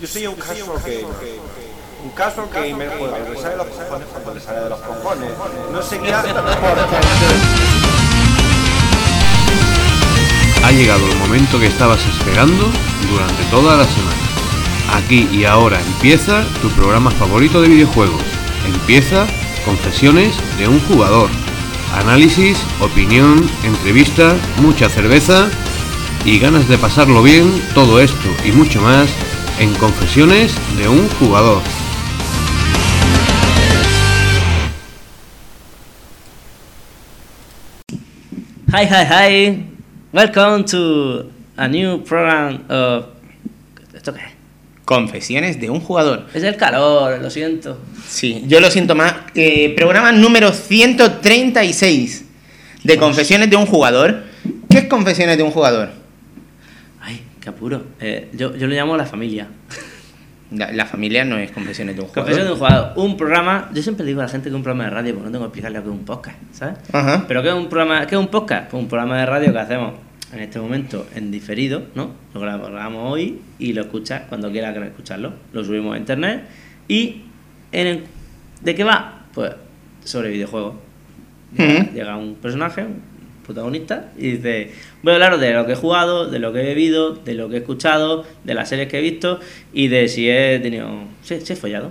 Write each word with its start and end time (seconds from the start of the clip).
Yo 0.00 0.06
soy 0.06 0.26
un 0.28 0.36
caso 0.36 0.80
que... 0.84 1.04
Un 2.04 2.10
caso 2.10 2.48
que 2.50 2.72
me 2.72 2.86
juega, 2.86 3.18
le 3.18 3.36
sale 3.36 3.50
de 3.50 3.56
los 3.56 3.66
cojones 3.66 4.06
cuando 4.12 4.34
le 4.34 4.40
sale 4.40 4.60
de 4.60 4.68
los 4.70 4.78
cojones. 4.78 5.30
No 5.72 5.82
sé 5.82 5.98
qué 5.98 6.12
hace 6.12 6.28
Ha 10.64 10.70
llegado 10.70 11.04
el 11.04 11.16
momento 11.16 11.58
que 11.58 11.66
estabas 11.66 11.98
esperando 12.06 12.64
durante 13.10 13.42
toda 13.50 13.76
la 13.76 13.84
semana. 13.84 14.22
Aquí 14.94 15.28
y 15.32 15.44
ahora 15.44 15.80
empieza 15.80 16.44
tu 16.62 16.70
programa 16.70 17.10
favorito 17.10 17.60
de 17.60 17.68
videojuegos. 17.68 18.22
Empieza 18.66 19.26
Confesiones 19.64 20.34
de 20.58 20.68
un 20.68 20.80
jugador. 20.86 21.28
Análisis, 21.94 22.56
opinión, 22.80 23.50
entrevista, 23.64 24.36
mucha 24.62 24.88
cerveza 24.88 25.50
y 26.24 26.38
ganas 26.38 26.68
de 26.68 26.78
pasarlo 26.78 27.22
bien, 27.22 27.50
todo 27.74 28.00
esto 28.00 28.28
y 28.44 28.52
mucho 28.52 28.80
más 28.80 29.08
en 29.60 29.74
Confesiones 29.74 30.54
de 30.76 30.88
un 30.88 31.08
jugador. 31.08 31.62
Hi, 38.68 38.84
hi, 38.84 39.04
hi. 39.04 39.64
Welcome 40.12 40.64
to 40.64 41.30
a 41.56 41.66
new 41.66 42.04
program 42.04 42.64
of. 42.68 43.06
¿Esto 43.94 44.14
qué? 44.14 44.20
es? 44.20 44.26
Confesiones 44.84 45.60
de 45.60 45.68
un 45.70 45.80
jugador. 45.80 46.26
Es 46.32 46.42
el 46.44 46.56
calor, 46.56 47.20
lo 47.20 47.28
siento. 47.28 47.78
Sí, 48.06 48.44
yo 48.46 48.60
lo 48.60 48.70
siento 48.70 48.94
más. 48.94 49.14
Eh, 49.34 49.74
programa 49.76 50.12
número 50.12 50.52
136 50.52 52.24
de 52.84 52.96
Confesiones 52.96 53.50
de 53.50 53.56
un 53.56 53.66
jugador. 53.66 54.22
¿Qué 54.70 54.78
es 54.78 54.84
Confesiones 54.84 55.36
de 55.36 55.42
un 55.42 55.50
jugador? 55.50 55.90
Qué 57.48 57.54
apuro. 57.56 57.82
Eh, 57.98 58.28
yo, 58.34 58.54
yo 58.56 58.66
lo 58.66 58.74
llamo 58.74 58.94
la 58.96 59.06
familia. 59.06 59.46
La, 60.50 60.70
la 60.72 60.84
familia 60.84 61.24
no 61.24 61.38
es 61.38 61.50
Confesiones 61.50 61.96
de 61.96 62.02
un 62.02 62.08
jugador. 62.08 62.24
Confesión 62.26 62.46
de 62.46 62.52
un 62.52 62.58
jugador. 62.58 62.92
Un 62.96 63.16
programa. 63.16 63.70
Yo 63.72 63.82
siempre 63.82 64.04
digo 64.04 64.20
a 64.20 64.24
la 64.24 64.28
gente 64.28 64.50
que 64.50 64.54
un 64.54 64.62
programa 64.62 64.84
de 64.84 64.90
radio 64.90 65.14
porque 65.14 65.26
no 65.26 65.32
tengo 65.32 65.44
que 65.44 65.48
explicarle 65.48 65.78
lo 65.78 65.84
que 65.84 65.90
es 65.90 65.96
un 65.96 66.04
podcast, 66.04 66.36
¿sabes? 66.52 66.74
Ajá. 66.92 67.24
Pero 67.26 67.42
¿qué 67.42 67.48
es 67.48 67.54
un 67.54 67.68
programa? 67.68 68.06
¿Qué 68.06 68.14
es 68.16 68.20
un 68.20 68.28
podcast? 68.28 68.70
Pues 68.70 68.82
un 68.82 68.88
programa 68.88 69.18
de 69.18 69.26
radio 69.26 69.52
que 69.52 69.58
hacemos 69.58 69.94
en 70.32 70.40
este 70.40 70.60
momento 70.60 71.06
en 71.14 71.30
diferido, 71.30 71.84
¿no? 71.94 72.10
Lo 72.34 72.40
gra- 72.42 72.58
grabamos 72.60 73.12
hoy 73.12 73.40
y 73.58 73.72
lo 73.72 73.80
escuchas 73.82 74.22
cuando 74.28 74.50
quieras 74.52 74.76
escucharlo. 74.76 75.32
Lo 75.54 75.64
subimos 75.64 75.94
a 75.94 75.98
internet 75.98 76.44
y 76.86 77.22
en 77.72 77.86
el- 77.86 78.04
¿de 78.60 78.74
qué 78.74 78.84
va? 78.84 79.22
Pues 79.32 79.52
sobre 80.04 80.28
videojuegos. 80.30 80.74
Llega, 81.56 81.90
llega 81.92 82.16
un 82.18 82.34
personaje, 82.34 82.84
protagonista, 83.48 84.12
y 84.16 84.32
dice, 84.32 84.70
voy 85.02 85.12
a 85.12 85.14
hablaros 85.16 85.40
de 85.40 85.52
lo 85.52 85.66
que 85.66 85.72
he 85.72 85.76
jugado, 85.76 86.30
de 86.30 86.38
lo 86.38 86.52
que 86.52 86.60
he 86.60 86.64
bebido, 86.64 87.14
de 87.14 87.34
lo 87.34 87.48
que 87.48 87.56
he 87.56 87.58
escuchado, 87.58 88.24
de 88.44 88.54
las 88.54 88.68
series 88.68 88.88
que 88.88 88.98
he 88.98 89.00
visto 89.02 89.40
y 89.72 89.88
de 89.88 90.06
si 90.08 90.28
he 90.30 90.60
tenido... 90.60 90.88
Si, 91.22 91.40
si 91.40 91.52
he 91.54 91.56
follado, 91.56 91.90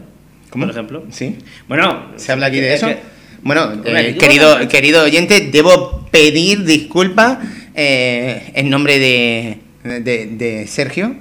¿Cómo? 0.49 0.65
por 0.65 0.71
ejemplo. 0.73 1.03
Sí. 1.11 1.37
Bueno, 1.67 2.11
¿Se 2.15 2.31
habla 2.31 2.45
aquí 2.45 2.59
de 2.59 2.69
es 2.73 2.75
eso? 2.83 2.87
que- 2.87 2.99
Bueno, 3.41 3.73
eh, 3.85 4.13
¿tú 4.13 4.19
querido, 4.19 4.67
querido 4.69 5.03
oyente, 5.03 5.49
debo 5.51 6.07
pedir 6.11 6.63
disculpas 6.63 7.39
eh, 7.75 8.51
en 8.55 8.69
nombre 8.69 8.97
de, 8.99 9.57
de, 9.83 10.25
de 10.27 10.67
Sergio. 10.67 11.15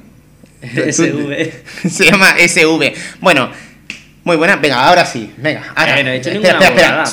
SV. 0.62 1.53
Se 1.89 2.05
llama 2.05 2.34
SV. 2.39 2.93
Bueno, 3.21 3.50
muy 4.25 4.37
buena. 4.37 4.56
Venga, 4.56 4.87
ahora 4.89 5.05
sí. 5.05 5.31
Venga, 5.37 5.73
ahora. 5.75 6.00
Eh, 6.00 6.05
no 6.05 6.11
he 6.11 6.17
hecho 6.17 6.31
espera, 6.31 6.59
espera. 6.59 7.05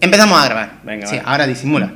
Empezamos 0.00 0.38
a 0.40 0.44
grabar. 0.44 0.80
Venga, 0.84 1.06
sí, 1.06 1.16
ahora 1.24 1.46
disimula. 1.46 1.94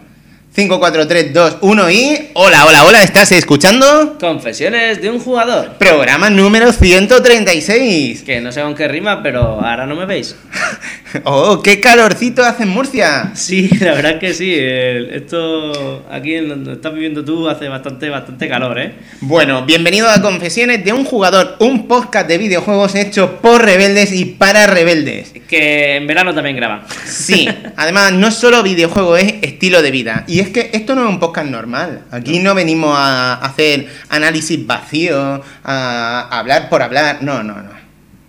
5, 0.56 0.78
4, 0.80 1.06
3, 1.06 1.34
2, 1.34 1.56
1 1.60 1.90
y... 1.90 2.30
Hola, 2.32 2.64
hola, 2.64 2.86
hola, 2.86 3.02
¿estás 3.02 3.30
escuchando? 3.32 4.16
Confesiones 4.18 5.02
de 5.02 5.10
un 5.10 5.20
jugador. 5.20 5.72
Programa 5.74 6.30
número 6.30 6.72
136. 6.72 8.22
Que 8.22 8.40
no 8.40 8.50
sé 8.50 8.62
con 8.62 8.74
qué 8.74 8.88
rima, 8.88 9.22
pero 9.22 9.60
ahora 9.60 9.84
no 9.84 9.94
me 9.94 10.06
veis. 10.06 10.34
Oh, 11.24 11.62
qué 11.62 11.80
calorcito 11.80 12.44
hace 12.44 12.64
en 12.64 12.68
Murcia. 12.70 13.30
Sí, 13.34 13.68
la 13.80 13.92
verdad 13.94 14.12
es 14.12 14.18
que 14.18 14.34
sí. 14.34 14.54
el- 14.54 15.10
esto 15.14 16.04
aquí 16.10 16.34
en 16.34 16.48
donde 16.48 16.72
estás 16.74 16.92
viviendo 16.92 17.24
tú 17.24 17.48
hace 17.48 17.68
bastante, 17.68 18.08
bastante 18.10 18.48
calor, 18.48 18.78
¿eh? 18.78 18.94
Bueno, 19.20 19.64
bienvenido 19.64 20.08
a 20.10 20.20
Confesiones 20.20 20.84
de 20.84 20.92
un 20.92 21.04
jugador, 21.04 21.56
un 21.60 21.86
podcast 21.88 22.28
de 22.28 22.38
videojuegos 22.38 22.94
hecho 22.94 23.38
por 23.40 23.62
rebeldes 23.64 24.12
y 24.12 24.24
para 24.24 24.66
rebeldes. 24.66 25.32
Que 25.48 25.96
en 25.96 26.06
verano 26.06 26.34
también 26.34 26.56
graban. 26.56 26.82
Sí, 27.04 27.48
además 27.76 28.12
no 28.12 28.30
solo 28.30 28.62
videojuego, 28.62 29.16
es 29.16 29.34
estilo 29.42 29.82
de 29.82 29.90
vida. 29.90 30.24
Y 30.26 30.40
es 30.40 30.48
que 30.50 30.70
esto 30.72 30.94
no 30.94 31.02
es 31.04 31.08
un 31.08 31.20
podcast 31.20 31.48
normal. 31.48 32.02
Aquí 32.10 32.38
no 32.40 32.54
venimos 32.54 32.94
a 32.96 33.34
hacer 33.34 33.86
análisis 34.08 34.64
vacío, 34.66 35.42
a 35.64 36.38
hablar 36.38 36.68
por 36.68 36.82
hablar. 36.82 37.18
No, 37.22 37.42
no, 37.42 37.54
no. 37.62 37.76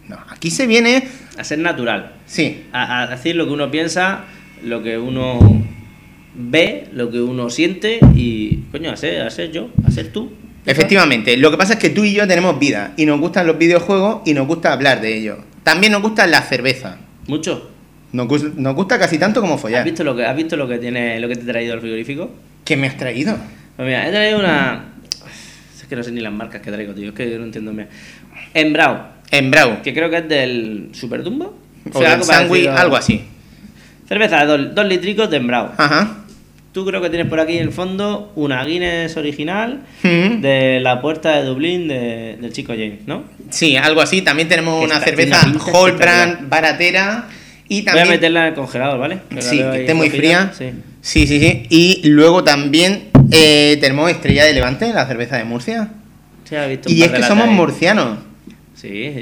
No, 0.08 0.18
aquí 0.30 0.50
se 0.52 0.68
viene... 0.68 1.08
A 1.38 1.44
ser 1.44 1.60
natural. 1.60 2.14
Sí, 2.26 2.64
A, 2.72 3.04
a 3.04 3.08
decir 3.08 3.36
lo 3.36 3.46
que 3.46 3.52
uno 3.54 3.70
piensa, 3.72 4.26
lo 4.64 4.82
que 4.84 4.98
uno 4.98 5.40
ve, 6.36 6.88
lo 6.94 7.10
que 7.12 7.20
uno 7.22 7.50
siente 7.50 8.00
y, 8.16 8.58
coño, 8.72 8.92
a 8.92 8.98
ser, 8.98 9.22
a 9.22 9.30
ser 9.30 9.52
yo, 9.52 9.70
a 9.86 9.92
ser 9.92 10.12
tú. 10.12 10.32
efectivamente. 10.66 11.38
Lo 11.38 11.52
que 11.52 11.58
pasa 11.58 11.74
es 11.74 11.80
que 11.80 11.90
tú 11.90 12.04
y 12.04 12.14
yo 12.14 12.28
tenemos 12.28 12.60
vida 12.60 12.94
y 12.98 13.06
nos 13.06 13.20
gustan 13.20 13.48
los 13.48 13.58
videojuegos 13.58 14.22
y 14.26 14.34
nos 14.34 14.48
gusta 14.48 14.74
hablar 14.74 15.02
de 15.02 15.18
ellos. 15.18 15.38
También 15.64 15.92
nos 15.94 16.02
gusta 16.02 16.28
la 16.28 16.42
cerveza. 16.42 16.98
Mucho. 17.28 17.72
Nos, 18.14 18.28
gus- 18.28 18.54
nos 18.56 18.74
gusta 18.76 18.98
casi 18.98 19.18
tanto 19.18 19.42
como 19.42 19.56
¿Has 19.56 19.62
follar. 19.62 19.84
visto 19.84 20.04
lo 20.04 20.16
que, 20.16 20.26
has 20.26 20.36
visto 20.36 20.56
lo 20.58 20.68
que 20.68 20.78
tiene, 20.78 21.20
lo 21.20 21.28
que 21.28 21.36
te 21.36 21.42
he 21.42 21.46
traído 21.46 21.74
al 21.74 21.82
frigorífico? 21.82 22.32
¿Qué 22.64 22.78
me 22.78 22.88
has 22.88 22.98
traído? 22.98 23.36
Pues 23.76 23.86
mira, 23.88 24.08
he 24.08 24.12
traído 24.12 24.40
una. 24.40 24.94
Es 25.76 25.86
que 25.88 25.96
no 25.96 26.04
sé 26.04 26.12
ni 26.12 26.22
las 26.22 26.34
marcas 26.34 26.62
que 26.62 26.72
traigo, 26.72 26.94
tío. 26.94 27.10
Es 27.10 27.16
que 27.16 27.30
yo 27.30 27.38
no 27.38 27.44
entiendo 27.46 27.72
bien. 27.74 27.88
Embrau, 28.54 28.98
En 29.32 29.52
Brau. 29.52 29.82
que 29.82 29.94
creo 29.94 30.10
que 30.10 30.18
es 30.18 30.30
del 30.30 30.90
Super 30.94 31.24
Dumbo. 31.24 31.58
O 31.94 32.00
del 32.00 32.24
sándwich, 32.24 32.68
algo 32.68 32.96
así. 32.96 33.22
Cerveza 34.08 34.40
de 34.40 34.46
dos, 34.46 34.76
dos 34.76 34.86
litricos 34.86 35.30
de 35.30 35.38
Embrau. 35.38 35.72
Ajá. 35.78 36.24
Tú 36.74 36.86
creo 36.86 37.02
que 37.02 37.10
tienes 37.10 37.28
por 37.28 37.40
aquí 37.40 37.58
en 37.58 37.64
el 37.64 37.72
fondo 37.72 38.32
una 38.36 38.64
Guinness 38.64 39.18
original 39.18 39.82
de 40.04 40.80
la 40.82 41.02
puerta 41.02 41.38
de 41.38 41.44
Dublín 41.46 41.88
de- 41.88 42.38
del 42.40 42.54
chico 42.54 42.74
James, 42.74 43.00
¿no? 43.08 43.24
Sí, 43.50 43.76
algo 43.76 44.00
así. 44.02 44.22
También 44.22 44.48
tenemos 44.48 44.80
Que 44.80 44.86
una 44.86 45.00
cerveza 45.00 45.40
tiene 45.42 45.56
una 45.56 45.64
pinta 45.64 45.78
whole 45.78 45.92
espectacular. 45.94 46.28
brand 46.38 46.50
baratera. 46.50 47.28
Y 47.70 47.82
Voy 47.82 47.82
a 47.82 47.86
también. 47.86 48.10
meterla 48.10 48.42
en 48.42 48.48
el 48.48 48.54
congelador, 48.54 49.00
¿vale? 49.00 49.20
Sí, 49.40 49.58
que 49.58 49.80
esté 49.82 49.94
muy 49.94 50.10
fría. 50.10 50.52
Sí. 50.58 50.72
Sí, 51.02 51.28
sí, 51.28 51.40
sí. 51.40 51.64
Y 51.70 52.02
luego 52.08 52.44
también 52.44 53.10
eh, 53.32 53.78
tenemos 53.82 54.10
Estrella 54.12 54.46
de 54.46 54.54
Levante, 54.54 54.94
la 54.94 55.06
cerveza 55.08 55.38
de 55.38 55.44
Murcia. 55.46 55.90
Sí, 56.46 56.56
visto 56.70 56.90
Y 56.90 57.02
es 57.04 57.12
que 57.12 57.24
somos 57.24 57.48
ahí. 57.48 57.54
murcianos. 57.56 58.20
Sí, 58.80 59.14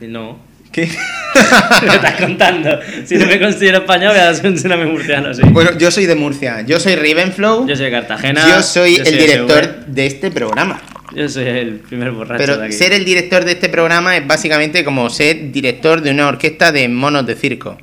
yo- 0.00 0.08
no. 0.08 0.38
¿Qué? 0.72 0.88
¿Qué 1.80 1.86
me 1.86 1.94
estás 1.94 2.20
contando? 2.20 2.78
Si 3.04 3.16
no 3.16 3.26
me 3.26 3.40
considero 3.40 3.78
español, 3.78 4.10
voy 4.12 4.18
a 4.20 4.34
ser 4.34 4.52
murciano, 4.86 5.32
sí. 5.32 5.42
bueno, 5.50 5.76
yo 5.78 5.90
soy 5.90 6.06
de 6.06 6.14
Murcia. 6.14 6.62
Yo 6.62 6.78
soy 6.80 6.96
Ravenflow. 6.96 7.66
Yo 7.66 7.76
soy 7.76 7.86
de 7.86 7.90
Cartagena. 7.90 8.46
Yo 8.48 8.62
soy 8.62 8.96
el 8.96 9.18
director 9.18 9.64
SV. 9.64 9.84
de 9.94 10.06
este 10.06 10.30
programa. 10.30 10.80
Yo 11.14 11.28
soy 11.28 11.44
el 11.46 11.74
primer 11.76 12.10
borracho 12.10 12.40
de 12.42 12.46
Pero 12.46 12.62
aquí. 12.64 12.72
ser 12.72 12.92
el 12.92 13.04
director 13.04 13.44
de 13.44 13.52
este 13.52 13.68
programa 13.68 14.16
es 14.16 14.26
básicamente 14.26 14.84
como 14.84 15.08
ser 15.08 15.50
director 15.52 16.02
de 16.02 16.10
una 16.10 16.28
orquesta 16.28 16.72
de 16.72 16.88
monos 16.88 17.26
de 17.26 17.36
circo. 17.36 17.78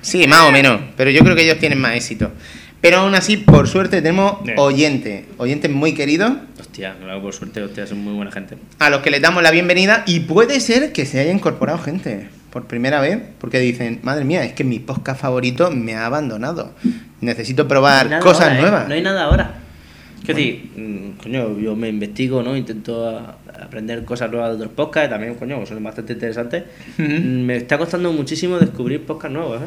Sí, 0.00 0.26
más 0.26 0.40
o 0.40 0.50
menos, 0.50 0.80
pero 0.96 1.10
yo 1.10 1.22
creo 1.22 1.36
que 1.36 1.44
ellos 1.44 1.58
tienen 1.58 1.78
más 1.78 1.94
éxito. 1.94 2.32
Pero 2.80 2.98
aún 2.98 3.14
así, 3.14 3.36
por 3.36 3.68
suerte, 3.68 4.02
tenemos 4.02 4.38
oyentes, 4.56 5.24
oyentes 5.36 5.70
muy 5.70 5.92
queridos, 5.94 6.32
Hostia, 6.72 6.96
claro, 6.98 7.20
por 7.20 7.34
suerte, 7.34 7.62
hostia, 7.62 7.86
son 7.86 7.98
muy 7.98 8.14
buena 8.14 8.32
gente. 8.32 8.56
a 8.78 8.88
los 8.88 9.02
que 9.02 9.10
les 9.10 9.20
damos 9.20 9.42
la 9.42 9.50
bienvenida 9.50 10.04
y 10.06 10.20
puede 10.20 10.58
ser 10.58 10.92
que 10.94 11.04
se 11.04 11.20
haya 11.20 11.30
incorporado 11.30 11.78
gente 11.78 12.28
por 12.48 12.64
primera 12.66 12.98
vez, 13.02 13.18
porque 13.38 13.58
dicen, 13.58 14.00
madre 14.02 14.24
mía, 14.24 14.42
es 14.42 14.54
que 14.54 14.64
mi 14.64 14.78
podcast 14.78 15.20
favorito 15.20 15.70
me 15.70 15.94
ha 15.96 16.06
abandonado. 16.06 16.72
Necesito 17.20 17.68
probar 17.68 18.08
No 18.08 18.20
cosas 18.20 18.44
ahora, 18.48 18.56
¿eh? 18.56 18.60
nuevas. 18.62 18.88
No 18.88 18.94
hay 18.94 19.02
nada 19.02 19.24
ahora. 19.24 19.54
Es 20.22 20.26
decir, 20.28 20.70
mm, 20.74 21.18
coño, 21.22 21.58
yo 21.58 21.76
me 21.76 21.90
investigo, 21.90 22.42
¿no? 22.42 22.56
Intento 22.56 23.06
a- 23.06 23.36
aprender 23.62 24.02
cosas 24.06 24.30
nuevas 24.30 24.48
de 24.52 24.56
otros 24.56 24.72
podcasts, 24.72 25.10
también, 25.10 25.34
coño, 25.34 25.66
son 25.66 25.84
bastante 25.84 26.14
interesantes. 26.14 26.62
Mm, 26.96 27.42
Me 27.44 27.56
está 27.58 27.76
costando 27.76 28.10
muchísimo 28.14 28.58
descubrir 28.58 29.04
podcasts 29.04 29.34
nuevos, 29.34 29.60
¿eh? 29.60 29.66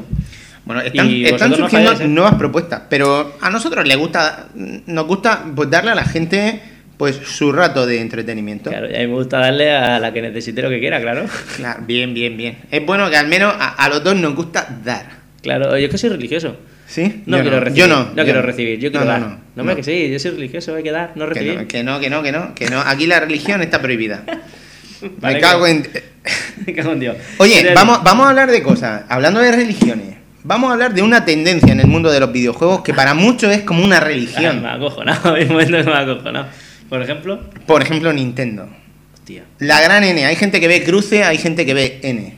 Bueno, 0.65 0.81
están, 0.81 1.07
están 1.07 1.51
no 1.51 1.57
surgiendo 1.57 1.89
falláis, 1.91 2.01
¿eh? 2.01 2.07
nuevas 2.11 2.33
propuestas, 2.33 2.81
pero 2.89 3.35
a 3.41 3.51
nosotros 3.51 3.87
les 3.87 3.95
gusta, 3.95 4.47
nos 4.87 5.05
gusta 5.05 5.45
pues, 5.55 5.69
darle 5.69 5.91
a 5.91 5.95
la 5.95 6.05
gente 6.05 6.59
pues 6.97 7.15
su 7.25 7.51
rato 7.51 7.85
de 7.85 7.99
entretenimiento. 8.01 8.69
Claro, 8.69 8.89
y 8.89 8.95
a 8.95 8.99
mí 8.99 9.07
me 9.07 9.13
gusta 9.13 9.39
darle 9.39 9.71
a 9.71 9.99
la 9.99 10.13
que 10.13 10.21
necesite 10.21 10.61
lo 10.61 10.69
que 10.69 10.79
quiera, 10.79 11.01
claro. 11.01 11.25
Claro, 11.57 11.83
bien, 11.85 12.13
bien, 12.13 12.37
bien. 12.37 12.57
Es 12.71 12.85
bueno 12.85 13.09
que 13.09 13.17
al 13.17 13.27
menos 13.27 13.53
a, 13.57 13.69
a 13.73 13.89
los 13.89 14.03
dos 14.03 14.15
nos 14.15 14.35
gusta 14.35 14.67
dar. 14.83 15.05
Claro, 15.41 15.77
yo 15.77 15.85
es 15.85 15.91
que 15.91 15.97
soy 15.97 16.09
religioso. 16.09 16.57
¿Sí? 16.87 17.23
No 17.25 17.37
Yo 17.37 17.43
quiero 17.43 17.59
recibir. 17.59 17.79
Yo 17.83 17.87
no. 17.87 18.03
No 18.05 18.15
yo 18.15 18.23
quiero 18.23 18.41
recibir, 18.41 18.79
yo 18.79 18.91
quiero 18.91 19.05
no, 19.05 19.11
dar. 19.11 19.19
No, 19.21 19.27
No, 19.29 19.37
no, 19.55 19.63
me 19.63 19.71
no. 19.71 19.75
que 19.75 19.83
sí, 19.83 20.09
yo 20.11 20.19
soy 20.19 20.31
religioso, 20.31 20.75
hay 20.75 20.83
que 20.83 20.91
dar, 20.91 21.11
no 21.15 21.25
recibir. 21.25 21.55
no, 21.61 21.67
que 21.67 21.83
no, 21.83 21.99
que 21.99 22.09
no, 22.09 22.21
que 22.23 22.31
no, 22.31 22.53
que 22.55 22.69
no. 22.69 22.79
Aquí 22.81 23.07
la 23.07 23.19
religión 23.19 23.61
está 23.61 23.81
prohibida. 23.81 24.23
Vale, 25.19 25.35
Me 25.35 25.41
cago 25.41 25.67
en... 25.67 25.87
Me 26.65 26.73
cago 26.73 26.91
en 26.93 26.99
Dios. 26.99 27.17
Oye, 27.37 27.55
Sería- 27.55 27.73
vamos, 27.73 28.03
vamos 28.03 28.25
a 28.25 28.29
hablar 28.29 28.49
de 28.51 28.63
cosas. 28.63 29.03
Hablando 29.09 29.39
de 29.41 29.51
religiones. 29.51 30.15
Vamos 30.43 30.69
a 30.69 30.73
hablar 30.73 30.93
de 30.93 31.01
una 31.01 31.25
tendencia 31.25 31.71
en 31.73 31.79
el 31.79 31.87
mundo 31.87 32.11
de 32.11 32.19
los 32.19 32.31
videojuegos 32.31 32.81
que 32.81 32.93
para 32.93 33.15
muchos 33.15 33.51
es 33.51 33.61
como 33.63 33.83
una 33.83 33.97
Ah, 33.97 34.01
religión. 34.01 34.61
me 34.61 34.67
ha 34.69 34.73
acojonado, 34.75 35.33
me 35.33 35.63
acojonado. 35.97 36.45
Por 36.89 37.01
ejemplo, 37.01 37.39
Por 37.65 37.81
ejemplo, 37.81 38.13
Nintendo. 38.13 38.67
Hostia. 39.13 39.43
La 39.59 39.81
gran 39.81 40.03
N. 40.03 40.25
Hay 40.25 40.35
gente 40.35 40.59
que 40.59 40.67
ve 40.67 40.83
cruce, 40.83 41.23
hay 41.23 41.37
gente 41.37 41.65
que 41.65 41.73
ve 41.73 41.99
N. 42.03 42.33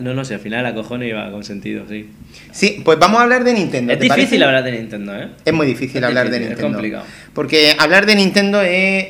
No, 0.00 0.14
no 0.14 0.24
sé, 0.24 0.34
al 0.34 0.40
final 0.40 0.62
la 0.62 0.74
cojones 0.74 1.08
iba 1.08 1.30
con 1.30 1.42
sentido, 1.42 1.84
sí. 1.88 2.10
Sí, 2.52 2.82
pues 2.84 2.98
vamos 2.98 3.18
a 3.18 3.22
hablar 3.24 3.42
de 3.42 3.52
Nintendo. 3.54 3.92
Es 3.92 3.98
¿te 3.98 4.04
difícil 4.04 4.24
parece? 4.40 4.44
hablar 4.44 4.64
de 4.64 4.72
Nintendo, 4.72 5.16
¿eh? 5.18 5.28
Es 5.44 5.52
muy 5.52 5.66
difícil 5.66 5.96
Es 5.98 6.04
hablar 6.04 6.26
de 6.30 6.38
difícil, 6.38 6.52
es 6.52 6.58
Nintendo. 6.58 6.76
complicado. 6.78 7.04
Porque 7.34 7.74
hablar 7.78 8.06
de 8.06 8.14
Nintendo 8.16 8.60
es 8.62 9.06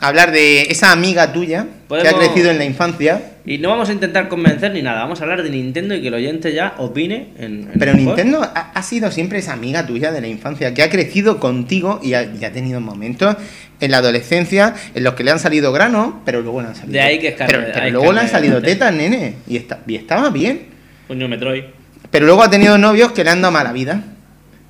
hablar 0.00 0.32
de 0.32 0.62
esa 0.62 0.92
amiga 0.92 1.32
tuya 1.32 1.66
que 1.88 2.08
ha 2.08 2.12
crecido 2.12 2.50
en 2.50 2.58
la 2.58 2.64
infancia. 2.64 3.31
Y 3.44 3.58
no 3.58 3.70
vamos 3.70 3.88
a 3.88 3.92
intentar 3.92 4.28
convencer 4.28 4.72
ni 4.72 4.82
nada, 4.82 5.00
vamos 5.00 5.20
a 5.20 5.24
hablar 5.24 5.42
de 5.42 5.50
Nintendo 5.50 5.94
y 5.96 6.00
que 6.00 6.08
el 6.08 6.14
oyente 6.14 6.52
ya 6.54 6.74
opine 6.78 7.28
en. 7.38 7.70
en 7.72 7.78
Pero. 7.78 7.94
Nintendo 7.94 8.40
ha, 8.42 8.70
ha 8.72 8.82
sido 8.84 9.10
siempre 9.10 9.40
esa 9.40 9.52
amiga 9.54 9.84
tuya 9.84 10.12
de 10.12 10.20
la 10.20 10.28
infancia 10.28 10.72
que 10.74 10.82
ha 10.82 10.88
crecido 10.88 11.40
contigo 11.40 11.98
y 12.02 12.14
ha, 12.14 12.22
y 12.22 12.44
ha 12.44 12.52
tenido 12.52 12.80
momentos 12.80 13.36
en 13.80 13.90
la 13.90 13.96
adolescencia 13.98 14.74
en 14.94 15.02
los 15.02 15.14
que 15.14 15.24
le 15.24 15.32
han 15.32 15.40
salido 15.40 15.72
granos, 15.72 16.14
pero 16.24 16.40
luego 16.40 16.62
le 16.62 16.68
han 16.68 16.76
salido. 16.76 16.92
De 16.92 17.00
ahí 17.00 17.18
que 17.18 17.28
es 17.28 17.34
carne- 17.34 17.58
pero, 17.58 17.72
pero 17.74 17.90
luego 17.90 18.12
le 18.12 18.20
han 18.20 18.28
salido 18.28 18.62
tetas, 18.62 18.94
nene. 18.94 19.34
Y, 19.48 19.56
está, 19.56 19.80
y 19.88 19.96
estaba 19.96 20.30
bien. 20.30 20.66
Coño, 21.08 21.26
Metroid. 21.28 21.64
Pero 22.12 22.26
luego 22.26 22.44
ha 22.44 22.50
tenido 22.50 22.78
novios 22.78 23.10
que 23.10 23.24
le 23.24 23.30
han 23.30 23.42
dado 23.42 23.50
mala 23.50 23.72
vida. 23.72 24.04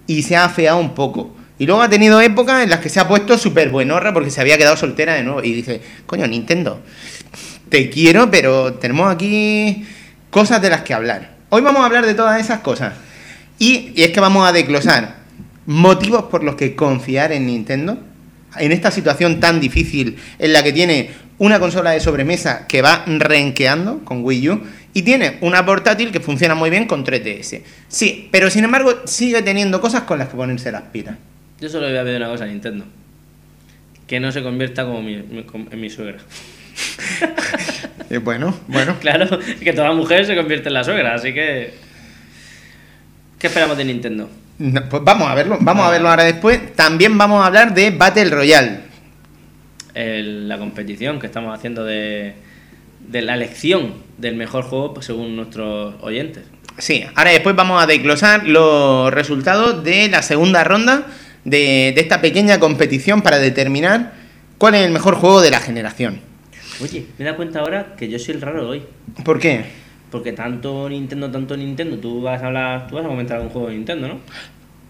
Y 0.07 0.23
se 0.23 0.35
ha 0.37 0.45
afeado 0.45 0.79
un 0.79 0.95
poco. 0.95 1.37
Y 1.59 1.67
luego 1.67 1.83
ha 1.83 1.91
tenido 1.91 2.23
épocas 2.23 2.63
en 2.65 2.71
las 2.71 2.81
que 2.81 2.89
se 2.89 3.01
ha 3.01 3.07
puesto 3.07 3.37
súper 3.37 3.69
buenorra 3.69 4.15
porque 4.15 4.31
se 4.31 4.41
había 4.41 4.57
quedado 4.57 4.77
soltera 4.79 5.13
de 5.15 5.23
nuevo. 5.25 5.43
Y 5.45 5.53
dice, 5.53 5.83
coño, 6.07 6.27
Nintendo, 6.27 6.81
te 7.73 7.89
quiero, 7.89 8.31
pero 8.31 8.75
tenemos 8.75 9.11
aquí 9.11 9.87
cosas 10.29 10.61
de 10.61 10.69
las 10.69 10.83
que 10.83 10.93
hablar. 10.93 11.31
Hoy 11.49 11.63
vamos 11.63 11.81
a 11.81 11.87
hablar 11.87 12.05
de 12.05 12.13
todas 12.13 12.39
esas 12.39 12.61
cosas. 12.61 12.93
Y, 13.59 13.95
es 13.97 14.11
que 14.11 14.21
vamos 14.21 14.47
a 14.47 14.53
desglosar 14.53 15.17
motivos 15.65 16.25
por 16.25 16.45
los 16.45 16.55
que 16.57 16.77
confiar 16.77 17.33
en 17.33 17.47
Nintendo. 17.47 17.99
En 18.59 18.73
esta 18.73 18.91
situación 18.91 19.41
tan 19.41 19.59
difícil 19.59 20.19
en 20.39 20.53
la 20.53 20.63
que 20.63 20.75
tiene 20.75 21.13
una 21.39 21.59
consola 21.61 21.93
de 21.93 22.01
sobremesa 22.01 22.67
que 22.67 22.83
va 22.83 23.05
renqueando 23.07 24.05
con 24.05 24.23
Wii 24.23 24.51
U 24.51 24.63
y 24.93 25.01
tiene 25.01 25.39
una 25.41 25.65
portátil 25.65 26.13
que 26.13 26.21
funciona 26.21 26.55
muy 26.55 26.69
bien 26.69 26.87
con 26.87 27.07
3DS. 27.07 27.63
Sí, 27.89 28.29
pero 28.31 28.51
sin 28.51 28.65
embargo 28.65 28.93
sigue 29.07 29.41
teniendo 29.41 29.81
cosas 29.81 30.03
con 30.03 30.19
las 30.19 30.29
que 30.29 30.37
ponerse 30.37 30.71
las 30.71 30.83
pilas. 30.83 31.17
Yo 31.59 31.71
solo 31.71 31.89
voy 31.89 31.97
a 31.97 32.05
pedir 32.05 32.19
una 32.19 32.29
cosa 32.29 32.45
a 32.45 32.49
Nintendo. 32.49 32.85
Que 34.07 34.21
no 34.21 34.31
se 34.31 34.43
convierta 34.43 34.85
como- 34.85 35.09
en 35.09 35.81
mi 35.81 35.89
suegra. 35.89 36.19
Eh, 38.11 38.19
bueno, 38.19 38.55
bueno. 38.67 38.97
Claro, 39.01 39.39
que 39.63 39.73
toda 39.73 39.93
mujer 39.93 40.27
se 40.27 40.37
convierte 40.37 40.69
en 40.69 40.75
la 40.75 40.85
suegra, 40.85 41.15
así 41.15 41.33
que. 41.33 41.73
¿Qué 43.39 43.47
esperamos 43.47 43.77
de 43.79 43.87
Nintendo? 43.87 44.29
No, 44.59 44.87
pues 44.89 45.03
vamos 45.03 45.31
a 45.31 45.35
verlo, 45.35 45.57
vamos 45.63 45.87
a 45.87 45.91
verlo 45.91 46.11
ahora 46.11 46.25
después. 46.25 46.77
También 46.77 47.17
vamos 47.17 47.43
a 47.43 47.47
hablar 47.47 47.73
de 47.73 47.91
Battle 47.91 48.29
Royale. 48.29 48.81
El- 49.95 50.47
la 50.47 50.59
competición 50.59 51.21
que 51.21 51.27
estamos 51.27 51.57
haciendo 51.57 51.85
de, 51.85 52.35
de 53.01 53.23
la 53.23 53.35
elección 53.35 53.95
del 54.19 54.37
mejor 54.37 54.65
juego 54.65 54.93
pues, 54.93 55.07
según 55.07 55.35
nuestros 55.35 55.95
oyentes. 56.03 56.45
Sí, 56.79 57.05
ahora 57.15 57.31
después 57.31 57.57
vamos 57.57 57.83
a 57.83 57.87
desglosar 57.87 58.47
los 58.47 59.11
resultados 59.13 59.83
de 59.85 60.09
la 60.11 60.21
segunda 60.23 60.65
ronda 60.65 61.07
de, 61.45 61.93
de 61.95 62.01
esta 62.01 62.21
pequeña 62.21 62.61
competición 62.61 63.23
para 63.23 63.39
determinar 63.39 64.13
cuál 64.59 64.75
es 64.75 64.83
el 64.85 64.93
mejor 64.93 65.15
juego 65.15 65.41
de 65.41 65.51
la 65.51 65.61
generación. 65.61 66.21
Oye, 66.83 67.07
me 67.19 67.25
da 67.25 67.37
cuenta 67.37 67.61
ahora 67.61 67.95
que 67.97 68.09
yo 68.09 68.19
soy 68.19 68.35
el 68.35 68.41
raro 68.41 68.63
de 68.65 68.69
hoy. 68.71 68.83
¿Por 69.25 69.39
qué? 69.39 69.65
Porque 70.11 70.33
tanto 70.33 70.89
Nintendo, 70.89 71.31
tanto 71.31 71.57
Nintendo, 71.57 71.97
tú 71.99 72.21
vas 72.23 72.43
a 72.43 72.47
hablar, 72.47 72.87
tú 72.89 72.97
vas 72.97 73.05
a 73.05 73.09
comentar 73.09 73.37
algún 73.39 73.51
juego 73.53 73.69
de 73.69 73.75
Nintendo, 73.75 74.09
¿no? 74.09 74.19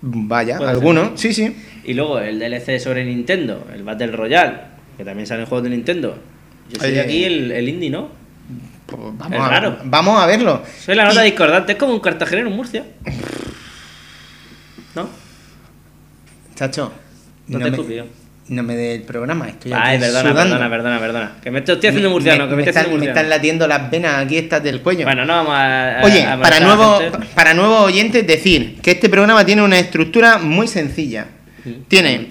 Vaya, 0.02 0.58
alguno, 0.58 1.12
sí, 1.16 1.32
sí. 1.32 1.54
Y 1.84 1.94
luego 1.94 2.18
el 2.18 2.38
DLC 2.40 2.80
sobre 2.80 3.04
Nintendo, 3.04 3.66
el 3.72 3.84
Battle 3.84 4.08
Royale, 4.12 4.54
que 4.96 5.04
también 5.04 5.26
salen 5.26 5.46
juegos 5.46 5.62
de 5.64 5.70
Nintendo. 5.70 6.18
Yo 6.70 6.80
soy 6.80 6.90
Oye. 6.90 7.00
aquí 7.00 7.24
el, 7.24 7.52
el 7.52 7.68
indie, 7.68 7.90
¿no? 7.90 8.08
Pues 8.86 9.00
Es 9.00 9.18
vamos, 9.18 9.38
a, 9.40 9.48
raro. 9.48 9.78
vamos 9.84 10.20
a 10.20 10.26
verlo. 10.26 10.62
Soy 10.80 10.96
la 10.96 11.04
nota 11.04 11.22
Y- 11.26 11.30
discordante, 11.30 11.72
es 11.72 11.78
como 11.78 11.92
un 11.94 12.00
cartagenero 12.00 12.48
en 12.48 12.56
Murcia. 12.56 12.84
¿No? 14.96 15.08
Chacho, 16.56 16.92
No, 17.48 17.58
no, 17.58 17.64
te 17.64 17.70
me, 17.70 18.04
no 18.52 18.62
me 18.62 18.76
dé 18.76 18.94
el 18.94 19.02
programa, 19.02 19.48
estoy 19.48 19.72
Ay, 19.74 19.96
aquí 19.96 20.04
perdona, 20.04 20.20
sudando. 20.30 20.54
perdona, 20.54 20.70
perdona, 20.70 20.98
perdona. 21.00 21.32
Que 21.42 21.50
me 21.50 21.58
estoy, 21.60 21.74
estoy 21.74 21.88
haciendo 21.88 22.10
murciano, 22.10 22.48
que 22.48 22.54
me, 22.56 22.62
estoy 22.62 22.80
están, 22.82 22.98
me 23.00 23.06
están 23.06 23.28
latiendo 23.30 23.66
las 23.66 23.90
venas 23.90 24.24
aquí 24.24 24.36
estas 24.38 24.62
del 24.62 24.80
cuello. 24.80 25.04
Bueno, 25.04 25.24
no 25.24 25.32
vamos 25.34 25.54
a. 25.54 26.00
a- 26.00 26.04
Oye, 26.04 26.24
a 26.24 26.40
para, 26.40 26.60
nuevo, 26.60 27.00
para 27.34 27.54
nuevos 27.54 27.80
oyentes, 27.80 28.26
decir 28.26 28.78
que 28.80 28.92
este 28.92 29.08
programa 29.08 29.44
tiene 29.44 29.62
una 29.62 29.78
estructura 29.78 30.38
muy 30.38 30.68
sencilla. 30.68 31.26
Sí. 31.64 31.82
Tiene 31.88 32.28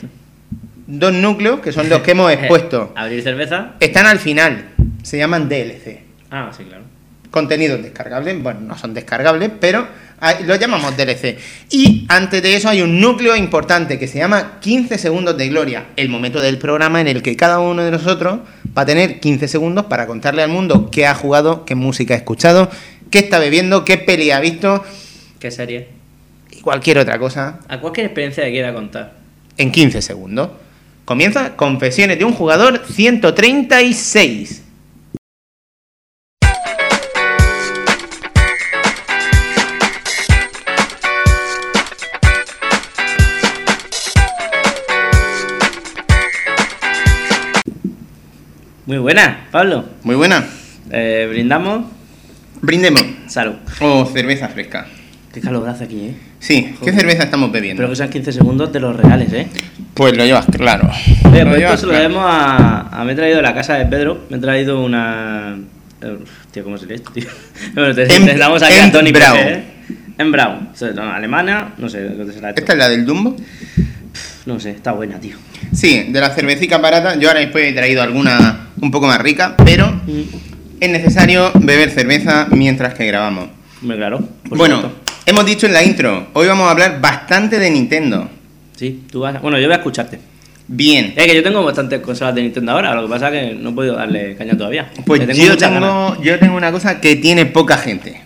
dos 0.87 1.13
núcleos, 1.13 1.59
que 1.61 1.71
son 1.71 1.89
los 1.89 2.01
que 2.01 2.11
hemos 2.11 2.31
expuesto. 2.33 2.93
Abrir 2.95 3.21
cerveza. 3.23 3.71
Están 3.79 4.05
al 4.07 4.19
final, 4.19 4.65
se 5.03 5.17
llaman 5.17 5.47
DLC. 5.49 5.99
Ah, 6.29 6.51
sí, 6.55 6.63
claro. 6.63 6.83
Contenidos 7.29 7.81
descargables, 7.81 8.41
bueno, 8.43 8.59
no 8.61 8.77
son 8.77 8.93
descargables, 8.93 9.51
pero 9.59 9.87
lo 10.45 10.55
llamamos 10.55 10.95
DLC. 10.95 11.37
Y 11.69 12.05
antes 12.07 12.41
de 12.43 12.55
eso 12.55 12.69
hay 12.69 12.81
un 12.81 12.99
núcleo 12.99 13.35
importante 13.35 13.97
que 13.97 14.07
se 14.07 14.19
llama 14.19 14.59
15 14.61 14.97
segundos 14.97 15.37
de 15.37 15.49
gloria, 15.49 15.87
el 15.95 16.09
momento 16.09 16.39
del 16.41 16.57
programa 16.57 17.01
en 17.01 17.07
el 17.07 17.21
que 17.23 17.35
cada 17.35 17.59
uno 17.59 17.83
de 17.83 17.91
nosotros 17.91 18.39
va 18.77 18.83
a 18.83 18.85
tener 18.85 19.19
15 19.19 19.47
segundos 19.47 19.85
para 19.85 20.05
contarle 20.07 20.43
al 20.43 20.49
mundo 20.49 20.89
qué 20.91 21.07
ha 21.07 21.15
jugado, 21.15 21.65
qué 21.65 21.75
música 21.75 22.13
ha 22.13 22.17
escuchado, 22.17 22.69
qué 23.09 23.19
está 23.19 23.39
bebiendo, 23.39 23.83
qué 23.83 23.97
peli 23.97 24.31
ha 24.31 24.39
visto 24.39 24.83
¿Qué 25.39 25.49
serie? 25.49 25.87
y 26.51 26.61
cualquier 26.61 26.99
otra 26.99 27.17
cosa 27.17 27.59
A 27.67 27.79
cualquier 27.79 28.05
experiencia 28.05 28.43
que 28.45 28.51
quiera 28.51 28.73
contar. 28.73 29.13
en 29.57 29.71
15 29.71 30.01
segundos. 30.01 30.49
Comienza 31.03 31.55
Confesiones 31.57 32.19
de 32.19 32.25
un 32.25 32.33
jugador 32.33 32.83
136. 32.87 34.63
Muy 48.91 48.97
buena, 48.97 49.47
Pablo. 49.51 49.85
Muy 50.03 50.17
buena. 50.17 50.43
Eh, 50.91 51.25
brindamos. 51.29 51.85
Brindemos. 52.61 53.01
Salud. 53.27 53.53
O 53.79 54.05
cerveza 54.05 54.49
fresca. 54.49 54.85
Qué 55.33 55.39
calor 55.39 55.69
hace 55.69 55.85
aquí, 55.85 56.07
¿eh? 56.07 56.15
Sí, 56.39 56.75
¿qué 56.83 56.91
cerveza 56.91 57.23
estamos 57.23 57.53
bebiendo? 57.53 57.83
Espero 57.83 57.91
que 57.91 57.95
sean 57.95 58.09
15 58.09 58.33
segundos 58.33 58.73
de 58.73 58.81
los 58.81 58.93
reales, 58.93 59.31
¿eh? 59.31 59.47
Pues 59.93 60.17
lo 60.17 60.25
llevas 60.25 60.45
claro. 60.47 60.89
Lo 61.23 61.29
pues 61.31 61.39
esto 61.41 61.55
llevas 61.57 61.79
se 61.79 61.85
lo 61.85 61.93
debemos 61.93 62.21
a, 62.25 62.99
a... 62.99 63.05
Me 63.05 63.13
he 63.13 63.15
traído 63.15 63.37
de 63.37 63.43
la 63.43 63.53
casa 63.53 63.75
de 63.75 63.85
Pedro. 63.85 64.25
Me 64.29 64.35
he 64.35 64.39
traído 64.41 64.83
una... 64.83 65.55
eh, 66.01 66.17
Tío, 66.51 66.65
¿cómo 66.65 66.77
se 66.77 66.85
lee 66.85 66.95
esto, 66.95 67.11
tío? 67.13 67.27
Bueno, 67.73 67.95
te, 67.95 68.05
te 68.07 68.37
damos 68.37 68.61
aquí 68.61 68.77
a 68.77 68.91
Tony. 68.91 69.13
Pepe, 69.13 69.25
¿eh? 69.37 69.63
En 70.17 70.33
Brown. 70.33 70.67
O 70.73 70.75
sea, 70.75 70.91
no, 70.91 71.03
alemana, 71.03 71.75
no 71.77 71.87
sé 71.87 72.09
dónde 72.09 72.33
será 72.33 72.49
esto. 72.49 72.59
¿Esta 72.59 72.73
es 72.73 72.77
la 72.79 72.89
del 72.89 73.05
Dumbo? 73.05 73.37
No 74.45 74.59
sé, 74.59 74.71
está 74.71 74.91
buena, 74.91 75.17
tío. 75.17 75.37
Sí, 75.71 76.07
de 76.09 76.19
la 76.19 76.31
cervecita 76.31 76.79
barata. 76.79 77.15
Yo 77.15 77.29
ahora 77.29 77.39
después 77.39 77.69
he 77.69 77.73
traído 77.73 78.01
alguna 78.01 78.70
un 78.81 78.91
poco 78.91 79.07
más 79.07 79.19
rica, 79.21 79.55
pero 79.63 80.01
es 80.79 80.89
necesario 80.89 81.51
beber 81.55 81.91
cerveza 81.91 82.47
mientras 82.51 82.93
que 82.93 83.05
grabamos. 83.05 83.49
Hombre, 83.81 83.97
claro. 83.97 84.19
bueno, 84.49 84.75
supuesto. 84.81 85.01
hemos 85.25 85.45
dicho 85.45 85.65
en 85.67 85.73
la 85.73 85.83
intro, 85.83 86.27
hoy 86.33 86.47
vamos 86.47 86.67
a 86.67 86.71
hablar 86.71 86.99
bastante 87.01 87.59
de 87.59 87.69
Nintendo. 87.71 88.29
Sí, 88.75 89.03
tú 89.11 89.21
vas... 89.21 89.35
a- 89.35 89.39
Bueno, 89.39 89.57
yo 89.59 89.65
voy 89.67 89.73
a 89.73 89.77
escucharte. 89.77 90.19
Bien, 90.67 91.13
Es 91.17 91.25
que 91.27 91.35
yo 91.35 91.43
tengo 91.43 91.63
bastantes 91.65 91.99
consolas 91.99 92.33
de 92.33 92.43
Nintendo 92.43 92.71
ahora, 92.71 92.93
lo 92.95 93.03
que 93.03 93.09
pasa 93.09 93.27
es 93.29 93.49
que 93.49 93.55
no 93.55 93.71
he 93.71 93.73
podido 93.73 93.95
darle 93.95 94.35
caña 94.37 94.55
todavía. 94.57 94.89
pues 95.05 95.27
yo, 95.37 95.57
tengo, 95.57 96.21
yo 96.21 96.39
tengo 96.39 96.55
una 96.55 96.71
cosa 96.71 97.01
que 97.01 97.15
tiene 97.17 97.45
poca 97.45 97.77
gente. 97.77 98.21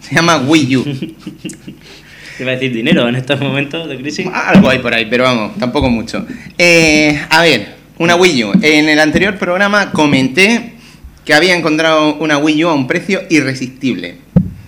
Se 0.00 0.14
llama 0.14 0.38
Wii 0.38 0.76
U. 0.76 0.84
Te 2.36 2.44
iba 2.44 2.52
a 2.52 2.54
decir 2.54 2.72
dinero 2.72 3.08
en 3.08 3.16
estos 3.16 3.40
momentos 3.40 3.88
de 3.88 3.96
crisis. 3.96 4.26
Algo 4.32 4.70
hay 4.70 4.78
por 4.78 4.94
ahí, 4.94 5.06
pero 5.10 5.24
vamos, 5.24 5.56
tampoco 5.58 5.90
mucho. 5.90 6.24
Eh, 6.56 7.20
a 7.30 7.42
ver, 7.42 7.77
una 7.98 8.16
Wii 8.16 8.44
U. 8.44 8.52
En 8.62 8.88
el 8.88 8.98
anterior 9.00 9.36
programa 9.38 9.90
comenté 9.92 10.72
que 11.24 11.34
había 11.34 11.56
encontrado 11.56 12.14
una 12.16 12.38
Wii 12.38 12.64
U 12.64 12.68
a 12.68 12.74
un 12.74 12.86
precio 12.86 13.22
irresistible. 13.28 14.16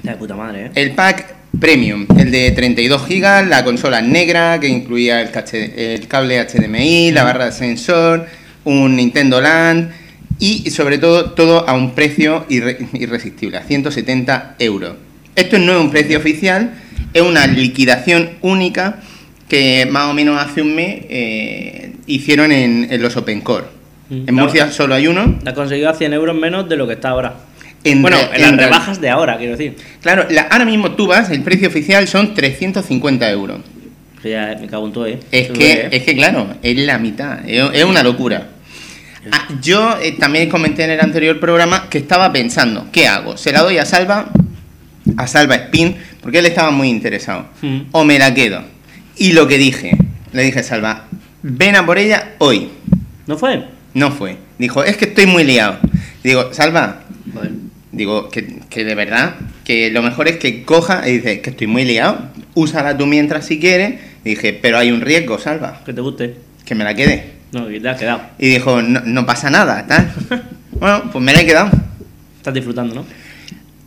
De 0.03 0.13
puta 0.13 0.35
madre, 0.35 0.67
¿eh? 0.67 0.71
El 0.75 0.93
pack 0.93 1.35
Premium, 1.59 2.07
el 2.19 2.31
de 2.31 2.51
32 2.53 3.07
GB, 3.09 3.49
la 3.49 3.65
consola 3.65 4.01
negra 4.01 4.59
que 4.61 4.69
incluía 4.69 5.21
el, 5.21 5.31
cache- 5.31 5.73
el 5.95 6.07
cable 6.09 6.39
HDMI, 6.47 7.11
la 7.13 7.25
barra 7.25 7.47
de 7.47 7.53
sensor, 7.53 8.27
un 8.65 8.97
Nintendo 8.97 9.41
Land 9.41 9.91
y 10.39 10.71
sobre 10.71 10.99
todo 10.99 11.33
todo 11.33 11.69
a 11.69 11.75
un 11.75 11.95
precio 11.95 12.47
irre- 12.49 12.89
irresistible, 12.95 13.59
a 13.59 13.63
170 13.63 14.57
euros. 14.59 14.95
Esto 15.37 15.59
no 15.59 15.73
es 15.73 15.79
un 15.81 15.91
precio 15.91 16.19
oficial, 16.19 16.73
es 17.13 17.23
una 17.23 17.47
liquidación 17.47 18.31
única 18.41 19.01
que 19.49 19.87
más 19.91 20.07
o 20.09 20.15
menos 20.15 20.41
hace 20.41 20.63
un 20.63 20.75
mes 20.75 21.05
eh, 21.11 21.93
hicieron 22.15 22.53
en, 22.53 22.89
en 22.91 23.03
los 23.03 23.17
Open 23.17 23.41
Core. 23.41 23.67
Mm. 24.09 24.29
En 24.29 24.35
Murcia 24.35 24.71
solo 24.71 24.95
hay 24.95 25.07
uno. 25.07 25.39
La 25.45 25.55
conseguido 25.55 25.89
a 25.91 25.95
100 25.95 26.13
euros 26.13 26.37
menos 26.37 26.69
de 26.69 26.77
lo 26.77 26.87
que 26.87 26.95
está 26.95 27.11
ahora. 27.11 27.35
En 27.85 28.03
bueno, 28.03 28.19
en 28.35 28.43
las 28.43 28.57
rebajas 28.57 29.01
de 29.01 29.09
ahora, 29.09 29.39
quiero 29.39 29.53
decir. 29.57 29.77
Claro, 30.03 30.27
la- 30.29 30.43
ahora 30.43 30.65
mismo 30.67 30.93
tú 30.93 31.07
vas, 31.07 31.31
el 31.31 31.43
precio 31.43 31.69
oficial 31.69 32.07
son 32.09 32.35
350 32.35 33.31
euros. 33.31 33.61
Ya 34.23 34.55
me 34.61 34.67
cago 34.67 34.87
en 34.87 34.93
todo, 34.93 35.07
¿eh? 35.07 35.19
Es 35.31 35.47
que, 35.49 35.53
duele, 35.55 35.81
¿eh? 35.85 35.89
es 35.93 36.03
que 36.03 36.15
claro, 36.15 36.47
es 36.63 36.77
la 36.77 36.99
mitad, 36.99 37.39
es, 37.49 37.71
es 37.73 37.85
una 37.85 38.03
locura. 38.03 38.49
Ah, 39.33 39.49
yo 39.63 39.97
eh, 40.03 40.13
también 40.19 40.49
comenté 40.51 40.85
en 40.85 40.91
el 40.91 41.01
anterior 41.01 41.41
programa 41.41 41.89
que 41.89 41.99
estaba 41.99 42.31
pensando, 42.33 42.87
¿qué 42.93 43.07
hago? 43.07 43.37
¿Se 43.39 43.53
la 43.53 43.63
doy 43.63 43.79
a 43.79 43.87
Salva? 43.87 44.31
A 45.17 45.27
Salva 45.27 45.55
Spin, 45.57 45.97
porque 46.21 46.39
él 46.41 46.47
estaba 46.47 46.71
muy 46.71 46.89
interesado. 46.89 47.47
Mm. 47.63 47.81
O 47.93 48.05
me 48.05 48.19
la 48.19 48.35
quedo. 48.35 48.63
Y 49.17 49.33
lo 49.33 49.47
que 49.49 49.57
dije, 49.57 49.97
le 50.33 50.43
dije 50.43 50.61
a 50.61 50.63
Salva, 50.63 51.07
ven 51.43 51.77
a 51.77 51.87
por 51.87 51.99
ella 51.99 52.35
hoy. 52.39 52.71
¿No 53.27 53.37
fue? 53.39 53.65
No 53.95 54.11
fue. 54.11 54.37
Dijo, 54.59 54.85
es 54.85 54.97
que 54.97 55.07
estoy 55.07 55.27
muy 55.27 55.45
liado. 55.45 55.79
Digo, 56.23 56.53
Salva, 56.53 57.03
digo, 57.93 58.29
que, 58.29 58.61
que 58.69 58.85
de 58.85 58.95
verdad, 58.95 59.35
que 59.65 59.91
lo 59.91 60.03
mejor 60.03 60.29
es 60.29 60.37
que 60.37 60.65
coja 60.65 61.09
y 61.09 61.19
dice, 61.19 61.41
que 61.41 61.51
estoy 61.51 61.67
muy 61.67 61.85
liado, 61.85 62.19
úsala 62.55 62.97
tú 62.97 63.07
mientras 63.07 63.47
si 63.47 63.59
quieres. 63.59 64.01
Y 64.25 64.31
dije, 64.31 64.53
pero 64.53 64.79
hay 64.79 64.91
un 64.91 65.01
riesgo, 65.01 65.39
Salva, 65.39 65.81
Que 65.85 65.93
te 65.93 66.01
guste. 66.01 66.37
que 66.65 66.75
me 66.75 66.85
la 66.85 66.95
quede. 66.95 67.33
No, 67.53 67.67
que 67.67 67.81
te 67.81 67.89
has 67.89 67.99
quedado. 67.99 68.21
Y 68.39 68.49
dijo, 68.49 68.81
no, 68.83 69.01
no 69.05 69.27
pasa 69.27 69.51
nada, 69.51 69.87
tal. 69.87 70.13
bueno, 70.73 71.11
pues 71.11 71.25
me 71.25 71.33
la 71.33 71.41
he 71.41 71.47
quedado. 71.47 71.71
Estás 72.37 72.55
disfrutando, 72.55 72.95
¿no? 72.95 73.05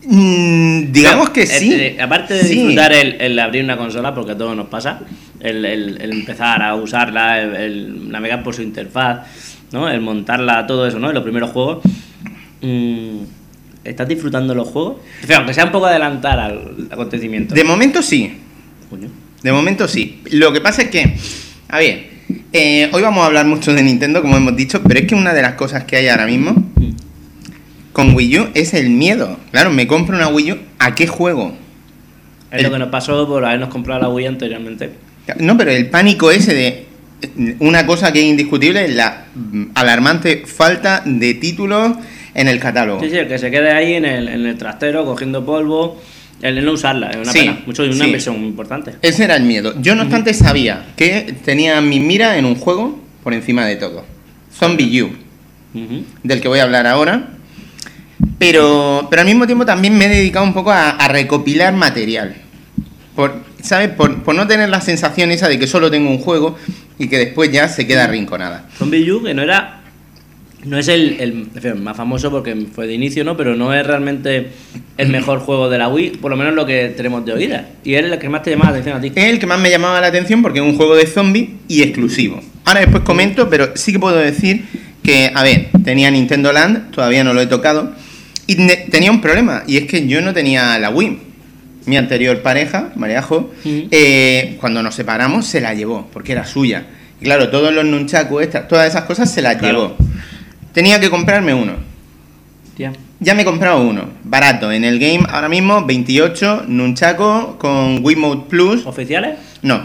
Mm, 0.06 0.92
digamos 0.92 1.30
que 1.30 1.46
Pero, 1.46 1.60
sí. 1.60 1.74
eh, 1.74 1.98
aparte 2.02 2.34
de 2.34 2.44
Sí. 2.44 2.56
disfrutar 2.56 2.94
el, 2.94 3.22
el 3.22 3.40
abrir 3.40 3.64
una 3.64 3.78
consola, 3.78 4.14
porque 4.14 4.32
a 4.34 4.38
todos 4.38 4.56
nos 4.56 4.68
pasa, 4.68 5.00
el, 5.40 5.64
el- 5.66 6.02
el 6.02 6.12
empezar 6.12 6.62
a 6.62 6.76
usarla, 6.76 7.42
el, 7.42 8.10
navegar 8.12 8.44
por 8.44 8.54
su 8.54 8.62
interfaz, 8.62 9.28
¿no? 9.72 9.90
el 9.90 10.02
montarla, 10.02 10.68
todo 10.68 10.88
eso, 10.88 11.00
¿no? 11.00 11.10
En 11.10 11.16
los 11.16 11.24
primeros 11.24 11.52
juegos. 11.52 11.80
mm, 12.62 13.18
¿Estás 13.84 14.08
disfrutando 14.08 14.56
los 14.56 14.70
juegos? 14.70 14.98
O 15.24 15.28
sea, 15.28 15.38
aunque 15.38 15.54
sea 15.54 15.66
un 15.66 15.72
poco 15.74 15.88
adelantar 15.88 16.40
al 16.40 16.88
acontecimiento. 16.90 17.54
De 17.54 17.66
momento 17.66 18.02
sí. 18.02 18.32
Coño. 18.90 19.10
De 19.42 19.52
momento 19.52 19.90
sí. 19.90 20.22
Lo 20.32 20.54
que 20.54 20.62
pasa 20.62 20.84
es 20.84 20.88
que, 20.90 21.16
a 21.68 21.80
ver, 21.80 22.08
eh, 22.54 22.90
hoy 22.94 23.02
vamos 23.02 23.24
a 23.24 23.26
hablar 23.26 23.46
mucho 23.46 23.74
de 23.74 23.84
Nintendo, 23.84 24.22
como 24.22 24.38
hemos 24.38 24.56
dicho, 24.56 24.82
pero 24.84 25.02
es 25.02 25.06
que 25.08 25.16
una 25.16 25.34
de 25.34 25.42
las 25.42 25.56
cosas 25.56 25.84
que 25.84 25.98
hay 25.98 26.08
ahora 26.08 26.26
mismo. 26.28 26.72
Con 27.94 28.14
Wii 28.16 28.40
U 28.40 28.48
es 28.54 28.74
el 28.74 28.90
miedo. 28.90 29.40
Claro, 29.52 29.70
me 29.72 29.88
compro 29.88 30.18
una 30.18 30.28
Wii 30.28 30.52
U, 30.52 30.58
¿a 30.80 30.96
qué 30.96 31.08
juego? 31.08 31.54
Es 32.52 32.58
El- 32.60 32.64
lo 32.64 32.72
que 32.72 32.80
nos 32.80 32.90
pasó 32.90 33.28
por 33.28 33.46
habernos 33.46 33.70
comprado 33.70 34.02
la 34.02 34.10
Wii 34.10 34.26
anteriormente. 34.28 34.92
No, 35.40 35.58
pero 35.58 35.72
el 35.72 35.90
pánico 35.90 36.32
ese 36.32 36.54
de 36.54 36.86
eh, 37.22 37.56
una 37.60 37.86
cosa 37.86 38.12
que 38.12 38.20
es 38.20 38.26
indiscutible 38.26 38.84
es 38.86 38.94
la 38.96 39.26
mm, 39.34 39.64
alarmante 39.76 40.44
falta 40.46 41.02
de 41.06 41.36
títulos 41.36 41.94
en 42.34 42.48
el 42.48 42.60
catálogo. 42.60 43.00
Sí, 43.02 43.10
sí, 43.10 43.16
el 43.18 43.28
que 43.28 43.38
se 43.38 43.50
quede 43.50 43.72
ahí 43.72 43.94
en 43.94 44.06
el, 44.06 44.28
en 44.28 44.46
el 44.46 44.58
trastero 44.58 45.06
cogiendo 45.06 45.46
polvo, 45.46 46.02
el 46.42 46.56
de 46.56 46.62
no 46.62 46.74
usarla, 46.74 47.12
es 47.12 47.18
una 47.18 47.32
Sí, 47.32 47.40
pena. 47.40 47.60
Mucho, 47.66 47.84
una 47.84 47.94
sí. 47.94 48.04
inversión 48.04 48.38
muy 48.40 48.50
importante. 48.50 48.94
Ese 49.02 49.24
era 49.24 49.36
el 49.38 49.44
miedo. 49.44 49.76
Yo 49.82 49.96
no 49.96 50.02
obstante 50.02 50.34
sabía 50.34 50.88
que 50.98 51.36
tenía 51.46 51.80
mi 51.80 52.00
mira 52.02 52.38
en 52.38 52.44
un 52.46 52.56
juego 52.56 53.00
por 53.24 53.34
encima 53.34 53.66
de 53.66 53.78
todo. 53.78 54.04
Zombie 54.52 55.04
U, 55.04 55.12
del 56.24 56.42
que 56.42 56.48
voy 56.50 56.60
a 56.60 56.64
hablar 56.64 56.86
ahora. 56.88 57.30
Pero, 58.46 59.08
pero 59.10 59.22
al 59.22 59.26
mismo 59.28 59.46
tiempo 59.46 59.66
también 59.66 59.98
me 59.98 60.06
he 60.06 60.10
dedicado 60.10 60.46
un 60.46 60.54
poco 60.54 60.72
a, 60.72 60.90
a 60.92 61.08
recopilar 61.08 61.74
material. 61.74 62.36
Por, 63.16 63.36
¿Sabes? 63.62 63.90
Por, 63.90 64.22
por 64.24 64.36
no 64.36 64.46
tener 64.48 64.68
la 64.70 64.82
sensación 64.82 65.32
esa 65.32 65.48
de 65.48 65.58
que 65.58 65.68
solo 65.68 65.90
tengo 65.90 66.10
un 66.10 66.18
juego 66.20 66.58
y 67.00 67.08
que 67.08 67.18
después 67.20 67.52
ya 67.52 67.70
se 67.70 67.88
queda 67.88 68.04
arrinconada. 68.04 68.68
Zombie 68.78 69.10
U, 69.12 69.24
que 69.24 69.34
no 69.34 69.42
era. 69.44 69.80
No 70.66 70.78
es 70.78 70.88
el, 70.88 71.18
el- 71.20 71.48
en 71.56 71.62
fin, 71.62 71.84
más 71.84 71.96
famoso 71.98 72.32
porque 72.32 72.56
fue 72.74 72.88
de 72.88 72.94
inicio, 72.94 73.24
¿no? 73.26 73.36
Pero 73.38 73.56
no 73.56 73.74
es 73.74 73.86
realmente 73.86 74.50
el 74.98 75.10
mejor 75.10 75.40
juego 75.46 75.70
de 75.70 75.78
la 75.78 75.88
Wii, 75.90 76.18
por 76.22 76.32
lo 76.32 76.38
menos 76.38 76.54
lo 76.54 76.66
que 76.66 76.94
tenemos 76.96 77.26
de 77.26 77.34
oída. 77.34 77.70
Y 77.84 77.94
es 77.96 78.04
el 78.04 78.18
que 78.20 78.28
más 78.30 78.44
te 78.44 78.52
llama 78.52 78.66
la 78.66 78.72
atención 78.72 78.98
a 78.98 79.02
ti. 79.02 79.12
Es 79.16 79.26
el 79.26 79.40
que 79.40 79.46
más 79.48 79.60
me 79.60 79.70
llamaba 79.70 80.02
la 80.02 80.08
atención 80.08 80.42
porque 80.42 80.60
es 80.60 80.66
un 80.66 80.76
juego 80.76 80.96
de 80.96 81.06
zombies 81.08 81.50
y 81.70 81.82
exclusivo. 81.82 82.42
Ahora 82.66 82.82
después 82.82 83.04
comento, 83.04 83.50
pero 83.50 83.72
sí 83.76 83.92
que 83.94 84.00
puedo 84.00 84.18
decir 84.18 84.64
que, 85.04 85.32
a 85.34 85.44
ver, 85.44 85.68
tenía 85.84 86.10
Nintendo 86.12 86.52
Land, 86.54 86.92
todavía 86.92 87.24
no 87.26 87.34
lo 87.34 87.42
he 87.42 87.48
tocado, 87.48 87.94
y 88.48 88.56
ne- 88.56 88.88
tenía 88.90 89.12
un 89.12 89.22
problema, 89.22 89.64
y 89.68 89.78
es 89.78 89.86
que 89.86 90.08
yo 90.08 90.22
no 90.22 90.34
tenía 90.34 90.78
la 90.80 90.90
Wii. 90.90 91.20
Mi 91.86 91.98
anterior 91.98 92.42
pareja, 92.42 92.92
Mariajo, 92.96 93.52
eh, 93.66 94.56
cuando 94.60 94.82
nos 94.82 94.96
separamos 94.96 95.46
se 95.46 95.60
la 95.60 95.74
llevó, 95.74 96.08
porque 96.14 96.32
era 96.32 96.46
suya. 96.46 96.86
Y 97.20 97.26
claro, 97.26 97.50
todos 97.50 97.74
los 97.74 97.84
nunchaku, 97.86 98.40
estas, 98.40 98.68
todas 98.68 98.88
esas 98.90 99.04
cosas 99.04 99.30
se 99.32 99.42
las 99.42 99.58
Claro. 99.58 99.96
llevó. 99.98 99.98
Tenía 100.74 101.00
que 101.00 101.10
comprarme 101.10 101.54
uno. 101.54 101.74
Tía. 102.78 102.94
Ya 103.20 103.36
me 103.36 103.44
he 103.44 103.46
comprado 103.46 103.82
uno, 103.82 104.10
barato. 104.24 104.72
En 104.72 104.84
el 104.84 104.98
game 105.00 105.26
ahora 105.30 105.48
mismo 105.48 105.86
28 105.86 106.64
Nunchaku 106.68 107.58
con 107.58 108.00
Wiimote 108.04 108.50
Plus. 108.50 108.86
¿Oficiales? 108.86 109.38
No, 109.62 109.82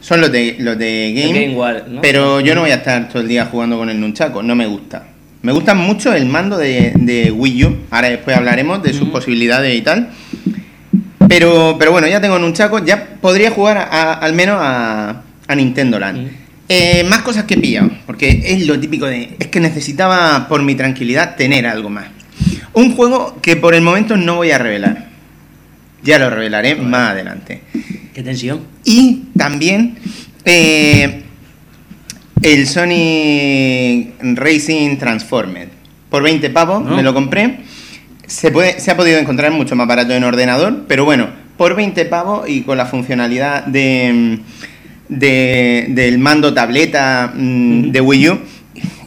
son 0.00 0.20
los 0.20 0.32
de 0.32 0.56
los 0.58 0.78
de 0.78 1.12
Game. 1.14 1.40
Game 1.46 1.54
War, 1.56 1.84
¿no? 1.88 2.00
Pero 2.00 2.40
yo 2.40 2.54
no 2.54 2.62
voy 2.62 2.70
a 2.70 2.76
estar 2.76 3.08
todo 3.08 3.20
el 3.22 3.28
día 3.28 3.46
jugando 3.46 3.76
con 3.78 3.90
el 3.90 4.00
Nunchaku, 4.00 4.42
no 4.42 4.54
me 4.54 4.66
gusta. 4.66 5.04
Me 5.42 5.52
gusta 5.52 5.74
mucho 5.74 6.12
el 6.14 6.26
mando 6.26 6.56
de, 6.56 6.92
de 6.94 7.30
Wii 7.32 7.64
U. 7.64 7.76
Ahora 7.90 8.10
después 8.10 8.36
hablaremos 8.36 8.82
de 8.82 8.92
sus 8.92 9.08
posibilidades 9.08 9.76
y 9.76 9.82
tal. 9.82 10.10
Pero, 11.28 11.76
pero 11.78 11.92
bueno, 11.92 12.06
ya 12.06 12.20
tengo 12.20 12.38
Nunchaku, 12.38 12.84
ya 12.84 13.04
podría 13.20 13.50
jugar 13.50 13.78
a- 13.78 14.12
al 14.14 14.34
menos 14.34 14.56
a, 14.60 15.22
a 15.48 15.54
Nintendo 15.54 15.98
Land. 15.98 16.30
Eh, 16.68 17.04
más 17.08 17.22
cosas 17.22 17.44
que 17.44 17.54
he 17.54 17.58
pillado, 17.58 17.90
porque 18.06 18.42
es 18.46 18.66
lo 18.66 18.78
típico 18.78 19.06
de... 19.06 19.34
Es 19.38 19.48
que 19.48 19.60
necesitaba, 19.60 20.46
por 20.48 20.62
mi 20.62 20.74
tranquilidad, 20.74 21.36
tener 21.36 21.66
algo 21.66 21.90
más. 21.90 22.06
Un 22.72 22.94
juego 22.94 23.38
que 23.42 23.56
por 23.56 23.74
el 23.74 23.82
momento 23.82 24.16
no 24.16 24.36
voy 24.36 24.50
a 24.52 24.58
revelar. 24.58 25.08
Ya 26.02 26.18
lo 26.18 26.30
revelaré 26.30 26.76
más 26.76 27.10
adelante. 27.10 27.62
Qué 28.14 28.22
tensión. 28.22 28.60
Y 28.84 29.24
también 29.36 29.96
eh, 30.44 31.22
el 32.42 32.66
Sony 32.66 34.12
Racing 34.34 34.96
Transformer. 34.98 35.68
Por 36.10 36.22
20 36.22 36.50
pavos 36.50 36.84
¿No? 36.84 36.96
me 36.96 37.02
lo 37.02 37.14
compré. 37.14 37.58
Se, 38.26 38.50
puede, 38.50 38.80
se 38.80 38.90
ha 38.90 38.96
podido 38.96 39.18
encontrar 39.18 39.50
mucho 39.52 39.76
más 39.76 39.86
barato 39.86 40.12
en 40.14 40.24
ordenador, 40.24 40.84
pero 40.88 41.04
bueno, 41.04 41.28
por 41.56 41.74
20 41.76 42.04
pavos 42.06 42.48
y 42.48 42.62
con 42.62 42.78
la 42.78 42.86
funcionalidad 42.86 43.64
de, 43.66 44.38
de- 45.08 45.86
del 45.90 46.18
mando 46.18 46.52
tableta 46.54 47.32
mm, 47.34 47.90
de 47.90 48.00
Wii 48.00 48.28
U 48.30 48.38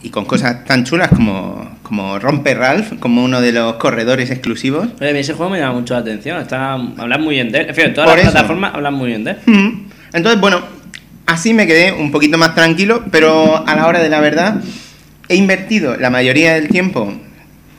y 0.02 0.10
con 0.10 0.24
cosas 0.24 0.64
tan 0.64 0.84
chulas 0.84 1.08
como, 1.08 1.78
como 1.82 2.18
Rompe 2.20 2.54
Ralph, 2.54 2.92
como 3.00 3.24
uno 3.24 3.40
de 3.40 3.52
los 3.52 3.74
corredores 3.74 4.30
exclusivos. 4.30 4.86
Oye, 5.00 5.18
ese 5.18 5.32
juego 5.34 5.50
me 5.50 5.58
llama 5.58 5.74
mucho 5.80 5.94
la 5.94 6.00
atención. 6.00 6.40
Está, 6.40 6.74
hablan 6.74 7.20
muy 7.22 7.34
bien 7.34 7.50
de 7.50 7.60
él. 7.60 7.68
En 7.70 7.74
fin, 7.74 7.92
todas 7.94 8.08
Por 8.10 8.18
las 8.18 8.26
eso. 8.26 8.32
plataformas 8.32 8.74
hablan 8.74 8.94
muy 8.94 9.08
bien 9.08 9.24
de 9.24 9.32
él. 9.32 9.36
Entonces, 10.12 10.40
bueno, 10.40 10.60
así 11.26 11.52
me 11.52 11.66
quedé 11.66 11.92
un 11.92 12.10
poquito 12.10 12.38
más 12.38 12.54
tranquilo, 12.54 13.04
pero 13.10 13.66
a 13.66 13.76
la 13.76 13.86
hora 13.86 14.00
de 14.00 14.08
la 14.08 14.20
verdad 14.20 14.62
he 15.28 15.36
invertido 15.36 15.96
la 15.96 16.10
mayoría 16.10 16.54
del 16.54 16.68
tiempo 16.68 17.12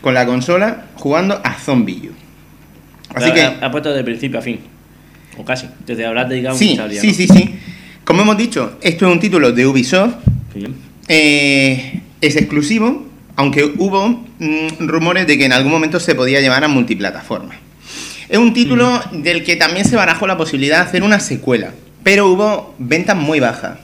con 0.01 0.13
la 0.13 0.25
consola 0.25 0.85
jugando 0.95 1.41
a 1.43 1.53
Zombie 1.53 2.09
U. 2.09 2.11
Así 3.15 3.31
que 3.31 3.41
Ha, 3.41 3.71
puesto 3.71 3.89
desde 3.89 4.03
principio 4.03 4.39
a 4.39 4.41
fin. 4.41 4.59
O 5.37 5.45
casi. 5.45 5.67
Desde 5.85 6.05
habrás 6.05 6.29
dedicado 6.29 6.57
sí, 6.57 6.71
mucha 6.71 6.89
sí, 6.89 7.07
¿no? 7.07 7.13
sí, 7.13 7.27
sí. 7.27 7.55
Como 8.03 8.21
hemos 8.21 8.37
dicho, 8.37 8.77
esto 8.81 9.07
es 9.07 9.11
un 9.11 9.19
título 9.19 9.51
de 9.51 9.65
Ubisoft, 9.65 10.15
eh, 11.07 12.01
es 12.21 12.35
exclusivo, 12.35 13.05
aunque 13.35 13.63
hubo 13.65 14.07
mm, 14.39 14.87
rumores 14.87 15.27
de 15.27 15.37
que 15.37 15.45
en 15.45 15.53
algún 15.53 15.71
momento 15.71 15.99
se 15.99 16.15
podía 16.15 16.41
llevar 16.41 16.63
a 16.63 16.67
multiplataforma. 16.67 17.55
Es 18.29 18.37
un 18.37 18.53
título 18.53 19.01
del 19.11 19.43
que 19.43 19.55
también 19.55 19.85
se 19.85 19.95
barajó 19.95 20.27
la 20.27 20.37
posibilidad 20.37 20.77
de 20.77 20.83
hacer 20.83 21.03
una 21.03 21.19
secuela, 21.19 21.73
pero 22.07 22.31
hubo 22.31 22.73
ventas 22.79 23.17
muy 23.17 23.41
bajas. 23.41 23.79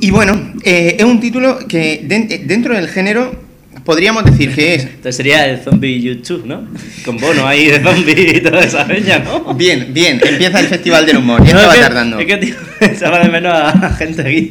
Y 0.00 0.10
bueno, 0.10 0.54
eh, 0.64 0.96
es 0.98 1.04
un 1.04 1.20
título 1.20 1.58
que 1.68 2.06
eh, 2.08 2.42
dentro 2.46 2.74
del 2.74 2.88
género 2.88 3.38
podríamos 3.84 4.24
decir 4.24 4.54
que 4.54 4.74
es 4.74 4.84
Entonces 4.84 5.16
sería 5.16 5.44
el 5.46 5.60
zombie 5.60 6.00
YouTube, 6.00 6.46
¿no? 6.46 6.66
Con 7.04 7.18
bono 7.18 7.46
ahí 7.46 7.66
de 7.66 7.80
zombie 7.82 8.36
y 8.36 8.40
toda 8.40 8.60
esa 8.64 8.86
peña, 8.86 9.18
¿no? 9.18 9.52
bien, 9.52 9.88
bien, 9.92 10.18
empieza 10.24 10.60
el 10.60 10.68
Festival 10.68 11.04
del 11.04 11.18
Humor, 11.18 11.44
ya 11.44 11.52
No, 11.52 11.58
estaba 11.58 11.74
es 11.74 11.78
que- 11.78 11.84
tardando. 11.84 12.18
Es 12.20 12.26
que, 12.26 12.36
tío, 12.38 12.54
echaba 12.80 13.18
de 13.18 13.28
menos 13.28 13.52
a 13.54 13.90
gente 13.98 14.22
aquí. 14.22 14.48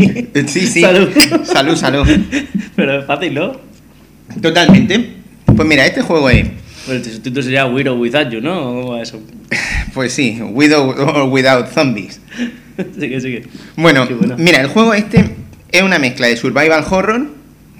Sí, 0.48 0.68
sí. 0.68 0.82
Salud. 0.82 1.10
Salud, 1.44 1.76
salud. 1.76 2.08
Pero 2.76 3.00
es 3.00 3.06
fácil, 3.08 3.34
¿no? 3.34 3.60
Totalmente. 4.44 5.10
Pues 5.56 5.68
mira, 5.68 5.88
este 5.88 6.04
juego 6.04 6.30
es 6.30 6.46
Pues 6.86 7.08
el 7.08 7.14
subtítulo 7.14 7.42
sería 7.44 7.66
Widow 7.66 7.98
Without 8.00 8.30
You, 8.30 8.42
¿no? 8.42 8.56
¿Cómo 8.64 8.92
va 8.92 9.02
eso? 9.02 9.20
Pues 9.94 10.12
sí, 10.12 10.38
with 10.42 10.74
or 10.74 11.30
without 11.30 11.72
zombies. 11.74 12.20
sigue, 13.00 13.22
sigue. 13.22 13.44
Bueno, 13.78 14.06
Qué 14.08 14.14
bueno. 14.14 14.36
mira, 14.38 14.60
el 14.60 14.68
juego 14.68 14.94
este 14.94 15.24
es 15.72 15.82
una 15.84 16.00
mezcla 16.00 16.28
de 16.28 16.36
survival 16.36 16.84
horror, 16.90 17.28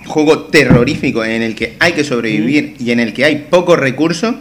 juego 0.06 0.44
terrorífico 0.46 1.26
en 1.26 1.42
el 1.42 1.56
que 1.56 1.76
hay 1.80 1.92
que 1.92 2.06
sobrevivir 2.06 2.76
y 2.80 2.92
en 2.92 3.02
el 3.02 3.12
que 3.12 3.26
hay 3.26 3.48
pocos 3.50 3.78
recursos, 3.78 4.34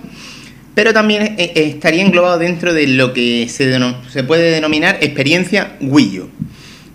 pero 0.76 0.92
también 0.92 1.23
eh, 1.23 1.35
eh, 1.38 1.52
estaría 1.66 2.02
englobado 2.02 2.38
dentro 2.38 2.73
de 2.73 2.87
lo 2.87 3.12
que 3.12 3.49
se, 3.49 3.76
se 4.12 4.23
puede 4.23 4.52
denominar 4.52 4.99
experiencia 5.00 5.76
Wii 5.80 6.21
U. 6.21 6.28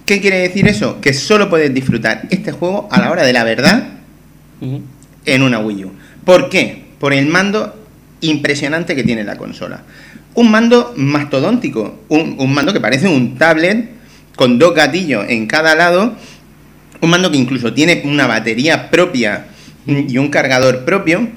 ¿Qué 0.05 0.21
quiere 0.21 0.37
decir 0.37 0.65
eso? 0.67 1.01
Que 1.01 1.13
solo 1.13 1.49
puedes 1.49 1.73
disfrutar 1.73 2.21
este 2.29 2.53
juego 2.53 2.87
a 2.89 3.01
la 3.01 3.11
hora 3.11 3.23
de 3.23 3.33
la 3.33 3.43
verdad 3.43 3.89
en 5.25 5.43
una 5.43 5.59
Wii 5.59 5.85
U. 5.85 5.91
¿Por 6.25 6.49
qué? 6.49 6.78
Por 6.99 7.13
el 7.13 7.27
mando 7.27 7.75
impresionante 8.21 8.95
que 8.95 9.03
tiene 9.03 9.23
la 9.23 9.37
consola. 9.37 9.83
Un 10.35 10.51
mando 10.51 10.93
mastodóntico, 10.95 12.01
un, 12.09 12.35
un 12.37 12.53
mando 12.53 12.73
que 12.73 12.79
parece 12.79 13.07
un 13.07 13.37
tablet 13.37 13.89
con 14.35 14.59
dos 14.59 14.73
gatillos 14.73 15.25
en 15.27 15.47
cada 15.47 15.75
lado, 15.75 16.15
Un 17.01 17.09
mando 17.09 17.31
que 17.31 17.37
incluso 17.37 17.73
tiene 17.73 18.01
una 18.03 18.27
batería 18.27 18.89
propia 18.89 19.47
y 19.85 20.17
un 20.17 20.29
cargador 20.29 20.83
propio. 20.83 21.29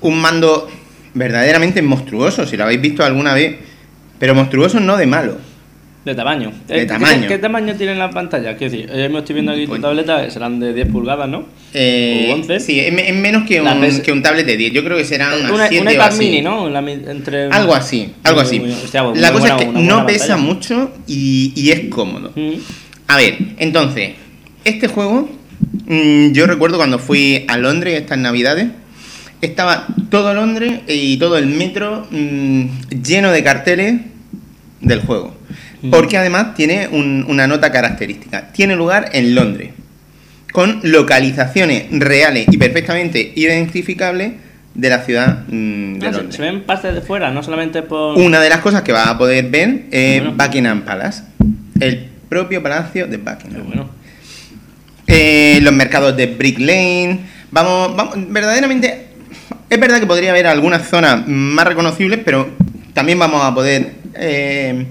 Un 0.00 0.20
mando 0.20 0.68
verdaderamente 1.14 1.80
monstruoso, 1.82 2.46
si 2.46 2.56
lo 2.56 2.64
habéis 2.64 2.80
visto 2.80 3.04
alguna 3.04 3.32
vez. 3.32 3.56
Pero 4.18 4.34
monstruoso 4.34 4.80
no 4.80 4.96
de 4.96 5.06
malo. 5.06 5.38
De 6.08 6.14
tamaño. 6.14 6.50
De 6.66 6.74
Eh, 6.76 6.80
¿qué- 6.80 6.86
tamaño. 6.86 7.28
¿Qué, 7.28 7.36
tamaño 7.38 7.74
tienen 7.74 7.98
las 7.98 8.14
pantallas? 8.14 8.56
Quiero 8.56 8.72
decir, 8.72 8.90
eh, 8.90 9.10
me 9.10 9.18
estoy 9.18 9.34
viendo 9.34 9.52
aquí 9.52 9.66
tu 9.66 9.78
tableta, 9.78 10.24
que 10.24 10.30
serán 10.30 10.58
de 10.58 10.72
10 10.72 10.88
pulgadas, 10.88 11.28
¿no? 11.28 11.44
Eh, 11.74 12.28
¿O 12.30 12.34
11? 12.34 12.60
Sí, 12.60 12.80
es, 12.80 12.92
me- 12.94 13.06
es 13.10 13.14
menos 13.14 13.46
que 13.46 13.60
un, 13.60 13.68
PS 13.80 14.00
que 14.00 14.10
un 14.10 14.22
tablet 14.22 14.46
de 14.46 14.56
10. 14.56 14.72
Yo 14.72 14.82
creo 14.82 14.96
que 14.96 15.04
serán 15.04 15.34
Una, 15.52 15.68
7 15.68 15.82
una 15.82 15.92
o 16.00 16.02
así. 16.06 16.18
mini, 16.18 16.40
¿no? 16.40 16.70
La 16.70 16.78
entre... 16.80 17.44
Algo 17.50 17.74
así, 17.74 18.14
algo 18.22 18.40
así. 18.40 18.58
muy- 18.58 18.70
hostia, 18.72 19.04
pues 19.04 19.20
La 19.20 19.32
cosa 19.32 19.54
buena- 19.56 19.70
es 19.70 19.76
que 19.76 19.86
no 19.86 20.06
pesa 20.06 20.28
pantalla. 20.28 20.36
mucho 20.54 20.90
y, 21.06 21.52
y 21.54 21.70
es 21.72 21.80
cómodo. 21.90 22.32
Mm. 22.34 22.52
A 23.08 23.16
ver, 23.18 23.36
entonces, 23.58 24.12
este 24.64 24.88
juego, 24.88 25.28
mm, 25.86 26.32
yo 26.32 26.46
recuerdo 26.46 26.78
cuando 26.78 26.98
fui 26.98 27.44
a 27.48 27.58
Londres 27.58 28.00
estas 28.00 28.16
navidades, 28.16 28.68
estaba 29.42 29.86
todo 30.10 30.32
Londres 30.32 30.80
y 30.88 31.18
todo 31.18 31.36
el 31.36 31.46
metro 31.46 32.06
mm, 32.10 32.64
lleno 33.02 33.30
de 33.30 33.44
carteles 33.44 34.00
del 34.80 35.00
juego. 35.00 35.36
Porque 35.90 36.16
además 36.18 36.54
tiene 36.54 36.88
un- 36.90 37.24
una 37.28 37.46
nota 37.46 37.70
característica. 37.70 38.48
Tiene 38.52 38.74
lugar 38.76 39.10
en 39.12 39.34
Londres, 39.34 39.70
con 40.52 40.80
localizaciones 40.82 41.86
reales 41.92 42.46
y 42.50 42.56
perfectamente 42.56 43.32
identificables 43.36 44.32
de 44.74 44.88
la 44.90 45.00
ciudad 45.04 45.44
mm, 45.48 45.98
de 45.98 46.06
Ah, 46.06 46.10
Londres. 46.10 46.34
se 46.36 46.42
ven 46.42 46.62
partes 46.62 46.94
de 46.94 47.00
fuera, 47.00 47.30
no 47.30 47.42
solamente 47.42 47.82
por... 47.82 48.16
Una 48.18 48.40
de 48.40 48.48
las 48.48 48.58
cosas 48.60 48.82
que 48.82 48.92
vas 48.92 49.06
a 49.08 49.18
poder 49.18 49.44
ver 49.50 49.84
es 49.90 50.20
Bueno. 50.22 50.36
Buckingham 50.36 50.82
Palace, 50.82 51.22
el 51.80 52.08
propio 52.28 52.62
palacio 52.62 53.06
de 53.06 53.16
Buckingham. 53.16 53.66
bueno. 53.66 53.90
Eh, 55.06 55.58
los 55.62 55.72
mercados 55.72 56.16
de 56.16 56.26
Brick 56.26 56.58
Lane. 56.58 57.20
Vamos, 57.50 57.96
vamos, 57.96 58.16
verdaderamente. 58.30 59.06
Es 59.70 59.80
verdad 59.80 60.00
que 60.00 60.06
podría 60.06 60.30
haber 60.30 60.46
algunas 60.46 60.86
zonas 60.88 61.26
más 61.26 61.66
reconocibles, 61.66 62.20
pero 62.24 62.50
también 62.94 63.18
vamos 63.18 63.42
a 63.42 63.54
poder. 63.54 63.92
eh, 64.14 64.86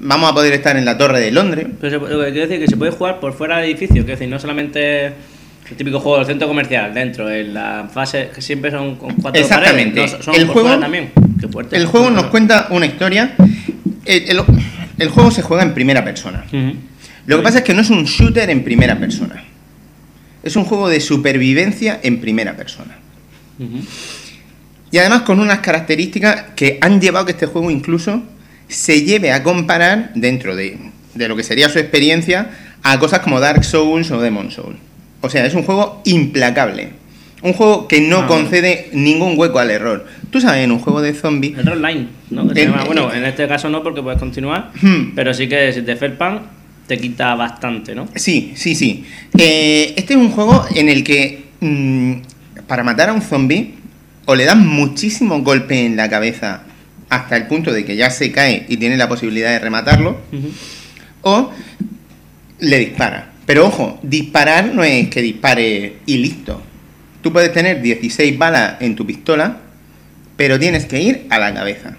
vamos 0.00 0.30
a 0.30 0.34
poder 0.34 0.52
estar 0.52 0.76
en 0.76 0.84
la 0.84 0.96
Torre 0.98 1.20
de 1.20 1.30
Londres. 1.30 1.66
Pero 1.80 2.06
se, 2.06 2.12
lo 2.14 2.24
que 2.24 2.30
quiero 2.32 2.48
decir 2.48 2.54
es 2.54 2.60
que 2.60 2.66
se 2.68 2.76
puede 2.76 2.92
jugar 2.92 3.20
por 3.20 3.32
fuera 3.32 3.58
del 3.58 3.66
edificio, 3.66 3.96
quiero 3.96 4.10
decir, 4.18 4.28
no 4.28 4.38
solamente 4.38 5.06
el 5.06 5.76
típico 5.76 6.00
juego 6.00 6.18
del 6.18 6.26
centro 6.26 6.48
comercial, 6.48 6.92
dentro, 6.92 7.30
en 7.30 7.54
la 7.54 7.88
fase 7.92 8.30
que 8.34 8.42
siempre 8.42 8.70
son 8.70 8.96
con 8.96 9.14
cuatro 9.16 9.40
Exactamente. 9.40 10.00
paredes, 10.00 10.18
no, 10.18 10.22
son 10.24 10.34
El 10.34 10.46
juego- 10.48 10.78
también. 10.78 11.10
Qué 11.40 11.48
fuerte. 11.48 11.76
El 11.76 11.86
juego 11.86 12.10
nos 12.10 12.24
cuenta 12.26 12.66
una 12.70 12.86
historia. 12.86 13.34
El, 14.04 14.30
el- 14.30 14.42
el 14.98 15.08
juego 15.08 15.30
se 15.30 15.40
juega 15.42 15.62
en 15.62 15.72
primera 15.72 16.04
persona. 16.04 16.44
Lo 17.26 17.36
que 17.38 17.42
pasa 17.42 17.58
es 17.58 17.64
que 17.64 17.72
no 17.72 17.80
es 17.82 17.88
un 17.90 18.04
shooter 18.04 18.50
en 18.50 18.62
primera 18.64 18.98
persona. 18.98 19.44
Es 20.42 20.56
un 20.56 20.64
juego 20.64 20.88
de 20.88 21.00
supervivencia 21.00 22.00
en 22.02 22.20
primera 22.20 22.56
persona. 22.56 22.98
Y 24.90 24.98
además 24.98 25.22
con 25.22 25.38
unas 25.40 25.60
características 25.60 26.46
que 26.56 26.78
han 26.80 27.00
llevado 27.00 27.26
que 27.26 27.32
este 27.32 27.46
juego 27.46 27.70
incluso 27.70 28.22
se 28.70 29.02
lleve 29.04 29.32
a 29.32 29.42
comparar 29.42 30.12
dentro 30.14 30.56
de, 30.56 30.78
de 31.14 31.28
lo 31.28 31.36
que 31.36 31.42
sería 31.42 31.68
su 31.68 31.78
experiencia 31.78 32.50
a 32.82 32.98
cosas 32.98 33.20
como 33.20 33.40
Dark 33.40 33.64
Souls 33.64 34.10
o 34.10 34.20
Demon 34.20 34.50
Souls. 34.50 34.76
O 35.20 35.28
sea, 35.28 35.44
es 35.44 35.54
un 35.54 35.64
juego 35.64 36.00
implacable. 36.06 36.90
Un 37.42 37.52
juego 37.54 37.88
que 37.88 38.00
no 38.02 38.20
Ah, 38.20 38.26
concede 38.26 38.88
ningún 38.92 39.38
hueco 39.38 39.58
al 39.58 39.70
error. 39.70 40.06
Tú 40.30 40.40
sabes, 40.40 40.62
en 40.64 40.72
un 40.72 40.78
juego 40.78 41.00
de 41.02 41.12
zombies... 41.14 41.58
El 41.58 41.68
online, 41.68 42.06
¿no? 42.30 42.46
Que 42.48 42.54
se 42.54 42.62
El- 42.62 42.70
llama- 42.70 42.84
bueno, 42.84 43.12
en 43.12 43.24
este 43.24 43.48
caso 43.48 43.68
no 43.70 43.82
porque 43.82 44.02
puedes 44.02 44.18
continuar, 44.18 44.70
Hmm. 44.80 45.12
pero 45.14 45.32
sí 45.34 45.48
que 45.48 45.72
si 45.72 45.82
te 45.82 45.96
felpan 45.96 46.42
te 46.86 46.98
quita 46.98 47.34
bastante, 47.36 47.94
¿no? 47.94 48.08
Sí, 48.14 48.52
sí, 48.56 48.74
sí. 48.74 49.04
Eh, 49.38 49.94
este 49.96 50.14
es 50.14 50.18
un 50.18 50.30
juego 50.30 50.64
en 50.74 50.88
el 50.88 51.02
que 51.04 51.44
mm, 51.60 52.12
para 52.66 52.82
matar 52.82 53.08
a 53.10 53.12
un 53.12 53.22
zombie 53.22 53.74
o 54.26 54.34
le 54.34 54.44
dan 54.44 54.66
muchísimos 54.66 55.42
golpes 55.42 55.78
en 55.78 55.96
la 55.96 56.08
cabeza 56.10 56.62
hasta 57.10 57.36
el 57.36 57.46
punto 57.46 57.72
de 57.72 57.84
que 57.84 57.96
ya 57.96 58.08
se 58.10 58.32
cae 58.32 58.64
y 58.68 58.76
tiene 58.76 58.96
la 58.96 59.08
posibilidad 59.08 59.50
de 59.50 59.58
rematarlo, 59.58 60.18
o 61.22 61.50
le 62.60 62.78
dispara. 62.78 63.32
Pero 63.46 63.66
ojo, 63.66 63.98
disparar 64.02 64.66
no 64.74 64.84
es 64.84 65.08
que 65.08 65.20
dispare 65.20 65.96
y 66.06 66.18
listo. 66.18 66.62
Tú 67.20 67.32
puedes 67.32 67.52
tener 67.52 67.82
16 67.82 68.38
balas 68.38 68.74
en 68.80 68.94
tu 68.96 69.04
pistola, 69.04 69.58
pero 70.36 70.58
tienes 70.58 70.86
que 70.86 71.02
ir 71.02 71.26
a 71.30 71.38
la 71.38 71.52
cabeza. 71.52 71.96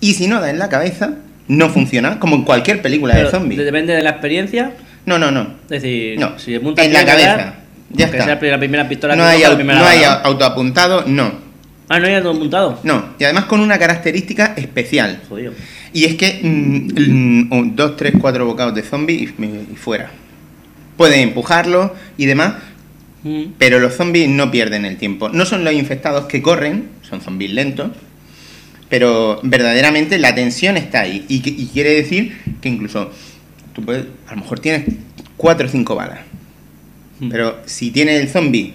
Y 0.00 0.14
si 0.14 0.26
no 0.26 0.40
da 0.40 0.50
en 0.50 0.58
la 0.58 0.68
cabeza, 0.68 1.14
no 1.48 1.68
funciona, 1.68 2.18
como 2.18 2.36
en 2.36 2.42
cualquier 2.42 2.82
película 2.82 3.14
Pero 3.14 3.26
de 3.26 3.30
zombies. 3.30 3.64
Depende 3.64 3.92
de 3.94 4.02
la 4.02 4.10
experiencia, 4.10 4.72
No, 5.04 5.18
no, 5.18 5.30
no. 5.30 5.54
es 5.64 5.82
decir, 5.82 6.18
No, 6.18 6.38
si 6.38 6.54
apuntas 6.54 6.84
en 6.84 6.92
la 6.92 7.04
cabeza. 7.04 7.36
dar, 7.36 7.54
Ya 7.90 8.06
está. 8.06 8.24
sea 8.24 8.38
la 8.40 8.58
primera 8.58 8.88
pistola 8.88 9.14
No 9.14 9.22
que 9.22 9.28
hay, 9.28 9.42
la 9.42 9.54
primera 9.54 9.78
no 9.78 9.86
hay 9.86 10.02
autoapuntado, 10.24 11.04
no. 11.06 11.45
Ah, 11.88 12.00
no 12.00 12.06
hay 12.06 12.20
todo 12.20 12.32
apuntado. 12.32 12.80
No. 12.82 13.14
Y 13.18 13.24
además 13.24 13.44
con 13.44 13.60
una 13.60 13.78
característica 13.78 14.54
especial. 14.56 15.22
Jodido. 15.28 15.52
Y 15.92 16.04
es 16.04 16.16
que 16.16 16.40
mm, 16.42 17.48
mm, 17.54 17.76
dos, 17.76 17.96
tres, 17.96 18.14
cuatro 18.20 18.44
bocados 18.46 18.74
de 18.74 18.82
zombie 18.82 19.14
y, 19.14 19.44
y 19.72 19.76
fuera. 19.76 20.10
Pueden 20.96 21.20
empujarlo 21.20 21.94
y 22.16 22.26
demás, 22.26 22.54
Mm. 23.26 23.54
pero 23.58 23.80
los 23.80 23.94
zombies 23.94 24.28
no 24.28 24.52
pierden 24.52 24.84
el 24.84 24.96
tiempo. 24.98 25.28
No 25.28 25.46
son 25.46 25.64
los 25.64 25.74
infectados 25.74 26.26
que 26.26 26.40
corren, 26.42 26.88
son 27.02 27.20
zombies 27.20 27.50
lentos, 27.52 27.90
pero 28.88 29.40
verdaderamente 29.42 30.18
la 30.18 30.32
tensión 30.34 30.76
está 30.76 31.00
ahí. 31.00 31.24
Y, 31.28 31.40
quiere 31.68 31.90
decir 31.90 32.38
que 32.60 32.68
incluso 32.68 33.10
tú 33.74 33.84
puedes, 33.84 34.06
a 34.28 34.36
lo 34.36 34.42
mejor 34.42 34.60
tienes 34.60 34.84
cuatro 35.36 35.66
o 35.66 35.70
cinco 35.70 35.96
balas. 35.96 36.20
Pero 37.30 37.58
si 37.66 37.90
tienes 37.90 38.20
el 38.20 38.28
zombie 38.28 38.74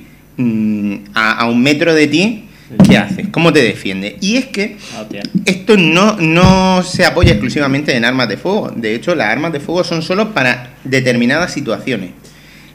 a, 1.13 1.31
a 1.31 1.45
un 1.45 1.63
metro 1.63 1.93
de 1.93 2.07
ti, 2.07 2.43
¿qué 2.87 2.97
haces? 2.97 3.27
¿Cómo 3.31 3.51
te 3.53 3.61
defiende? 3.61 4.17
Y 4.21 4.37
es 4.37 4.45
que 4.47 4.77
Ah, 4.95 5.05
esto 5.45 5.77
no, 5.77 6.15
no 6.17 6.83
se 6.83 7.05
apoya 7.05 7.31
exclusivamente 7.31 7.95
en 7.95 8.05
armas 8.05 8.29
de 8.29 8.37
fuego. 8.37 8.71
De 8.75 8.95
hecho, 8.95 9.15
las 9.15 9.27
armas 9.29 9.51
de 9.53 9.59
fuego 9.59 9.83
son 9.83 10.01
solo 10.01 10.33
para 10.33 10.73
determinadas 10.83 11.53
situaciones. 11.53 12.11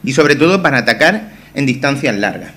Y 0.03 0.13
sobre 0.13 0.35
todo 0.35 0.61
para 0.61 0.79
atacar 0.79 1.33
en 1.53 1.65
distancias 1.65 2.15
largas. 2.15 2.51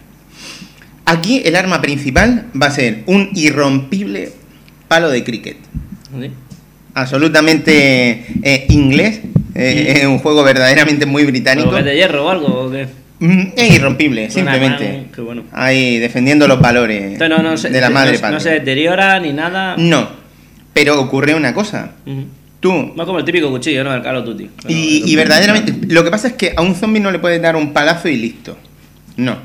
Aquí 1.07 1.43
el 1.45 1.57
arma 1.57 1.81
principal 1.81 2.47
va 2.61 2.67
a 2.67 2.71
ser 2.71 3.03
un 3.07 3.31
irrompible 3.35 4.33
palo 4.89 5.09
de 5.11 5.25
cricket. 5.25 5.57
Sí. 6.21 6.31
Absolutamente 6.95 8.27
eh, 8.43 8.67
inglés. 8.69 9.21
eh, 9.55 9.95
Es 10.01 10.07
un 10.07 10.19
juego 10.19 10.43
verdaderamente 10.43 11.07
muy 11.07 11.25
británico. 11.25 11.71
¿Pero 11.71 11.85
que 11.85 11.91
de 11.91 11.97
hierro 11.97 12.27
o 12.27 12.31
algo? 12.31 12.47
¿o 12.67 12.71
qué? 12.71 12.87
Mm, 13.21 13.53
Es 13.55 13.75
irrompible, 13.75 14.31
simplemente. 14.31 15.07
bueno. 15.19 15.45
Ahí 15.53 15.99
defendiendo 15.99 16.49
los 16.49 16.59
valores 16.61 17.19
no, 17.19 17.29
no 17.43 17.55
de 17.57 17.81
la 17.81 17.91
madre 17.91 18.13
no, 18.15 18.21
patria. 18.21 18.31
no 18.31 18.41
se 18.41 18.51
deteriora 18.51 19.21
ni 19.21 19.33
nada. 19.33 19.77
No, 19.77 20.09
pero 20.73 20.99
ocurre 21.01 21.35
una 21.35 21.53
cosa. 21.55 21.93
Tú, 22.61 22.93
No 22.97 23.07
como 23.07 23.19
el 23.19 23.25
típico 23.25 23.51
cuchillo, 23.51 23.85
¿no? 23.85 23.95
El 23.95 24.03
Call 24.03 24.17
of 24.17 24.25
Duty. 24.27 24.51
y, 24.69 25.15
verdaderamente, 25.17 25.75
lo 25.89 26.03
que 26.05 26.11
pasa 26.11 26.29
es 26.29 26.33
que 26.35 26.53
a 26.57 26.63
un 26.63 26.75
zombie 26.75 27.01
no 27.01 27.11
le 27.11 27.19
puedes 27.19 27.41
dar 27.41 27.57
un 27.57 27.73
palazo 27.73 28.09
y 28.09 28.17
listo. 28.17 28.57
No. 29.17 29.37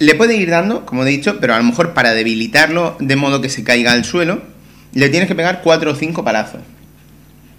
Le 0.00 0.14
puede 0.14 0.36
ir 0.36 0.50
dando, 0.50 0.86
como 0.86 1.04
he 1.04 1.08
dicho, 1.08 1.38
pero 1.40 1.54
a 1.54 1.58
lo 1.58 1.64
mejor 1.64 1.94
para 1.94 2.14
debilitarlo 2.14 2.96
de 3.00 3.16
modo 3.16 3.40
que 3.40 3.48
se 3.48 3.64
caiga 3.64 3.92
al 3.92 4.04
suelo, 4.04 4.42
le 4.92 5.08
tienes 5.08 5.28
que 5.28 5.34
pegar 5.34 5.60
cuatro 5.62 5.92
o 5.92 5.94
cinco 5.96 6.22
palazos. 6.24 6.60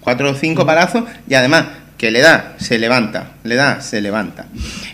Cuatro 0.01 0.31
o 0.31 0.33
cinco 0.33 0.65
palazos 0.65 1.03
y 1.29 1.33
además 1.33 1.65
que 1.99 2.11
le 2.11 2.21
da, 2.21 2.55
se 2.57 2.79
levanta, 2.79 3.33
le 3.43 3.55
da, 3.55 3.81
se 3.81 3.99
levanta. 3.99 4.47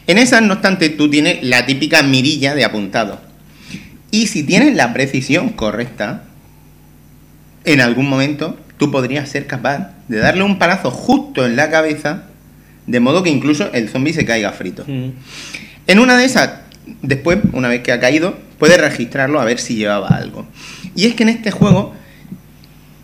En 0.08 0.18
esas, 0.18 0.42
no 0.42 0.54
obstante, 0.54 0.90
tú 0.90 1.08
tienes 1.08 1.44
la 1.44 1.68
típica 1.68 2.02
mirilla 2.02 2.56
de 2.56 2.66
apuntado. 2.66 3.22
Y 4.10 4.26
si 4.26 4.42
tienes 4.42 4.76
la 4.76 4.92
precisión 4.92 5.50
correcta, 5.50 6.24
en 7.64 7.80
algún 7.80 8.10
momento 8.10 8.58
tú 8.78 8.90
podrías 8.90 9.30
ser 9.30 9.46
capaz 9.46 9.92
de 10.08 10.18
darle 10.18 10.44
un 10.44 10.58
palazo 10.58 10.90
justo 10.90 11.46
en 11.46 11.56
la 11.56 11.70
cabeza, 11.70 12.24
de 12.88 13.00
modo 13.00 13.22
que 13.22 13.30
incluso 13.30 13.72
el 13.72 13.88
zombie 13.88 14.14
se 14.14 14.26
caiga 14.26 14.52
frito. 14.52 14.82
Ujú. 14.82 15.14
En 15.86 16.00
una 16.00 16.18
de 16.18 16.26
esas, 16.26 16.54
después, 17.04 17.38
una 17.54 17.68
vez 17.68 17.82
que 17.82 17.92
ha 17.92 18.00
caído, 18.00 18.36
puedes 18.58 18.82
registrarlo 18.82 19.40
a 19.40 19.46
ver 19.46 19.60
si 19.60 19.76
llevaba 19.76 20.08
algo. 20.08 20.48
Y 20.96 21.06
es 21.06 21.14
que 21.14 21.22
en 21.22 21.30
este 21.30 21.52
juego, 21.52 21.94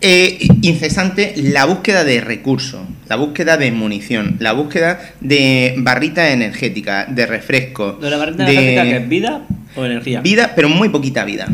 eh, 0.02 0.48
incesante 0.62 1.34
la 1.36 1.64
búsqueda 1.64 2.04
de 2.04 2.20
recursos, 2.20 2.80
la 3.08 3.16
búsqueda 3.16 3.56
de 3.56 3.70
munición, 3.70 4.36
la 4.40 4.52
búsqueda 4.52 5.00
de 5.20 5.74
barritas 5.78 6.30
energéticas, 6.30 7.14
de 7.14 7.26
refresco, 7.26 7.92
¿De 7.92 8.10
la 8.10 8.16
barrita 8.16 8.44
de 8.44 8.52
energética 8.52 8.82
que 8.82 8.96
es 8.96 9.08
vida 9.08 9.46
o 9.76 9.84
energía? 9.84 10.20
vida, 10.20 10.52
pero 10.54 10.68
muy 10.68 10.88
poquita 10.88 11.24
vida. 11.24 11.48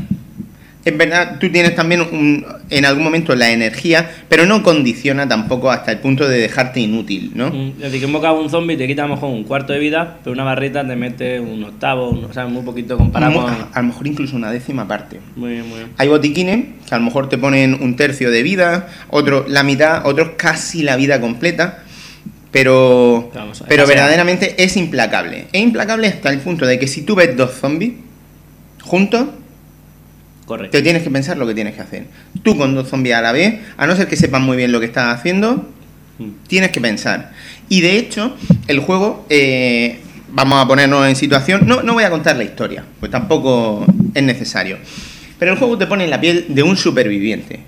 Es 0.89 0.97
verdad, 0.97 1.37
tú 1.39 1.51
tienes 1.51 1.75
también 1.75 2.01
un- 2.01 2.47
en 2.71 2.85
algún 2.87 3.05
momento 3.05 3.35
la 3.35 3.51
energía, 3.51 4.11
pero 4.29 4.47
no 4.47 4.63
condiciona 4.63 5.29
tampoco 5.29 5.71
hasta 5.71 5.93
el 5.93 5.99
punto 5.99 6.27
de 6.27 6.39
dejarte 6.39 6.81
inútil, 6.81 7.33
¿no? 7.35 7.51
Mm, 7.51 7.69
Es 7.77 7.79
decir, 7.81 8.01
que 8.01 8.07
invoca 8.07 8.29
a 8.29 8.33
un 8.33 8.49
zombie 8.49 8.77
te 8.77 8.87
quita 8.87 9.05
a 9.05 9.07
lo 9.09 9.15
mejor 9.15 9.31
un 9.31 9.45
cuarto 9.45 9.73
de 9.73 9.79
vida, 9.79 10.19
pero 10.25 10.33
una 10.33 10.45
barrita 10.45 10.87
te 10.87 10.97
mete 10.97 11.41
un 11.41 11.63
octavo, 11.65 12.09
un- 12.11 12.25
o 12.25 12.33
sea, 12.33 12.47
muy 12.47 12.63
poquito 12.63 12.97
comparado 12.97 13.43
con... 13.43 13.55
a 13.73 13.81
lo 13.83 13.87
mejor 13.89 14.07
incluso 14.07 14.35
una 14.37 14.51
décima 14.51 14.89
parte. 14.89 15.21
Muy 15.37 15.51
bien, 15.53 15.69
muy 15.69 15.79
bien. 15.79 15.89
Hay 15.99 16.09
botiquines 16.09 16.65
que 16.89 16.95
a 16.95 16.99
lo 16.99 17.05
mejor 17.05 17.29
te 17.29 17.37
ponen 17.39 17.75
un 17.81 17.97
tercio 17.97 18.31
de 18.31 18.43
vida, 18.43 18.89
otro 19.11 19.45
la 19.49 19.63
mitad, 19.63 20.07
otros 20.07 20.31
casi 20.37 20.83
la 20.83 20.97
vida 20.97 21.21
completa. 21.21 21.81
pero, 22.51 23.31
Vamos, 23.35 23.63
pero 23.69 23.87
verdaderamente 23.87 24.55
es 24.63 24.77
implacable. 24.79 25.49
Es 25.53 25.61
implacable 25.61 26.07
hasta 26.09 26.31
el 26.31 26.39
punto 26.39 26.65
de 26.67 26.79
que 26.79 26.87
si 26.87 27.03
tú 27.03 27.15
ves 27.15 27.37
dos 27.37 27.51
zombies 27.53 27.93
juntos, 28.83 29.27
Correcto. 30.49 30.73
te 30.77 30.83
tienes 30.83 31.03
que 31.03 31.11
pensar 31.11 31.37
lo 31.37 31.47
que 31.47 31.55
tienes 31.55 31.75
que 31.75 31.83
hacer. 31.83 32.07
Tú 32.43 32.57
con 32.57 32.75
dos 32.75 32.89
zombies 32.89 33.15
a 33.17 33.21
la 33.21 33.33
vez, 33.33 33.61
a 33.77 33.87
no 33.87 33.95
ser 33.95 34.09
que 34.09 34.17
sepas 34.17 34.41
muy 34.41 34.57
bien 34.57 34.73
lo 34.73 34.81
que 34.81 34.87
estás 34.87 35.15
haciendo, 35.15 35.69
Mm. 36.19 36.31
tienes 36.49 36.71
que 36.71 36.81
pensar. 36.81 37.33
Y 37.69 37.81
de 37.81 37.97
hecho, 37.99 38.37
el 38.67 38.81
juego, 38.81 39.27
eh, 39.29 39.99
vamos 40.31 40.59
a 40.63 40.67
ponernos 40.67 41.07
en 41.07 41.17
situación, 41.17 41.67
no, 41.67 41.83
no 41.83 41.93
voy 41.95 42.05
a 42.05 42.11
contar 42.11 42.37
la 42.37 42.45
historia, 42.45 42.85
pues 42.99 43.13
tampoco 43.13 43.87
es 44.15 44.23
necesario. 44.23 44.79
Pero 45.39 45.53
el 45.53 45.59
juego 45.59 45.79
te 45.79 45.87
pone 45.87 46.05
en 46.05 46.11
la 46.11 46.21
piel 46.21 46.47
de 46.49 46.63
un 46.63 46.77
superviviente. 46.77 47.61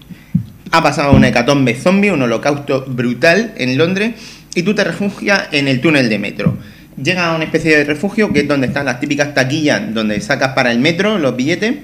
Ha 0.72 0.82
pasado 0.82 1.12
una 1.12 1.28
hecatombe 1.28 1.74
zombie, 1.74 2.10
un 2.10 2.22
holocausto 2.22 2.84
brutal 2.88 3.54
en 3.56 3.78
Londres, 3.78 4.14
y 4.54 4.62
tú 4.62 4.74
te 4.74 4.82
refugias 4.82 5.48
en 5.52 5.68
el 5.68 5.80
túnel 5.80 6.08
de 6.08 6.18
metro. 6.18 6.56
Llega 7.00 7.30
a 7.30 7.36
una 7.36 7.44
especie 7.44 7.76
de 7.76 7.84
refugio 7.84 8.32
que 8.32 8.40
es 8.40 8.48
donde 8.48 8.66
están 8.66 8.86
las 8.86 8.98
típicas 8.98 9.32
taquillas 9.32 9.94
donde 9.94 10.20
sacas 10.20 10.54
para 10.54 10.72
el 10.72 10.80
metro 10.80 11.18
los 11.18 11.36
billetes, 11.36 11.76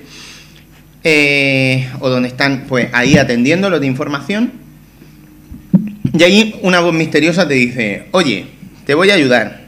eh, 1.08 1.88
o 2.00 2.08
donde 2.10 2.26
están 2.28 2.64
pues 2.68 2.88
ahí 2.92 3.16
atendiendo 3.16 3.70
los 3.70 3.80
de 3.80 3.86
información. 3.86 4.50
Y 6.18 6.22
ahí 6.24 6.58
una 6.62 6.80
voz 6.80 6.92
misteriosa 6.92 7.46
te 7.46 7.54
dice, 7.54 8.06
oye, 8.10 8.46
te 8.84 8.94
voy 8.94 9.10
a 9.10 9.14
ayudar. 9.14 9.66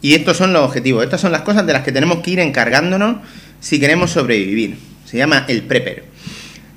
Y 0.00 0.14
estos 0.14 0.38
son 0.38 0.54
los 0.54 0.62
objetivos, 0.64 1.04
estas 1.04 1.20
son 1.20 1.32
las 1.32 1.42
cosas 1.42 1.66
de 1.66 1.74
las 1.74 1.82
que 1.82 1.92
tenemos 1.92 2.20
que 2.20 2.30
ir 2.30 2.38
encargándonos 2.40 3.16
si 3.60 3.78
queremos 3.78 4.10
sobrevivir. 4.12 4.78
Se 5.04 5.18
llama 5.18 5.44
el 5.48 5.64
prepper. 5.64 6.04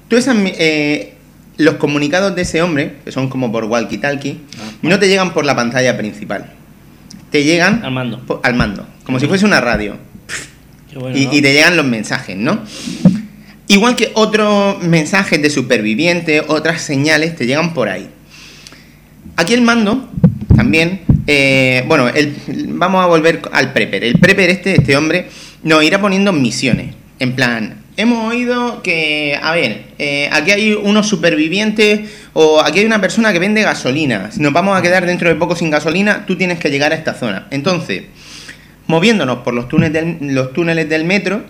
Tú 0.09 0.17
esas, 0.17 0.35
eh, 0.43 1.13
los 1.55 1.75
comunicados 1.75 2.35
de 2.35 2.41
ese 2.41 2.61
hombre, 2.61 2.95
que 3.05 3.13
son 3.13 3.29
como 3.29 3.51
por 3.53 3.63
walkie-talkie, 3.69 4.35
Ah, 4.59 4.71
no 4.81 4.99
te 4.99 5.07
llegan 5.07 5.33
por 5.33 5.45
la 5.45 5.55
pantalla 5.55 5.95
principal. 5.97 6.51
Te 7.31 7.45
llegan 7.45 7.85
Al 7.85 7.91
mando. 7.93 8.19
po- 8.25 8.41
al 8.43 8.53
mando, 8.55 8.85
como 9.05 9.17
si 9.21 9.27
fuese 9.27 9.45
una 9.45 9.61
radio. 9.61 9.95
Bueno, 10.93 11.17
Y, 11.17 11.25
¿no? 11.27 11.33
y 11.33 11.41
te 11.41 11.53
llegan 11.53 11.77
los 11.77 11.85
mensajes, 11.85 12.35
¿no? 12.35 12.59
Igual 13.67 13.95
que 13.95 14.11
otros 14.13 14.81
mensajes 14.83 15.41
de 15.41 15.49
supervivientes, 15.49 16.43
otras 16.47 16.81
señales 16.81 17.35
te 17.35 17.45
llegan 17.45 17.73
por 17.73 17.89
ahí. 17.89 18.09
Aquí 19.37 19.53
el 19.53 19.61
mando, 19.61 20.09
también, 20.55 21.01
eh, 21.27 21.83
bueno, 21.87 22.09
vamos 22.67 23.03
a 23.03 23.07
volver 23.07 23.41
al 23.51 23.73
prepper. 23.73 24.03
El 24.03 24.19
prepper 24.19 24.49
este, 24.49 24.75
este 24.75 24.97
hombre, 24.97 25.29
nos 25.63 25.83
irá 25.83 25.99
poniendo 26.01 26.33
misiones. 26.33 26.93
En 27.19 27.35
plan, 27.35 27.83
hemos 27.95 28.33
oído 28.33 28.83
que, 28.83 29.39
a 29.41 29.53
ver, 29.53 29.83
eh, 29.97 30.29
aquí 30.31 30.51
hay 30.51 30.73
unos 30.73 31.07
supervivientes 31.07 32.01
o 32.33 32.59
aquí 32.59 32.79
hay 32.79 32.85
una 32.85 32.99
persona 32.99 33.31
que 33.31 33.39
vende 33.39 33.61
gasolina. 33.61 34.29
Si 34.31 34.41
nos 34.41 34.51
vamos 34.51 34.77
a 34.77 34.81
quedar 34.81 35.05
dentro 35.05 35.29
de 35.29 35.35
poco 35.35 35.55
sin 35.55 35.69
gasolina, 35.69 36.25
tú 36.25 36.35
tienes 36.35 36.59
que 36.59 36.69
llegar 36.69 36.91
a 36.91 36.95
esta 36.95 37.13
zona. 37.13 37.47
Entonces, 37.49 38.03
moviéndonos 38.87 39.39
por 39.39 39.53
los 39.53 39.69
túneles 39.69 40.17
los 40.21 40.53
túneles 40.53 40.89
del 40.89 41.05
metro, 41.05 41.43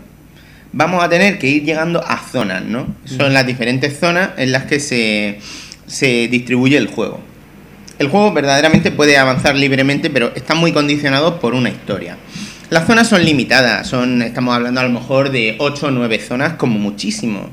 vamos 0.73 1.03
a 1.03 1.09
tener 1.09 1.39
que 1.39 1.47
ir 1.47 1.63
llegando 1.63 2.03
a 2.05 2.17
zonas, 2.17 2.63
¿no? 2.65 2.88
Son 3.05 3.33
las 3.33 3.45
diferentes 3.45 3.97
zonas 3.99 4.31
en 4.38 4.51
las 4.51 4.65
que 4.65 4.79
se, 4.79 5.39
se 5.88 6.27
distribuye 6.27 6.75
el 6.75 6.88
juego. 6.88 7.21
El 7.99 8.09
juego 8.09 8.33
verdaderamente 8.33 8.91
puede 8.91 9.17
avanzar 9.17 9.55
libremente, 9.55 10.09
pero 10.09 10.33
está 10.36 10.55
muy 10.55 10.73
condicionado 10.73 11.39
por 11.39 11.53
una 11.53 11.69
historia. 11.69 12.17
Las 12.69 12.88
zonas 12.88 13.07
son 13.07 13.23
limitadas, 13.23 13.88
son, 13.88 14.23
estamos 14.23 14.55
hablando 14.55 14.81
a 14.81 14.83
lo 14.83 14.89
mejor 14.89 15.31
de 15.31 15.55
8 15.59 15.88
o 15.88 15.91
9 15.91 16.19
zonas 16.19 16.53
como 16.53 16.79
muchísimo. 16.79 17.49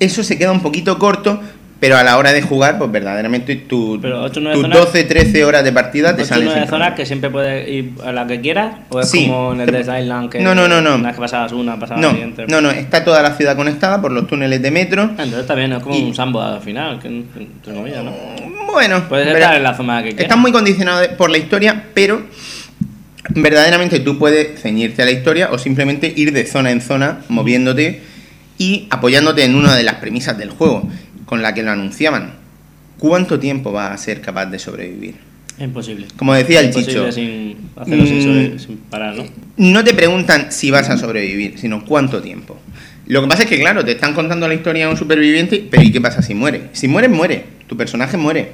Eso 0.00 0.24
se 0.24 0.36
queda 0.36 0.50
un 0.50 0.60
poquito 0.60 0.98
corto, 0.98 1.40
pero 1.80 1.96
a 1.96 2.02
la 2.02 2.18
hora 2.18 2.32
de 2.32 2.42
jugar, 2.42 2.76
pues 2.76 2.90
verdaderamente 2.90 3.54
tu, 3.54 3.98
tus 4.00 4.10
zonas- 4.32 4.58
12, 4.70 5.04
13 5.04 5.44
horas 5.44 5.62
de 5.62 5.70
partida 5.72 6.16
te 6.16 6.24
salen 6.24 6.50
sin 6.52 6.66
zonas 6.66 6.94
que 6.94 7.06
siempre 7.06 7.30
puedes 7.30 7.68
ir 7.68 7.92
a 8.04 8.10
la 8.10 8.26
que 8.26 8.40
quieras 8.40 8.74
o 8.88 8.98
es 8.98 9.08
Sí. 9.10 9.26
como 9.28 9.52
en 9.52 9.60
el 9.60 9.70
Dead 9.70 10.00
Island 10.02 10.28
que 10.30 10.40
No, 10.40 10.54
no, 10.56 10.66
no, 10.66 10.80
no. 10.80 11.00
vez 11.00 11.14
que 11.14 11.20
pasabas 11.20 11.52
una 11.52 11.78
pasabas 11.78 12.00
No, 12.02 12.08
la 12.08 12.14
siguiente 12.14 12.46
no, 12.48 12.60
no, 12.60 12.70
está 12.70 13.04
toda 13.04 13.22
la 13.22 13.34
ciudad 13.36 13.54
conectada 13.54 14.00
por 14.02 14.10
los 14.10 14.26
túneles 14.26 14.60
de 14.60 14.70
metro. 14.72 15.02
Ah, 15.04 15.22
entonces 15.22 15.40
está 15.40 15.54
bien 15.54 15.72
es 15.72 15.82
como 15.82 15.94
Y- 15.96 16.02
un 16.02 16.14
sambo 16.16 16.42
al 16.42 16.60
final 16.60 16.98
que 16.98 17.06
entre 17.08 17.46
comillas 17.74 18.02
¿no? 18.04 18.12
Bueno, 18.72 19.04
puedes 19.08 19.28
estar 19.28 19.54
en 19.56 19.62
la 19.62 19.74
zona 19.74 19.98
que 20.02 20.08
quieras 20.10 20.22
está 20.24 20.36
muy 20.36 20.50
condicionado 20.52 21.06
por 21.16 21.30
la 21.30 21.38
historia, 21.38 21.84
pero 21.94 22.22
verdaderamente 23.30 24.00
tú 24.00 24.18
puedes 24.18 24.60
ceñirte 24.60 25.02
a 25.02 25.04
la 25.04 25.10
historia 25.10 25.50
o 25.52 25.58
simplemente 25.58 26.12
ir 26.16 26.32
de 26.32 26.46
zona 26.46 26.70
en 26.70 26.80
zona 26.80 27.20
moviéndote 27.28 28.00
y 28.58 28.86
apoyándote 28.90 29.44
en 29.44 29.54
una 29.54 29.76
de 29.76 29.82
las 29.84 29.94
premisas 29.96 30.36
del 30.38 30.50
juego 30.50 30.88
con 31.28 31.42
la 31.42 31.52
que 31.52 31.62
lo 31.62 31.70
anunciaban. 31.70 32.32
¿Cuánto 32.96 33.38
tiempo 33.38 33.70
vas 33.70 33.92
a 33.92 33.98
ser 33.98 34.20
capaz 34.22 34.46
de 34.46 34.58
sobrevivir? 34.58 35.14
imposible 35.60 36.06
Como 36.16 36.32
decía 36.34 36.60
el 36.60 36.72
Chicho, 36.72 37.10
sin 37.12 37.56
hacerlo 37.76 38.06
sin, 38.06 38.18
Mm. 38.18 38.22
sobre- 38.22 38.58
sin 38.60 38.76
parar 38.78 39.16
¿no? 39.16 39.24
no 39.56 39.82
te 39.84 39.92
preguntan 39.92 40.52
si 40.52 40.70
vas 40.70 40.88
a 40.88 40.96
sobrevivir, 40.96 41.58
sino 41.58 41.84
cuánto 41.84 42.22
tiempo. 42.22 42.56
Lo 43.08 43.20
que 43.22 43.28
pasa 43.28 43.42
es 43.42 43.48
que, 43.48 43.58
claro, 43.58 43.84
te 43.84 43.90
están 43.92 44.14
contando 44.14 44.46
la 44.48 44.54
historia 44.54 44.86
de 44.86 44.92
un 44.92 44.96
superviviente, 44.96 45.66
pero 45.70 45.82
¿y 45.82 45.90
qué 45.92 46.00
pasa 46.00 46.22
si 46.22 46.32
muere? 46.34 46.68
Si 46.72 46.86
muere, 46.88 47.08
muere. 47.08 47.44
Tu 47.66 47.76
personaje 47.76 48.16
muere. 48.16 48.52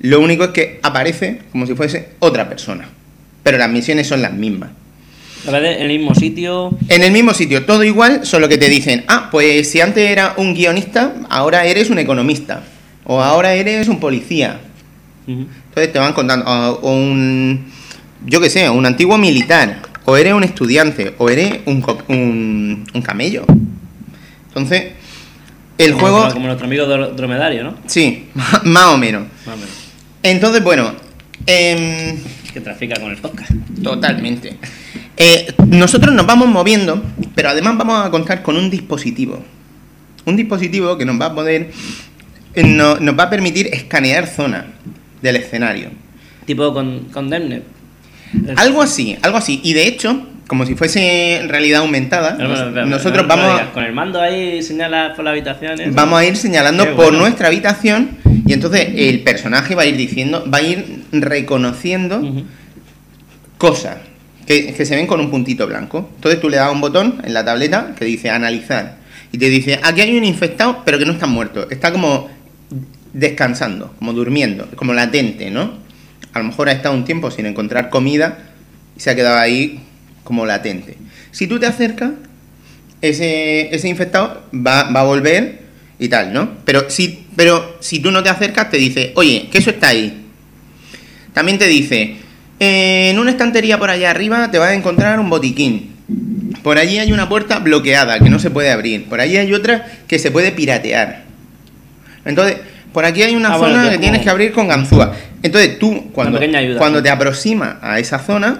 Lo 0.00 0.20
único 0.20 0.44
es 0.44 0.50
que 0.50 0.80
aparece 0.82 1.40
como 1.52 1.66
si 1.66 1.74
fuese 1.74 2.10
otra 2.18 2.48
persona. 2.48 2.88
Pero 3.42 3.58
las 3.58 3.70
misiones 3.70 4.06
son 4.08 4.22
las 4.22 4.32
mismas. 4.32 4.70
En 5.46 5.82
el 5.82 5.88
mismo 5.88 6.14
sitio 6.14 6.76
En 6.88 7.02
el 7.02 7.12
mismo 7.12 7.32
sitio, 7.34 7.64
todo 7.64 7.82
igual, 7.84 8.26
solo 8.26 8.48
que 8.48 8.58
te 8.58 8.68
dicen, 8.68 9.04
ah, 9.08 9.28
pues 9.30 9.70
si 9.70 9.80
antes 9.80 10.08
era 10.10 10.34
un 10.36 10.54
guionista, 10.54 11.14
ahora 11.28 11.64
eres 11.64 11.90
un 11.90 11.98
economista. 11.98 12.62
O 13.04 13.20
ahora 13.22 13.54
eres 13.54 13.88
un 13.88 13.98
policía. 14.00 14.60
Entonces 15.26 15.92
te 15.92 15.98
van 15.98 16.12
contando, 16.12 16.44
o, 16.46 16.80
o 16.82 16.92
un, 16.92 17.70
yo 18.26 18.40
qué 18.40 18.50
sé, 18.50 18.68
un 18.68 18.84
antiguo 18.86 19.16
militar, 19.18 19.80
o 20.04 20.16
eres 20.16 20.32
un 20.34 20.44
estudiante, 20.44 21.14
o 21.18 21.28
eres 21.30 21.60
un, 21.66 21.84
un, 22.08 22.84
un 22.92 23.02
camello. 23.02 23.44
Entonces, 24.48 24.92
el 25.78 25.92
como, 25.92 26.00
juego, 26.02 26.32
como 26.32 26.46
nuestro 26.46 26.66
amigo 26.66 26.84
dro- 26.86 27.12
dromedario 27.14 27.64
¿no? 27.64 27.74
sí, 27.86 28.28
más 28.64 28.86
o 28.86 28.98
menos. 28.98 29.22
Más 29.46 29.54
o 29.54 29.58
menos. 29.58 29.74
Entonces, 30.22 30.62
bueno, 30.62 30.92
em, 31.46 32.16
que 32.52 32.60
trafica 32.60 33.00
con 33.00 33.10
el 33.10 33.16
podcast 33.18 33.50
totalmente. 33.82 34.56
Eh, 35.22 35.52
nosotros 35.66 36.14
nos 36.14 36.26
vamos 36.26 36.48
moviendo, 36.48 37.02
pero 37.34 37.50
además 37.50 37.76
vamos 37.76 38.06
a 38.06 38.10
contar 38.10 38.42
con 38.42 38.56
un 38.56 38.70
dispositivo. 38.70 39.44
Un 40.24 40.34
dispositivo 40.36 40.96
que 40.96 41.04
nos 41.04 41.20
va 41.20 41.26
a 41.26 41.34
poder, 41.34 41.70
eh, 42.54 42.62
no- 42.64 42.96
nos 42.98 43.18
va 43.18 43.24
a 43.24 43.30
permitir 43.30 43.68
escanear 43.72 44.26
zonas 44.26 44.64
del 45.22 45.36
escenario. 45.36 45.90
tipo 46.46 46.72
con, 46.74 47.00
con 47.12 47.28
Demnet 47.30 47.62
Algo 48.56 48.80
así, 48.82 49.16
algo 49.22 49.36
así. 49.38 49.60
Y 49.62 49.74
de 49.74 49.86
hecho, 49.86 50.26
como 50.48 50.64
si 50.66 50.74
fuese 50.74 51.42
realidad 51.46 51.80
aumentada, 51.82 52.36
Pero, 52.38 52.54
pero, 52.54 52.70
pero, 52.74 52.86
nosotros 52.86 53.26
no- 53.26 53.36
no 53.36 53.42
vamos, 53.42 53.52
digas, 53.58 53.68
con 53.74 53.84
el 53.84 53.92
mando 53.92 54.20
ahí 54.20 54.62
señala 54.62 55.12
por 55.14 55.24
la 55.26 55.30
habitación 55.32 55.80
¿eh? 55.80 55.90
vamos 55.92 56.18
a 56.18 56.24
ir 56.24 56.36
señalando 56.36 56.96
por 56.96 57.12
nuestra 57.12 57.48
habitación 57.48 58.16
y 58.46 58.52
entonces 58.54 58.88
el 58.96 59.20
personaje 59.22 59.74
va 59.76 59.82
a 59.82 59.86
ir 59.86 59.96
diciendo, 59.96 60.44
va 60.52 60.58
a 60.58 60.62
ir 60.62 61.04
reconociendo 61.12 62.20
cosas 63.58 63.98
que, 64.50 64.84
se 64.84 64.96
ven 64.96 65.06
con 65.06 65.20
un 65.20 65.30
puntito 65.30 65.66
blanco. 65.68 66.10
Entonces 66.16 66.40
tú 66.40 66.48
le 66.48 66.56
das 66.56 66.72
un 66.72 66.80
botón 66.80 67.20
en 67.24 67.34
la 67.34 67.44
tableta 67.44 67.94
que 67.96 68.04
dice 68.04 68.30
analizar 68.30 68.96
y 69.30 69.38
te 69.38 69.48
dice, 69.48 69.78
aquí 69.80 70.00
hay 70.00 70.16
un 70.16 70.24
infectado 70.24 70.82
pero 70.84 70.98
que 70.98 71.04
no 71.06 71.12
está 71.12 71.26
muerto, 71.26 71.70
está 71.70 71.92
como 71.92 72.28
descansando, 73.12 73.94
como 73.98 74.12
durmiendo, 74.12 74.68
como 74.74 74.92
latente, 74.92 75.50
¿no? 75.50 75.78
A 76.32 76.40
lo 76.40 76.46
mejor 76.46 76.68
ha 76.68 76.72
estado 76.72 76.94
un 76.96 77.04
tiempo 77.04 77.30
sin 77.30 77.46
encontrar 77.46 77.90
comida 77.90 78.38
y 78.96 79.00
se 79.00 79.10
ha 79.10 79.14
quedado 79.14 79.38
ahí 79.38 79.80
como 80.24 80.44
latente. 80.46 80.96
Si 81.30 81.46
tú 81.46 81.60
te 81.60 81.66
acercas, 81.66 82.10
ese, 83.02 83.72
ese 83.74 83.88
infectado 83.88 84.48
va, 84.52 84.90
va 84.90 85.00
a 85.00 85.04
volver 85.04 85.60
y 86.00 86.08
tal, 86.08 86.32
¿no? 86.32 86.56
Pero 86.64 86.90
si, 86.90 87.24
pero 87.36 87.76
si 87.80 88.00
tú 88.00 88.10
no 88.10 88.22
te 88.22 88.30
acercas, 88.30 88.68
te 88.70 88.78
dice, 88.78 89.12
oye, 89.14 89.48
que 89.50 89.58
eso 89.58 89.70
está 89.70 89.88
ahí. 89.88 90.26
También 91.32 91.58
te 91.58 91.68
dice, 91.68 92.02
"Eh, 92.02 92.19
en 92.60 93.18
una 93.18 93.30
estantería 93.30 93.78
por 93.78 93.90
allá 93.90 94.10
arriba 94.10 94.50
te 94.50 94.58
vas 94.58 94.70
a 94.70 94.74
encontrar 94.74 95.18
un 95.18 95.30
botiquín. 95.30 95.94
Por 96.62 96.76
allí 96.76 96.98
hay 96.98 97.10
una 97.12 97.28
puerta 97.28 97.58
bloqueada 97.58 98.18
que 98.18 98.28
no 98.28 98.38
se 98.38 98.50
puede 98.50 98.70
abrir. 98.70 99.06
Por 99.08 99.18
allí 99.20 99.38
hay 99.38 99.52
otra 99.54 99.86
que 100.06 100.18
se 100.18 100.30
puede 100.30 100.52
piratear. 100.52 101.22
Entonces, 102.26 102.58
por 102.92 103.06
aquí 103.06 103.22
hay 103.22 103.34
una 103.34 103.54
Ah, 103.54 103.58
zona 103.58 103.82
que 103.84 103.88
que 103.88 103.94
es 103.94 104.00
tienes 104.00 104.20
que 104.20 104.30
abrir 104.30 104.52
con 104.52 104.68
ganzúa. 104.68 105.14
Entonces 105.42 105.78
tú, 105.78 106.10
cuando, 106.12 106.38
ayuda, 106.38 106.78
cuando 106.78 106.98
sí. 106.98 107.04
te 107.04 107.10
aproximas 107.10 107.76
a 107.80 107.98
esa 107.98 108.18
zona, 108.18 108.58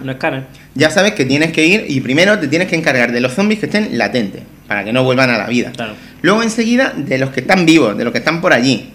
ya 0.74 0.90
sabes 0.90 1.12
que 1.12 1.26
tienes 1.26 1.52
que 1.52 1.66
ir 1.66 1.84
y 1.88 2.00
primero 2.00 2.38
te 2.38 2.48
tienes 2.48 2.68
que 2.68 2.76
encargar 2.76 3.12
de 3.12 3.20
los 3.20 3.34
zombies 3.34 3.60
que 3.60 3.66
estén 3.66 3.98
latentes, 3.98 4.42
para 4.66 4.82
que 4.82 4.92
no 4.94 5.04
vuelvan 5.04 5.28
a 5.28 5.36
la 5.36 5.46
vida. 5.46 5.72
Claro. 5.72 5.92
Luego 6.22 6.42
enseguida 6.42 6.94
de 6.96 7.18
los 7.18 7.30
que 7.30 7.40
están 7.40 7.66
vivos, 7.66 7.98
de 7.98 8.04
los 8.04 8.12
que 8.14 8.20
están 8.20 8.40
por 8.40 8.54
allí. 8.54 8.90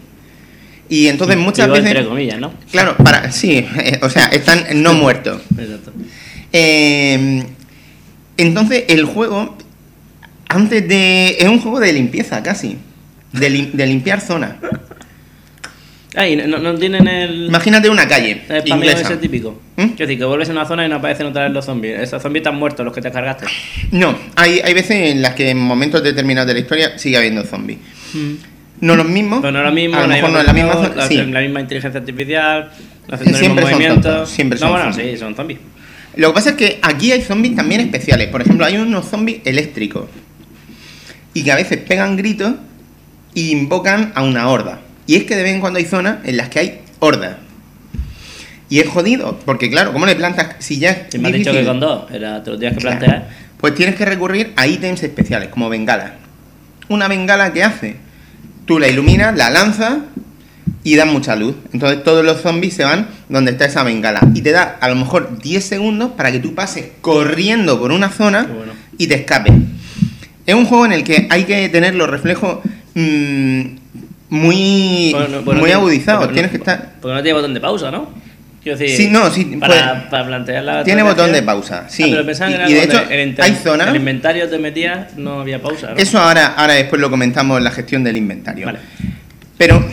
Y 0.90 1.08
entonces 1.08 1.38
muchas 1.38 1.66
Digo, 1.66 1.74
veces... 1.78 1.92
entre 1.92 2.06
comillas 2.08 2.40
¿no? 2.40 2.54
Claro, 2.72 2.96
para, 2.98 3.32
sí, 3.32 3.58
eh, 3.80 4.00
o 4.02 4.10
sea, 4.10 4.26
están 4.28 4.66
no 4.84 4.94
muertos. 4.94 5.42
exacto 5.58 5.92
Eh, 6.54 7.44
entonces 8.38 8.84
el 8.90 9.06
juego, 9.06 9.58
antes 10.50 10.88
de... 10.88 11.38
Es 11.40 11.48
un 11.48 11.60
juego 11.60 11.80
de 11.80 11.92
limpieza 11.94 12.44
casi, 12.44 12.78
de, 13.34 13.50
lim- 13.50 13.72
de 13.72 13.88
limpiar 13.88 14.22
zonas. 14.22 14.54
Ay, 16.18 16.38
no, 16.48 16.60
no 16.60 16.76
tienen 16.76 17.06
el. 17.10 17.48
Imagínate 17.48 17.90
una 17.90 18.08
calle 18.08 18.42
el 18.48 18.62
spameo 18.62 18.78
inglesa. 18.90 19.02
ese 19.02 19.18
típico. 19.18 19.60
¿Mm? 19.76 19.82
Es 19.82 19.98
decir, 19.98 20.18
que 20.18 20.24
vuelves 20.24 20.48
a 20.48 20.54
una 20.54 20.66
zona 20.66 20.86
y 20.86 20.90
no 20.90 20.96
aparecen 20.96 21.28
otra 21.28 21.44
vez 21.44 21.52
los 21.52 21.66
zombies. 21.66 22.00
Esos 22.00 22.22
zombies 22.22 22.40
están 22.42 22.56
muertos, 22.56 22.86
los 22.86 22.94
que 22.96 23.02
te 23.02 23.12
cargaste. 23.12 23.48
No, 23.92 24.18
hay, 24.38 24.62
hay 24.64 24.74
veces 24.74 25.12
en 25.12 25.22
las 25.22 25.34
que 25.36 25.50
en 25.50 25.58
momentos 25.58 26.02
determinados 26.02 26.48
de 26.48 26.54
la 26.54 26.60
historia 26.62 26.98
sigue 26.98 27.18
habiendo 27.18 27.44
zombies. 27.44 27.80
No 28.82 28.96
los 28.96 29.08
mismos. 29.08 29.40
Pero 29.42 29.52
no 29.54 29.60
es 29.60 29.66
lo 29.66 29.72
mismo, 29.72 29.96
A 29.98 30.02
lo 30.02 30.08
no 30.08 30.14
mejor 30.14 30.30
no 30.32 30.40
es 30.40 30.46
la 30.46 30.54
misma 30.54 30.74
zona. 30.74 30.96
la, 30.96 31.08
sí. 31.08 31.16
la 31.18 31.40
misma 31.42 31.62
inteligencia 31.62 32.00
artificial, 32.00 32.70
haciendo 33.10 33.32
los 33.32 33.40
Siempre 33.40 33.50
mismos 33.66 33.72
movimientos. 33.72 34.30
siempre 34.30 34.58
son 34.60 34.68
no, 34.70 34.74
bueno, 34.76 34.92
zombies. 34.94 35.12
sí, 35.14 35.18
son 35.18 35.36
zombies. 35.36 35.60
Lo 36.18 36.28
que 36.30 36.34
pasa 36.34 36.50
es 36.52 36.56
que 36.56 36.80
aquí 36.82 37.12
hay 37.12 37.22
zombies 37.22 37.56
también 37.56 37.82
especiales. 37.82 38.28
Por 38.30 38.42
ejemplo, 38.42 38.66
hay 38.66 38.78
unos 38.78 39.06
zombies 39.10 39.42
eléctricos. 39.46 40.06
Y 41.34 41.44
que 41.44 41.52
a 41.52 41.56
veces 41.56 41.78
pegan 41.80 42.16
gritos 42.16 42.54
y 43.34 43.52
invocan 43.52 44.12
a 44.16 44.24
una 44.24 44.48
horda. 44.50 44.80
Y 45.08 45.16
es 45.16 45.24
que 45.26 45.36
de 45.36 45.44
vez 45.44 45.54
en 45.54 45.60
cuando 45.60 45.78
hay 45.80 45.86
zonas 45.86 46.18
en 46.24 46.38
las 46.38 46.50
que 46.50 46.60
hay 46.60 46.80
hordas. 47.00 47.36
Y 48.70 48.80
es 48.80 48.88
jodido, 48.88 49.40
porque 49.46 49.70
claro, 49.70 49.94
¿cómo 49.94 50.06
le 50.06 50.16
plantas? 50.16 50.56
Si 50.60 50.80
ya 50.80 50.90
es 50.92 50.98
Si 51.12 51.20
me 51.20 51.28
has 51.28 51.34
dicho 51.36 51.52
que 51.52 51.64
con 51.66 51.80
dos, 51.80 52.10
era, 52.12 52.42
te 52.44 52.50
lo 52.52 52.58
tienes 52.58 52.78
que 52.78 52.82
Claro. 52.82 52.98
plantear. 53.00 53.30
Pues 53.58 53.76
tienes 53.76 53.96
que 53.96 54.06
recurrir 54.06 54.54
a 54.56 54.68
ítems 54.68 55.04
especiales, 55.04 55.50
como 55.50 55.70
bengalas. 55.70 56.12
Una 56.90 57.08
bengala 57.08 57.52
que 57.54 57.64
hace, 57.64 57.98
tú 58.66 58.80
la 58.80 58.88
iluminas, 58.88 59.36
la 59.38 59.50
lanzas 59.50 59.98
y 60.84 60.96
da 60.96 61.06
mucha 61.06 61.36
luz. 61.36 61.56
Entonces 61.74 62.04
todos 62.04 62.24
los 62.26 62.42
zombies 62.42 62.74
se 62.76 62.84
van 62.84 63.08
donde 63.30 63.52
está 63.52 63.66
esa 63.66 63.84
bengala. 63.84 64.20
Y 64.34 64.42
te 64.42 64.52
da 64.52 64.78
a 64.82 64.90
lo 64.90 64.96
mejor 64.96 65.38
10 65.42 65.64
segundos 65.64 66.12
para 66.18 66.32
que 66.32 66.40
tú 66.40 66.54
pases 66.54 66.86
corriendo 67.02 67.80
por 67.80 67.92
una 67.92 68.10
zona 68.10 68.44
bueno. 68.44 68.74
y 68.98 69.08
te 69.08 69.16
escapes. 69.16 69.54
Es 70.46 70.54
un 70.54 70.66
juego 70.66 70.86
en 70.86 70.92
el 70.94 71.04
que 71.04 71.28
hay 71.32 71.44
que 71.46 71.70
tener 71.70 71.96
los 71.96 72.08
reflejos 72.10 72.60
mm, 72.94 73.62
muy, 74.30 75.12
Bueno, 75.14 75.42
muy 75.62 75.72
agudizados. 75.72 76.28
no- 76.28 76.34
Tienes 76.34 76.52
que 76.52 76.58
estar... 76.58 76.94
Porque 77.02 77.16
no 77.16 77.22
tiene 77.24 77.34
botón 77.36 77.54
de 77.54 77.60
pausa, 77.62 77.92
¿no? 77.92 78.10
Sí, 78.78 79.10
no, 79.12 79.30
sí, 79.30 79.46
Para, 79.60 79.94
puede- 79.94 80.10
para 80.10 80.26
plantear 80.26 80.64
la. 80.64 80.84
Tiene 80.84 81.04
botón 81.04 81.32
de 81.32 81.44
pausa, 81.44 81.86
sí. 81.88 82.04
Ah, 82.04 82.08
pero 82.10 82.26
pensaba 82.26 82.50
que 82.50 82.56
Y- 82.56 82.60
era 82.60 82.70
y 82.70 82.74
de 82.74 82.84
hecho, 82.84 83.02
el 83.10 83.36
hay 83.40 83.52
zonas- 83.64 83.90
El 83.90 83.96
inventario 83.98 84.50
te 84.50 84.58
metías, 84.58 85.16
no 85.18 85.42
había 85.42 85.62
pausa. 85.62 85.92
¿no? 85.92 85.98
Eso 85.98 86.18
ahora, 86.20 86.48
ahora 86.58 86.74
después 86.74 87.00
lo 87.00 87.10
comentamos 87.12 87.58
en 87.60 87.64
la 87.64 87.72
gestión 87.72 88.04
del 88.04 88.18
inventario. 88.18 88.66
Vale. 88.66 88.80
Pero 89.58 89.88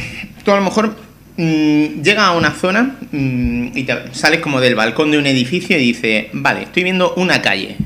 tú 0.45 0.53
a 0.53 0.57
lo 0.57 0.63
mejor 0.63 0.97
mm, 1.37 2.03
llegas 2.03 2.25
a 2.25 2.33
una 2.33 2.51
zona 2.53 2.97
mm, 3.11 3.69
y 3.77 3.83
te 3.85 3.95
sales 4.13 4.41
como 4.41 4.61
del 4.61 4.75
balcón 4.75 5.11
de 5.11 5.19
un 5.19 5.27
edificio 5.27 5.77
y 5.79 5.81
dices, 5.81 6.27
vale, 6.33 6.63
estoy 6.63 6.83
viendo 6.85 7.13
una 7.17 7.43
calle. 7.43 7.77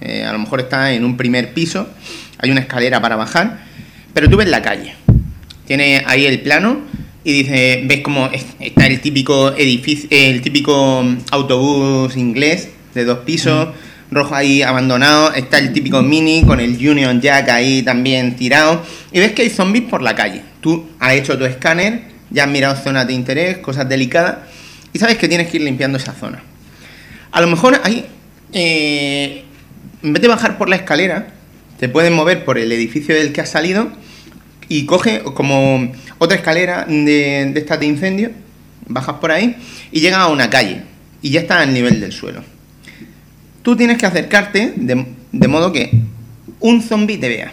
Eh, 0.00 0.24
a 0.24 0.32
lo 0.32 0.38
mejor 0.40 0.60
está 0.60 0.92
en 0.92 1.04
un 1.04 1.16
primer 1.16 1.52
piso, 1.54 1.88
hay 2.38 2.50
una 2.50 2.60
escalera 2.60 3.00
para 3.00 3.16
bajar, 3.16 3.58
pero 4.12 4.28
tú 4.28 4.36
ves 4.36 4.48
la 4.48 4.62
calle. 4.62 4.94
Tiene 5.66 6.02
ahí 6.06 6.26
el 6.26 6.40
plano 6.40 6.80
y 7.24 7.32
dices, 7.32 7.78
ves 7.88 8.00
como 8.02 8.26
es- 8.26 8.44
está 8.60 8.86
el 8.86 9.00
típico 9.00 9.52
edificio, 9.56 10.08
el 10.10 10.42
típico 10.42 11.02
mm, 11.02 11.16
autobús 11.30 12.16
inglés 12.16 12.68
de 12.94 13.04
dos 13.04 13.20
pisos, 13.20 13.68
rojo 14.10 14.34
ahí 14.34 14.62
abandonado, 14.62 15.32
está 15.34 15.58
el 15.58 15.72
típico 15.72 16.02
mini 16.02 16.44
con 16.44 16.60
el 16.60 16.72
Union 16.76 17.20
Jack 17.20 17.48
ahí 17.48 17.82
también 17.82 18.36
tirado 18.36 18.82
y 19.10 19.18
ves 19.20 19.32
que 19.32 19.42
hay 19.42 19.50
zombies 19.50 19.84
por 19.84 20.02
la 20.02 20.14
calle. 20.14 20.42
Tú 20.60 20.86
has 21.00 21.14
hecho 21.14 21.36
tu 21.38 21.44
escáner, 21.44 22.02
ya 22.30 22.44
has 22.44 22.50
mirado 22.50 22.76
zonas 22.76 23.06
de 23.06 23.14
interés, 23.14 23.58
cosas 23.58 23.88
delicadas 23.88 24.36
y 24.92 24.98
sabes 24.98 25.16
que 25.16 25.26
tienes 25.28 25.48
que 25.48 25.56
ir 25.56 25.62
limpiando 25.64 25.98
esa 25.98 26.12
zona. 26.12 26.42
A 27.32 27.40
lo 27.40 27.48
mejor 27.48 27.80
ahí, 27.82 28.04
eh, 28.52 29.44
en 30.02 30.12
vez 30.12 30.22
de 30.22 30.28
bajar 30.28 30.56
por 30.58 30.68
la 30.68 30.76
escalera, 30.76 31.28
te 31.80 31.88
puedes 31.88 32.12
mover 32.12 32.44
por 32.44 32.58
el 32.58 32.70
edificio 32.70 33.14
del 33.14 33.32
que 33.32 33.40
has 33.40 33.50
salido 33.50 33.90
y 34.74 34.86
coge 34.86 35.22
como 35.22 35.92
otra 36.18 36.36
escalera 36.36 36.84
de, 36.84 37.52
de 37.54 37.60
estas 37.60 37.78
de 37.78 37.86
incendio, 37.86 38.32
bajas 38.88 39.18
por 39.20 39.30
ahí 39.30 39.54
y 39.92 40.00
llegas 40.00 40.18
a 40.18 40.26
una 40.26 40.50
calle 40.50 40.82
y 41.22 41.30
ya 41.30 41.42
está 41.42 41.60
al 41.60 41.72
nivel 41.72 42.00
del 42.00 42.10
suelo. 42.10 42.42
Tú 43.62 43.76
tienes 43.76 43.98
que 43.98 44.06
acercarte 44.06 44.72
de, 44.74 45.06
de 45.30 45.48
modo 45.48 45.70
que 45.70 45.92
un 46.58 46.82
zombie 46.82 47.18
te 47.18 47.28
vea. 47.28 47.52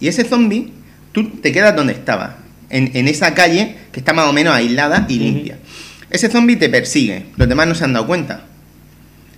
Y 0.00 0.08
ese 0.08 0.24
zombie, 0.24 0.70
tú 1.12 1.30
te 1.30 1.50
quedas 1.50 1.74
donde 1.74 1.94
estabas, 1.94 2.32
en, 2.68 2.90
en 2.92 3.08
esa 3.08 3.32
calle 3.32 3.76
que 3.90 4.00
está 4.00 4.12
más 4.12 4.26
o 4.26 4.34
menos 4.34 4.54
aislada 4.54 5.06
y 5.08 5.18
limpia. 5.20 5.56
Ese 6.10 6.28
zombie 6.28 6.56
te 6.56 6.68
persigue, 6.68 7.24
los 7.36 7.48
demás 7.48 7.68
no 7.68 7.74
se 7.74 7.84
han 7.84 7.94
dado 7.94 8.06
cuenta 8.06 8.44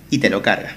y 0.09 0.17
te 0.17 0.29
lo 0.29 0.41
carga. 0.41 0.75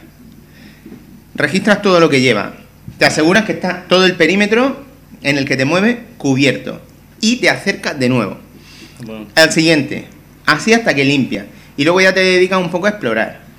Registras 1.35 1.83
todo 1.83 1.99
lo 1.99 2.09
que 2.09 2.21
lleva. 2.21 2.55
Te 2.99 3.05
aseguras 3.05 3.47
que 3.47 3.53
está 3.53 3.87
todo 3.89 4.07
el 4.07 4.15
perímetro 4.15 4.90
en 5.23 5.39
el 5.39 5.45
que 5.45 5.57
te 5.57 5.65
mueve 5.65 6.01
cubierto. 6.19 6.81
Y 7.21 7.37
te 7.37 7.51
acercas 7.51 7.99
de 7.99 8.09
nuevo. 8.09 8.39
Bueno, 9.05 9.27
Al 9.35 9.53
siguiente. 9.53 10.07
Así 10.47 10.73
hasta 10.73 10.95
que 10.95 11.05
limpia. 11.05 11.47
Y 11.77 11.85
luego 11.85 12.01
ya 12.01 12.13
te 12.13 12.21
dedicas 12.21 12.61
un 12.61 12.71
poco 12.71 12.87
a 12.87 12.91
explorar. 12.91 13.51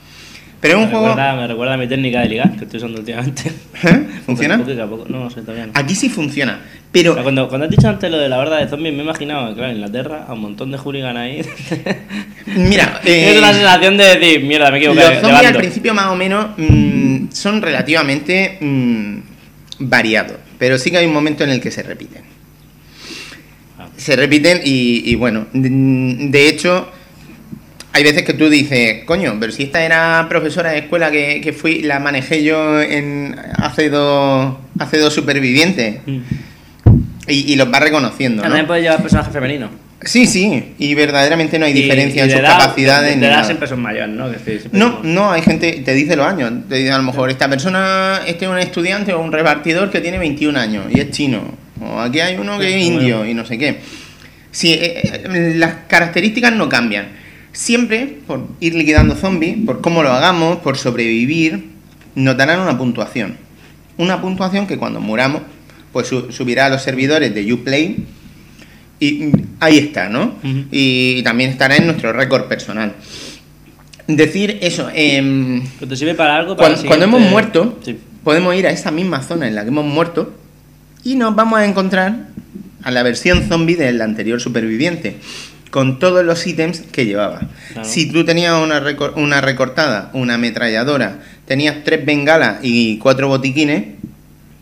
Pero 0.62 0.78
es 0.78 0.84
un 0.84 0.86
me, 0.86 0.92
juego... 0.92 1.08
recuerda, 1.08 1.36
me 1.36 1.48
recuerda 1.48 1.74
a 1.74 1.78
mi 1.78 1.88
técnica 1.88 2.22
de 2.22 2.30
ligar 2.30 2.56
que 2.56 2.66
estoy 2.66 2.78
usando 2.78 3.00
últimamente. 3.00 3.52
¿Eh? 3.84 4.08
¿Funciona? 4.26 4.60
Poquito. 4.60 5.06
No, 5.10 5.24
no 5.24 5.30
sé, 5.32 5.42
todavía 5.42 5.66
no. 5.66 5.72
Aquí 5.74 5.96
sí 5.96 6.08
funciona. 6.08 6.54
O 6.54 6.84
Pero 6.92 7.16
sea, 7.16 7.24
cuando, 7.24 7.50
cuando 7.50 7.66
has 7.66 7.72
dicho 7.72 7.88
antes 7.88 8.12
lo 8.12 8.20
de 8.20 8.30
la 8.30 8.38
horda 8.38 8.58
de 8.58 8.68
zombies, 8.68 8.94
me 8.94 9.00
he 9.00 9.04
imaginado, 9.04 9.56
claro, 9.56 9.72
en 9.72 9.78
Inglaterra, 9.78 10.26
a 10.28 10.34
un 10.34 10.42
montón 10.42 10.72
de 10.72 10.78
hooligans 10.78 11.18
ahí. 11.18 11.42
mira, 12.46 13.02
eh, 13.06 13.34
es 13.34 13.42
la 13.42 13.54
sensación 13.54 13.98
de 13.98 14.04
decir, 14.04 14.44
mierda, 14.44 14.70
me 14.70 14.78
he 14.78 14.86
los 14.86 14.96
zombies 14.96 15.24
al 15.24 15.32
bando". 15.32 15.60
principio 15.60 15.94
más 15.96 16.08
o 16.08 16.16
menos 16.16 16.48
mm, 16.58 17.32
son 17.32 17.62
relativamente 17.62 18.60
mm, 18.62 19.18
variados. 19.80 20.38
Pero 20.62 20.78
sí 20.78 20.92
que 20.92 21.00
hay 21.00 21.08
un 21.08 21.14
momento 21.14 21.44
en 21.44 21.50
el 21.50 21.60
que 21.60 21.72
se 21.72 21.82
repiten. 21.82 22.22
Ah. 23.80 23.88
Se 23.98 24.16
repiten 24.16 24.62
y, 24.64 25.02
y 25.10 25.16
bueno, 25.16 25.48
de, 25.54 25.70
de 26.30 26.48
hecho, 26.50 26.88
hay 27.92 28.04
veces 28.04 28.22
que 28.22 28.36
tú 28.36 28.48
dices, 28.48 29.04
coño, 29.06 29.38
pero 29.40 29.52
si 29.52 29.64
esta 29.64 29.84
era 29.84 30.24
profesora 30.30 30.70
de 30.70 30.78
escuela 30.78 31.10
que, 31.10 31.42
que 31.42 31.52
fui, 31.52 31.82
la 31.82 32.00
manejé 32.00 32.44
yo 32.44 32.80
en 32.80 33.36
hace 33.56 33.90
dos, 33.90 34.54
hace 34.78 35.00
dos 35.00 35.16
supervivientes. 35.16 36.02
Mm. 36.06 36.20
Y, 37.28 37.54
y 37.54 37.56
los 37.56 37.74
va 37.74 37.80
reconociendo, 37.80 38.44
También 38.44 38.66
¿no? 38.66 38.68
puedes 38.68 38.84
llevar 38.84 39.02
personajes 39.02 39.34
femeninos. 39.34 39.72
Sí, 40.04 40.26
sí, 40.26 40.74
y 40.80 40.96
verdaderamente 40.96 41.60
no 41.60 41.66
hay 41.66 41.74
diferencia 41.74 42.26
Y- 42.26 42.28
y 42.28 42.32
en 42.32 42.32
sus 42.32 42.40
edad- 42.40 42.58
capacidades 42.58 43.14
De, 43.14 43.20
de 43.20 43.26
edad 43.28 43.36
nada. 43.36 43.44
siempre 43.46 43.68
son 43.68 43.82
mayores, 43.82 44.10
¿no? 44.16 44.28
No, 44.74 44.92
son- 45.02 45.14
no, 45.14 45.32
hay 45.32 45.42
gente, 45.44 45.72
te 45.86 45.94
dice 45.94 46.16
los 46.16 46.26
años. 46.26 46.52
Te 46.68 46.76
dice 46.78 46.92
a 46.92 46.98
lo 46.98 47.04
mejor, 47.04 47.30
esta 47.30 47.48
persona, 47.48 48.22
este 48.26 48.46
es 48.46 48.52
un 48.52 48.58
estudiante 48.58 49.14
o 49.14 49.22
un 49.22 49.32
repartidor 49.32 49.92
que 49.92 50.02
tiene 50.02 50.18
21 50.18 50.58
años 50.58 50.86
y 50.94 51.00
es 51.00 51.12
chino. 51.12 51.44
O 51.80 52.00
aquí 52.00 52.20
hay 52.20 52.36
uno 52.38 52.58
que 52.58 52.76
es 52.80 52.84
indio 52.86 53.26
y 53.26 53.34
no 53.36 53.46
sé 53.46 53.58
qué. 53.60 53.78
Sí, 54.52 54.74
eh, 54.74 55.02
eh, 55.24 55.54
las 55.56 55.74
características 55.88 56.52
no 56.54 56.68
cambian. 56.68 57.08
Siempre, 57.52 58.08
por 58.26 58.48
ir 58.60 58.74
liquidando 58.76 59.16
zombies, 59.16 59.58
por 59.66 59.82
cómo 59.82 60.04
lo 60.04 60.12
hagamos, 60.12 60.58
por 60.58 60.78
sobrevivir, 60.78 61.66
nos 62.16 62.36
darán 62.38 62.60
una 62.60 62.78
puntuación. 62.78 63.38
Una 63.98 64.20
puntuación 64.22 64.66
que 64.68 64.78
cuando 64.78 65.00
muramos, 65.00 65.42
pues 65.94 66.08
su- 66.08 66.32
subirá 66.32 66.66
a 66.66 66.70
los 66.70 66.82
servidores 66.82 67.34
de 67.36 67.54
Uplay 67.54 67.98
y 69.02 69.32
ahí 69.60 69.78
está, 69.80 70.08
¿no? 70.10 70.36
Y 70.72 71.22
también 71.24 71.50
estará 71.50 71.76
en 71.76 71.88
nuestro 71.88 72.14
récord 72.14 72.46
personal. 72.46 72.94
Decir 74.08 74.58
eso, 74.62 74.88
Que 74.94 75.86
te 75.88 75.96
sirve 75.96 76.16
para 76.16 76.38
algo. 76.38 76.56
Para 76.56 76.76
cuando, 76.76 77.06
hemos 77.06 77.22
muerto, 77.22 77.80
Sí. 77.84 77.98
podemos 78.24 78.56
ir 78.56 78.68
a 78.68 78.72
esa 78.72 78.92
misma 78.92 79.22
zona 79.24 79.48
en 79.48 79.56
la 79.56 79.64
que 79.64 79.70
hemos 79.70 79.86
muerto 79.86 80.34
y 81.04 81.16
nos 81.16 81.36
vamos 81.36 81.60
a 81.60 81.66
encontrar 81.66 82.28
a 82.84 82.92
la 82.92 83.04
versión 83.04 83.44
zombie 83.48 83.76
del 83.76 84.02
anterior 84.02 84.40
superviviente, 84.42 85.18
con 85.70 86.00
todos 86.00 86.26
los 86.26 86.46
ítems 86.46 86.82
que 86.82 87.06
llevaba. 87.06 87.42
Claro. 87.74 87.88
Si 87.88 88.12
tú 88.12 88.26
tenías 88.26 88.62
una, 88.62 88.82
recor- 88.82 89.14
una 89.16 89.40
recortada, 89.40 90.10
una 90.14 90.34
ametralladora, 90.36 91.20
tenías 91.48 91.84
tres 91.84 92.06
bengalas 92.06 92.60
y 92.64 92.98
cuatro 92.98 93.30
botiquines, 93.30 93.86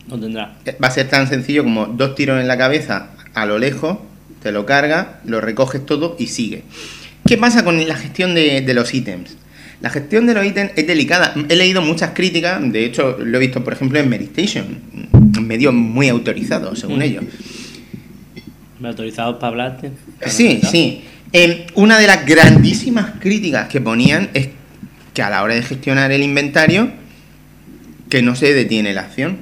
No 0.07 0.19
tendrá. 0.19 0.53
eh, 0.65 0.77
va 0.83 0.87
a 0.89 0.91
ser 0.91 1.07
tan 1.09 1.27
sencillo 1.27 1.63
como 1.63 1.87
dos 1.87 2.13
tiros 2.15 2.39
en 2.39 2.47
la 2.47 2.57
cabeza 2.57 3.09
a 3.33 3.45
lo 3.45 3.57
lejos, 3.57 3.97
te 4.41 4.51
lo 4.51 4.65
cargas, 4.65 5.07
lo 5.25 5.41
recoges 5.41 5.85
todo 5.85 6.15
y 6.19 6.27
sigue. 6.27 6.63
¿Qué 7.25 7.37
pasa 7.37 7.63
con 7.63 7.85
la 7.87 7.95
gestión 7.95 8.33
de, 8.35 8.61
de 8.61 8.73
los 8.73 8.93
ítems? 8.93 9.35
La 9.81 9.89
gestión 9.89 10.25
de 10.27 10.33
los 10.33 10.45
ítems 10.45 10.71
es 10.75 10.87
delicada. 10.87 11.33
He 11.47 11.55
leído 11.55 11.81
muchas 11.81 12.11
críticas, 12.13 12.59
de 12.71 12.85
hecho 12.85 13.17
lo 13.19 13.37
he 13.37 13.39
visto 13.39 13.63
por 13.63 13.73
ejemplo 13.73 13.99
en 13.99 14.09
Meditation, 14.09 14.79
un 15.13 15.47
medio 15.47 15.71
muy 15.71 16.09
autorizado 16.09 16.75
según 16.75 16.99
Mm. 16.99 17.01
ellos. 17.03 17.23
Autorizados 18.83 19.35
para 19.35 19.47
hablar. 19.47 19.77
tío. 19.81 19.91
Sí, 20.27 20.61
sí. 20.69 21.03
Eh, 21.33 21.67
una 21.75 21.97
de 21.99 22.07
las 22.07 22.25
grandísimas 22.25 23.11
críticas 23.19 23.67
que 23.67 23.81
ponían 23.81 24.29
es 24.33 24.49
que 25.13 25.21
a 25.21 25.29
la 25.29 25.43
hora 25.43 25.53
de 25.55 25.61
gestionar 25.63 26.11
el 26.11 26.23
inventario, 26.23 26.89
que 28.09 28.21
no 28.21 28.35
se 28.35 28.53
detiene 28.53 28.93
la 28.93 29.01
acción. 29.01 29.37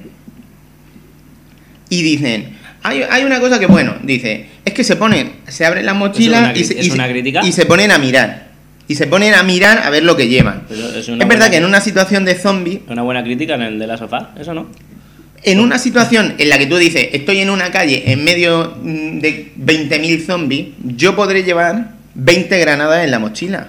Y 1.88 2.02
dicen, 2.02 2.50
hay, 2.82 3.02
hay 3.08 3.24
una 3.24 3.40
cosa 3.40 3.58
que, 3.58 3.66
bueno, 3.66 3.94
dice, 4.02 4.46
es 4.68 4.74
que 4.74 4.84
se 4.84 4.96
ponen, 4.96 5.32
se 5.48 5.64
abren 5.66 5.84
las 5.86 5.94
mochilas 5.96 6.40
una 6.50 6.52
y, 6.56 6.64
se, 6.64 6.74
y 6.74 6.86
y 6.86 7.64
ponen 7.66 7.90
a 7.90 7.98
mirar. 7.98 8.48
Y 8.86 8.94
se 8.94 9.06
ponen 9.06 9.34
a 9.34 9.42
mirar 9.42 9.82
a 9.84 9.90
ver 9.90 10.02
lo 10.04 10.16
que 10.16 10.28
llevan. 10.28 10.62
Pero 10.68 10.88
es 10.88 11.06
verdad 11.06 11.26
buena- 11.26 11.50
que 11.50 11.56
en 11.58 11.64
una 11.66 11.80
situación 11.80 12.24
de 12.24 12.34
zombie, 12.36 12.82
Una 12.88 13.02
buena 13.02 13.22
crítica 13.22 13.54
en 13.56 13.62
el 13.62 13.78
de 13.78 13.86
la 13.86 13.96
sofá, 13.98 14.30
eso 14.40 14.54
no. 14.54 14.66
En 15.42 15.60
una 15.60 15.78
situación 15.78 16.34
en 16.38 16.48
la 16.48 16.58
que 16.58 16.66
tú 16.66 16.76
dices, 16.78 17.08
estoy 17.12 17.38
en 17.40 17.50
una 17.50 17.70
calle 17.70 18.10
en 18.10 18.24
medio 18.24 18.76
mm, 18.82 19.18
de 19.20 19.52
20.000 19.56 20.24
zombies, 20.26 20.68
yo 20.84 21.14
podré 21.14 21.42
llevar 21.44 21.90
20 22.14 22.58
granadas 22.58 23.04
en 23.04 23.10
la 23.10 23.18
mochila. 23.18 23.68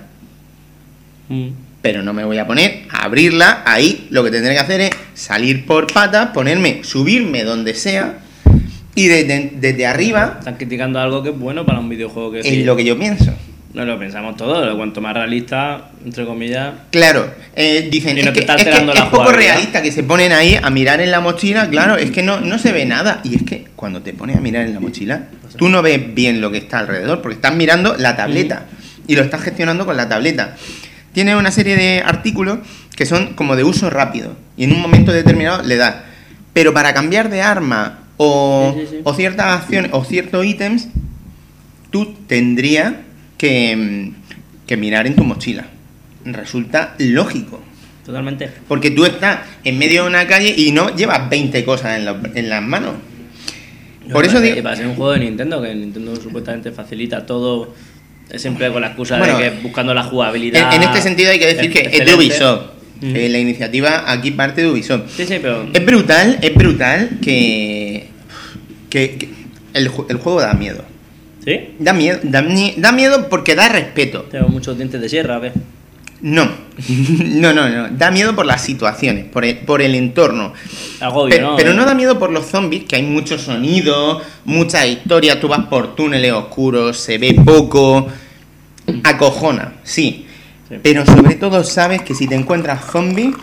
Mm. 1.27 1.47
Pero 1.81 2.01
no 2.01 2.11
me 2.13 2.23
voy 2.25 2.37
a 2.37 2.47
poner 2.47 2.83
a 2.89 3.03
abrirla 3.05 3.63
ahí. 3.65 4.07
Lo 4.09 4.23
que 4.23 4.31
tendré 4.31 4.53
que 4.53 4.59
hacer 4.59 4.81
es 4.81 4.89
salir 5.13 5.65
por 5.65 5.91
patas, 5.91 6.29
ponerme, 6.29 6.81
subirme 6.83 7.43
donde 7.43 7.73
sea 7.75 8.19
y 8.99 9.07
desde, 9.07 9.51
desde 9.55 9.87
arriba 9.87 10.35
Están 10.39 10.55
criticando 10.55 10.99
algo 10.99 11.23
que 11.23 11.29
es 11.29 11.39
bueno 11.39 11.65
para 11.65 11.79
un 11.79 11.87
videojuego 11.87 12.31
que 12.31 12.39
es 12.39 12.45
sí. 12.45 12.63
lo 12.63 12.75
que 12.75 12.83
yo 12.83 12.99
pienso. 12.99 13.33
No 13.73 13.85
lo 13.85 13.99
pensamos 13.99 14.35
todos, 14.35 14.75
cuanto 14.75 14.99
más 14.99 15.13
realista, 15.13 15.91
entre 16.03 16.25
comillas. 16.25 16.73
Claro, 16.89 17.31
eh, 17.55 17.87
dicen, 17.89 18.17
Y 18.17 18.23
no 18.23 18.29
es 18.29 18.33
te 18.33 18.33
que, 18.33 18.39
está 18.39 18.55
es, 18.55 18.63
que 18.63 18.71
es 18.71 19.01
poco 19.11 19.31
realista 19.31 19.81
que 19.83 19.91
se 19.91 20.01
ponen 20.03 20.31
ahí 20.31 20.59
a 20.61 20.69
mirar 20.71 21.01
en 21.01 21.11
la 21.11 21.21
mochila, 21.21 21.69
claro, 21.69 21.95
es 21.95 22.09
que 22.09 22.23
no, 22.23 22.41
no 22.41 22.57
se 22.57 22.71
ve 22.71 22.85
nada. 22.85 23.21
Y 23.23 23.35
es 23.35 23.43
que 23.43 23.67
cuando 23.75 24.01
te 24.01 24.11
pones 24.11 24.37
a 24.37 24.41
mirar 24.41 24.65
en 24.65 24.73
la 24.73 24.79
mochila, 24.79 25.27
tú 25.55 25.69
no 25.69 25.83
ves 25.83 26.15
bien 26.15 26.41
lo 26.41 26.51
que 26.51 26.57
está 26.57 26.79
alrededor, 26.79 27.21
porque 27.21 27.35
estás 27.35 27.53
mirando 27.53 27.95
la 27.95 28.17
tableta 28.17 28.65
y 29.07 29.15
lo 29.15 29.21
estás 29.21 29.41
gestionando 29.43 29.85
con 29.85 29.95
la 29.95 30.09
tableta. 30.09 30.55
Tiene 31.13 31.35
una 31.35 31.51
serie 31.51 31.75
de 31.75 32.01
artículos 32.03 32.59
que 32.95 33.05
son 33.05 33.33
como 33.35 33.55
de 33.55 33.63
uso 33.63 33.89
rápido 33.91 34.35
y 34.57 34.63
en 34.63 34.73
un 34.73 34.81
momento 34.81 35.11
determinado 35.11 35.61
le 35.63 35.75
das. 35.75 35.95
Pero 36.53 36.73
para 36.73 36.93
cambiar 36.93 37.29
de 37.29 37.43
arma 37.43 37.99
o, 38.21 38.73
Sí, 38.75 38.81
sí, 38.81 38.87
sí. 38.91 39.01
o 39.03 39.13
ciertas 39.13 39.61
acciones 39.61 39.91
o 39.93 40.03
ciertos 40.03 40.45
ítems, 40.45 40.89
tú 41.89 42.13
tendrías 42.27 42.93
que, 43.37 43.75
mm, 43.75 44.67
que 44.67 44.75
mirar 44.77 45.07
en 45.07 45.15
tu 45.15 45.23
mochila. 45.23 45.65
Resulta 46.25 46.95
lógico. 46.99 47.61
Totalmente. 48.05 48.49
Porque 48.67 48.91
tú 48.91 49.05
estás 49.05 49.39
en 49.63 49.77
medio 49.77 50.03
de 50.03 50.09
una 50.09 50.27
calle 50.27 50.53
y 50.57 50.71
no 50.73 50.93
llevas 50.95 51.29
20 51.29 51.63
cosas 51.63 51.97
en, 51.97 52.05
la- 52.05 52.19
en 52.35 52.49
las 52.49 52.61
manos. 52.61 52.95
Por 54.11 54.25
eso 54.25 54.41
digo... 54.41 54.61
para 54.63 54.75
ser 54.75 54.87
un 54.87 54.95
juego 54.95 55.13
de 55.13 55.19
Nintendo, 55.19 55.61
que 55.61 55.73
Nintendo 55.73 56.15
supuestamente 56.15 56.71
facilita 56.71 57.25
todo, 57.25 57.73
es 58.29 58.41
siempre 58.41 58.69
con 58.71 58.81
la 58.81 58.87
excusa 58.87 59.17
Bueno, 59.17 59.37
de 59.37 59.43
que 59.51 59.59
buscando 59.61 59.93
la 59.93 60.03
jugabilidad. 60.03 60.73
En, 60.73 60.81
en 60.81 60.89
este 60.89 61.01
sentido 61.01 61.31
hay 61.31 61.39
que 61.39 61.53
decir 61.53 61.71
que 61.71 61.89
es 61.91 62.05
de. 62.05 62.15
Ubisoft. 62.15 62.61
Mm. 63.01 63.13
que 63.13 63.29
la 63.29 63.37
iniciativa 63.39 64.11
aquí 64.11 64.31
parte 64.31 64.59
de 64.61 64.67
Ubisoft. 64.71 65.03
Sí, 65.15 65.25
sí, 65.25 65.37
pero. 65.41 65.69
Es 65.71 65.85
brutal, 65.85 66.37
es 66.41 66.53
brutal 66.53 67.11
que, 67.23 67.88
que, 68.89 69.17
que 69.17 69.29
el, 69.73 69.91
el 70.09 70.17
juego 70.17 70.41
da 70.41 70.53
miedo. 70.53 70.83
¿Sí? 71.45 71.75
Da 71.79 71.93
miedo, 71.93 72.19
da, 72.23 72.43
da 72.77 72.91
miedo 72.91 73.29
porque 73.29 73.55
da 73.55 73.69
respeto. 73.69 74.23
Tengo 74.23 74.49
muchos 74.49 74.77
dientes 74.77 74.99
de 74.99 75.07
sierra, 75.09 75.39
¿ves? 75.39 75.53
No, 76.21 76.49
no, 76.89 77.53
no, 77.53 77.69
no. 77.69 77.87
Da 77.91 78.11
miedo 78.11 78.35
por 78.35 78.45
las 78.45 78.61
situaciones, 78.61 79.23
por 79.25 79.45
el, 79.45 79.59
por 79.59 79.81
el 79.81 79.95
entorno. 79.95 80.53
Agobio, 80.99 81.33
Pe- 81.35 81.41
¿no? 81.41 81.55
Pero 81.55 81.73
no 81.73 81.85
da 81.85 81.93
miedo 81.95 82.19
por 82.19 82.29
los 82.31 82.45
zombies, 82.47 82.83
que 82.83 82.97
hay 82.97 83.03
mucho 83.03 83.39
sonido, 83.39 84.21
mucha 84.43 84.85
historia, 84.85 85.39
tú 85.39 85.47
vas 85.47 85.65
por 85.67 85.95
túneles 85.95 86.33
oscuros, 86.33 86.97
se 86.97 87.17
ve 87.17 87.33
poco. 87.45 88.07
Acojona, 89.03 89.73
sí. 89.83 90.25
Sí. 90.67 90.75
Pero 90.83 91.05
sobre 91.05 91.35
todo 91.35 91.63
sabes 91.63 92.01
que 92.01 92.13
si 92.13 92.27
te 92.27 92.35
encuentras 92.35 92.91
zombies, 92.91 93.33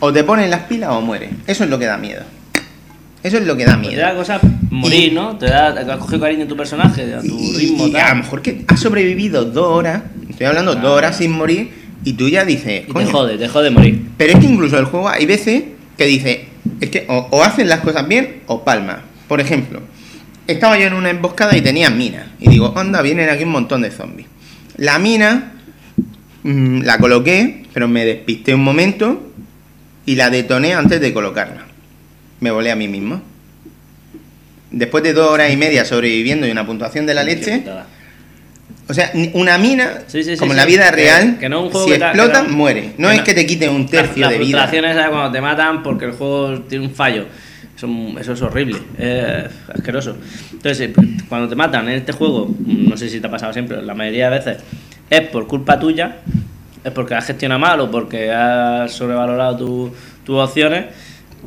o 0.00 0.12
te 0.12 0.24
ponen 0.24 0.50
las 0.50 0.62
pilas 0.62 0.90
o 0.90 1.00
mueres. 1.00 1.30
Eso 1.46 1.64
es 1.64 1.70
lo 1.70 1.78
que 1.78 1.86
da 1.86 1.96
miedo. 1.96 2.22
Eso 3.22 3.38
es 3.38 3.46
lo 3.46 3.56
que 3.56 3.64
da 3.64 3.76
Pues 3.78 3.90
te 3.90 3.96
da 3.96 4.08
miedo. 4.08 4.18
cosa 4.18 4.40
morir, 4.70 5.12
¿no? 5.12 5.36
Te 5.38 5.46
da, 5.46 5.68
has 5.68 5.98
cogido 5.98 6.20
cariño 6.20 6.44
a 6.44 6.48
tu 6.48 6.56
personaje, 6.56 7.14
a 7.14 7.20
tu 7.20 7.26
Y, 7.38 7.56
ritmo, 7.56 7.86
y 7.86 7.90
a 7.96 8.00
lo 8.00 8.06
tal. 8.08 8.16
mejor 8.18 8.42
que 8.42 8.64
has 8.66 8.80
sobrevivido 8.80 9.44
dos 9.44 9.66
horas, 9.78 10.02
estoy 10.28 10.46
hablando 10.46 10.74
dos 10.74 10.96
horas 10.96 11.16
sin 11.16 11.30
morir, 11.32 11.70
y 12.04 12.14
tú 12.14 12.28
ya 12.28 12.44
dices, 12.44 12.82
Y 12.82 12.86
te 12.88 12.92
"Coño, 12.92 13.06
jode, 13.10 13.38
te 13.38 13.48
jode 13.48 13.70
morir. 13.70 14.02
Pero 14.16 14.32
es 14.32 14.38
que 14.40 14.46
incluso 14.46 14.76
el 14.78 14.86
juego 14.86 15.08
hay 15.08 15.24
veces 15.26 15.62
que 15.96 16.04
dice, 16.06 16.46
es 16.80 16.90
que 16.90 17.04
o, 17.08 17.28
o 17.30 17.42
hacen 17.44 17.68
las 17.68 17.80
cosas 17.80 18.08
bien 18.08 18.40
o 18.46 18.64
palma. 18.64 19.02
Por 19.28 19.40
ejemplo, 19.40 19.80
estaba 20.48 20.76
yo 20.78 20.86
en 20.88 20.94
una 20.94 21.10
emboscada 21.10 21.56
y 21.56 21.60
tenía 21.60 21.90
mina. 21.90 22.32
Y 22.40 22.48
digo, 22.48 22.72
anda, 22.76 23.02
vienen 23.02 23.28
aquí 23.30 23.44
un 23.44 23.50
montón 23.50 23.82
de 23.82 23.92
zombies. 23.92 24.26
La 24.78 24.98
mina 24.98 25.52
mm, 26.42 26.80
la 26.82 26.98
coloqué, 26.98 27.66
pero 27.72 27.86
me 27.86 28.04
despisté 28.04 28.52
un 28.54 28.64
momento 28.64 29.30
y 30.06 30.16
la 30.16 30.28
detoné 30.28 30.74
antes 30.74 31.00
de 31.00 31.12
colocarla. 31.12 31.66
Me 32.42 32.50
volé 32.50 32.70
a 32.72 32.76
mí 32.76 32.88
mismo. 32.88 33.22
Después 34.72 35.04
de 35.04 35.12
dos 35.12 35.30
horas 35.30 35.52
y 35.52 35.56
media 35.56 35.84
sobreviviendo 35.84 36.46
y 36.46 36.50
una 36.50 36.66
puntuación 36.66 37.06
de 37.06 37.14
la 37.14 37.22
leche, 37.22 37.62
o 38.88 38.94
sea, 38.94 39.12
una 39.34 39.56
mina, 39.58 40.00
Sí, 40.08 40.24
sí, 40.24 40.32
sí, 40.32 40.36
como 40.38 40.52
en 40.52 40.56
la 40.56 40.64
vida 40.66 40.90
real, 40.90 41.38
que 41.38 41.48
no 41.48 41.68
es 41.68 41.72
si 41.84 41.92
explota, 41.92 42.42
no- 42.42 42.48
muere. 42.48 42.92
No 42.98 43.10
es 43.10 43.20
que 43.22 43.32
te 43.32 43.46
quite 43.46 43.68
un 43.68 43.86
tercio 43.86 44.22
la, 44.22 44.30
de 44.30 44.38
la 44.38 44.44
vida. 44.44 44.58
frustración 44.58 44.84
esa 44.86 45.04
de 45.04 45.10
cuando 45.10 45.30
te 45.30 45.40
matan 45.40 45.82
porque 45.82 46.06
el 46.06 46.12
juego 46.12 46.60
tiene 46.62 46.86
un 46.86 46.90
fallo. 46.94 47.26
Eso, 47.76 47.88
eso 48.20 48.32
es 48.32 48.42
horrible, 48.42 48.78
es 48.98 49.44
asqueroso. 49.74 50.16
Entonces, 50.52 50.88
eh, 50.88 50.92
cuando 51.28 51.48
te 51.48 51.54
matan 51.54 51.88
en 51.88 51.94
este 51.96 52.12
juego, 52.12 52.52
no 52.66 52.96
sé 52.96 53.08
si 53.08 53.20
te 53.20 53.26
ha 53.26 53.30
pasado 53.30 53.52
siempre, 53.52 53.80
la 53.82 53.94
mayoría 53.94 54.30
de 54.30 54.38
veces 54.38 54.56
es 55.10 55.20
por 55.28 55.46
culpa 55.46 55.78
tuya, 55.78 56.16
es 56.82 56.92
porque 56.92 57.14
has 57.14 57.26
gestionado 57.26 57.60
mal 57.60 57.80
o 57.80 57.90
porque 57.90 58.30
has 58.32 58.90
sobrevalorado 58.92 59.56
tu- 59.56 59.92
tus 60.24 60.38
opciones. 60.38 60.86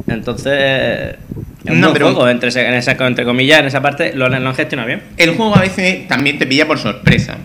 Entonces, 0.07 1.15
es 1.65 1.71
un 1.71 1.81
No, 1.81 1.93
pero- 1.93 2.07
juego, 2.13 2.29
entre, 2.29 2.49
en 2.49 2.73
esa, 2.75 2.91
entre 3.07 3.25
comillas, 3.25 3.59
en 3.59 3.65
esa 3.65 3.81
parte 3.81 4.13
lo, 4.13 4.25
han- 4.25 4.43
lo 4.43 4.49
han 4.49 4.55
gestionado 4.55 4.87
bien. 4.87 5.01
El 5.17 5.31
juego 5.35 5.55
a 5.55 5.61
veces 5.61 6.07
también 6.07 6.37
te 6.37 6.45
pilla 6.45 6.67
por 6.67 6.77
sorpresa. 6.79 7.37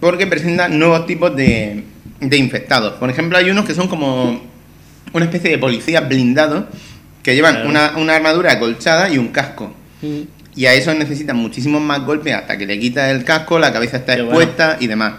Porque 0.00 0.26
presenta 0.26 0.68
nuevos 0.68 1.06
tipos 1.06 1.34
de, 1.34 1.84
de 2.20 2.36
infectados. 2.36 2.94
Por 2.94 3.08
ejemplo, 3.10 3.38
hay 3.38 3.50
unos 3.50 3.64
que 3.64 3.74
son 3.74 3.88
como 3.88 4.42
una 5.12 5.24
especie 5.24 5.50
de 5.50 5.58
policías 5.58 6.06
blindados 6.08 6.64
que 7.22 7.34
llevan 7.34 7.54
Claro. 7.54 7.70
una, 7.70 7.92
una 7.96 8.16
armadura 8.16 8.52
acolchada 8.52 9.08
y 9.08 9.16
un 9.18 9.28
casco. 9.28 9.72
Y 10.56 10.66
a 10.66 10.74
esos 10.74 10.94
necesitan 10.96 11.36
muchísimos 11.36 11.80
más 11.80 12.00
golpes 12.04 12.34
hasta 12.34 12.58
que 12.58 12.66
le 12.66 12.78
quitas 12.78 13.10
el 13.10 13.24
casco, 13.24 13.58
la 13.58 13.72
cabeza 13.72 13.96
está 13.96 14.14
Qué 14.14 14.20
expuesta 14.22 14.76
y 14.78 14.86
demás. 14.86 15.14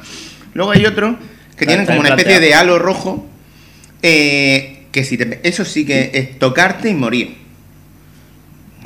Luego 0.53 0.71
hay 0.71 0.85
otros 0.85 1.15
que 1.57 1.65
tienen 1.65 1.85
como 1.85 1.99
una 2.01 2.09
especie 2.09 2.39
de 2.39 2.53
halo 2.53 2.77
rojo. 2.79 3.27
eh, 4.03 4.74
que 4.95 5.03
si 5.03 5.17
te, 5.17 5.41
eso 5.43 5.65
sí 5.65 5.85
que 5.85 6.09
es 6.13 6.39
tocarte 6.39 6.87
y 6.89 6.93
morir. 6.93 7.35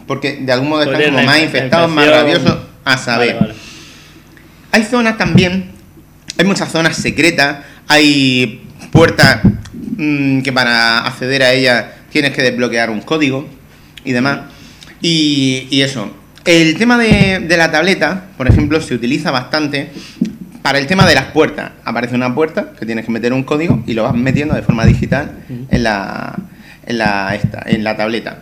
Porque 0.07 0.37
de 0.41 0.51
algún 0.51 0.69
modo 0.69 0.81
están 0.81 1.03
como 1.03 1.23
más 1.23 1.37
inf- 1.37 1.43
infectados, 1.43 1.91
más 1.91 2.09
rabiosos, 2.09 2.57
a 2.83 2.97
saber. 2.97 3.35
Vale, 3.35 3.47
vale. 3.47 3.59
Hay 4.71 4.83
zonas 4.85 5.19
también, 5.19 5.65
hay 6.35 6.45
muchas 6.45 6.71
zonas 6.71 6.97
secretas, 6.97 7.59
hay 7.87 8.63
puertas 8.91 9.41
mm, 9.97 10.41
que 10.41 10.51
para 10.51 11.05
acceder 11.05 11.43
a 11.43 11.53
ellas 11.53 11.85
tienes 12.11 12.31
que 12.33 12.41
desbloquear 12.41 12.89
un 12.89 13.01
código 13.01 13.47
y 14.03 14.11
demás. 14.11 14.39
Y, 15.03 15.67
y 15.69 15.81
eso. 15.81 16.11
El 16.43 16.75
tema 16.79 16.97
de, 16.97 17.41
de 17.47 17.57
la 17.57 17.69
tableta, 17.69 18.29
por 18.35 18.47
ejemplo, 18.47 18.81
se 18.81 18.95
utiliza 18.95 19.29
bastante 19.29 19.91
para 20.61 20.79
el 20.79 20.87
tema 20.87 21.05
de 21.05 21.15
las 21.15 21.25
puertas. 21.25 21.71
Aparece 21.85 22.15
una 22.15 22.33
puerta 22.33 22.71
que 22.77 22.85
tienes 22.85 23.05
que 23.05 23.11
meter 23.11 23.33
un 23.33 23.43
código 23.43 23.83
y 23.87 23.93
lo 23.93 24.03
vas 24.03 24.13
metiendo 24.15 24.55
de 24.55 24.61
forma 24.61 24.85
digital 24.85 25.31
en 25.69 25.83
la, 25.83 26.35
en 26.85 26.97
la, 26.97 27.35
esta, 27.35 27.63
en 27.65 27.83
la 27.83 27.95
tableta. 27.97 28.39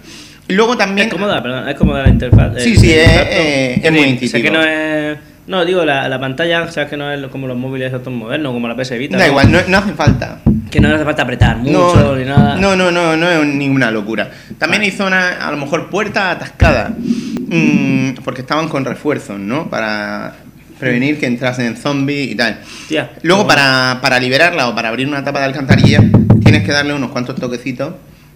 Y 0.47 0.53
luego 0.53 0.77
también... 0.77 1.07
Es 1.07 1.13
cómoda, 1.13 1.41
perdón, 1.43 1.67
es 1.67 1.75
cómoda 1.75 2.03
la 2.03 2.09
interfaz. 2.09 2.53
Sí, 2.63 2.71
el- 2.71 2.77
sí, 2.79 2.93
el 2.93 2.99
es- 2.99 3.83
es- 3.85 3.91
muy 3.91 4.01
Sé 4.01 4.07
intuitivo. 4.09 4.43
que 4.43 4.51
no 4.51 4.63
es. 4.63 5.17
No, 5.47 5.63
digo, 5.63 5.85
la, 5.85 6.09
la 6.09 6.19
pantalla, 6.19 6.69
sabes 6.71 6.89
que 6.89 6.97
no 6.97 7.09
es 7.09 7.25
como 7.27 7.47
los 7.47 7.55
móviles 7.57 7.93
estos 7.93 8.11
modernos, 8.11 8.51
como 8.51 8.67
la 8.67 8.75
PS 8.75 8.97
Vita. 8.97 9.15
Da 9.17 9.23
¿no? 9.25 9.29
igual, 9.29 9.49
no, 9.51 9.59
no 9.67 9.77
hace 9.77 9.93
falta. 9.93 10.39
Que 10.69 10.81
no 10.81 10.93
hace 10.93 11.05
falta 11.05 11.23
apretar 11.23 11.55
mucho 11.57 12.15
ni 12.17 12.25
nada. 12.25 12.57
No, 12.57 12.75
no, 12.75 12.91
no, 12.91 13.15
no 13.15 13.29
es 13.31 13.45
ninguna 13.45 13.89
locura. 13.89 14.29
También 14.57 14.81
hay 14.81 14.91
zonas, 14.91 15.35
a 15.39 15.49
lo 15.51 15.55
mejor 15.57 15.89
puertas 15.89 16.35
atascadas, 16.35 16.91
mm, 16.99 18.15
porque 18.25 18.41
estaban 18.41 18.67
con 18.67 18.83
refuerzos, 18.83 19.39
¿no? 19.39 19.69
Para 19.69 20.33
prevenir 20.79 21.19
que 21.19 21.25
entrasen 21.25 21.77
zombies 21.77 22.31
y 22.31 22.35
tal. 22.35 22.59
Tía, 22.87 23.11
Luego, 23.23 23.43
bueno, 23.45 23.61
para, 23.61 23.99
para 24.01 24.19
liberarla 24.19 24.69
o 24.69 24.75
para 24.75 24.89
abrir 24.89 25.07
una 25.07 25.23
tapa 25.23 25.39
de 25.39 25.45
alcantarilla, 25.45 26.03
tienes 26.43 26.63
que 26.63 26.71
darle 26.71 26.93
unos 26.93 27.11
cuantos 27.11 27.35
toquecitos 27.35 27.93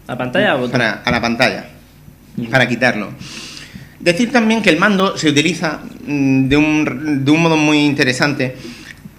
¿La 0.08 0.18
pantalla 0.18 0.56
o 0.56 0.70
para, 0.70 1.04
a 1.06 1.12
la 1.12 1.22
pantalla, 1.22 1.66
para 2.50 2.68
quitarlo. 2.68 3.12
Decir 4.00 4.32
también 4.32 4.62
que 4.62 4.70
el 4.70 4.78
mando 4.78 5.18
se 5.18 5.30
utiliza 5.30 5.80
mm, 6.06 6.48
de 6.48 6.58
un, 6.58 7.24
de 7.24 7.32
un 7.32 7.42
modo 7.42 7.56
muy 7.56 7.86
interesante. 7.86 8.58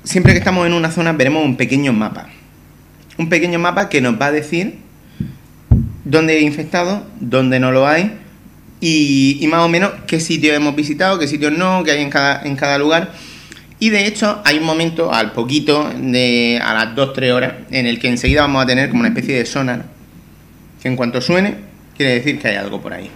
Siempre 0.02 0.32
que 0.32 0.40
estamos 0.40 0.66
en 0.66 0.72
una 0.72 0.90
zona 0.90 1.12
veremos 1.12 1.44
un 1.44 1.56
pequeño 1.56 1.92
mapa. 1.92 2.26
Un 3.16 3.28
pequeño 3.28 3.58
mapa 3.58 3.88
que 3.88 4.00
nos 4.00 4.20
va 4.20 4.26
a 4.26 4.32
decir 4.32 4.78
dónde 6.04 6.34
hay 6.34 6.44
infectados, 6.44 7.02
dónde 7.20 7.60
no 7.60 7.70
lo 7.70 7.86
hay 7.86 8.18
y, 8.82 9.38
y 9.40 9.46
más 9.46 9.60
o 9.60 9.68
menos 9.68 9.92
qué 10.06 10.20
sitios 10.20 10.54
hemos 10.54 10.74
visitado, 10.76 11.18
qué 11.18 11.28
sitios 11.28 11.52
no, 11.52 11.84
qué 11.84 11.92
hay 11.92 12.02
en 12.02 12.10
cada, 12.10 12.42
en 12.42 12.56
cada 12.56 12.76
lugar. 12.76 13.12
Y 13.78 13.90
de 13.90 14.06
hecho 14.06 14.42
hay 14.44 14.58
un 14.58 14.64
momento 14.64 15.12
al 15.12 15.32
poquito, 15.32 15.90
de, 15.96 16.60
a 16.62 16.74
las 16.74 16.94
2-3 16.94 17.32
horas, 17.32 17.52
en 17.70 17.86
el 17.86 17.98
que 17.98 18.08
enseguida 18.08 18.42
vamos 18.42 18.62
a 18.62 18.66
tener 18.66 18.90
como 18.90 19.00
una 19.00 19.08
especie 19.08 19.36
de 19.36 19.46
sonar 19.46 19.84
que 20.82 20.88
en 20.88 20.96
cuanto 20.96 21.20
suene 21.20 21.54
quiere 21.96 22.14
decir 22.14 22.38
que 22.40 22.48
hay 22.48 22.56
algo 22.56 22.82
por 22.82 22.92
ahí. 22.92 23.08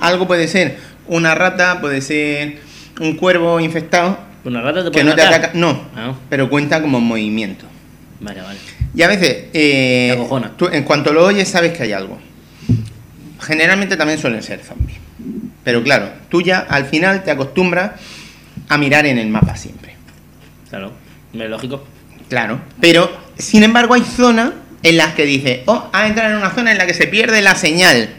Algo 0.00 0.26
puede 0.26 0.48
ser 0.48 0.78
una 1.06 1.34
rata, 1.34 1.80
puede 1.80 2.00
ser 2.00 2.58
un 3.00 3.16
cuervo 3.16 3.60
infectado 3.60 4.18
¿Una 4.44 4.60
rata 4.62 4.80
te 4.80 4.84
que 4.86 4.90
puede 4.90 5.04
no 5.04 5.14
te 5.14 5.22
ataca, 5.22 5.50
no, 5.54 5.84
Ah, 5.94 6.14
pero 6.28 6.48
cuenta 6.48 6.80
como 6.82 6.98
movimiento. 7.00 7.66
vale, 8.20 8.40
vale. 8.40 8.58
Y 8.94 9.02
a 9.02 9.08
veces, 9.08 9.44
eh, 9.52 10.18
tú 10.56 10.68
en 10.72 10.82
cuanto 10.82 11.12
lo 11.12 11.24
oyes 11.26 11.48
sabes 11.48 11.72
que 11.76 11.84
hay 11.84 11.92
algo. 11.92 12.18
Generalmente 13.40 13.96
también 13.96 14.18
suelen 14.18 14.42
ser 14.42 14.60
zombies. 14.60 14.98
Pero 15.64 15.82
claro, 15.82 16.10
tú 16.28 16.42
ya 16.42 16.60
al 16.60 16.86
final 16.86 17.22
te 17.22 17.30
acostumbras 17.30 17.92
a 18.68 18.78
mirar 18.78 19.06
en 19.06 19.18
el 19.18 19.28
mapa 19.28 19.56
siempre. 19.56 19.94
Claro, 20.68 20.92
es 21.32 21.50
lógico. 21.50 21.84
Claro. 22.28 22.60
Pero, 22.80 23.10
sin 23.36 23.62
embargo, 23.62 23.94
hay 23.94 24.02
zonas 24.02 24.52
en 24.82 24.96
las 24.96 25.14
que 25.14 25.26
dice, 25.26 25.62
oh, 25.66 25.90
ha 25.92 26.06
entrado 26.06 26.30
en 26.30 26.38
una 26.38 26.50
zona 26.50 26.72
en 26.72 26.78
la 26.78 26.86
que 26.86 26.94
se 26.94 27.06
pierde 27.06 27.42
la 27.42 27.54
señal. 27.54 28.10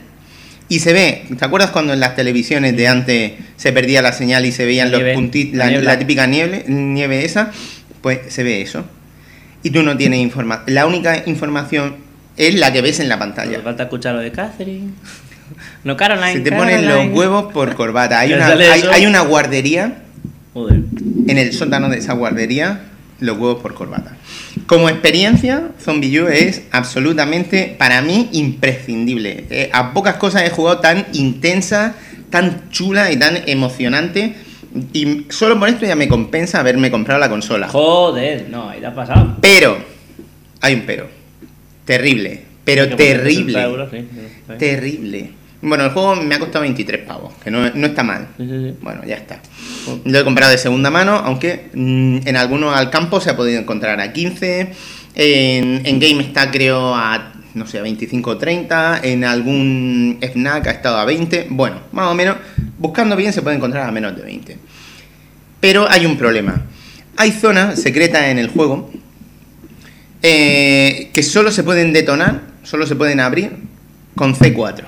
Y 0.70 0.80
se 0.80 0.94
ve, 0.94 1.26
¿te 1.38 1.44
acuerdas 1.44 1.72
cuando 1.72 1.94
en 1.94 2.00
las 2.00 2.16
televisiones 2.16 2.78
de 2.78 2.88
antes 2.88 3.34
se 3.58 3.74
perdía 3.74 4.02
la 4.02 4.14
señal 4.14 4.46
y 4.46 4.52
se 4.52 4.66
veían 4.66 4.92
La 4.92 5.00
los 5.00 5.14
puntitos, 5.16 5.58
la 5.58 5.70
la 5.70 6.00
típica 6.00 6.28
nieve, 6.28 6.64
nieve 6.68 7.26
esa? 7.26 7.52
Pues 8.02 8.20
se 8.30 8.44
ve 8.44 8.62
eso. 8.62 8.86
Y 9.64 9.72
tú 9.72 9.84
no 9.84 9.98
tienes 9.98 10.20
información. 10.20 10.74
La 10.74 10.86
única 10.86 11.24
información 11.26 11.98
es 12.38 12.56
la 12.56 12.72
que 12.74 12.82
ves 12.82 13.00
en 13.00 13.10
la 13.10 13.20
pantalla. 13.20 13.58
Me 13.58 13.64
falta 13.64 13.84
escuchar 13.84 14.16
lo 14.16 14.22
de 14.22 14.32
Catherine. 14.32 14.92
No, 15.84 15.98
Caroline. 15.98 16.34
Se 16.34 16.40
te 16.40 16.52
ponen 16.52 16.86
los 16.86 16.94
Caroline. 16.94 17.14
huevos 17.14 17.54
por 17.54 17.76
corbata. 17.76 18.20
Hay 18.20 18.30
¿Te 18.30 18.36
una, 18.36 18.48
hay, 18.94 19.06
una 19.06 19.22
guardería 19.22 20.04
Joder. 20.54 20.82
en 21.28 21.38
el 21.38 21.54
sótano 21.54 21.90
de 21.90 21.98
esa 21.98 22.14
guardería 22.14 22.82
los 23.20 23.38
huevos 23.38 23.62
por 23.62 23.74
corbata. 23.74 24.16
Como 24.66 24.90
experiencia, 24.90 25.70
Zombie 25.80 26.22
U 26.22 26.28
es 26.28 26.64
absolutamente, 26.72 27.76
para 27.78 28.02
mí, 28.02 28.30
imprescindible. 28.32 29.46
Eh, 29.50 29.70
a 29.74 29.94
pocas 29.94 30.16
cosas 30.16 30.44
he 30.44 30.50
jugado 30.50 30.80
tan 30.80 31.06
intensa, 31.14 31.96
tan 32.30 32.70
chula 32.70 33.12
y 33.12 33.18
tan 33.18 33.38
emocionante. 33.48 34.36
Y 34.94 35.26
solo 35.30 35.60
por 35.60 35.70
esto 35.70 35.86
ya 35.86 35.96
me 35.96 36.08
compensa 36.08 36.60
haberme 36.60 36.90
comprado 36.90 37.20
la 37.20 37.30
consola. 37.30 37.68
Joder, 37.68 38.48
no, 38.50 38.70
ahí 38.70 38.80
te 38.80 38.86
has 38.88 38.94
pasado. 38.94 39.38
Pero, 39.42 39.78
hay 40.62 40.74
un 40.74 40.82
pero. 40.82 41.21
Terrible. 41.86 42.44
Pero 42.64 42.84
Hay 42.84 42.90
que 42.90 42.96
poner 42.96 43.18
60 43.18 43.24
terrible. 43.24 43.62
euros, 43.64 43.90
sí, 43.92 43.98
sí, 43.98 44.20
está 44.42 44.54
bien. 44.56 44.60
Terrible. 44.60 45.32
Bueno, 45.64 45.84
el 45.86 45.92
juego 45.92 46.16
me 46.16 46.36
ha 46.36 46.40
costado 46.40 46.62
23 46.64 47.06
pavos, 47.06 47.34
que 47.44 47.52
no, 47.52 47.70
no 47.70 47.88
está 47.88 48.04
mal. 48.04 48.28
Sí, 48.38 48.48
sí, 48.48 48.70
sí. 48.70 48.76
Bueno, 48.82 49.02
ya 49.06 49.16
está. 49.16 49.40
Lo 50.06 50.20
he 50.20 50.24
comprado 50.24 50.52
de 50.52 50.58
segunda 50.58 50.90
mano, 50.90 51.14
aunque 51.16 51.70
mm, 51.74 52.28
en 52.28 52.36
algunos 52.38 52.76
al 52.76 52.90
campo 52.90 53.20
se 53.22 53.30
ha 53.30 53.36
podido 53.36 53.60
encontrar 53.60 54.00
a 54.00 54.12
15. 54.12 54.72
En, 55.14 55.86
en 55.86 56.00
Game 56.00 56.24
está 56.24 56.50
creo 56.50 56.96
a, 56.96 57.34
no 57.54 57.68
sé, 57.68 57.78
a 57.78 57.82
25 57.84 58.30
o 58.32 58.38
30. 58.38 59.02
En 59.04 59.24
algún 59.24 60.18
FNAC 60.22 60.68
ha 60.68 60.72
estado 60.72 60.98
a 60.98 61.06
20. 61.06 61.48
Bueno, 61.52 61.78
más 61.92 62.08
o 62.12 62.16
menos, 62.16 62.38
buscando 62.80 63.16
bien 63.16 63.32
se 63.34 63.42
puede 63.44 63.56
encontrar 63.58 63.88
a 63.88 63.92
menos 63.92 64.16
de 64.16 64.24
20. 64.24 64.58
Pero 65.60 65.88
hay 65.90 66.06
un 66.08 66.18
problema. 66.18 66.66
Hay 67.18 67.32
zonas 67.32 67.80
secretas 67.80 68.24
en 68.24 68.40
el 68.40 68.48
juego 68.48 68.90
eh, 70.22 71.10
que 71.14 71.24
solo 71.24 71.52
se 71.52 71.64
pueden 71.64 71.94
detonar, 71.94 72.42
solo 72.64 72.86
se 72.86 72.96
pueden 72.96 73.20
abrir 73.20 73.52
con 74.16 74.36
C4. 74.36 74.84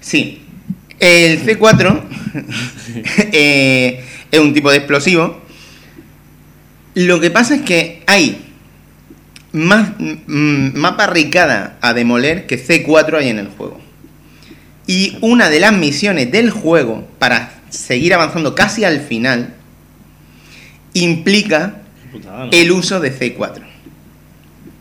Sí, 0.00 0.42
el 1.00 1.44
C4 1.44 2.02
eh, 3.32 4.04
es 4.30 4.40
un 4.40 4.54
tipo 4.54 4.70
de 4.70 4.78
explosivo. 4.78 5.42
Lo 6.94 7.20
que 7.20 7.30
pasa 7.30 7.56
es 7.56 7.62
que 7.62 8.02
hay 8.06 8.42
más, 9.52 9.90
mm, 9.98 10.78
más 10.78 10.96
barricada 10.96 11.78
a 11.80 11.92
demoler 11.92 12.46
que 12.46 12.58
C4 12.58 13.18
hay 13.18 13.28
en 13.28 13.38
el 13.38 13.48
juego. 13.48 13.80
Y 14.86 15.18
una 15.20 15.50
de 15.50 15.60
las 15.60 15.72
misiones 15.72 16.30
del 16.30 16.50
juego 16.50 17.06
para 17.18 17.60
seguir 17.68 18.14
avanzando 18.14 18.54
casi 18.54 18.84
al 18.84 19.00
final 19.00 19.54
implica 20.94 21.82
putada, 22.16 22.44
¿no? 22.46 22.50
el 22.52 22.72
uso 22.72 23.00
de 23.00 23.12
C4. 23.18 23.62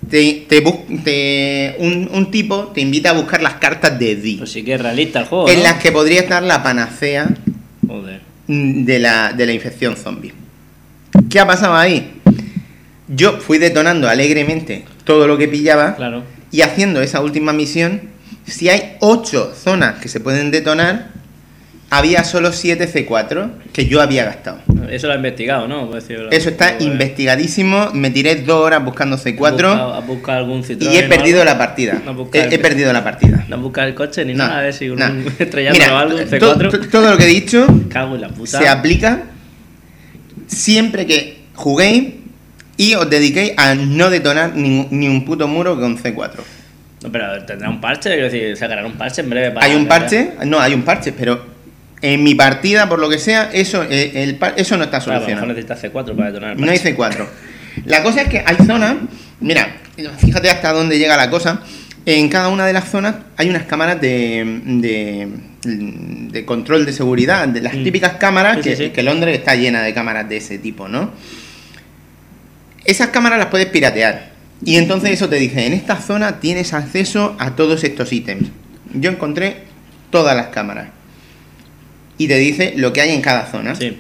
Te, 0.10 0.46
te 0.48 0.62
bus- 0.62 1.04
te- 1.04 1.76
un, 1.80 2.10
un 2.14 2.30
tipo 2.30 2.68
te 2.68 2.82
invita 2.82 3.10
a 3.10 3.14
buscar 3.14 3.42
las 3.42 3.56
cartas 3.56 3.98
de 3.98 4.16
D, 4.16 4.36
Pues 4.38 4.52
sí 4.52 4.64
que 4.64 4.76
es 4.76 4.82
realista 4.82 5.20
el 5.22 5.26
juego. 5.26 5.50
en 5.50 5.58
¿no? 5.58 5.64
las 5.64 5.82
que 5.82 5.92
podría 5.92 6.20
estar 6.22 6.44
la 6.44 6.62
panacea 6.62 7.28
Joder. 7.88 8.22
mm, 8.48 8.86
de 8.86 9.00
la, 9.00 9.34
de 9.34 9.46
la 9.48 9.54
infección 9.54 9.96
zombie. 9.98 10.32
¿Qué 11.30 11.40
ha 11.40 11.48
pasado 11.48 11.76
ahí? 11.76 12.12
Yo 13.08 13.40
fui 13.40 13.58
detonando 13.58 14.08
alegremente 14.08 14.86
todo 15.06 15.28
lo 15.28 15.38
que 15.38 15.48
pillaba 15.48 15.96
Claro. 15.96 16.24
y 16.52 16.62
haciendo 16.62 17.02
esa 17.02 17.22
última 17.22 17.52
misión, 17.54 18.02
si 18.46 18.70
hay 18.70 18.98
8 19.00 19.54
zonas 19.56 19.96
que 20.00 20.08
se 20.08 20.20
pueden 20.20 20.52
detonar, 20.52 21.10
había 21.90 22.24
solo 22.24 22.52
7 22.52 22.88
C4 22.92 23.50
que 23.72 23.86
yo 23.86 24.02
había 24.02 24.26
gastado. 24.26 24.60
Eso 24.90 25.08
lo 25.08 25.14
ha 25.14 25.16
investigado, 25.16 25.68
¿no? 25.68 25.88
Decirlo. 25.92 26.30
Eso 26.32 26.50
está 26.50 26.76
investigadísimo, 26.80 27.92
me 27.94 28.10
tiré 28.12 28.36
dos 28.36 28.66
horas 28.66 28.84
buscando 28.84 29.16
¿Has 29.16 29.26
C4 29.26 29.52
buscado- 29.52 29.94
has 29.94 30.06
buscado 30.08 30.38
algún 30.40 30.64
Citroën 30.64 30.92
y 30.92 30.98
he 30.98 31.04
perdido 31.04 31.44
la 31.46 31.58
partida. 31.58 32.02
No 32.06 32.28
He, 32.34 32.60
perdido 32.60 32.92
la 32.94 33.04
partida. 33.04 33.46
No 33.48 33.56
has 33.56 33.62
buscado 33.62 33.88
el 33.88 33.96
coche 33.96 34.26
ni 34.26 34.34
No, 34.34 34.40
nada, 34.48 34.60
a 34.60 34.62
ver 34.64 34.74
si 34.74 34.90
un 34.90 35.00
no. 35.00 35.06
estrellando 35.40 35.80
Mira, 35.80 36.00
algo, 36.00 36.16
un 36.18 36.26
to- 36.30 36.38
C4. 36.38 36.70
to- 36.72 36.88
todo 36.90 37.12
lo 37.12 37.18
que 37.18 37.24
he 37.24 37.28
dicho 37.28 37.66
Cago 37.90 38.16
en 38.16 38.22
la 38.22 38.30
puta. 38.30 38.60
se 38.60 38.68
aplica 38.68 39.24
siempre 40.48 41.06
que 41.06 41.38
juguéis 41.54 42.14
y 42.78 42.94
os 42.96 43.10
dediquéis 43.10 43.54
a 43.58 43.74
no 43.76 44.10
detonar 44.10 44.56
ni, 44.56 44.88
ni 44.92 45.08
un 45.08 45.24
puto 45.26 45.48
muro 45.48 45.80
con 45.80 45.98
C4. 45.98 46.32
No, 47.04 47.12
pero 47.12 47.46
tendrá 47.46 47.70
un 47.70 47.80
parche, 47.80 48.10
quiero 48.10 48.24
decir, 48.26 48.58
sacará 48.58 48.86
un 48.86 48.94
parche 48.94 49.22
en 49.22 49.30
breve 49.30 49.52
para. 49.52 49.66
Hay 49.66 49.76
un 49.76 49.88
parche, 49.88 50.32
no, 50.46 50.60
hay 50.60 50.74
un 50.74 50.82
parche, 50.84 51.12
pero 51.14 51.55
en 52.02 52.24
mi 52.24 52.36
partida, 52.36 52.88
por 52.89 53.00
lo 53.00 53.10
que 53.10 53.18
sea, 53.20 53.50
eso, 53.54 53.84
eh, 53.89 54.12
el, 54.24 54.38
eso 54.58 54.78
no 54.78 54.84
está 54.84 55.00
Claro, 55.00 55.22
solucionado. 55.22 55.48
necesitas 55.48 55.82
C4 55.84 56.16
para 56.16 56.28
detonar 56.32 56.52
el 56.52 56.62
No 56.62 56.72
hay 56.72 56.78
parche. 56.80 56.96
C4. 56.96 57.26
La 57.86 58.04
cosa 58.04 58.22
es 58.22 58.30
que 58.30 58.43
hay 58.46 58.56
zonas, 58.66 58.96
mira, 59.39 59.78
fíjate 60.18 60.50
hasta 60.50 60.72
dónde 60.72 60.98
llega 61.00 61.18
la 61.18 61.30
cosa. 61.30 61.62
En 62.06 62.30
cada 62.30 62.50
una 62.50 62.68
de 62.68 62.74
las 62.74 62.89
zonas 62.89 63.16
hay 63.36 63.50
unas 63.50 63.64
cámaras 63.64 64.00
de, 64.00 64.62
de, 64.66 65.28
de 66.32 66.46
control 66.46 66.86
de 66.86 66.93
seguridad, 66.93 67.48
de 67.48 67.62
las 67.62 67.74
Mm. 67.74 67.84
típicas 67.84 68.14
cámaras 68.14 68.58
Sí, 68.58 68.62
que, 68.64 68.76
sí, 68.76 68.84
sí. 68.86 68.89
que 68.91 69.02
Londres 69.02 69.36
está 69.38 69.56
llena 69.56 69.82
de 69.82 69.93
cámaras 69.93 70.30
de 70.30 70.38
ese 70.38 70.60
tipo, 70.60 70.88
¿no? 70.88 71.12
Esas 72.86 73.08
cámaras 73.08 73.39
las 73.39 73.48
puedes 73.48 73.68
piratear. 73.68 74.30
Y 74.64 74.78
entonces 74.78 75.12
eso 75.12 75.28
te 75.28 75.36
dice, 75.38 75.66
en 75.66 75.74
esta 75.74 75.98
zona 75.98 76.39
tienes 76.39 76.74
acceso 76.74 77.36
a 77.39 77.56
todos 77.56 77.84
estos 77.84 78.14
ítems. 78.14 78.50
Yo 78.93 79.10
encontré 79.10 79.64
todas 80.12 80.36
las 80.36 80.48
cámaras. 80.48 80.89
Y 82.18 82.28
te 82.28 82.38
dice 82.38 82.74
lo 82.78 82.93
que 82.93 83.01
hay 83.01 83.11
en 83.11 83.22
cada 83.22 83.45
zona. 83.45 83.76
Sí. 83.76 83.97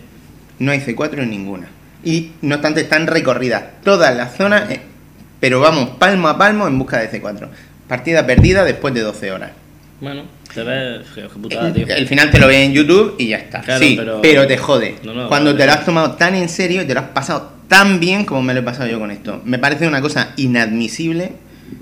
No 0.59 0.71
hay 0.71 0.79
C4 0.79 1.23
en 1.23 1.29
ninguna. 1.29 1.67
Y 2.03 2.31
no 2.41 2.55
obstante 2.55 2.81
están 2.81 3.07
recorridas 3.07 3.63
todas 3.83 4.15
las 4.15 4.35
zonas, 4.37 4.69
eh, 4.69 4.79
pero 5.39 5.59
vamos 5.59 5.91
palmo 5.97 6.27
a 6.27 6.37
palmo 6.37 6.67
en 6.67 6.77
busca 6.77 6.99
de 6.99 7.09
C4. 7.09 7.49
Partida 7.87 8.25
perdida 8.25 8.63
después 8.63 8.93
de 8.93 9.01
12 9.01 9.31
horas. 9.31 9.51
Bueno, 9.99 10.23
te 10.53 10.63
ves. 10.63 11.01
Putada, 11.41 11.73
tío. 11.73 11.87
El, 11.87 12.07
final 12.07 12.29
te 12.29 12.39
lo 12.39 12.47
ves 12.47 12.65
en 12.65 12.73
YouTube 12.73 13.15
y 13.17 13.27
ya 13.29 13.37
está. 13.37 13.61
Claro, 13.61 13.83
sí, 13.83 13.95
pero- 13.97 14.21
pero, 14.21 14.47
te 14.47 14.57
jode. 14.57 14.95
No, 15.03 15.13
no, 15.13 15.27
Cuando 15.29 15.55
te 15.55 15.65
lo 15.65 15.71
has 15.71 15.85
tomado 15.85 16.13
tan 16.13 16.35
en 16.35 16.49
serio 16.49 16.81
y 16.81 16.85
te 16.85 16.93
lo 16.93 16.99
has 16.99 17.09
pasado 17.09 17.53
tan 17.67 17.99
bien 17.99 18.25
como 18.25 18.41
me 18.41 18.53
lo 18.53 18.59
he 18.59 18.63
pasado 18.63 18.89
yo 18.89 18.99
con 18.99 19.11
esto. 19.11 19.41
Me 19.45 19.57
parece 19.57 19.87
una 19.87 20.01
cosa 20.01 20.33
inadmisible 20.37 21.33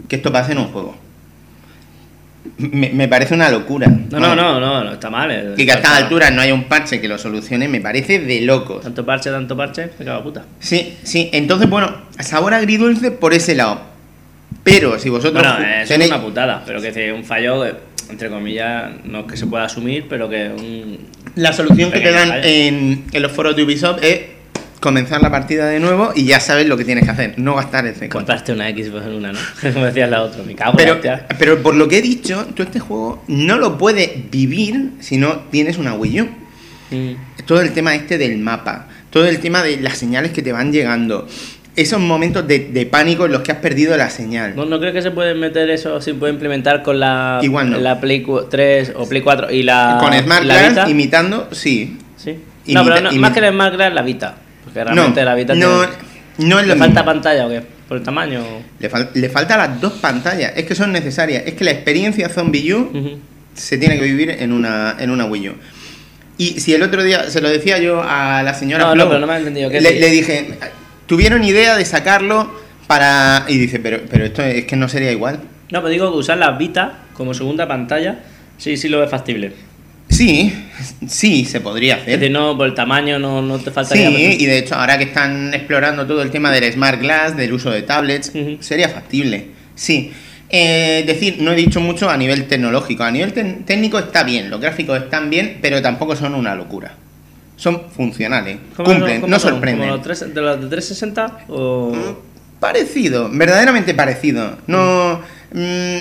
que 0.08 0.16
esto 0.16 0.32
pase 0.32 0.54
en 0.54 0.60
un 0.60 0.68
juego. 0.68 0.96
Me, 2.58 2.90
me 2.90 3.08
parece 3.08 3.34
una 3.34 3.50
locura. 3.50 3.88
No, 3.88 4.20
no, 4.20 4.36
no, 4.36 4.60
no, 4.60 4.84
no, 4.84 4.92
está 4.94 5.10
mal. 5.10 5.32
eh. 5.32 5.54
Y 5.58 5.66
que 5.66 5.72
a 5.72 5.76
estas 5.76 5.94
alturas 5.94 6.32
no 6.34 6.42
haya 6.42 6.54
un 6.54 6.66
parche 6.66 7.00
que 7.00 7.08
lo 7.08 7.18
solucione, 7.18 7.68
me 7.68 7.80
parece 7.82 8.20
de 8.20 8.42
locos. 8.42 8.84
Tanto 8.84 9.06
parche, 9.06 9.30
tanto 9.32 9.56
parche, 9.56 9.90
me 9.98 10.06
cago 10.06 10.24
puta. 10.24 10.44
Sí, 10.60 10.94
sí, 11.04 11.30
entonces 11.34 11.70
bueno, 11.70 11.94
sabor 12.20 12.54
agridulce 12.54 13.12
por 13.12 13.34
ese 13.34 13.56
lado. 13.56 13.82
Pero 14.64 15.00
si 15.00 15.10
vosotros 15.10 15.42
Bueno, 15.44 15.66
es 15.66 15.90
tenéis- 15.90 16.08
una 16.08 16.22
putada, 16.22 16.64
pero 16.66 16.82
que 16.82 17.12
un 17.14 17.24
fallo, 17.24 17.66
eh, 17.66 17.76
entre 18.10 18.30
comillas, 18.30 18.92
no 19.06 19.22
es 19.22 19.26
que 19.26 19.38
se 19.38 19.48
pueda 19.48 19.64
asumir, 19.66 20.06
pero 20.10 20.30
que 20.30 20.50
un. 20.50 21.00
la 21.36 21.54
solución 21.54 21.92
que 21.92 22.00
te 22.02 22.12
dan 22.12 22.32
en, 22.44 23.06
en 23.12 23.22
los 23.22 23.32
foros 23.32 23.56
de 23.56 23.64
Ubisoft 23.64 24.04
es 24.04 24.22
comenzar 24.84 25.22
la 25.22 25.32
partida 25.32 25.68
de 25.68 25.80
nuevo 25.80 26.12
y 26.14 26.26
ya 26.26 26.42
sabes 26.42 26.68
lo 26.68 26.76
que 26.76 26.84
tienes 26.84 27.06
que 27.06 27.12
hacer, 27.12 27.36
no 27.38 27.56
gastar 27.56 27.86
el 27.88 27.96
C4. 27.96 28.10
Compraste 28.10 28.52
una 28.52 28.68
Xbox 28.70 29.06
en 29.06 29.14
una, 29.14 29.32
¿no? 29.32 29.40
Como 29.74 29.86
decías 29.86 30.10
la 30.10 30.22
otra, 30.24 30.44
me 30.44 30.56
cago 30.56 30.72
en 30.72 30.78
Pero, 30.78 31.00
la 31.02 31.26
pero 31.40 31.64
por 31.64 31.74
lo 31.76 31.88
que 31.88 32.00
he 32.00 32.02
dicho, 32.02 32.46
tú 32.54 32.64
este 32.64 32.82
juego 32.82 33.24
no 33.30 33.58
lo 33.58 33.78
puedes 33.78 34.30
vivir 34.30 34.90
si 35.00 35.16
no 35.16 35.44
tienes 35.52 35.78
una 35.78 35.94
Wii 35.94 36.22
U. 36.22 36.26
Mm. 36.92 37.12
Todo 37.46 37.62
el 37.62 37.72
tema 37.72 37.96
este 37.96 38.18
del 38.18 38.38
mapa, 38.40 38.88
todo 39.10 39.26
el 39.26 39.40
tema 39.40 39.64
de 39.64 39.78
las 39.80 39.98
señales 39.98 40.32
que 40.32 40.42
te 40.42 40.52
van 40.52 40.74
llegando, 40.74 41.28
esos 41.78 42.02
momentos 42.02 42.46
de, 42.46 42.60
de 42.60 42.86
pánico 42.86 43.26
en 43.26 43.32
los 43.32 43.42
que 43.42 43.54
has 43.54 43.60
perdido 43.60 43.96
la 43.96 44.10
señal. 44.10 44.54
¿No, 44.54 44.66
¿No 44.66 44.80
crees 44.82 44.94
que 44.94 45.02
se 45.02 45.12
puede 45.12 45.34
meter 45.34 45.70
eso, 45.70 46.02
se 46.02 46.14
puede 46.14 46.34
implementar 46.34 46.84
con 46.84 47.00
la, 47.00 47.40
Igual 47.42 47.72
no. 47.72 47.78
la 47.80 48.02
Play 48.02 48.22
cu- 48.22 48.44
3 48.50 48.92
o 48.98 49.08
Play 49.08 49.22
4 49.22 49.50
y 49.50 49.64
la, 49.64 49.98
Con 50.02 50.12
Smart 50.14 50.44
la 50.44 50.70
Glass 50.70 50.90
imitando, 50.90 51.48
sí. 51.54 51.98
Sí. 52.18 52.38
Imita- 52.66 52.74
no, 52.74 52.84
pero 52.84 53.02
no- 53.02 53.10
imita- 53.12 53.20
más 53.22 53.32
que 53.32 53.40
el 53.40 53.54
Smart 53.54 53.74
Glass, 53.76 53.94
la 53.94 54.02
Vita. 54.04 54.36
Porque 54.74 54.84
realmente 54.84 55.20
No, 55.22 55.26
la 55.26 55.36
Vita 55.36 55.56
no, 55.56 55.80
tiene- 55.82 55.94
no 56.50 56.60
es 56.60 56.68
lo 56.68 56.74
¿Le 56.74 56.80
falta 56.80 57.02
mismo. 57.02 57.06
pantalla 57.06 57.46
o 57.46 57.50
qué? 57.50 57.62
¿Por 57.88 57.98
el 57.98 58.04
tamaño? 58.04 58.44
Le, 58.80 58.90
fal- 58.90 59.10
le 59.14 59.30
falta 59.30 59.58
las 59.58 59.80
dos 59.80 59.94
pantallas, 59.94 60.54
es 60.56 60.66
que 60.66 60.74
son 60.76 60.92
necesarias. 60.92 61.44
Es 61.46 61.54
que 61.54 61.64
la 61.64 61.72
experiencia 61.72 62.30
Zombie 62.30 62.74
U 62.74 63.20
se 63.54 63.78
tiene 63.78 63.98
que 64.00 64.06
vivir 64.06 64.32
en 64.32 64.52
una, 64.52 64.96
en 65.00 65.12
una 65.12 65.26
Wii 65.26 65.50
U. 65.50 65.54
Y 66.38 66.60
si 66.60 66.74
el 66.74 66.82
otro 66.82 67.04
día, 67.04 67.30
se 67.30 67.40
lo 67.42 67.50
decía 67.50 67.78
yo 67.78 68.02
a 68.02 68.42
la 68.42 68.54
señora 68.56 68.86
No, 68.86 68.96
no, 68.96 69.08
pero 69.08 69.20
no 69.20 69.28
me 69.28 69.34
ha 69.34 69.38
entendido. 69.38 69.70
¿Qué 69.70 69.80
le, 69.80 70.00
le 70.00 70.10
dije, 70.10 70.58
tuvieron 71.06 71.44
idea 71.44 71.76
de 71.78 71.86
sacarlo 71.86 72.52
para... 72.88 73.46
Y 73.48 73.58
dice, 73.60 73.80
pero, 73.80 74.00
pero 74.10 74.26
esto 74.26 74.42
es 74.42 74.66
que 74.66 74.76
no 74.76 74.90
sería 74.90 75.12
igual. 75.12 75.40
No, 75.70 75.80
pero 75.82 75.90
digo 75.90 76.12
que 76.12 76.18
usar 76.18 76.38
la 76.40 76.52
Vita 76.52 77.00
como 77.14 77.36
segunda 77.36 77.68
pantalla, 77.68 78.22
sí, 78.58 78.78
sí 78.78 78.90
lo 78.90 79.00
ves 79.00 79.12
factible. 79.12 79.54
Sí, 80.14 80.54
sí, 81.08 81.46
se 81.46 81.60
podría 81.62 81.96
Es 81.96 82.02
hacer. 82.04 82.20
decir, 82.20 82.32
no, 82.32 82.58
por 82.58 82.68
el 82.68 82.74
tamaño 82.74 83.20
no, 83.20 83.42
no 83.42 83.60
te 83.60 83.72
faltaría. 83.72 84.10
Sí, 84.10 84.38
y 84.40 84.46
de 84.46 84.60
hecho 84.60 84.76
ahora 84.76 84.98
que 84.98 85.06
están 85.06 85.54
explorando 85.54 86.06
todo 86.06 86.22
el 86.22 86.30
tema 86.32 86.52
del 86.52 86.72
Smart 86.72 87.00
Glass, 87.02 87.36
del 87.36 87.54
uso 87.54 87.72
de 87.72 87.82
tablets, 87.82 88.32
sería 88.60 88.90
factible. 88.90 89.48
Sí. 89.76 90.12
Eh, 90.50 91.00
Es 91.02 91.08
decir, 91.08 91.38
no 91.40 91.52
he 91.52 91.56
dicho 91.56 91.80
mucho 91.80 92.10
a 92.10 92.18
nivel 92.18 92.48
tecnológico. 92.48 93.04
A 93.04 93.12
nivel 93.12 93.34
técnico 93.66 93.98
está 93.98 94.24
bien, 94.24 94.50
los 94.50 94.62
gráficos 94.62 94.98
están 95.02 95.30
bien, 95.30 95.58
pero 95.62 95.82
tampoco 95.82 96.16
son 96.16 96.36
una 96.36 96.54
locura. 96.56 96.94
Son 97.56 97.84
funcionales, 97.96 98.58
¿Cómo 98.76 98.90
cumplen, 98.90 99.24
no 99.28 99.40
sorprenden. 99.40 99.88
¿Como 99.90 99.98
los, 99.98 100.04
tres- 100.06 100.34
de 100.34 100.42
los 100.42 100.60
de 100.62 100.68
360 100.68 101.46
o...? 101.50 101.92
Mm, 101.96 102.60
Parecido, 102.60 103.30
verdaderamente 103.32 103.94
parecido. 103.94 104.58
No. 104.68 105.20
mm, 105.54 105.98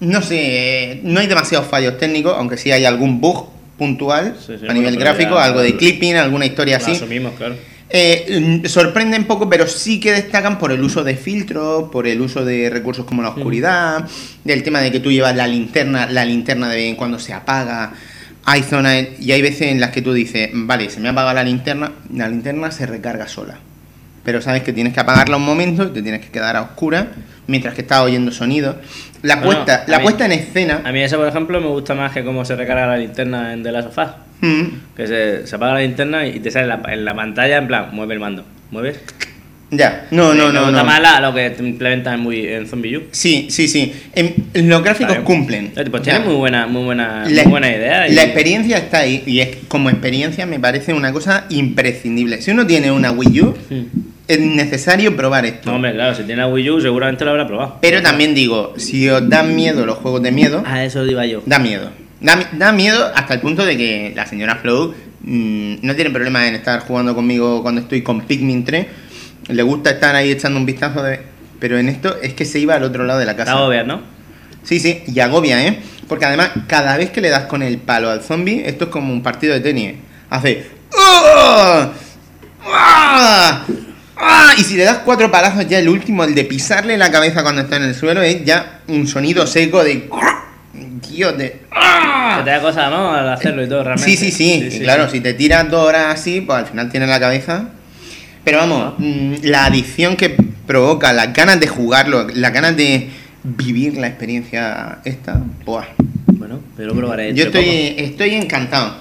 no 0.00 0.22
sé, 0.22 1.00
no 1.02 1.20
hay 1.20 1.26
demasiados 1.26 1.66
fallos 1.68 1.98
técnicos, 1.98 2.34
aunque 2.36 2.56
sí 2.56 2.70
hay 2.70 2.84
algún 2.84 3.20
bug 3.20 3.48
puntual 3.76 4.36
Sí, 4.44 4.54
sí, 4.58 4.66
a 4.68 4.72
nivel 4.72 4.96
gráfico, 4.96 5.34
ya- 5.36 5.44
algo 5.44 5.60
de 5.60 5.76
clipping, 5.76 6.14
alguna 6.16 6.46
historia 6.46 6.78
Lo 6.78 6.84
así. 6.84 6.92
asumimos, 6.92 7.32
claro. 7.34 7.56
Eh, 7.90 8.60
mm, 8.62 8.66
sorprenden 8.66 9.24
poco, 9.24 9.48
pero 9.48 9.66
sí 9.66 9.98
que 9.98 10.12
destacan 10.12 10.58
por 10.58 10.72
el 10.72 10.82
uso 10.82 11.04
de 11.04 11.16
filtros, 11.16 11.90
por 11.90 12.06
el 12.06 12.20
uso 12.20 12.44
de 12.44 12.68
recursos 12.68 13.06
como 13.06 13.22
la 13.22 13.30
oscuridad, 13.30 14.04
del 14.44 14.62
tema 14.62 14.80
de 14.80 14.92
que 14.92 15.00
tú 15.00 15.10
llevas 15.10 15.34
la 15.34 15.46
linterna, 15.46 16.06
la 16.10 16.24
linterna 16.24 16.68
de 16.68 16.76
vez 16.76 16.86
en 16.90 16.96
cuando 16.96 17.18
se 17.18 17.32
apaga. 17.32 17.92
Hay 18.44 18.62
zonas 18.62 19.06
y 19.20 19.32
hay 19.32 19.40
veces 19.42 19.62
en 19.72 19.80
las 19.80 19.90
que 19.90 20.02
tú 20.02 20.12
dices, 20.12 20.50
vale, 20.52 20.90
se 20.90 21.00
me 21.00 21.08
ha 21.08 21.12
apagado 21.12 21.34
la 21.34 21.44
linterna, 21.44 21.92
la 22.14 22.28
linterna 22.28 22.70
se 22.70 22.84
recarga 22.86 23.26
sola. 23.28 23.58
Pero 24.24 24.40
sabes 24.42 24.62
que 24.62 24.72
tienes 24.72 24.92
que 24.92 25.00
apagarla 25.00 25.36
un 25.36 25.44
momento 25.44 25.84
y 25.84 25.90
te 25.90 26.02
tienes 26.02 26.20
que 26.20 26.30
quedar 26.30 26.56
a 26.56 26.62
oscuras 26.62 27.06
mientras 27.46 27.74
que 27.74 27.80
estás 27.82 28.00
oyendo 28.00 28.30
sonido. 28.32 28.76
La 29.22 29.40
puesta, 29.40 29.84
la 29.86 29.98
mí- 29.98 30.02
puesta 30.04 30.26
en 30.26 30.32
escena. 30.32 30.82
A 30.84 30.92
mí 30.92 31.00
ese, 31.02 31.16
por 31.16 31.26
ejemplo, 31.26 31.60
me 31.60 31.66
gusta 31.68 31.94
más 31.94 32.12
que 32.12 32.22
cómo 32.24 32.44
se 32.44 32.54
recarga 32.56 32.86
la 32.86 32.96
linterna 32.98 33.52
en 33.52 33.62
The 33.62 33.72
Last 33.72 33.88
of 33.88 33.98
Us. 33.98 34.10
mm, 34.42 34.64
Que 34.96 35.06
se, 35.06 35.46
se 35.46 35.56
apaga 35.56 35.74
la 35.74 35.80
linterna 35.80 36.26
y 36.26 36.40
te 36.40 36.50
sale 36.50 36.66
la, 36.66 36.80
en 36.88 37.04
la 37.04 37.14
pantalla, 37.14 37.56
en 37.56 37.66
plan, 37.66 37.88
mueve 37.92 38.14
el 38.14 38.20
mando. 38.20 38.44
¿Mueves? 38.70 39.00
Ya, 39.70 40.06
no, 40.12 40.32
no, 40.34 40.50
no. 40.52 40.70
no. 40.70 40.84
más 40.84 41.00
la- 41.00 41.20
lo 41.20 41.34
que 41.34 41.54
implementan 41.58 42.14
en, 42.14 42.20
muy, 42.20 42.46
en 42.46 42.66
Zombie 42.66 42.96
U. 42.96 43.02
Sí, 43.10 43.48
sí, 43.50 43.68
sí. 43.68 43.92
En- 44.14 44.68
los 44.68 44.82
gráficos 44.82 45.18
cumplen. 45.18 45.72
Pues 45.74 46.02
Ya. 46.02 46.14
tiene 46.14 46.20
muy 46.20 46.34
buena, 46.36 46.66
muy 46.66 46.84
buena, 46.84 47.24
la, 47.28 47.42
muy 47.42 47.50
buena 47.50 47.68
idea. 47.68 48.08
y- 48.08 48.14
la 48.14 48.22
experiencia 48.24 48.78
está 48.78 49.00
ahí 49.00 49.22
y 49.26 49.40
es, 49.40 49.56
como 49.68 49.90
experiencia 49.90 50.46
me 50.46 50.58
parece 50.58 50.94
una 50.94 51.12
cosa 51.12 51.44
imprescindible. 51.50 52.40
Si 52.40 52.50
uno 52.50 52.66
tiene 52.66 52.90
una 52.90 53.10
Wii 53.12 53.40
U, 53.42 53.54
Hmm. 53.68 53.82
es 54.26 54.40
necesario 54.40 55.14
probar 55.16 55.44
esto. 55.46 55.70
No, 55.70 55.76
hombre, 55.76 55.92
claro, 55.92 56.14
si 56.14 56.22
tiene 56.22 56.40
la 56.42 56.48
Wii 56.48 56.70
U 56.70 56.80
seguramente 56.80 57.24
lo 57.24 57.32
habrá 57.32 57.46
probado. 57.46 57.78
Pero 57.82 58.00
también 58.02 58.34
digo, 58.34 58.74
si 58.78 59.08
os 59.08 59.28
dan 59.28 59.54
miedo 59.54 59.84
los 59.86 59.98
juegos 59.98 60.22
de 60.22 60.32
miedo, 60.32 60.62
A 60.66 60.84
eso 60.84 61.04
iba 61.06 61.24
yo. 61.26 61.42
da 61.46 61.58
miedo. 61.58 61.90
Da, 62.20 62.48
da 62.52 62.72
miedo 62.72 63.12
hasta 63.14 63.34
el 63.34 63.40
punto 63.40 63.64
de 63.64 63.76
que 63.76 64.12
la 64.16 64.26
señora 64.26 64.56
Flow 64.56 64.92
mm, 65.20 65.76
no 65.82 65.94
tiene 65.94 66.10
problema 66.10 66.48
en 66.48 66.54
estar 66.56 66.80
jugando 66.80 67.14
conmigo 67.14 67.62
cuando 67.62 67.80
estoy 67.80 68.02
con 68.02 68.22
Pikmin 68.22 68.64
3. 68.64 68.86
Le 69.48 69.62
gusta 69.62 69.90
estar 69.90 70.14
ahí 70.14 70.30
echando 70.30 70.58
un 70.58 70.66
vistazo 70.66 71.02
de... 71.02 71.20
Pero 71.58 71.78
en 71.78 71.88
esto 71.88 72.16
es 72.22 72.34
que 72.34 72.44
se 72.44 72.58
iba 72.58 72.74
al 72.74 72.84
otro 72.84 73.04
lado 73.04 73.18
de 73.18 73.26
la 73.26 73.34
casa. 73.34 73.56
Obvio, 73.60 73.84
¿no? 73.84 74.02
Sí, 74.62 74.78
sí, 74.78 75.02
y 75.06 75.18
agobia, 75.20 75.66
¿eh? 75.66 75.78
Porque 76.08 76.26
además, 76.26 76.50
cada 76.66 76.96
vez 76.96 77.10
que 77.10 77.20
le 77.20 77.30
das 77.30 77.46
con 77.46 77.62
el 77.62 77.78
palo 77.78 78.10
al 78.10 78.22
zombie, 78.22 78.62
esto 78.66 78.84
es 78.84 78.90
como 78.90 79.12
un 79.12 79.22
partido 79.22 79.54
de 79.54 79.60
tenis. 79.60 79.94
Hace. 80.30 80.66
¡Ah! 80.96 81.92
¡Ah! 82.64 83.64
¡Ah! 84.16 84.52
Y 84.56 84.62
si 84.62 84.76
le 84.76 84.84
das 84.84 84.98
cuatro 85.04 85.30
palazos, 85.30 85.66
ya 85.66 85.78
el 85.78 85.88
último, 85.88 86.24
el 86.24 86.34
de 86.34 86.44
pisarle 86.44 86.96
la 86.96 87.10
cabeza 87.10 87.42
cuando 87.42 87.62
está 87.62 87.76
en 87.76 87.84
el 87.84 87.94
suelo, 87.94 88.22
es 88.22 88.44
ya 88.44 88.80
un 88.88 89.06
sonido 89.06 89.46
seco 89.46 89.82
de. 89.82 90.08
Dios, 91.08 91.36
de. 91.38 91.50
Que 91.50 92.44
te 92.44 92.50
da 92.50 92.60
cosa, 92.60 92.90
¿no? 92.90 93.12
Al 93.12 93.28
hacerlo 93.30 93.64
y 93.64 93.68
todo, 93.68 93.84
realmente. 93.84 94.10
Sí, 94.10 94.16
sí, 94.16 94.30
sí. 94.30 94.68
y 94.76 94.80
claro, 94.80 95.08
si 95.08 95.20
te 95.20 95.34
tiras 95.34 95.70
dos 95.70 95.86
horas 95.86 96.14
así, 96.14 96.40
pues 96.40 96.58
al 96.58 96.66
final 96.66 96.90
tienes 96.90 97.08
la 97.08 97.20
cabeza. 97.20 97.70
Pero 98.48 98.60
vamos, 98.60 98.94
mm, 98.96 99.34
la 99.42 99.66
adicción 99.66 100.16
que 100.16 100.30
provoca, 100.66 101.12
las 101.12 101.34
ganas 101.34 101.60
de 101.60 101.66
jugarlo, 101.68 102.28
las 102.32 102.50
ganas 102.50 102.74
de 102.78 103.10
vivir 103.44 103.98
la 103.98 104.06
experiencia 104.06 105.00
esta, 105.04 105.38
¡buah! 105.66 105.84
Bueno, 106.28 106.60
pero 106.74 106.88
lo 106.88 106.94
probaré. 106.94 107.34
Yo 107.34 107.44
estoy, 107.44 108.30
encantado. 108.34 108.96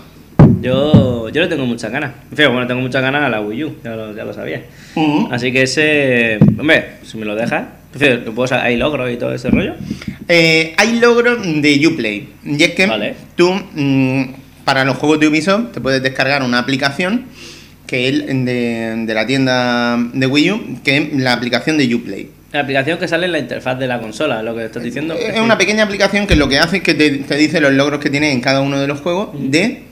Yo, 0.62 1.30
yo 1.30 1.42
le 1.42 1.48
tengo 1.48 1.66
muchas 1.66 1.94
ganas. 1.94 2.12
En 2.30 2.36
fin, 2.36 2.48
bueno, 2.52 2.68
tengo 2.68 2.82
muchas 2.82 3.02
ganas 3.02 3.24
a 3.24 3.30
la 3.30 3.40
Wii 3.40 3.64
U, 3.64 3.76
ya 3.86 3.96
lo, 3.96 4.14
ya 4.14 4.26
lo 4.26 4.34
sabía. 4.34 4.64
Así 5.32 5.54
que 5.54 5.62
ese. 5.62 6.40
Hombre, 6.60 6.96
si 7.04 7.16
me 7.18 7.24
lo 7.26 7.34
dejas. 7.34 7.64
en 7.94 8.00
fin, 8.02 8.26
lo 8.26 8.34
puedo 8.36 8.48
sa- 8.48 8.64
Hay 8.64 8.76
logros 8.76 9.10
y 9.10 9.16
todo 9.16 9.34
ese 9.34 9.50
rollo. 9.50 9.76
Eh, 10.28 10.74
hay 10.76 11.00
logros 11.00 11.40
de 11.42 11.88
Uplay. 11.88 12.34
Y 12.44 12.62
es 12.62 12.72
que 12.72 12.86
Vale. 12.86 13.16
tú, 13.38 13.54
mm, 13.54 14.24
para 14.66 14.84
los 14.84 14.98
juegos 14.98 15.22
de 15.22 15.30
Ubisoft, 15.30 15.72
te 15.72 15.80
puedes 15.80 16.04
descargar 16.04 16.44
una 16.44 16.60
aplicación 16.60 17.28
que 17.88 18.10
es 18.10 18.28
de, 18.28 19.04
de 19.08 19.14
la 19.14 19.26
tienda 19.26 19.98
de 20.14 20.28
Wii 20.28 20.52
U, 20.52 20.80
que 20.84 20.98
es 20.98 21.14
la 21.14 21.34
aplicación 21.34 21.78
de 21.78 21.96
Uplay. 21.96 22.30
La 22.52 22.62
aplicación 22.62 22.98
que 23.00 23.08
sale 23.08 23.26
en 23.26 23.32
la 23.32 23.40
interfaz 23.40 23.80
de 23.80 23.88
la 23.88 24.00
consola, 24.00 24.44
lo 24.44 24.56
que 24.56 24.66
estás 24.66 24.84
diciendo. 24.84 25.14
Es 25.16 25.40
una 25.40 25.58
pequeña 25.58 25.84
aplicación 25.84 26.28
que 26.28 26.36
lo 26.36 26.48
que 26.48 26.60
hace 26.60 26.78
es 26.78 26.84
que 26.84 26.94
te, 26.94 27.10
te 27.10 27.36
dice 27.36 27.60
los 27.60 27.74
logros 27.74 28.00
que 28.00 28.10
tiene 28.10 28.32
en 28.32 28.42
cada 28.42 28.62
uno 28.62 28.80
de 28.80 28.88
los 28.88 29.02
juegos 29.02 29.30
de, 29.38 29.84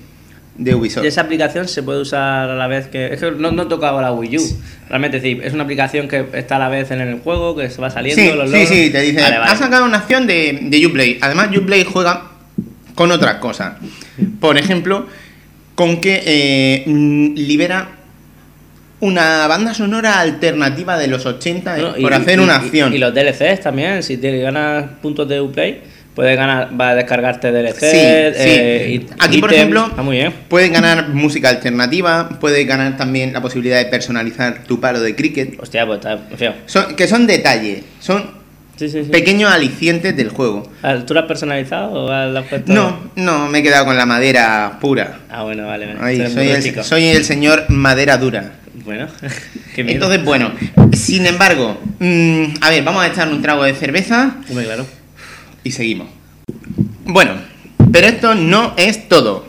de 0.58 0.76
Ubisoft. 0.76 1.04
Y 1.04 1.08
esa 1.08 1.22
aplicación 1.22 1.68
se 1.68 1.84
puede 1.84 2.00
usar 2.02 2.50
a 2.50 2.56
la 2.56 2.68
vez 2.68 2.88
que. 2.88 3.14
Es 3.14 3.20
que 3.20 3.32
no, 3.32 3.52
no 3.52 3.64
he 3.64 3.66
tocado 3.66 4.02
la 4.02 4.12
Wii 4.14 4.38
U. 4.38 4.42
Realmente, 4.90 5.18
es 5.18 5.24
decir, 5.24 5.42
es 5.44 5.54
una 5.54 5.64
aplicación 5.64 6.08
que 6.08 6.26
está 6.34 6.56
a 6.56 6.60
la 6.60 6.70
vez 6.70 6.92
en 6.92 7.02
el 7.02 7.20
juego, 7.20 7.56
que 7.56 7.70
se 7.70 7.82
va 7.82 7.90
saliendo. 7.90 8.22
Sí, 8.22 8.30
los 8.38 8.50
sí, 8.50 8.54
logros. 8.54 8.70
sí, 8.70 8.90
te 8.90 9.02
dice, 9.02 9.22
Vale, 9.22 9.38
vale. 9.40 9.52
ha 9.52 9.56
sacado 9.58 9.86
una 9.86 9.98
acción 9.98 10.26
de, 10.26 10.60
de 10.64 10.86
Uplay. 10.88 11.18
Además, 11.22 11.50
Uplay 11.56 11.84
juega 11.84 12.32
con 12.96 13.12
otras 13.12 13.36
cosas. 13.36 13.74
Por 14.40 14.58
ejemplo, 14.58 15.08
con 15.76 16.00
que 16.02 16.24
eh, 16.26 16.84
mm, 16.86 17.34
libera 17.36 17.90
una 19.02 19.46
banda 19.48 19.74
sonora 19.74 20.20
alternativa 20.22 20.98
de 20.98 21.08
los 21.08 21.26
80 21.26 21.78
eh, 21.78 21.84
y- 21.98 22.02
por 22.02 22.14
hacer 22.14 22.40
y- 22.40 22.42
una 22.44 22.54
y- 22.54 22.66
acción. 22.66 22.94
Y, 22.94 22.98
los 22.98 23.14
DLCs 23.14 23.60
también, 23.62 24.02
si 24.04 24.18
te 24.18 24.40
ganas 24.40 24.86
puntos 25.02 25.28
de 25.28 25.42
Uplay, 25.42 25.82
puedes 26.16 26.38
ganar, 26.38 26.70
va 26.80 26.90
a 26.92 26.96
descargarte 26.96 27.52
DLCs. 27.52 27.80
Sí, 27.80 27.88
sí. 27.92 28.50
eh, 28.50 29.02
y- 29.02 29.06
Aquí, 29.20 29.40
por 29.40 29.54
ejemplo, 29.54 29.90
muy 29.98 30.16
bien. 30.18 30.34
puedes 30.48 30.72
ganar 30.72 31.10
música 31.10 31.50
alternativa, 31.50 32.30
puedes 32.40 32.66
ganar 32.66 32.96
también 32.96 33.34
la 33.34 33.42
posibilidad 33.42 33.78
de 33.80 33.86
personalizar 33.86 34.64
tu 34.64 34.80
palo 34.80 35.02
de 35.02 35.14
cricket. 35.14 35.60
Hostia, 35.60 35.86
pues 35.86 35.98
está 36.00 36.18
feo. 36.38 36.54
Son, 36.66 36.96
que 36.96 37.06
son 37.08 37.28
detalles, 37.28 37.84
son 38.00 38.45
Sí, 38.78 38.90
sí, 38.90 39.06
sí. 39.06 39.10
pequeños 39.10 39.52
alicientes 39.52 40.16
del 40.18 40.30
juego. 40.30 40.70
¿Tú 41.08 41.14
lo 41.14 41.22
has 41.22 41.26
personalizado 41.28 41.94
o 41.94 42.08
lo 42.08 42.40
has 42.40 42.46
puesto? 42.46 42.74
No, 42.74 43.10
no, 43.16 43.48
me 43.48 43.60
he 43.60 43.64
quedado 43.64 43.86
con 43.86 43.96
la 43.96 44.06
madera 44.06 44.78
pura. 44.82 45.20
Ah, 45.30 45.44
bueno, 45.44 45.66
vale. 45.66 45.94
vale. 45.94 46.00
Ay, 46.02 46.30
soy, 46.30 46.50
el, 46.50 46.62
chico. 46.62 46.84
soy 46.84 47.06
el 47.06 47.24
señor 47.24 47.70
madera 47.70 48.18
dura. 48.18 48.52
Bueno, 48.84 49.08
qué 49.76 49.84
miedo. 49.84 49.96
Entonces, 49.96 50.24
bueno, 50.26 50.52
sin 50.94 51.26
embargo, 51.26 51.80
mm, 52.00 52.44
a 52.62 52.70
ver, 52.70 52.84
vamos 52.84 53.04
a 53.04 53.08
echar 53.08 53.30
un 53.30 53.42
trago 53.42 53.64
de 53.64 53.74
cerveza 53.74 54.36
Hombre, 54.50 54.66
claro. 54.66 54.86
y 55.64 55.72
seguimos. 55.72 56.08
Bueno, 57.06 57.34
pero 57.92 58.08
esto 58.08 58.36
no 58.36 58.74
es 58.78 59.08
todo. 59.08 59.48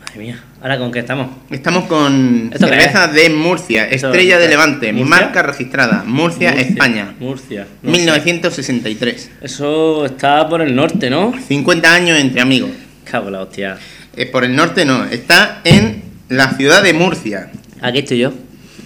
Madre 0.00 0.18
mía. 0.18 0.44
Ahora 0.62 0.78
con 0.78 0.90
qué 0.90 1.00
estamos. 1.00 1.28
Estamos 1.50 1.84
con 1.84 2.50
¿Esto 2.52 2.66
qué 2.66 2.72
cerveza 2.72 3.08
de 3.08 3.30
Murcia, 3.30 3.88
Estrella 3.88 4.38
de 4.38 4.48
Levante, 4.48 4.92
¿Murcia? 4.92 5.10
marca 5.16 5.42
registrada, 5.42 6.02
Murcia, 6.06 6.50
España, 6.50 7.14
Murcia. 7.20 7.66
no 7.82 7.92
sé. 7.92 7.98
1963. 7.98 9.30
Eso 9.42 10.06
está 10.06 10.48
por 10.48 10.62
el 10.62 10.74
norte, 10.74 11.10
¿no? 11.10 11.34
50 11.46 11.92
años 11.92 12.18
entre 12.18 12.40
amigos. 12.40 12.70
Cago 13.04 13.26
en 13.26 13.32
la 13.34 13.42
hostia. 13.42 13.76
Eh, 14.16 14.26
por 14.26 14.44
el 14.44 14.56
norte 14.56 14.84
no, 14.84 15.04
está 15.04 15.60
en 15.64 16.02
la 16.30 16.50
ciudad 16.52 16.82
de 16.82 16.94
Murcia. 16.94 17.50
Aquí 17.82 17.98
estoy 17.98 18.18
yo. 18.18 18.32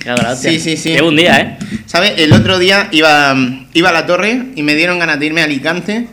Cago 0.04 0.22
la 0.22 0.32
hostia. 0.32 0.50
Sí, 0.50 0.58
sí, 0.58 0.76
sí. 0.76 0.90
Llevo 0.90 1.08
un 1.08 1.16
día, 1.16 1.40
¿eh? 1.40 1.58
¿Sabes? 1.86 2.14
El 2.16 2.32
otro 2.32 2.58
día 2.58 2.88
iba, 2.90 3.34
iba 3.72 3.88
a 3.88 3.92
la 3.92 4.06
torre 4.06 4.46
y 4.56 4.62
me 4.64 4.74
dieron 4.74 4.98
ganas 4.98 5.20
de 5.20 5.26
irme 5.26 5.40
a 5.40 5.44
Alicante 5.44 6.08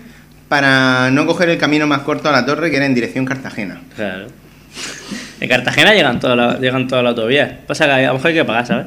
para 0.48 1.10
no 1.12 1.26
coger 1.26 1.50
el 1.50 1.58
camino 1.58 1.88
más 1.88 2.02
corto 2.02 2.30
a 2.30 2.32
la 2.32 2.46
torre, 2.46 2.70
que 2.70 2.78
era 2.78 2.86
en 2.86 2.94
dirección 2.94 3.26
Cartagena. 3.26 3.82
Claro. 3.96 4.28
En 5.40 5.50
Cartagena 5.50 5.94
llegan 5.94 6.20
todas 6.20 6.36
las, 6.36 6.60
llegan 6.60 6.88
todas 6.88 7.04
las 7.04 7.12
autovías. 7.12 7.52
Pasa 7.68 7.86
que 7.86 7.92
a 7.92 8.08
lo 8.08 8.14
mejor 8.16 8.28
hay 8.30 8.34
que 8.34 8.46
pagar, 8.46 8.66
¿sabes? 8.66 8.86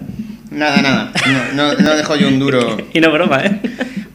Nada, 0.50 0.82
nada. 0.82 1.12
No, 1.54 1.72
no, 1.72 1.74
no 1.74 1.94
dejo 1.94 2.16
yo 2.16 2.26
un 2.26 2.38
duro. 2.40 2.76
Y 2.92 3.00
no 3.00 3.12
broma, 3.12 3.40
¿eh? 3.44 3.60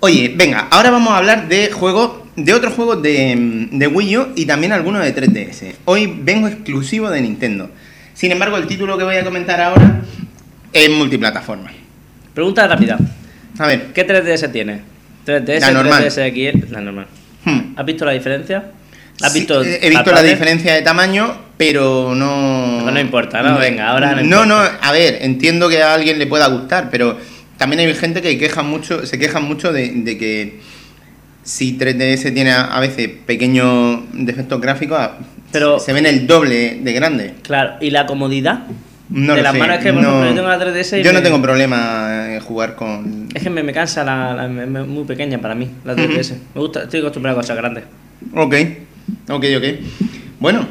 Oye, 0.01 0.33
venga, 0.35 0.67
ahora 0.69 0.91
vamos 0.91 1.13
a 1.13 1.17
hablar 1.17 1.47
de 1.47 1.71
juegos, 1.71 2.11
de 2.35 2.53
otros 2.53 2.73
juegos 2.73 3.01
de, 3.01 3.67
de 3.71 3.87
Wii 3.87 4.17
U 4.17 4.27
y 4.35 4.45
también 4.45 4.73
algunos 4.73 5.01
de 5.01 5.15
3DS. 5.15 5.75
Hoy 5.85 6.13
vengo 6.21 6.47
exclusivo 6.49 7.09
de 7.09 7.21
Nintendo. 7.21 7.69
Sin 8.13 8.31
embargo, 8.33 8.57
el 8.57 8.67
título 8.67 8.97
que 8.97 9.05
voy 9.05 9.15
a 9.15 9.23
comentar 9.23 9.61
ahora 9.61 10.01
es 10.73 10.89
multiplataforma. 10.89 11.71
Pregunta 12.33 12.67
rápida. 12.67 12.97
A 13.57 13.67
ver, 13.67 13.93
¿Qué 13.93 14.05
3DS 14.05 14.51
tiene? 14.51 14.81
3DS, 15.25 15.61
La 15.61 15.71
normal. 15.71 16.03
3DS 16.03 16.33
XL, 16.67 16.73
la 16.73 16.81
normal. 16.81 17.07
hmm. 17.45 17.59
¿Has 17.77 17.85
visto 17.85 18.03
la 18.03 18.11
diferencia? 18.11 18.65
¿Has 19.21 19.31
Sí, 19.33 19.39
visto 19.39 19.63
he 19.63 19.85
he 19.85 19.89
visto 19.89 20.11
la 20.11 20.21
diferencia 20.23 20.73
de 20.73 20.81
tamaño, 20.81 21.37
pero 21.57 22.13
no. 22.15 22.77
Pero 22.79 22.91
no 22.91 22.99
importa, 22.99 23.41
¿no? 23.41 23.57
Venga, 23.57 23.89
ahora 23.89 24.15
no 24.15 24.23
No, 24.23 24.45
no, 24.45 24.55
a 24.57 24.91
ver, 24.91 25.19
entiendo 25.21 25.69
que 25.69 25.81
a 25.81 25.93
alguien 25.93 26.19
le 26.19 26.27
pueda 26.27 26.47
gustar, 26.47 26.89
pero 26.91 27.17
también 27.57 27.79
hay 27.79 27.93
gente 27.93 28.21
que 28.21 28.37
queja 28.37 28.61
mucho, 28.61 29.05
se 29.05 29.17
queja 29.17 29.39
mucho 29.39 29.71
de, 29.71 29.89
de 29.91 30.17
que 30.17 30.59
si 31.43 31.77
3DS 31.77 32.33
tiene 32.33 32.51
a, 32.51 32.63
a 32.65 32.79
veces 32.79 33.09
pequeños 33.25 33.99
defectos 34.13 34.59
gráficos, 34.59 34.99
a- 34.99 35.17
Pero- 35.51 35.79
se 35.79 35.93
ven 35.93 36.05
el 36.05 36.27
doble 36.27 36.79
de 36.81 36.91
grande. 36.93 37.33
Claro, 37.43 37.75
¿y 37.79 37.91
la 37.91 38.05
comodidad? 38.05 38.63
No 39.07 39.35
de 39.35 39.43
las 39.43 39.55
manos 39.55 39.77
que, 39.77 39.93
por 39.93 40.01
no- 40.01 40.09
ejemplo, 40.09 40.29
yo 40.29 40.35
tengo 40.35 40.47
la 40.49 40.57
3DS 40.59 40.99
y 40.99 41.03
Yo 41.03 41.13
no 41.13 41.21
tengo 41.21 41.39
problema 41.41 42.33
en 42.33 42.39
jugar 42.41 42.75
con... 42.75 43.29
Es 43.35 43.43
que 43.43 43.51
me, 43.51 43.61
me 43.61 43.71
cansa, 43.71 44.03
la, 44.03 44.33
la- 44.33 44.47
me- 44.47 44.65
muy 44.83 45.03
pequeña 45.05 45.37
para 45.39 45.53
mí, 45.55 45.69
la 45.85 45.95
3DS. 45.95 46.31
Me 46.55 46.59
gusta, 46.61 46.83
estoy 46.83 46.99
acostumbrado 47.01 47.37
a 47.37 47.41
cosas 47.41 47.55
grandes. 47.55 47.83
Ok, 48.33 48.55
ok, 49.29 49.45
ok. 49.57 49.63
Bueno, 50.39 50.67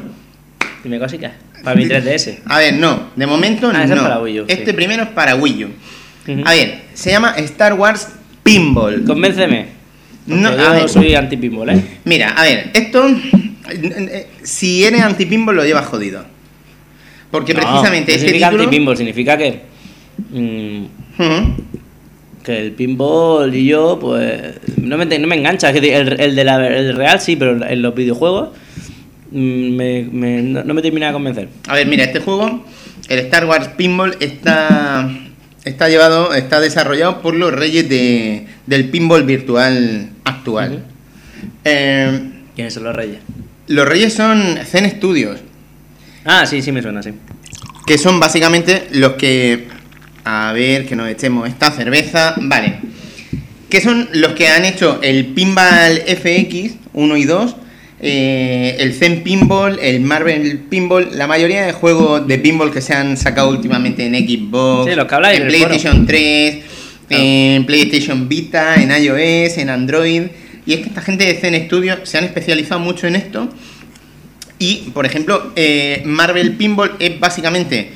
Dime 0.83 0.99
cositas. 0.99 1.31
Para 1.63 1.75
mi 1.75 1.85
3DS. 1.85 2.39
a 2.45 2.59
ver, 2.59 2.73
no, 2.75 3.07
de 3.15 3.25
momento 3.25 3.71
Ah, 3.73 3.83
es 3.83 3.89
no. 3.89 4.03
para 4.03 4.19
Wii 4.19 4.39
U, 4.41 4.45
este 4.47 4.67
sí. 4.67 4.73
primero 4.73 5.03
es 5.03 5.09
para 5.09 5.35
Wii 5.35 5.63
U. 5.65 5.69
A 6.45 6.51
ver, 6.51 6.81
se 6.93 7.09
llama 7.11 7.33
Star 7.37 7.73
Wars 7.73 8.09
Pinball. 8.43 9.03
Convénceme. 9.03 9.67
No, 10.27 10.51
yo 10.55 10.71
ver. 10.71 10.89
soy 10.89 11.15
anti-pinball, 11.15 11.69
¿eh? 11.69 11.81
Mira, 12.03 12.29
a 12.31 12.43
ver, 12.43 12.71
esto, 12.73 13.07
eh, 13.69 14.27
si 14.43 14.83
eres 14.85 15.01
anti-pinball 15.01 15.55
lo 15.55 15.63
llevas 15.65 15.85
jodido. 15.87 16.23
Porque 17.31 17.53
No, 17.53 17.59
precisamente 17.61 18.11
no 18.11 18.15
este 18.15 18.19
significa 18.27 18.49
título... 18.49 18.63
anti-pinball, 18.63 18.97
significa 18.97 19.37
que. 19.37 19.61
mm, 20.31 20.85
Ujú. 21.19 21.55
Que 22.45 22.57
el 22.59 22.71
pinball 22.71 23.53
y 23.55 23.65
yo, 23.65 23.97
pues. 23.99 24.55
No 24.81 24.97
me, 24.97 25.05
no 25.05 25.27
me 25.27 25.35
engancha. 25.35 25.69
Es 25.69 25.75
decir, 25.75 25.93
el, 25.93 26.19
el 26.21 26.35
de 26.35 26.43
la, 26.43 26.67
el 26.67 26.95
real 26.95 27.19
sí, 27.19 27.35
pero 27.35 27.65
en 27.67 27.81
los 27.81 27.93
videojuegos. 27.95 28.49
mm, 29.31 29.75
me, 29.75 30.03
me- 30.11 30.41
no, 30.41 30.63
no 30.63 30.73
me 30.73 30.81
termina 30.81 31.07
de 31.07 31.13
convencer. 31.13 31.49
A 31.67 31.73
ver, 31.73 31.87
mira, 31.87 32.03
este 32.05 32.19
juego, 32.19 32.63
el 33.09 33.19
Star 33.19 33.45
Wars 33.45 33.69
Pinball, 33.75 34.15
está, 34.19 35.09
está 35.63 35.89
llevado, 35.89 36.33
está 36.33 36.59
desarrollado 36.59 37.21
por 37.21 37.35
los 37.35 37.51
reyes 37.53 37.89
de, 37.89 38.45
del 38.67 38.89
pinball 38.89 39.23
virtual 39.23 40.09
actual. 40.23 40.83
Eh, 41.63 42.31
¿Quiénes 42.55 42.73
son 42.73 42.83
los 42.83 42.95
reyes? 42.95 43.17
los 43.67 43.87
reyes 43.87 44.13
son 44.13 44.59
Zen 44.63 44.89
Studios, 44.91 45.39
Ah, 46.23 46.45
sí, 46.45 46.61
sí 46.61 46.71
me 46.71 46.81
suena, 46.83 47.01
sí. 47.03 47.11
que 47.85 47.97
son 47.97 48.19
básicamente 48.19 48.87
los 48.91 49.13
que... 49.13 49.67
A 50.25 50.51
ver, 50.53 50.85
que 50.87 50.95
nos 50.95 51.07
echemos 51.09 51.47
esta 51.47 51.71
cerveza. 51.71 52.33
Vale. 52.37 52.79
Que 53.69 53.79
son 53.81 54.09
los 54.13 54.33
que 54.33 54.47
han 54.47 54.65
hecho 54.65 54.99
el 55.01 55.27
Pinball 55.27 56.01
FX 56.05 56.73
1 56.93 57.17
y 57.17 57.23
2, 57.25 57.55
eh, 58.01 58.75
el 58.79 58.93
Zen 58.93 59.23
Pinball, 59.23 59.79
el 59.81 60.01
Marvel 60.01 60.59
Pinball, 60.69 61.09
la 61.17 61.27
mayoría 61.27 61.65
de 61.65 61.71
juegos 61.73 62.27
de 62.27 62.37
pinball 62.39 62.71
que 62.71 62.81
se 62.81 62.93
han 62.93 63.17
sacado 63.17 63.49
últimamente 63.49 64.05
en 64.05 64.13
Xbox, 64.15 64.89
Sí, 64.89 64.95
los 64.95 65.07
que 65.07 65.15
habláis 65.15 65.39
en. 65.41 65.47
PlayStation 65.47 66.05
3, 66.05 66.55
Claro. 67.07 67.23
en 67.23 67.65
PlayStation 67.65 68.27
Vita, 68.27 68.75
en 68.75 68.91
iOS, 68.91 69.57
en 69.59 69.69
Android. 69.69 70.23
Y 70.65 70.73
es 70.73 70.79
que 70.79 70.87
esta 70.87 71.01
gente 71.01 71.25
de 71.25 71.35
Zen 71.35 71.65
Studios 71.67 71.99
se 72.03 72.17
han 72.17 72.23
especializado 72.23 72.79
mucho 72.79 73.05
en 73.07 73.15
esto. 73.15 73.47
Y, 74.57 74.89
por 74.93 75.05
ejemplo, 75.05 75.51
eh, 75.55 76.01
Marvel 76.05 76.53
Pinball 76.53 76.91
es 76.99 77.19
básicamente 77.19 77.89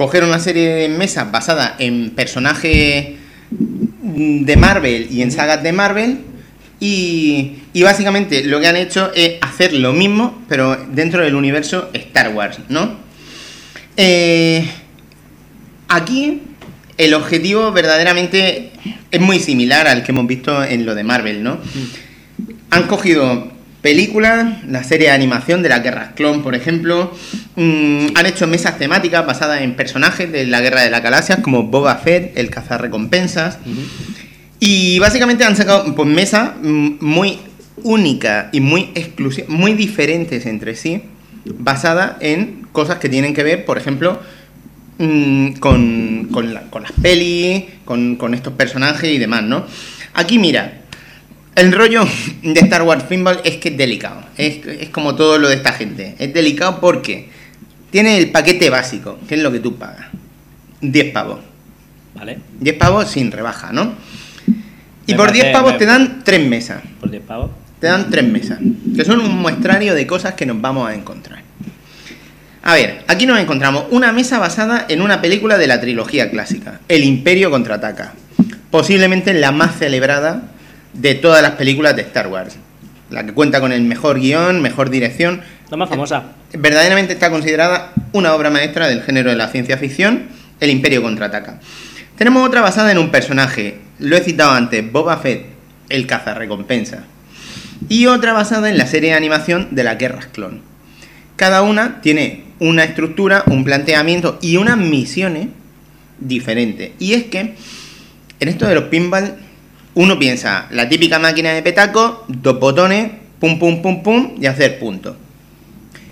coger 0.00 0.24
una 0.24 0.40
serie 0.40 0.70
de 0.70 0.88
mesas 0.88 1.30
basada 1.30 1.76
en 1.78 2.08
personajes 2.12 3.16
mm, 3.50 4.44
de 4.46 4.56
Marvel 4.56 5.08
y 5.10 5.20
en 5.20 5.30
sagas 5.30 5.62
de 5.62 5.74
Marvel. 5.74 6.20
Y, 6.80 7.58
y 7.74 7.82
básicamente 7.82 8.42
lo 8.44 8.60
que 8.60 8.66
han 8.66 8.76
hecho 8.76 9.12
es 9.14 9.34
hacer 9.42 9.74
lo 9.74 9.92
mismo, 9.92 10.42
pero 10.48 10.74
dentro 10.90 11.22
del 11.22 11.34
universo 11.34 11.90
Star 11.92 12.34
Wars, 12.34 12.60
¿no? 12.70 12.96
Eh, 13.98 14.66
aquí 15.88 16.44
el 16.96 17.12
objetivo 17.12 17.70
verdaderamente 17.70 18.70
es 19.10 19.20
muy 19.20 19.38
similar 19.38 19.86
al 19.86 20.02
que 20.02 20.12
hemos 20.12 20.26
visto 20.26 20.64
en 20.64 20.86
lo 20.86 20.94
de 20.94 21.04
Marvel, 21.04 21.42
¿no? 21.42 21.58
Han 22.70 22.84
cogido 22.84 23.52
películas, 23.82 24.62
la 24.68 24.84
serie 24.84 25.08
de 25.08 25.12
animación 25.14 25.62
de 25.62 25.68
la 25.70 25.78
Guerra 25.80 26.12
Clon, 26.14 26.42
por 26.42 26.54
ejemplo. 26.54 27.12
mm, 27.56 28.06
han 28.14 28.26
hecho 28.26 28.46
mesas 28.46 28.78
temáticas 28.78 29.26
basadas 29.26 29.62
en 29.62 29.74
personajes 29.74 30.30
de 30.30 30.46
la 30.46 30.60
Guerra 30.60 30.82
de 30.82 30.90
las 30.90 31.02
Galaxias, 31.02 31.40
como 31.40 31.64
Boba 31.64 31.96
Fett, 31.96 32.36
el 32.38 32.50
cazarrecompensas. 32.50 33.58
Y 34.58 34.98
básicamente 34.98 35.44
han 35.44 35.56
sacado 35.56 35.94
pues, 35.94 36.08
mesas 36.08 36.50
mm, 36.62 36.88
muy 37.00 37.38
únicas 37.82 38.46
y 38.52 38.60
muy 38.60 38.90
exclusivas, 38.94 39.48
muy 39.48 39.72
diferentes 39.74 40.44
entre 40.46 40.76
sí, 40.76 41.02
basadas 41.58 42.12
en 42.20 42.66
cosas 42.72 42.98
que 42.98 43.08
tienen 43.08 43.32
que 43.32 43.42
ver, 43.42 43.64
por 43.64 43.78
ejemplo, 43.78 44.20
mm, 44.98 45.52
con, 45.52 46.28
con, 46.30 46.52
la- 46.52 46.62
con 46.64 46.82
las 46.82 46.92
pelis, 46.92 47.64
con, 47.86 48.16
con 48.16 48.34
estos 48.34 48.52
personajes 48.52 49.10
y 49.10 49.16
demás, 49.18 49.42
¿no? 49.44 49.64
Aquí 50.12 50.38
mira, 50.38 50.79
el 51.56 51.72
rollo 51.72 52.04
de 52.42 52.60
Star 52.60 52.82
Wars 52.82 53.04
Pinball 53.04 53.40
es 53.44 53.56
que 53.56 53.70
es 53.70 53.76
delicado. 53.76 54.22
Es, 54.36 54.64
es 54.66 54.88
como 54.90 55.14
todo 55.14 55.38
lo 55.38 55.48
de 55.48 55.56
esta 55.56 55.72
gente. 55.72 56.14
Es 56.18 56.32
delicado 56.32 56.80
porque 56.80 57.28
tiene 57.90 58.16
el 58.18 58.30
paquete 58.30 58.70
básico, 58.70 59.18
que 59.28 59.34
es 59.34 59.42
lo 59.42 59.50
que 59.52 59.60
tú 59.60 59.76
pagas. 59.76 60.06
10 60.80 61.12
pavos. 61.12 61.40
¿Vale? 62.14 62.38
10 62.60 62.76
pavos 62.76 63.08
sin 63.08 63.30
rebaja, 63.30 63.72
¿no? 63.72 63.94
Y 65.06 65.12
Me 65.12 65.16
por 65.16 65.26
parece- 65.26 65.44
10 65.46 65.56
pavos 65.56 65.72
me- 65.72 65.78
te 65.78 65.86
dan 65.86 66.22
3 66.24 66.46
mesas. 66.48 66.82
Por 67.00 67.10
10 67.10 67.22
pavos. 67.24 67.50
Te 67.80 67.86
dan 67.86 68.10
3 68.10 68.24
mesas. 68.24 68.58
Que 68.96 69.04
son 69.04 69.20
un 69.20 69.36
muestrario 69.38 69.94
de 69.94 70.06
cosas 70.06 70.34
que 70.34 70.46
nos 70.46 70.60
vamos 70.60 70.88
a 70.88 70.94
encontrar. 70.94 71.40
A 72.62 72.74
ver, 72.74 73.04
aquí 73.08 73.24
nos 73.26 73.38
encontramos 73.40 73.86
una 73.90 74.12
mesa 74.12 74.38
basada 74.38 74.84
en 74.88 75.00
una 75.00 75.22
película 75.22 75.56
de 75.56 75.66
la 75.66 75.80
trilogía 75.80 76.30
clásica, 76.30 76.80
El 76.88 77.04
Imperio 77.04 77.50
contraataca. 77.50 78.12
Posiblemente 78.70 79.32
la 79.32 79.50
más 79.50 79.78
celebrada 79.78 80.42
de 80.92 81.14
todas 81.14 81.42
las 81.42 81.52
películas 81.52 81.96
de 81.96 82.02
Star 82.02 82.28
Wars. 82.28 82.56
La 83.10 83.24
que 83.24 83.32
cuenta 83.32 83.60
con 83.60 83.72
el 83.72 83.82
mejor 83.82 84.20
guion, 84.20 84.62
mejor 84.62 84.90
dirección. 84.90 85.42
La 85.70 85.76
más 85.76 85.88
famosa. 85.88 86.24
Verdaderamente 86.52 87.12
está 87.12 87.30
considerada 87.30 87.92
una 88.12 88.34
obra 88.34 88.50
maestra 88.50 88.88
del 88.88 89.02
género 89.02 89.30
de 89.30 89.36
la 89.36 89.48
ciencia 89.48 89.76
ficción, 89.78 90.28
El 90.60 90.70
Imperio 90.70 91.02
contraataca. 91.02 91.60
Tenemos 92.16 92.46
otra 92.46 92.60
basada 92.60 92.92
en 92.92 92.98
un 92.98 93.10
personaje, 93.10 93.78
lo 93.98 94.16
he 94.16 94.20
citado 94.20 94.52
antes, 94.52 94.90
Boba 94.92 95.16
Fett, 95.18 95.46
el 95.88 96.06
cazarrecompensa. 96.06 97.04
Y 97.88 98.06
otra 98.06 98.32
basada 98.32 98.68
en 98.68 98.78
la 98.78 98.86
serie 98.86 99.10
de 99.10 99.16
animación 99.16 99.68
de 99.70 99.84
las 99.84 99.98
guerras 99.98 100.26
clon. 100.26 100.60
Cada 101.36 101.62
una 101.62 102.00
tiene 102.02 102.44
una 102.58 102.84
estructura, 102.84 103.44
un 103.46 103.64
planteamiento 103.64 104.38
y 104.42 104.56
unas 104.58 104.76
misiones 104.76 105.48
diferentes. 106.18 106.90
Y 106.98 107.14
es 107.14 107.24
que 107.24 107.54
en 108.40 108.48
esto 108.48 108.66
de 108.66 108.74
los 108.74 108.84
pinball, 108.84 109.36
uno 109.94 110.18
piensa 110.18 110.68
la 110.70 110.88
típica 110.88 111.18
máquina 111.18 111.52
de 111.52 111.62
petaco, 111.62 112.24
dos 112.28 112.60
botones, 112.60 113.10
pum 113.38 113.58
pum 113.58 113.82
pum 113.82 114.02
pum 114.02 114.34
y 114.40 114.46
hacer 114.46 114.78
punto. 114.78 115.16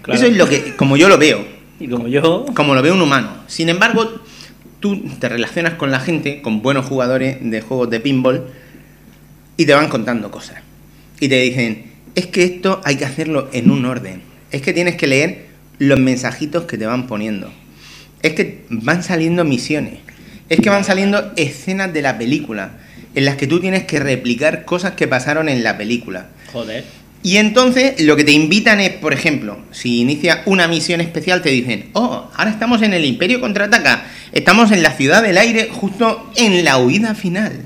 Claro. 0.03 0.19
Eso 0.19 0.29
es 0.31 0.37
lo 0.37 0.49
que, 0.49 0.75
como 0.77 0.97
yo 0.97 1.09
lo 1.09 1.19
veo, 1.19 1.45
Y 1.79 1.89
como 1.89 2.09
yo. 2.09 2.47
como 2.55 2.75
lo 2.75 2.83
ve 2.83 2.91
un 2.91 3.01
humano. 3.01 3.31
Sin 3.47 3.69
embargo, 3.69 4.21
tú 4.81 5.03
te 5.19 5.29
relacionas 5.29 5.75
con 5.75 5.91
la 5.91 6.01
gente, 6.01 6.43
con 6.43 6.63
buenos 6.63 6.87
jugadores 6.87 7.39
de 7.41 7.61
juegos 7.61 7.91
de 7.91 8.01
pinball, 8.01 8.47
y 9.57 9.67
te 9.67 9.75
van 9.75 9.89
contando 9.89 10.31
cosas. 10.31 10.63
Y 11.21 11.29
te 11.29 11.41
dicen, 11.41 11.85
es 12.15 12.27
que 12.27 12.45
esto 12.45 12.81
hay 12.85 12.97
que 12.97 13.05
hacerlo 13.05 13.49
en 13.53 13.71
un 13.71 13.85
orden. 13.85 14.23
Es 14.51 14.63
que 14.63 14.73
tienes 14.73 14.97
que 14.97 15.07
leer 15.07 15.47
los 15.79 15.99
mensajitos 15.99 16.65
que 16.65 16.79
te 16.79 16.87
van 16.87 17.07
poniendo. 17.07 17.51
Es 18.23 18.33
que 18.33 18.65
van 18.71 19.03
saliendo 19.03 19.45
misiones. 19.45 19.99
Es 20.49 20.61
que 20.61 20.71
van 20.71 20.85
saliendo 20.85 21.33
escenas 21.37 21.93
de 21.93 22.03
la 22.03 22.17
película 22.19 22.79
en 23.19 23.25
las 23.25 23.35
que 23.35 23.49
tú 23.49 23.59
tienes 23.59 23.83
que 23.83 23.99
replicar 23.99 24.65
cosas 24.65 24.93
que 24.93 25.09
pasaron 25.09 25.49
en 25.49 25.65
la 25.65 25.77
película. 25.77 26.29
Joder. 26.53 26.85
Y 27.25 27.39
entonces 27.39 28.01
lo 28.01 28.15
que 28.15 28.23
te 28.23 28.31
invitan 28.31 28.79
es, 28.79 28.91
por 28.91 29.13
ejemplo, 29.13 29.59
si 29.73 30.03
inicia 30.03 30.43
una 30.47 30.69
misión 30.69 31.01
especial, 31.01 31.43
te 31.43 31.49
dicen, 31.51 31.91
oh, 31.95 32.31
ahora 32.37 32.49
estamos 32.49 32.81
en 32.81 32.95
el 32.95 33.05
Imperio 33.05 33.41
contraataca, 33.41 34.05
estamos 34.31 34.71
en 34.71 34.85
la 34.85 34.93
ciudad 34.93 35.25
del 35.25 35.37
aire, 35.37 35.69
justo 35.69 36.31
en 36.37 36.65
la 36.65 36.79
huida 36.79 37.17
final. 37.17 37.63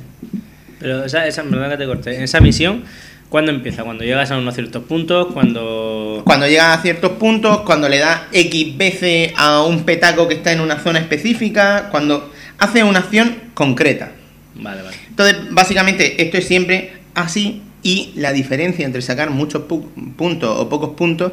Pero 0.79 1.05
esa, 1.05 1.27
esa, 1.27 1.43
perdón 1.43 1.69
que 1.69 1.77
te 1.77 1.85
corté. 1.85 2.25
Esa 2.25 2.41
misión, 2.41 2.85
¿cuándo 3.29 3.53
empieza? 3.53 3.85
Cuando 3.85 4.05
llegas 4.05 4.31
a 4.31 4.39
unos 4.39 4.55
ciertos 4.55 4.85
puntos, 4.85 5.35
cuando. 5.35 6.23
Cuando 6.25 6.49
llegas 6.49 6.79
a 6.79 6.81
ciertos 6.81 7.13
puntos, 7.13 7.61
cuando 7.61 7.91
le 7.91 7.99
das 7.99 8.23
X 8.33 8.79
veces 8.79 9.35
a 9.37 9.65
un 9.65 9.85
petaco 9.85 10.29
que 10.29 10.35
está 10.35 10.51
en 10.51 10.61
una 10.61 10.79
zona 10.79 10.99
específica, 10.99 11.89
cuando 11.91 12.33
hace 12.57 12.83
una 12.85 13.01
acción 13.01 13.37
concreta. 13.53 14.13
Vale, 14.55 14.81
vale. 14.81 15.02
Entonces, 15.27 15.53
básicamente, 15.55 16.23
esto 16.23 16.39
es 16.39 16.47
siempre 16.47 16.93
así 17.15 17.63
y 17.83 18.13
la 18.17 18.33
diferencia 18.33 18.85
entre 18.87 19.03
sacar 19.03 19.31
muchos 19.31 19.63
pu- 19.69 19.87
puntos 20.17 20.57
o 20.59 20.69
pocos 20.69 20.91
puntos 20.91 21.33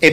es 0.00 0.12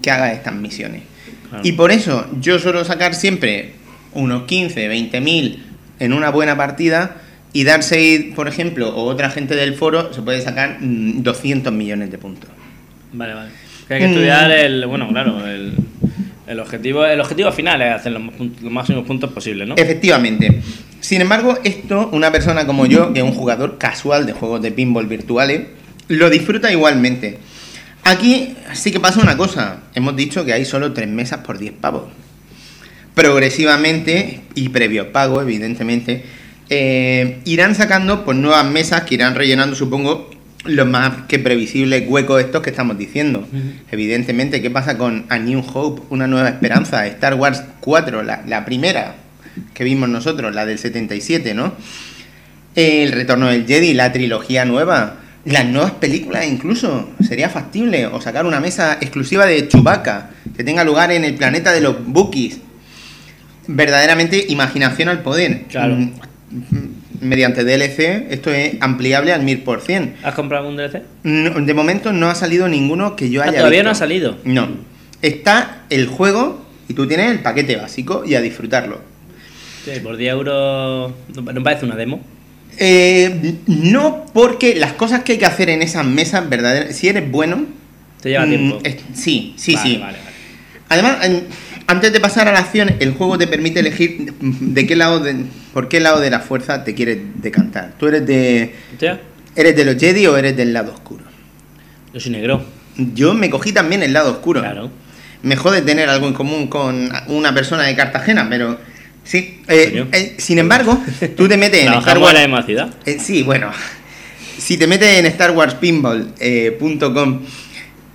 que 0.00 0.10
haga 0.10 0.32
estas 0.32 0.54
misiones. 0.54 1.02
Claro. 1.48 1.62
Y 1.66 1.72
por 1.72 1.90
eso 1.92 2.26
yo 2.40 2.58
suelo 2.58 2.84
sacar 2.84 3.14
siempre 3.14 3.72
unos 4.12 4.44
15, 4.44 4.88
20 4.88 5.20
mil 5.20 5.62
en 5.98 6.12
una 6.12 6.30
buena 6.30 6.56
partida 6.56 7.16
y 7.52 7.64
darse, 7.64 8.32
por 8.34 8.48
ejemplo, 8.48 8.94
o 8.94 9.04
otra 9.04 9.30
gente 9.30 9.54
del 9.56 9.74
foro 9.74 10.12
se 10.14 10.22
puede 10.22 10.40
sacar 10.40 10.78
mm, 10.80 11.22
200 11.22 11.72
millones 11.72 12.10
de 12.10 12.18
puntos. 12.18 12.50
Vale, 13.12 13.34
vale. 13.34 13.50
Que 13.88 13.94
hay 13.94 14.00
que 14.00 14.06
Mm. 14.06 14.10
estudiar 14.10 14.50
el. 14.50 14.86
Bueno, 14.86 15.08
claro, 15.08 15.46
el. 15.46 15.74
El 16.46 16.60
objetivo, 16.60 17.04
el 17.04 17.20
objetivo 17.20 17.52
final 17.52 17.80
es 17.82 17.94
hacer 17.94 18.12
los, 18.12 18.22
los 18.38 18.72
máximos 18.72 19.06
puntos 19.06 19.32
posibles, 19.32 19.68
¿no? 19.68 19.76
Efectivamente. 19.76 20.60
Sin 21.00 21.20
embargo, 21.20 21.58
esto, 21.64 22.08
una 22.12 22.32
persona 22.32 22.66
como 22.66 22.86
yo, 22.86 23.12
que 23.12 23.20
es 23.20 23.24
un 23.24 23.32
jugador 23.32 23.78
casual 23.78 24.26
de 24.26 24.32
juegos 24.32 24.62
de 24.62 24.72
pinball 24.72 25.06
virtuales, 25.06 25.62
lo 26.08 26.30
disfruta 26.30 26.70
igualmente. 26.70 27.38
Aquí 28.04 28.54
sí 28.72 28.90
que 28.90 29.00
pasa 29.00 29.20
una 29.20 29.36
cosa. 29.36 29.82
Hemos 29.94 30.16
dicho 30.16 30.44
que 30.44 30.52
hay 30.52 30.64
solo 30.64 30.92
tres 30.92 31.08
mesas 31.08 31.40
por 31.44 31.58
10 31.58 31.74
pavos. 31.74 32.04
Progresivamente, 33.14 34.40
y 34.54 34.70
previo 34.70 35.12
pago, 35.12 35.40
evidentemente, 35.40 36.24
eh, 36.68 37.40
irán 37.44 37.74
sacando 37.74 38.24
pues, 38.24 38.36
nuevas 38.36 38.64
mesas 38.64 39.02
que 39.02 39.14
irán 39.14 39.34
rellenando, 39.34 39.76
supongo, 39.76 40.30
los 40.64 40.86
más 40.86 41.22
que 41.28 41.38
previsibles 41.38 42.04
huecos 42.08 42.40
estos 42.40 42.62
que 42.62 42.70
estamos 42.70 42.96
diciendo. 42.98 43.46
Evidentemente, 43.90 44.62
¿qué 44.62 44.70
pasa 44.70 44.96
con 44.96 45.26
A 45.28 45.38
New 45.38 45.64
Hope, 45.72 46.02
una 46.10 46.26
nueva 46.26 46.48
esperanza? 46.48 47.06
Star 47.06 47.34
Wars 47.34 47.62
4, 47.80 48.22
la, 48.22 48.42
la 48.46 48.64
primera 48.64 49.16
que 49.74 49.84
vimos 49.84 50.08
nosotros, 50.08 50.54
la 50.54 50.66
del 50.66 50.78
77, 50.78 51.54
¿no? 51.54 51.74
El 52.74 53.12
retorno 53.12 53.48
del 53.48 53.66
Jedi, 53.66 53.92
la 53.92 54.12
trilogía 54.12 54.64
nueva, 54.64 55.16
las 55.44 55.66
nuevas 55.66 55.92
películas 55.92 56.46
incluso, 56.46 57.10
sería 57.20 57.50
factible, 57.50 58.06
o 58.06 58.20
sacar 58.20 58.46
una 58.46 58.60
mesa 58.60 58.94
exclusiva 59.00 59.44
de 59.44 59.68
Chewbacca, 59.68 60.30
que 60.56 60.64
tenga 60.64 60.84
lugar 60.84 61.12
en 61.12 61.24
el 61.24 61.34
planeta 61.34 61.72
de 61.72 61.80
los 61.80 62.04
Bookies. 62.06 62.60
Verdaderamente 63.66 64.46
imaginación 64.48 65.08
al 65.08 65.22
poder. 65.22 65.64
Claro. 65.68 65.96
Mm, 65.96 66.08
Mediante 67.22 67.64
DLC, 67.64 68.26
esto 68.30 68.52
es 68.52 68.74
ampliable 68.80 69.32
al 69.32 69.42
1000%. 69.44 70.12
¿Has 70.22 70.34
comprado 70.34 70.64
algún 70.66 70.76
DLC? 70.76 71.02
No, 71.22 71.50
de 71.60 71.74
momento 71.74 72.12
no 72.12 72.28
ha 72.28 72.34
salido 72.34 72.68
ninguno 72.68 73.14
que 73.16 73.30
yo 73.30 73.40
Ah, 73.40 73.44
haya 73.44 73.58
todavía 73.58 73.78
visto. 73.80 73.84
no 73.84 73.90
ha 73.90 73.94
salido. 73.94 74.38
No. 74.44 74.68
Está 75.22 75.82
el 75.88 76.06
juego 76.08 76.66
y 76.88 76.94
tú 76.94 77.06
tienes 77.06 77.30
el 77.30 77.38
paquete 77.40 77.76
básico 77.76 78.24
y 78.26 78.34
a 78.34 78.40
disfrutarlo. 78.40 79.00
Sí, 79.84 79.92
por 80.02 80.16
10 80.16 80.32
euros. 80.32 81.12
¿No 81.34 81.62
parece 81.62 81.84
una 81.86 81.96
demo? 81.96 82.20
Eh, 82.78 83.54
no 83.66 84.26
porque 84.32 84.74
las 84.74 84.92
cosas 84.94 85.22
que 85.22 85.32
hay 85.32 85.38
que 85.38 85.46
hacer 85.46 85.70
en 85.70 85.82
esas 85.82 86.04
mesas 86.04 86.48
verdaderas, 86.48 86.96
si 86.96 87.08
eres 87.08 87.30
bueno, 87.30 87.66
Te 88.20 88.30
lleva 88.30 88.46
mm, 88.46 88.48
tiempo. 88.48 88.80
es- 88.82 88.96
sí, 89.14 89.54
sí, 89.56 89.74
Vale, 89.74 89.88
sí. 89.90 89.96
Vale, 89.98 90.18
vale. 90.18 90.32
Además, 90.88 91.18
antes 91.92 92.12
de 92.12 92.20
pasar 92.20 92.48
a 92.48 92.52
la 92.52 92.58
acción, 92.58 92.90
el 92.98 93.12
juego 93.12 93.38
te 93.38 93.46
permite 93.46 93.80
elegir 93.80 94.34
de 94.40 94.86
qué 94.86 94.96
lado 94.96 95.20
de, 95.20 95.44
por 95.72 95.88
qué 95.88 96.00
lado 96.00 96.20
de 96.20 96.30
la 96.30 96.40
fuerza 96.40 96.82
te 96.84 96.94
quieres 96.94 97.18
decantar. 97.36 97.94
¿Tú 97.98 98.08
eres 98.08 98.26
de 98.26 98.74
Hostia, 98.92 99.20
eres 99.54 99.76
de 99.76 99.84
los 99.84 99.96
Jedi 99.96 100.26
o 100.26 100.36
eres 100.36 100.56
del 100.56 100.72
lado 100.72 100.92
oscuro? 100.92 101.22
yo 102.12 102.18
soy 102.20 102.32
negro. 102.32 102.64
Yo 103.14 103.32
me 103.34 103.48
cogí 103.48 103.72
también 103.72 104.02
el 104.02 104.12
lado 104.12 104.32
oscuro. 104.32 104.60
Claro. 104.60 104.90
Me 105.42 105.56
jode 105.56 105.80
tener 105.82 106.08
algo 106.08 106.26
en 106.28 106.34
común 106.34 106.66
con 106.68 107.10
una 107.28 107.54
persona 107.54 107.84
de 107.84 107.94
Cartagena, 107.96 108.46
pero 108.50 108.78
sí. 109.24 109.62
Eh, 109.68 110.04
eh, 110.12 110.34
sin 110.38 110.58
embargo, 110.58 111.00
tú 111.36 111.48
te 111.48 111.56
metes 111.56 111.86
en 111.86 111.92
Star 111.94 112.16
en 112.16 112.22
la 112.22 112.28
Wars. 112.28 112.40
misma 112.40 112.62
ciudad. 112.64 112.90
Eh, 113.06 113.18
sí, 113.20 113.42
bueno. 113.42 113.70
Si 114.58 114.76
te 114.76 114.86
metes 114.86 115.18
en 115.18 115.32
StarWarsPinball.com, 115.32 117.40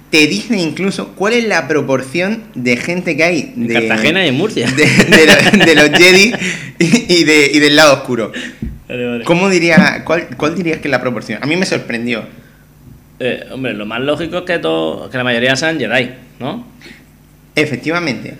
te 0.09 0.25
dice 0.27 0.57
incluso 0.57 1.09
cuál 1.15 1.33
es 1.33 1.45
la 1.47 1.67
proporción 1.67 2.43
de 2.55 2.77
gente 2.77 3.17
que 3.17 3.23
hay 3.23 3.53
En 3.55 3.67
de 3.67 3.73
Cartagena 3.73 4.25
y 4.25 4.29
en 4.29 4.35
Murcia. 4.35 4.67
de, 4.71 4.85
de 4.85 5.25
lo- 5.25 5.65
de 5.65 5.75
los 5.75 5.89
Jedi 5.99 6.33
y, 6.79 7.13
y 7.19 7.23
de- 7.25 7.51
y 7.53 7.59
del 7.59 7.75
lado 7.75 7.93
oscuro. 7.95 8.31
Vale, 8.87 9.05
vale. 9.05 9.23
¿Cómo 9.25 9.49
diría, 9.49 10.03
cuál, 10.05 10.27
cuál 10.37 10.55
dirías 10.55 10.77
que 10.79 10.87
es 10.87 10.91
la 10.91 11.01
proporción? 11.01 11.43
A 11.43 11.45
mí 11.45 11.55
me 11.57 11.65
sorprendió. 11.65 12.23
Eh, 13.19 13.45
hombre, 13.51 13.73
lo 13.73 13.85
más 13.85 13.99
lógico 14.01 14.37
es 14.37 14.43
que, 14.43 14.59
todo, 14.59 15.09
que 15.09 15.17
la 15.17 15.23
mayoría 15.25 15.55
sean 15.57 15.77
Jedi, 15.79 16.11
¿no? 16.39 16.65
Efectivamente. 17.55 18.35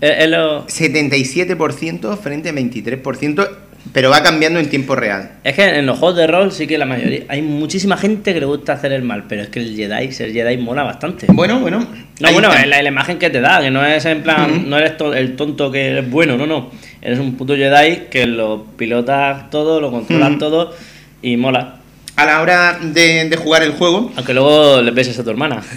Es, 0.00 0.12
es 0.20 0.28
lo- 0.30 0.66
77% 0.68 2.16
frente 2.18 2.50
a 2.50 2.52
23%, 2.52 3.48
pero 3.92 4.10
va 4.10 4.22
cambiando 4.22 4.58
en 4.60 4.68
tiempo 4.68 4.94
real. 4.94 5.32
es 5.44 5.54
que 5.54 5.64
en 5.78 5.86
los 5.86 5.98
juegos 5.98 6.16
de 6.18 6.26
rol 6.26 6.52
sí 6.52 6.66
que 6.66 6.78
la 6.78 6.84
mayoría. 6.86 7.22
Hay 7.28 7.42
muchísima 7.42 7.96
gente 7.96 8.34
que 8.34 8.40
le 8.40 8.46
gusta 8.46 8.74
hacer 8.74 8.92
el 8.92 9.02
mal, 9.02 9.24
pero 9.28 9.42
es 9.42 9.48
que 9.48 9.60
el 9.60 9.74
Jedi, 9.76 10.12
ser 10.12 10.32
Jedi 10.32 10.56
mola 10.58 10.82
bastante. 10.82 11.26
Bueno, 11.28 11.60
bueno. 11.60 11.86
No, 12.20 12.32
bueno, 12.32 12.52
es 12.52 12.66
la, 12.66 12.82
la 12.82 12.88
imagen 12.88 13.18
que 13.18 13.30
te 13.30 13.40
da, 13.40 13.60
que 13.60 13.70
no 13.70 13.84
es 13.84 14.04
en 14.04 14.22
plan, 14.22 14.68
no 14.68 14.76
eres 14.78 14.96
to- 14.96 15.14
el 15.14 15.36
tonto 15.36 15.70
que 15.70 15.98
es 15.98 16.10
bueno, 16.10 16.36
no, 16.36 16.46
no. 16.46 16.70
Eres 17.00 17.18
un 17.18 17.36
puto 17.36 17.54
Jedi 17.56 18.06
que 18.10 18.26
lo 18.26 18.64
pilotas 18.76 19.50
todo, 19.50 19.80
lo 19.80 19.90
controlas 19.90 20.38
todo 20.38 20.74
y 21.22 21.36
mola. 21.36 21.76
A 22.16 22.26
la 22.26 22.42
hora 22.42 22.78
de, 22.82 23.28
de 23.28 23.36
jugar 23.36 23.62
el 23.62 23.70
juego. 23.72 24.12
Aunque 24.16 24.34
luego 24.34 24.82
le 24.82 24.90
beses 24.90 25.18
a 25.18 25.24
tu 25.24 25.30
hermana. 25.30 25.62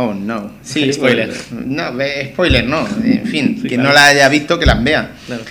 Oh, 0.00 0.14
no. 0.14 0.52
Sí, 0.62 0.92
Spoiler. 0.92 1.26
pues, 1.28 1.50
no, 1.50 1.90
spoiler, 2.32 2.64
no. 2.68 2.86
En 3.02 3.26
fin, 3.26 3.58
Sí, 3.60 3.66
quien 3.66 3.80
claro. 3.80 3.88
no 3.88 3.94
la 3.94 4.06
haya 4.06 4.28
visto, 4.28 4.56
que 4.56 4.64
las 4.64 4.80
vea. 4.84 5.10
Claro. 5.26 5.42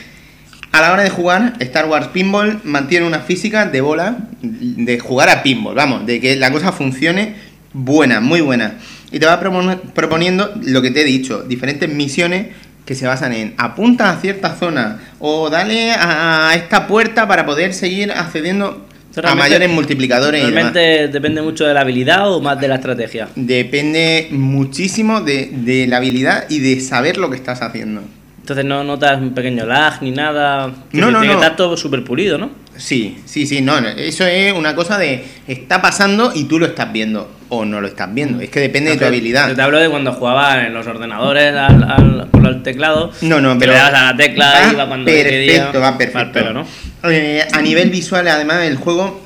A 0.78 0.82
la 0.82 0.94
hora 0.94 1.02
de 1.02 1.10
jugar, 1.10 1.54
Star 1.60 1.88
Wars 1.88 2.10
Pinball 2.10 2.60
mantiene 2.64 3.08
una 3.08 3.22
física 3.22 3.66
de 3.66 3.82
bola, 3.82 4.18
de 4.44 5.00
jugar 5.00 5.28
a 5.28 5.42
pinball, 5.42 5.74
vamos, 5.74 6.06
de 6.06 6.22
que 6.22 6.36
la 6.36 6.52
cosa 6.52 6.72
funcione 6.72 7.34
buena, 7.74 8.20
muy 8.22 8.42
buena. 8.42 8.76
Y 9.12 9.18
te 9.18 9.26
va 9.26 9.42
propon- 9.42 9.80
proponiendo 9.96 10.54
lo 10.62 10.84
que 10.84 10.92
te 10.92 11.02
he 11.02 11.04
dicho, 11.04 11.42
diferentes 11.42 11.90
misiones 11.90 12.50
que 12.86 12.94
se 12.94 13.08
basan 13.08 13.34
en 13.34 13.56
apunta 13.58 14.12
a 14.12 14.18
cierta 14.18 14.54
zona 14.56 15.00
o 15.18 15.50
dale 15.50 15.94
a 15.94 16.52
esta 16.54 16.86
puerta 16.86 17.28
para 17.28 17.44
poder 17.44 17.74
seguir 17.74 18.12
accediendo 18.12 18.86
a 19.24 19.34
mayores 19.34 19.72
multiplicadores 19.72 20.44
y 20.44 20.46
demás. 20.52 20.74
Realmente 20.74 21.12
depende 21.12 21.42
mucho 21.42 21.66
de 21.66 21.74
la 21.74 21.82
habilidad 21.82 22.32
o 22.32 22.40
más 22.40 22.60
de 22.62 22.68
la 22.68 22.76
estrategia. 22.76 23.30
Depende 23.36 24.28
muchísimo 24.30 25.22
de, 25.22 25.50
de 25.54 25.88
la 25.88 25.98
habilidad 25.98 26.46
y 26.50 26.60
de 26.60 26.80
saber 26.82 27.18
lo 27.18 27.32
que 27.32 27.36
estás 27.36 27.64
haciendo. 27.64 28.04
Entonces 28.48 28.64
no 28.64 28.82
notas 28.82 29.20
un 29.20 29.34
pequeño 29.34 29.66
lag 29.66 30.02
ni 30.02 30.12
nada. 30.12 30.72
Que 30.90 31.02
No, 31.02 31.12
no, 31.12 31.20
tiene 31.20 31.34
que 31.34 31.38
no. 31.38 31.42
estar 31.44 31.58
todo 31.58 31.76
súper 31.76 32.06
pulido, 32.06 32.38
¿no? 32.38 32.50
Sí, 32.78 33.18
sí, 33.26 33.46
sí, 33.46 33.60
no, 33.60 33.78
eso 33.78 34.26
es 34.26 34.54
una 34.54 34.74
cosa 34.74 34.98
de 34.98 35.26
está 35.50 35.82
pasando 35.82 36.32
y 36.34 36.46
tú 36.46 36.58
lo 36.58 36.66
estás 36.68 36.94
viendo 36.94 37.30
o 37.50 37.66
no 37.66 37.82
lo 37.82 37.88
estás 37.88 38.14
viendo, 38.14 38.40
es 38.40 38.50
que 38.50 38.62
depende 38.62 38.92
de 38.92 38.96
tu 38.98 39.02
Yo 39.02 39.08
habilidad. 39.08 39.54
te 39.54 39.62
hablo 39.62 39.80
de 39.80 39.90
cuando 39.90 40.14
jugaba 40.14 40.66
en 40.66 40.74
los 40.74 40.88
ordenadores 40.88 41.54
al, 41.56 41.84
al, 41.84 42.28
por 42.32 42.48
el 42.48 42.64
teclado. 42.64 43.12
No, 43.22 43.42
no, 43.42 43.58
pero 43.60 43.74
le 43.74 43.80
dabas 43.80 43.94
a 44.02 44.04
la 44.14 44.16
tecla 44.18 44.46
va 44.54 44.68
y 44.70 44.74
iba 44.76 44.88
cuando 44.88 45.06
perfecto, 45.06 45.72
quería. 45.72 45.72
va 45.80 45.98
perfecto. 45.98 46.32
pelo, 46.32 46.54
¿no? 46.54 46.66
Eh, 47.04 47.46
a 47.52 47.62
nivel 47.62 47.90
visual, 47.90 48.26
además, 48.30 48.64
el 48.64 48.78
juego 48.78 49.22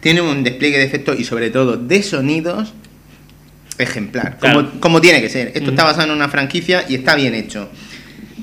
tiene 0.00 0.22
un 0.22 0.42
despliegue 0.42 0.78
de 0.78 0.84
efectos 0.84 1.20
y 1.20 1.24
sobre 1.24 1.50
todo 1.50 1.76
de 1.76 2.02
sonidos 2.02 2.72
ejemplar, 3.78 4.38
Claro. 4.38 4.66
como, 4.70 4.80
como 4.80 5.00
tiene 5.00 5.20
que 5.20 5.28
ser. 5.28 5.52
Esto 5.54 5.70
está 5.70 5.84
basado 5.84 6.08
en 6.08 6.14
una 6.16 6.28
franquicia 6.28 6.84
y 6.88 6.96
está 6.96 7.14
bien 7.14 7.34
hecho. 7.34 7.68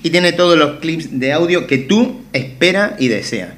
Y 0.04 0.10
tiene 0.10 0.32
todos 0.34 0.58
los 0.58 0.80
clips 0.80 1.20
de 1.20 1.34
audio 1.34 1.68
que 1.68 1.78
tú 1.78 2.22
esperas 2.34 2.93
y 3.00 3.08
deseas. 3.08 3.50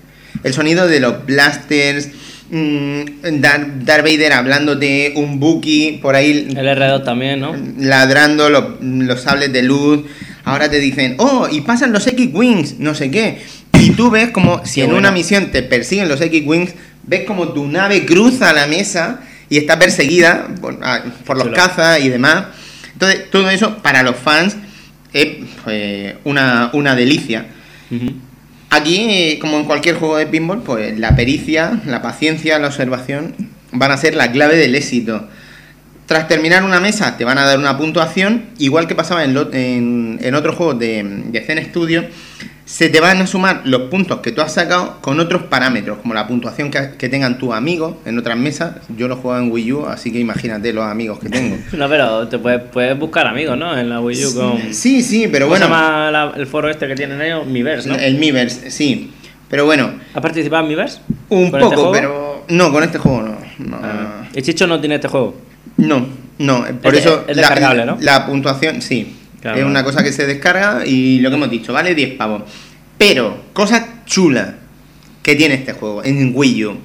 El 0.44 0.54
sonido 0.54 0.88
de 0.88 1.00
los 1.00 1.26
blasters, 1.26 2.10
mm, 2.50 3.02
Darth, 3.42 3.68
Darth 3.84 4.04
Vader 4.04 4.34
hablándote, 4.34 5.14
un 5.16 5.40
Buki 5.40 6.00
por 6.02 6.16
ahí 6.16 6.48
El 6.56 6.68
R2 6.68 7.04
también, 7.04 7.40
¿no? 7.42 7.56
ladrando 7.78 8.50
los, 8.50 8.64
los 8.82 9.22
sables 9.22 9.52
de 9.52 9.64
luz. 9.64 10.02
Ahora 10.46 10.70
te 10.70 10.80
dicen, 10.80 11.16
oh, 11.20 11.48
y 11.52 11.62
pasan 11.62 11.92
los 11.92 12.08
X-Wings, 12.08 12.80
no 12.80 12.96
sé 12.96 13.12
qué. 13.12 13.40
Y 13.74 13.92
tú 13.92 14.10
ves 14.10 14.32
como 14.32 14.66
si 14.66 14.76
Qué 14.76 14.82
en 14.82 14.88
bueno. 14.88 15.00
una 15.00 15.12
misión 15.12 15.52
te 15.52 15.62
persiguen 15.62 16.08
los 16.10 16.22
X-Wings, 16.22 16.74
ves 17.04 17.26
como 17.26 17.50
tu 17.50 17.68
nave 17.68 18.06
cruza 18.06 18.52
la 18.54 18.66
mesa 18.68 19.22
y 19.50 19.58
está 19.58 19.78
perseguida 19.78 20.48
por, 20.62 20.80
ah, 20.82 21.04
por 21.26 21.36
los 21.38 21.46
Chulo. 21.48 21.56
cazas 21.58 22.00
y 22.02 22.10
demás. 22.10 22.46
Entonces, 22.94 23.30
todo 23.30 23.50
eso 23.50 23.78
para 23.84 24.04
los 24.04 24.16
fans 24.16 24.56
pues, 25.64 26.16
una, 26.24 26.70
una 26.74 26.96
delicia. 26.96 27.48
Aquí, 28.70 29.08
eh, 29.10 29.40
como 29.42 29.58
en 29.58 29.66
cualquier 29.66 29.96
juego 29.96 30.18
de 30.18 30.28
pinball, 30.28 30.62
pues 30.62 30.98
la 31.00 31.16
pericia, 31.16 31.82
la 31.86 32.02
paciencia, 32.02 32.60
la 32.60 32.68
observación 32.68 33.34
van 33.72 33.92
a 33.92 33.98
ser 33.98 34.16
la 34.16 34.32
clave 34.32 34.56
del 34.58 34.76
éxito. 34.76 35.28
Tras 36.10 36.28
terminar 36.28 36.64
una 36.64 36.80
mesa, 36.80 37.16
te 37.18 37.24
van 37.24 37.38
a 37.38 37.46
dar 37.46 37.60
una 37.60 37.78
puntuación, 37.78 38.46
igual 38.58 38.88
que 38.88 38.96
pasaba 38.96 39.24
en, 39.24 39.36
lo- 39.36 39.54
en, 39.54 40.18
en 40.24 40.34
otros 40.34 40.56
juegos 40.56 40.80
de, 40.80 41.04
de 41.28 41.42
Zen 41.42 41.64
Studio, 41.66 42.04
se 42.66 42.90
te 42.90 43.00
van 43.00 43.22
a 43.22 43.28
sumar 43.28 43.62
los 43.66 43.84
puntos 43.92 44.20
que 44.22 44.32
tú 44.32 44.42
has 44.42 44.52
sacado 44.54 44.98
con 45.02 45.20
otros 45.20 45.44
parámetros, 45.44 46.00
como 46.00 46.16
la 46.16 46.26
puntuación 46.28 46.72
que, 46.72 46.94
que 46.98 47.10
tengan 47.10 47.38
tus 47.38 47.54
amigos 47.54 47.98
en 48.06 48.18
otras 48.18 48.38
mesas. 48.38 48.78
Yo 48.98 49.08
lo 49.08 49.18
juego 49.18 49.38
en 49.38 49.52
Wii 49.52 49.72
U, 49.74 49.86
así 49.86 50.12
que 50.12 50.18
imagínate 50.20 50.74
los 50.74 50.84
amigos 50.86 51.20
que 51.20 51.30
tengo. 51.30 51.58
No, 51.78 51.88
pero 51.88 52.28
te 52.28 52.40
puedes, 52.40 52.62
puedes 52.64 52.98
buscar 52.98 53.28
amigos, 53.28 53.56
¿no? 53.56 53.78
En 53.78 53.88
la 53.90 54.02
Wii 54.02 54.26
U 54.26 54.34
con. 54.36 54.74
Sí, 54.74 55.04
sí, 55.04 55.28
pero 55.32 55.46
¿Cómo 55.46 55.58
se 55.58 55.64
bueno, 55.68 55.76
llama 55.76 56.10
la- 56.12 56.34
el 56.36 56.48
foro 56.48 56.70
este 56.72 56.88
que 56.88 56.96
tienen 56.96 57.22
ellos? 57.22 57.46
Miiverse, 57.46 57.88
¿no? 57.88 57.96
el 57.96 58.16
Miiverse, 58.16 58.72
sí. 58.72 59.12
Pero 59.48 59.66
bueno, 59.66 59.94
¿Has 60.16 60.22
participado 60.24 60.64
en 60.64 60.68
Miiverse? 60.70 61.02
un 61.30 61.52
¿Con 61.52 61.62
este 61.62 61.76
poco, 61.76 61.92
pero 61.92 62.46
no, 62.50 62.72
con 62.72 62.84
este 62.84 62.98
juego 62.98 63.22
no. 63.22 63.38
No, 63.60 63.78
Ah. 63.84 64.24
¿Y 64.34 64.42
Chicho 64.42 64.66
no 64.66 64.80
tiene 64.80 64.96
este 64.96 65.08
juego? 65.08 65.36
No, 65.80 66.08
no, 66.38 66.68
eh, 66.68 66.74
por 66.74 66.96
Es 66.96 67.02
eso 67.06 67.26
es 67.28 67.36
descargable, 67.36 67.86
¿no? 67.86 67.98
la 68.02 68.26
puntuación, 68.26 68.82
sí. 68.82 69.16
Claro. 69.42 69.58
Es 69.58 69.66
una 69.66 69.84
cosa 69.84 70.04
que 70.04 70.12
se 70.12 70.26
descarga 70.26 70.86
y 70.86 71.20
lo 71.20 71.30
que 71.30 71.36
hemos 71.36 71.50
dicho, 71.50 71.72
vale 71.72 71.96
10 71.96 72.16
pavos. 72.16 72.44
Pero, 72.98 73.46
cosa 73.54 74.04
chula 74.06 74.56
que 75.24 75.36
tiene 75.36 75.56
este 75.56 75.74
juego 75.74 76.04
en 76.04 76.34
Wii 76.36 76.66
U. 76.66 76.78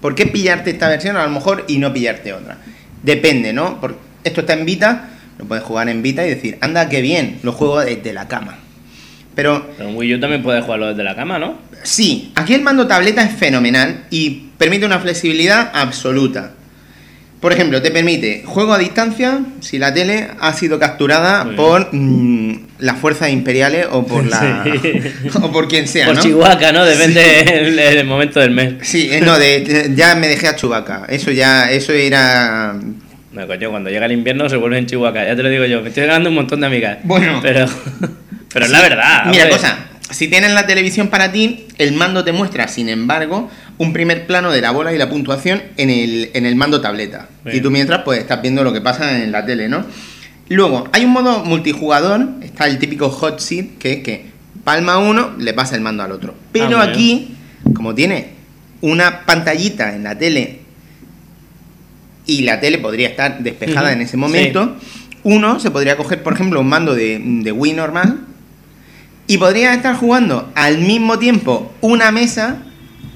¿Por 0.00 0.14
qué 0.14 0.26
pillarte 0.26 0.70
esta 0.70 0.88
versión 0.88 1.16
a 1.16 1.24
lo 1.24 1.30
mejor 1.30 1.64
y 1.68 1.78
no 1.78 1.92
pillarte 1.92 2.32
otra? 2.32 2.56
Depende, 3.02 3.52
¿no? 3.52 3.80
Porque 3.80 3.98
esto 4.24 4.40
está 4.40 4.54
en 4.54 4.64
Vita, 4.64 5.10
Lo 5.38 5.44
puedes 5.44 5.64
jugar 5.64 5.88
en 5.88 6.02
Vita 6.02 6.26
y 6.26 6.30
decir, 6.30 6.56
anda, 6.60 6.88
qué 6.88 7.02
bien, 7.02 7.38
lo 7.42 7.52
juego 7.52 7.80
desde 7.80 8.12
la 8.12 8.28
cama. 8.28 8.58
Pero 9.34 9.66
Pero 9.76 9.90
en 9.90 9.96
Wii 9.96 10.14
U 10.14 10.20
también 10.20 10.42
puedes 10.42 10.64
jugarlo 10.64 10.88
desde 10.88 11.04
la 11.04 11.14
cama, 11.14 11.38
¿no? 11.38 11.58
sí, 11.82 12.32
aquí 12.34 12.54
el 12.54 12.62
mando 12.62 12.86
tableta 12.86 13.22
es 13.22 13.32
fenomenal 13.32 14.04
y 14.10 14.50
permite 14.58 14.84
una 14.86 14.98
flexibilidad 14.98 15.70
absoluta. 15.74 16.52
Por 17.40 17.54
ejemplo, 17.54 17.80
te 17.80 17.90
permite 17.90 18.42
juego 18.44 18.74
a 18.74 18.78
distancia 18.78 19.40
si 19.60 19.78
la 19.78 19.94
tele 19.94 20.28
ha 20.40 20.52
sido 20.52 20.78
capturada 20.78 21.44
Muy 21.44 21.56
por 21.56 21.88
mm, 21.90 22.66
las 22.80 22.98
fuerzas 22.98 23.30
imperiales 23.30 23.86
o 23.90 24.06
por 24.06 24.26
la 24.26 24.62
Sí. 24.64 25.00
o 25.42 25.50
por 25.50 25.66
quien 25.66 25.88
sea, 25.88 26.06
Por 26.06 26.16
¿no? 26.16 26.22
Chihuahua, 26.22 26.72
¿no? 26.72 26.84
Depende 26.84 27.40
el, 27.68 27.78
el 27.78 28.04
momento 28.04 28.40
del 28.40 28.50
mes. 28.50 28.74
Sí, 28.82 29.08
eh, 29.10 29.22
no, 29.22 29.38
de, 29.38 29.90
ya 29.94 30.14
me 30.16 30.28
dejé 30.28 30.48
a 30.48 30.56
Chubaca. 30.56 31.06
Eso 31.08 31.30
ya, 31.30 31.70
eso 31.70 31.94
era. 31.94 32.74
No, 33.32 33.46
coño, 33.46 33.70
cuando 33.70 33.88
llega 33.88 34.04
el 34.04 34.12
invierno 34.12 34.48
se 34.50 34.56
vuelve 34.56 34.76
en 34.76 34.86
Chihuahua, 34.86 35.24
ya 35.24 35.34
te 35.34 35.42
lo 35.42 35.48
digo 35.48 35.64
yo. 35.64 35.80
Me 35.80 35.88
estoy 35.88 36.04
ganando 36.04 36.28
un 36.28 36.34
montón 36.34 36.60
de 36.60 36.66
amigas. 36.66 36.98
Bueno. 37.04 37.38
Pero, 37.40 37.66
pero 38.52 38.66
es 38.66 38.70
la 38.70 38.82
verdad. 38.82 39.24
Mira, 39.26 39.44
hombre. 39.44 39.56
cosa, 39.56 39.78
si 40.10 40.28
tienes 40.28 40.52
la 40.52 40.66
televisión 40.66 41.08
para 41.08 41.32
ti, 41.32 41.66
el 41.78 41.92
mando 41.92 42.22
te 42.22 42.32
muestra, 42.32 42.68
sin 42.68 42.88
embargo, 42.90 43.50
un 43.80 43.94
primer 43.94 44.26
plano 44.26 44.50
de 44.50 44.60
la 44.60 44.72
bola 44.72 44.92
y 44.92 44.98
la 44.98 45.08
puntuación 45.08 45.62
en 45.78 45.88
el, 45.88 46.30
en 46.34 46.44
el 46.44 46.54
mando 46.54 46.82
tableta. 46.82 47.30
Bien. 47.46 47.56
Y 47.56 47.60
tú 47.62 47.70
mientras, 47.70 48.02
pues 48.02 48.18
estás 48.18 48.42
viendo 48.42 48.62
lo 48.62 48.74
que 48.74 48.82
pasa 48.82 49.22
en 49.22 49.32
la 49.32 49.46
tele, 49.46 49.70
¿no? 49.70 49.86
Luego, 50.50 50.86
hay 50.92 51.06
un 51.06 51.12
modo 51.12 51.46
multijugador, 51.46 52.28
está 52.42 52.66
el 52.66 52.78
típico 52.78 53.08
hot 53.08 53.40
seat, 53.40 53.78
que 53.78 53.94
es 53.94 54.02
que 54.02 54.26
palma 54.64 54.98
uno, 54.98 55.30
le 55.38 55.54
pasa 55.54 55.76
el 55.76 55.80
mando 55.80 56.02
al 56.02 56.12
otro. 56.12 56.34
Pero 56.52 56.76
bien. 56.76 56.80
aquí, 56.82 57.34
como 57.74 57.94
tiene 57.94 58.32
una 58.82 59.24
pantallita 59.24 59.94
en 59.94 60.02
la 60.02 60.18
tele 60.18 60.58
y 62.26 62.42
la 62.42 62.60
tele 62.60 62.76
podría 62.76 63.08
estar 63.08 63.42
despejada 63.42 63.94
en 63.94 64.02
ese 64.02 64.18
momento, 64.18 64.76
uno 65.22 65.58
se 65.58 65.70
podría 65.70 65.96
coger, 65.96 66.22
por 66.22 66.34
ejemplo, 66.34 66.60
un 66.60 66.68
mando 66.68 66.94
de, 66.94 67.18
de 67.18 67.50
Wii 67.50 67.72
normal 67.72 68.26
y 69.26 69.38
podría 69.38 69.72
estar 69.72 69.96
jugando 69.96 70.52
al 70.54 70.76
mismo 70.76 71.18
tiempo 71.18 71.72
una 71.80 72.10
mesa, 72.10 72.58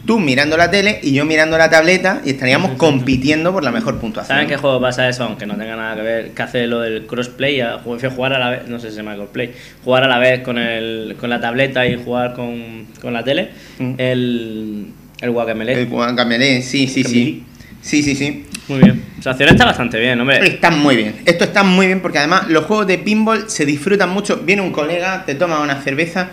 tú 0.07 0.19
mirando 0.21 0.57
la 0.57 0.71
tele 0.71 1.01
y 1.03 1.13
yo 1.13 1.25
mirando 1.25 1.57
la 1.59 1.71
tableta 1.71 2.21
y 2.25 2.31
estaríamos 2.31 2.73
compitiendo 2.73 3.53
por 3.53 3.65
la 3.65 3.71
mejor 3.71 3.99
puntuación. 3.99 4.37
¿Saben 4.37 4.49
qué 4.49 4.57
juego 4.57 4.81
pasa 4.81 5.09
eso? 5.09 5.25
Aunque 5.25 5.47
no 5.47 5.55
tenga 5.57 5.77
nada 5.77 5.97
que 5.97 6.03
ver, 6.03 6.31
que 6.33 6.43
hace 6.43 6.67
lo 6.67 6.81
del 6.81 7.07
crossplay, 7.07 7.63
jugar 7.83 8.33
a 8.35 8.39
la 8.39 8.51
vez, 8.51 8.69
no 8.69 8.79
sé 8.79 8.89
si 8.89 8.97
se 8.97 9.03
llama 9.03 9.15
crossplay, 9.17 9.53
jugar 9.83 10.05
a 10.05 10.09
la 10.09 10.19
vez 10.19 10.41
con, 10.41 10.59
el, 10.59 11.17
con 11.19 11.31
la 11.31 11.41
tableta 11.41 11.87
y 11.87 11.97
jugar 12.03 12.35
con, 12.35 12.87
con 13.01 13.13
la 13.13 13.25
tele, 13.25 13.51
Mm. 13.79 13.95
el, 13.99 14.87
el 15.21 15.31
Guacamele. 15.31 15.73
El 15.73 15.87
Guacamele, 15.87 16.63
sí, 16.63 16.87
sí, 16.87 17.03
sí. 17.05 17.45
Sí, 17.81 18.03
sí, 18.03 18.15
sí. 18.15 18.47
Muy 18.69 18.79
bien. 18.79 19.05
O 19.19 19.23
sea, 19.23 19.33
acción 19.33 19.51
está 19.51 19.67
bastante 19.67 19.99
bien, 20.01 20.19
hombre. 20.19 20.39
Está 20.47 20.71
muy 20.71 20.97
bien. 20.97 21.17
Esto 21.27 21.45
está 21.45 21.63
muy 21.63 21.87
bien 21.87 22.01
porque 22.01 22.17
además 22.19 22.49
los 22.49 22.65
juegos 22.65 22.87
de 22.87 22.97
pinball 22.97 23.51
se 23.51 23.67
disfrutan 23.67 24.09
mucho. 24.09 24.39
Viene 24.39 24.63
un 24.63 24.71
colega, 24.73 25.25
te 25.27 25.35
toma 25.35 25.61
una 25.61 25.83
cerveza 25.83 26.31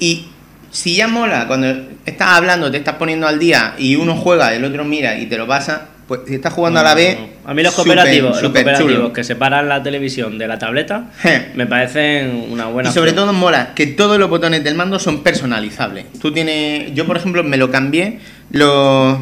y 0.00 0.26
si 0.70 0.96
ya 0.96 1.08
mola 1.08 1.46
cuando 1.46 1.66
estás 2.04 2.28
hablando, 2.28 2.70
te 2.70 2.76
estás 2.78 2.96
poniendo 2.96 3.26
al 3.26 3.38
día 3.38 3.74
y 3.78 3.96
uno 3.96 4.16
juega, 4.16 4.54
el 4.54 4.64
otro 4.64 4.84
mira 4.84 5.18
y 5.18 5.26
te 5.26 5.36
lo 5.38 5.46
pasa, 5.46 5.88
pues 6.06 6.20
si 6.26 6.34
estás 6.34 6.52
jugando 6.52 6.80
a 6.80 6.82
la 6.82 6.94
vez. 6.94 7.18
A 7.46 7.54
mí 7.54 7.62
los 7.62 7.74
cooperativos, 7.74 8.30
los 8.30 8.40
súper 8.40 8.62
cooperativos 8.64 8.94
chulo. 8.94 9.12
que 9.12 9.24
separan 9.24 9.68
la 9.68 9.82
televisión 9.82 10.36
de 10.38 10.46
la 10.48 10.58
tableta, 10.58 11.10
Je. 11.22 11.48
me 11.54 11.66
parecen 11.66 12.46
una 12.50 12.66
buena 12.66 12.90
Y 12.90 12.92
sobre 12.92 13.10
opción. 13.10 13.26
todo 13.26 13.32
mola 13.34 13.72
que 13.74 13.86
todos 13.88 14.18
los 14.18 14.28
botones 14.30 14.62
del 14.64 14.74
mando 14.74 14.98
son 14.98 15.22
personalizables. 15.22 16.06
Tú 16.20 16.32
tienes, 16.32 16.94
yo 16.94 17.06
por 17.06 17.16
ejemplo 17.16 17.42
me 17.44 17.56
lo 17.56 17.70
cambié, 17.70 18.18
los, 18.50 19.18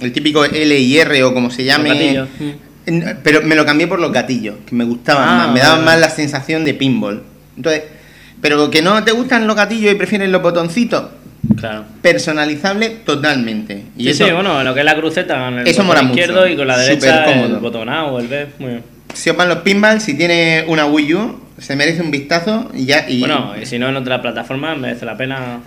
el 0.00 0.12
típico 0.12 0.44
L 0.44 0.78
y 0.78 0.98
R 0.98 1.22
o 1.24 1.34
como 1.34 1.50
se 1.50 1.64
llame, 1.64 2.24
pero 3.22 3.42
me 3.42 3.54
lo 3.54 3.66
cambié 3.66 3.86
por 3.86 4.00
los 4.00 4.12
gatillos, 4.12 4.56
que 4.66 4.74
me 4.74 4.84
gustaban 4.84 5.28
Ah, 5.28 5.36
más, 5.46 5.52
me 5.54 5.60
daban 5.60 5.84
más 5.84 5.98
la 6.00 6.08
sensación 6.10 6.64
de 6.64 6.74
pinball. 6.74 7.22
Entonces, 7.56 7.82
pero 8.40 8.70
que 8.70 8.82
no 8.82 9.02
te 9.04 9.12
gustan 9.12 9.46
los 9.46 9.56
gatillos 9.56 9.92
y 9.92 9.94
prefieres 9.96 10.28
los 10.28 10.42
botoncitos, 10.42 11.04
Claro. 11.56 11.84
personalizable 12.02 12.90
totalmente. 13.04 13.84
Y 13.96 14.04
sí, 14.04 14.10
eso, 14.10 14.26
sí, 14.26 14.32
bueno, 14.32 14.62
lo 14.62 14.74
que 14.74 14.80
es 14.80 14.84
la 14.86 14.96
cruceta 14.96 15.38
con 15.44 15.58
el 15.58 15.66
Eso 15.66 15.82
mucho. 15.84 16.46
y 16.46 16.56
con 16.56 16.66
la 16.66 16.78
derecha 16.78 17.24
el 17.32 17.56
botón 17.56 17.88
A 17.88 18.06
o 18.06 18.18
el 18.18 18.28
B. 18.28 18.46
Muy 18.58 18.68
bien. 18.70 18.82
si 19.14 19.30
os 19.30 19.36
van 19.36 19.48
los 19.48 19.58
pinballs, 19.58 20.02
si 20.02 20.14
tienes 20.14 20.64
una 20.68 20.86
Wii 20.86 21.14
U, 21.14 21.40
se 21.58 21.74
merece 21.74 22.02
un 22.02 22.10
vistazo 22.10 22.70
y 22.74 22.84
ya. 22.86 23.04
Y, 23.08 23.20
Bueno, 23.20 23.54
y 23.60 23.66
si 23.66 23.78
no 23.78 23.88
en 23.88 23.96
otra 23.96 24.20
plataforma 24.22 24.74
merece 24.76 25.04
la 25.06 25.16
pena. 25.16 25.60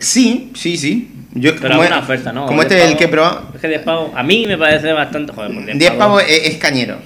Sí, 0.00 0.50
sí, 0.54 0.76
sí. 0.76 1.10
Yo, 1.34 1.54
Pero 1.56 1.68
como, 1.68 1.82
alguna 1.82 1.98
oferta, 2.00 2.32
¿no? 2.32 2.46
como 2.46 2.62
10 2.62 2.72
este 2.72 2.76
es 2.76 2.80
el 2.82 2.86
pavos. 2.88 2.98
que 2.98 3.04
he 3.04 3.08
probado, 3.08 3.48
Es 3.54 3.60
que 3.60 3.68
10 3.68 3.82
pavos, 3.82 4.10
a 4.16 4.22
mí 4.22 4.46
me 4.48 4.56
parece 4.58 4.92
bastante. 4.92 5.32
Joder, 5.32 5.52
por 5.54 5.64
10, 5.64 5.78
10 5.78 5.90
pavos 5.92 6.22
es, 6.26 6.46
es 6.48 6.56
cañero. 6.56 6.96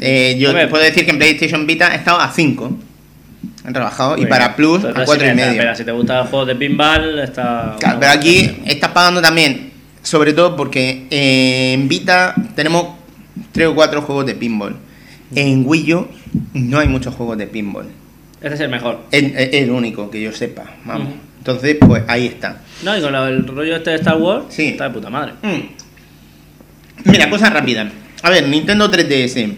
Eh, 0.00 0.36
yo 0.38 0.52
puedo 0.68 0.82
decir 0.82 1.04
que 1.04 1.10
en 1.10 1.18
PlayStation 1.18 1.66
Vita 1.66 1.92
he 1.92 1.96
estado 1.96 2.18
a 2.20 2.30
5. 2.30 2.78
Han 3.66 3.72
trabajado. 3.72 4.16
y 4.16 4.20
Muy 4.22 4.30
para 4.30 4.46
bien. 4.48 4.56
Plus 4.56 4.76
Entonces, 4.76 5.02
a 5.02 5.04
4 5.06 5.24
sí, 5.26 5.32
y 5.32 5.34
medio. 5.34 5.50
Espera, 5.52 5.74
si 5.74 5.84
te 5.84 5.92
gusta 5.92 6.20
el 6.22 6.26
juego 6.28 6.46
de 6.46 6.54
pinball, 6.56 7.18
está. 7.18 7.76
Claro, 7.80 7.98
pero 8.00 8.12
aquí 8.12 8.58
estás 8.64 8.90
pagando 8.92 9.20
también, 9.20 9.72
sobre 10.02 10.32
todo 10.32 10.54
porque 10.56 11.06
eh, 11.10 11.72
en 11.74 11.88
Vita 11.88 12.34
tenemos 12.54 12.86
3 13.52 13.66
o 13.68 13.74
4 13.74 14.02
juegos 14.02 14.26
de 14.26 14.34
pinball. 14.34 14.76
En 15.34 15.64
Wii 15.66 15.94
U 15.94 16.08
no 16.54 16.78
hay 16.78 16.86
muchos 16.88 17.14
juegos 17.14 17.36
de 17.38 17.46
pinball. 17.48 17.86
Este 18.40 18.54
es 18.54 18.60
el 18.60 18.68
mejor. 18.68 19.00
Es 19.10 19.32
el 19.54 19.70
único 19.70 20.08
que 20.10 20.22
yo 20.22 20.30
sepa. 20.32 20.64
Vamos. 20.84 21.08
Entonces, 21.38 21.76
pues 21.80 22.02
ahí 22.06 22.26
está. 22.26 22.60
No, 22.84 22.96
y 22.96 23.00
con 23.00 23.12
lo- 23.12 23.26
el 23.26 23.46
rollo 23.46 23.76
este 23.76 23.90
de 23.90 23.96
Star 23.96 24.16
Wars, 24.16 24.44
Sí. 24.50 24.68
está 24.68 24.84
de 24.84 24.90
puta 24.90 25.10
madre. 25.10 25.32
Mm. 25.42 27.10
Mira, 27.10 27.28
cosa 27.30 27.50
rápida. 27.50 27.90
A 28.22 28.30
ver, 28.30 28.46
Nintendo 28.48 28.88
3DS. 28.90 29.54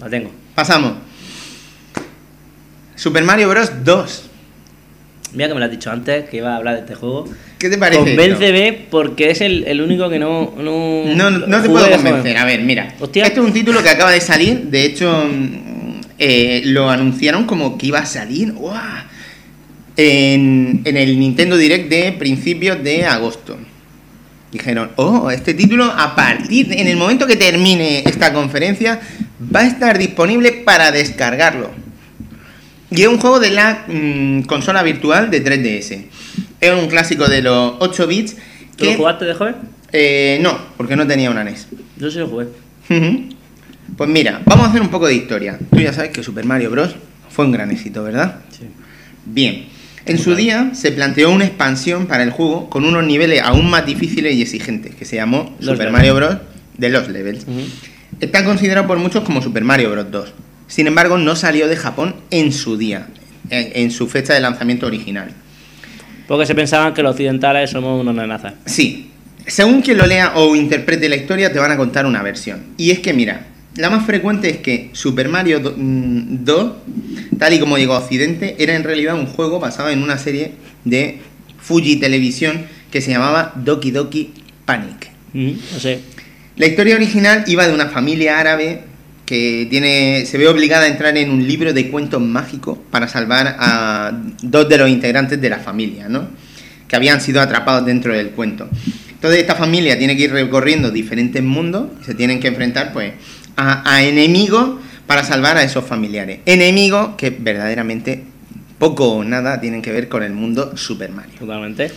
La 0.00 0.08
tengo. 0.08 0.30
Pasamos. 0.54 0.92
Super 3.00 3.24
Mario 3.24 3.48
Bros. 3.48 3.72
2. 3.82 4.22
Mira 5.32 5.48
que 5.48 5.54
me 5.54 5.60
lo 5.60 5.64
has 5.64 5.70
dicho 5.70 5.90
antes 5.90 6.28
que 6.28 6.36
iba 6.36 6.52
a 6.52 6.56
hablar 6.56 6.74
de 6.74 6.80
este 6.80 6.94
juego. 6.94 7.24
¿Qué 7.58 7.70
te 7.70 7.78
parece? 7.78 7.98
esto? 7.98 8.10
Convénceme 8.10 8.78
porque 8.90 9.30
es 9.30 9.40
el, 9.40 9.64
el 9.66 9.80
único 9.80 10.10
que 10.10 10.18
no. 10.18 10.52
No, 10.58 11.06
No, 11.06 11.30
no 11.30 11.62
te 11.62 11.70
puedo 11.70 11.90
convencer. 11.90 12.36
A 12.36 12.44
ver, 12.44 12.60
mira. 12.60 12.94
Hostia. 13.00 13.24
Este 13.24 13.40
es 13.40 13.46
un 13.46 13.54
título 13.54 13.82
que 13.82 13.88
acaba 13.88 14.10
de 14.10 14.20
salir. 14.20 14.64
De 14.64 14.84
hecho, 14.84 15.10
mm, 15.32 16.00
eh, 16.18 16.60
lo 16.66 16.90
anunciaron 16.90 17.46
como 17.46 17.78
que 17.78 17.86
iba 17.86 18.00
a 18.00 18.04
salir. 18.04 18.52
¡guau! 18.52 18.82
En, 19.96 20.82
en 20.84 20.96
el 20.98 21.18
Nintendo 21.18 21.56
Direct 21.56 21.88
de 21.88 22.12
principios 22.12 22.84
de 22.84 23.06
agosto. 23.06 23.56
Dijeron, 24.52 24.90
oh, 24.96 25.30
este 25.30 25.54
título 25.54 25.84
a 25.86 26.14
partir, 26.14 26.70
en 26.72 26.86
el 26.86 26.98
momento 26.98 27.26
que 27.26 27.36
termine 27.36 28.02
esta 28.04 28.34
conferencia, 28.34 29.00
va 29.54 29.60
a 29.60 29.66
estar 29.66 29.96
disponible 29.96 30.52
para 30.52 30.92
descargarlo. 30.92 31.70
Y 32.90 33.02
es 33.02 33.08
un 33.08 33.18
juego 33.18 33.38
de 33.40 33.50
la 33.50 33.84
mm, 33.86 34.42
consola 34.42 34.82
virtual 34.82 35.30
de 35.30 35.44
3DS. 35.44 36.04
Es 36.60 36.72
un 36.72 36.88
clásico 36.88 37.28
de 37.28 37.42
los 37.42 37.74
8 37.78 38.06
bits. 38.06 38.36
¿Tú 38.76 38.84
lo 38.86 38.94
jugaste 38.94 39.24
de 39.26 39.34
joven? 39.34 39.54
eh, 39.92 40.38
no, 40.42 40.56
porque 40.76 40.96
no 40.96 41.06
tenía 41.06 41.30
una 41.30 41.44
NES. 41.44 41.66
Yo 41.98 42.10
sí 42.10 42.18
lo 42.18 42.28
jugué. 42.28 42.46
Pues 43.96 44.08
mira, 44.08 44.40
vamos 44.44 44.66
a 44.66 44.70
hacer 44.70 44.80
un 44.80 44.88
poco 44.88 45.06
de 45.06 45.14
historia. 45.14 45.58
Tú 45.70 45.78
ya 45.80 45.92
sabes 45.92 46.10
que 46.10 46.22
Super 46.22 46.44
Mario 46.44 46.70
Bros. 46.70 46.94
fue 47.28 47.44
un 47.44 47.52
gran 47.52 47.70
éxito, 47.70 48.02
¿verdad? 48.02 48.40
Sí. 48.50 48.64
Bien. 49.26 49.66
En 50.06 50.18
su 50.18 50.34
día 50.34 50.70
se 50.74 50.90
planteó 50.92 51.30
una 51.30 51.44
expansión 51.44 52.06
para 52.06 52.22
el 52.22 52.30
juego 52.30 52.70
con 52.70 52.84
unos 52.84 53.04
niveles 53.04 53.42
aún 53.42 53.68
más 53.68 53.84
difíciles 53.86 54.34
y 54.34 54.42
exigentes, 54.42 54.94
que 54.94 55.04
se 55.04 55.16
llamó 55.16 55.54
Los 55.60 55.72
Super 55.72 55.78
levels. 55.78 55.92
Mario 55.92 56.14
Bros. 56.14 56.36
de 56.78 56.88
los 56.88 57.08
levels. 57.08 57.46
Está 58.20 58.44
considerado 58.44 58.86
por 58.86 58.98
muchos 58.98 59.22
como 59.24 59.42
Super 59.42 59.62
Mario 59.64 59.90
Bros. 59.92 60.10
2. 60.10 60.32
Sin 60.70 60.86
embargo, 60.86 61.18
no 61.18 61.36
salió 61.36 61.68
de 61.68 61.76
Japón 61.76 62.14
en 62.30 62.52
su 62.52 62.78
día, 62.78 63.08
en, 63.50 63.70
en 63.74 63.90
su 63.90 64.06
fecha 64.08 64.32
de 64.32 64.40
lanzamiento 64.40 64.86
original. 64.86 65.30
Porque 66.28 66.46
se 66.46 66.54
pensaban 66.54 66.94
que 66.94 67.02
los 67.02 67.10
occidentales 67.12 67.70
somos 67.70 68.00
unos 68.00 68.14
nenazas. 68.14 68.54
Sí, 68.66 69.10
según 69.46 69.82
quien 69.82 69.98
lo 69.98 70.06
lea 70.06 70.32
o 70.36 70.54
interprete 70.54 71.08
la 71.08 71.16
historia, 71.16 71.52
te 71.52 71.58
van 71.58 71.72
a 71.72 71.76
contar 71.76 72.06
una 72.06 72.22
versión. 72.22 72.62
Y 72.76 72.92
es 72.92 73.00
que, 73.00 73.12
mira, 73.12 73.48
la 73.74 73.90
más 73.90 74.06
frecuente 74.06 74.48
es 74.48 74.56
que 74.58 74.90
Super 74.92 75.28
Mario 75.28 75.58
do- 75.58 75.74
mm, 75.76 76.44
2, 76.44 76.72
tal 77.38 77.52
y 77.52 77.58
como 77.58 77.76
llegó 77.78 77.94
a 77.94 77.98
Occidente, 77.98 78.54
era 78.60 78.76
en 78.76 78.84
realidad 78.84 79.16
un 79.16 79.26
juego 79.26 79.58
basado 79.58 79.90
en 79.90 80.02
una 80.02 80.18
serie 80.18 80.52
de 80.84 81.18
Fuji 81.60 81.96
Televisión 81.96 82.66
que 82.92 83.00
se 83.00 83.10
llamaba 83.10 83.52
Doki 83.56 83.90
Doki 83.90 84.32
Panic. 84.64 85.10
Ujú, 85.34 85.56
No 85.72 85.80
sé. 85.80 86.00
La 86.56 86.66
historia 86.66 86.94
original 86.94 87.44
iba 87.48 87.66
de 87.66 87.72
una 87.74 87.86
familia 87.88 88.38
árabe 88.38 88.82
que 89.30 89.68
tiene, 89.70 90.26
se 90.26 90.38
ve 90.38 90.48
obligada 90.48 90.86
a 90.86 90.88
entrar 90.88 91.16
en 91.16 91.30
un 91.30 91.46
libro 91.46 91.72
de 91.72 91.88
cuentos 91.88 92.20
mágicos 92.20 92.76
para 92.90 93.06
salvar 93.06 93.54
a 93.60 94.10
dos 94.42 94.68
de 94.68 94.76
los 94.76 94.90
integrantes 94.90 95.40
de 95.40 95.48
la 95.48 95.60
familia, 95.60 96.08
¿no? 96.08 96.26
Que 96.88 96.96
habían 96.96 97.20
sido 97.20 97.40
atrapados 97.40 97.86
dentro 97.86 98.12
del 98.12 98.30
cuento. 98.30 98.68
Entonces 99.08 99.38
esta 99.38 99.54
familia 99.54 99.96
tiene 99.96 100.16
que 100.16 100.24
ir 100.24 100.32
recorriendo 100.32 100.90
diferentes 100.90 101.40
mundos 101.44 101.90
y 102.02 102.06
se 102.06 102.16
tienen 102.16 102.40
que 102.40 102.48
enfrentar, 102.48 102.92
pues, 102.92 103.12
a, 103.54 103.88
a 103.88 104.02
enemigos 104.02 104.80
para 105.06 105.22
salvar 105.22 105.56
a 105.58 105.62
esos 105.62 105.84
familiares. 105.84 106.40
Enemigos 106.44 107.10
que 107.16 107.30
verdaderamente 107.30 108.24
poco 108.80 109.12
o 109.12 109.22
nada 109.22 109.60
tienen 109.60 109.80
que 109.80 109.92
ver 109.92 110.08
con 110.08 110.24
el 110.24 110.32
mundo 110.32 110.76
Super 110.76 111.12
Mario. 111.12 111.38
Totalmente. 111.38 111.92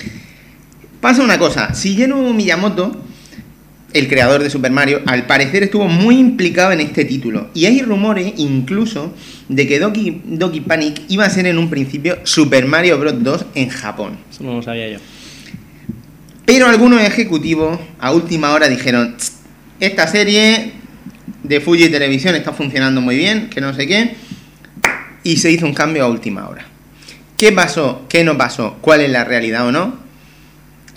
Pasa 1.01 1.23
una 1.23 1.39
cosa, 1.39 1.71
Shigeru 1.73 2.31
Miyamoto 2.31 2.95
el 3.93 4.07
creador 4.07 4.43
de 4.43 4.49
Super 4.49 4.71
Mario, 4.71 5.01
al 5.05 5.27
parecer 5.27 5.63
estuvo 5.63 5.87
muy 5.87 6.17
implicado 6.17 6.71
en 6.71 6.81
este 6.81 7.05
título. 7.05 7.49
Y 7.53 7.65
hay 7.65 7.81
rumores 7.81 8.33
incluso 8.37 9.13
de 9.49 9.67
que 9.67 9.79
Doki, 9.79 10.21
Doki 10.25 10.61
Panic 10.61 11.01
iba 11.09 11.25
a 11.25 11.29
ser 11.29 11.47
en 11.47 11.57
un 11.57 11.69
principio 11.69 12.17
Super 12.23 12.65
Mario 12.65 12.99
Bros. 12.99 13.23
2 13.23 13.45
en 13.55 13.69
Japón. 13.69 14.17
Eso 14.31 14.43
no 14.43 14.55
lo 14.55 14.61
sabía 14.61 14.89
yo. 14.89 14.99
Pero 16.45 16.67
algunos 16.67 17.01
ejecutivos 17.01 17.79
a 17.99 18.11
última 18.11 18.51
hora 18.51 18.67
dijeron, 18.67 19.15
"Tss, 19.17 19.33
esta 19.79 20.07
serie 20.07 20.73
de 21.43 21.61
Fuji 21.61 21.89
Televisión 21.89 22.35
está 22.35 22.53
funcionando 22.53 23.01
muy 23.01 23.17
bien, 23.17 23.49
que 23.49 23.61
no 23.61 23.73
sé 23.73 23.87
qué, 23.87 24.15
y 25.23 25.37
se 25.37 25.51
hizo 25.51 25.65
un 25.65 25.73
cambio 25.73 26.03
a 26.03 26.07
última 26.07 26.47
hora. 26.47 26.65
¿Qué 27.37 27.51
pasó? 27.51 28.05
¿Qué 28.09 28.23
no 28.23 28.37
pasó? 28.37 28.77
¿Cuál 28.81 29.01
es 29.01 29.09
la 29.09 29.23
realidad 29.23 29.67
o 29.67 29.71
no? 29.71 30.02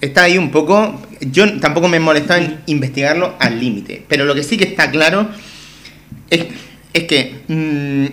Está 0.00 0.24
ahí 0.24 0.38
un 0.38 0.50
poco... 0.50 1.00
Yo 1.20 1.58
tampoco 1.60 1.88
me 1.88 1.96
he 1.96 2.00
molestado 2.00 2.40
en 2.40 2.58
investigarlo 2.66 3.34
al 3.38 3.58
límite, 3.58 4.02
pero 4.06 4.24
lo 4.24 4.34
que 4.34 4.42
sí 4.42 4.56
que 4.56 4.64
está 4.64 4.90
claro 4.90 5.28
es, 6.28 6.46
es 6.92 7.04
que 7.04 7.34
mm, 7.48 8.06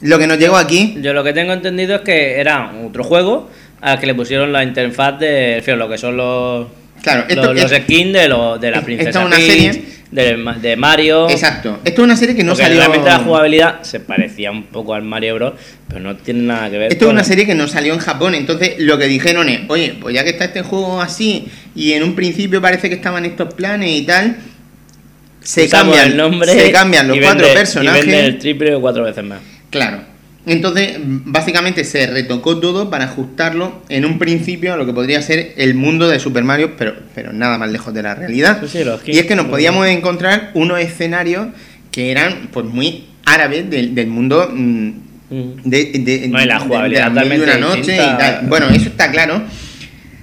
lo 0.00 0.18
que 0.18 0.26
nos 0.26 0.38
llegó 0.38 0.56
aquí... 0.56 0.96
Yo 1.00 1.12
lo 1.12 1.22
que 1.22 1.32
tengo 1.32 1.52
entendido 1.52 1.96
es 1.96 2.00
que 2.02 2.40
era 2.40 2.72
otro 2.86 3.04
juego 3.04 3.50
al 3.80 4.00
que 4.00 4.06
le 4.06 4.14
pusieron 4.14 4.52
la 4.52 4.64
interfaz 4.64 5.18
de, 5.18 5.58
en 5.58 5.78
lo 5.78 5.88
que 5.88 5.98
son 5.98 6.16
los, 6.16 6.66
Claro, 7.12 7.24
esto 7.28 7.52
los, 7.54 7.70
skins 7.70 8.12
de, 8.12 8.28
los 8.28 8.60
de 8.60 8.70
la 8.70 8.78
es- 8.78 8.84
princesa 8.84 9.08
esta 9.10 9.20
es 9.20 9.26
una 9.26 9.36
Peach, 9.36 9.50
serie- 9.50 9.82
de, 10.10 10.54
de 10.60 10.76
Mario. 10.76 11.28
Exacto. 11.28 11.80
Esto 11.84 12.02
es 12.02 12.04
una 12.04 12.16
serie 12.16 12.34
que 12.36 12.44
no 12.44 12.52
porque 12.52 12.64
salió... 12.64 12.78
realmente 12.78 13.08
la 13.08 13.18
jugabilidad 13.18 13.82
se 13.82 14.00
parecía 14.00 14.50
un 14.50 14.64
poco 14.64 14.94
al 14.94 15.02
Mario 15.02 15.34
Bros, 15.34 15.54
pero 15.88 16.00
no 16.00 16.16
tiene 16.16 16.42
nada 16.42 16.70
que 16.70 16.78
ver 16.78 16.92
Esto 16.92 17.06
es 17.06 17.10
una 17.12 17.24
serie 17.24 17.44
que 17.46 17.54
no 17.54 17.66
salió 17.68 17.92
en 17.92 17.98
Japón, 17.98 18.34
entonces 18.34 18.74
lo 18.78 18.98
que 18.98 19.06
dijeron 19.08 19.48
es, 19.48 19.60
oye, 19.68 19.96
pues 20.00 20.14
ya 20.14 20.22
que 20.24 20.30
está 20.30 20.44
este 20.44 20.62
juego 20.62 21.00
así, 21.02 21.48
y 21.74 21.92
en 21.92 22.02
un 22.04 22.14
principio 22.14 22.60
parece 22.62 22.88
que 22.88 22.94
estaban 22.94 23.24
estos 23.24 23.52
planes 23.54 23.90
y 23.90 24.02
tal, 24.02 24.36
se 25.42 25.64
Usamos 25.66 25.94
cambian, 25.96 26.10
el 26.12 26.16
nombre 26.16 26.52
se 26.52 26.72
cambian 26.72 27.08
los 27.08 27.18
cuatro 27.18 27.46
vende- 27.46 27.54
personajes. 27.54 28.04
Y 28.04 28.10
vende 28.10 28.26
el 28.26 28.38
triple 28.38 28.74
o 28.74 28.80
cuatro 28.80 29.04
veces 29.04 29.22
más. 29.24 29.40
Claro. 29.70 30.00
Entonces, 30.46 30.96
básicamente 30.98 31.82
se 31.82 32.06
retocó 32.06 32.58
todo 32.58 32.88
para 32.88 33.06
ajustarlo 33.06 33.82
en 33.88 34.04
un 34.04 34.18
principio 34.18 34.74
a 34.74 34.76
lo 34.76 34.86
que 34.86 34.92
podría 34.92 35.20
ser 35.20 35.54
el 35.56 35.74
mundo 35.74 36.08
de 36.08 36.20
Super 36.20 36.44
Mario, 36.44 36.76
pero, 36.78 36.94
pero 37.16 37.32
nada 37.32 37.58
más 37.58 37.70
lejos 37.70 37.92
de 37.92 38.02
la 38.02 38.14
realidad. 38.14 38.60
Sí, 38.62 38.78
sí, 38.78 39.12
y 39.12 39.18
es 39.18 39.26
que 39.26 39.34
nos 39.34 39.46
podíamos 39.46 39.88
encontrar 39.88 40.52
unos 40.54 40.78
escenarios 40.78 41.48
que 41.90 42.12
eran 42.12 42.48
pues 42.52 42.64
muy 42.64 43.06
árabes 43.24 43.68
del, 43.68 43.94
del 43.96 44.06
mundo 44.06 44.48
mm, 44.52 44.90
de, 45.64 45.84
de, 46.04 46.28
No, 46.28 46.40
y 46.40 46.46
la 46.46 46.60
jugabilidad 46.60 47.10
de 47.10 47.42
una 47.42 47.58
noche 47.58 47.94
y 47.96 48.18
tal. 48.18 48.46
Bueno, 48.46 48.68
eso 48.68 48.88
está 48.88 49.10
claro. 49.10 49.42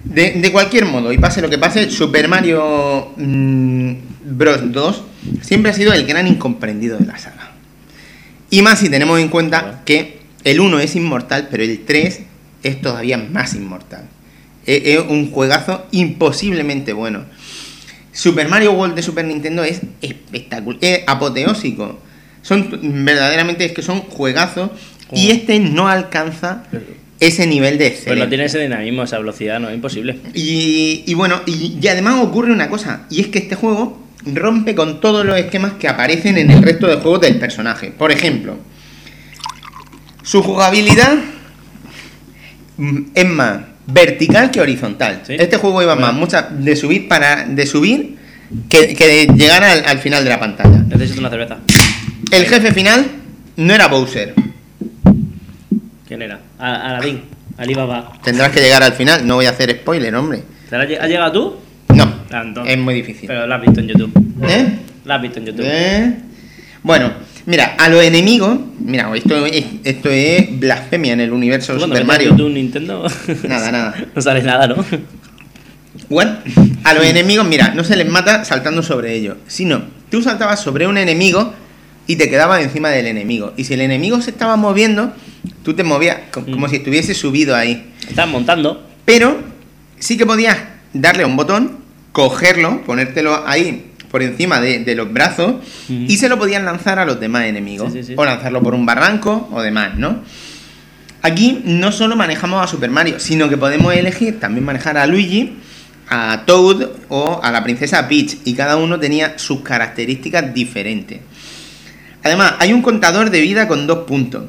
De, 0.06 0.34
de 0.34 0.52
cualquier 0.52 0.86
modo, 0.86 1.14
y 1.14 1.18
pase 1.18 1.42
lo 1.42 1.50
que 1.50 1.58
pase, 1.58 1.90
Super 1.90 2.28
Mario 2.28 3.14
mm, 3.16 3.94
Bros. 4.26 4.72
2 4.72 5.04
siempre 5.42 5.72
ha 5.72 5.74
sido 5.74 5.94
el 5.94 6.06
gran 6.06 6.28
incomprendido 6.28 6.98
de 6.98 7.06
la 7.06 7.18
saga. 7.18 7.53
Y 8.54 8.62
más 8.62 8.78
si 8.78 8.88
tenemos 8.88 9.20
en 9.20 9.30
cuenta 9.30 9.82
que 9.84 10.20
el 10.44 10.60
1 10.60 10.80
es 10.80 10.96
inmortal, 10.96 11.48
pero 11.50 11.64
el 11.64 11.80
3 11.86 12.20
es 12.62 12.82
todavía 12.82 13.18
más 13.18 13.56
inmortal. 13.56 14.04
Es, 14.68 14.84
es 14.86 15.00
un 15.10 15.32
juegazo 15.32 15.88
imposiblemente 15.90 16.94
bueno. 16.94 17.26
Super 18.12 18.48
Mario 18.48 18.74
World 18.74 18.94
de 18.94 19.02
Super 19.02 19.26
Nintendo 19.26 19.64
es 19.64 19.82
espectacular, 20.04 20.78
es 20.82 21.00
apoteósico. 21.08 22.00
Son 22.44 23.04
verdaderamente 23.04 23.66
es 23.66 23.72
que 23.72 23.82
son 23.82 24.02
juegazos 24.02 24.70
y 25.12 25.32
este 25.32 25.60
no 25.60 25.88
alcanza 25.88 26.66
ese 27.20 27.48
nivel 27.48 27.80
de 27.80 27.86
Pues 27.88 27.98
excelencia. 28.02 28.26
no 28.26 28.30
tiene 28.30 28.46
ese 28.46 28.60
dinamismo, 28.60 29.02
esa 29.02 29.18
velocidad, 29.18 29.60
no 29.60 29.70
es 29.70 29.74
imposible. 29.74 30.20
Y, 30.36 31.04
y 31.08 31.14
bueno, 31.16 31.42
y, 31.48 31.80
y 31.82 31.88
además 31.88 32.24
ocurre 32.24 32.52
una 32.52 32.70
cosa, 32.70 33.08
y 33.10 33.22
es 33.22 33.30
que 33.30 33.40
este 33.40 33.56
juego 33.56 34.03
rompe 34.26 34.74
con 34.76 35.00
todos 35.02 35.26
los 35.26 35.38
esquemas 35.38 35.74
que 35.74 35.88
aparecen 35.88 36.38
en 36.38 36.50
el 36.52 36.62
resto 36.64 36.88
de 36.88 36.96
juegos 36.98 37.22
del 37.22 37.38
personaje. 37.40 37.92
Por 37.92 38.12
ejemplo, 38.12 38.58
su 40.24 40.42
jugabilidad 40.42 41.16
mm, 42.78 43.00
es 43.14 43.26
más 43.30 43.60
vertical 43.88 44.50
que 44.52 44.62
horizontal. 44.62 45.22
Sí. 45.28 45.36
Este 45.38 45.58
juego 45.58 45.82
iba 45.82 45.96
más 45.96 46.06
Bueno. 46.12 46.20
mucha, 46.20 46.44
de 46.44 46.76
subir 46.76 47.08
para 47.08 47.46
de 47.46 47.66
subir 47.66 48.18
que, 48.70 48.94
que 48.96 49.08
de 49.08 49.34
llegar 49.36 49.64
al, 49.64 49.84
al 49.86 50.00
final 50.00 50.24
de 50.24 50.30
la 50.30 50.40
pantalla. 50.40 50.78
Necesito 50.88 51.20
una 51.20 51.30
cerveza. 51.30 51.58
El 52.32 52.46
jefe 52.46 52.72
final 52.72 53.06
no 53.58 53.74
era 53.74 53.88
Bowser. 53.88 54.34
¿Quién 56.08 56.22
era? 56.22 56.40
A- 56.60 56.90
Aladín, 56.92 57.24
Alibaba. 57.58 58.14
Tendrás 58.24 58.52
que 58.52 58.62
llegar 58.62 58.84
al 58.84 58.94
final, 58.94 59.26
no 59.28 59.36
voy 59.36 59.46
a 59.46 59.50
hacer 59.52 59.72
spoiler, 59.72 60.16
hombre. 60.16 60.44
¿Te 60.70 60.78
la- 60.78 60.84
¿Has 61.02 61.10
llegado 61.10 61.32
tú? 61.32 61.56
No, 62.06 62.38
Ah, 62.38 62.42
entonces. 62.46 62.74
es 62.74 62.80
muy 62.80 62.94
difícil. 62.96 63.28
Pero 63.28 63.46
la 63.48 63.56
has 63.56 63.62
visto 63.62 63.80
en 63.80 63.88
YouTube. 63.88 64.12
¿Eh? 64.48 64.66
La 65.06 65.16
has 65.16 65.22
visto 65.22 65.40
en 65.40 65.46
YouTube. 65.46 65.66
¿Eh? 65.68 66.14
Bueno, 66.84 67.14
mira, 67.46 67.76
a 67.78 67.90
los 67.90 68.04
enemigos, 68.04 68.58
mira, 68.80 69.10
esto 69.16 69.46
es, 69.46 69.66
esto 69.84 70.10
es 70.10 70.60
blasfemia 70.60 71.14
en 71.14 71.22
el 71.22 71.32
universo 71.32 71.74
¿Tú 71.74 71.80
de 71.80 71.86
Super 71.86 72.06
Mario. 72.06 72.30
YouTube 72.32 72.52
Nintendo? 72.52 73.06
Nada, 73.48 73.72
nada. 73.72 73.96
no 74.16 74.22
sale 74.22 74.42
nada, 74.44 74.68
¿no? 74.68 74.84
What? 76.10 76.28
A 76.84 76.94
los 76.94 77.06
enemigos, 77.06 77.46
mira, 77.48 77.74
no 77.76 77.84
se 77.84 77.96
les 77.96 78.08
mata 78.10 78.44
saltando 78.46 78.84
sobre 78.84 79.14
ellos, 79.16 79.38
sino 79.48 79.84
tú 80.10 80.22
saltabas 80.22 80.60
sobre 80.62 80.88
un 80.88 80.98
enemigo 80.98 81.54
y 82.08 82.16
te 82.18 82.30
quedabas 82.30 82.62
encima 82.64 82.90
del 82.90 83.06
enemigo. 83.08 83.54
Y 83.58 83.64
si 83.64 83.76
el 83.76 83.82
enemigo 83.82 84.20
se 84.22 84.32
estaba 84.32 84.56
moviendo, 84.58 85.14
tú 85.64 85.74
te 85.76 85.84
movías 85.84 86.18
co- 86.32 86.44
como 86.44 86.68
Mm. 86.68 86.70
si 86.70 86.76
estuviese 86.78 87.14
subido 87.14 87.56
ahí. 87.56 87.92
Estás 88.10 88.28
montando. 88.28 88.86
Pero 89.06 89.38
sí 90.00 90.18
que 90.18 90.26
podías 90.26 90.58
darle 90.94 91.24
a 91.24 91.28
un 91.28 91.36
botón, 91.38 91.78
cogerlo, 92.14 92.82
ponértelo 92.84 93.46
ahí 93.46 93.92
por 94.10 94.22
encima 94.22 94.62
de, 94.62 94.80
de 94.80 94.96
los 94.96 95.12
brazos 95.12 95.56
y 95.90 96.18
se 96.18 96.30
lo 96.30 96.38
podían 96.38 96.64
lanzar 96.64 97.00
a 97.00 97.06
los 97.06 97.20
demás 97.20 97.46
enemigos. 97.46 97.92
Sí, 97.92 98.04
sí, 98.04 98.08
sí. 98.10 98.14
O 98.16 98.24
lanzarlo 98.24 98.62
por 98.62 98.76
un 98.76 98.86
barranco 98.86 99.50
o 99.52 99.62
demás, 99.62 99.98
¿no? 99.98 100.22
Aquí 101.24 101.62
no 101.66 101.92
solo 101.92 102.16
manejamos 102.16 102.64
a 102.64 102.68
Super 102.68 102.92
Mario, 102.92 103.20
sino 103.20 103.50
que 103.50 103.58
podemos 103.58 103.94
elegir 103.94 104.40
también 104.40 104.66
manejar 104.66 104.98
a 104.98 105.08
Luigi, 105.08 105.58
a 106.10 106.44
Toad 106.46 106.90
o 107.10 107.40
a 107.42 107.52
la 107.52 107.64
princesa 107.64 108.08
Peach 108.08 108.38
y 108.46 108.54
cada 108.54 108.78
uno 108.78 109.00
tenía 109.00 109.40
sus 109.40 109.62
características 109.62 110.54
diferentes. 110.54 111.22
Además, 112.24 112.54
hay 112.60 112.74
un 112.74 112.82
contador 112.82 113.32
de 113.32 113.42
vida 113.42 113.68
con 113.68 113.88
dos 113.88 114.06
puntos. 114.06 114.44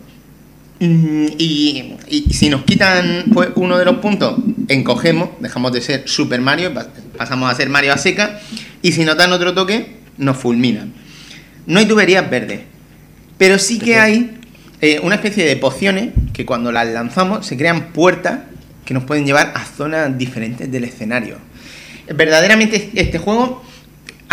Mm, 0.80 1.26
Y, 1.38 1.94
y 2.08 2.34
si 2.34 2.48
nos 2.50 2.64
quitan 2.64 3.24
pues, 3.32 3.50
uno 3.54 3.78
de 3.78 3.84
los 3.84 3.96
puntos, 3.98 4.36
encogemos, 4.68 5.30
dejamos 5.40 5.72
de 5.72 5.80
ser 5.80 6.08
Super 6.08 6.40
Mario, 6.40 6.74
pa- 6.74 6.88
pasamos 7.16 7.50
a 7.50 7.54
ser 7.54 7.68
Mario 7.68 7.92
a 7.92 7.98
seca, 7.98 8.40
y 8.82 8.92
si 8.92 9.04
nos 9.04 9.16
dan 9.16 9.32
otro 9.32 9.54
toque, 9.54 9.96
nos 10.18 10.36
fulminan. 10.36 10.92
No 11.66 11.78
hay 11.78 11.86
tuberías 11.86 12.28
verdes, 12.28 12.60
pero 13.38 13.58
sí 13.58 13.78
que 13.78 13.96
hay 13.96 14.38
eh, 14.80 15.00
una 15.02 15.14
especie 15.14 15.44
de 15.46 15.56
pociones 15.56 16.10
que 16.32 16.44
cuando 16.44 16.72
las 16.72 16.86
lanzamos 16.88 17.46
se 17.46 17.56
crean 17.56 17.92
puertas 17.92 18.40
que 18.84 18.92
nos 18.94 19.04
pueden 19.04 19.24
llevar 19.24 19.52
a 19.54 19.64
zonas 19.64 20.16
diferentes 20.18 20.70
del 20.70 20.84
escenario. 20.84 21.38
Verdaderamente 22.14 22.90
este 22.94 23.18
juego, 23.18 23.64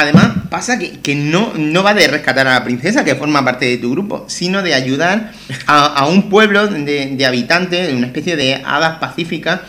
además, 0.02 0.32
pasa 0.50 0.78
que, 0.78 1.00
que 1.00 1.16
no, 1.16 1.54
no 1.56 1.84
va 1.84 1.94
de 1.94 2.08
rescatar 2.08 2.48
a 2.48 2.54
la 2.60 2.64
princesa 2.64 3.04
que 3.06 3.16
forma 3.16 3.44
parte 3.46 3.66
de 3.66 3.78
tu 3.78 3.92
grupo, 3.92 4.26
sino 4.28 4.62
de 4.62 4.74
ayudar 4.74 5.32
a, 5.68 5.86
a 5.86 6.06
un 6.08 6.30
pueblo 6.30 6.68
de, 6.68 7.16
de 7.16 7.26
habitantes, 7.26 7.88
de 7.88 7.96
una 7.96 8.08
especie 8.08 8.36
de 8.36 8.56
hadas 8.66 8.98
pacíficas 9.00 9.62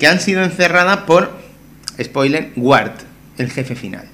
que 0.00 0.06
han 0.06 0.20
sido 0.20 0.42
encerradas 0.42 0.98
por, 0.98 1.38
spoiler, 2.02 2.52
Ward, 2.56 2.92
el 3.38 3.50
jefe 3.50 3.74
final. 3.74 4.04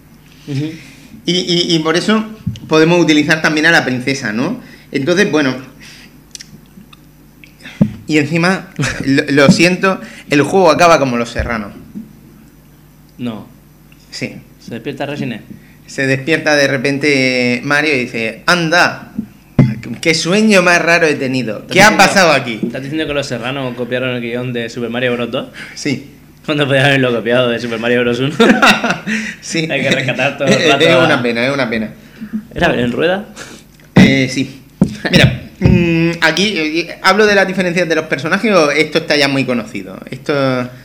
Y, 1.26 1.32
y- 1.32 1.74
y 1.74 1.78
por 1.80 1.96
eso 1.96 2.24
podemos 2.68 3.00
utilizar 3.00 3.40
también 3.42 3.66
a 3.66 3.70
la 3.70 3.84
princesa, 3.84 4.32
¿no? 4.32 4.60
Entonces, 4.92 5.30
bueno. 5.30 5.54
Y 8.06 8.18
encima, 8.18 8.68
lo, 9.04 9.22
lo 9.30 9.50
siento, 9.50 10.00
el 10.30 10.42
juego 10.42 10.70
acaba 10.70 10.98
como 10.98 11.16
los 11.16 11.30
serranos. 11.30 11.72
No. 13.18 13.46
Sí. 14.10 14.36
Se 14.68 14.74
despierta 14.74 15.06
Resine. 15.06 15.40
Se 15.86 16.06
despierta 16.06 16.54
de 16.54 16.68
repente 16.68 17.60
Mario 17.64 17.94
y 17.94 18.00
dice, 18.00 18.42
anda, 18.44 19.12
qué 20.02 20.12
sueño 20.14 20.60
más 20.60 20.82
raro 20.82 21.06
he 21.06 21.14
tenido. 21.14 21.66
¿Qué 21.66 21.80
ha 21.80 21.96
pasado 21.96 22.32
aquí? 22.32 22.60
¿Estás 22.62 22.82
diciendo 22.82 23.06
que 23.06 23.14
los 23.14 23.26
serranos 23.26 23.74
copiaron 23.74 24.10
el 24.16 24.20
guion 24.20 24.52
de 24.52 24.68
Super 24.68 24.90
Mario 24.90 25.14
Bros. 25.14 25.30
2? 25.30 25.48
Sí. 25.74 26.10
Cuando 26.44 26.66
podían 26.66 26.84
haberlo 26.84 27.14
copiado 27.14 27.48
de 27.48 27.58
Super 27.58 27.78
Mario 27.78 28.02
Bros. 28.02 28.20
1? 28.20 28.34
sí. 29.40 29.66
Hay 29.70 29.80
que 29.80 29.90
rescatar 29.90 30.36
todo 30.36 30.48
el 30.48 30.54
rato 30.70 30.84
Es 30.84 30.96
una 30.96 31.22
pena, 31.22 31.46
es 31.46 31.54
una 31.54 31.70
pena. 31.70 31.90
¿Era 32.54 32.78
en 32.78 32.92
rueda? 32.92 33.24
Eh, 33.94 34.28
sí. 34.30 34.60
Mira, 35.10 35.47
mm, 35.60 36.10
aquí 36.20 36.54
eh, 36.56 36.98
hablo 37.02 37.26
de 37.26 37.34
las 37.34 37.46
diferencias 37.46 37.88
de 37.88 37.94
los 37.94 38.04
personajes 38.06 38.52
o 38.52 38.70
esto 38.70 38.98
está 38.98 39.16
ya 39.16 39.28
muy 39.28 39.44
conocido. 39.44 39.98
Esto 40.10 40.32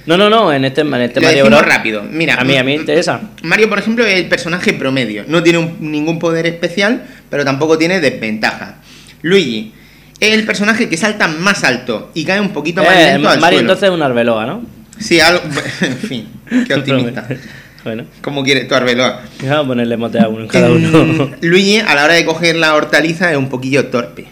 No, 0.06 0.18
no, 0.18 0.30
no, 0.30 0.52
en 0.54 0.66
este, 0.66 0.82
en 0.82 0.94
este 0.96 1.20
lo 1.20 1.28
Mario 1.28 1.44
decimos 1.44 1.62
Bros. 1.62 1.74
rápido. 1.76 2.04
Mira, 2.10 2.36
A 2.36 2.44
mí, 2.44 2.58
a 2.58 2.64
mí 2.64 2.72
me 2.74 2.80
interesa. 2.82 3.22
Mario, 3.44 3.70
por 3.70 3.80
ejemplo, 3.80 4.06
es 4.06 4.16
el 4.16 4.28
personaje 4.28 4.74
promedio. 4.74 5.24
No 5.28 5.42
tiene 5.44 5.60
un- 5.60 5.78
ningún 5.92 6.20
poder 6.20 6.46
especial, 6.48 7.06
pero 7.30 7.44
tampoco 7.46 7.78
tiene 7.78 8.00
desventaja. 8.00 8.76
Luigi 9.22 9.74
es 10.20 10.34
el 10.34 10.46
personaje 10.46 10.90
que 10.90 10.98
salta 10.98 11.28
más 11.28 11.64
alto 11.64 12.12
y 12.14 12.24
cae 12.26 12.40
un 12.40 12.50
poquito 12.50 12.84
más 12.84 12.96
Eh, 12.96 13.14
lento 13.14 13.30
al 13.30 13.40
Mario 13.40 13.60
suelo. 13.60 13.72
entonces 13.72 13.90
es 13.90 13.96
una 13.96 14.06
arbeloa, 14.06 14.46
¿no? 14.46 14.64
Sí, 15.00 15.20
algo. 15.20 15.42
En 15.82 15.98
fin, 15.98 16.28
qué 16.68 16.74
optimista. 16.76 17.28
Bueno, 17.84 18.06
Como 18.22 18.44
quieres 18.46 18.66
tu 18.70 18.76
Arbeloa. 18.76 19.22
vamos 19.42 19.58
a 19.58 19.68
ponerle 19.68 19.98
mote 19.98 20.18
a 20.20 20.30
uno 20.30 20.44
en 20.44 20.48
cada 20.48 20.70
uno. 20.72 21.04
Mm, 21.04 21.32
Luigi, 21.42 21.80
a 21.80 21.94
la 21.96 22.06
hora 22.06 22.14
de 22.14 22.24
coger 22.24 22.56
la 22.56 22.76
hortaliza, 22.76 23.30
es 23.32 23.38
un 23.38 23.50
poquillo 23.50 23.88
torpe. 23.88 24.28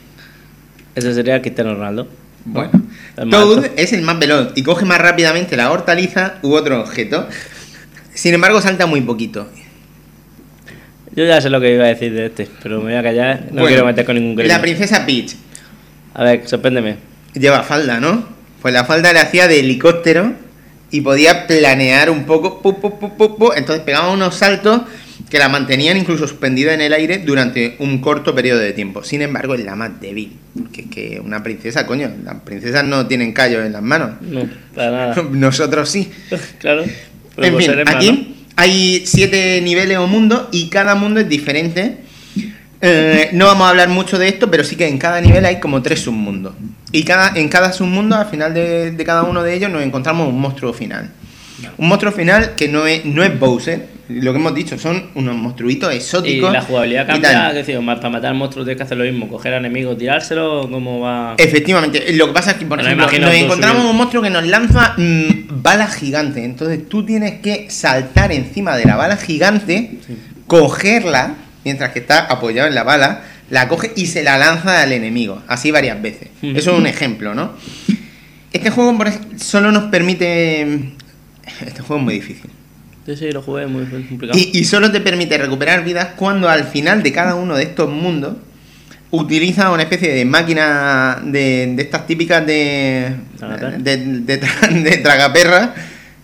Ese 0.96 1.14
sería 1.14 1.42
Cristiano 1.42 1.74
Ronaldo. 1.76 2.08
Bueno, 2.44 2.72
El 3.18 3.28
más 3.28 3.40
Toad 3.40 3.66
es 3.78 3.94
el 3.94 4.02
más 4.02 4.18
veloz 4.20 4.52
y 4.56 4.64
coge 4.64 4.84
más 4.86 5.00
rápidamente 5.00 5.56
la 5.56 5.72
hortaliza 5.72 6.36
u 6.42 6.54
otro 6.54 6.82
objeto. 6.82 7.28
Sin 8.14 8.34
embargo, 8.34 8.62
salta 8.62 8.86
muy 8.88 9.02
poquito. 9.02 9.48
Yo 11.16 11.26
ya 11.26 11.42
sé 11.42 11.50
lo 11.50 11.60
que 11.60 11.74
iba 11.74 11.86
a 11.86 11.90
decir 11.90 12.14
de 12.14 12.28
este, 12.28 12.48
pero 12.64 12.78
me 12.80 12.86
voy 12.86 12.96
a 12.96 13.04
callar. 13.04 13.46
No 13.48 13.54
Bueno, 13.62 13.68
quiero 13.68 13.86
meter 13.86 14.06
con 14.06 14.16
ningún 14.16 14.36
gremio. 14.36 14.54
La 14.56 14.62
princesa 14.62 15.06
Peach 15.06 15.36
A 16.14 16.24
ver, 16.24 16.48
sorpréndeme. 16.48 16.96
lleva 17.34 17.64
falda, 17.64 18.00
¿no? 18.00 18.26
Pues 18.62 18.74
la 18.74 18.86
falda 18.86 19.12
le 19.14 19.20
hacía 19.20 19.48
de 19.48 19.60
helicóptero 19.60 20.34
y 20.90 21.02
podía 21.02 21.48
planear 21.48 22.10
un 22.10 22.26
poco, 22.26 22.62
pu, 22.62 22.80
pu, 22.80 23.38
pu. 23.38 23.52
entonces 23.56 23.84
pegaba 23.84 24.12
unos 24.12 24.36
saltos 24.36 24.82
que 25.32 25.40
la 25.40 25.48
mantenían 25.48 25.96
incluso 25.96 26.28
suspendida 26.28 26.74
en 26.74 26.82
el 26.82 26.92
aire 26.92 27.20
durante 27.20 27.78
un 27.80 28.00
corto 28.00 28.36
periodo 28.36 28.60
de 28.60 28.74
tiempo. 28.74 29.02
Sin 29.02 29.22
embargo, 29.22 29.56
es 29.56 29.64
la 29.64 29.78
más 29.78 30.02
débil, 30.02 30.34
porque 30.54 30.82
es 30.82 30.88
que 30.88 31.22
una 31.24 31.42
princesa, 31.42 31.88
coño, 31.88 32.12
las 32.26 32.42
princesas 32.42 32.84
no 32.84 33.08
tienen 33.08 33.32
callos 33.32 33.66
en 33.66 33.72
las 33.72 33.82
manos. 33.82 34.12
No, 34.20 34.42
para 34.76 34.92
nada. 34.92 35.24
Nosotros 35.32 35.90
sí. 35.90 36.12
claro. 36.60 36.84
Pero 37.38 37.48
En 37.48 37.58
fin, 37.58 37.72
aquí 37.88 38.36
hay 38.58 39.04
siete 39.06 39.62
niveles 39.62 40.00
o 40.00 40.08
mundos 40.08 40.50
y 40.52 40.68
cada 40.68 40.96
mundo 40.96 41.22
es 41.22 41.30
diferente. 41.30 42.00
Eh, 42.82 43.30
no 43.32 43.46
vamos 43.46 43.68
a 43.68 43.70
hablar 43.70 43.88
mucho 43.88 44.20
de 44.20 44.28
esto, 44.28 44.52
pero 44.52 44.66
sí 44.66 44.76
que 44.76 44.88
en 44.88 44.98
cada 44.98 45.22
nivel 45.22 45.46
hay 45.46 45.62
como 45.62 45.82
tres 45.82 46.02
submundos. 46.02 46.56
Y 46.92 47.04
cada, 47.04 47.40
en 47.40 47.48
cada 47.48 47.72
submundo, 47.72 48.18
al 48.18 48.26
final 48.26 48.54
de, 48.54 48.92
de 48.92 49.06
cada 49.06 49.24
uno 49.24 49.44
de 49.44 49.54
ellos, 49.54 49.72
nos 49.72 49.82
encontramos 49.82 50.28
un 50.28 50.42
monstruo 50.42 50.74
final. 50.74 51.10
Un 51.78 51.88
monstruo 51.88 52.12
final 52.12 52.56
que 52.58 52.68
no 52.68 52.86
es, 52.86 53.06
no 53.06 53.24
es 53.24 53.40
Bowser, 53.40 53.88
lo 54.14 54.32
que 54.34 54.40
hemos 54.40 54.54
dicho, 54.54 54.78
son 54.78 55.10
unos 55.16 55.36
monstruitos 55.36 55.94
Y 55.94 55.98
exóticos. 55.98 56.52
la 56.52 56.62
jugabilidad 56.62 57.04
y 57.04 57.22
cambia, 57.22 57.82
más 57.82 57.98
para 57.98 58.10
matar 58.10 58.34
monstruos 58.34 58.66
tienes 58.66 58.78
que 58.78 58.84
hacer 58.84 58.98
lo 58.98 59.04
mismo, 59.04 59.28
coger 59.28 59.54
a 59.54 59.58
enemigos, 59.58 59.98
tirárselo, 59.98 60.68
cómo 60.70 61.00
va... 61.00 61.36
Efectivamente, 61.38 62.14
lo 62.14 62.28
que 62.28 62.34
pasa 62.34 62.52
es 62.52 62.58
que, 62.58 62.66
por 62.66 62.80
ejemplo, 62.80 63.06
nos 63.06 63.14
encontramos 63.14 63.52
subiendo. 63.58 63.90
un 63.90 63.98
monstruo 63.98 64.24
que 64.24 64.30
nos 64.30 64.46
lanza 64.46 64.94
mm, 64.98 65.62
balas 65.62 65.96
gigantes. 65.96 66.44
Entonces 66.44 66.88
tú 66.88 67.06
tienes 67.06 67.42
que 67.42 67.70
saltar 67.70 68.32
encima 68.32 68.76
de 68.76 68.86
la 68.86 68.96
bala 68.96 69.18
gigante, 69.18 70.00
cogerla, 70.48 71.36
mientras 71.64 71.92
que 71.92 72.00
está 72.00 72.26
apoyado 72.26 72.68
en 72.68 72.76
la 72.76 72.84
bala, 72.84 73.24
la 73.50 73.68
coge 73.68 73.92
y 73.96 74.08
se 74.08 74.24
la 74.24 74.38
lanza 74.38 74.82
al 74.82 74.92
enemigo. 74.94 75.42
Así 75.48 75.72
varias 75.72 76.02
veces. 76.02 76.30
Eso 76.42 76.72
es 76.72 76.78
un 76.78 76.88
ejemplo, 76.88 77.34
¿no? 77.36 77.54
Este 78.54 78.70
juego 78.70 78.98
solo 79.38 79.72
nos 79.72 79.86
permite... 79.86 80.94
Este 81.66 81.82
juego 81.82 81.98
es 81.98 82.04
muy 82.04 82.14
difícil. 82.16 82.50
Sí, 83.06 83.16
sí, 83.16 83.32
lo 83.32 83.42
jugué 83.42 83.66
muy 83.68 83.86
complicado. 83.86 84.38
Y, 84.40 84.58
y 84.60 84.64
solo 84.66 84.92
te 84.92 85.02
permite 85.02 85.38
recuperar 85.38 85.84
vidas 85.84 86.10
cuando 86.16 86.48
al 86.50 86.66
final 86.66 87.02
de 87.04 87.12
cada 87.12 87.36
uno 87.36 87.56
de 87.58 87.64
estos 87.64 87.90
mundos 87.90 88.36
utiliza 89.10 89.72
una 89.72 89.84
especie 89.84 90.14
de 90.14 90.24
máquina 90.24 91.20
de, 91.24 91.74
de 91.76 91.82
estas 91.82 92.06
típicas 92.08 92.46
de, 92.46 93.12
de, 93.80 93.98
de, 93.98 94.42
tra- 94.42 94.70
de 94.84 94.98
tragaperra 94.98 95.74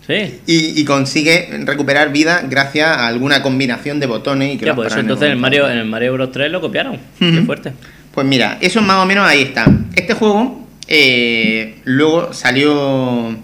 Sí. 0.06 0.40
y, 0.46 0.80
y 0.80 0.84
consigue 0.86 1.50
recuperar 1.66 2.10
vida 2.10 2.42
gracias 2.48 2.86
a 2.88 3.08
alguna 3.08 3.42
combinación 3.42 4.00
de 4.00 4.06
botones 4.06 4.54
y 4.54 4.56
que 4.56 4.64
Ya, 4.64 4.74
pues 4.74 4.90
eso 4.90 5.00
entonces 5.00 5.26
en 5.26 5.32
el 5.32 5.38
Mario, 5.38 5.68
en 5.68 5.76
el 5.76 5.84
Mario 5.84 6.14
Bros 6.14 6.32
3 6.32 6.50
lo 6.50 6.62
copiaron. 6.62 6.98
Qué 7.18 7.28
Ujú. 7.36 7.44
fuerte. 7.44 7.72
Pues 8.14 8.26
mira, 8.26 8.56
eso 8.62 8.80
más 8.80 9.02
o 9.02 9.04
menos 9.04 9.28
ahí 9.28 9.42
está. 9.42 9.66
Este 9.94 10.14
juego 10.14 10.66
eh, 10.86 11.80
luego 11.84 12.32
salió, 12.32 13.36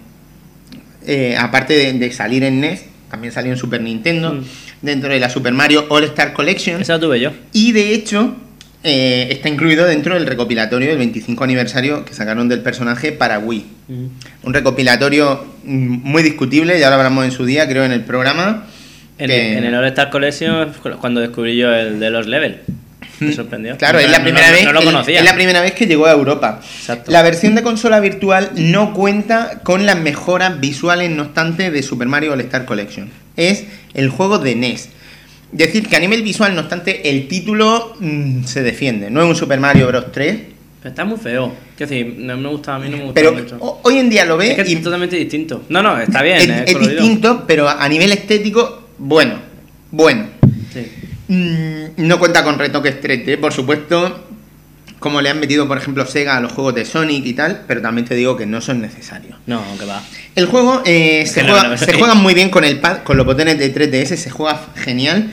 eh, 1.05 1.35
aparte 1.37 1.73
de, 1.75 1.93
de 1.93 2.11
salir 2.11 2.43
en 2.43 2.59
NES, 2.61 2.85
también 3.15 3.33
salió 3.33 3.51
en 3.53 3.57
Super 3.57 3.81
Nintendo, 3.81 4.33
Mm. 4.33 4.41
dentro 4.81 5.09
de 5.09 5.19
la 5.19 5.29
Super 5.29 5.53
Mario 5.53 5.85
All 5.89 6.03
Star 6.03 6.33
Collection. 6.33 6.81
Esa 6.81 6.93
la 6.93 6.99
tuve 6.99 7.19
yo. 7.21 7.31
Y 7.53 7.71
de 7.71 7.93
hecho, 7.93 8.35
eh, 8.83 9.27
está 9.31 9.47
incluido 9.49 9.85
dentro 9.85 10.13
del 10.15 10.25
recopilatorio 10.27 10.89
del 10.89 10.97
25 10.97 11.43
aniversario 11.45 12.03
que 12.05 12.13
sacaron 12.13 12.49
del 12.49 12.59
personaje 12.59 13.11
para 13.13 13.39
Wii. 13.39 13.65
Un 14.43 14.53
recopilatorio 14.53 15.45
mm, 15.63 15.67
muy 16.03 16.23
discutible, 16.23 16.77
ya 16.79 16.89
lo 16.89 16.95
hablamos 16.97 17.23
en 17.25 17.31
su 17.31 17.45
día, 17.45 17.67
creo, 17.67 17.85
en 17.85 17.93
el 17.93 18.01
programa. 18.01 18.67
En, 19.17 19.27
que- 19.27 19.57
en 19.57 19.63
el 19.63 19.73
All 19.73 19.85
Star 19.85 20.09
Collection 20.09 20.73
cuando 20.99 21.21
descubrí 21.21 21.55
yo 21.55 21.73
el 21.73 21.99
de 22.01 22.09
los 22.09 22.27
levels. 22.27 22.57
Me 23.27 23.33
sorprendió. 23.33 23.77
Claro, 23.77 23.99
No, 23.99 24.05
es 24.05 24.11
la 24.11 24.21
primera 24.23 24.47
no, 24.47 24.53
vez 24.53 24.63
No 24.65 24.73
lo 24.73 24.83
conocía. 24.83 25.19
es 25.19 25.25
la 25.25 25.35
primera 25.35 25.61
vez 25.61 25.73
que 25.73 25.85
llegó 25.85 26.05
a 26.05 26.11
Europa. 26.11 26.59
Exacto. 26.63 27.11
La 27.11 27.21
versión 27.23 27.55
de 27.55 27.63
consola 27.63 27.99
virtual 27.99 28.51
no 28.55 28.93
cuenta 28.93 29.61
con 29.63 29.85
las 29.85 29.97
mejoras 29.99 30.59
visuales, 30.59 31.09
no 31.11 31.23
obstante, 31.23 31.71
de 31.71 31.83
Super 31.83 32.07
Mario 32.07 32.33
All 32.33 32.41
Star 32.41 32.65
Collection. 32.65 33.09
Es 33.35 33.65
el 33.93 34.09
juego 34.09 34.39
de 34.39 34.55
NES. 34.55 34.89
Decir 35.51 35.87
que 35.87 35.95
a 35.95 35.99
nivel 35.99 36.21
visual, 36.23 36.53
no 36.55 36.61
obstante, 36.61 37.09
el 37.09 37.27
título 37.27 37.95
mm, 37.99 38.43
se 38.45 38.61
defiende. 38.63 39.09
No 39.09 39.21
es 39.21 39.27
un 39.29 39.35
Super 39.35 39.59
Mario 39.59 39.87
Bros. 39.87 40.11
3, 40.11 40.37
Pero 40.81 40.89
está 40.89 41.05
muy 41.05 41.17
feo. 41.17 41.53
Quiero 41.77 41.89
decir, 41.89 42.15
no 42.19 42.35
me 42.37 42.49
gusta, 42.49 42.75
a 42.75 42.79
mí 42.79 42.89
no 42.89 42.97
me 42.97 43.03
gusta 43.03 43.13
pero 43.15 43.33
mucho. 43.33 43.57
ho- 43.59 43.79
hoy 43.83 43.97
en 43.99 44.09
día 44.09 44.25
lo 44.25 44.37
ves 44.37 44.57
es 44.57 44.65
que 44.65 44.71
y 44.71 44.75
es 44.75 44.81
totalmente 44.83 45.15
distinto. 45.15 45.63
No, 45.69 45.81
no, 45.83 45.99
está 45.99 46.21
bien. 46.21 46.37
es, 46.37 46.49
Es, 46.49 46.75
es 46.75 46.79
distinto, 46.79 47.43
pero 47.47 47.69
a 47.69 47.87
nivel 47.87 48.11
estético, 48.11 48.89
bueno. 48.97 49.35
Bueno. 49.91 50.25
Sí. 50.73 50.87
Mm, 51.27 51.85
no 51.97 52.19
cuenta 52.19 52.43
con 52.43 52.59
retoques 52.59 53.01
3D, 53.01 53.39
por 53.39 53.51
supuesto, 53.51 54.25
como 54.99 55.21
le 55.21 55.29
han 55.29 55.39
metido, 55.39 55.67
por 55.67 55.77
ejemplo, 55.77 56.05
Sega 56.05 56.37
a 56.37 56.39
los 56.39 56.51
juegos 56.51 56.75
de 56.75 56.85
Sonic 56.85 57.25
y 57.25 57.33
tal, 57.33 57.63
pero 57.67 57.81
también 57.81 58.07
te 58.07 58.15
digo 58.15 58.37
que 58.37 58.45
no 58.45 58.61
son 58.61 58.81
necesarios. 58.81 59.37
No, 59.45 59.61
que 59.77 59.85
va. 59.85 60.01
El 60.35 60.45
juego 60.45 60.81
eh, 60.85 61.25
se, 61.25 61.43
juega, 61.43 61.67
no, 61.67 61.77
se 61.77 61.93
juega 61.93 62.13
muy 62.13 62.33
bien 62.33 62.49
con 62.49 62.63
el 62.63 62.79
pad, 62.79 63.03
con 63.03 63.17
los 63.17 63.25
botones 63.25 63.57
de 63.57 63.73
3DS, 63.73 64.15
se 64.15 64.29
juega 64.29 64.59
genial. 64.75 65.31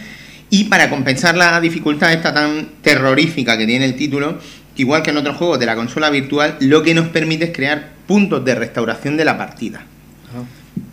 Y 0.50 0.64
para 0.64 0.90
compensar 0.90 1.36
la 1.36 1.60
dificultad 1.60 2.12
esta 2.12 2.34
tan 2.34 2.68
terrorífica 2.82 3.56
que 3.56 3.66
tiene 3.66 3.86
el 3.86 3.96
título, 3.96 4.38
igual 4.76 5.02
que 5.02 5.10
en 5.10 5.16
otros 5.16 5.36
juegos 5.36 5.58
de 5.58 5.66
la 5.66 5.74
consola 5.74 6.10
virtual, 6.10 6.56
lo 6.60 6.82
que 6.82 6.92
nos 6.94 7.08
permite 7.08 7.46
es 7.46 7.52
crear 7.52 7.92
puntos 8.06 8.44
de 8.44 8.54
restauración 8.54 9.16
de 9.16 9.24
la 9.24 9.38
partida. 9.38 9.86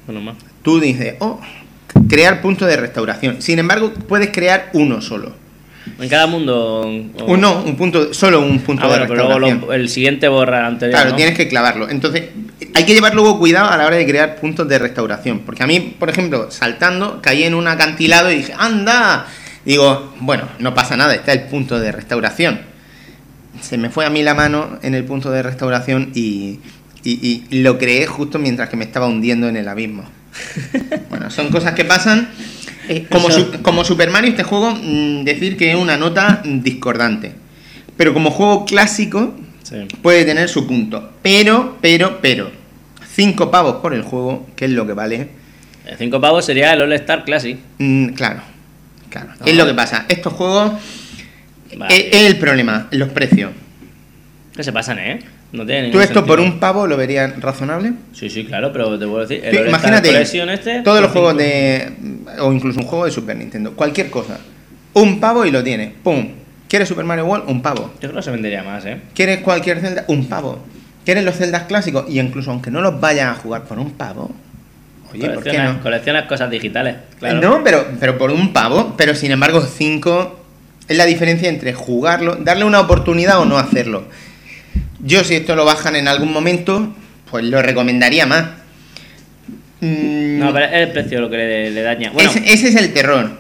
Bueno, 0.05 0.21
más. 0.21 0.37
Tú 0.63 0.79
dices, 0.79 1.15
oh, 1.19 1.41
crear 2.07 2.41
puntos 2.41 2.67
de 2.67 2.77
restauración. 2.77 3.41
Sin 3.41 3.59
embargo, 3.59 3.91
puedes 4.07 4.29
crear 4.31 4.69
uno 4.73 5.01
solo. 5.01 5.33
En 5.99 6.07
cada 6.07 6.27
mundo. 6.27 6.81
o- 6.81 7.25
Uno, 7.25 7.63
un 7.63 7.75
punto, 7.75 8.13
solo 8.13 8.41
un 8.41 8.59
punto 8.59 8.83
Ah, 8.83 8.87
de 8.87 8.91
bueno, 8.91 9.05
pero 9.07 9.15
luego 9.23 9.39
restauración. 9.39 9.67
lo- 9.67 9.73
el 9.73 9.89
siguiente 9.89 10.27
borra 10.27 10.59
el 10.59 10.65
anterior. 10.65 10.95
Claro, 10.95 11.09
¿no? 11.11 11.15
tienes 11.15 11.35
que 11.35 11.47
clavarlo. 11.47 11.89
Entonces, 11.89 12.25
hay 12.75 12.83
que 12.85 12.93
llevar 12.93 13.15
luego 13.15 13.39
cuidado 13.39 13.69
a 13.69 13.77
la 13.77 13.85
hora 13.87 13.95
de 13.95 14.05
crear 14.05 14.35
puntos 14.35 14.67
de 14.69 14.77
restauración. 14.79 15.39
Porque 15.39 15.63
a 15.63 15.67
mí, 15.67 15.95
por 15.97 16.09
ejemplo, 16.09 16.51
saltando, 16.51 17.21
caí 17.21 17.43
en 17.43 17.55
un 17.55 17.67
acantilado 17.67 18.31
y 18.31 18.35
dije, 18.37 18.53
¡anda! 18.57 19.25
Digo, 19.65 20.13
bueno, 20.19 20.43
no 20.59 20.73
pasa 20.73 20.95
nada, 20.95 21.15
está 21.15 21.33
el 21.33 21.43
punto 21.43 21.79
de 21.79 21.91
restauración. 21.91 22.61
Se 23.61 23.77
me 23.77 23.89
fue 23.89 24.05
a 24.05 24.09
mí 24.09 24.21
la 24.23 24.33
mano 24.35 24.77
en 24.83 24.93
el 24.95 25.03
punto 25.03 25.31
de 25.31 25.41
restauración 25.43 26.11
y, 26.13 26.59
y- 27.03 27.43
y 27.49 27.61
lo 27.61 27.77
creé 27.77 28.05
justo 28.05 28.39
mientras 28.39 28.69
que 28.69 28.77
me 28.77 28.85
estaba 28.85 29.07
hundiendo 29.07 29.47
en 29.49 29.57
el 29.57 29.67
abismo. 29.67 30.03
Bueno, 31.09 31.29
son 31.31 31.49
cosas 31.49 31.73
que 31.73 31.85
pasan. 31.85 32.29
Eh, 32.87 33.05
como, 33.09 33.29
su- 33.29 33.61
como 33.61 33.83
Super 33.85 34.09
Mario, 34.09 34.31
este 34.31 34.43
juego, 34.43 34.71
mm, 34.75 35.23
decir 35.23 35.57
que 35.57 35.71
es 35.71 35.75
una 35.75 35.97
nota 35.97 36.41
discordante. 36.43 37.33
Pero 37.97 38.13
como 38.13 38.31
juego 38.31 38.65
clásico, 38.65 39.35
Sí. 39.63 39.87
puede 40.01 40.25
tener 40.25 40.49
su 40.49 40.65
punto. 40.65 41.13
Pero, 41.21 41.77
pero, 41.81 42.19
pero. 42.21 42.51
Cinco 43.13 43.51
pavos 43.51 43.75
por 43.81 43.93
el 43.93 44.01
juego, 44.01 44.47
que 44.55 44.65
es 44.65 44.71
lo 44.71 44.87
que 44.87 44.93
vale. 44.93 45.29
El 45.85 45.97
5 45.97 46.21
pavos 46.21 46.45
sería 46.45 46.73
el 46.73 46.81
All 46.81 46.93
Star 46.93 47.25
Classic. 47.25 47.57
Mm, 47.79 48.09
claro, 48.09 48.41
claro. 49.09 49.29
No. 49.39 49.45
Es 49.45 49.55
lo 49.57 49.65
que 49.65 49.73
pasa. 49.73 50.05
Estos 50.07 50.33
juegos 50.33 50.73
Vale. 51.75 51.95
es, 51.95 52.15
es 52.15 52.21
el 52.27 52.37
problema, 52.37 52.87
los 52.91 53.09
precios. 53.09 53.51
Que 54.55 54.63
se 54.63 54.71
pasan, 54.71 54.99
¿eh? 54.99 55.19
No 55.51 55.65
tiene 55.65 55.89
¿Tú 55.89 55.99
esto 55.99 56.25
por 56.25 56.39
un 56.39 56.59
pavo 56.59 56.85
lo 56.85 56.95
verías 56.95 57.39
razonable? 57.41 57.93
Sí, 58.13 58.29
sí, 58.29 58.45
claro, 58.45 58.71
pero 58.71 58.99
te 58.99 59.07
puedo 59.07 59.25
decir. 59.25 59.43
El 59.43 59.67
imagínate, 59.67 60.21
este. 60.21 60.81
todos 60.81 61.01
los 61.01 61.11
juegos 61.11 61.31
cinco. 61.31 61.43
de... 61.43 62.41
O 62.41 62.53
incluso 62.53 62.79
un 62.79 62.85
juego 62.85 63.05
de 63.05 63.11
Super 63.11 63.35
Nintendo. 63.35 63.73
Cualquier 63.73 64.11
cosa. 64.11 64.39
Un 64.93 65.19
pavo 65.19 65.45
y 65.45 65.51
lo 65.51 65.63
tienes. 65.63 65.91
¡Pum! 66.03 66.29
¿Quieres 66.67 66.87
Super 66.87 67.03
Mario 67.03 67.25
World? 67.25 67.49
Un 67.49 67.63
pavo. 67.63 67.91
Yo 67.95 68.09
creo 68.09 68.15
que 68.15 68.21
se 68.21 68.31
vendería 68.31 68.61
más, 68.61 68.85
¿eh? 68.85 69.01
¿Quieres 69.15 69.39
cualquier 69.39 69.79
Zelda? 69.79 70.05
Un 70.07 70.27
pavo. 70.27 70.59
¿Quieres 71.03 71.23
los 71.23 71.35
Zeldas 71.35 71.63
clásicos? 71.63 72.05
Y 72.07 72.19
incluso 72.19 72.51
aunque 72.51 72.69
no 72.69 72.81
los 72.81 72.99
vayas 72.99 73.35
a 73.35 73.41
jugar 73.41 73.63
por 73.63 73.79
un 73.79 73.91
pavo... 73.91 74.31
Oye, 75.11 75.21
¿por 75.21 75.37
qué 75.43 75.49
Coleccionas, 75.49 75.77
no? 75.77 75.81
coleccionas 75.81 76.25
cosas 76.25 76.51
digitales. 76.51 76.97
Claro. 77.17 77.41
No, 77.41 77.63
pero, 77.63 77.83
pero 77.99 78.19
por 78.19 78.29
un 78.29 78.53
pavo, 78.53 78.93
pero 78.95 79.15
sin 79.15 79.31
embargo 79.31 79.61
5 79.61 80.39
es 80.87 80.97
la 80.97 81.05
diferencia 81.05 81.49
entre 81.49 81.73
jugarlo, 81.73 82.35
darle 82.35 82.65
una 82.65 82.79
oportunidad 82.79 83.39
o 83.39 83.45
no 83.45 83.57
hacerlo. 83.57 84.03
Yo 84.99 85.23
si 85.23 85.35
esto 85.35 85.55
lo 85.55 85.65
bajan 85.65 85.95
en 85.95 86.07
algún 86.07 86.31
momento, 86.31 86.93
pues 87.29 87.43
lo 87.45 87.61
recomendaría 87.61 88.25
más. 88.25 88.45
Mm, 89.81 90.39
No, 90.39 90.53
pero 90.53 90.65
es 90.65 90.73
el 90.73 90.91
precio 90.91 91.21
lo 91.21 91.29
que 91.29 91.37
le, 91.37 91.71
le 91.71 91.81
daña. 91.81 92.11
Bueno, 92.11 92.29
ese, 92.29 92.39
ese 92.53 92.69
es 92.69 92.75
el 92.75 92.93
terror. 92.93 93.31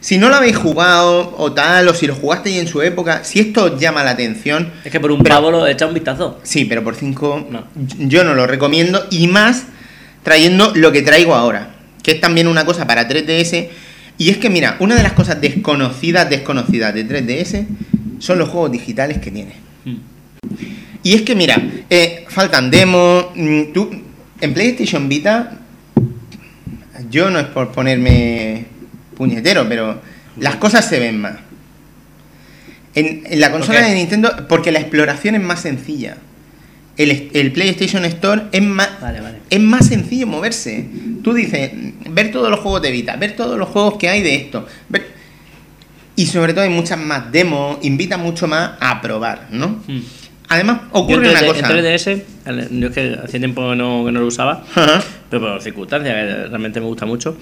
Si 0.00 0.18
no 0.18 0.28
lo 0.28 0.34
habéis 0.36 0.56
jugado 0.56 1.34
o 1.38 1.52
tal, 1.52 1.88
o 1.88 1.94
si 1.94 2.06
lo 2.06 2.14
jugasteis 2.14 2.58
en 2.58 2.68
su 2.68 2.82
época, 2.82 3.24
si 3.24 3.40
esto 3.40 3.64
os 3.64 3.80
llama 3.80 4.04
la 4.04 4.10
atención, 4.10 4.70
es 4.84 4.92
que 4.92 5.00
por 5.00 5.10
un 5.10 5.22
pavo 5.22 5.50
lo 5.50 5.66
echa 5.66 5.86
un 5.86 5.94
vistazo. 5.94 6.38
sí, 6.42 6.66
pero 6.66 6.84
por 6.84 6.94
5 6.94 7.48
No. 7.50 7.64
yo 7.98 8.22
no 8.22 8.34
lo 8.34 8.46
recomiendo 8.46 9.06
y 9.10 9.28
más 9.28 9.64
trayendo 10.22 10.72
lo 10.74 10.92
que 10.92 11.00
traigo 11.00 11.34
ahora, 11.34 11.70
que 12.02 12.12
es 12.12 12.20
también 12.20 12.48
una 12.48 12.66
cosa 12.66 12.86
para 12.86 13.08
3DS. 13.08 13.68
Y 14.18 14.28
es 14.30 14.36
que, 14.36 14.48
mira, 14.50 14.76
una 14.78 14.94
de 14.94 15.02
las 15.02 15.12
cosas 15.12 15.40
desconocidas, 15.40 16.28
desconocidas 16.30 16.94
de 16.94 17.08
3DS 17.08 17.66
son 18.20 18.38
los 18.38 18.48
juegos 18.50 18.70
digitales 18.72 19.18
que 19.18 19.30
tiene. 19.30 19.54
Mm. 19.86 19.96
Y 21.04 21.14
es 21.14 21.22
que, 21.22 21.34
mira, 21.36 21.62
eh, 21.90 22.24
faltan 22.28 22.70
demos. 22.70 23.26
mm, 23.36 23.72
Tú, 23.72 23.90
en 24.40 24.52
PlayStation 24.54 25.08
Vita, 25.08 25.58
yo 27.10 27.30
no 27.30 27.38
es 27.38 27.46
por 27.46 27.70
ponerme 27.72 28.64
puñetero, 29.16 29.68
pero 29.68 30.00
las 30.38 30.56
cosas 30.56 30.88
se 30.88 30.98
ven 30.98 31.20
más. 31.20 31.36
En, 32.94 33.22
en 33.26 33.40
la 33.40 33.50
consola 33.50 33.80
de 33.82 33.94
Nintendo, 33.94 34.46
porque 34.48 34.72
la 34.72 34.80
exploración 34.80 35.34
es 35.34 35.42
más 35.42 35.60
sencilla. 35.60 36.16
El, 36.96 37.30
el 37.34 37.52
PlayStation 37.52 38.04
Store 38.04 38.42
es 38.52 38.62
más, 38.62 39.00
Vale, 39.00 39.20
vale. 39.20 39.38
es 39.50 39.60
más 39.60 39.86
sencillo 39.88 40.26
moverse. 40.28 40.86
Tú 41.22 41.32
dices, 41.34 41.70
ver 42.08 42.30
todos 42.30 42.50
los 42.50 42.60
juegos 42.60 42.82
de 42.82 42.92
Vita, 42.92 43.16
ver 43.16 43.34
todos 43.34 43.58
los 43.58 43.68
juegos 43.68 43.96
que 43.98 44.08
hay 44.08 44.22
de 44.22 44.36
esto. 44.36 44.66
ver- 44.88 45.08
Y 46.14 46.26
sobre 46.26 46.52
todo 46.54 46.62
hay 46.64 46.70
muchas 46.70 46.98
más 47.00 47.32
demos, 47.32 47.78
invita 47.82 48.16
mucho 48.16 48.46
más 48.46 48.72
a 48.80 49.00
probar, 49.00 49.48
¿no? 49.50 49.82
Mm. 49.88 50.00
Además, 50.48 50.80
ocurre 50.92 51.30
una 51.30 51.40
3D 51.40 51.46
cosa. 51.46 51.58
En 51.60 51.84
3DS, 51.84 52.22
el- 52.46 52.80
yo 52.80 52.88
es 52.88 52.94
que 52.94 53.18
hacía 53.24 53.40
tiempo 53.40 53.70
que 53.70 53.76
no, 53.76 54.04
que 54.04 54.12
no 54.12 54.20
lo 54.20 54.26
usaba, 54.26 54.62
Ajá. 54.74 55.02
pero 55.30 55.42
por 55.52 55.62
circunstancias, 55.62 56.14
que 56.14 56.48
realmente 56.48 56.80
me 56.80 56.86
gusta 56.86 57.06
mucho. 57.06 57.36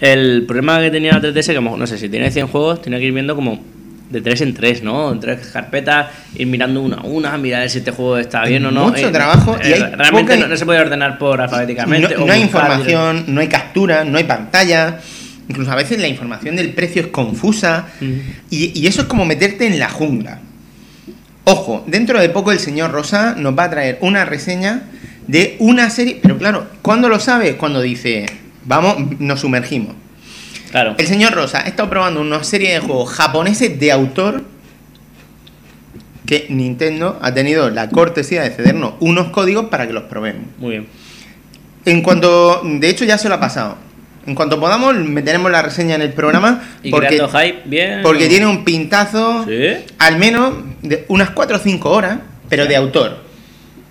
El 0.00 0.44
problema 0.46 0.80
que 0.80 0.90
tenía 0.90 1.12
la 1.12 1.20
3DS, 1.20 1.52
que 1.52 1.60
no 1.60 1.86
sé, 1.86 1.98
si 1.98 2.08
tiene 2.08 2.30
100 2.30 2.46
juegos, 2.48 2.80
tenía 2.82 2.98
que 2.98 3.04
ir 3.06 3.12
viendo 3.12 3.34
como 3.34 3.62
de 4.10 4.22
3 4.22 4.40
en 4.40 4.54
3, 4.54 4.82
¿no? 4.82 5.12
En 5.12 5.20
tres 5.20 5.48
carpetas, 5.52 6.06
ir 6.34 6.46
mirando 6.46 6.80
una 6.80 6.96
a 6.96 7.02
una, 7.02 7.36
mirar 7.36 7.68
si 7.68 7.78
este 7.78 7.90
juego 7.90 8.16
está 8.16 8.44
bien 8.46 8.64
o 8.64 8.70
no. 8.70 8.88
Mucho 8.88 9.12
trabajo 9.12 9.56
y 9.62 9.66
hay 9.72 9.80
realmente 9.80 10.32
poca- 10.32 10.36
no, 10.38 10.48
no 10.48 10.56
se 10.56 10.64
puede 10.64 10.80
ordenar 10.80 11.18
por 11.18 11.40
alfabéticamente. 11.42 12.14
No, 12.16 12.24
no 12.26 12.32
hay 12.32 12.40
información, 12.40 13.24
no 13.28 13.40
hay 13.42 13.48
captura, 13.48 14.04
no 14.04 14.16
hay 14.16 14.24
pantalla. 14.24 14.98
Incluso 15.50 15.70
a 15.72 15.74
veces 15.76 16.00
la 16.00 16.08
información 16.08 16.56
del 16.56 16.70
precio 16.72 17.02
es 17.02 17.08
confusa. 17.08 17.86
Ujú. 18.00 18.12
Y, 18.50 18.78
y 18.80 18.86
eso 18.86 19.02
es 19.02 19.08
como 19.08 19.26
meterte 19.26 19.66
en 19.66 19.78
la 19.78 19.90
jungla. 19.90 20.40
Ojo, 21.50 21.82
dentro 21.86 22.20
de 22.20 22.28
poco 22.28 22.52
el 22.52 22.58
señor 22.58 22.90
Rosa 22.90 23.34
nos 23.34 23.58
va 23.58 23.64
a 23.64 23.70
traer 23.70 23.96
una 24.02 24.26
reseña 24.26 24.82
de 25.26 25.56
una 25.60 25.88
serie. 25.88 26.18
Pero 26.20 26.36
claro, 26.36 26.66
¿cuándo 26.82 27.08
lo 27.08 27.18
sabe? 27.20 27.56
Cuando 27.56 27.80
dice, 27.80 28.26
vamos, 28.66 29.18
nos 29.18 29.40
sumergimos. 29.40 29.94
Claro. 30.70 30.94
El 30.98 31.06
señor 31.06 31.32
Rosa 31.32 31.60
ha 31.64 31.68
estado 31.68 31.88
probando 31.88 32.20
una 32.20 32.44
serie 32.44 32.74
de 32.74 32.80
juegos 32.80 33.08
japoneses 33.14 33.80
de 33.80 33.90
autor 33.90 34.44
que 36.26 36.44
Nintendo 36.50 37.18
ha 37.22 37.32
tenido 37.32 37.70
la 37.70 37.88
cortesía 37.88 38.42
de 38.42 38.50
cedernos 38.50 38.96
unos 39.00 39.28
códigos 39.30 39.70
para 39.70 39.86
que 39.86 39.94
los 39.94 40.02
probemos. 40.02 40.42
Muy 40.58 40.72
bien. 40.72 40.86
En 41.86 42.02
cuanto, 42.02 42.60
de 42.62 42.90
hecho 42.90 43.06
ya 43.06 43.16
se 43.16 43.30
lo 43.30 43.36
ha 43.36 43.40
pasado. 43.40 43.78
En 44.28 44.34
cuanto 44.34 44.60
podamos, 44.60 44.94
meteremos 44.94 45.50
la 45.50 45.62
reseña 45.62 45.94
en 45.94 46.02
el 46.02 46.12
programa 46.12 46.62
Y 46.82 46.90
porque, 46.90 47.18
hype, 47.18 47.62
bien. 47.64 48.00
porque 48.02 48.28
tiene 48.28 48.46
un 48.46 48.62
pintazo 48.62 49.46
Sí. 49.48 49.84
al 49.98 50.18
menos 50.18 50.52
de 50.82 51.06
unas 51.08 51.30
4 51.30 51.56
o 51.56 51.58
5 51.58 51.90
horas, 51.90 52.18
pero 52.50 52.66
de 52.66 52.76
autor. 52.76 53.24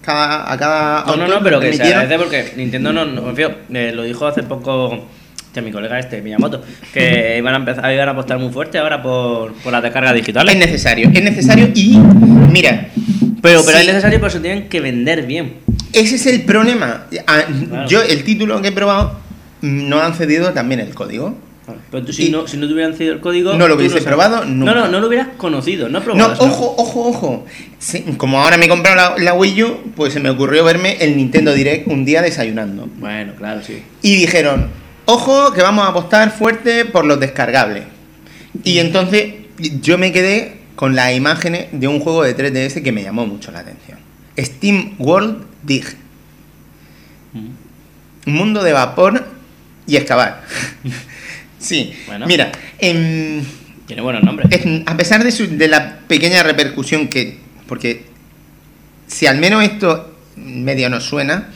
Cada, 0.03 0.51
a 0.51 0.55
cada 0.57 0.99
No, 1.07 1.15
no, 1.18 1.23
autor 1.23 1.30
no, 1.30 1.43
pero 1.43 1.59
le 1.59 1.72
que 1.72 1.77
se 1.77 1.84
agradece 1.84 2.18
porque 2.19 2.53
Nintendo 2.55 2.93
no, 2.93 3.03
no 3.03 3.34
eh, 3.35 3.91
lo 3.93 4.03
dijo 4.03 4.27
hace 4.27 4.43
poco 4.43 5.07
este, 5.47 5.61
mi 5.64 5.72
colega 5.72 5.97
este, 5.97 6.22
Miyamoto, 6.22 6.61
que 6.93 7.35
iban 7.39 7.55
a 7.55 7.57
empezar, 7.57 7.91
iban 7.91 8.07
a 8.07 8.11
apostar 8.11 8.38
muy 8.38 8.53
fuerte 8.53 8.77
ahora 8.77 9.01
por, 9.01 9.53
por 9.55 9.73
las 9.73 9.81
descargas 9.81 10.14
digitales. 10.14 10.53
Es 10.53 10.59
necesario, 10.59 11.09
es 11.11 11.23
necesario 11.23 11.69
y 11.73 11.97
mira, 12.51 12.89
pero 13.41 13.65
pero 13.65 13.80
sí, 13.80 13.81
es 13.81 13.88
necesario, 13.88 14.19
por 14.19 14.30
eso 14.30 14.39
tienen 14.39 14.69
que 14.69 14.80
vender 14.81 15.26
bien. 15.26 15.55
ese 15.93 16.15
es 16.15 16.27
el 16.27 16.43
problema. 16.43 17.07
Yo 17.88 18.03
el 18.03 18.23
título 18.23 18.61
que 18.61 18.68
he 18.68 18.72
probado 18.72 19.26
no 19.61 20.01
han 20.01 20.13
cedido 20.13 20.53
también 20.53 20.79
el 20.79 20.93
código. 20.93 21.35
Pero 21.91 22.05
tú 22.05 22.13
si 22.13 22.27
Y- 22.27 22.29
no, 22.29 22.47
si 22.47 22.55
no 22.55 22.65
te 22.67 22.73
hubieran 22.73 22.93
cedido 22.93 23.13
el 23.13 23.19
código... 23.19 23.53
No 23.53 23.67
lo 23.67 23.75
hubiese 23.75 24.01
probado 24.01 24.45
nunca. 24.45 24.73
No, 24.73 24.79
no, 24.81 24.88
no 24.88 24.99
lo 25.01 25.07
hubieras 25.07 25.27
conocido, 25.38 25.89
no 25.89 25.99
No, 25.99 26.05
probado. 26.05 26.35
sino- 26.38 26.47
ojo, 26.49 26.75
ojo, 26.77 27.07
ojo. 27.09 27.45
Sí, 27.77 28.05
como 28.17 28.41
ahora 28.41 28.57
me 28.57 28.65
he 28.65 28.69
comprado 28.69 28.95
la, 29.17 29.21
la 29.23 29.34
Wii 29.34 29.63
U, 29.63 29.77
pues 29.95 30.13
se 30.13 30.21
me 30.21 30.29
ocurrió 30.29 30.63
verme 30.63 30.95
el 31.01 31.17
Nintendo 31.17 31.53
Direct 31.53 31.88
un 31.89 32.05
día 32.05 32.21
desayunando. 32.21 32.88
Bueno, 32.99 33.34
claro, 33.38 33.61
sí. 33.63 33.84
Y 34.01 34.15
dijeron, 34.15 34.69
ojo, 35.05 35.51
que 35.51 35.61
vamos 35.61 35.85
a 35.85 35.89
apostar 35.89 36.31
fuerte 36.31 36.85
por 36.85 37.03
los 37.05 37.19
descargables. 37.19 37.84
Y 38.63 38.79
entonces 38.79 39.34
yo 39.81 39.97
me 39.97 40.13
quedé 40.13 40.59
con 40.77 40.95
las 40.95 41.13
imágenes 41.13 41.67
de 41.73 41.88
un 41.89 41.99
juego 41.99 42.23
de 42.23 42.34
3DS 42.38 42.81
que 42.81 42.91
me 42.93 43.03
llamó 43.03 43.25
mucho 43.25 43.51
la 43.51 43.59
atención. 43.59 43.97
Steam 44.39 44.93
World 44.99 45.43
Dig. 45.63 45.84
Un 47.34 48.34
mundo 48.34 48.63
de 48.63 48.71
vapor 48.73 49.25
y 49.88 49.95
excavar. 49.95 50.43
sí, 51.59 51.93
Bueno. 52.07 52.27
mira, 52.27 52.51
em, 52.80 53.41
Tiene 53.85 54.01
buenos 54.01 54.23
nombres. 54.23 54.49
es- 54.51 54.81
a 54.85 54.97
pesar 54.97 55.23
de, 55.23 55.31
su- 55.31 55.57
de 55.57 55.68
la 55.68 55.99
pequeña 56.07 56.43
repercusión 56.43 57.07
que... 57.07 57.38
Porque 57.68 58.05
si 59.07 59.26
al 59.27 59.38
menos 59.39 59.64
esto 59.64 60.14
medio 60.35 60.89
nos 60.89 61.03
suena, 61.03 61.49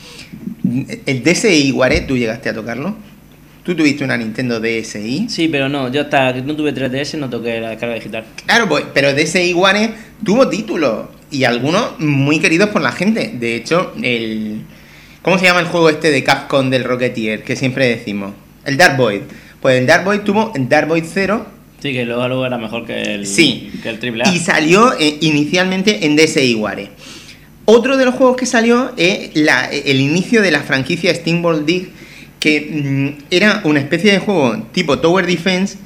el 1.06 1.24
DSi 1.24 1.72
Guare, 1.72 2.02
¿tú 2.02 2.18
llegaste 2.18 2.50
a 2.50 2.54
tocarlo? 2.54 2.96
¿Tú 3.64 3.76
tuviste 3.76 4.04
una 4.04 4.18
Nintendo 4.18 4.60
DSi? 4.60 5.28
Sí, 5.30 5.48
pero 5.48 5.70
no, 5.70 5.92
yo 5.92 6.02
hasta 6.02 6.34
que 6.34 6.42
no 6.42 6.56
tuve 6.56 6.74
3DS 6.74 7.18
no 7.20 7.30
toqué 7.30 7.60
la 7.62 7.70
descarga 7.70 7.96
digital. 7.96 8.26
Claro, 8.46 8.68
pues, 8.68 8.86
pero 8.94 9.14
DSi 9.14 9.54
Guare 9.54 9.94
tuvo 10.26 10.50
títulos 10.50 11.06
y 11.30 11.44
algunos 11.44 12.00
muy 12.00 12.40
queridos 12.40 12.70
por 12.70 12.82
la 12.82 12.92
gente. 12.92 13.32
De 13.36 13.56
hecho, 13.56 13.94
el... 14.02 14.62
¿Cómo 15.22 15.38
se 15.38 15.46
llama 15.46 15.60
el 15.60 15.68
juego 15.68 15.90
este 15.90 16.10
de 16.12 16.24
Capcom 16.24 16.70
del 16.70 16.84
Rocketeer 16.84 17.44
que 17.44 17.56
siempre 17.56 17.88
decimos? 17.88 18.34
El 18.66 18.78
Dark 18.78 18.98
Void. 18.98 19.22
Pues 19.62 19.80
el 19.80 19.86
Dark 19.86 20.04
Void 20.04 20.22
tuvo 20.22 20.52
el 20.56 20.68
Dark 20.68 20.88
Void 20.88 21.04
0 21.08 21.46
Sí, 21.82 21.94
que 21.94 22.06
luego, 22.06 22.28
luego 22.28 22.46
era 22.46 22.58
mejor 22.60 22.86
que 22.86 23.02
el, 23.16 23.26
Sí. 23.26 23.72
que 23.82 23.90
el 23.90 24.00
triple 24.00 24.24
A. 24.26 24.30
Y 24.34 24.38
salió 24.40 24.94
eh, 25.00 25.18
inicialmente 25.22 26.06
en 26.06 26.16
DSi 26.16 26.54
Ware. 26.56 26.90
Otro 27.66 27.98
de 27.98 28.06
los 28.06 28.16
juegos 28.16 28.38
que 28.38 28.46
salió 28.46 28.92
es 28.98 29.32
la- 29.36 29.70
el 29.72 30.00
inicio 30.00 30.42
de 30.44 30.52
la 30.52 30.62
franquicia 30.62 31.14
Steamboat 31.14 31.62
Dig, 31.66 31.90
que 32.40 33.16
mm, 33.20 33.24
era 33.32 33.62
una 33.64 33.80
especie 33.80 34.12
de 34.12 34.20
juego 34.20 34.68
tipo 34.72 35.00
Tower 35.00 35.26
Defense, 35.26 35.78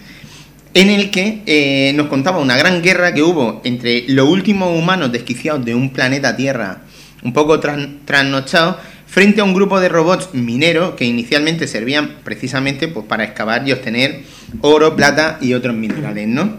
en 0.73 0.89
el 0.89 1.11
que 1.11 1.41
eh, 1.45 1.93
nos 1.95 2.07
contaba 2.07 2.39
una 2.39 2.57
gran 2.57 2.81
guerra 2.81 3.13
que 3.13 3.23
hubo 3.23 3.61
entre 3.63 4.03
los 4.09 4.27
últimos 4.27 4.77
humanos 4.77 5.11
desquiciados 5.13 5.63
de 5.63 5.75
un 5.75 5.91
planeta 5.91 6.35
Tierra, 6.35 6.81
un 7.23 7.31
poco 7.31 7.59
tras- 7.61 7.87
trasnochados, 8.05 8.77
frente 9.15 9.39
a 9.39 9.45
un 9.45 9.53
grupo 9.53 9.79
de 9.79 9.87
robots 9.87 10.33
mineros 10.33 10.95
que 10.95 11.05
inicialmente 11.05 11.67
servían 11.67 12.15
precisamente 12.25 12.89
pues, 12.89 13.05
para 13.05 13.23
excavar 13.23 13.65
y 13.65 13.71
obtener 13.71 14.23
oro, 14.59 14.97
plata 14.97 15.37
y 15.39 15.53
otros 15.53 15.73
minerales, 15.73 16.27
¿no? 16.27 16.57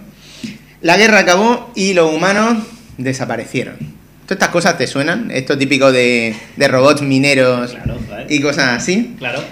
La 0.80 0.96
guerra 0.96 1.18
acabó 1.18 1.70
y 1.76 1.92
los 1.92 2.10
humanos 2.10 2.64
desaparecieron. 2.96 3.76
¿Todas 4.24 4.36
estas 4.36 4.48
cosas 4.48 4.78
te 4.78 4.86
suenan? 4.86 5.30
Esto 5.30 5.58
típico 5.58 5.92
de, 5.92 6.34
de 6.56 6.68
robots 6.68 7.02
mineros 7.02 7.72
Claro, 7.72 7.98
y 8.26 8.40
cosas 8.40 8.82
así. 8.82 9.14
Claro. 9.18 9.44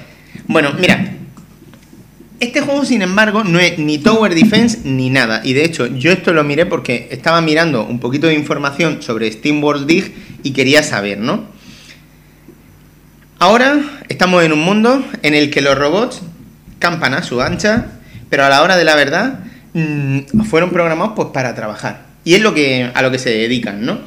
Bueno, 0.47 0.72
mira. 0.81 1.12
Este 2.40 2.62
juego, 2.62 2.86
sin 2.86 3.02
embargo, 3.02 3.44
no 3.44 3.60
es 3.60 3.78
ni 3.78 3.98
Tower 3.98 4.35
Defense 4.35 4.78
ni 4.85 5.10
nada. 5.10 5.43
Y 5.44 5.52
de 5.52 5.66
hecho, 5.66 5.89
yo 5.89 6.10
esto 6.10 6.32
lo 6.32 6.43
miré 6.43 6.64
porque 6.64 7.09
estaba 7.10 7.43
mirando 7.43 7.85
un 7.85 8.01
poquito 8.01 8.28
de 8.28 8.35
información 8.35 9.02
sobre 9.02 9.31
Steam 9.31 9.62
World 9.62 9.86
Dig 9.86 10.14
y 10.43 10.52
quería 10.52 10.82
saber, 10.82 11.18
¿no? 11.18 11.52
Ahora 13.45 13.79
estamos 14.09 14.43
en 14.43 14.55
un 14.55 14.61
mundo 14.61 15.05
en 15.23 15.35
el 15.35 15.51
que 15.51 15.61
los 15.61 15.77
robots 15.77 16.23
campan 16.79 17.12
a 17.12 17.23
su 17.23 17.43
ancha, 17.43 17.89
pero 18.31 18.43
a 18.43 18.49
la 18.49 18.62
hora 18.62 18.75
de 18.79 18.85
la 18.85 18.95
verdad 18.95 19.41
mm, 19.75 20.45
fueron 20.45 20.71
programados 20.71 21.12
pues 21.15 21.29
para 21.29 21.55
trabajar. 21.55 22.07
Y 22.25 22.37
es 22.37 22.41
lo 22.41 22.55
que, 22.55 22.91
a 22.95 23.03
lo 23.03 23.11
que 23.11 23.19
se 23.19 23.29
dedican, 23.29 23.85
¿no? 23.85 23.99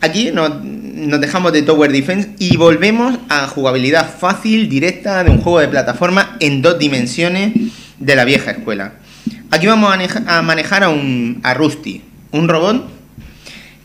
Aquí 0.00 0.30
nos, 0.30 0.52
dejamos 1.20 1.52
de 1.52 1.62
Tower 1.62 1.90
Defense 1.90 2.36
y 2.38 2.56
volvemos 2.56 3.18
a 3.28 3.48
jugabilidad 3.48 4.08
fácil, 4.16 4.68
directa, 4.68 5.24
de 5.24 5.32
un 5.32 5.38
juego 5.38 5.58
de 5.58 5.66
plataforma 5.66 6.36
en 6.38 6.62
dos 6.62 6.78
dimensiones 6.78 7.54
de 7.98 8.14
la 8.14 8.24
vieja 8.24 8.52
escuela. 8.52 8.92
Aquí 9.50 9.66
vamos 9.66 9.92
a 9.92 10.40
manejar 10.42 10.84
a, 10.84 10.88
un, 10.88 11.40
a 11.42 11.52
Rusty, 11.52 12.00
un 12.30 12.48
robot 12.48 12.88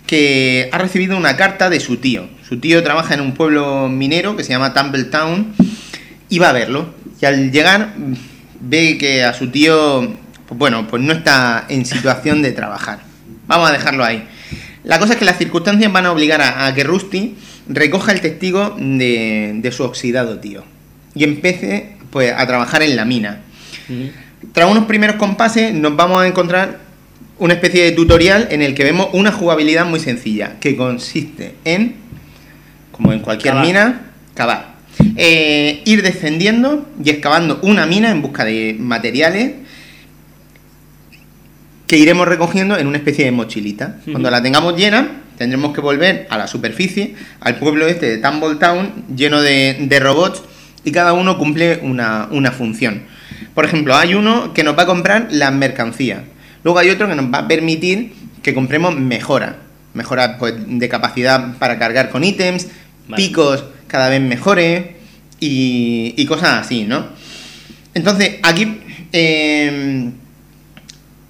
que 0.07 0.69
ha 0.71 0.77
recibido 0.77 1.17
una 1.17 1.37
carta 1.37 1.69
de 1.69 1.79
su 1.79 1.97
tío. 1.97 2.27
Su 2.47 2.59
tío 2.59 2.81
trabaja 2.83 3.13
en 3.13 3.21
un 3.21 3.33
pueblo 3.33 3.89
minero 3.89 4.35
que 4.35 4.43
se 4.43 4.51
llama 4.51 4.73
Tumbletown 4.73 5.53
y 6.29 6.39
va 6.39 6.49
a 6.49 6.53
verlo. 6.53 6.93
Y 7.21 7.25
al 7.25 7.51
llegar 7.51 7.93
mm, 7.97 8.13
ve 8.61 8.97
que 8.97 9.23
a 9.23 9.33
su 9.33 9.49
tío, 9.49 10.01
pues 10.47 10.57
bueno, 10.57 10.87
pues 10.87 11.03
no 11.03 11.13
está 11.13 11.65
en 11.69 11.85
situación 11.85 12.41
de 12.41 12.53
trabajar. 12.53 13.01
Vamos 13.45 13.69
a 13.69 13.73
dejarlo 13.73 14.03
ahí. 14.03 14.27
La 14.83 14.99
cosa 14.99 15.13
es 15.13 15.19
que 15.19 15.25
las 15.25 15.37
circunstancias 15.37 15.91
van 15.91 16.05
a 16.05 16.11
obligar 16.11 16.41
a, 16.41 16.65
a 16.65 16.73
que 16.73 16.83
Rusty 16.83 17.35
recoja 17.67 18.13
el 18.13 18.21
testigo 18.21 18.75
de, 18.79 19.51
de 19.55 19.71
su 19.71 19.83
oxidado 19.83 20.39
tío 20.39 20.63
y 21.17 21.23
empiece 21.23 21.97
pues, 22.11 22.33
a 22.35 22.45
trabajar 22.47 22.83
en 22.83 22.95
la 22.95 23.05
mina. 23.05 23.41
Tras 24.53 24.69
unos 24.69 24.85
primeros 24.85 25.15
compases 25.17 25.73
nos 25.73 25.95
vamos 25.95 26.21
a 26.21 26.27
encontrar 26.27 26.79
una 27.39 27.53
especie 27.53 27.83
de 27.83 27.91
tutorial 27.91 28.47
en 28.51 28.61
el 28.61 28.73
que 28.73 28.83
vemos 28.83 29.09
una 29.13 29.31
jugabilidad 29.31 29.85
muy 29.85 29.99
sencilla, 29.99 30.53
que 30.59 30.75
consiste 30.75 31.55
en, 31.65 31.95
como 32.91 33.13
en 33.13 33.19
cualquier 33.19 33.53
Cavar. 33.53 33.65
mina, 33.67 34.01
cavar. 34.33 34.77
Eh, 35.15 35.81
ir 35.85 36.01
descendiendo 36.01 36.87
y 37.03 37.09
excavando 37.09 37.59
una 37.61 37.85
mina 37.85 38.09
en 38.11 38.21
busca 38.21 38.45
de 38.45 38.75
materiales 38.79 39.53
que 41.85 41.97
iremos 41.97 42.27
recogiendo 42.27 42.77
en 42.77 42.87
una 42.87 42.97
especie 42.97 43.25
de 43.25 43.31
mochilita. 43.31 43.99
Cuando 44.11 44.29
la 44.29 44.41
tengamos 44.41 44.75
llena, 44.75 45.21
tendremos 45.37 45.73
que 45.73 45.81
volver 45.81 46.27
a 46.29 46.37
la 46.37 46.47
superficie, 46.47 47.15
al 47.39 47.57
pueblo 47.57 47.87
este 47.87 48.07
de 48.09 48.17
Tumble 48.17 48.55
Town, 48.55 49.05
lleno 49.15 49.41
de, 49.41 49.77
de 49.79 49.99
robots, 49.99 50.41
y 50.83 50.91
cada 50.91 51.13
uno 51.13 51.37
cumple 51.37 51.79
una, 51.83 52.27
una 52.31 52.51
función. 52.51 53.03
Por 53.53 53.65
ejemplo, 53.65 53.95
hay 53.95 54.15
uno 54.15 54.53
que 54.53 54.63
nos 54.63 54.77
va 54.77 54.83
a 54.83 54.85
comprar 54.85 55.27
las 55.31 55.53
mercancías. 55.53 56.21
Luego 56.63 56.79
hay 56.79 56.89
otro 56.89 57.07
que 57.07 57.15
nos 57.15 57.33
va 57.33 57.39
a 57.39 57.47
permitir 57.47 58.13
que 58.41 58.53
compremos 58.53 58.95
mejoras. 58.95 59.55
Mejoras 59.93 60.35
pues, 60.39 60.55
de 60.57 60.89
capacidad 60.89 61.57
para 61.57 61.79
cargar 61.79 62.09
con 62.09 62.23
ítems, 62.23 62.67
Vale. 63.07 63.23
picos 63.23 63.63
cada 63.87 64.09
vez 64.09 64.21
mejores 64.21 64.85
y, 65.39 66.13
y 66.17 66.25
cosas 66.25 66.65
así, 66.65 66.83
¿no? 66.83 67.07
Entonces, 67.93 68.35
aquí 68.43 68.79
eh, 69.11 70.11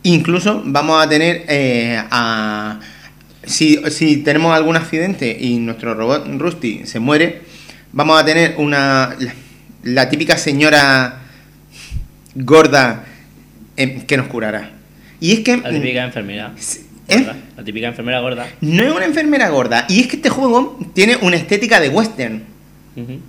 incluso 0.03 0.61
vamos 0.65 1.03
a 1.03 1.07
tener 1.07 1.45
eh, 1.47 2.01
a... 2.11 2.79
Si, 3.45 3.79
si 3.91 4.17
tenemos 4.17 4.53
algún 4.53 4.75
accidente 4.75 5.37
y 5.39 5.57
nuestro 5.59 5.93
robot 5.93 6.27
Rusty 6.37 6.81
se 6.85 6.99
muere, 6.99 7.43
vamos 7.93 8.21
a 8.21 8.25
tener 8.25 8.55
una... 8.57 9.15
La, 9.19 9.33
la 9.83 10.09
típica 10.09 10.37
señora 10.37 11.19
gorda 12.35 13.05
eh, 13.77 14.03
que 14.05 14.17
nos 14.17 14.27
curará. 14.27 14.76
Y 15.19 15.33
es 15.33 15.39
que... 15.41 15.57
La 15.57 15.69
típica 15.69 16.03
enfermera. 16.03 16.53
¿Eh? 17.09 17.25
La 17.55 17.63
típica 17.63 17.87
enfermera 17.87 18.19
gorda. 18.19 18.47
No 18.61 18.83
es 18.83 18.91
una 18.93 19.05
enfermera 19.05 19.49
gorda. 19.49 19.85
Y 19.89 20.01
es 20.01 20.07
que 20.07 20.17
este 20.17 20.29
juego 20.29 20.77
tiene 20.93 21.17
una 21.21 21.37
estética 21.37 21.79
de 21.79 21.89
western. 21.89 22.43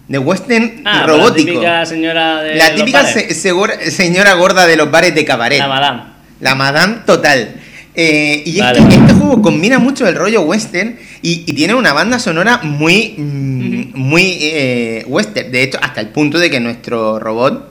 De 0.09 0.19
western 0.19 0.81
Ah, 0.87 1.05
robótico. 1.07 1.47
La 1.49 1.53
típica 1.53 1.87
señora 1.87 2.43
de. 2.43 2.55
La 2.55 2.69
los 2.71 2.77
típica 2.77 3.03
bares. 3.03 3.13
se- 3.29 3.35
segura- 3.35 3.79
señora 3.91 4.33
gorda 4.35 4.67
de 4.67 4.77
los 4.77 4.91
bares 4.91 5.15
de 5.15 5.25
cabaret. 5.27 5.59
La 5.59 5.69
madame. 5.69 6.03
La 6.41 6.55
madame 6.55 6.97
total. 7.05 7.55
Eh, 7.95 8.43
y 8.47 8.51
es 8.51 8.55
que 8.57 8.63
vale. 8.63 8.81
este 8.95 9.13
juego 9.13 9.43
combina 9.43 9.79
mucho 9.79 10.07
el 10.09 10.15
rollo 10.15 10.41
western 10.43 10.97
y, 11.21 11.45
y 11.47 11.53
tiene 11.53 11.75
una 11.75 11.93
banda 11.93 12.19
sonora 12.19 12.61
muy, 12.63 13.15
mm, 13.19 13.91
muy 13.95 14.39
eh, 14.41 15.05
western. 15.07 15.53
De 15.53 15.63
hecho, 15.65 15.79
hasta 15.83 16.01
el 16.01 16.09
punto 16.09 16.39
de 16.39 16.49
que 16.49 16.61
nuestro 16.61 17.19
robot 17.19 17.68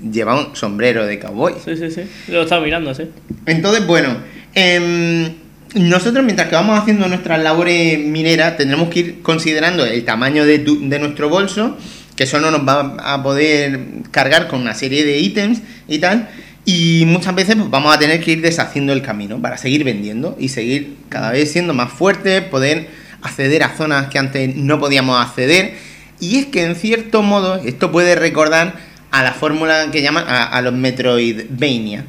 lleva 0.00 0.38
un 0.38 0.54
sombrero 0.56 1.06
de 1.06 1.18
cowboy. 1.18 1.54
Sí, 1.64 1.76
sí, 1.76 1.90
sí. 1.90 2.02
Lo 2.28 2.40
he 2.40 2.42
estado 2.44 2.62
mirando, 2.62 2.94
sí. 2.94 3.04
Entonces, 3.46 3.86
bueno, 3.86 4.16
em, 4.54 5.32
nosotros 5.74 6.24
mientras 6.24 6.48
que 6.48 6.54
vamos 6.54 6.78
haciendo 6.78 7.06
nuestras 7.08 7.42
labores 7.42 7.98
mineras 7.98 8.56
tendremos 8.56 8.88
que 8.88 8.98
ir 9.00 9.22
considerando 9.22 9.84
el 9.84 10.04
tamaño 10.04 10.44
de, 10.46 10.58
tu- 10.60 10.88
de 10.88 10.98
nuestro 10.98 11.28
bolso, 11.28 11.76
que 12.14 12.24
eso 12.24 12.40
no 12.40 12.50
nos 12.50 12.66
va 12.66 12.96
a 12.98 13.22
poder 13.22 13.78
cargar 14.10 14.48
con 14.48 14.60
una 14.60 14.74
serie 14.74 15.04
de 15.04 15.18
ítems 15.18 15.60
y 15.88 15.98
tal. 15.98 16.28
Y 16.64 17.04
muchas 17.06 17.34
veces 17.34 17.56
pues, 17.56 17.70
vamos 17.70 17.94
a 17.94 17.98
tener 17.98 18.20
que 18.20 18.32
ir 18.32 18.40
deshaciendo 18.42 18.92
el 18.92 19.02
camino 19.02 19.40
para 19.40 19.56
seguir 19.58 19.84
vendiendo 19.84 20.36
y 20.40 20.48
seguir 20.48 20.96
cada 21.08 21.30
vez 21.30 21.52
siendo 21.52 21.74
más 21.74 21.92
fuertes, 21.92 22.42
poder 22.42 22.88
acceder 23.22 23.62
a 23.62 23.76
zonas 23.76 24.08
que 24.08 24.18
antes 24.18 24.56
no 24.56 24.78
podíamos 24.80 25.20
acceder. 25.24 25.74
Y 26.18 26.38
es 26.38 26.46
que 26.46 26.62
en 26.64 26.74
cierto 26.74 27.22
modo 27.22 27.56
esto 27.64 27.92
puede 27.92 28.14
recordar 28.14 28.74
a 29.18 29.22
la 29.22 29.32
fórmula 29.32 29.90
que 29.90 30.02
llaman 30.02 30.24
a, 30.28 30.44
a 30.44 30.62
los 30.62 30.72
Metroidvania. 30.72 32.04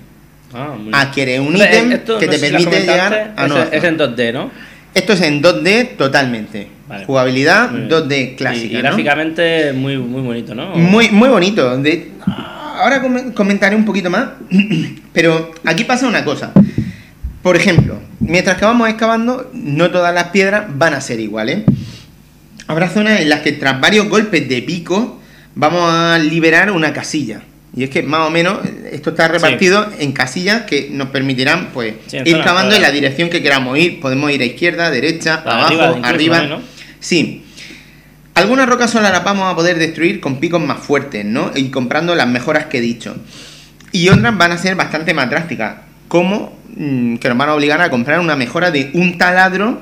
Ah, 0.53 0.75
muy 0.79 0.91
Adquiere 0.93 1.39
un 1.39 1.55
ítem 1.55 1.89
que 1.89 1.97
no 1.97 2.17
te 2.17 2.33
si 2.37 2.39
permite 2.49 2.79
llegar 2.81 3.33
a 3.35 3.43
es, 3.43 3.49
nuevas 3.49 3.69
es 3.71 3.83
en 3.83 3.97
2D, 3.97 4.33
¿no? 4.33 4.49
Esto 4.93 5.13
es 5.13 5.21
en 5.21 5.41
2D 5.43 5.95
totalmente. 5.97 6.67
Vale. 6.87 7.05
Jugabilidad 7.05 7.69
Muy 7.71 7.81
bien. 7.81 7.89
2D 7.91 8.31
Y, 8.31 8.35
clásica. 8.35 8.65
y 8.65 8.73
¿no? 8.75 8.79
gráficamente 8.81 9.73
muy, 9.73 9.97
muy 9.97 10.21
bonito, 10.21 10.55
¿no? 10.55 10.69
Muy, 10.75 11.09
muy 11.09 11.29
bonito. 11.29 11.77
De- 11.77 12.11
ahora 12.25 13.01
com- 13.01 13.31
comentaré 13.33 13.75
un 13.75 13.83
poquito 13.85 14.09
más. 14.09 14.29
Pero 15.13 15.51
aquí 15.65 15.83
pasa 15.83 16.07
una 16.07 16.23
cosa. 16.23 16.51
Por 17.43 17.55
ejemplo, 17.55 17.99
mientras 18.19 18.57
que 18.57 18.65
vamos 18.65 18.89
excavando, 18.89 19.49
no 19.53 19.91
todas 19.91 20.13
las 20.13 20.25
piedras 20.29 20.65
van 20.69 20.93
a 20.93 21.01
ser 21.01 21.19
iguales. 21.19 21.59
Habrá 22.67 22.89
zonas 22.89 23.19
en 23.21 23.29
las 23.29 23.41
que 23.41 23.51
tras 23.53 23.79
varios 23.79 24.09
golpes 24.09 24.47
de 24.49 24.61
pico 24.61 25.16
vamos 25.57 25.91
a 25.91 26.19
liberar 26.19 26.71
una 26.71 26.93
casilla. 26.93 27.41
Y 27.75 27.83
es 27.83 27.89
que 27.89 28.01
más 28.01 28.27
o 28.27 28.29
menos 28.29 28.59
esto 28.91 29.11
está 29.11 29.27
repartido 29.27 29.87
en 29.99 30.11
casillas 30.11 30.63
que 30.63 30.89
nos 30.91 31.09
permitirán 31.09 31.69
pues 31.73 31.95
Sí, 32.07 32.17
ir 32.25 32.41
cavando 32.43 32.75
en 32.75 32.81
la 32.81 32.91
dirección 32.91 33.29
que 33.29 33.43
queramos 33.43 33.77
ir. 33.77 33.99
Podemos 33.99 34.31
ir 34.31 34.41
a 34.41 34.45
izquierda, 34.45 34.89
derecha, 34.89 35.43
Para 35.43 35.67
abajo, 35.67 35.73
arriba 35.73 35.87
incluso, 35.89 36.07
arriba. 36.07 36.41
¿no? 36.43 36.61
Sí. 36.99 37.43
Algunas 38.33 38.69
rocas 38.69 38.91
solo 38.91 39.09
las 39.09 39.23
vamos 39.23 39.51
a 39.51 39.55
poder 39.55 39.77
destruir 39.77 40.19
con 40.19 40.39
picos 40.39 40.61
más 40.61 40.79
fuertes, 40.79 41.25
¿no? 41.25 41.51
Y 41.55 41.69
comprando 41.69 42.15
las 42.15 42.27
mejoras 42.27 42.65
que 42.65 42.77
he 42.77 42.81
dicho. 42.81 43.15
Y 43.91 44.09
otras 44.09 44.37
van 44.37 44.51
a 44.51 44.57
ser 44.57 44.75
bastante 44.75 45.13
más 45.15 45.29
drásticas, 45.29 45.77
como 46.07 46.57
mm, 46.75 47.15
que 47.17 47.29
nos 47.29 47.37
van 47.37 47.49
a 47.49 47.55
obligar 47.55 47.81
a 47.81 47.89
comprar 47.89 48.19
una 48.19 48.35
mejora 48.35 48.69
de 48.69 48.91
un 48.93 49.17
taladro 49.17 49.81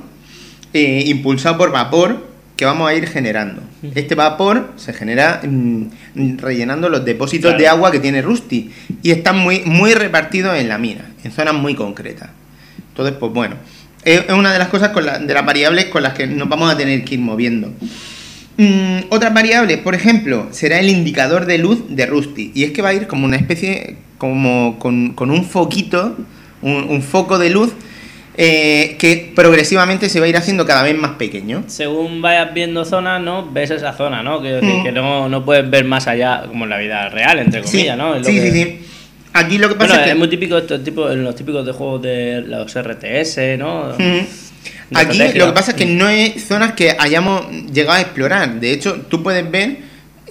eh, 0.74 1.04
impulsado 1.08 1.58
por 1.58 1.72
vapor 1.72 2.35
que 2.56 2.66
vamos 2.66 2.90
a 2.90 2.94
ir 2.96 3.08
generando. 3.08 3.62
Este 3.96 4.16
vapor 4.16 4.72
se 4.78 4.94
genera 4.94 5.42
mm, 5.44 6.38
rellenando 6.38 6.90
los 6.90 7.04
depósitos 7.04 7.50
Claro. 7.52 7.60
de 7.62 7.68
agua 7.68 7.92
que 7.92 8.00
tiene 8.00 8.22
Rusty 8.22 8.72
y 9.04 9.12
están 9.12 9.38
muy, 9.40 9.62
muy 9.66 9.94
repartidos 9.94 10.58
en 10.58 10.70
la 10.70 10.78
mina, 10.78 11.06
en 11.24 11.32
zonas 11.32 11.54
muy 11.54 11.76
concretas. 11.76 12.30
Entonces, 12.90 13.16
pues 13.20 13.34
bueno, 13.34 13.56
es 14.04 14.24
una 14.30 14.54
de 14.54 14.60
las 14.60 14.70
cosas 14.70 14.90
con 14.90 15.06
la- 15.06 15.20
de 15.20 15.34
las 15.34 15.46
variables 15.46 15.86
con 15.86 16.02
las 16.04 16.14
que 16.14 16.28
nos 16.28 16.48
vamos 16.48 16.72
a 16.72 16.78
tener 16.78 17.04
que 17.04 17.16
ir 17.16 17.20
moviendo. 17.20 17.74
Mm, 18.58 19.08
otras 19.10 19.34
variables, 19.34 19.80
por 19.80 19.96
ejemplo, 19.96 20.48
será 20.52 20.80
el 20.80 20.90
indicador 20.90 21.46
de 21.46 21.58
luz 21.58 21.80
de 21.90 22.06
Rusty. 22.06 22.52
Y 22.56 22.64
es 22.64 22.72
que 22.72 22.82
va 22.82 22.90
a 22.90 22.94
ir 22.94 23.08
como 23.08 23.26
una 23.26 23.36
especie, 23.36 23.98
como 24.18 24.80
con, 24.80 25.12
con 25.14 25.30
un 25.30 25.44
foquito, 25.44 26.16
un, 26.62 26.86
un 26.90 27.02
foco 27.02 27.38
de 27.38 27.50
luz, 27.50 27.74
eh, 28.38 28.96
que 29.00 29.32
progresivamente 29.36 30.10
se 30.10 30.20
va 30.20 30.26
a 30.26 30.30
ir 30.30 30.36
haciendo 30.38 30.66
cada 30.66 30.84
vez 30.84 30.98
más 30.98 31.12
pequeño. 31.12 31.64
Según 31.68 32.22
vayas 32.22 32.54
viendo 32.54 32.84
zonas, 32.86 33.22
¿no? 33.22 33.50
Ves 33.52 33.72
esa 33.72 33.94
zona, 33.94 34.24
¿no? 34.24 34.40
Decir 34.42 34.64
Mm. 34.74 34.84
que 34.84 34.92
no, 34.92 35.30
no 35.30 35.46
puedes 35.46 35.70
ver 35.70 35.86
más 35.86 36.08
allá, 36.08 36.44
como 36.48 36.66
en 36.66 36.70
la 36.70 36.78
vida 36.78 37.10
real, 37.10 37.40
entre 37.40 37.64
Sí, 37.64 37.72
comillas, 37.72 37.98
¿no? 37.98 38.16
Es 38.16 38.22
lo 38.22 38.28
sí, 38.28 38.36
que- 38.36 38.52
sí, 38.52 38.64
sí. 38.64 38.80
Aquí 39.34 39.58
lo 39.58 39.68
que 39.70 39.76
pasa 39.76 39.88
Bueno, 39.90 40.02
es 40.02 40.08
es 40.08 40.14
que... 40.14 40.20
muy 40.20 40.30
típico 40.30 40.58
estos 40.58 40.84
tipos, 40.84 41.12
en 41.12 41.24
los 41.24 41.36
típicos 41.36 41.66
de 41.66 41.72
juegos 41.74 42.02
de 42.02 42.42
los 42.48 42.74
RTS, 42.76 43.58
¿no? 43.58 43.94
Mm. 43.98 44.96
Aquí 44.96 45.18
lo 45.38 45.48
que 45.48 45.52
pasa 45.54 45.72
es 45.72 45.78
que 45.78 45.86
no 45.86 46.08
es 46.10 46.46
zonas 46.48 46.74
que 46.74 46.96
hayamos 46.98 47.46
llegado 47.74 47.98
a 47.98 48.02
explorar. 48.02 48.60
De 48.60 48.72
hecho, 48.72 49.02
tú 49.10 49.22
puedes 49.24 49.50
ver 49.50 49.78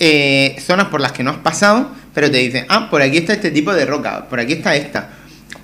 eh, 0.01 0.57
zonas 0.61 0.87
por 0.89 1.01
las 1.01 1.13
que 1.13 1.23
no 1.23 1.31
has 1.31 1.37
pasado, 1.39 1.91
pero 2.15 2.31
te 2.31 2.39
dicen, 2.39 2.65
ah, 2.69 2.89
por 2.91 3.01
aquí 3.03 3.19
está 3.19 3.33
este 3.33 3.51
tipo 3.51 3.73
de 3.75 3.85
roca, 3.87 4.27
por 4.29 4.41
aquí 4.41 4.55
está 4.55 4.75
esta. 4.75 5.11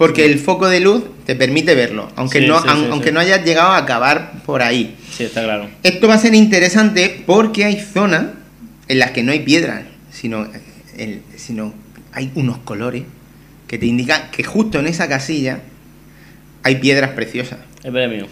Porque 0.00 0.24
el 0.24 0.38
foco 0.38 0.66
de 0.66 0.80
luz 0.80 1.04
te 1.26 1.36
permite 1.36 1.74
verlo, 1.74 2.10
aunque, 2.16 2.40
Sí, 2.40 2.46
no, 2.46 2.58
sí, 2.62 2.68
aun- 2.68 2.80
sí, 2.84 2.88
aunque 2.90 3.12
no 3.12 3.20
hayas 3.20 3.44
llegado 3.44 3.68
a 3.72 3.76
acabar 3.76 4.42
por 4.46 4.62
ahí. 4.62 4.96
Sí, 5.14 5.24
está 5.24 5.42
claro. 5.44 5.68
Esto 5.82 6.08
va 6.08 6.14
a 6.14 6.18
ser 6.18 6.34
interesante 6.34 7.22
porque 7.26 7.66
hay 7.66 7.78
zonas 7.78 8.28
en 8.88 8.98
las 8.98 9.10
que 9.10 9.22
no 9.22 9.30
hay 9.32 9.40
piedras, 9.40 9.82
sino, 10.10 10.48
el- 10.96 11.20
sino 11.36 11.74
hay 12.12 12.30
unos 12.34 12.56
colores 12.58 13.02
que 13.68 13.76
te 13.76 13.84
indican 13.84 14.30
que 14.30 14.42
justo 14.42 14.78
en 14.78 14.86
esa 14.86 15.06
casilla 15.06 15.60
hay 16.62 16.76
piedras 16.76 17.10
preciosas. 17.10 17.58
Es 17.84 17.90
premio. 17.92 18.26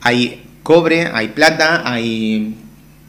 Hay 0.00 0.44
cobre, 0.62 1.10
hay 1.12 1.28
plata, 1.28 1.82
hay, 1.84 2.54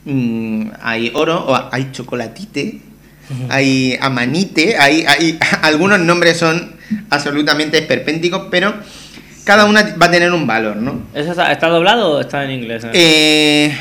mm, 0.03 0.71
hay 0.81 1.11
oro, 1.15 1.45
o 1.47 1.69
hay 1.71 1.87
chocolatite, 1.93 2.81
hay 3.49 3.97
amanite, 4.01 4.77
hay, 4.77 5.05
hay 5.07 5.39
algunos 5.61 5.99
nombres 6.01 6.35
son 6.37 6.75
absolutamente 7.09 7.77
esperpénticos, 7.77 8.47
pero 8.51 8.73
cada 9.43 9.65
una 9.65 9.95
va 10.01 10.07
a 10.07 10.11
tener 10.11 10.31
un 10.31 10.45
valor, 10.47 10.75
¿no? 10.77 11.01
¿Eso 11.13 11.31
está, 11.31 11.51
está 11.51 11.67
doblado 11.69 12.13
o 12.17 12.21
está 12.21 12.43
en 12.43 12.51
inglés? 12.51 12.85
Eh, 12.93 13.75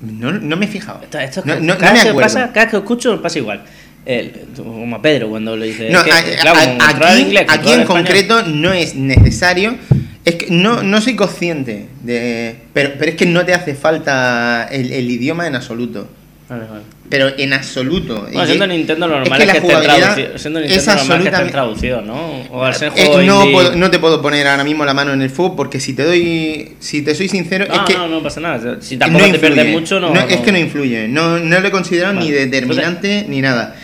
no, 0.00 0.32
no 0.32 0.56
me 0.56 0.66
he 0.66 0.68
fijado. 0.68 1.00
Esto- 1.02 1.18
esto 1.18 1.40
es 1.40 1.46
no, 1.46 1.54
que- 1.54 1.60
no- 1.60 1.74
no 1.74 1.78
cada, 1.78 1.92
me 1.92 2.00
acuerdo. 2.00 2.20
pasa, 2.20 2.48
cada 2.52 2.66
vez 2.66 2.70
que 2.70 2.76
escucho 2.78 3.20
pasa 3.22 3.38
igual. 3.38 3.62
El- 4.06 4.32
como 4.56 4.96
a 4.96 5.02
Pedro 5.02 5.28
cuando 5.28 5.56
le 5.56 5.66
dice. 5.66 5.90
No, 5.90 5.98
es 6.00 6.04
que, 6.06 6.12
a- 6.12 6.36
claro, 6.40 6.58
a- 6.58 6.88
aquí, 6.88 7.20
inglés, 7.20 7.46
aquí 7.48 7.72
en 7.72 7.84
concreto 7.84 8.42
no 8.44 8.72
es 8.72 8.94
necesario. 8.94 9.76
Es 10.24 10.34
que 10.36 10.46
no, 10.50 10.82
no 10.82 11.00
soy 11.00 11.14
consciente 11.16 11.88
de. 12.02 12.56
Pero, 12.72 12.92
pero 12.98 13.10
es 13.10 13.16
que 13.16 13.26
no 13.26 13.44
te 13.44 13.54
hace 13.54 13.74
falta 13.74 14.68
el, 14.70 14.92
el 14.92 15.10
idioma 15.10 15.46
en 15.46 15.56
absoluto. 15.56 16.08
Vale, 16.48 16.64
vale. 16.66 16.82
Pero 17.10 17.28
en 17.38 17.54
absoluto. 17.54 18.20
Bueno, 18.24 18.42
Y- 18.42 18.46
siendo 18.46 18.66
Nintendo 18.66 19.08
lo 19.08 19.14
es 19.14 19.20
normal 19.20 19.38
que 19.38 19.44
es 19.46 19.50
que, 19.50 19.56
estén 19.58 19.70
jugabilidad 19.70 20.14
traducidos. 20.14 20.42
Siendo 20.42 20.58
es 20.60 20.66
Nintendo 20.68 20.92
lo 20.92 20.98
normal 20.98 21.18
es 21.18 21.22
que 21.28 21.34
estén 21.36 21.50
traducidos, 21.52 22.04
¿no? 22.04 22.40
O 22.50 22.64
al 22.64 22.74
ser 22.74 22.92
Eh, 22.94 23.04
juego 23.06 23.22
no, 23.22 23.44
indie- 23.44 23.52
puedo- 23.52 23.76
no 23.76 23.90
te 23.90 23.98
puedo 23.98 24.20
poner 24.20 24.46
ahora 24.46 24.64
mismo 24.64 24.84
la 24.84 24.92
mano 24.92 25.12
en 25.14 25.22
el 25.22 25.30
fuego 25.30 25.56
porque 25.56 25.80
si 25.80 25.94
te 25.94 26.04
doy. 26.04 26.74
Si 26.80 27.00
te 27.02 27.14
soy 27.14 27.28
sincero, 27.28 27.64
No, 27.66 27.74
es 27.74 27.80
que. 27.80 27.94
no, 27.94 28.08
no 28.08 28.22
pasa 28.22 28.40
nada. 28.40 28.76
Si 28.80 28.98
tampoco 28.98 29.24
te 29.24 29.30
influye. 29.30 29.54
pierdes 29.54 29.72
mucho, 29.72 30.00
no. 30.00 30.12
Es 30.14 30.36
que 30.40 30.52
no 30.52 30.58
influye. 30.58 31.08
No, 31.08 31.38
no 31.38 31.60
lo 31.60 31.66
he 31.68 31.70
considerado 31.70 32.12
ni 32.14 32.30
determinante 32.30 33.24
ni 33.26 33.40
nada. 33.40 33.74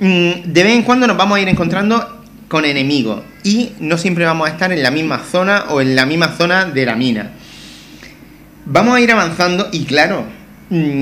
Mm, 0.00 0.30
De 0.52 0.62
vez 0.64 0.72
en 0.74 0.82
cuando 0.82 1.06
nos 1.06 1.16
vamos 1.16 1.38
a 1.38 1.40
ir 1.40 1.48
encontrando 1.48 2.24
con 2.48 2.64
enemigos. 2.64 3.20
Y 3.44 3.70
no 3.78 3.96
siempre 3.96 4.24
vamos 4.24 4.48
a 4.48 4.50
estar 4.52 4.72
en 4.72 4.82
la 4.82 4.90
misma 4.90 5.20
zona 5.30 5.66
o 5.68 5.80
en 5.80 5.94
la 5.94 6.04
misma 6.04 6.34
zona 6.36 6.64
de 6.64 6.84
la 6.84 6.96
mina. 6.96 7.30
Vamos 8.64 8.96
a 8.96 9.00
ir 9.00 9.10
avanzando 9.12 9.68
y 9.72 9.84
claro, 9.84 10.24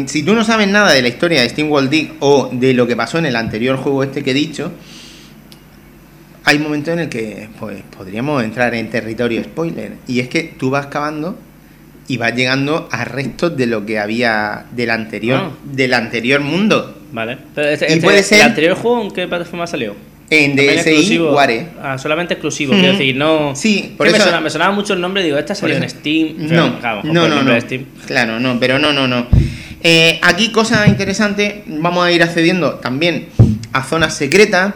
si 0.07 0.23
tú 0.25 0.35
no 0.35 0.43
sabes 0.45 0.69
nada 0.69 0.93
de 0.93 1.03
la 1.03 1.09
historia 1.09 1.43
de 1.43 1.49
Steam 1.49 1.71
World 1.71 1.91
Dig 1.91 2.13
o 2.21 2.51
de 2.53 2.75
lo 2.75 2.87
que 2.87 2.97
pasó 2.97 3.19
en 3.19 3.27
el 3.27 3.37
anterior 3.37 3.77
juego 3.77 4.03
este 4.03 4.23
que 4.25 4.33
he 4.33 4.35
dicho, 4.35 4.73
hay 6.45 6.59
momentos 6.59 6.93
en 6.95 7.01
el 7.01 7.09
que 7.09 7.49
pues, 7.59 7.83
podríamos 7.97 8.43
entrar 8.43 8.75
en 8.75 8.91
territorio 8.91 9.43
spoiler. 9.45 9.93
Y 10.09 10.21
es 10.21 10.29
que 10.29 10.43
tú 10.59 10.71
vas 10.71 10.87
cavando 10.87 11.39
y 12.09 12.17
vas 12.17 12.35
llegando 12.35 12.89
a 12.91 13.05
restos 13.05 13.57
de 13.57 13.67
lo 13.67 13.87
que 13.87 13.99
había 14.01 14.67
del 14.73 14.91
anterior, 14.91 15.41
Ah. 15.45 15.51
del 15.65 15.95
anterior 15.95 16.41
mundo. 16.41 16.97
Vale. 17.13 17.39
Pero 17.55 17.69
este- 17.69 17.87
Y 17.87 17.93
este- 17.95 18.03
puede 18.05 18.23
ser- 18.23 18.41
¿El 18.41 18.47
anterior 18.47 18.77
juego 18.77 19.03
en 19.03 19.11
qué 19.13 19.29
plataforma 19.29 19.67
salió? 19.67 19.95
En 20.31 20.55
DSI. 20.55 21.19
Ware. 21.19 21.66
Ah, 21.82 21.98
solamente 21.98 22.35
exclusivo, 22.35 22.73
quiero 22.73 22.93
decir, 22.93 23.16
no. 23.16 23.55
Sí, 23.57 23.94
por 23.97 24.07
eso- 24.07 24.16
me, 24.16 24.23
sonaba, 24.23 24.40
me 24.43 24.51
sonaba 24.51 24.73
mucho 24.73 24.93
el 24.94 25.01
nombre, 25.01 25.24
digo, 25.24 25.36
esta 25.36 25.55
salió 25.57 25.77
en 25.77 25.89
Steam. 25.90 26.35
No, 26.39 26.78
no, 27.02 27.28
no, 27.28 27.43
no. 27.43 27.61
Steam. 27.61 27.85
Claro, 28.07 28.39
no, 28.39 28.59
pero 28.61 28.78
no, 28.78 28.93
no, 28.93 29.09
no. 29.09 29.27
Eh, 29.82 30.20
aquí 30.23 30.52
cosas 30.52 30.86
interesantes, 30.89 31.55
vamos 31.66 32.05
a 32.07 32.12
ir 32.12 32.23
accediendo 32.23 32.74
también 32.74 33.27
a 33.73 33.82
zonas 33.82 34.15
secretas. 34.16 34.74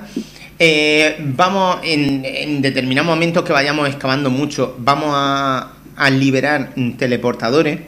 Eh, 0.58 1.16
vamos 1.20 1.78
en, 1.84 2.24
en 2.24 2.62
determinados 2.62 3.06
momentos 3.06 3.44
que 3.44 3.52
vayamos 3.52 3.88
excavando 3.88 4.30
mucho, 4.30 4.76
vamos 4.78 5.10
a, 5.12 5.72
a 5.96 6.10
liberar 6.10 6.70
teleportadores. 6.98 7.78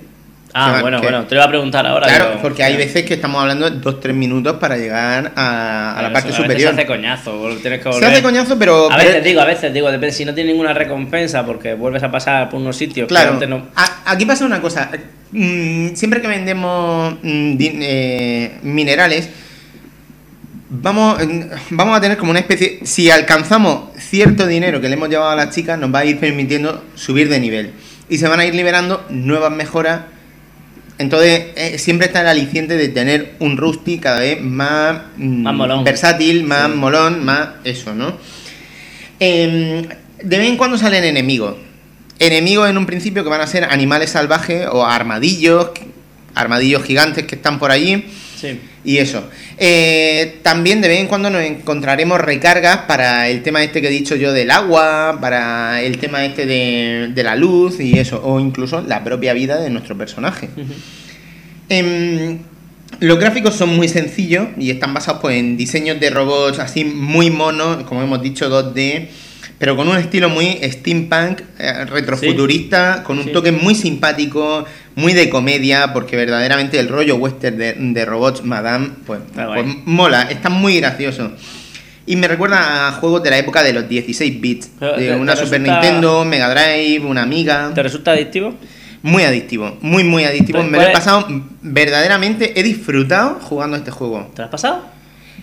Ah, 0.58 0.78
bueno, 0.80 1.00
que- 1.00 1.06
bueno, 1.06 1.24
te 1.26 1.34
lo 1.34 1.40
iba 1.40 1.44
a 1.44 1.48
preguntar 1.48 1.86
ahora. 1.86 2.06
Claro, 2.06 2.38
porque 2.40 2.64
hay 2.64 2.76
veces 2.76 3.04
que 3.04 3.14
estamos 3.14 3.40
hablando 3.42 3.68
de 3.70 3.78
2-3 3.80 4.14
minutos 4.14 4.56
para 4.56 4.76
llegar 4.76 5.32
a, 5.36 5.98
la 6.02 6.12
parte 6.12 6.30
eso 6.30 6.38
a 6.42 6.46
veces 6.48 6.62
superior. 6.62 6.74
Se 6.74 6.80
hace 6.80 6.86
coñazo, 6.86 7.48
tienes 7.62 7.78
que 7.80 7.82
Se 7.84 7.88
volver. 7.90 8.10
hace 8.10 8.22
coñazo, 8.22 8.58
pero. 8.58 8.90
A 8.90 8.96
pero- 8.96 9.08
veces 9.10 9.24
digo, 9.24 9.40
a 9.40 9.44
veces 9.44 9.74
digo, 9.74 9.90
depende 9.90 10.12
si 10.14 10.24
no 10.24 10.34
tiene 10.34 10.50
ninguna 10.52 10.72
recompensa 10.72 11.44
porque 11.44 11.74
vuelves 11.74 12.02
a 12.02 12.10
pasar 12.10 12.48
por 12.48 12.60
unos 12.60 12.76
sitios 12.76 13.06
Claro. 13.08 13.38
no. 13.46 13.66
A- 13.76 14.12
Aquí 14.12 14.24
pasa 14.24 14.44
una 14.46 14.60
cosa. 14.62 14.90
Mm, 15.32 15.94
siempre 15.94 16.20
que 16.22 16.28
vendemos 16.28 17.14
mm, 17.22 17.56
eh, 17.60 18.58
minerales, 18.62 19.28
vamos, 20.70 21.18
vamos 21.70 21.96
a 21.96 22.00
tener 22.00 22.16
como 22.16 22.30
una 22.30 22.40
especie. 22.40 22.80
Si 22.84 23.10
alcanzamos 23.10 23.90
cierto 23.98 24.46
dinero 24.46 24.80
que 24.80 24.88
le 24.88 24.94
hemos 24.94 25.08
llevado 25.08 25.30
a 25.30 25.36
las 25.36 25.54
chicas, 25.54 25.78
nos 25.78 25.92
va 25.94 26.00
a 26.00 26.04
ir 26.04 26.18
permitiendo 26.18 26.82
subir 26.94 27.28
de 27.28 27.40
nivel. 27.40 27.72
Y 28.08 28.18
se 28.18 28.28
van 28.28 28.40
a 28.40 28.44
ir 28.46 28.54
liberando 28.54 29.04
nuevas 29.10 29.50
mejoras. 29.50 30.00
Entonces, 30.98 31.46
eh, 31.56 31.78
siempre 31.78 32.06
está 32.06 32.22
el 32.22 32.28
aliciente 32.28 32.76
de 32.76 32.88
tener 32.88 33.34
un 33.38 33.56
Rusty 33.58 33.98
cada 33.98 34.20
vez 34.20 34.40
más, 34.40 34.98
mm, 35.16 35.42
Más 35.42 35.54
molón. 35.54 35.84
versátil, 35.84 36.44
más 36.44 36.70
Sí. 36.70 36.76
molón, 36.76 37.24
más 37.24 37.48
eso, 37.64 37.94
¿no? 37.94 38.16
Em, 39.20 39.82
de 40.22 40.38
vez 40.38 40.48
en 40.48 40.56
cuando 40.56 40.78
salen 40.78 41.04
enemigos. 41.04 41.56
Enemigos 42.18 42.68
en 42.70 42.78
un 42.78 42.86
principio 42.86 43.22
que 43.24 43.30
van 43.30 43.40
a 43.42 43.46
ser 43.46 43.64
animales 43.64 44.10
salvajes 44.10 44.66
o 44.70 44.84
armadillos, 44.86 45.70
armadillos 46.34 46.82
gigantes 46.84 47.26
que 47.26 47.34
están 47.34 47.58
por 47.58 47.70
allí 47.70 48.04
Sí. 48.40 48.58
Y 48.86 48.98
eso. 48.98 49.28
Eh, 49.58 50.38
también 50.42 50.80
de 50.80 50.88
vez 50.88 51.00
en 51.00 51.08
cuando 51.08 51.28
nos 51.28 51.42
encontraremos 51.42 52.20
recargas 52.20 52.78
para 52.86 53.28
el 53.28 53.42
tema 53.42 53.62
este 53.62 53.82
que 53.82 53.88
he 53.88 53.90
dicho 53.90 54.14
yo 54.16 54.32
del 54.32 54.50
agua, 54.50 55.18
para 55.20 55.82
el 55.82 55.98
tema 55.98 56.24
este 56.24 56.46
de, 56.46 57.10
de 57.12 57.22
la 57.24 57.34
luz 57.36 57.80
y 57.80 57.98
eso, 57.98 58.22
o 58.24 58.38
incluso 58.40 58.80
la 58.86 59.02
propia 59.04 59.32
vida 59.34 59.60
de 59.60 59.68
nuestro 59.70 59.98
personaje. 59.98 60.48
Em, 61.68 62.38
los 63.00 63.18
gráficos 63.18 63.54
son 63.56 63.74
muy 63.76 63.88
sencillos 63.88 64.48
y 64.56 64.70
están 64.70 64.94
basados 64.94 65.20
pues, 65.20 65.36
en 65.36 65.56
diseños 65.56 65.98
de 65.98 66.10
robots 66.10 66.58
así 66.60 66.84
muy 66.84 67.30
monos, 67.30 67.82
como 67.84 68.02
hemos 68.02 68.22
dicho, 68.22 68.48
2D, 68.48 69.08
pero 69.58 69.74
con 69.76 69.88
un 69.88 69.96
estilo 69.96 70.28
muy 70.28 70.58
steampunk, 70.62 71.40
eh, 71.58 71.84
retrofuturista, 71.86 73.02
con 73.02 73.18
un 73.18 73.24
Sí. 73.24 73.32
toque 73.32 73.50
muy 73.52 73.74
simpático, 73.74 74.64
muy 74.96 75.12
de 75.12 75.28
comedia, 75.30 75.92
porque 75.92 76.16
verdaderamente 76.16 76.80
el 76.80 76.88
rollo 76.88 77.16
western 77.16 77.56
de, 77.58 77.74
de 77.74 78.04
robots 78.04 78.42
Madame, 78.44 78.90
pues, 79.06 79.20
pues 79.34 79.66
mola, 79.84 80.22
está 80.22 80.48
muy 80.48 80.80
gracioso. 80.80 81.30
Y 82.06 82.16
me 82.16 82.26
recuerda 82.28 82.88
a 82.88 82.92
juegos 82.92 83.22
de 83.22 83.30
la 83.30 83.38
época 83.38 83.62
de 83.62 83.72
los 83.72 83.88
16 83.88 84.40
bits, 84.40 84.70
Pero, 84.80 84.96
de 84.96 85.06
¿te- 85.08 85.14
una 85.14 85.36
Super 85.36 85.60
Nintendo, 85.60 86.24
Mega 86.24 86.48
Drive, 86.50 87.04
una 87.04 87.22
Amiga. 87.22 87.70
¿Te 87.74 87.82
resulta 87.82 88.12
adictivo? 88.12 88.54
Muy 89.02 89.22
adictivo, 89.24 89.76
muy, 89.82 90.02
muy 90.02 90.24
adictivo. 90.24 90.58
¿Cuál 90.60 90.70
Me 90.70 90.78
lo 90.78 90.84
he 90.84 90.90
pasado 90.92 91.26
verdaderamente, 91.62 92.58
he 92.58 92.62
disfrutado 92.62 93.38
jugando 93.42 93.76
este 93.76 93.90
juego. 93.90 94.30
¿Te 94.34 94.38
lo 94.42 94.44
has 94.46 94.50
pasado? 94.50 94.82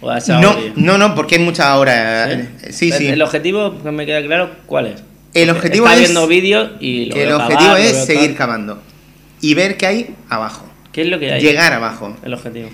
¿O 0.01 0.09
has 0.09 0.23
echado 0.23 0.41
No, 0.41 0.57
no, 0.75 0.97
no, 0.97 1.15
porque 1.15 1.35
hay 1.35 1.41
muchas 1.43 1.67
horas. 1.77 2.30
¿Sí? 2.31 2.39
eh, 2.39 2.71
Sí, 2.71 2.89
El- 2.91 2.97
sí. 2.97 3.07
El 3.07 3.21
objetivo, 3.21 3.81
que 3.84 3.91
me 3.91 4.05
queda 4.05 4.21
claro, 4.23 4.49
¿cuál 4.65 4.88
es? 4.88 5.03
El 5.34 5.49
objetivo 5.51 5.85
Está 5.85 5.95
es. 5.95 6.01
viendo 6.09 6.27
vídeos 6.27 6.71
y 6.80 7.05
lo 7.05 7.15
El 7.15 7.31
objetivo 7.34 7.75
es 7.75 8.05
seguir 8.05 8.35
cavando 8.35 8.81
y 9.43 9.53
ver 9.55 9.75
qué 9.75 9.85
hay 9.85 10.15
abajo. 10.29 10.65
¿Qué 10.93 11.01
es 11.01 11.07
lo 11.07 11.19
que 11.19 11.33
hay? 11.33 11.41
Llegar 11.41 11.73
abajo. 11.73 12.15
El 12.23 12.33
objetivo. 12.33 12.69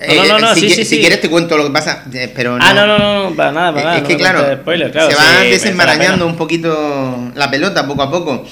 Eh, 0.00 0.16
no, 0.16 0.24
no, 0.26 0.38
no, 0.40 0.54
si, 0.56 0.68
sí, 0.68 0.74
si 0.74 0.84
sí. 0.84 0.98
quieres 0.98 1.20
te 1.20 1.30
cuento 1.30 1.56
lo 1.56 1.64
que 1.64 1.70
pasa, 1.70 2.04
eh, 2.12 2.30
pero 2.34 2.58
no. 2.58 2.64
Ah, 2.64 2.74
no, 2.74 2.86
no, 2.86 2.98
no, 2.98 3.36
para 3.36 3.52
nada, 3.52 3.72
para 3.72 3.84
nada. 3.84 3.96
es 3.98 4.02
que 4.02 4.16
claro, 4.16 4.40
cuentes 4.40 4.58
spoiler, 4.58 4.90
claro, 4.90 5.10
se 5.10 5.16
sí, 5.16 5.22
va 5.22 5.28
merece 5.28 5.44
la 5.44 5.50
desenmarañando 5.50 6.26
un 6.26 6.36
poquito 6.36 7.30
la 7.36 7.48
pelota 7.52 7.86
poco 7.86 8.02
a 8.02 8.10
poco. 8.10 8.44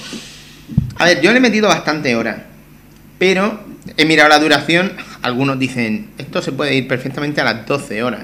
A 0.95 1.05
ver, 1.05 1.19
yo 1.19 1.31
le 1.31 1.39
he 1.39 1.41
metido 1.41 1.67
bastante 1.67 2.15
horas, 2.15 2.37
pero 3.19 3.59
he 3.97 4.05
mirado 4.05 4.29
la 4.29 4.39
duración. 4.39 4.93
Algunos 5.21 5.59
dicen, 5.59 6.11
esto 6.17 6.41
se 6.41 6.53
puede 6.53 6.73
ir 6.73 6.87
perfectamente 6.87 7.41
a 7.41 7.43
las 7.43 7.65
12 7.65 8.01
horas. 8.01 8.21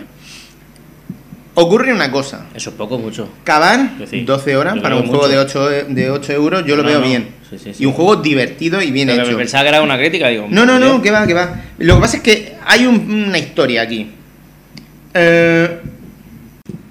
Ocurre 1.61 1.93
una 1.93 2.09
cosa, 2.11 2.45
Eso 2.55 2.69
es 2.69 2.75
poco 2.77 2.97
mucho. 2.97 3.27
cavar 3.43 3.97
Que 3.97 4.07
sí, 4.07 4.21
12 4.21 4.55
horas 4.55 4.75
yo 4.75 4.81
para 4.81 4.95
un 4.95 5.07
juego 5.07 5.27
de 5.27 5.37
8, 5.37 5.71
e- 5.71 5.83
de 5.89 6.09
8 6.09 6.31
euros, 6.33 6.63
yo 6.65 6.75
lo 6.77 6.83
No, 6.83 6.89
veo 6.89 6.99
no, 7.01 7.05
bien. 7.07 7.27
sí, 7.49 7.57
sí, 7.59 7.73
sí. 7.73 7.83
Y 7.83 7.85
un 7.85 7.91
juego 7.93 8.15
divertido 8.17 8.81
y 8.81 8.91
bien 8.91 9.09
Pero 9.09 9.23
hecho. 9.27 9.37
pensaba 9.37 9.63
que 9.63 9.69
era 9.69 9.81
una 9.81 9.97
crítica, 9.97 10.27
digo. 10.29 10.47
No, 10.49 10.65
no, 10.65 10.79
no, 10.79 11.01
que 11.01 11.11
va, 11.11 11.27
que 11.27 11.33
va. 11.33 11.61
Lo 11.79 11.95
que 11.95 12.01
pasa 12.01 12.17
es 12.17 12.23
que 12.23 12.53
hay 12.65 12.85
un- 12.85 13.25
una 13.27 13.37
historia 13.37 13.81
aquí. 13.81 14.09
Eh, 15.13 15.79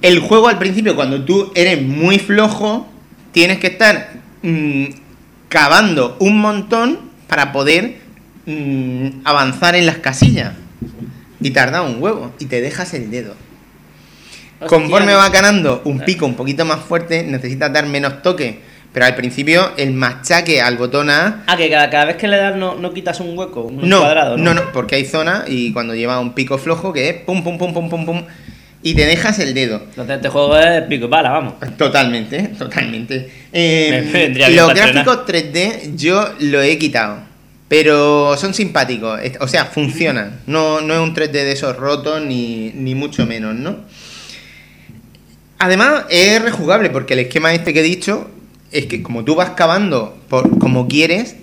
el 0.03 0.19
juego 0.20 0.49
al 0.49 0.59
principio, 0.59 0.95
cuando 0.95 1.24
tú 1.24 1.51
eres 1.55 1.81
muy 1.82 2.19
flojo, 2.19 2.86
tienes 3.32 3.59
que 3.59 3.69
estar 3.69 4.12
mm, 4.43 4.85
cavando 5.49 6.16
un 6.20 6.40
montón 6.40 6.99
para 7.27 7.53
poder 7.53 7.97
mm, 8.47 9.20
avanzar 9.24 9.74
en 9.77 9.86
las 9.86 9.97
casillas. 9.99 10.53
Y 11.40 11.51
tarda 11.51 11.82
un 11.82 12.03
huevo. 12.03 12.32
Y 12.39 12.47
te 12.47 12.61
dejas 12.61 12.93
el 12.95 13.11
dedo. 13.11 13.35
Conforme 14.67 15.15
va 15.15 15.29
ganando 15.29 15.83
un 15.85 16.01
pico 16.01 16.27
un 16.27 16.35
poquito 16.35 16.65
más 16.65 16.81
fuerte, 16.81 17.23
necesitas 17.23 17.73
dar 17.73 17.87
menos 17.87 18.23
toque. 18.23 18.61
Pero 18.93 19.05
al 19.05 19.15
principio, 19.15 19.73
el 19.77 19.93
machaque 19.93 20.61
al 20.61 20.77
botón 20.77 21.11
A 21.11 21.45
Ah, 21.47 21.57
que 21.57 21.69
cada, 21.69 21.91
cada 21.91 22.07
vez 22.07 22.17
que 22.17 22.27
le 22.27 22.39
das 22.39 22.57
no, 22.57 22.75
no 22.75 22.93
quitas 22.95 23.21
un 23.21 23.37
hueco, 23.39 23.63
un 23.63 23.89
no, 23.89 24.01
cuadrado, 24.01 24.37
¿no? 24.37 24.55
no, 24.55 24.55
no, 24.55 24.73
porque 24.73 24.97
hay 24.97 25.05
zonas 25.05 25.45
y 25.47 25.73
cuando 25.73 25.95
lleva 25.95 26.19
un 26.19 26.33
pico 26.33 26.59
flojo 26.59 26.93
que 26.93 27.09
es 27.09 27.15
pum, 27.17 27.45
pum, 27.45 27.59
pum, 27.59 27.75
pum, 27.75 27.91
pum, 27.91 28.07
pum, 28.07 28.25
y 28.83 28.95
te 28.95 29.05
dejas 29.05 29.39
el 29.41 29.53
dedo. 29.53 29.83
Entonces 29.91 30.17
este 30.17 30.29
juego 30.31 30.57
es 30.57 30.83
pico 30.85 31.05
y 31.05 31.09
pala, 31.09 31.31
vamos. 31.31 31.55
Totalmente, 31.77 32.43
totalmente. 32.59 33.31
Eh, 33.53 34.33
Me 34.35 34.51
los 34.51 34.73
gráficos 34.73 35.19
3D 35.27 35.95
yo 35.95 36.27
lo 36.41 36.63
he 36.63 36.79
quitado, 36.79 37.19
pero 37.69 38.37
son 38.39 38.55
simpáticos, 38.55 39.21
o 39.41 39.49
sea, 39.49 39.67
funcionan. 39.67 40.41
No, 40.47 40.81
no 40.81 40.95
es 40.95 41.01
un 41.01 41.15
3D 41.15 41.31
de 41.31 41.53
esos 41.53 41.77
rotos 41.77 42.23
ni, 42.23 42.73
ni 42.75 42.95
mucho 42.95 43.27
menos, 43.27 43.55
¿no? 43.55 43.77
Además, 45.59 46.05
es 46.09 46.41
rejugable 46.41 46.91
porque 46.91 47.15
el 47.15 47.21
esquema 47.21 47.53
este 47.53 47.73
que 47.73 47.81
he 47.81 47.83
dicho 47.85 48.31
es 48.71 48.87
que 48.87 49.03
como 49.03 49.25
tú 49.25 49.35
vas 49.35 49.51
cavando 49.51 50.17
por, 50.29 50.59
como 50.59 50.87
quieres, 50.87 51.37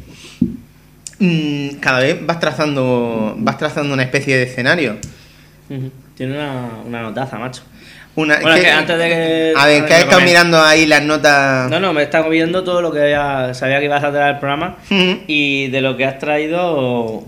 mm, 1.19 1.75
cada 1.81 1.99
vez 1.99 2.25
vas 2.25 2.39
trazando, 2.39 3.35
vas 3.37 3.57
trazando 3.57 3.93
una 3.93 4.03
especie 4.03 4.37
de 4.37 4.43
escenario. 4.43 4.97
Tiene 6.15 6.33
una, 6.33 6.69
una 6.85 7.01
notaza, 7.01 7.37
macho. 7.37 7.63
Una, 8.17 8.39
Bueno, 8.39 8.61
que 8.61 8.69
antes 8.69 8.97
de 8.97 9.07
que- 9.09 9.53
A 9.57 9.65
ver, 9.65 9.85
que 9.85 9.93
has 9.93 9.99
estado 10.03 10.21
mirando 10.21 10.61
ahí 10.63 10.85
las 10.85 11.03
notas. 11.03 11.69
No, 11.69 11.81
no, 11.81 11.91
me 11.91 12.01
está 12.03 12.21
viendo 12.29 12.63
todo 12.63 12.81
lo 12.81 12.91
que 12.93 13.01
había- 13.01 13.53
sabía 13.53 13.79
que 13.79 13.85
ibas 13.85 14.03
a 14.05 14.11
traer 14.11 14.35
al 14.35 14.39
programa 14.39 14.77
y 15.27 15.67
de 15.67 15.81
lo 15.81 15.97
que 15.97 16.05
has 16.05 16.17
traído 16.17 16.75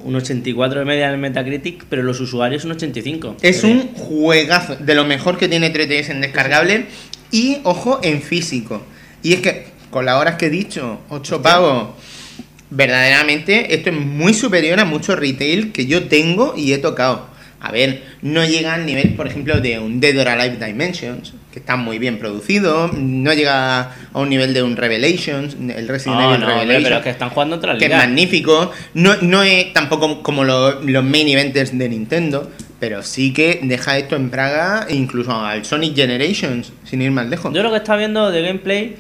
un 0.04 0.16
84 0.16 0.80
de 0.80 0.86
media 0.86 1.08
en 1.08 1.12
el 1.14 1.18
Metacritic, 1.18 1.84
pero 1.90 2.04
los 2.04 2.22
usuarios 2.22 2.64
un 2.64 2.72
85. 2.72 3.36
Es 3.42 3.66
un 3.66 3.90
juegazo, 3.96 4.78
de 4.78 4.96
lo 4.96 5.04
mejor 5.04 5.38
que 5.38 5.50
tiene 5.50 5.72
3DS 5.74 6.10
en 6.12 6.22
descargable 6.22 6.86
y, 7.32 7.58
ojo, 7.64 8.00
en 8.02 8.22
físico. 8.22 8.82
Y 9.24 9.34
es 9.34 9.42
que, 9.42 9.68
con 9.92 10.06
las 10.06 10.16
horas 10.16 10.36
que 10.36 10.46
he 10.46 10.50
dicho, 10.50 11.00
8 11.10 11.42
pavos, 11.42 11.90
verdaderamente 12.70 13.74
esto 13.74 13.90
es 13.90 13.96
muy 13.96 14.34
superior 14.34 14.80
a 14.80 14.86
mucho 14.86 15.16
retail 15.16 15.72
que 15.72 15.86
yo 15.86 16.08
tengo 16.08 16.54
y 16.56 16.74
he 16.74 16.78
tocado. 16.78 17.28
A 17.60 17.72
ver, 17.72 18.04
no 18.22 18.46
llega 18.46 18.76
al 18.76 18.86
nivel, 18.86 19.16
por 19.16 19.26
ejemplo, 19.28 19.60
de 19.60 19.80
un 19.80 20.00
Dead 20.00 20.16
or 20.20 20.28
Alive 20.28 20.64
Dimensions, 20.64 21.34
que 21.52 21.58
está 21.60 21.76
muy 21.76 21.98
bien 21.98 22.20
producido, 22.20 22.92
no 22.94 23.34
llega 23.34 23.80
a 24.14 24.20
un 24.20 24.30
nivel 24.30 24.54
de 24.54 24.62
un 24.62 24.78
Revelations, 24.78 25.56
el 25.56 25.88
Resident 25.88 26.20
No, 26.20 26.30
Evil 26.30 26.42
no, 26.42 26.48
Revelations 26.48 26.84
pero 26.84 26.98
es 26.98 27.04
que 27.04 27.10
están 27.10 27.30
jugando 27.32 27.56
otra 27.56 27.72
que 27.78 27.86
es 27.86 27.90
liga. 27.90 27.98
magnífico. 27.98 28.72
No, 28.94 29.16
no 29.22 29.42
es 29.42 29.74
tampoco 29.74 30.22
como 30.22 30.44
lo- 30.44 30.82
los 30.84 31.04
main 31.04 31.28
events 31.30 31.76
de 31.78 31.90
Nintendo, 31.90 32.52
pero 32.80 33.02
sí 33.02 33.34
que 33.34 33.60
deja 33.64 33.98
esto 33.98 34.16
en 34.16 34.30
Praga 34.30 34.86
incluso 34.90 35.32
al 35.34 35.66
Sonic 35.66 35.96
Generations, 35.96 36.72
sin 36.84 37.02
ir 37.02 37.10
más 37.10 37.28
lejos. 37.28 37.52
Yo 37.56 37.64
lo 37.64 37.72
que 37.72 37.78
estaba 37.78 37.98
viendo 37.98 38.30
de 38.30 38.42
gameplay, 38.44 38.96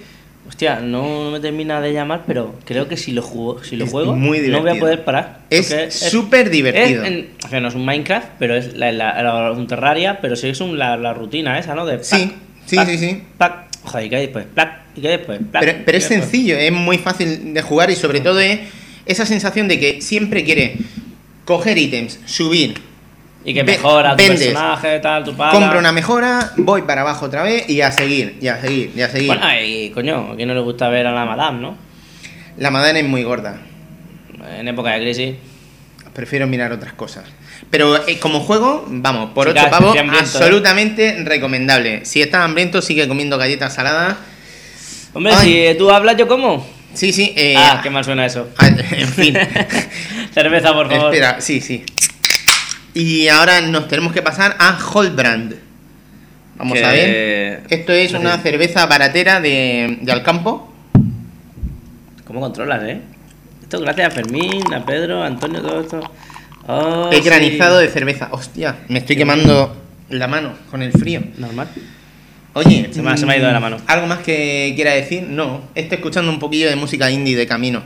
Hostia, 0.47 0.79
no 0.79 1.31
me 1.31 1.39
termina 1.39 1.81
de 1.81 1.91
llamar, 1.93 2.23
pero 2.25 2.55
creo 2.65 2.87
que 2.87 2.95
si 2.97 3.11
lo 3.11 3.21
juego, 3.21 3.63
si 3.63 3.75
lo 3.75 3.85
Es 3.85 3.91
juego 3.91 4.15
muy 4.15 4.39
no 4.47 4.61
voy 4.61 4.71
a 4.71 4.79
poder 4.79 5.03
parar. 5.03 5.41
Es 5.49 5.73
súper 5.93 6.49
divertido. 6.49 7.03
es 7.03 7.07
en- 7.11 7.29
o 7.45 7.49
sea, 7.49 7.59
no 7.59 7.67
es 7.67 7.75
un 7.75 7.85
Minecraft, 7.85 8.27
pero 8.39 8.55
es 8.55 8.73
la, 8.75 8.91
la- 8.91 9.21
la- 9.21 9.51
un 9.51 9.67
Terraria, 9.67 10.19
pero 10.21 10.35
sí 10.35 10.47
es 10.49 10.61
un- 10.61 10.77
la, 10.79 10.95
la 10.97 11.13
rutina 11.13 11.59
esa, 11.59 11.75
¿no? 11.75 11.85
De 11.85 12.03
Sí, 12.03 12.31
sí, 12.65 12.77
sí, 12.85 12.97
sí. 12.97 13.23
Plac, 13.37 13.67
joder, 13.83 14.05
y 14.05 14.09
que 14.09 14.15
después, 14.17 14.45
plac, 14.53 14.73
y 14.95 15.01
que 15.01 15.09
después, 15.09 15.39
plac, 15.51 15.63
Pero, 15.63 15.77
pero 15.85 15.97
es 15.97 16.09
después. 16.09 16.29
sencillo, 16.29 16.57
es 16.57 16.71
muy 16.71 16.97
fácil 16.97 17.53
de 17.53 17.61
jugar 17.61 17.89
y 17.91 17.95
sobre 17.95 18.21
todo 18.21 18.39
es 18.39 18.59
esa 19.05 19.25
sensación 19.25 19.67
de 19.67 19.79
que 19.79 20.01
siempre 20.01 20.43
quiere 20.43 20.77
coger 21.45 21.77
ítems, 21.77 22.19
subir, 22.25 22.73
Y 23.49 23.53
que 23.53 23.63
mejora 23.63 24.11
tu 24.11 24.17
vendes. 24.23 24.39
personaje, 24.47 24.99
tal, 24.99 25.23
tu 25.23 25.33
pala. 25.35 25.53
compro 25.53 25.79
una 25.79 25.93
mejora, 25.93 26.51
voy 26.57 26.81
para 26.81 27.01
abajo 27.01 27.27
otra 27.27 27.43
vez 27.43 27.69
y 27.69 27.79
a 27.79 27.91
seguir, 27.91 28.37
y 28.41 28.47
a 28.49 28.59
seguir, 28.59 28.91
y 28.93 29.01
a 29.01 29.09
seguir. 29.09 29.27
Bueno, 29.27 29.45
y 29.63 29.89
coño, 29.91 30.31
a 30.33 30.35
quién 30.35 30.49
no 30.49 30.53
le 30.53 30.59
gusta 30.59 30.89
ver 30.89 31.07
a 31.07 31.13
la 31.13 31.23
madame, 31.23 31.61
¿no? 31.61 31.77
La 32.57 32.71
madana 32.71 32.99
es 32.99 33.05
muy 33.05 33.23
gorda. 33.23 33.57
En 34.59 34.67
época 34.67 34.91
de 34.91 34.99
crisis. 35.01 35.35
Prefiero 36.13 36.45
mirar 36.45 36.73
otras 36.73 36.91
cosas. 36.93 37.23
Pero 37.69 38.05
eh, 38.07 38.19
como 38.19 38.41
juego, 38.41 38.85
vamos, 38.89 39.31
por 39.31 39.47
Chicas, 39.47 39.63
8 39.67 39.71
pavos, 39.71 39.87
estoy 39.87 39.99
hambriento, 40.01 40.29
¿eh? 40.29 40.41
absolutamente 40.41 41.23
recomendable. 41.23 42.05
Si 42.05 42.21
estás 42.21 42.41
hambriento, 42.41 42.81
sigue 42.81 43.07
comiendo 43.07 43.37
galletas 43.37 43.73
saladas. 43.75 44.17
Hombre, 45.13 45.33
Ay. 45.35 45.69
si 45.71 45.77
tú 45.77 45.89
hablas, 45.89 46.17
yo 46.17 46.27
como. 46.27 46.67
Sí, 46.93 47.13
sí. 47.13 47.33
eh, 47.37 47.53
ah, 47.57 47.79
qué 47.81 47.89
mal 47.89 48.03
suena 48.03 48.25
eso. 48.25 48.49
ah, 48.57 48.67
En 48.91 49.07
fin. 49.07 49.37
Cerveza, 50.33 50.73
por 50.73 50.89
favor. 50.89 51.13
Espera, 51.13 51.39
sí, 51.39 51.61
sí. 51.61 51.83
Y 52.99 53.27
ahora 53.27 53.61
nos 53.61 53.87
tenemos 53.87 54.11
que 54.11 54.23
pasar 54.23 54.55
a 54.57 54.75
Holbrand. 54.91 55.53
Vamos 56.57 56.79
Que- 56.79 56.83
a 56.83 56.91
ver. 56.91 57.63
Esto 57.69 57.93
es 57.93 58.11
una 58.13 58.39
cerveza 58.39 58.87
baratera 58.87 59.39
de, 59.39 59.99
de 60.01 60.11
Alcampo. 60.11 60.73
¿Cómo 62.25 62.39
controlas, 62.39 62.81
eh? 62.85 62.99
Esto 63.61 63.79
gracias 63.81 64.07
a 64.07 64.11
Fermín, 64.15 64.63
a 64.73 64.83
Pedro, 64.83 65.21
a 65.21 65.27
Antonio, 65.27 65.61
todo 65.61 65.81
esto. 65.81 65.99
Oh, 66.65 67.11
sí. 67.13 67.21
granizado 67.21 67.77
de 67.77 67.87
cerveza. 67.89 68.29
Hostia, 68.31 68.77
me 68.87 68.97
estoy 68.97 69.15
quemando 69.15 69.77
la 70.09 70.27
mano 70.27 70.53
con 70.71 70.81
el 70.81 70.91
frío. 70.91 71.21
Normal. 71.37 71.67
Oye, 72.53 72.89
Se 72.91 73.03
me 73.03 73.11
ha- 73.11 73.17
se 73.17 73.27
me 73.27 73.33
ha 73.33 73.37
ido 73.37 73.45
de 73.45 73.53
la 73.53 73.59
mm, 73.59 73.61
mano. 73.61 73.77
¿Algo 73.85 74.07
más 74.07 74.19
que 74.19 74.73
quiera 74.75 74.93
decir? 74.93 75.21
No, 75.21 75.61
estoy 75.75 75.97
escuchando 75.97 76.31
un 76.31 76.39
poquillo 76.39 76.67
de 76.67 76.75
música 76.75 77.11
indie 77.11 77.35
de 77.35 77.45
camino. 77.45 77.83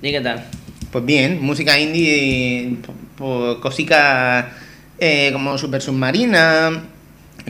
¿Y 0.00 0.12
qué 0.12 0.20
tal? 0.20 0.44
Pues 0.92 1.04
bien, 1.04 1.42
música 1.42 1.76
indie, 1.80 2.76
pues 3.22 3.58
cositas 3.58 4.46
eh, 4.98 5.30
como 5.32 5.56
Super 5.56 5.80
Submarina, 5.80 6.82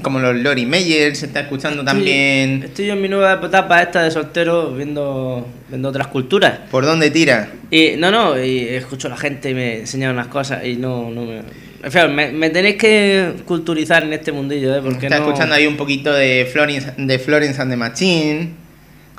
como 0.03 0.19
los 0.19 0.37
Lori 0.37 0.67
Meyer, 0.67 1.17
se 1.17 1.27
está 1.27 1.41
escuchando 1.41 1.83
también. 1.83 2.63
Estoy, 2.63 2.91
en 2.91 3.01
mi 3.01 3.09
nueva 3.09 3.41
etapa 3.43 3.81
esta 3.81 4.03
de 4.03 4.11
soltero 4.11 4.75
viendo, 4.75 5.47
viendo 5.71 5.89
otras 5.89 6.09
culturas. 6.09 6.61
¿Por 6.71 6.85
dónde 6.85 7.11
tira? 7.11 7.49
Y 7.71 7.93
no, 7.97 8.11
no, 8.11 8.43
y 8.43 8.59
escucho 8.69 9.09
a 9.09 9.13
la 9.13 9.17
gente 9.17 9.51
y 9.51 9.55
me 9.55 9.79
enseñan 9.79 10.13
unas 10.13 10.27
cosas 10.27 10.63
y 10.63 10.77
no, 10.77 11.11
no 11.11 11.25
me. 11.25 11.41
En 11.83 11.91
fin, 11.91 12.15
me, 12.15 12.31
me 12.31 12.51
tenéis 12.51 12.77
que 12.77 13.33
culturizar 13.47 14.03
en 14.03 14.13
este 14.13 14.31
mundillo, 14.31 14.77
¿eh? 14.77 14.81
Porque 14.83 15.07
Está 15.07 15.19
no... 15.19 15.25
escuchando 15.25 15.55
ahí 15.55 15.67
un 15.67 15.79
poquito 15.79 16.13
de 16.13 16.47
Florence, 16.53 16.93
de 16.99 17.19
Florence 17.19 17.61
and 17.63 17.71
the 17.71 17.77
Machine. 17.79 18.62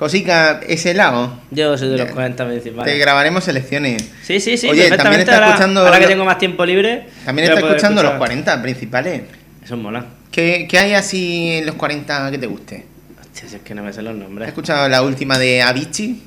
Cosica, 0.03 0.59
ese 0.67 0.93
lado. 0.93 1.31
Yo 1.49 1.77
soy 1.77 1.87
de 1.87 1.97
los 1.97 2.07
Ya. 2.07 2.13
40 2.13 2.43
me 2.43 2.55
dicen, 2.55 2.75
vale. 2.75 2.91
Te 2.91 2.97
grabaremos 2.97 3.41
selecciones. 3.45 4.03
Sí, 4.21 4.41
sí, 4.41 4.57
sí, 4.57 4.67
Oye, 4.67 4.89
también 4.97 5.21
está 5.21 5.35
ahora, 5.35 5.47
escuchando 5.51 5.79
ahora 5.79 5.97
que 5.97 6.07
tengo 6.07 6.25
más 6.25 6.37
tiempo 6.37 6.65
libre. 6.65 7.07
También 7.23 7.47
está 7.47 7.61
escuchando 7.65 8.03
los 8.03 8.11
escuchar- 8.11 8.17
40 8.17 8.61
principales. 8.61 9.21
Eso 9.63 9.77
mola. 9.77 10.03
¿Qué, 10.29 10.67
qué 10.69 10.77
hay 10.77 10.93
así 10.93 11.51
en 11.53 11.65
los 11.67 11.75
40 11.75 12.31
que 12.31 12.37
te 12.37 12.47
guste? 12.47 12.85
Hostia, 13.21 13.47
si 13.47 13.55
es 13.55 13.61
que 13.61 13.73
no 13.73 13.81
me 13.81 13.93
sé 13.93 14.01
los 14.01 14.13
¿Has 14.13 14.19
nombres. 14.19 14.49
escuchado 14.49 14.89
la 14.89 15.03
última 15.03 15.37
de 15.37 15.61
Avicii? 15.61 16.21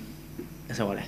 Eso 0.71 0.87
mola. 0.87 1.03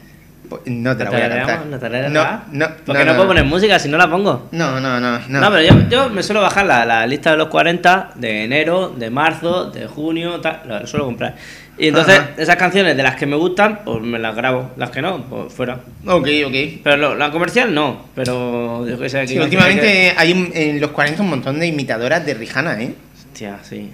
Pues 0.51 0.61
no 0.66 0.95
te 0.95 1.05
la 1.05 1.11
¿No 1.11 1.16
voy 1.16 1.24
a 1.24 1.28
cantar. 1.31 1.66
¿No 1.66 1.78
te 1.78 1.89
la 1.89 2.09
no, 2.11 2.43
no, 2.53 2.69
Porque 2.85 3.05
no, 3.07 3.15
puedo 3.16 3.28
poner 3.28 3.45
música 3.47 3.78
si 3.78 3.89
no 3.89 3.97
la 3.97 4.11
pongo. 4.11 4.49
No, 4.53 4.78
no, 4.78 5.01
no, 5.01 5.19
no. 5.27 5.40
No, 5.40 5.51
pero 5.51 5.62
yo, 5.62 5.89
yo 5.89 6.11
me 6.11 6.23
suelo 6.23 6.43
bajar 6.43 6.66
la, 6.66 6.85
la 6.85 7.07
lista 7.07 7.31
de 7.31 7.39
los 7.39 7.49
40 7.49 8.11
de 8.16 8.45
enero, 8.45 8.95
de 8.95 9.09
marzo, 9.09 9.70
de 9.70 9.86
junio, 9.86 10.40
tal, 10.43 10.62
lo 10.66 10.86
suelo 10.86 11.07
comprar. 11.07 11.35
Y 11.78 11.88
entonces, 11.88 12.18
Ajá. 12.18 12.30
esas 12.38 12.56
canciones 12.56 12.96
de 12.96 13.02
las 13.05 13.14
que 13.14 13.24
me 13.26 13.36
gustan, 13.36 13.84
pues 13.84 14.02
me 14.02 14.18
las 14.18 14.34
grabo. 14.34 14.72
Las 14.76 14.90
que 14.90 15.00
no, 15.00 15.24
pues 15.26 15.52
fuera. 15.52 15.80
Ok, 16.06 16.26
ok. 16.46 16.55
Pero 16.82 16.96
lo- 16.96 17.14
la 17.14 17.30
comercial 17.30 17.72
no, 17.72 18.06
pero 18.16 18.86
yo 18.88 18.98
que 18.98 19.09
sé. 19.09 19.26
Sí, 19.28 19.34
que- 19.34 19.40
últimamente 19.40 20.12
hay 20.16 20.32
un- 20.32 20.50
en 20.55 20.80
los 20.80 20.90
40 20.90 21.22
un 21.22 21.30
montón 21.30 21.60
de 21.60 21.66
imitadoras 21.68 22.26
de 22.26 22.34
Rihanna, 22.34 22.82
¿eh? 22.82 22.94
Hostia, 23.16 23.59
sí. 23.62 23.90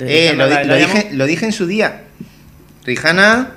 Eh, 0.00 0.32
lo, 0.36 0.48
di- 0.48 0.54
¿La- 0.54 0.64
lo 0.64 0.68
la 0.70 0.76
dije, 0.76 1.08
lo 1.12 1.26
dije 1.26 1.44
en 1.46 1.52
su 1.52 1.66
día. 1.68 2.02
Rihanna 2.84 3.52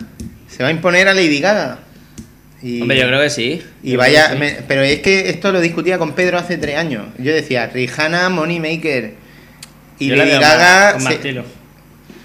se 0.48 0.62
va 0.64 0.70
a 0.70 0.72
imponer 0.72 1.08
a 1.08 1.14
Lady 1.14 1.40
Gaga. 1.40 1.80
Y, 2.62 2.82
Hombre, 2.82 3.00
yo 3.00 3.08
creo 3.08 3.22
que 3.22 3.30
sí. 3.32 3.64
y 3.82 3.94
Yo 3.94 3.98
vaya, 3.98 4.30
sí. 4.34 4.38
me- 4.38 4.58
pero 4.68 4.84
es 4.84 5.00
que 5.00 5.30
esto 5.30 5.52
lo 5.52 5.60
discutía 5.62 5.98
con 5.98 6.14
Pedro 6.14 6.38
hace 6.38 6.58
tres 6.58 6.78
años. 6.78 7.06
Yo 7.18 7.34
decía, 7.34 7.66
Rihanna, 7.74 8.30
Money 8.30 8.60
Maker. 8.60 9.14
Y 9.98 10.08
Yo 10.10 10.16
Lady 10.16 10.32
más- 10.34 10.40
Gaga, 10.42 10.94
con 10.94 11.04
más 11.04 11.14
se- 11.14 11.18
estilo. 11.18 11.44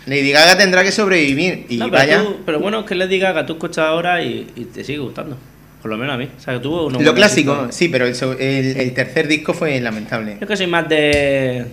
Lady 0.07 0.31
Gaga 0.33 0.57
tendrá 0.57 0.83
que 0.85 0.93
sobrevivir. 0.93 1.67
Y 1.69 1.77
No, 1.79 1.87
pero, 1.87 1.97
vaya. 1.99 2.23
tú- 2.23 2.37
pero 2.47 2.61
bueno 2.61 2.81
es 2.81 2.87
que 2.87 2.95
diga 3.09 3.35
que 3.35 3.43
tú 3.45 3.55
escuchas 3.55 3.87
ahora 3.87 4.23
y, 4.23 4.51
y 4.57 4.65
te 4.67 4.85
sigue 4.85 4.99
gustando. 4.99 5.37
Por 5.83 5.91
lo 5.91 5.99
menos 5.99 6.15
a 6.15 6.19
mí. 6.19 6.29
O 6.37 6.41
sea, 6.41 6.55
que 6.55 6.61
tuvo 6.61 6.91
Lo 6.91 7.15
clásico, 7.15 7.53
discos. 7.55 7.75
sí, 7.75 7.89
pero 7.89 8.07
el, 8.07 8.15
el- 8.41 8.77
el 8.77 8.95
tercer 8.95 9.29
disco 9.29 9.53
fue 9.55 9.79
lamentable. 9.81 10.37
Yo 10.41 10.47
que 10.47 10.57
soy 10.57 10.67
más 10.67 10.89
de, 10.89 11.67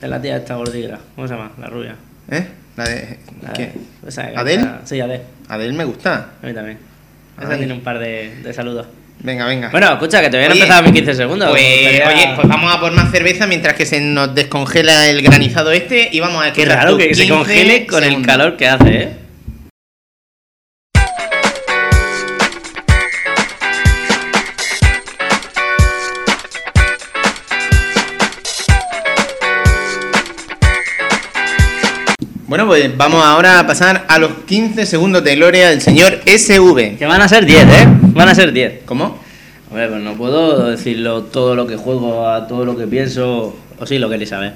de 0.00 0.08
la 0.08 0.20
tía 0.20 0.36
esta 0.38 0.56
gordita. 0.56 0.98
¿Cómo 1.14 1.28
se 1.28 1.34
llama? 1.34 1.52
La 1.58 1.66
rubia. 1.66 1.94
¿Eh? 2.30 2.46
La 2.76 2.84
de, 2.84 3.18
La 3.42 3.52
¿qué? 3.52 3.72
canta- 4.56 4.80
Sí, 4.84 5.00
Adele. 5.00 5.22
Adele 5.48 5.72
me 5.72 5.84
gusta. 5.84 6.30
A 6.42 6.46
mí 6.46 6.54
también. 6.54 6.78
Esa 7.38 7.50
Ay. 7.52 7.58
tiene 7.58 7.72
un 7.74 7.80
par 7.80 7.98
de, 7.98 8.34
de 8.42 8.52
saludos. 8.52 8.86
Venga, 9.22 9.44
venga. 9.46 9.68
Bueno, 9.70 9.92
escucha, 9.92 10.20
que 10.22 10.28
todavía 10.28 10.48
no 10.48 10.54
he 10.54 10.58
empezado 10.58 10.82
mis 10.82 10.92
15 10.92 11.14
segundos. 11.14 11.50
Pues, 11.50 11.62
gustaría- 11.82 12.08
oye, 12.08 12.32
pues 12.36 12.48
vamos 12.48 12.74
a 12.74 12.80
por 12.80 12.90
más 12.92 13.10
cerveza 13.10 13.46
mientras 13.46 13.74
que 13.74 13.84
se 13.84 14.00
nos 14.00 14.34
descongela 14.34 15.08
el 15.08 15.20
granizado 15.22 15.72
este 15.72 16.08
y 16.10 16.20
vamos 16.20 16.42
a 16.44 16.52
Qué 16.52 16.62
escuchar 16.62 16.84
raro 16.84 16.96
que 16.96 17.14
se 17.14 17.22
15 17.22 17.28
congele 17.28 17.86
con 17.86 18.02
el 18.02 18.22
calor 18.24 18.56
que 18.56 18.66
hace, 18.68 18.96
¿eh? 18.96 19.08
Pues 32.88 32.96
vamos 32.96 33.24
ahora 33.24 33.58
a 33.60 33.66
pasar 33.66 34.04
a 34.08 34.18
los 34.18 34.30
15 34.46 34.86
segundos 34.86 35.22
de 35.24 35.36
gloria 35.36 35.70
del 35.70 35.80
señor 35.80 36.20
SV. 36.26 36.96
Que 36.98 37.06
van 37.06 37.20
a 37.22 37.28
ser 37.28 37.44
10, 37.46 37.62
¿eh? 37.62 37.86
Van 38.12 38.28
a 38.28 38.34
ser 38.34 38.52
10. 38.52 38.80
¿Cómo? 38.84 39.18
Hombre, 39.70 39.88
pues 39.88 40.00
no 40.02 40.14
puedo 40.14 40.68
decirlo 40.70 41.22
todo 41.24 41.54
lo 41.54 41.66
que 41.66 41.76
juego, 41.76 42.28
a 42.28 42.46
todo 42.48 42.64
lo 42.64 42.76
que 42.76 42.86
pienso. 42.86 43.56
O 43.78 43.86
sí, 43.86 43.98
lo 43.98 44.08
que 44.08 44.16
él 44.16 44.26
sabe. 44.26 44.52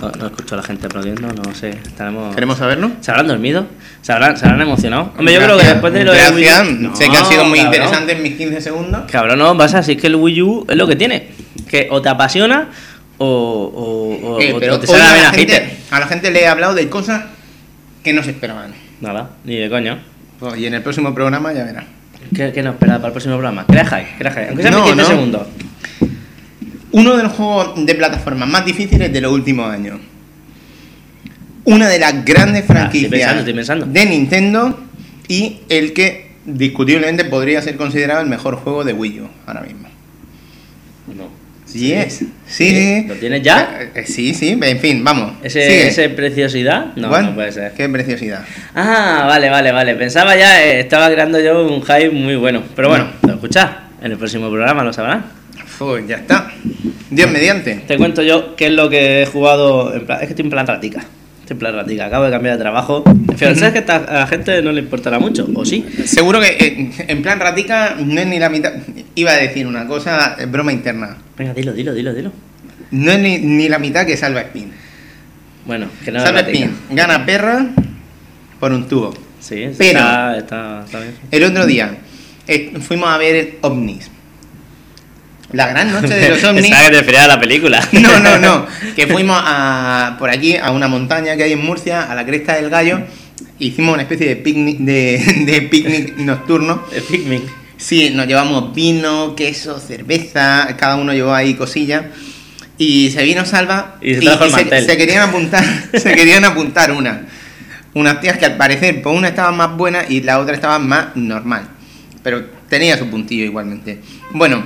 No, 0.00 0.10
no 0.18 0.26
escucho 0.26 0.54
a 0.54 0.58
la 0.58 0.62
gente 0.62 0.86
aplaudiendo, 0.86 1.28
no 1.28 1.54
sé. 1.54 1.70
Estaremos. 1.70 2.34
¿Queremos 2.34 2.56
saberlo? 2.56 2.90
¿Se 3.00 3.10
habrán 3.10 3.26
dormido? 3.28 3.66
¿Se 4.00 4.12
habrán, 4.12 4.36
se 4.38 4.46
habrán 4.46 4.62
emocionado? 4.62 5.12
Hombre, 5.18 5.34
yo 5.34 5.40
creo 5.40 5.56
que 5.58 5.64
Gracias, 5.64 5.74
después 5.74 5.92
de 5.92 6.04
lo 6.04 6.12
de 6.12 6.18
Wii 6.32 6.44
Gracias. 6.44 6.68
U- 6.92 6.96
sé 6.96 7.04
que 7.04 7.10
No, 7.10 7.18
han 7.18 7.26
sido 7.26 7.44
muy 7.44 7.58
cabrón. 7.58 7.74
interesantes 7.74 8.20
mis 8.20 8.34
15 8.36 8.60
segundos. 8.62 9.02
Cabrón, 9.10 9.38
no 9.40 9.58
pasa, 9.58 9.82
si 9.82 9.92
es 9.92 10.00
que 10.00 10.06
el 10.06 10.16
Wii 10.16 10.42
U 10.42 10.66
es 10.68 10.76
lo 10.76 10.86
que 10.86 10.96
tiene. 10.96 11.28
Que 11.68 11.88
o 11.90 12.00
te 12.00 12.08
apasiona 12.08 12.68
o, 13.18 13.26
o, 13.26 14.28
o- 14.36 14.40
Eh, 14.40 14.52
o 14.54 14.58
pero 14.60 14.78
te 14.80 14.90
hoy 14.90 14.98
sale 14.98 15.16
la 15.18 15.22
la 15.24 15.32
gente. 15.32 15.76
A 15.90 16.00
la 16.00 16.06
gente 16.06 16.30
le 16.30 16.42
he 16.42 16.46
hablado 16.46 16.74
de 16.74 16.88
cosas 16.88 17.24
que 18.04 18.12
no 18.12 18.22
se 18.22 18.30
esperaban. 18.30 18.72
Nada, 19.00 19.30
ni 19.44 19.56
de 19.56 19.68
coño. 19.70 19.98
Pues, 20.38 20.58
y 20.58 20.66
en 20.66 20.74
el 20.74 20.82
próximo 20.82 21.14
programa 21.14 21.52
ya 21.52 21.64
verás. 21.64 21.84
¿Qué, 22.34 22.52
qué 22.52 22.62
nos 22.62 22.74
espera 22.74 22.96
para 22.96 23.08
el 23.08 23.12
próximo 23.12 23.34
programa? 23.34 23.66
Crash 23.66 23.86
High, 23.88 24.06
Crash 24.18 24.34
High. 24.34 24.46
Aunque 24.48 24.62
sean 24.62 24.74
No, 24.74 24.84
15 24.84 24.96
no. 25.02 25.08
segundos. 25.08 25.46
Uno 26.92 27.16
de 27.16 27.22
los 27.22 27.32
juegos 27.32 27.86
de 27.86 27.94
plataformas 27.94 28.48
más 28.48 28.64
difíciles 28.64 29.12
de 29.12 29.20
los 29.20 29.32
últimos 29.32 29.70
años. 29.72 30.00
Una 31.64 31.88
de 31.88 31.98
las 31.98 32.24
grandes 32.24 32.64
franquicias 32.64 33.10
Ah, 33.12 33.16
pensando, 33.16 33.38
estoy 33.40 33.54
pensando. 33.54 33.86
de 33.86 34.06
Nintendo 34.06 34.80
y 35.28 35.58
el 35.68 35.92
que 35.92 36.32
discutiblemente 36.46 37.24
podría 37.26 37.60
ser 37.62 37.76
considerado 37.76 38.22
el 38.22 38.28
mejor 38.28 38.56
juego 38.56 38.82
de 38.82 38.92
Wii 38.92 39.20
U 39.20 39.28
ahora 39.46 39.60
mismo. 39.60 39.88
Sí, 41.72 41.92
es. 41.92 42.14
Sí, 42.14 42.26
sí. 42.46 43.04
¿Lo 43.06 43.14
tienes 43.14 43.42
ya? 43.42 43.78
Eh, 43.80 43.90
eh, 43.94 44.04
Sí, 44.06 44.34
sí, 44.34 44.58
en 44.60 44.78
fin, 44.80 45.04
vamos. 45.04 45.34
¿Ese, 45.42 45.62
Sigue. 45.62 45.88
ese 45.88 46.08
preciosidad? 46.08 46.86
No, 46.96 47.08
¿Cuál? 47.08 47.26
no 47.26 47.34
puede 47.34 47.52
ser. 47.52 47.72
Qué 47.72 47.88
preciosidad. 47.88 48.44
Ah, 48.74 49.24
vale, 49.28 49.48
vale, 49.50 49.70
vale. 49.70 49.94
Pensaba 49.94 50.36
ya, 50.36 50.64
eh, 50.64 50.80
estaba 50.80 51.10
creando 51.10 51.38
yo 51.40 51.66
un 51.66 51.80
hype 51.82 52.10
muy 52.10 52.34
bueno. 52.36 52.62
Pero 52.74 52.88
bueno, 52.88 53.08
lo 53.26 53.34
escuchás. 53.34 53.70
En 54.02 54.10
el 54.12 54.18
próximo 54.18 54.48
programa 54.50 54.82
lo 54.82 54.92
sabrán. 54.92 55.24
Pues 55.78 56.06
ya 56.08 56.16
está. 56.16 56.50
Dios 57.10 57.30
mediante. 57.30 57.76
Te 57.86 57.96
cuento 57.96 58.22
yo 58.22 58.56
qué 58.56 58.66
es 58.66 58.72
lo 58.72 58.90
que 58.90 59.22
he 59.22 59.26
jugado. 59.26 59.94
En 59.94 60.06
plan, 60.06 60.18
es 60.20 60.26
que 60.26 60.32
estoy 60.32 60.44
en 60.46 60.50
plan 60.50 60.66
ratica. 60.66 61.04
En 61.50 61.58
plan 61.58 61.74
ratica. 61.74 62.06
Acabo 62.06 62.24
de 62.24 62.30
cambiar 62.30 62.56
de 62.56 62.62
trabajo. 62.62 63.02
En 63.06 63.36
fin, 63.36 63.56
¿sabes 63.56 63.72
que 63.72 63.78
esta- 63.80 63.96
a 63.96 64.20
la 64.20 64.26
gente 64.28 64.62
no 64.62 64.70
le 64.72 64.80
importará 64.80 65.18
mucho? 65.18 65.46
¿O 65.54 65.64
sí? 65.64 65.84
Seguro 66.04 66.40
que 66.40 66.46
eh, 66.48 66.90
en 67.08 67.22
plan 67.22 67.40
ratica 67.40 67.96
no 67.98 68.20
es 68.20 68.26
ni 68.26 68.38
la 68.38 68.48
mitad. 68.48 68.72
Iba 69.16 69.32
a 69.32 69.36
decir 69.36 69.66
una 69.66 69.86
cosa, 69.86 70.36
eh, 70.38 70.46
broma 70.46 70.72
interna. 70.72 71.16
Venga, 71.36 71.52
dilo, 71.52 71.72
dilo, 71.72 71.92
dilo, 71.92 72.14
dilo. 72.14 72.32
No 72.92 73.10
es 73.12 73.18
ni, 73.18 73.38
ni 73.38 73.68
la 73.68 73.78
mitad 73.78 74.06
que 74.06 74.16
Salva 74.16 74.40
Spin. 74.42 74.70
Bueno, 75.66 75.88
que 76.04 76.10
no 76.12 76.18
es 76.18 76.24
Salva. 76.24 76.40
Spin 76.40 76.70
gana 76.90 77.26
perra 77.26 77.66
por 78.60 78.72
un 78.72 78.86
tubo. 78.88 79.12
Sí, 79.40 79.68
Pero- 79.76 79.98
está, 79.98 80.36
está, 80.38 80.82
está 80.84 81.00
bien. 81.00 81.14
El 81.30 81.44
otro 81.44 81.66
día 81.66 81.96
eh, 82.46 82.74
fuimos 82.80 83.08
a 83.08 83.18
ver 83.18 83.58
ovnis. 83.62 84.08
La 85.52 85.66
gran 85.66 85.92
noche 85.92 86.14
de 86.14 86.28
los 86.28 86.44
ovnis. 86.44 86.62
Pensaba 86.62 86.84
que 86.84 86.90
te 86.90 86.98
referías 86.98 87.24
a 87.24 87.28
la 87.28 87.40
película. 87.40 87.88
No, 87.92 88.20
no, 88.20 88.38
no. 88.38 88.66
Que 88.96 89.06
fuimos 89.06 89.40
a, 89.44 90.16
por 90.18 90.30
aquí 90.30 90.56
a 90.56 90.70
una 90.70 90.88
montaña 90.88 91.36
que 91.36 91.44
hay 91.44 91.52
en 91.52 91.64
Murcia, 91.64 92.10
a 92.10 92.14
la 92.14 92.24
cresta 92.24 92.54
del 92.54 92.70
gallo. 92.70 93.00
Hicimos 93.58 93.94
una 93.94 94.02
especie 94.02 94.26
de 94.26 94.36
picnic, 94.36 94.78
de, 94.78 95.44
de 95.46 95.62
picnic 95.62 96.16
nocturno. 96.16 96.84
El 96.92 97.02
Pikmin. 97.02 97.42
Sí, 97.76 98.10
nos 98.10 98.26
llevamos 98.26 98.74
vino, 98.74 99.34
queso, 99.34 99.78
cerveza, 99.78 100.76
cada 100.78 100.96
uno 100.96 101.14
llevó 101.14 101.34
ahí 101.34 101.54
cosillas. 101.54 102.04
Y 102.76 103.10
se 103.10 103.22
vino 103.22 103.44
Salva 103.44 103.96
Y 104.00 104.14
se 104.14 104.20
trajo 104.20 104.44
el 104.44 104.50
se, 104.52 104.82
se 104.86 104.96
querían 104.96 105.28
apuntar, 105.28 105.64
se 105.92 106.14
querían 106.14 106.44
apuntar 106.44 106.92
una. 106.92 107.26
Unas 107.92 108.20
tías 108.20 108.38
que 108.38 108.46
al 108.46 108.56
parecer, 108.56 109.02
pues 109.02 109.16
una 109.16 109.28
estaba 109.28 109.50
más 109.50 109.76
buena 109.76 110.04
y 110.08 110.22
la 110.22 110.38
otra 110.38 110.54
estaba 110.54 110.78
más 110.78 111.16
normal. 111.16 111.68
Pero 112.22 112.44
tenía 112.68 112.96
su 112.96 113.08
puntillo 113.08 113.44
igualmente. 113.44 114.00
Bueno, 114.32 114.62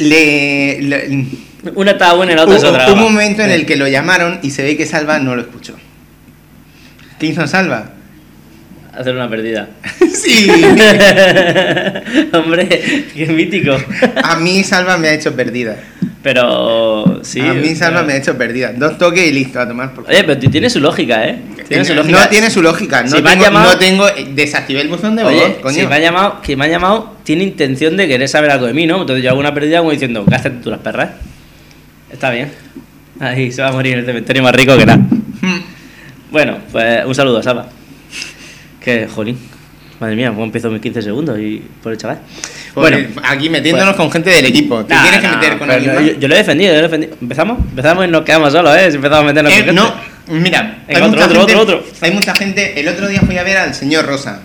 le, 0.00 0.82
le- 0.82 1.26
Una 1.74 1.92
estaba 1.92 2.14
buena 2.14 2.32
y 2.32 2.36
la 2.36 2.42
otra 2.44 2.58
se 2.58 2.66
otra. 2.66 2.92
un 2.92 2.98
momento 3.00 3.42
en 3.42 3.50
el 3.50 3.64
que 3.66 3.76
lo 3.76 3.86
llamaron 3.88 4.40
y 4.42 4.50
se 4.50 4.62
ve 4.62 4.76
que 4.76 4.86
Salva 4.86 5.18
no 5.18 5.34
lo 5.36 5.42
escuchó. 5.42 5.76
¿Qué 7.18 7.26
hizo 7.26 7.46
Salva? 7.46 7.92
Hacer 8.92 9.14
una 9.14 9.30
perdida. 9.30 9.68
sí. 10.12 10.48
Hombre, 12.32 13.04
qué 13.14 13.26
mítico. 13.26 13.76
A 14.22 14.36
mí 14.36 14.64
Salva 14.64 14.96
me 14.98 15.08
ha 15.08 15.12
hecho 15.14 15.34
perdida. 15.36 15.76
Pero 16.22 17.20
sí. 17.24 17.40
a 17.40 17.54
mí 17.54 17.74
Salva 17.74 18.00
pero- 18.00 18.06
me 18.08 18.12
ha 18.12 18.16
hecho 18.16 18.36
perdida. 18.36 18.72
Dos 18.74 18.98
toques 18.98 19.26
y 19.26 19.32
listo, 19.32 19.58
a 19.58 19.66
tomar 19.66 19.94
por 19.94 20.06
Oye, 20.08 20.22
pero 20.24 20.38
tiene 20.38 20.68
su 20.68 20.78
lógica, 20.80 21.24
¿eh? 21.26 21.38
Tiene 21.66 21.84
su 21.84 21.94
no, 21.94 22.02
tiene 22.28 22.50
su 22.50 22.60
lógica. 22.62 23.02
No, 23.04 23.08
Si 23.16 23.22
tengo, 23.22 23.42
llamado- 23.42 23.72
no 23.72 23.78
tengo. 23.78 24.06
Desactivé 24.34 24.82
el 24.82 24.88
buzón 24.88 25.16
de 25.16 25.22
voz, 25.24 25.32
coño. 25.62 25.74
si 25.74 25.86
me 25.86 25.94
ha 25.94 25.98
llamado, 25.98 26.42
que 26.42 26.56
me 26.56 26.66
ha 26.66 26.68
llamado, 26.68 27.16
tiene 27.24 27.44
intención 27.44 27.96
de 27.96 28.06
querer 28.06 28.28
saber 28.28 28.50
algo 28.50 28.66
de 28.66 28.74
mí, 28.74 28.86
¿no? 28.86 29.00
Entonces 29.00 29.24
yo 29.24 29.30
hago 29.30 29.40
una 29.40 29.54
pérdida 29.54 29.78
como 29.78 29.92
diciendo, 29.92 30.24
gástate 30.26 30.56
tú 30.62 30.68
las 30.70 30.80
perras. 30.80 31.10
Está 32.12 32.30
bien. 32.30 32.50
Ahí 33.18 33.50
se 33.52 33.62
va 33.62 33.68
a 33.68 33.72
morir 33.72 33.94
en 33.94 34.00
el 34.00 34.04
cementerio 34.06 34.42
más 34.42 34.54
rico 34.54 34.76
que 34.76 34.84
nada. 34.86 34.98
Hmm. 34.98 35.60
Bueno, 36.30 36.58
pues 36.70 37.04
un 37.06 37.14
saludo 37.14 37.38
a 37.38 37.42
Saba. 37.42 37.66
Que, 38.80 39.06
jolín. 39.08 39.38
Madre 40.00 40.16
mía, 40.16 40.30
cómo 40.30 40.44
empezó 40.44 40.70
mis 40.70 40.80
15 40.80 41.02
segundos 41.02 41.38
y 41.38 41.62
por 41.82 41.92
el 41.92 41.98
chaval. 41.98 42.20
Bueno, 42.74 42.96
Bueno, 42.96 43.20
aquí 43.24 43.50
metiéndonos 43.50 43.94
con 43.96 44.10
gente 44.10 44.30
del 44.30 44.46
equipo. 44.46 44.82
¿Te 44.84 44.94
nah, 44.94 45.02
tienes 45.02 45.20
que 45.20 45.26
nah, 45.28 45.36
meter 45.36 45.58
con 45.58 45.70
alguien 45.70 45.94
más? 45.94 46.04
yo, 46.04 46.12
yo 46.18 46.28
lo 46.28 46.34
he 46.34 46.38
defendido, 46.38 46.70
yo 46.72 46.78
lo 46.80 46.86
he 46.86 46.88
defendido. 46.88 47.16
¿Empezamos? 47.20 47.58
Empezamos 47.68 48.04
y 48.06 48.08
nos 48.10 48.22
quedamos 48.22 48.52
solos, 48.52 48.76
¿eh? 48.76 48.90
Si 48.90 48.96
empezamos 48.96 49.24
a 49.24 49.26
meternos 49.26 49.52
Eh, 49.52 49.66
con 49.66 49.74
no, 49.74 49.92
gente. 50.26 50.40
mira, 50.40 50.78
hay, 50.88 50.94
otro, 50.96 51.08
mucha 51.10 51.24
otro, 51.26 51.38
gente, 51.40 51.56
otro, 51.56 51.78
otro. 51.78 51.92
hay 52.00 52.10
mucha 52.12 52.34
gente. 52.34 52.80
El 52.80 52.88
otro 52.88 53.08
día 53.08 53.20
fui 53.20 53.36
a 53.36 53.42
ver 53.42 53.58
al 53.58 53.74
señor 53.74 54.06
Rosa, 54.06 54.40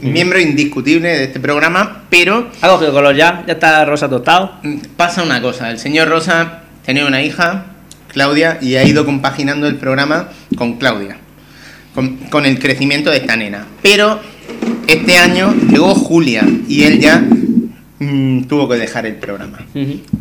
miembro 0.00 0.38
indiscutible 0.38 1.08
de 1.08 1.24
este 1.24 1.40
programa, 1.40 2.04
pero 2.08 2.50
Ha 2.60 2.68
cogido 2.68 2.92
color 2.92 3.16
ya, 3.16 3.42
ya 3.48 3.54
está 3.54 3.84
rosa 3.84 4.08
tostado. 4.08 4.58
mm, 4.62 4.76
pasa 4.96 5.22
una 5.24 5.40
cosa. 5.42 5.70
El 5.70 5.78
señor 5.80 6.08
Rosa 6.08 6.60
tenía 6.86 7.04
una 7.04 7.20
hija, 7.20 7.64
Claudia, 8.12 8.58
y 8.60 8.76
ha 8.76 8.84
ido 8.84 9.04
compaginando 9.04 9.66
el 9.66 9.74
programa 9.74 10.28
con 10.56 10.74
Claudia, 10.78 11.16
con, 11.96 12.16
con 12.30 12.46
el 12.46 12.60
crecimiento 12.60 13.10
de 13.10 13.16
esta 13.16 13.36
nena. 13.36 13.66
Pero 13.82 14.20
este 14.88 15.16
año 15.16 15.54
llegó 15.70 15.94
Julia 15.94 16.44
y 16.68 16.84
él 16.84 16.98
ya 17.00 17.18
mm, 17.98 18.44
tuvo 18.44 18.68
que 18.68 18.76
dejar 18.76 19.06
el 19.06 19.14
programa. 19.16 19.58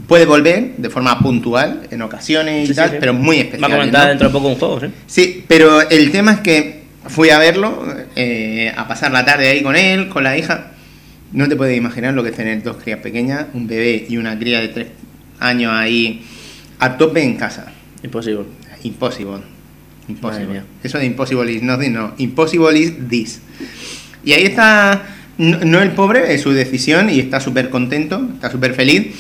Puede 0.08 0.26
volver 0.26 0.76
de 0.78 0.90
forma 0.90 1.20
puntual 1.20 1.88
en 1.92 2.02
ocasiones 2.02 2.66
y 2.66 2.68
Sí, 2.68 2.76
tal, 2.76 2.92
sí. 2.92 2.96
pero 3.00 3.14
muy 3.14 3.38
Va 3.38 3.42
a 3.42 3.46
especial. 3.46 3.72
comentar 3.72 4.08
dentro 4.10 4.28
de 4.28 4.34
poco 4.34 4.48
un 4.50 4.56
juego, 4.56 4.80
¿sí? 4.82 4.88
Sí, 5.08 5.44
pero 5.48 5.82
el 5.90 6.12
tema 6.12 6.34
es 6.34 6.40
que 6.42 6.84
fui 7.08 7.30
a 7.30 7.40
verlo, 7.40 7.86
eh, 8.16 8.72
a 8.76 8.88
pasar 8.88 9.12
la 9.12 9.26
tarde 9.26 9.50
ahí 9.50 9.62
con 9.62 9.76
él, 9.76 10.10
con 10.10 10.24
la 10.24 10.38
hija. 10.38 10.72
No 11.32 11.48
te 11.50 11.56
puedes 11.56 11.76
imaginar 11.78 12.14
lo 12.14 12.24
que 12.24 12.30
es 12.30 12.36
tener 12.36 12.62
dos 12.64 12.78
crías 12.78 13.00
pequeñas, 13.00 13.48
un 13.54 13.68
bebé 13.68 14.06
y 14.08 14.18
una 14.18 14.38
cría 14.38 14.62
de 14.62 14.68
tres 14.70 14.88
años 15.40 15.72
ahí 15.74 16.24
a 16.80 16.98
tope 16.98 17.24
en 17.24 17.36
casa. 17.36 17.72
Imposible. 18.04 18.44
Impossible. 18.84 19.40
Impossible. 20.08 20.46
Madre 20.48 20.62
mía. 20.62 20.66
Eso 20.84 20.98
de 21.00 21.06
impossible 21.06 21.52
is 21.52 21.64
nothing, 21.64 21.94
no. 21.94 22.14
Impossible 22.18 22.78
is 22.78 22.94
this. 23.10 23.42
Y 24.24 24.34
ahí 24.34 24.44
está, 24.44 25.04
no, 25.38 25.60
no 25.60 25.82
el 25.82 25.92
pobre, 25.92 26.34
es 26.34 26.42
su 26.42 26.52
decisión 26.52 27.10
y 27.10 27.20
está 27.20 27.40
súper 27.40 27.70
contento, 27.70 28.30
está 28.34 28.50
súper 28.52 28.74
feliz. 28.74 29.16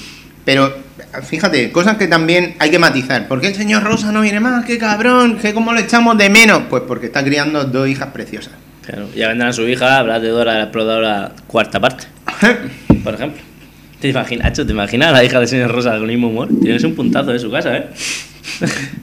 Pero 0.45 0.75
fíjate, 1.23 1.71
cosas 1.71 1.97
que 1.97 2.07
también 2.07 2.55
hay 2.59 2.69
que 2.69 2.79
matizar. 2.79 3.27
¿Por 3.27 3.39
qué 3.39 3.47
el 3.47 3.55
señor 3.55 3.83
Rosa 3.83 4.11
no 4.11 4.21
viene 4.21 4.39
más? 4.39 4.65
¡Qué 4.65 4.77
cabrón! 4.77 5.37
¿Qué 5.41 5.53
cómo 5.53 5.73
lo 5.73 5.79
echamos 5.79 6.17
de 6.17 6.29
menos? 6.29 6.63
Pues 6.69 6.83
porque 6.87 7.07
está 7.07 7.23
criando 7.23 7.63
dos 7.65 7.87
hijas 7.87 8.09
preciosas. 8.09 8.53
Claro, 8.85 9.07
ya 9.15 9.29
vendrán 9.29 9.49
a 9.49 9.53
su 9.53 9.67
hija 9.67 9.99
hablar 9.99 10.21
de 10.21 10.27
Dora 10.27 10.55
la 10.55 10.63
exploradora 10.63 11.31
cuarta 11.47 11.79
parte, 11.79 12.05
por 13.03 13.13
ejemplo. 13.13 13.41
¿Te 14.01 14.09
imaginas, 14.09 14.47
Acho, 14.47 14.65
¿te 14.65 14.73
imaginas 14.73 15.09
a 15.09 15.11
la 15.13 15.23
hija 15.23 15.39
del 15.39 15.47
señor 15.47 15.71
Rosa 15.71 15.91
con 15.91 16.01
el 16.01 16.07
mismo 16.07 16.27
humor? 16.27 16.49
Tienes 16.61 16.83
un 16.83 16.93
puntazo 16.93 17.31
de 17.31 17.39
su 17.39 17.49
casa, 17.49 17.77
¿eh? 17.77 17.87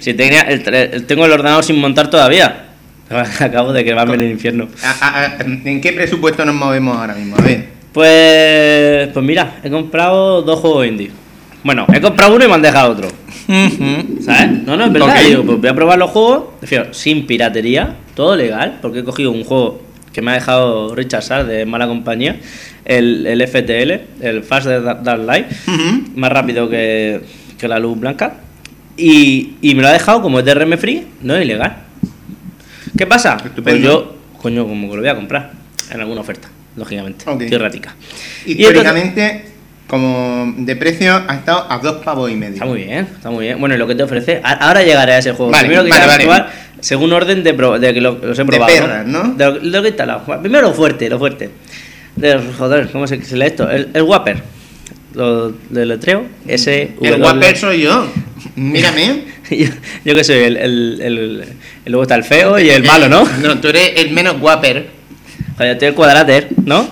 Si 0.00 0.14
tenía 0.14 0.42
el, 0.42 1.06
tengo 1.06 1.24
el 1.26 1.32
ordenador 1.32 1.64
sin 1.64 1.78
montar 1.80 2.08
todavía. 2.10 2.64
Acabo 3.40 3.72
de 3.72 3.84
quemarme 3.84 4.14
en 4.14 4.20
el 4.22 4.30
infierno. 4.32 4.68
A- 4.82 4.90
a- 5.06 5.24
a- 5.26 5.36
¿En 5.40 5.80
qué 5.80 5.92
presupuesto 5.92 6.44
nos 6.44 6.54
movemos 6.54 6.96
ahora 6.96 7.14
mismo? 7.14 7.36
A 7.38 7.42
ver. 7.42 7.64
Pues, 7.92 9.08
pues 9.12 9.24
mira, 9.24 9.56
he 9.62 9.70
comprado 9.70 10.42
dos 10.42 10.60
juegos 10.60 10.86
indie. 10.86 11.10
Bueno, 11.62 11.86
he 11.92 12.00
comprado 12.00 12.34
uno 12.36 12.44
y 12.44 12.48
me 12.48 12.54
han 12.54 12.62
dejado 12.62 12.92
otro. 12.92 13.08
¿Sabes? 13.46 14.50
No, 14.66 14.76
no, 14.76 14.84
es 14.86 14.92
verdad. 14.92 15.08
Ok. 15.16 15.26
Digo, 15.26 15.44
pues 15.44 15.58
voy 15.60 15.68
a 15.70 15.74
probar 15.74 15.98
los 15.98 16.10
juegos, 16.10 16.44
refiero, 16.60 16.92
sin 16.92 17.26
piratería, 17.26 17.94
todo 18.14 18.36
legal, 18.36 18.78
porque 18.82 18.98
he 19.00 19.04
cogido 19.04 19.30
un 19.30 19.44
juego 19.44 19.82
que 20.16 20.22
me 20.22 20.30
ha 20.30 20.34
dejado 20.34 20.94
Richard 20.94 21.22
Sar 21.22 21.46
de 21.46 21.66
mala 21.66 21.86
compañía, 21.86 22.36
el, 22.86 23.26
el 23.26 23.46
FTL, 23.46 24.24
el 24.24 24.42
Fast 24.44 24.66
Dark 24.66 25.22
Light, 25.26 25.46
más 26.14 26.32
rápido 26.32 26.70
que, 26.70 27.20
que 27.58 27.68
la 27.68 27.78
luz 27.78 28.00
blanca. 28.00 28.38
Y, 28.96 29.56
y 29.60 29.74
me 29.74 29.82
lo 29.82 29.88
ha 29.88 29.92
dejado 29.92 30.22
como 30.22 30.38
es 30.38 30.46
DRM 30.46 30.78
free, 30.78 31.06
no 31.20 31.36
es 31.36 31.44
ilegal. 31.44 31.82
¿Qué 32.96 33.06
pasa? 33.06 33.36
Pues 33.62 33.82
yo, 33.82 34.16
coño, 34.40 34.66
como 34.66 34.88
que 34.88 34.96
lo 34.96 35.02
voy 35.02 35.10
a 35.10 35.16
comprar 35.16 35.52
en 35.90 36.00
alguna 36.00 36.22
oferta, 36.22 36.48
lógicamente. 36.76 37.28
Ok. 37.28 37.42
Estoy 37.42 37.56
errática. 37.56 37.94
Y 38.46 38.52
Históricamente, 38.52 39.44
como 39.86 40.52
de 40.56 40.74
precio, 40.76 41.22
ha 41.28 41.34
estado 41.34 41.66
a 41.70 41.78
dos 41.78 42.02
pavos 42.04 42.30
y 42.30 42.34
medio. 42.34 42.54
Está 42.54 42.66
muy 42.66 42.84
bien, 42.84 43.06
está 43.14 43.30
muy 43.30 43.44
bien. 43.46 43.60
Bueno, 43.60 43.74
y 43.74 43.78
lo 43.78 43.86
que 43.86 43.94
te 43.94 44.02
ofrece, 44.02 44.40
ahora 44.42 44.82
llegaré 44.82 45.12
a 45.14 45.18
ese 45.18 45.32
juego. 45.32 45.52
Vale, 45.52 45.68
Primero 45.68 45.82
vale, 45.82 45.90
quisiera 45.90 46.06
vale. 46.12 46.24
probar 46.24 46.52
según 46.80 47.12
orden 47.12 47.42
de, 47.44 47.54
pro- 47.54 47.78
de 47.78 47.94
que 47.94 48.00
lo- 48.00 48.18
los 48.22 48.38
he 48.38 48.44
probado. 48.44 48.72
perras, 48.74 49.06
¿no? 49.06 49.34
De 49.34 49.44
lo, 49.44 49.52
de 49.60 49.66
lo 49.66 49.82
que 49.82 49.88
he 49.88 49.90
instalado. 49.90 50.40
Primero 50.40 50.68
lo 50.68 50.74
fuerte, 50.74 51.08
lo 51.08 51.18
fuerte. 51.18 51.50
De, 52.16 52.40
joder, 52.58 52.88
¿cómo 52.90 53.06
se, 53.06 53.22
se 53.24 53.36
lee 53.36 53.46
esto? 53.46 53.70
El, 53.70 53.90
el 53.94 54.02
Whopper. 54.02 54.42
Lo 55.14 55.50
del 55.70 55.88
letreo. 55.88 56.24
S 56.46 56.94
El 57.00 57.18
guaper 57.18 57.56
soy 57.56 57.82
yo. 57.82 58.06
Mírame. 58.56 59.22
yo, 59.50 59.68
yo 60.04 60.14
que 60.14 60.24
soy 60.24 60.36
el, 60.36 60.56
el, 60.58 61.00
el, 61.00 61.44
Luego 61.86 62.02
está 62.02 62.16
el 62.16 62.24
feo 62.24 62.58
y 62.58 62.68
el 62.68 62.82
malo, 62.84 63.08
¿no? 63.08 63.24
No, 63.42 63.58
tú 63.58 63.68
eres 63.68 63.92
el 63.96 64.10
menos 64.10 64.38
guaper. 64.40 64.88
Joder, 65.56 65.72
estoy 65.72 65.88
el 65.88 65.94
cuadráter, 65.94 66.48
¿no? 66.66 66.86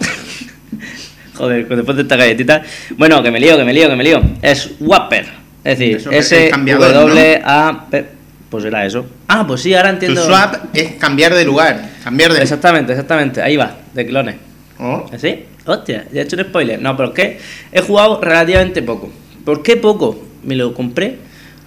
Joder, 1.35 1.69
después 1.69 1.97
de 1.97 2.03
esta 2.03 2.17
galletita. 2.17 2.63
Bueno, 2.97 3.23
que 3.23 3.31
me 3.31 3.41
lío, 3.41 3.57
que 3.57 3.65
me 3.65 3.73
lío, 3.73 3.89
que 3.89 3.97
me 3.97 4.05
lío. 4.05 4.23
Es 4.41 4.73
Wapper. 4.81 5.27
Es 5.65 5.79
decir, 5.79 5.97
Eso 5.97 6.11
es 6.11 6.27
S 6.27 6.45
el 6.45 6.51
cambiador, 6.51 6.93
W 6.93 7.43
A 7.45 7.87
P. 7.91 8.05
Pues 8.51 8.65
era 8.65 8.87
eso. 8.87 9.05
Ah, 9.27 9.45
pues 9.47 9.63
sí, 9.63 9.75
ahora 9.75 9.89
Tu 9.89 9.95
entiendo. 9.95 10.25
swap 10.25 10.55
es 10.73 10.93
cambiar 10.93 11.35
de 11.35 11.45
lugar, 11.45 11.91
cambiar 12.05 12.33
de... 12.33 12.41
Exactamente, 12.41 12.93
exactamente. 12.93 13.43
Ahí 13.43 13.57
va, 13.57 13.79
de 13.93 14.07
clones. 14.07 14.37
Oh, 14.79 15.11
¿Sí? 15.19 15.45
Hostia, 15.67 16.05
ya 16.13 16.21
he 16.21 16.25
hecho 16.25 16.37
un 16.37 16.45
spoiler. 16.45 16.81
No, 16.81 16.97
pero 16.97 17.09
es 17.09 17.15
que 17.15 17.39
he 17.73 17.81
jugado 17.81 18.21
relativamente 18.21 18.83
poco. 18.83 19.11
¿Por 19.45 19.63
qué 19.63 19.77
poco? 19.77 20.25
Me 20.45 20.55
lo 20.55 20.73
compré, 20.75 21.17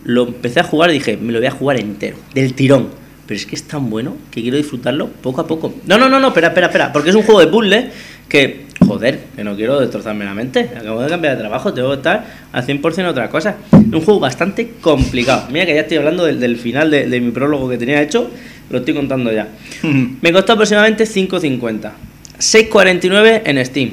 lo 0.06 0.28
empecé 0.28 0.62
a 0.62 0.64
jugar 0.64 0.92
y 0.92 0.94
dije, 0.94 1.18
me 1.18 1.34
lo 1.34 1.40
voy 1.40 1.48
a 1.48 1.52
jugar 1.52 1.78
entero, 1.78 2.16
del 2.34 2.54
tirón. 2.54 2.90
Pero 3.26 3.38
es 3.38 3.46
que 3.46 3.56
es 3.56 3.64
tan 3.64 3.90
bueno 3.90 4.16
que 4.32 4.42
quiero 4.42 4.56
disfrutarlo 4.56 5.08
poco 5.10 5.42
a 5.42 5.48
poco. 5.48 5.74
No, 5.88 5.98
no, 5.98 6.08
no, 6.08 6.20
no, 6.20 6.28
espera, 6.30 6.50
espera, 6.50 6.68
espera. 6.68 6.94
Porque 6.94 7.10
es 7.10 7.16
un 7.16 7.24
juego 7.24 7.42
de 7.42 7.48
puzzle 7.48 7.90
que, 8.30 8.67
joder, 8.86 9.20
que 9.36 9.44
no 9.44 9.56
quiero 9.56 9.80
destrozarme 9.80 10.26
la 10.26 10.34
mente. 10.34 10.70
Acabo 10.76 11.02
de 11.02 11.10
cambiar 11.10 11.36
de 11.36 11.42
trabajo, 11.42 11.74
tengo 11.74 11.90
que 11.90 11.96
estar 11.98 12.26
al 12.52 12.66
100% 12.66 13.00
en 13.00 13.06
otra 13.06 13.30
cosa. 13.30 13.56
Es 13.72 13.94
un 13.94 14.02
juego 14.02 14.20
bastante 14.20 14.74
complicado. 14.82 15.48
Mira 15.52 15.66
que 15.66 15.76
ya 15.76 15.82
estoy 15.82 15.98
hablando 15.98 16.26
del, 16.26 16.40
del 16.40 16.58
final 16.58 16.92
de, 16.92 17.08
de 17.08 17.20
mi 17.20 17.32
prólogo 17.32 17.70
que 17.70 17.78
tenía 17.78 18.02
hecho, 18.02 18.30
lo 18.70 18.80
estoy 18.80 18.94
contando 18.94 19.32
ya. 19.32 19.48
Me 20.22 20.32
costó 20.32 20.54
aproximadamente 20.54 21.06
5.50. 21.06 21.92
6.49 22.40 23.42
en 23.46 23.66
Steam. 23.66 23.92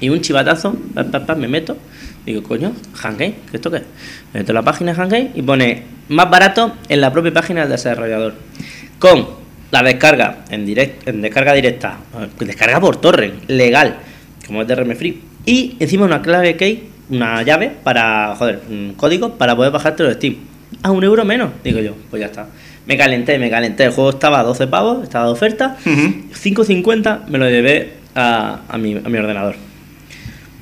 Y 0.00 0.08
un 0.08 0.20
chivatazo, 0.20 0.76
pa, 0.94 1.04
pa, 1.04 1.24
pa, 1.24 1.34
me 1.36 1.46
meto. 1.46 1.76
Digo, 2.26 2.42
coño, 2.42 2.72
Hangame, 2.94 3.34
¿qué 3.50 3.56
esto 3.56 3.70
qué? 3.70 3.78
es? 3.78 3.82
Me 4.32 4.40
meto 4.40 4.50
en 4.50 4.54
la 4.54 4.62
página 4.62 4.92
de 4.92 4.98
Hangame 4.98 5.30
y 5.34 5.42
pone 5.42 5.82
más 6.08 6.28
barato 6.28 6.74
en 6.88 7.00
la 7.00 7.12
propia 7.12 7.32
página 7.32 7.60
del 7.60 7.70
desarrollador. 7.70 8.34
Con 8.98 9.26
la 9.70 9.82
descarga 9.82 10.44
en, 10.50 10.66
direct, 10.66 11.06
en 11.06 11.22
descarga 11.22 11.52
directa, 11.52 11.98
descarga 12.38 12.80
por 12.80 13.00
torrent, 13.00 13.48
legal, 13.48 13.96
como 14.46 14.62
es 14.62 14.68
DRM 14.68 14.94
Free. 14.96 15.20
Y 15.46 15.76
encima 15.80 16.04
una 16.06 16.22
clave 16.22 16.56
key, 16.56 16.88
una 17.10 17.42
llave 17.42 17.70
para, 17.82 18.34
joder, 18.36 18.60
un 18.70 18.94
código 18.96 19.36
para 19.38 19.54
poder 19.56 19.72
bajarte 19.72 20.02
los 20.02 20.14
Steam. 20.14 20.36
A 20.82 20.90
un 20.90 21.04
euro 21.04 21.24
menos, 21.24 21.50
digo 21.62 21.80
yo, 21.80 21.94
pues 22.10 22.20
ya 22.20 22.26
está. 22.26 22.46
Me 22.86 22.96
calenté, 22.96 23.38
me 23.38 23.50
calenté. 23.50 23.84
El 23.84 23.92
juego 23.92 24.10
estaba 24.10 24.40
a 24.40 24.42
12 24.42 24.66
pavos, 24.66 25.02
estaba 25.04 25.26
de 25.26 25.32
oferta. 25.32 25.76
Ujú. 25.86 25.92
5.50 26.34 27.26
me 27.28 27.38
lo 27.38 27.48
llevé 27.48 27.92
a, 28.14 28.60
a 28.68 28.78
mi, 28.78 28.96
a 28.96 29.08
mi 29.08 29.18
ordenador. 29.18 29.54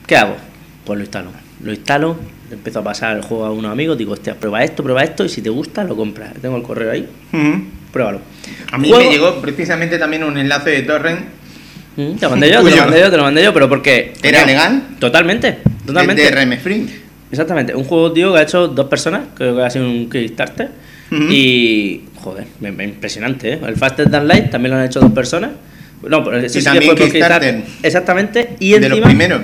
¿Qué 0.07 0.17
hago? 0.17 0.37
Pues 0.85 0.99
lo 0.99 1.05
instalo. 1.05 1.31
Lo 1.63 1.73
instalo, 1.73 2.17
empiezo 2.51 2.81
a 2.81 2.85
pasar 2.85 3.17
el 3.17 3.23
juego 3.23 3.45
a 3.45 3.51
unos 3.53 3.71
amigos, 3.71 3.97
digo, 3.99 4.13
hostia, 4.13 4.35
prueba 4.35 4.65
esto, 4.65 4.83
prueba 4.83 5.03
esto, 5.05 5.25
y 5.25 5.29
si 5.29 5.43
te 5.43 5.51
gusta, 5.51 5.85
lo 5.85 5.95
compras. 5.95 6.33
Tengo 6.41 6.57
el 6.57 6.63
correo 6.63 6.91
ahí, 6.91 7.07
pruébalo. 7.93 8.21
A 8.73 8.79
mí 8.79 8.89
Juego- 8.89 9.05
me 9.05 9.11
llegó 9.11 9.41
precisamente 9.43 9.99
también 9.99 10.25
un 10.25 10.39
enlace 10.39 10.71
de 10.71 10.83
torrent 10.83 11.21
Mm, 12.01 12.17
Te 12.17 12.25
lo 12.27 12.31
mandé 12.31 12.51
yo, 12.51 12.63
te 12.65 12.71
lo 12.71 12.77
mandé 12.77 13.01
yo, 13.01 13.11
te 13.11 13.17
lo 13.17 13.23
mandé 13.23 13.43
yo, 13.45 13.53
pero 13.55 13.69
porque... 13.69 14.13
¿Era 14.23 14.45
legal? 14.47 14.83
Totalmente, 14.99 15.59
totalmente. 15.87 16.23
de 16.23 16.31
DRM 16.31 16.59
Free. 16.59 16.87
Exactamente, 17.31 17.75
un 17.75 17.85
juego, 17.85 18.13
tío, 18.13 18.33
que 18.33 18.39
ha 18.39 18.43
hecho 18.43 18.69
dos 18.69 18.87
personas, 18.89 19.23
creo 19.35 19.57
que 19.57 19.63
ha 19.63 19.71
sido 19.71 19.87
un 19.87 20.09
Kickstarter. 20.11 20.71
Y, 21.29 22.03
joder, 22.17 22.47
me- 22.61 22.71
me- 22.73 22.85
impresionante, 22.85 23.55
¿eh? 23.55 23.61
El 23.67 23.77
Faster 23.77 24.09
Than 24.11 24.29
Light 24.29 24.51
también 24.51 24.73
lo 24.75 24.79
han 24.81 24.87
hecho 24.87 25.01
dos 25.01 25.11
personas. 25.13 25.51
No, 26.09 26.25
pero 26.25 26.39
ese 26.39 26.59
Y 26.59 26.61
sí 26.61 26.65
también 26.65 26.85
fue 26.87 26.95
Kickstarter. 26.95 27.55
Kickstarter. 27.57 27.85
Exactamente, 27.87 28.51
y 28.61 28.71
de 28.73 28.81
los 28.81 28.89
encima... 28.91 29.07
primeros. 29.09 29.41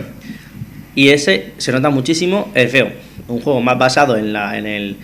Y 0.95 1.09
ese 1.11 1.53
se 1.59 1.73
nota 1.73 1.91
muchísimo 1.91 2.51
el 2.55 2.69
feo. 2.69 2.91
Un 3.29 3.41
juego 3.41 3.61
más 3.61 3.77
basado 3.79 4.17
en 4.17 4.33
la, 4.33 4.57
en 4.57 4.67
el, 4.67 4.97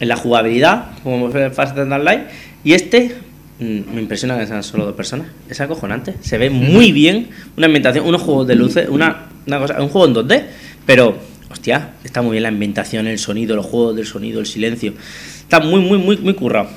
en 0.00 0.08
la 0.08 0.16
jugabilidad, 0.16 0.86
como 1.04 1.30
fue 1.30 1.44
el 1.44 1.52
Faster 1.52 1.88
Than 1.88 2.04
Light. 2.04 2.22
Y 2.64 2.72
este 2.72 3.14
me 3.60 4.00
impresiona 4.00 4.38
que 4.38 4.46
sean 4.46 4.62
solo 4.62 4.86
dos 4.86 4.94
personas. 4.94 5.26
Es 5.48 5.60
acojonante. 5.60 6.14
Se 6.20 6.38
ve 6.38 6.50
muy 6.50 6.92
bien. 6.92 7.28
Una 7.56 7.66
ambientación, 7.66 8.06
unos 8.06 8.22
juegos 8.22 8.46
de 8.46 8.54
luces, 8.56 8.88
una, 8.88 9.26
una 9.46 9.58
cosa, 9.58 9.80
un 9.82 9.88
juego 9.88 10.06
en 10.08 10.14
2D, 10.28 10.42
pero 10.86 11.16
hostia, 11.50 11.90
está 12.04 12.22
muy 12.22 12.32
bien 12.32 12.42
la 12.44 12.48
ambientación, 12.48 13.06
el 13.06 13.18
sonido, 13.18 13.56
los 13.56 13.66
juegos 13.66 13.96
del 13.96 14.06
sonido, 14.06 14.40
el 14.40 14.46
silencio. 14.46 14.94
Está 15.40 15.60
muy, 15.60 15.80
muy, 15.80 15.98
muy, 15.98 16.16
muy 16.16 16.34
currado. 16.34 16.68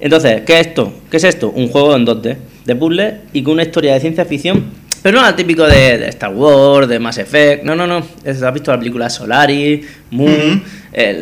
Entonces, 0.00 0.42
¿qué 0.46 0.60
es 0.60 0.68
esto? 0.68 0.92
¿Qué 1.10 1.16
es 1.16 1.24
esto? 1.24 1.50
Un 1.50 1.68
juego 1.68 1.96
en 1.96 2.06
2D, 2.06 2.36
de 2.64 2.76
puzzle 2.76 3.20
y 3.32 3.42
con 3.42 3.54
una 3.54 3.62
historia 3.64 3.94
de 3.94 4.00
ciencia 4.00 4.24
ficción, 4.24 4.64
pero 5.02 5.18
no 5.20 5.26
al 5.26 5.34
típico 5.34 5.64
de, 5.66 5.98
de 5.98 6.08
Star 6.08 6.32
Wars, 6.32 6.88
de 6.88 6.98
Mass 7.00 7.18
Effect. 7.18 7.64
No, 7.64 7.74
no, 7.74 7.86
no. 7.86 8.06
Es- 8.24 8.42
¿Has 8.42 8.52
visto 8.54 8.70
la 8.70 8.78
película 8.78 9.10
Solaris, 9.10 9.84
Moon? 10.10 10.62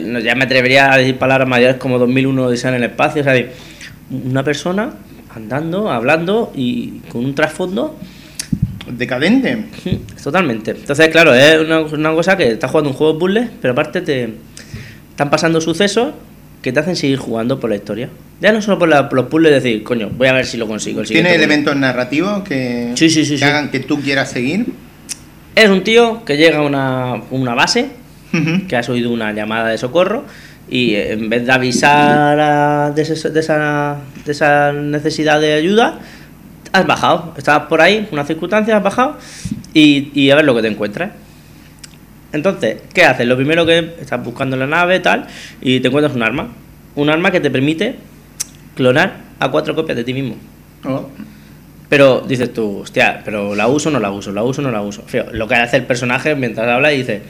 No, 0.07 0.19
ya 0.19 0.35
me 0.35 0.45
atrevería 0.45 0.93
a 0.93 0.99
decir 0.99 1.17
palabras 1.17 1.49
mayores 1.49 1.77
como 1.77 1.99
2001 1.99 2.45
Odisea 2.47 2.71
en 2.71 2.77
el 2.77 2.85
espacio. 2.85 3.23
O 3.23 3.25
sea, 3.25 3.35
una 4.11 4.43
persona 4.43 4.91
andando, 5.35 5.91
hablando 5.91 6.53
y 6.55 7.01
con 7.09 7.25
un 7.25 7.35
trasfondo 7.35 7.97
Decadente. 8.91 9.65
Totalmente. 10.23 10.71
Entonces, 10.71 11.09
claro, 11.09 11.35
es 11.35 11.61
una, 11.61 11.81
una 11.81 12.13
cosa 12.13 12.37
que 12.37 12.53
estás 12.53 12.71
jugando 12.71 12.91
un 12.91 12.97
juego 12.97 13.15
de 13.15 13.19
puzzles, 13.19 13.51
pero 13.61 13.73
aparte 13.73 14.01
te 14.01 14.35
están 15.11 15.29
pasando 15.29 15.61
sucesos 15.61 16.15
que 16.63 16.73
te 16.73 16.81
hacen 16.81 16.95
seguir 16.95 17.19
jugando 17.19 17.59
por 17.59 17.69
la 17.71 17.77
historia. 17.77 18.09
Ya 18.41 18.53
no 18.53 18.63
solo 18.63 18.79
por, 18.79 18.89
la- 18.89 19.09
por 19.09 19.17
los 19.19 19.27
puzzles, 19.27 19.51
decir, 19.53 19.83
coño, 19.83 20.11
voy 20.17 20.29
a 20.29 20.33
ver 20.35 20.47
si 20.47 20.57
lo 20.57 20.69
consigo. 20.69 21.01
el 21.01 21.07
¿Tiene 21.09 21.31
siguiente 21.31 21.39
puzzle. 21.39 21.45
elementos 21.55 21.77
narrativos 21.77 22.43
que, 22.45 22.93
Sí, 22.95 23.11
sí, 23.11 23.25
sí, 23.25 23.37
que 23.39 23.45
hagan 23.45 23.71
que 23.71 23.81
tú 23.81 24.01
quieras 24.01 24.31
seguir? 24.31 24.67
Es 25.57 25.69
un 25.69 25.83
tío 25.83 26.25
que 26.25 26.37
llega 26.37 26.59
a 26.59 26.63
una, 26.63 27.23
una 27.33 27.55
base, 27.55 27.89
Ujú. 28.33 28.67
que 28.69 28.77
has 28.77 28.89
oído 28.89 29.11
una 29.11 29.33
llamada 29.33 29.69
de 29.69 29.79
socorro, 29.79 30.25
y 30.69 30.95
eh, 30.95 31.13
en 31.13 31.29
vez 31.29 31.47
de 31.47 31.53
avisar 31.53 32.39
a- 32.41 32.91
de, 32.95 33.03
ese- 33.03 33.31
de 33.31 33.41
esa, 33.41 33.97
de 34.25 34.33
esa 34.33 34.73
necesidad 34.73 35.41
de 35.41 35.55
ayuda, 35.55 35.99
has 36.73 36.87
bajado. 36.87 37.35
Estabas 37.37 37.69
por 37.69 37.81
ahí, 37.81 38.09
una 38.13 38.25
circunstancia, 38.25 38.77
has 38.77 38.83
bajado, 38.83 39.17
y, 39.75 40.11
y 40.15 40.31
a 40.31 40.37
ver 40.37 40.45
lo 40.45 40.55
que 40.55 40.63
te 40.63 40.69
encuentras. 40.69 41.11
Entonces, 42.33 42.79
¿qué 42.93 43.05
haces? 43.05 43.27
Lo 43.27 43.37
primero 43.37 43.65
que 43.65 43.95
estás 44.01 44.23
buscando 44.23 44.57
en 44.57 44.61
la 44.61 44.67
nave, 44.67 45.01
tal, 45.01 45.27
y 45.61 45.81
te 45.81 45.89
encuentras 45.89 46.15
un 46.15 46.23
arma. 46.23 46.49
Un 46.95 47.09
arma 47.11 47.31
que 47.31 47.41
te 47.41 47.51
permite 47.51 47.97
clonar 48.75 49.15
a 49.39 49.51
cuatro 49.51 49.75
copias 49.75 49.97
de 49.97 50.05
ti 50.05 50.13
mismo. 50.13 50.37
Oh. 50.85 51.09
Pero 51.89 52.21
dices 52.27 52.53
tú, 52.53 52.79
hostia, 52.81 53.23
pero 53.25 53.55
la 53.55 53.69
uso 53.69 53.89
o 53.91 53.93
no 53.93 54.01
la 54.01 54.11
uso, 54.11 54.33
la 54.33 54.43
uso 54.43 54.61
o 54.61 54.65
no 54.65 54.71
la 54.71 54.83
uso. 54.83 55.03
Fío, 55.07 55.27
lo 55.33 55.47
que 55.47 55.55
hace 55.55 55.77
el 55.77 55.85
personaje 55.85 56.35
mientras 56.35 56.67
habla 56.69 56.93
y 56.93 56.99
dice, 56.99 57.23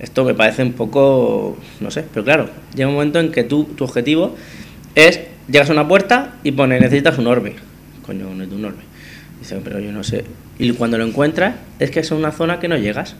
esto 0.00 0.24
me 0.24 0.34
parece 0.34 0.62
un 0.62 0.72
poco, 0.72 1.58
no 1.80 1.90
sé, 1.90 2.04
pero 2.12 2.24
claro, 2.24 2.48
llega 2.74 2.88
un 2.88 2.94
momento 2.94 3.18
en 3.20 3.30
que 3.32 3.44
tú, 3.44 3.64
tu 3.76 3.84
objetivo 3.84 4.36
es, 4.94 5.20
llegas 5.50 5.70
a 5.70 5.72
una 5.72 5.86
puerta 5.88 6.34
y 6.44 6.52
pone, 6.52 6.78
necesitas 6.80 7.18
un 7.18 7.26
orbe. 7.26 7.54
Coño, 8.06 8.32
no 8.34 8.42
es 8.44 8.50
un 8.50 8.64
orbe. 8.64 8.82
Dice, 9.40 9.60
pero 9.62 9.78
yo 9.80 9.92
no 9.92 10.02
sé. 10.02 10.24
Y 10.58 10.72
cuando 10.72 10.98
lo 10.98 11.04
encuentras, 11.06 11.54
es 11.78 11.90
que 11.90 12.00
es 12.00 12.10
una 12.10 12.32
zona 12.32 12.58
que 12.58 12.68
no 12.68 12.76
llegas. 12.76 13.14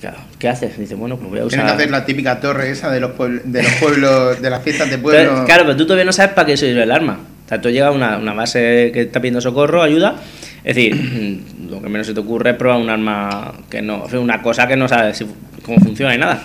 Claro, 0.00 0.18
¿qué 0.38 0.48
haces? 0.48 0.76
Dice, 0.78 0.94
bueno, 0.96 1.16
pues 1.16 1.30
voy 1.30 1.38
a 1.38 1.44
usar... 1.44 1.60
Tienes 1.60 1.72
que 1.72 1.76
hacer 1.82 1.90
la 1.90 2.04
típica 2.04 2.40
torre 2.40 2.70
esa 2.70 2.90
de 2.90 2.98
los, 2.98 3.12
puebl- 3.12 3.42
de 3.44 3.62
los 3.62 3.72
pueblos, 3.74 4.42
de 4.42 4.50
las 4.50 4.62
fiestas 4.62 4.90
de 4.90 4.98
Pero, 4.98 5.30
pueblo. 5.30 5.44
claro, 5.46 5.62
pero 5.64 5.76
tú 5.76 5.84
todavía 5.84 6.04
no 6.04 6.12
sabes 6.12 6.32
para 6.32 6.46
qué 6.46 6.56
sirve 6.56 6.82
el 6.82 6.90
arma. 6.90 7.20
O 7.46 7.48
sea, 7.48 7.60
tú 7.60 7.70
llegas 7.70 7.88
a 7.88 7.92
una, 7.92 8.18
una 8.18 8.34
base 8.34 8.90
que 8.92 9.02
está 9.02 9.20
pidiendo 9.20 9.40
socorro, 9.40 9.80
ayuda. 9.82 10.16
Es 10.64 10.74
decir, 10.74 11.42
lo 11.70 11.80
que 11.80 11.88
menos 11.88 12.08
se 12.08 12.14
te 12.14 12.20
ocurre 12.20 12.50
es 12.50 12.56
probar 12.56 12.80
un 12.80 12.90
arma 12.90 13.52
que 13.70 13.80
no. 13.80 14.02
o 14.02 14.20
una 14.20 14.42
cosa 14.42 14.66
que 14.66 14.74
no 14.76 14.88
sabes 14.88 15.18
si- 15.18 15.26
cómo 15.64 15.78
funciona 15.78 16.14
y 16.14 16.18
nada. 16.18 16.40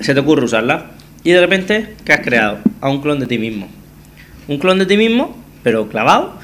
Se 0.00 0.14
te 0.14 0.20
ocurre 0.20 0.44
usarla. 0.44 0.86
Y 1.24 1.30
de 1.30 1.40
repente, 1.40 1.94
¿qué 2.04 2.12
has 2.12 2.20
creado? 2.20 2.58
A 2.80 2.88
un 2.90 3.00
clon 3.00 3.20
de 3.20 3.26
ti 3.26 3.38
mismo. 3.38 3.68
Un 4.48 4.58
clon 4.58 4.78
de 4.78 4.86
ti 4.86 4.96
mismo, 4.96 5.36
pero 5.62 5.88
clavado, 5.88 6.34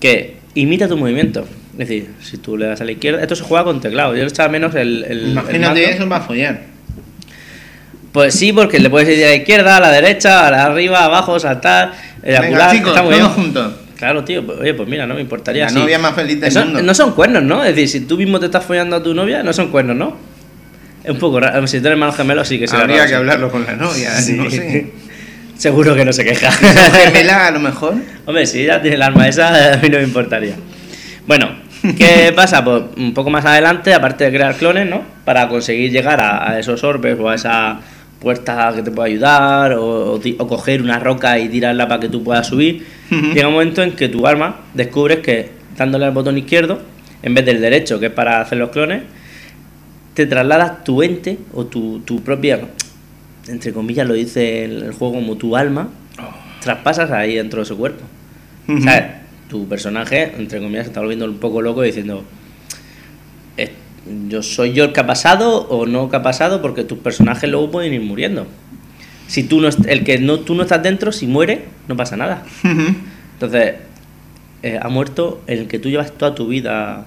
que 0.00 0.36
imita 0.54 0.88
tu 0.88 0.96
movimiento. 0.96 1.46
Es 1.72 1.78
decir, 1.88 2.10
si 2.20 2.36
tú 2.38 2.56
le 2.56 2.66
das 2.66 2.80
a 2.80 2.84
la 2.84 2.90
izquierda, 2.92 3.22
esto 3.22 3.36
se 3.36 3.44
juega 3.44 3.62
con 3.64 3.80
teclado. 3.80 4.16
Yo 4.16 4.24
echaba 4.24 4.48
menos 4.48 4.74
el. 4.74 5.04
el 5.04 5.12
el 5.20 5.28
Imagínate 5.30 5.60
mando. 5.66 5.80
eso 5.80 6.08
para 6.08 6.24
follar. 6.24 6.62
Pues 8.12 8.34
sí, 8.34 8.52
porque 8.52 8.80
le 8.80 8.90
puedes 8.90 9.16
ir 9.16 9.24
a 9.24 9.28
la 9.28 9.34
izquierda, 9.36 9.76
a 9.76 9.80
la 9.80 9.92
derecha, 9.92 10.46
a 10.48 10.50
la 10.50 10.64
arriba, 10.64 11.04
abajo, 11.04 11.38
saltar, 11.38 11.92
Venga, 12.22 12.38
eyacular. 12.40 12.72
chicos, 12.72 12.88
está 12.90 13.02
muy 13.02 13.14
todos 13.16 13.32
juntos. 13.32 13.72
Claro, 13.96 14.24
tío, 14.24 14.44
pues, 14.46 14.58
oye, 14.60 14.74
pues 14.74 14.88
mira, 14.88 15.06
no 15.06 15.14
me 15.14 15.20
importaría. 15.20 15.64
La 15.64 15.68
sí. 15.70 15.74
novia 15.76 15.98
más 15.98 16.14
feliz 16.14 16.40
del 16.40 16.48
Eso- 16.48 16.64
mundo. 16.64 16.82
No 16.82 16.94
son 16.94 17.12
cuernos, 17.12 17.42
¿no? 17.42 17.62
Es 17.64 17.76
decir, 17.76 17.88
si 17.88 18.00
tú 18.06 18.16
mismo 18.16 18.40
te 18.40 18.46
estás 18.46 18.64
follando 18.64 18.96
a 18.96 19.02
tu 19.02 19.12
novia, 19.14 19.42
no 19.42 19.52
son 19.52 19.68
cuernos, 19.70 19.96
¿no? 19.96 20.16
Es 21.04 21.10
un 21.10 21.18
poco 21.18 21.40
raro. 21.40 21.66
Si 21.66 21.78
tú 21.78 21.86
eres 21.86 21.92
hermano 21.92 22.12
gemelo, 22.12 22.44
sí 22.44 22.58
que 22.58 22.66
será 22.66 22.82
Habría 22.82 22.96
raro, 22.98 23.06
que 23.06 23.10
sí. 23.10 23.14
hablarlo 23.16 23.50
con 23.50 23.64
la 23.66 23.72
novia, 23.74 24.10
Sí. 24.20 24.34
no 24.34 24.50
sé. 24.50 24.86
Seguro 25.56 25.94
que 25.96 26.04
no 26.04 26.12
se 26.12 26.24
queja. 26.24 26.50
Gemela 26.52 27.48
a 27.48 27.50
lo 27.50 27.58
mejor. 27.60 27.94
Hombre, 28.26 28.46
si 28.46 28.64
ya 28.64 28.80
tiene 28.80 28.96
el 28.96 29.02
arma 29.02 29.26
esa, 29.28 29.72
a 29.74 29.76
mí 29.78 29.88
no 29.88 29.98
me 29.98 30.04
importaría. 30.04 30.54
Bueno, 31.26 31.50
¿qué 31.96 32.32
pasa? 32.36 32.64
Pues 32.64 32.82
un 32.96 33.12
poco 33.14 33.30
más 33.30 33.44
adelante, 33.44 33.92
aparte 33.92 34.24
de 34.24 34.30
crear 34.30 34.54
clones, 34.54 34.88
¿no? 34.88 35.02
Para 35.24 35.48
conseguir 35.48 35.90
llegar 35.90 36.20
a, 36.20 36.50
a 36.50 36.58
esos 36.60 36.84
orbes 36.84 37.18
o 37.18 37.28
a 37.28 37.34
esa 37.34 37.80
puerta 38.20 38.72
que 38.74 38.82
te 38.82 38.90
pueda 38.90 39.06
ayudar, 39.08 39.72
o, 39.74 40.12
o 40.12 40.18
ti- 40.20 40.36
o 40.38 40.46
coger 40.46 40.82
una 40.82 40.98
roca 40.98 41.38
y 41.38 41.48
tirarla 41.48 41.86
para 41.88 42.00
que 42.00 42.08
tú 42.08 42.22
puedas 42.24 42.46
subir, 42.48 42.84
llega 43.10 43.46
un 43.46 43.54
momento 43.54 43.82
en 43.82 43.92
que 43.92 44.08
tu 44.08 44.26
arma 44.26 44.56
descubres 44.74 45.18
que 45.20 45.50
dándole 45.76 46.04
al 46.06 46.10
botón 46.12 46.36
izquierdo, 46.36 46.82
en 47.22 47.34
vez 47.34 47.44
del 47.46 47.60
derecho, 47.60 48.00
que 48.00 48.06
es 48.06 48.12
para 48.12 48.40
hacer 48.40 48.58
los 48.58 48.70
clones, 48.70 49.02
te 50.18 50.26
trasladas 50.26 50.82
tu 50.84 51.02
ente 51.02 51.38
o 51.54 51.66
tu, 51.66 52.00
tu 52.00 52.22
propia, 52.22 52.60
entre 53.46 53.72
comillas 53.72 54.06
lo 54.06 54.14
dice 54.14 54.64
el, 54.64 54.82
el 54.82 54.92
juego 54.92 55.14
como 55.14 55.36
tu 55.36 55.56
alma, 55.56 55.88
traspasas 56.60 57.10
ahí 57.10 57.36
dentro 57.36 57.60
de 57.60 57.66
su 57.66 57.76
cuerpo. 57.76 58.02
Ujú. 58.68 58.82
¿Sabes? 58.82 59.04
Tu 59.48 59.66
personaje, 59.68 60.32
entre 60.36 60.58
comillas, 60.60 60.84
se 60.84 60.88
está 60.90 61.00
volviendo 61.00 61.24
un 61.24 61.38
poco 61.38 61.62
loco 61.62 61.82
diciendo, 61.82 62.24
"Es- 63.56 63.70
yo 64.28 64.42
soy 64.42 64.72
yo 64.72 64.84
el 64.84 64.92
que 64.92 65.00
ha 65.00 65.06
pasado 65.06 65.68
o 65.68 65.86
no 65.86 66.10
que 66.10 66.16
ha 66.16 66.22
pasado 66.22 66.60
porque 66.60 66.82
tus 66.84 66.98
personajes 66.98 67.48
luego 67.48 67.70
pueden 67.70 67.94
ir 67.94 68.00
muriendo. 68.02 68.46
Si 69.28 69.44
tú 69.44 69.60
no, 69.60 69.68
el 69.86 70.04
que 70.04 70.18
no, 70.18 70.40
tú 70.40 70.54
no 70.54 70.62
estás 70.62 70.82
dentro, 70.82 71.12
si 71.12 71.26
muere, 71.26 71.64
no 71.86 71.96
pasa 71.96 72.16
nada. 72.16 72.42
Entonces, 73.34 73.74
eh, 74.62 74.78
ha 74.82 74.88
muerto 74.88 75.42
el 75.46 75.68
que 75.68 75.78
tú 75.78 75.88
llevas 75.90 76.12
toda 76.12 76.34
tu 76.34 76.48
vida. 76.48 77.06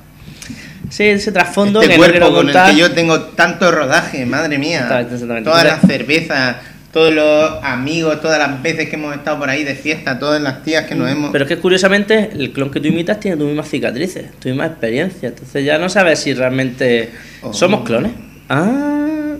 Sí, 0.91 1.03
ese 1.05 1.31
trasfondo 1.31 1.81
este 1.81 1.93
que 1.93 1.97
cuerpo 1.97 2.25
con 2.27 2.45
contar. 2.45 2.69
el 2.69 2.75
que 2.75 2.81
yo 2.81 2.91
tengo 2.91 3.19
tanto 3.21 3.71
rodaje, 3.71 4.25
madre 4.25 4.57
mía. 4.57 4.81
Exactamente, 4.81 5.13
exactamente. 5.15 5.49
Todas 5.49 5.63
las 5.65 5.81
cervezas, 5.81 6.55
todos 6.91 7.13
los 7.13 7.63
amigos, 7.63 8.21
todas 8.21 8.37
las 8.37 8.61
veces 8.61 8.89
que 8.89 8.97
hemos 8.97 9.15
estado 9.15 9.39
por 9.39 9.49
ahí 9.49 9.63
de 9.63 9.73
fiesta, 9.75 10.19
todas 10.19 10.41
las 10.41 10.63
tías 10.63 10.85
que 10.85 10.93
nos 10.95 11.09
hemos... 11.09 11.31
Pero 11.31 11.45
es 11.45 11.47
que 11.47 11.57
curiosamente 11.57 12.31
el 12.33 12.51
clon 12.51 12.69
que 12.69 12.81
tú 12.81 12.89
imitas 12.89 13.19
tiene 13.21 13.37
tus 13.37 13.47
mismas 13.47 13.69
cicatrices, 13.69 14.31
tu 14.39 14.49
misma 14.49 14.65
experiencia. 14.65 15.29
Entonces 15.29 15.63
ya 15.63 15.77
no 15.77 15.87
sabes 15.87 16.19
si 16.19 16.33
realmente 16.33 17.09
Oh. 17.41 17.53
somos 17.53 17.83
clones. 17.85 18.11
Ah, 18.49 18.67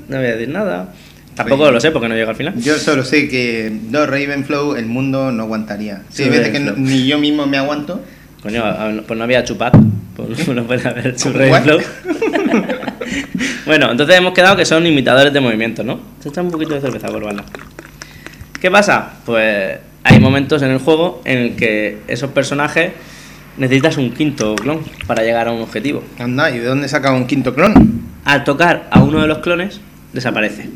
no 0.08 0.18
voy 0.18 0.26
a 0.26 0.32
decir 0.38 0.48
nada. 0.50 0.94
Tampoco 1.36 1.70
lo 1.70 1.80
sé 1.82 1.92
porque 1.92 2.08
no 2.10 2.16
llego 2.16 2.30
al 2.30 2.36
final. 2.36 2.54
Yo 2.58 2.78
solo 2.78 3.04
sé 3.04 3.28
que 3.30 3.72
dos 3.90 4.08
Ravenflow 4.10 4.76
el 4.76 4.86
mundo 4.86 5.32
no 5.32 5.44
aguantaría. 5.44 6.02
Sí, 6.10 6.24
hay 6.24 6.30
veces 6.30 6.50
que 6.50 6.60
no- 6.62 6.74
ni 6.78 7.06
yo 7.08 7.20
mismo 7.20 7.46
me 7.46 7.58
aguanto. 7.58 8.02
Coño, 8.42 8.64
a- 8.64 8.88
a- 8.90 9.02
pues 9.06 9.18
no 9.18 9.24
había 9.24 9.44
chupat. 9.44 9.74
Pues 10.16 10.48
no 10.50 10.64
puede 10.64 10.88
haber 10.88 11.18
su? 11.18 11.32
Ravenflow. 11.32 11.80
bueno, 13.66 13.92
entonces 13.92 14.18
hemos 14.18 14.34
quedado 14.34 14.56
que 14.56 14.66
son 14.66 14.86
imitadores 14.86 15.34
de 15.34 15.40
movimiento, 15.40 15.84
¿no? 15.84 16.00
Se 16.20 16.30
echa 16.30 16.42
un 16.42 16.52
poquito 16.52 16.74
de 16.74 16.82
cerveza 16.82 17.08
por 17.08 17.24
bala. 17.24 17.44
¿Qué 18.60 18.70
pasa? 18.70 19.14
Pues 19.26 19.80
hay 20.04 20.20
momentos 20.20 20.62
en 20.62 20.72
el 20.72 20.80
juego 20.80 21.22
en 21.26 21.38
el 21.38 21.56
que 21.56 22.00
esos 22.08 22.32
personajes 22.32 22.92
necesitas 23.58 23.98
un 23.98 24.12
quinto 24.12 24.56
clon 24.56 24.82
para 25.08 25.24
llegar 25.24 25.48
a 25.48 25.52
un 25.52 25.62
objetivo. 25.62 26.04
Anda, 26.20 26.52
¿y 26.52 26.60
de 26.60 26.66
dónde 26.66 26.88
saca 26.88 27.12
un 27.12 27.28
quinto 27.28 27.54
clon? 27.54 28.02
Al 28.26 28.44
tocar 28.44 28.88
a 28.92 29.02
uno 29.02 29.22
de 29.22 29.28
los 29.28 29.40
clones, 29.40 29.82
desaparece. 30.14 30.70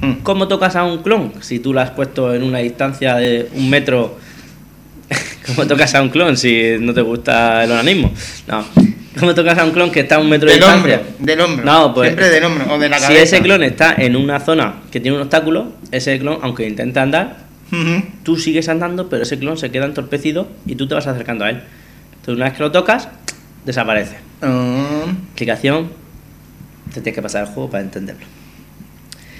Hmm. 0.00 0.12
¿Cómo 0.22 0.48
tocas 0.48 0.76
a 0.76 0.84
un 0.84 1.02
clon? 1.02 1.32
Si 1.40 1.58
tú 1.58 1.72
lo 1.72 1.80
has 1.80 1.90
puesto 1.90 2.34
en 2.34 2.42
una 2.42 2.58
distancia 2.58 3.16
de 3.16 3.48
un 3.54 3.68
metro, 3.68 4.18
¿cómo 5.54 5.66
tocas 5.66 5.94
a 5.94 6.02
un 6.02 6.08
clon 6.08 6.36
si 6.36 6.76
no 6.80 6.92
te 6.94 7.00
gusta 7.02 7.64
el 7.64 7.72
onanismo? 7.72 8.12
No. 8.48 8.64
¿Cómo 9.18 9.34
tocas 9.34 9.58
a 9.58 9.64
un 9.64 9.72
clon 9.72 9.90
que 9.90 10.00
está 10.00 10.16
a 10.16 10.18
un 10.20 10.28
metro 10.30 10.48
de 10.48 10.54
Del 10.54 10.62
distancia? 10.62 10.96
hombro, 11.00 11.14
del 11.18 11.40
hombro. 11.40 11.64
No, 11.64 11.92
pues. 11.94 12.08
Siempre 12.08 12.30
del 12.30 12.44
hombro 12.44 12.72
o 12.74 12.78
de 12.78 12.88
la 12.88 12.96
si 12.98 13.02
cabeza. 13.02 13.22
ese 13.22 13.42
clon 13.42 13.62
está 13.64 13.94
en 13.98 14.16
una 14.16 14.38
zona 14.40 14.74
que 14.90 15.00
tiene 15.00 15.16
un 15.16 15.22
obstáculo, 15.22 15.72
ese 15.90 16.18
clon, 16.18 16.38
aunque 16.42 16.66
intenta 16.66 17.02
andar, 17.02 17.38
tú 18.22 18.36
sigues 18.36 18.68
andando, 18.68 19.08
pero 19.08 19.22
ese 19.24 19.38
clon 19.38 19.56
se 19.58 19.70
queda 19.70 19.86
entorpecido 19.86 20.48
y 20.66 20.76
tú 20.76 20.86
te 20.88 20.94
vas 20.94 21.06
acercando 21.06 21.44
a 21.44 21.50
él. 21.50 21.60
Entonces, 22.12 22.36
una 22.36 22.44
vez 22.46 22.54
que 22.54 22.62
lo 22.62 22.70
tocas, 22.72 23.08
desaparece. 23.64 24.16
Ah, 24.42 25.04
Explicación: 25.28 25.88
te 26.94 27.00
tienes 27.00 27.14
que 27.14 27.22
pasar 27.22 27.42
el 27.46 27.48
juego 27.52 27.68
para 27.70 27.82
entenderlo. 27.82 28.24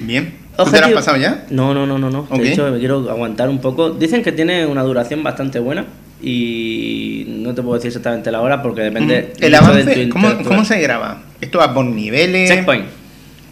bien. 0.00 0.34
¿Tú 0.56 0.64
te 0.70 0.80
lo 0.80 0.86
has 0.86 0.92
pasado 0.92 1.16
ya? 1.16 1.46
No, 1.50 1.72
no, 1.72 1.86
no, 1.86 1.96
no, 1.98 2.10
no. 2.10 2.28
De 2.36 2.52
hecho, 2.52 2.70
me 2.70 2.78
quiero 2.78 3.08
aguantar 3.10 3.48
un 3.48 3.60
poco. 3.60 3.90
Dicen 3.90 4.22
que 4.22 4.30
tiene 4.32 4.66
una 4.66 4.82
duración 4.82 5.22
bastante 5.22 5.58
buena 5.58 5.86
y 6.22 7.24
no 7.28 7.54
te 7.54 7.62
puedo 7.62 7.74
decir 7.74 7.88
exactamente 7.88 8.30
la 8.30 8.40
hora 8.40 8.62
porque 8.62 8.82
depende. 8.82 9.32
Mm. 9.40 9.44
El 9.44 9.50
mucho 9.52 9.64
de 9.64 9.82
avance, 9.82 10.06
tu 10.06 10.12
¿cómo. 10.12 10.38
¿cómo 10.44 10.64
se 10.64 10.80
graba? 10.80 11.22
¿Esto 11.40 11.58
va 11.58 11.72
por 11.72 11.84
niveles? 11.84 12.48
Checkpoint. 12.50 12.86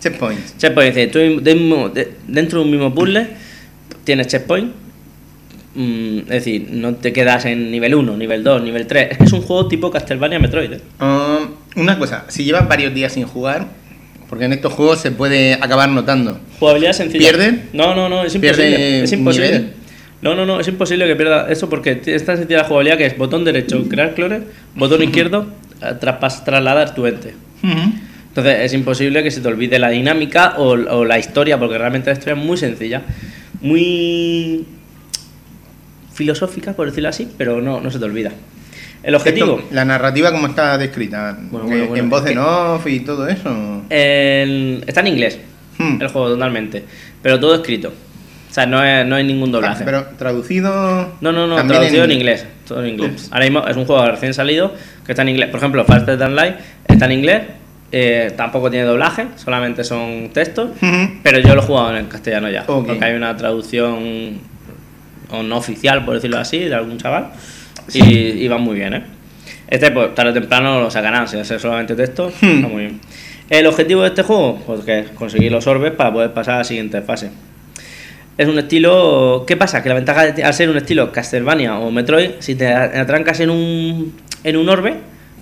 Checkpoint. 0.01 0.41
Checkpoint, 0.59 0.95
dice, 0.95 1.07
tú 1.09 1.19
de 1.43 1.55
mismo- 1.55 1.89
de- 1.89 2.13
dentro 2.27 2.61
de 2.61 2.65
un 2.67 2.71
mismo 2.71 2.95
puzzle 2.95 3.27
tienes 4.05 4.27
checkpoint. 4.29 4.73
Mm, 5.75 6.19
es 6.21 6.27
decir, 6.29 6.69
no 6.71 6.95
te 6.97 7.13
quedas 7.13 7.45
en 7.45 7.71
nivel 7.71 7.95
1, 7.95 8.17
nivel 8.17 8.43
2, 8.43 8.63
nivel 8.63 8.87
3. 8.87 9.13
Es 9.13 9.19
que 9.19 9.25
es 9.25 9.33
un 9.33 9.43
juego 9.43 9.69
tipo 9.69 9.91
Castlevania 9.91 10.39
Metroid. 10.39 10.73
¿eh? 10.73 10.81
Ah, 10.99 11.41
una 11.77 11.99
cosa, 11.99 12.25
si 12.29 12.45
llevas 12.45 12.67
varios 12.69 12.93
días 12.95 13.13
sin 13.13 13.25
jugar, 13.25 13.67
porque 14.29 14.45
en 14.47 14.53
estos 14.53 14.73
juegos 14.73 14.99
se 15.01 15.11
puede 15.11 15.55
acabar 15.55 15.89
notando. 15.89 16.41
Jugabilidad 16.59 16.93
sencilla. 16.93 17.21
¿Pierde? 17.31 17.63
No, 17.73 17.95
no, 17.95 18.09
no, 18.09 18.25
es 18.25 18.37
¿Pierde 18.37 18.67
imposible. 18.69 19.03
Es 19.05 19.13
imposible. 19.13 19.47
nivel? 19.49 19.73
No, 20.21 20.35
no, 20.35 20.45
no, 20.45 20.59
es 20.61 20.67
imposible 20.69 21.07
que 21.07 21.15
pierda 21.17 21.49
eso 21.51 21.69
porque 21.71 21.95
t- 21.95 22.15
es 22.15 22.25
tan 22.25 22.37
sencilla 22.37 22.59
la 22.63 22.65
jugabilidad 22.65 22.99
que 22.99 23.07
es 23.07 23.17
botón 23.17 23.45
derecho, 23.45 23.85
crear 23.89 24.15
clones, 24.15 24.43
botón 24.75 25.03
izquierdo, 25.03 25.47
traspas- 26.01 26.45
trasladar 26.45 26.95
tu 26.95 27.07
ente. 27.07 27.35
Entonces 27.63 28.59
es 28.61 28.73
imposible 28.75 29.23
que 29.23 29.31
se 29.31 29.41
te 29.41 29.49
olvide 29.49 29.79
la 29.79 29.91
dinámica 29.91 30.55
o, 30.59 30.71
o 30.73 31.05
la 31.05 31.19
historia, 31.19 31.59
porque 31.59 31.79
realmente 31.79 32.11
la 32.11 32.15
historia 32.19 32.35
es 32.41 32.45
muy 32.47 32.57
sencilla, 32.57 33.03
muy 33.61 34.65
filosófica, 36.13 36.73
por 36.73 36.87
decirlo 36.87 37.09
así, 37.09 37.29
pero 37.39 37.61
no, 37.61 37.81
no 37.81 37.91
se 37.91 37.99
te 37.99 38.05
olvida. 38.05 38.33
El 39.03 39.15
objetivo, 39.15 39.59
Esto, 39.61 39.69
la 39.75 39.85
narrativa 39.85 40.33
como 40.33 40.49
está 40.49 40.77
descrita, 40.77 41.39
Bueno, 41.41 41.67
eh, 41.67 41.71
bueno, 41.71 41.87
bueno, 41.89 42.03
en 42.05 42.11
voz 42.11 42.27
en 42.27 42.39
off 42.39 42.87
y 42.89 43.01
todo 43.01 43.29
eso. 43.29 43.83
el- 43.89 44.83
está 44.87 45.01
en 45.01 45.07
inglés, 45.07 45.39
Hmm. 45.79 46.03
el 46.03 46.09
juego 46.09 46.31
totalmente, 46.31 46.83
pero 47.23 47.39
todo 47.39 47.55
escrito. 47.55 47.93
O 48.49 48.53
sea, 48.53 48.67
no, 48.67 48.83
es- 48.83 49.07
no 49.07 49.17
hay 49.17 49.25
ningún 49.25 49.53
doblaje. 49.53 49.83
Ah, 49.83 49.87
Pero 49.87 50.07
traducido. 50.19 51.15
No, 51.21 51.33
no, 51.33 51.47
no, 51.47 51.57
traducido 51.67 52.05
en, 52.05 52.13
inglés. 52.13 52.47
Todo 52.67 52.83
en 52.83 52.91
inglés. 52.91 53.11
Ups. 53.13 53.29
Ahora 53.33 53.45
mismo 53.45 53.67
es 53.69 53.77
un 53.77 53.85
juego 53.85 54.07
recién 54.07 54.33
salido 54.35 54.73
que 55.05 55.13
está 55.13 55.23
en 55.23 55.29
inglés. 55.31 55.49
Por 55.51 55.59
ejemplo, 55.59 55.85
Faster 55.85 56.19
Than 56.19 56.35
Light 56.35 56.57
está 56.87 57.05
en 57.07 57.13
inglés. 57.13 57.43
eh, 57.91 58.33
tampoco 58.37 58.71
tiene 58.71 58.85
doblaje, 58.85 59.27
solamente 59.37 59.83
son 59.85 60.29
textos. 60.33 60.71
Pero 61.23 61.39
yo 61.39 61.55
lo 61.55 61.63
he 61.63 61.65
jugado 61.65 61.97
en 61.97 62.07
castellano 62.07 62.51
ya. 62.51 62.65
Ok. 62.67 62.87
Porque 62.87 63.05
hay 63.05 63.15
una 63.15 63.35
traducción 63.37 64.41
o 65.31 65.43
no 65.43 65.57
oficial, 65.57 66.05
por 66.05 66.15
decirlo 66.15 66.39
así, 66.39 66.59
de 66.59 66.75
algún 66.75 66.99
chaval. 66.99 67.29
Y, 67.95 68.03
y 68.05 68.49
va 68.49 68.59
muy 68.59 68.77
bien, 68.77 68.95
¿eh? 68.95 69.03
Este, 69.69 69.91
pues 69.91 70.15
tarde 70.15 70.31
o 70.31 70.35
temprano 70.35 70.81
lo 70.81 70.91
sacarán. 70.91 71.29
Si 71.29 71.39
es 71.39 71.47
solamente 71.49 71.95
texto, 71.95 72.31
Hmm. 72.41 72.47
está 72.57 72.69
muy 72.69 72.81
bien. 72.83 73.01
El 73.51 73.67
objetivo 73.67 74.03
de 74.03 74.09
este 74.09 74.23
juego, 74.23 74.61
pues 74.67 74.81
que 74.85 74.99
es 75.01 75.11
conseguir 75.11 75.51
los 75.53 75.67
orbes 75.67 75.93
para 75.93 76.13
poder 76.13 76.33
pasar 76.35 76.57
a 76.57 76.59
la 76.59 76.65
siguiente 76.65 77.01
fase. 77.01 77.31
Es 78.39 78.47
un 78.49 78.59
estilo. 78.59 79.45
¿Qué 79.47 79.57
pasa? 79.57 79.83
Que 79.83 79.89
la 79.89 79.97
ventaja 79.97 80.27
de 80.33 80.45
al 80.45 80.55
ser 80.55 80.71
un 80.71 80.77
estilo 80.77 81.11
Castlevania 81.11 81.79
o 81.79 81.91
Metroid, 81.91 82.31
si 82.39 82.55
te 82.55 82.73
atrancas 82.73 83.41
en 83.41 83.51
un, 83.51 84.15
en 84.45 84.57
un 84.57 84.69
orbe, 84.69 84.95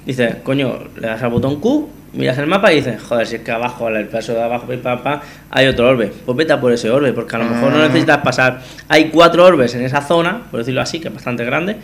dices, 0.07 0.37
coño, 0.43 0.79
le 0.97 1.07
das 1.07 1.23
al 1.23 1.29
botón 1.31 1.61
Q, 1.61 1.91
miras 2.15 2.39
el 2.39 2.47
mapa 2.47 2.73
y 2.73 2.77
dices, 2.77 3.03
joder, 3.03 3.27
si 3.27 3.37
es 3.37 3.43
que 3.43 3.51
abajo, 3.51 3.87
al 3.87 4.07
paso 4.07 4.33
de 4.33 4.43
abajo, 4.43 4.67
pam, 4.83 5.21
hay 5.51 5.67
otro 5.67 5.89
orbe. 5.91 6.11
Pues 6.25 6.39
vete 6.39 6.55
a 6.55 6.61
por 6.61 6.73
ese 6.73 6.89
orbe, 6.91 7.13
porque 7.13 7.37
a 7.37 7.39
lo 7.41 7.45
mejor 7.45 7.73
no 7.73 7.83
Ah. 7.83 7.87
necesitas 7.89 8.19
pasar. 8.19 8.63
Hay 8.89 9.11
cuatro 9.11 9.45
orbes 9.45 9.75
en 9.75 9.83
esa 9.83 10.01
zona, 10.01 10.45
por 10.51 10.61
decirlo 10.61 10.81
así, 10.81 10.99
que 10.99 11.09
es 11.09 11.15
bastante 11.15 11.45
grande, 11.45 11.77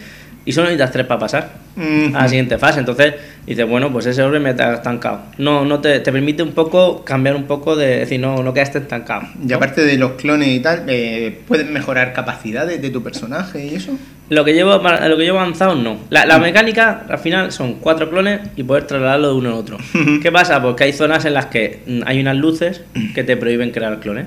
y 0.45 0.53
solo 0.53 0.67
necesitas 0.67 0.91
tres 0.93 1.07
para 1.07 1.21
pasar 1.21 1.51
Ujú. 1.77 2.17
a 2.17 2.23
la 2.23 2.29
siguiente 2.29 2.59
fase. 2.59 2.81
Entonces 2.81 3.15
dices, 3.47 3.67
bueno, 3.69 3.93
pues 3.93 4.07
ese 4.07 4.23
orbe 4.23 4.41
me 4.41 4.51
está 4.51 4.75
estancado. 4.75 5.21
No, 5.39 5.65
no 5.65 5.81
te, 5.81 6.01
te 6.01 6.13
permite 6.13 6.43
un 6.43 6.53
poco 6.53 7.05
cambiar 7.05 7.37
un 7.37 7.45
poco 7.45 7.77
de 7.77 7.99
decir, 7.99 8.21
no, 8.21 8.43
no 8.43 8.53
quedaste 8.53 8.79
estancado. 8.79 9.23
Y 9.43 9.47
¿no? 9.47 9.57
aparte 9.57 9.85
de 9.85 9.97
los 9.97 10.13
clones 10.13 10.49
y 10.49 10.61
tal, 10.61 10.85
eh, 10.89 11.41
¿puedes 11.47 11.69
mejorar 11.69 12.13
capacidades 12.13 12.83
de 12.83 12.91
tu 12.91 13.03
personaje 13.03 13.65
y 13.67 13.75
eso? 13.75 13.97
Lo 14.29 14.45
que 14.45 14.55
llevo, 14.55 14.73
lo 14.79 15.17
que 15.17 15.25
llevo 15.25 15.39
avanzado, 15.39 15.75
no. 15.75 15.99
La, 16.11 16.27
la 16.27 16.39
mecánica, 16.39 17.05
al 17.09 17.19
final, 17.19 17.53
son 17.53 17.75
cuatro 17.75 18.09
clones 18.11 18.41
y 18.57 18.63
poder 18.63 18.87
trasladarlo 18.87 19.29
de 19.29 19.35
uno 19.35 19.51
en 19.51 19.55
otro. 19.57 19.79
¿Qué 20.23 20.33
pasa? 20.33 20.61
Porque 20.63 20.85
hay 20.85 20.93
zonas 20.93 21.25
en 21.25 21.35
las 21.35 21.47
que 21.47 21.83
mm, 21.87 22.01
hay 22.07 22.21
unas 22.21 22.37
luces 22.37 22.83
que 23.15 23.25
te 23.25 23.37
prohíben 23.37 23.71
crear 23.71 24.01
clones. 24.01 24.27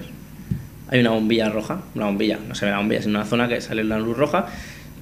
Hay 0.89 0.99
una 0.99 1.09
bombilla 1.09 1.49
roja, 1.49 1.79
una 1.95 2.05
bombilla, 2.05 2.37
no 2.47 2.53
se 2.53 2.65
ve 2.65 2.71
la 2.71 2.77
bombilla, 2.77 2.99
es 2.99 3.07
una 3.07 3.25
zona 3.25 3.47
que 3.47 3.59
sale 3.59 3.81
una 3.81 3.97
luz 3.97 4.15
roja 4.15 4.45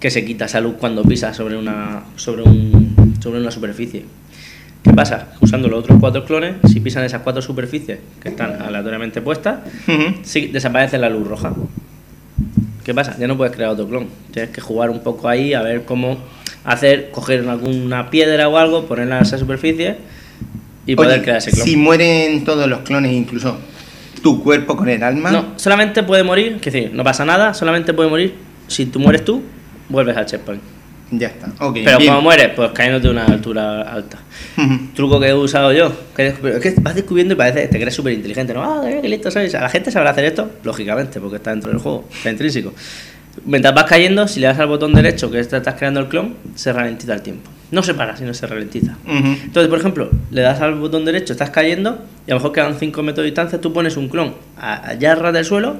que 0.04 0.12
se 0.12 0.26
quita 0.26 0.44
esa 0.44 0.60
luz 0.60 0.76
cuando 0.78 1.02
pisas 1.04 1.34
sobre 1.34 1.56
una, 1.56 2.04
sobre 2.18 2.44
un, 2.44 3.16
sobre 3.22 3.40
una 3.40 3.52
superficie. 3.52 4.04
¿Qué 4.84 4.92
pasa? 4.92 5.30
Usando 5.40 5.70
los 5.70 5.80
otros 5.80 5.98
cuatro 6.02 6.26
clones, 6.26 6.56
si 6.70 6.82
pisan 6.82 7.06
esas 7.06 7.22
cuatro 7.22 7.42
superficies 7.42 8.00
que 8.22 8.28
están 8.28 8.62
aleatoriamente 8.62 9.22
puestas, 9.22 9.60
sí, 10.24 10.48
desaparece 10.48 10.98
la 10.98 11.10
luz 11.10 11.26
roja. 11.26 11.54
¿Qué 12.84 12.94
pasa? 12.94 13.16
Ya 13.18 13.30
no 13.30 13.38
puedes 13.38 13.56
crear 13.56 13.70
otro 13.70 13.88
clon. 13.88 14.10
Tienes 14.32 14.52
que 14.52 14.60
jugar 14.60 14.90
un 14.90 15.00
poco 15.00 15.30
ahí 15.30 15.54
a 15.54 15.62
ver 15.62 15.86
cómo 15.86 16.18
hacer, 16.66 17.10
coger 17.12 17.48
alguna 17.48 18.10
piedra 18.10 18.50
o 18.50 18.58
algo, 18.58 18.86
ponerla 18.86 19.20
en 19.20 19.24
esa 19.24 19.38
superficie 19.38 19.96
y 20.86 20.98
poder 20.98 21.14
Oye, 21.14 21.22
crear 21.22 21.38
ese 21.38 21.52
clon. 21.52 21.66
Si 21.66 21.78
mueren 21.78 22.44
todos 22.44 22.68
los 22.68 22.80
clones, 22.80 23.14
incluso 23.14 23.58
tu 24.22 24.44
cuerpo 24.44 24.76
con 24.76 24.90
el 24.90 25.02
alma. 25.02 25.32
No, 25.32 25.54
solamente 25.56 26.04
puede 26.04 26.24
morir, 26.24 26.58
es 26.58 26.62
decir, 26.62 26.92
no 26.94 27.06
pasa 27.06 27.24
nada, 27.24 27.54
solamente 27.54 27.94
puede 27.94 28.10
morir 28.10 28.36
si 28.68 28.86
tú 28.86 29.00
mueres 29.00 29.24
tú, 29.24 29.42
vuelves 29.90 30.18
al 30.18 30.26
checkpoint. 30.26 30.62
Ya 31.12 31.28
está. 31.28 31.48
Ok. 31.60 31.80
Pero 31.84 31.98
bien. 31.98 32.10
como 32.10 32.22
mueres, 32.24 32.50
pues 32.56 32.72
cayéndote 32.72 33.08
de 33.08 33.14
una 33.14 33.26
altura 33.26 33.82
alta. 33.82 34.18
Truco 34.96 35.20
que 35.20 35.28
he 35.28 35.34
usado 35.34 35.72
yo, 35.72 35.92
que, 36.16 36.28
es 36.28 36.40
que 36.40 36.74
vas 36.82 36.96
descubriendo 36.96 37.34
y 37.34 37.38
parece 37.38 37.68
te 37.68 37.80
crees 37.80 37.94
súper 37.94 38.14
inteligente, 38.14 38.54
¿no? 38.54 38.64
Ah, 38.64 38.84
qué 39.02 39.08
listo 39.08 39.30
sois. 39.30 39.54
¿A 39.56 39.62
la 39.62 39.70
gente 39.70 39.92
sabrá 39.92 40.12
hacer 40.12 40.26
esto? 40.26 40.50
Lógicamente, 40.64 41.20
porque 41.20 41.38
está 41.38 41.52
dentro 41.52 41.70
del 41.72 41.80
juego, 41.80 42.08
está 42.12 42.32
intrínseco. 42.32 42.74
Mientras 43.46 43.74
vas 43.74 43.86
cayendo, 43.86 44.28
si 44.28 44.40
le 44.40 44.48
das 44.48 44.60
al 44.60 44.68
botón 44.68 44.94
derecho 44.94 45.30
que 45.30 45.44
te 45.44 45.58
estás 45.58 45.76
creando 45.76 46.00
el 46.00 46.08
clon, 46.08 46.36
se 46.56 46.72
ralentiza 46.72 47.14
el 47.16 47.22
tiempo. 47.22 47.50
No 47.72 47.82
se 47.82 47.96
para, 47.96 48.16
sino 48.16 48.34
se 48.34 48.46
ralentiza. 48.46 48.96
Ujú. 49.06 49.28
Entonces, 49.44 49.68
por 49.68 49.80
ejemplo, 49.80 50.10
le 50.30 50.42
das 50.42 50.62
al 50.62 50.76
botón 50.76 51.06
derecho, 51.06 51.34
estás 51.34 51.50
cayendo, 51.50 52.06
y 52.28 52.32
a 52.32 52.36
lo 52.36 52.40
mejor 52.40 52.52
quedan 52.54 52.76
5 52.80 53.02
metros 53.02 53.24
de 53.24 53.32
distancia, 53.32 53.60
tú 53.60 53.74
pones 53.74 53.98
un 53.98 54.08
clon 54.10 54.36
allá 54.60 55.16
ras 55.16 55.34
del 55.34 55.46
suelo, 55.46 55.78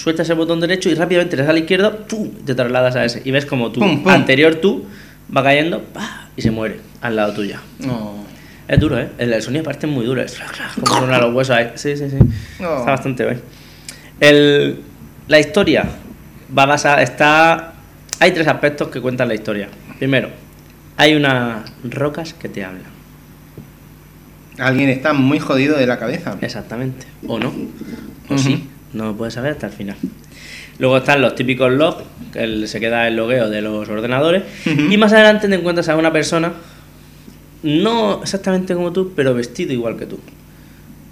sueltas 0.00 0.28
el 0.30 0.36
botón 0.36 0.60
derecho 0.60 0.88
y 0.88 0.94
rápidamente 0.94 1.36
le 1.36 1.42
das 1.42 1.50
a 1.50 1.52
la 1.52 1.58
izquierda, 1.60 1.96
te 2.44 2.54
trasladas 2.54 2.96
a 2.96 3.04
ese. 3.04 3.22
Y 3.24 3.30
ves 3.30 3.46
como 3.46 3.70
tu 3.70 3.80
Pum, 3.80 4.02
pum. 4.02 4.12
anterior 4.12 4.54
tú 4.56 4.86
va 5.34 5.42
cayendo 5.42 5.82
¡pah! 5.82 6.28
y 6.36 6.42
se 6.42 6.50
muere 6.50 6.80
al 7.00 7.16
lado 7.16 7.34
tuya. 7.34 7.60
No. 7.78 8.24
Es 8.66 8.78
duro, 8.78 8.98
¿eh? 8.98 9.08
El, 9.18 9.32
el 9.32 9.42
sonido 9.42 9.62
aparte 9.62 9.86
es 9.86 9.92
muy 9.92 10.04
duro. 10.06 10.22
Es 10.22 10.38
como 10.80 10.98
suena 11.00 11.18
los 11.18 11.34
huesos 11.34 11.56
ahí. 11.56 11.72
Sí, 11.74 11.96
sí, 11.96 12.08
sí. 12.08 12.16
Está 12.52 12.84
bastante 12.84 13.24
bien. 13.24 13.40
El, 14.20 14.80
la 15.28 15.40
historia 15.40 15.84
va 16.56 16.66
basada. 16.66 17.02
Está. 17.02 17.74
Hay 18.20 18.30
tres 18.32 18.46
aspectos 18.46 18.88
que 18.88 19.00
cuentan 19.00 19.26
la 19.28 19.34
historia. 19.34 19.68
Primero, 19.98 20.30
hay 20.96 21.14
unas 21.14 21.70
rocas 21.82 22.32
que 22.34 22.48
te 22.48 22.64
hablan. 22.64 22.84
Alguien 24.58 24.88
está 24.90 25.14
muy 25.14 25.38
jodido 25.40 25.76
de 25.76 25.86
la 25.86 25.98
cabeza. 25.98 26.36
Exactamente. 26.40 27.06
O 27.26 27.38
no. 27.38 27.52
O 28.28 28.38
sí. 28.38 28.68
No 28.92 29.04
lo 29.06 29.16
puedes 29.16 29.34
saber 29.34 29.52
hasta 29.52 29.68
el 29.68 29.72
final. 29.72 29.96
Luego 30.78 30.96
están 30.96 31.20
los 31.20 31.34
típicos 31.34 31.70
logs, 31.72 32.04
que 32.32 32.66
se 32.66 32.80
queda 32.80 33.06
el 33.06 33.16
logueo 33.16 33.50
de 33.50 33.60
los 33.60 33.88
ordenadores. 33.88 34.44
Y 34.64 34.96
más 34.96 35.12
adelante 35.12 35.46
te 35.46 35.54
encuentras 35.54 35.88
a 35.88 35.96
una 35.96 36.12
persona, 36.12 36.52
no 37.62 38.22
exactamente 38.22 38.74
como 38.74 38.92
tú, 38.92 39.12
pero 39.14 39.34
vestido 39.34 39.72
igual 39.72 39.96
que 39.96 40.06
tú. 40.06 40.18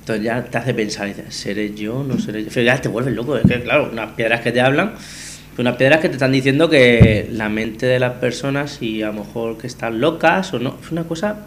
Entonces 0.01 0.25
ya 0.25 0.43
te 0.43 0.57
hace 0.57 0.73
pensar, 0.73 1.13
¿seré 1.29 1.75
yo? 1.75 2.03
¿No 2.03 2.19
seré 2.19 2.45
yo? 2.45 2.51
Pero 2.53 2.65
ya 2.65 2.81
te 2.81 2.89
vuelves 2.89 3.15
loco, 3.15 3.37
es 3.37 3.47
que 3.47 3.63
claro, 3.63 3.91
unas 3.93 4.13
piedras 4.13 4.41
que 4.41 4.53
te 4.53 4.63
hablan, 4.63 4.95
unas 5.59 5.77
piedras 5.77 6.01
que 6.01 6.09
te 6.09 6.15
están 6.15 6.33
diciendo 6.33 6.71
que 6.71 7.29
la 7.31 7.51
mente 7.51 7.85
de 7.85 7.99
las 7.99 8.15
personas 8.15 8.81
y 8.81 9.03
a 9.03 9.09
lo 9.09 9.25
mejor 9.25 9.59
que 9.59 9.67
están 9.67 10.01
locas 10.01 10.55
o 10.55 10.59
no. 10.59 10.79
Es 10.83 10.91
una 10.91 11.05
cosa 11.05 11.41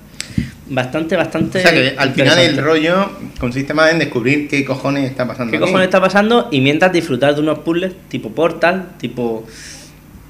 bastante, 0.71 1.15
bastante... 1.15 1.59
O 1.59 1.61
sea 1.61 1.71
que 1.71 1.95
al 1.97 2.11
final 2.11 2.39
el 2.39 2.57
rollo 2.57 3.09
consiste 3.39 3.73
más 3.73 3.91
en 3.91 3.99
descubrir 3.99 4.47
qué 4.47 4.65
cojones 4.65 5.09
está 5.09 5.27
pasando. 5.27 5.51
¿Qué 5.51 5.57
aquí. 5.57 5.65
cojones 5.65 5.85
está 5.85 6.01
pasando? 6.01 6.47
Y 6.51 6.61
mientras 6.61 6.91
disfrutar 6.91 7.35
de 7.35 7.41
unos 7.41 7.59
puzzles 7.59 7.93
tipo 8.09 8.31
Portal, 8.31 8.93
tipo 8.97 9.45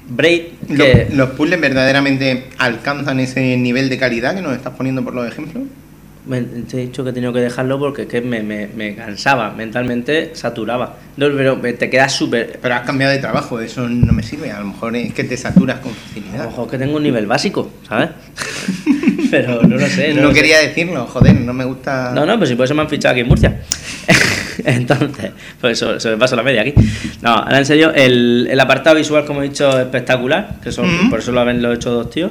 Braid, 0.08 0.42
Lo- 0.68 0.84
que... 0.84 1.08
¿Los 1.12 1.30
puzzles 1.30 1.60
verdaderamente 1.60 2.48
alcanzan 2.58 3.20
ese 3.20 3.56
nivel 3.56 3.88
de 3.88 3.98
calidad 3.98 4.34
que 4.34 4.42
nos 4.42 4.54
estás 4.54 4.74
poniendo 4.74 5.02
por 5.02 5.14
los 5.14 5.26
ejemplos? 5.26 5.64
He 6.30 6.76
dicho 6.76 7.02
que 7.02 7.10
he 7.10 7.12
tenido 7.12 7.32
que 7.32 7.40
dejarlo 7.40 7.80
porque 7.80 8.02
es 8.02 8.08
que 8.08 8.20
me, 8.20 8.42
me, 8.44 8.68
me 8.68 8.94
cansaba, 8.94 9.50
mentalmente 9.50 10.30
saturaba. 10.34 10.94
No, 11.16 11.26
pero 11.36 11.56
te 11.60 11.90
quedas 11.90 12.12
súper... 12.12 12.60
Pero 12.62 12.74
has 12.76 12.82
cambiado 12.82 13.12
de 13.12 13.18
trabajo, 13.18 13.58
eso 13.60 13.88
no 13.88 14.12
me 14.12 14.22
sirve. 14.22 14.52
A 14.52 14.60
lo 14.60 14.66
mejor 14.66 14.94
es 14.94 15.12
que 15.12 15.24
te 15.24 15.36
saturas 15.36 15.80
con 15.80 15.90
A 15.90 15.94
lo 15.94 16.00
facilidad. 16.00 16.46
mejor 16.46 16.70
que 16.70 16.78
tengo 16.78 16.96
un 16.96 17.02
nivel 17.02 17.26
básico, 17.26 17.72
¿sabes? 17.88 18.10
pero 19.32 19.62
no 19.62 19.76
lo 19.76 19.86
sé. 19.88 20.14
No, 20.14 20.22
lo 20.22 20.28
sé. 20.28 20.34
quería 20.34 20.58
decirlo, 20.60 21.06
joder, 21.06 21.40
no 21.40 21.52
me 21.52 21.64
gusta. 21.64 22.12
No, 22.14 22.24
no, 22.24 22.38
pues 22.38 22.50
si 22.50 22.54
por 22.54 22.66
eso 22.66 22.74
me 22.76 22.82
han 22.82 22.88
fichado 22.88 23.12
aquí 23.12 23.22
en 23.22 23.28
Murcia. 23.28 23.60
Entonces, 24.64 25.32
pues 25.60 25.72
eso, 25.82 25.98
se 25.98 26.10
me 26.10 26.16
pasó 26.18 26.36
la 26.36 26.44
media 26.44 26.62
aquí. 26.62 26.72
No, 27.20 27.30
ahora 27.30 27.58
en 27.58 27.66
serio, 27.66 27.92
el, 27.92 28.46
el 28.48 28.60
apartado 28.60 28.94
visual, 28.94 29.24
como 29.24 29.42
he 29.42 29.48
dicho, 29.48 29.68
es 29.70 29.86
espectacular. 29.86 30.60
Que 30.62 30.70
son, 30.70 30.84
Ujú. 30.86 31.10
Por 31.10 31.18
eso 31.18 31.32
lo 31.32 31.40
han 31.40 31.60
lo 31.60 31.72
he 31.72 31.74
hecho 31.74 31.90
dos 31.90 32.10
tíos. 32.10 32.30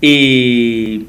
Y. 0.00 1.06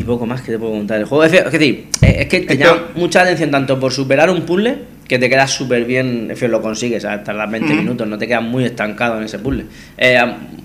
Y 0.00 0.04
poco 0.04 0.24
más 0.24 0.40
que 0.40 0.52
te 0.52 0.58
puedo 0.58 0.72
contar 0.72 0.96
del 0.96 1.06
juego. 1.06 1.24
Es, 1.24 1.32
es 1.34 1.52
decir, 1.52 1.88
eh, 2.00 2.16
es 2.20 2.26
que 2.26 2.40
te 2.40 2.56
llama 2.56 2.88
mucha 2.94 3.20
atención 3.20 3.50
tanto 3.50 3.78
por 3.78 3.92
superar 3.92 4.30
un 4.30 4.42
puzzle, 4.42 4.78
que 5.06 5.18
te 5.18 5.28
quedas 5.28 5.50
súper 5.50 5.84
bien, 5.84 6.22
es 6.22 6.28
decir, 6.28 6.48
lo 6.48 6.62
consigues, 6.62 7.02
¿sabes? 7.02 7.22
tardas 7.24 7.50
20 7.50 7.70
Ujú. 7.72 7.82
minutos, 7.82 8.08
no 8.08 8.16
te 8.16 8.26
quedas 8.26 8.42
muy 8.42 8.64
estancado 8.64 9.18
en 9.18 9.24
ese 9.24 9.38
puzzle. 9.38 9.66
Eh, 9.98 10.18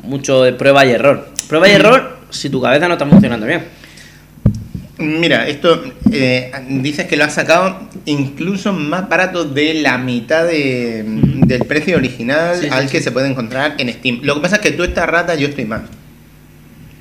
mucho 0.03 0.43
de 0.43 0.53
prueba 0.53 0.85
y 0.85 0.91
error. 0.91 1.27
Prueba 1.49 1.67
y 1.67 1.71
error 1.73 2.19
si 2.29 2.49
tu 2.49 2.61
cabeza 2.61 2.87
no 2.87 2.93
está 2.93 3.05
funcionando 3.07 3.45
bien. 3.45 3.63
Mira, 4.97 5.45
esto 5.49 5.83
eh, 6.13 6.51
dices 6.69 7.05
que 7.07 7.17
lo 7.17 7.25
has 7.25 7.33
sacado 7.33 7.89
incluso 8.05 8.71
más 8.71 9.09
barato 9.09 9.43
de 9.43 9.73
la 9.73 9.97
mitad 9.97 10.45
de- 10.47 11.03
del 11.05 11.65
precio 11.65 11.97
original 11.97 12.55
Sí, 12.61 12.67
al 12.71 12.85
sí. 12.87 12.91
que 12.93 13.01
se 13.01 13.11
puede 13.11 13.27
encontrar 13.27 13.75
en 13.77 13.91
Steam. 13.91 14.19
Lo 14.23 14.35
que 14.35 14.41
pasa 14.41 14.55
es 14.55 14.61
que 14.61 14.71
tú 14.71 14.83
estás 14.85 15.09
rata, 15.09 15.35
yo 15.35 15.49
estoy 15.49 15.65
más. 15.65 15.81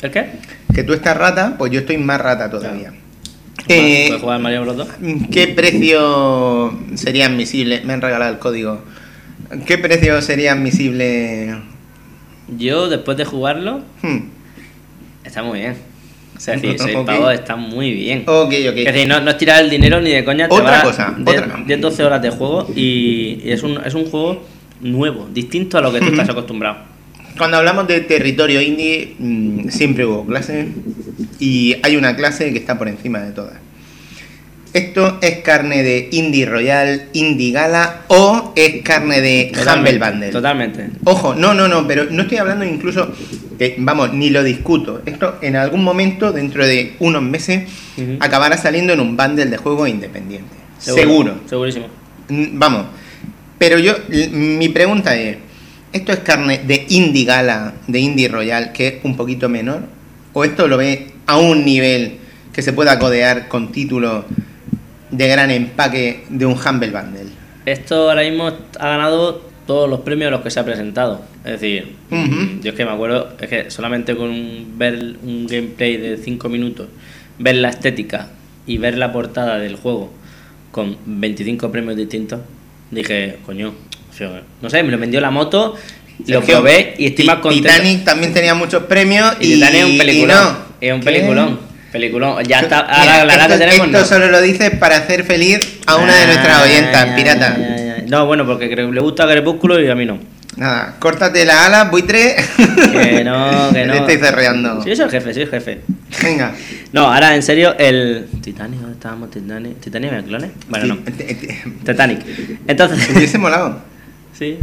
¿El 0.02 0.10
qué? 0.10 0.26
Que 0.74 0.82
tú 0.82 0.92
estás 0.92 1.16
rata, 1.16 1.54
pues 1.56 1.70
yo 1.72 1.80
estoy 1.80 1.98
más 1.98 2.20
rata 2.20 2.50
todavía. 2.50 2.90
Claro. 2.90 3.00
Eh, 3.68 4.04
¿Puedes 4.08 4.22
jugar 4.22 4.40
Mario 4.40 4.62
Bros. 4.62 4.76
2? 4.76 4.88
¿Qué 5.30 5.48
precio 5.48 6.76
sería 6.94 7.26
admisible? 7.26 7.82
Me 7.84 7.92
han 7.92 8.02
regalado 8.02 8.32
el 8.32 8.38
código. 8.38 8.82
¿Qué 9.66 9.78
precio 9.78 10.20
sería 10.20 10.52
admisible? 10.52 11.54
Yo, 12.58 12.88
después 12.88 13.16
de 13.16 13.24
jugarlo, 13.24 13.80
Hmm. 14.02 14.18
está 15.24 15.42
muy 15.42 15.60
bien. 15.60 15.76
O 16.36 16.40
sea, 16.40 16.54
es 16.54 16.62
decir, 16.62 16.80
6 16.80 16.96
Ok. 16.96 17.06
pavos 17.06 17.32
está 17.32 17.54
muy 17.54 17.92
bien. 17.92 18.24
Ok, 18.26 18.48
ok. 18.48 18.76
Es 18.76 18.84
decir, 18.92 19.06
no, 19.08 19.20
no 19.20 19.30
es 19.30 19.38
tirar 19.38 19.62
el 19.62 19.70
dinero 19.70 20.00
ni 20.00 20.10
de 20.10 20.24
coña. 20.24 20.48
te 20.48 20.54
Otra 20.54 20.78
va 20.78 20.82
cosa, 20.82 21.14
10, 21.16 21.38
otra. 21.42 21.56
10-12 21.64 22.00
horas 22.04 22.20
de 22.22 22.30
juego 22.30 22.66
y, 22.74 23.40
y 23.44 23.50
es, 23.52 23.62
un, 23.62 23.80
es 23.84 23.94
un 23.94 24.06
juego 24.10 24.42
nuevo, 24.80 25.28
distinto 25.32 25.78
a 25.78 25.80
lo 25.80 25.92
que 25.92 26.00
tú 26.00 26.06
estás 26.10 26.28
acostumbrado. 26.28 26.78
Cuando 27.36 27.56
hablamos 27.56 27.88
de 27.88 28.00
territorio 28.00 28.60
indie, 28.60 29.14
mm, 29.18 29.68
siempre 29.68 30.06
hubo 30.06 30.24
clases 30.24 30.66
y 31.40 31.76
hay 31.82 31.96
una 31.96 32.16
clase 32.16 32.52
que 32.52 32.58
está 32.58 32.78
por 32.78 32.88
encima 32.88 33.20
de 33.20 33.32
todas. 33.32 33.54
¿Esto 34.72 35.18
es 35.22 35.38
carne 35.38 35.84
de 35.84 36.08
Indie 36.10 36.46
Royal, 36.46 37.08
Indie 37.12 37.52
Gala 37.52 38.02
o 38.08 38.52
es 38.56 38.82
carne 38.82 39.20
de 39.20 39.52
Humble 39.54 39.98
Bundle? 40.00 40.30
Totalmente. 40.30 40.90
Ojo, 41.04 41.34
no, 41.34 41.54
no, 41.54 41.68
no, 41.68 41.86
pero 41.86 42.06
no 42.10 42.22
estoy 42.22 42.38
hablando 42.38 42.64
incluso, 42.64 43.12
vamos, 43.78 44.12
ni 44.12 44.30
lo 44.30 44.42
discuto. 44.42 45.00
Esto 45.06 45.38
en 45.42 45.54
algún 45.54 45.84
momento, 45.84 46.32
dentro 46.32 46.66
de 46.66 46.94
unos 46.98 47.22
meses, 47.22 47.70
acabará 48.18 48.56
saliendo 48.56 48.92
en 48.92 48.98
un 48.98 49.16
bundle 49.16 49.46
de 49.46 49.56
juegos 49.58 49.88
independiente. 49.88 50.50
Seguro. 50.78 51.36
Segurísimo. 51.46 51.86
Mm, 52.28 52.58
Vamos, 52.58 52.86
pero 53.58 53.78
yo, 53.78 53.94
mi 54.32 54.68
pregunta 54.70 55.14
es, 55.16 55.36
¿esto 55.94 56.12
es 56.12 56.18
carne 56.18 56.60
de 56.66 56.84
Indie 56.90 57.24
Gala, 57.24 57.74
de 57.86 57.98
Indie 58.00 58.28
Royal, 58.28 58.72
que 58.72 58.88
es 58.88 58.94
un 59.04 59.16
poquito 59.16 59.48
menor? 59.48 59.82
¿O 60.32 60.44
esto 60.44 60.68
lo 60.68 60.76
ve 60.76 61.12
a 61.26 61.38
un 61.38 61.64
nivel 61.64 62.18
que 62.52 62.60
se 62.62 62.72
pueda 62.72 62.98
codear 62.98 63.48
con 63.48 63.72
títulos 63.72 64.24
de 65.10 65.28
gran 65.28 65.50
empaque 65.50 66.24
de 66.28 66.44
un 66.46 66.54
Humble 66.58 66.90
Bundle? 66.90 67.30
Esto 67.64 68.10
ahora 68.10 68.22
mismo 68.22 68.48
ha 68.48 68.88
ganado 68.88 69.42
todos 69.66 69.88
los 69.88 70.00
premios 70.00 70.28
a 70.28 70.30
los 70.32 70.40
que 70.42 70.50
se 70.50 70.60
ha 70.60 70.64
presentado. 70.64 71.22
Es 71.44 71.52
decir, 71.60 71.94
Ujú. 72.10 72.60
yo 72.62 72.70
es 72.72 72.74
que 72.76 72.84
me 72.84 72.90
acuerdo, 72.90 73.32
es 73.40 73.48
que 73.48 73.70
solamente 73.70 74.14
con 74.16 74.28
un- 74.28 74.74
ver 74.76 75.16
un 75.22 75.46
gameplay 75.46 75.96
de 75.96 76.16
5 76.18 76.48
minutos, 76.48 76.88
ver 77.38 77.54
la 77.56 77.68
estética 77.70 78.28
y 78.66 78.76
ver 78.78 78.98
la 78.98 79.12
portada 79.12 79.58
del 79.58 79.76
juego 79.76 80.10
con 80.72 80.96
25 81.06 81.70
premios 81.70 81.96
distintos, 81.96 82.40
dije, 82.90 83.38
coño, 83.46 83.72
no 84.62 84.70
sé, 84.70 84.82
me 84.82 84.90
lo 84.90 84.98
vendió 84.98 85.20
la 85.20 85.30
moto, 85.30 85.76
lo 86.20 86.26
Sergio, 86.40 86.56
probé 86.56 86.94
y 86.98 87.06
estoy 87.06 87.24
más 87.26 87.36
contento. 87.38 87.68
Titanic 87.68 88.04
también 88.04 88.32
tenía 88.32 88.54
muchos 88.54 88.84
premios 88.84 89.34
y, 89.40 89.52
y 89.52 89.54
Titanic 89.54 89.80
es 89.80 89.84
un 89.84 89.98
peliculón. 89.98 90.44
no. 90.44 90.58
Es 90.80 90.92
un 90.92 91.00
¿Qué? 91.00 91.04
peliculón. 91.04 91.58
Peliculón. 91.92 92.44
Ya 92.44 92.60
está, 92.60 92.80
ahora 92.80 93.24
la 93.24 93.48
tenemos. 93.48 93.86
esto 93.86 93.98
no. 94.00 94.04
solo 94.04 94.28
lo 94.28 94.40
dices 94.40 94.70
para 94.70 94.96
hacer 94.96 95.24
feliz 95.24 95.60
a 95.86 95.96
una 95.96 96.16
de 96.16 96.26
nuestras 96.26 96.62
Ay, 96.62 96.70
oyentas, 96.70 97.06
pirata. 97.16 97.56
No, 98.08 98.26
bueno, 98.26 98.44
porque 98.44 98.66
le 98.68 99.00
gusta 99.00 99.26
Crepúsculo 99.26 99.80
y 99.80 99.88
a 99.88 99.94
mí 99.94 100.04
no. 100.04 100.18
Nada, 100.56 100.94
córtate 101.00 101.44
la 101.44 101.66
ala, 101.66 101.84
buitre. 101.84 102.36
Que 102.92 103.24
no, 103.24 103.70
que 103.72 103.84
no. 103.86 103.92
Te 103.92 103.98
estoy 103.98 104.16
cerreando. 104.18 104.82
Sí, 104.84 104.94
soy 104.94 105.06
el 105.06 105.10
jefe, 105.10 105.34
soy 105.34 105.42
el 105.42 105.50
jefe. 105.50 105.80
Venga. 106.22 106.52
No, 106.92 107.12
ahora 107.12 107.34
en 107.34 107.42
serio, 107.42 107.74
el. 107.78 108.26
Titanic, 108.40 108.78
¿dónde 108.80 108.94
estábamos? 108.94 109.30
Titanic. 109.30 109.80
¿Titanic 109.80 110.10
de 110.12 110.22
clones? 110.24 110.50
Bueno, 110.68 110.86
no. 110.86 110.96
Ti- 110.98 111.12
ti- 111.12 111.34
ti- 111.34 111.48
Titanic. 111.84 112.20
Entonces. 112.68 113.08
Hubiese 113.10 113.38
molado. 113.38 113.82
sí. 114.34 114.58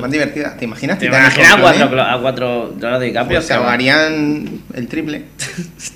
Más 0.00 0.10
divertida. 0.10 0.56
¿Te 0.56 0.64
imaginas? 0.64 0.98
¿Te 0.98 1.06
Titanic 1.06 1.36
imaginas 1.36 1.52
a 1.52 1.60
cuatro, 1.60 2.02
a 2.02 2.20
cuatro 2.20 2.74
Leonardo 2.80 3.04
DiCaprio? 3.04 3.38
Pues 3.38 3.46
se 3.46 3.54
ahogarían 3.54 4.62
el 4.74 4.88
triple. 4.88 5.24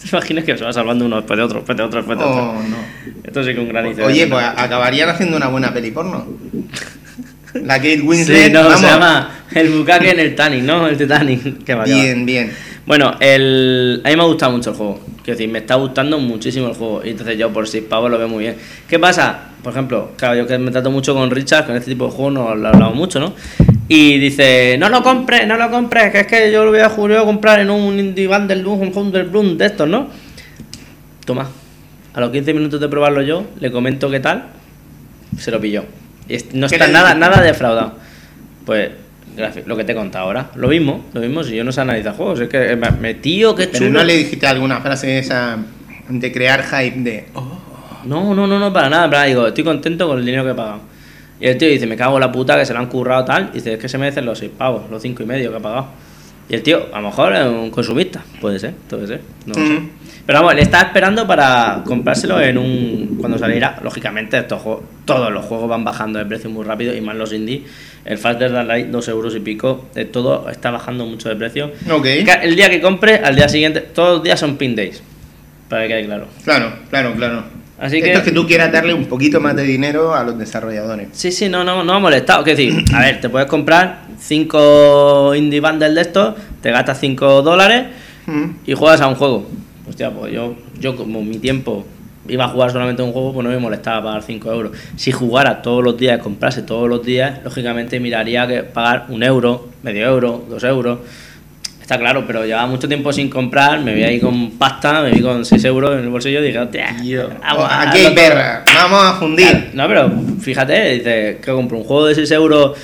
¿Te 0.03 0.09
imaginas 0.13 0.45
que 0.45 0.57
se 0.57 0.65
va 0.65 0.73
salvando 0.73 1.07
uno 1.07 1.17
después 1.17 1.37
de 1.37 1.43
otro, 1.43 1.59
después 1.59 1.77
de 1.77 1.83
otro, 1.85 1.99
después 2.01 2.19
de 2.19 2.25
otro? 2.25 2.51
Oh, 2.51 2.63
no. 2.63 2.77
Esto 3.25 3.43
sí 3.43 3.49
que 3.49 3.55
es 3.55 3.59
un 3.59 3.69
granizo. 3.69 4.05
Oye, 4.05 4.27
pues 4.27 4.45
acabarían 4.45 5.09
haciendo 5.09 5.37
una 5.37 5.49
buena 5.49 5.73
peli 5.73 5.91
porno. 5.91 6.27
La 7.55 7.77
Kate 7.79 8.01
Winslet, 8.03 8.47
Sí, 8.47 8.53
no, 8.53 8.63
vamos. 8.65 8.81
se 8.81 8.87
llama 8.87 9.31
el 9.55 9.69
bucaque 9.71 10.11
en 10.11 10.21
el 10.21 10.31
Titanic, 10.31 10.63
¿no? 10.63 10.87
El 10.87 10.97
Titanic. 10.97 11.65
Que 11.65 11.75
va. 11.75 11.85
Bien, 11.85 12.25
bien. 12.27 12.53
Bueno, 12.87 13.15
el... 13.21 14.01
a 14.05 14.09
mí 14.09 14.17
me 14.17 14.23
ha 14.23 14.27
gustado 14.27 14.53
mucho 14.53 14.71
el 14.71 14.77
juego. 14.77 15.01
Quiero 15.23 15.37
decir, 15.39 15.49
me 15.49 15.59
está 15.61 15.75
gustando 15.77 16.19
muchísimo 16.19 16.69
el 16.69 16.75
juego. 16.75 17.03
Y 17.05 17.11
entonces 17.11 17.37
yo 17.39 17.53
por 17.53 17.69
6 17.69 17.85
pavos 17.89 18.11
lo 18.11 18.19
veo 18.19 18.29
muy 18.29 18.45
bien. 18.45 18.57
¿Qué 18.89 18.99
pasa? 18.99 19.39
Por 19.63 19.73
ejemplo, 19.73 20.13
claro, 20.17 20.37
yo 20.37 20.47
que 20.47 20.59
me 20.59 20.71
trato 20.71 20.91
mucho 20.91 21.15
con 21.15 21.31
Richard, 21.31 21.67
con 21.67 21.77
este 21.77 21.91
tipo 21.91 22.07
de 22.07 22.11
juegos 22.13 22.33
no 22.33 22.55
lo 22.55 22.67
he 22.67 22.69
hablado 22.73 22.95
mucho, 22.95 23.21
¿no? 23.21 23.35
Y 23.89 24.19
dice, 24.19 24.77
no 24.79 24.89
lo 24.89 25.03
compres, 25.03 25.47
no 25.47 25.57
lo 25.57 25.71
compres, 25.71 26.11
que 26.13 26.21
es 26.21 26.27
que 26.27 26.51
yo 26.53 26.65
lo 26.65 26.71
voy 26.71 26.81
a, 26.81 26.89
ju- 26.89 27.07
lo 27.09 27.15
voy 27.15 27.23
a 27.23 27.27
comprar 27.27 27.61
en 27.61 27.69
un 27.71 27.99
Indie 27.99 28.27
Bundle, 28.27 28.65
un 28.65 28.91
Humble 28.97 29.25
Bloom 29.25 29.59
de 29.59 29.67
estos, 29.67 29.89
¿no? 29.89 30.09
Toma. 31.27 31.49
A 32.15 32.21
los 32.21 32.31
15 32.31 32.55
minutos 32.55 32.81
de 32.81 32.89
probarlo 32.89 33.23
yo, 33.23 33.45
le 33.61 33.71
comento 33.71 34.11
qué 34.11 34.21
tal, 34.21 34.45
se 35.39 35.51
lo 35.51 35.61
pilló. 35.61 35.85
No 36.53 36.69
¿Qué 36.69 36.75
está 36.77 36.89
nada, 36.89 37.15
nada 37.15 37.41
defraudado. 37.43 37.95
Pues, 38.67 38.91
lo 39.67 39.77
que 39.77 39.85
te 39.85 39.93
he 39.93 39.95
contado 39.95 40.27
ahora. 40.27 40.51
Lo 40.57 40.69
mismo, 40.69 41.05
lo 41.13 41.21
mismo, 41.21 41.43
si 41.45 41.55
yo 41.57 41.65
no 41.65 41.73
sé 41.73 41.81
analizar 41.81 42.15
juegos, 42.15 42.41
es 42.41 42.49
que 42.49 42.77
me, 43.01 43.15
tío, 43.15 43.55
qué 43.55 43.67
Pero 43.69 43.87
chulo. 43.87 43.99
no 44.01 44.05
le 44.05 44.17
dijiste 44.17 44.47
alguna 44.47 44.81
frase 44.81 45.19
esa 45.19 45.57
de 46.09 46.33
crear 46.33 46.63
hype 46.65 47.01
de. 47.01 47.27
"Oh, 47.35 47.59
No, 48.05 48.35
no, 48.35 48.47
no, 48.47 48.59
no, 48.59 48.73
para 48.73 48.89
nada, 48.91 49.05
para 49.05 49.19
nada. 49.19 49.25
Digo, 49.27 49.47
estoy 49.47 49.65
contento 49.65 50.09
con 50.09 50.19
el 50.19 50.25
dinero 50.27 50.45
que 50.45 50.51
he 50.51 50.55
pagado. 50.55 50.81
Y 51.41 51.47
el 51.47 51.57
tío 51.57 51.69
dice, 51.69 51.87
me 51.87 51.97
cago 51.97 52.17
en 52.17 52.21
la 52.21 52.33
puta 52.33 52.59
que 52.59 52.67
se 52.67 52.73
lo 52.75 52.79
han 52.81 52.87
currado 52.87 53.25
tal. 53.25 53.51
Y 53.53 53.57
dice, 53.57 53.75
es 53.75 53.79
que 53.79 53.89
se 53.89 53.97
merecen 53.99 54.25
los 54.27 54.39
6 54.39 54.51
pavos, 54.59 54.91
los 54.91 55.01
cinco 55.03 55.23
y 55.23 55.27
medio 55.27 55.51
que 55.51 55.57
ha 55.57 55.61
pagado. 55.61 55.87
Y 56.49 56.55
el 56.55 56.63
tío, 56.63 56.87
a 56.93 57.01
lo 57.01 57.09
mejor 57.09 57.33
es 57.35 57.45
un 57.47 57.71
consumista, 57.71 58.23
puede 58.41 58.59
ser, 58.59 58.75
puede 58.89 59.07
ser. 59.07 59.21
No 59.47 59.55
lo 59.55 59.67
sé. 59.67 59.83
Pero 60.31 60.43
vamos, 60.43 60.55
le 60.55 60.63
está 60.63 60.83
esperando 60.83 61.27
para 61.27 61.83
comprárselo 61.85 62.41
en 62.41 62.57
un. 62.57 63.17
cuando 63.19 63.37
salirá. 63.37 63.81
Lógicamente, 63.83 64.39
estos 64.39 64.63
juegos, 64.63 64.85
todos 65.05 65.33
los 65.33 65.45
juegos 65.45 65.69
van 65.69 65.83
bajando 65.83 66.21
de 66.21 66.25
precio 66.25 66.49
muy 66.49 66.65
rápido 66.65 66.95
y 66.95 67.01
más 67.01 67.17
los 67.17 67.33
indie. 67.33 67.65
El 68.05 68.17
Faster 68.17 68.53
Than 68.53 68.69
Light, 68.69 68.87
2 68.91 69.09
euros 69.09 69.35
y 69.35 69.41
pico, 69.41 69.87
eh, 69.97 70.05
todo 70.05 70.49
está 70.49 70.71
bajando 70.71 71.05
mucho 71.05 71.29
de 71.29 71.35
precio. 71.35 71.73
Ok. 71.91 72.07
Ca- 72.25 72.45
El 72.45 72.55
día 72.55 72.71
que 72.71 72.81
compre, 72.81 73.17
al 73.17 73.35
día 73.35 73.49
siguiente, 73.49 73.81
todos 73.81 74.19
los 74.19 74.23
días 74.23 74.39
son 74.39 74.57
pin 74.57 74.77
days. 74.77 75.03
Para 75.69 75.83
que 75.83 75.89
quede 75.89 76.05
claro. 76.05 76.29
Claro, 76.45 76.75
claro, 76.91 77.13
claro. 77.17 77.43
Así 77.81 77.97
Esto 77.97 78.07
que- 78.07 78.13
es 78.13 78.21
que 78.21 78.31
tú 78.31 78.47
quieras 78.47 78.71
darle 78.71 78.95
un 78.95 79.07
poquito 79.07 79.41
más 79.41 79.57
de 79.57 79.65
dinero 79.65 80.15
a 80.15 80.23
los 80.23 80.39
desarrolladores. 80.39 81.09
Sí, 81.11 81.33
sí, 81.33 81.49
no, 81.49 81.65
no, 81.65 81.83
no 81.83 81.93
ha 81.95 81.99
molestado. 81.99 82.47
Es 82.47 82.57
decir, 82.57 82.85
a 82.95 83.01
ver, 83.01 83.21
te 83.21 83.29
puedes 83.29 83.49
comprar 83.49 84.03
5 84.21 85.35
indie 85.35 85.61
bundles 85.61 85.93
de 85.93 86.01
estos, 86.03 86.35
te 86.63 86.71
gastas 86.71 87.01
5 87.01 87.43
dólares 87.43 87.87
Mm. 88.27 88.45
y 88.65 88.75
juegas 88.75 89.01
a 89.01 89.09
un 89.09 89.17
juego. 89.17 89.49
Hostia, 89.91 90.09
pues 90.13 90.33
yo, 90.33 90.55
yo 90.79 90.95
como 90.95 91.21
mi 91.21 91.39
tiempo 91.39 91.85
iba 92.29 92.45
a 92.45 92.49
jugar 92.49 92.71
solamente 92.71 93.03
un 93.03 93.11
juego, 93.11 93.33
pues 93.33 93.45
no 93.45 93.51
me 93.51 93.59
molestaba 93.59 94.05
pagar 94.05 94.23
5 94.23 94.53
euros. 94.53 94.73
Si 94.95 95.11
jugara 95.11 95.63
todos 95.63 95.83
los 95.83 95.99
días, 95.99 96.21
comprase 96.21 96.63
todos 96.63 96.89
los 96.89 97.05
días, 97.05 97.41
lógicamente 97.43 97.99
miraría 97.99 98.47
que 98.47 98.63
pagar 98.63 99.07
un 99.09 99.25
euro, 99.25 99.69
medio 99.83 100.07
euro, 100.07 100.45
dos 100.49 100.63
euros. 100.63 101.01
Está 101.83 101.99
claro, 101.99 102.23
pero 102.25 102.47
llevaba 102.47 102.69
mucho 102.69 102.87
tiempo 102.87 103.13
sin 103.13 103.29
comprar, 103.29 103.81
me 103.81 103.93
vi 103.93 104.05
ahí 104.05 104.21
con 104.21 104.53
pasta, 104.53 105.03
me 105.03 105.11
vi 105.11 105.23
con 105.23 105.45
6 105.45 105.65
euros 105.65 105.99
en 105.99 106.05
el 106.05 106.09
bolsillo 106.09 106.41
y 106.41 106.47
dije, 106.47 106.59
hostia, 106.61 106.89
aquí 106.89 107.17
hay 107.99 108.15
perra, 108.15 108.63
vamos 108.73 109.03
a 109.03 109.15
fundir. 109.15 109.71
no, 109.75 109.89
pero 109.89 110.09
fíjate, 110.41 110.91
dice 110.93 111.39
que 111.45 111.51
compro 111.51 111.79
un 111.79 111.85
juego 111.85 112.07
de 112.07 112.15
6 112.15 112.31
euros 112.31 112.79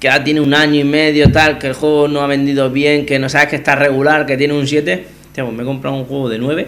que 0.00 0.08
ya 0.08 0.24
tiene 0.24 0.40
un 0.40 0.54
año 0.54 0.80
y 0.80 0.84
medio, 0.84 1.30
tal, 1.30 1.58
que 1.58 1.66
el 1.66 1.74
juego 1.74 2.08
no 2.08 2.22
ha 2.22 2.26
vendido 2.26 2.70
bien, 2.70 3.04
que 3.04 3.18
no 3.18 3.28
sabes 3.28 3.48
que 3.48 3.56
está 3.56 3.74
regular, 3.74 4.24
que 4.24 4.38
tiene 4.38 4.54
un 4.54 4.66
7. 4.66 5.17
Me 5.44 5.62
he 5.62 5.66
comprado 5.66 5.96
un 5.96 6.04
juego 6.04 6.28
de 6.28 6.38
9 6.38 6.66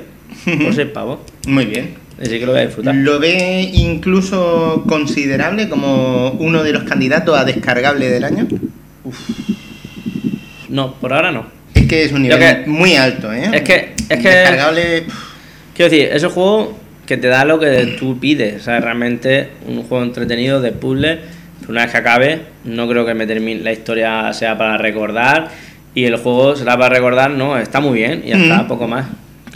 por 0.63 0.75
6 0.75 0.89
pavos. 0.89 1.19
Muy 1.47 1.67
bien. 1.67 1.95
Así 2.21 2.39
que 2.39 2.45
lo 2.47 2.53
voy 2.53 2.61
a 2.61 2.67
disfrutar. 2.67 2.95
¿Lo 2.95 3.19
ve 3.19 3.71
incluso 3.73 4.85
considerable 4.87 5.69
como 5.69 6.31
uno 6.33 6.63
de 6.63 6.73
los 6.73 6.83
candidatos 6.83 7.39
a 7.39 7.45
descargable 7.45 8.11
del 8.11 8.25
año? 8.25 8.47
No, 10.69 10.95
por 10.95 11.13
ahora 11.13 11.33
no. 11.33 11.47
Es 11.75 11.87
que 11.87 12.05
es 12.05 12.13
un 12.13 12.23
nivel 12.23 12.39
que- 12.39 12.65
muy 12.71 12.95
alto, 12.97 13.33
¿eh? 13.33 13.51
es 13.53 13.63
que- 13.63 13.95
es 14.09 14.19
que- 14.19 14.29
Descargable... 14.29 15.05
Quiero 15.75 15.91
decir, 15.91 16.09
es 16.13 16.23
un 16.25 16.31
juego 16.31 16.79
que 17.07 17.17
te 17.17 17.29
da 17.29 17.45
lo 17.45 17.59
que 17.59 17.97
tú 17.99 18.19
pides. 18.21 18.61
O 18.61 18.65
sea, 18.65 18.81
realmente 18.81 19.49
un 19.67 19.83
juego 19.85 20.05
entretenido 20.05 20.61
de 20.61 20.73
puzzle. 20.73 21.19
Pero 21.61 21.73
una 21.73 21.83
vez 21.85 21.91
que 21.93 21.99
acabe, 21.99 22.41
no 22.65 22.87
creo 22.89 23.07
que 23.07 23.15
me 23.15 23.27
termine, 23.27 23.63
la 23.63 23.73
historia 23.73 24.33
sea 24.33 24.59
para 24.59 24.77
recordar. 24.77 25.49
Y 25.95 26.05
el 26.05 26.17
juego 26.17 26.55
será 26.57 26.77
para 26.79 26.95
recordar, 26.95 27.31
no, 27.33 27.59
está 27.59 27.81
muy 27.81 27.99
bien. 27.99 28.23
Y 28.25 28.29
ya 28.31 28.37
Mm. 28.37 28.43
está, 28.43 28.69
poco 28.69 28.87
más. 28.87 29.07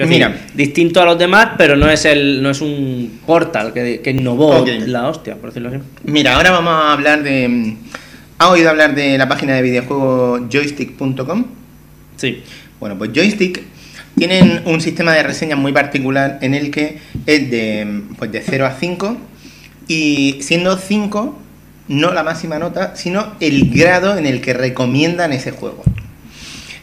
Mira. 0.08 0.28
decir, 0.30 0.46
distinto 0.56 1.00
a 1.00 1.04
los 1.04 1.16
demás, 1.18 1.50
pero 1.56 1.76
no 1.76 1.88
es 1.88 2.04
el 2.04 2.42
no 2.42 2.50
es 2.50 2.60
un 2.60 3.20
portal 3.24 3.72
que, 3.72 4.00
que 4.00 4.10
innovó 4.10 4.56
Ok. 4.62 4.68
la 4.86 5.06
hostia, 5.08 5.36
por 5.36 5.50
decirlo 5.50 5.68
así. 5.68 5.78
Mira, 6.02 6.34
ahora 6.34 6.50
vamos 6.50 6.72
a 6.74 6.92
hablar 6.92 7.22
de... 7.22 7.76
¿Ha 8.38 8.48
oído 8.50 8.70
hablar 8.70 8.96
de 8.96 9.16
la 9.16 9.28
página 9.28 9.54
de 9.54 9.62
videojuegos 9.62 10.42
joystick.com? 10.50 11.44
Sí. 12.16 12.42
Bueno, 12.80 12.98
pues 12.98 13.10
Joystick 13.14 13.62
tienen 14.18 14.62
un 14.66 14.80
sistema 14.80 15.12
de 15.12 15.22
reseñas 15.22 15.58
muy 15.58 15.72
particular 15.72 16.38
en 16.42 16.54
el 16.54 16.70
que 16.72 16.98
es 17.26 17.50
de, 17.50 18.02
pues 18.18 18.32
de 18.32 18.42
0 18.42 18.66
a 18.66 18.72
5 18.72 19.16
y 19.86 20.38
siendo 20.40 20.76
5 20.76 21.38
no 21.88 22.12
la 22.12 22.22
máxima 22.24 22.58
nota, 22.58 22.96
sino 22.96 23.34
el 23.40 23.70
grado 23.70 24.18
en 24.18 24.26
el 24.26 24.40
que 24.40 24.52
recomiendan 24.54 25.32
ese 25.32 25.52
juego. 25.52 25.82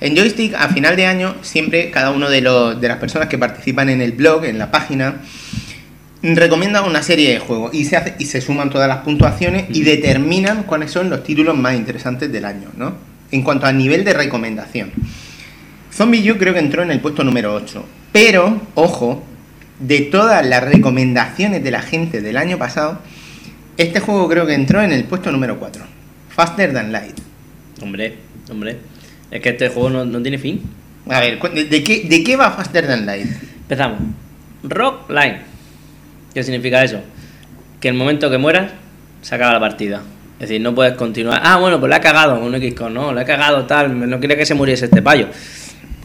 En 0.02 0.16
Joystick, 0.16 0.56
a 0.56 0.68
final 0.70 0.96
de 0.96 1.06
año, 1.06 1.36
siempre 1.44 1.92
cada 1.92 2.10
uno 2.10 2.30
de, 2.30 2.42
los, 2.42 2.82
de 2.82 2.88
las 2.88 2.98
personas 2.98 3.30
que 3.30 3.38
participan 3.38 3.88
en 3.88 4.02
el 4.02 4.14
blog, 4.14 4.46
en 4.46 4.58
la 4.58 4.72
página, 4.72 5.22
recomienda 6.24 6.82
una 6.82 7.04
serie 7.04 7.30
de 7.32 7.40
juegos 7.40 7.72
y 7.74 7.86
se, 7.86 7.98
hace, 7.98 8.16
y 8.18 8.26
se 8.26 8.42
suman 8.42 8.72
todas 8.72 8.88
las 8.88 9.00
puntuaciones 9.00 9.66
y 9.70 9.84
determinan 9.84 10.64
cuáles 10.64 10.90
son 10.90 11.12
los 11.12 11.24
títulos 11.24 11.56
más 11.56 11.76
interesantes 11.76 12.32
del 12.32 12.46
año, 12.46 12.70
¿no? 12.76 12.96
En 13.30 13.44
cuanto 13.44 13.68
a 13.68 13.72
nivel 13.72 14.04
de 14.04 14.14
recomendación. 14.14 14.92
Zombie 15.94 16.32
U 16.32 16.38
creo 16.38 16.54
que 16.54 16.60
entró 16.60 16.82
en 16.82 16.90
el 16.90 17.00
puesto 17.00 17.24
número 17.24 17.54
8. 17.54 17.86
Pero, 18.12 18.60
ojo, 18.74 19.24
de 19.80 20.02
todas 20.02 20.44
las 20.44 20.64
recomendaciones 20.64 21.64
de 21.64 21.70
la 21.70 21.82
gente 21.84 22.22
del 22.22 22.38
año 22.38 22.58
pasado, 22.58 23.00
este 23.78 24.00
juego 24.00 24.28
creo 24.28 24.48
que 24.48 24.56
entró 24.56 24.82
en 24.82 24.94
el 24.94 25.04
puesto 25.04 25.32
número 25.32 25.60
4. 25.60 25.84
Faster 26.30 26.74
Than 26.74 26.92
Light. 26.92 27.20
Hombre, 27.82 28.18
hombre. 28.50 28.91
Es 29.32 29.42
que 29.42 29.50
este 29.50 29.70
juego 29.70 29.90
no, 29.90 30.06
no 30.06 30.22
tiene 30.22 30.38
fin. 30.38 30.62
A 31.10 31.20
ver, 31.20 31.40
¿de, 31.40 31.84
qué, 31.84 32.04
¿de 32.08 32.24
qué 32.24 32.36
va 32.36 32.52
Faster 32.52 32.86
Than 32.86 33.06
Light? 33.06 33.26
Empezamos. 33.62 34.00
Rock 34.64 35.10
Line. 35.10 35.40
¿Qué 36.34 36.44
significa 36.44 36.84
eso? 36.84 37.00
Que 37.80 37.88
el 37.88 37.96
momento 37.96 38.30
que 38.30 38.38
mueras, 38.38 38.72
se 39.22 39.36
acaba 39.36 39.54
la 39.54 39.60
partida. 39.60 40.02
Es 40.40 40.50
decir, 40.50 40.62
no 40.62 40.74
puedes 40.74 40.94
continuar. 40.94 41.42
Ah, 41.44 41.58
bueno, 41.58 41.80
pues 41.80 41.90
la 41.90 41.98
ha 41.98 42.02
cagado 42.02 42.40
un 42.40 42.54
X-Con, 42.56 42.94
no, 42.94 43.14
la 43.14 43.22
ha 43.22 43.26
cagado 43.26 43.66
tal, 43.66 44.10
no 44.10 44.20
quería 44.20 44.36
que 44.36 44.46
se 44.46 44.56
muriese 44.56 44.86
este 44.86 45.02
payo. 45.02 45.28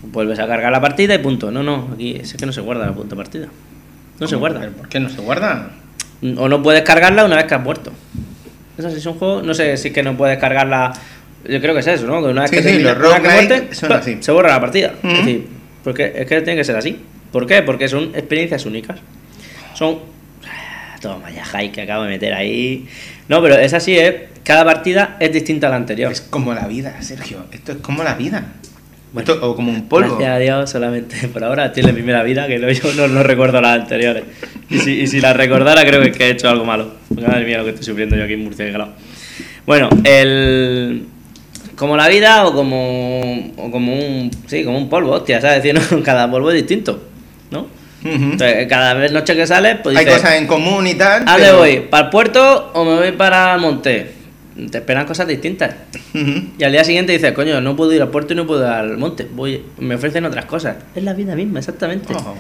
Vuelves 0.02 0.38
a 0.38 0.46
cargar 0.46 0.70
la 0.70 0.80
partida 0.80 1.14
y 1.14 1.18
punto. 1.18 1.50
No, 1.50 1.62
no, 1.62 1.90
aquí 1.94 2.16
es 2.16 2.34
que 2.34 2.46
no 2.46 2.52
se 2.52 2.60
guarda 2.60 2.86
la 2.86 2.92
punta 2.92 3.16
partida. 3.16 3.48
No 4.20 4.26
se 4.26 4.36
guarda. 4.36 4.60
¿Pero 4.60 4.72
¿Por 4.72 4.88
qué 4.88 5.00
no 5.00 5.08
se 5.08 5.20
guarda? 5.20 5.70
O 6.36 6.48
no 6.48 6.62
puedes 6.62 6.82
cargarla 6.82 7.24
una 7.24 7.36
vez 7.36 7.46
que 7.46 7.54
has 7.54 7.62
muerto. 7.62 7.92
Eso 8.78 8.90
sí 8.90 8.96
es 8.96 9.06
un 9.06 9.14
juego, 9.14 9.42
no 9.42 9.54
sé 9.54 9.76
si 9.76 9.88
es 9.88 9.94
que 9.94 10.02
no 10.02 10.16
puedes 10.16 10.38
cargarla. 10.38 10.92
Yo 11.48 11.60
creo 11.60 11.74
que 11.74 11.80
es 11.80 11.86
eso, 11.86 12.06
¿no? 12.06 12.22
Que 12.22 12.28
una 12.28 12.42
vez 12.42 12.50
Sí, 12.50 12.56
que 12.56 12.62
sí, 12.62 12.68
termina- 12.82 12.94
los 12.94 13.14
que 13.14 13.20
muerte, 13.20 13.68
son 13.74 13.88
¡pa! 13.88 13.96
así. 13.96 14.16
se 14.20 14.32
borra 14.32 14.48
la 14.50 14.60
partida. 14.60 14.94
Es 15.02 15.18
decir, 15.18 15.46
porque 15.84 16.12
es 16.16 16.26
que 16.26 16.40
tiene 16.42 16.56
que 16.56 16.64
ser 16.64 16.76
así. 16.76 16.98
¿Por 17.32 17.46
qué? 17.46 17.62
Porque 17.62 17.88
son 17.88 18.10
experiencias 18.14 18.64
únicas. 18.66 18.98
Son. 19.74 19.98
Ah, 20.46 20.96
Toma 21.00 21.30
ya, 21.30 21.44
Jai, 21.44 21.70
que 21.72 21.82
acabo 21.82 22.04
de 22.04 22.10
meter 22.10 22.32
ahí. 22.34 22.86
No, 23.28 23.42
pero 23.42 23.56
es 23.56 23.72
así, 23.74 23.96
¿eh? 23.98 24.28
Cada 24.44 24.64
partida 24.64 25.16
es 25.20 25.32
distinta 25.32 25.66
a 25.66 25.70
la 25.70 25.76
anterior. 25.76 26.10
Es 26.12 26.20
como 26.20 26.54
la 26.54 26.66
vida, 26.68 27.00
Sergio. 27.02 27.44
Esto 27.52 27.72
es 27.72 27.78
como 27.78 28.02
la 28.04 28.14
vida. 28.14 28.44
Bueno, 29.12 29.32
Esto- 29.32 29.50
o 29.50 29.56
como 29.56 29.70
un 29.72 29.88
polvo. 29.88 30.16
Gracias 30.16 30.30
a 30.36 30.38
Dios, 30.38 30.70
solamente 30.70 31.28
por 31.32 31.42
ahora 31.44 31.72
en 31.74 31.86
la 31.86 31.92
primera 31.92 32.22
vida, 32.22 32.46
que 32.46 32.58
no, 32.58 32.70
yo 32.70 32.92
no, 32.94 33.08
no 33.08 33.22
recuerdo 33.22 33.60
las 33.60 33.80
anteriores. 33.80 34.24
Y 34.70 34.78
si, 34.78 35.00
y 35.00 35.06
si 35.06 35.20
las 35.20 35.36
recordara, 35.36 35.84
creo 35.86 36.00
que, 36.02 36.08
es 36.10 36.16
que 36.16 36.26
he 36.26 36.30
hecho 36.30 36.48
algo 36.48 36.64
malo. 36.64 36.92
Porque 37.08 37.26
madre 37.26 37.44
mía, 37.44 37.58
lo 37.58 37.64
que 37.64 37.70
estoy 37.70 37.84
sufriendo 37.84 38.16
yo 38.16 38.24
aquí 38.24 38.34
en 38.34 38.44
Murcia, 38.44 38.68
claro. 38.68 38.90
Bueno, 39.66 39.88
el. 40.04 41.06
Como 41.76 41.96
la 41.96 42.08
vida 42.08 42.46
o 42.46 42.52
como. 42.54 43.52
O 43.58 43.70
como 43.70 43.92
un. 43.94 44.30
Sí, 44.46 44.64
como 44.64 44.78
un 44.78 44.88
polvo, 44.88 45.12
hostia, 45.12 45.40
¿sabes? 45.40 45.58
Es 45.58 45.62
decir, 45.74 45.92
¿no? 45.98 46.02
cada 46.02 46.30
polvo 46.30 46.50
es 46.50 46.56
distinto, 46.56 47.00
¿no? 47.50 47.66
Entonces, 48.04 48.66
cada 48.68 48.94
vez 48.94 49.10
noche 49.12 49.34
que 49.34 49.46
sales, 49.46 49.78
pues 49.82 49.96
Hay 49.96 50.04
dices, 50.04 50.20
cosas 50.20 50.36
en 50.36 50.46
común 50.46 50.86
y 50.86 50.94
tal. 50.94 51.24
¿a 51.26 51.36
pero- 51.36 51.58
voy? 51.58 51.80
¿Para 51.80 52.04
el 52.04 52.10
puerto 52.10 52.70
o 52.74 52.84
me 52.84 52.94
voy 52.96 53.12
para 53.12 53.54
el 53.54 53.60
monte? 53.60 54.12
Te 54.70 54.78
esperan 54.78 55.04
cosas 55.06 55.26
distintas. 55.28 55.74
Y 56.14 56.62
al 56.64 56.72
día 56.72 56.82
siguiente 56.84 57.12
dices, 57.12 57.32
coño, 57.32 57.60
no 57.60 57.76
puedo 57.76 57.92
ir 57.92 58.00
al 58.00 58.08
puerto 58.08 58.32
y 58.32 58.36
no 58.36 58.46
puedo 58.46 58.62
ir 58.62 58.68
al 58.72 58.96
monte. 58.96 59.26
Voy, 59.30 59.62
me 59.78 59.96
ofrecen 59.96 60.24
otras 60.24 60.46
cosas. 60.46 60.76
Es 60.94 61.02
la 61.04 61.12
vida 61.12 61.34
misma, 61.34 61.58
exactamente. 61.58 62.14
Oh. 62.14 62.34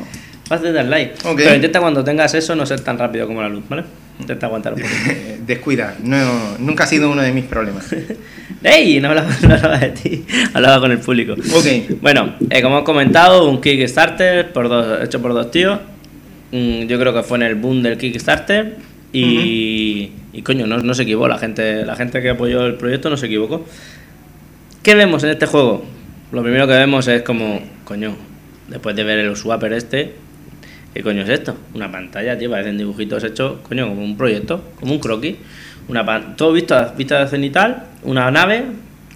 Fácil 0.46 0.72
dar 0.72 0.86
like. 0.86 1.14
Pero 1.36 1.54
intenta 1.54 1.80
cuando 1.80 2.04
tengas 2.04 2.32
eso 2.34 2.54
no 2.54 2.64
ser 2.66 2.80
tan 2.80 2.98
rápido 2.98 3.26
como 3.26 3.42
la 3.42 3.48
luz, 3.48 3.64
¿vale? 3.68 3.84
Intenta 4.20 4.46
aguantar 4.46 4.74
un. 4.74 4.80
Eh, 4.80 5.40
Descuida, 5.46 5.96
no, 6.02 6.56
nunca 6.58 6.84
ha 6.84 6.86
sido 6.86 7.10
uno 7.10 7.22
de 7.22 7.32
mis 7.32 7.44
problemas. 7.44 7.94
¡Ey! 8.62 9.00
No 9.00 9.08
hablaba, 9.08 9.28
no 9.42 9.54
hablaba 9.54 9.78
de 9.78 9.90
ti, 9.90 10.24
hablaba 10.54 10.80
con 10.80 10.92
el 10.92 10.98
público. 10.98 11.32
Ok. 11.32 12.00
Bueno, 12.00 12.34
eh, 12.48 12.62
como 12.62 12.78
he 12.78 12.84
comentado, 12.84 13.48
un 13.48 13.60
Kickstarter 13.60 14.52
por 14.52 14.68
dos, 14.68 15.02
hecho 15.02 15.20
por 15.20 15.34
dos 15.34 15.50
tíos. 15.50 15.80
Mm, 16.52 16.82
yo 16.86 16.98
creo 16.98 17.12
que 17.12 17.22
fue 17.22 17.38
en 17.38 17.42
el 17.42 17.56
boom 17.56 17.82
del 17.82 17.98
Kickstarter. 17.98 18.76
Y, 19.12 20.10
y 20.32 20.42
coño, 20.42 20.66
no, 20.66 20.78
no 20.78 20.94
se 20.94 21.02
equivocó. 21.02 21.26
La 21.26 21.38
gente, 21.38 21.84
la 21.84 21.96
gente 21.96 22.22
que 22.22 22.30
apoyó 22.30 22.66
el 22.66 22.74
proyecto 22.74 23.10
no 23.10 23.16
se 23.16 23.26
equivocó. 23.26 23.64
¿Qué 24.82 24.94
vemos 24.94 25.24
en 25.24 25.30
este 25.30 25.46
juego? 25.46 25.84
Lo 26.30 26.42
primero 26.42 26.66
que 26.66 26.74
vemos 26.74 27.08
es 27.08 27.22
como, 27.22 27.60
coño, 27.84 28.16
después 28.68 28.94
de 28.94 29.04
ver 29.04 29.18
el 29.18 29.36
swapper 29.36 29.72
este, 29.72 30.14
¿qué 30.96 31.02
coño 31.02 31.22
es 31.22 31.28
esto? 31.28 31.54
Una 31.74 31.92
pantalla, 31.92 32.38
tío, 32.38 32.50
parecen 32.50 32.78
dibujitos 32.78 33.22
hechos, 33.22 33.58
coño, 33.68 33.86
como 33.86 34.02
un 34.02 34.16
proyecto, 34.16 34.62
como 34.80 34.94
un 34.94 34.98
croquis. 34.98 35.36
Una 35.88 36.34
todo 36.36 36.52
visto 36.52 36.74
a 36.74 36.94
vista 36.96 37.20
de 37.20 37.28
cenital, 37.28 37.84
una 38.02 38.30
nave 38.30 38.64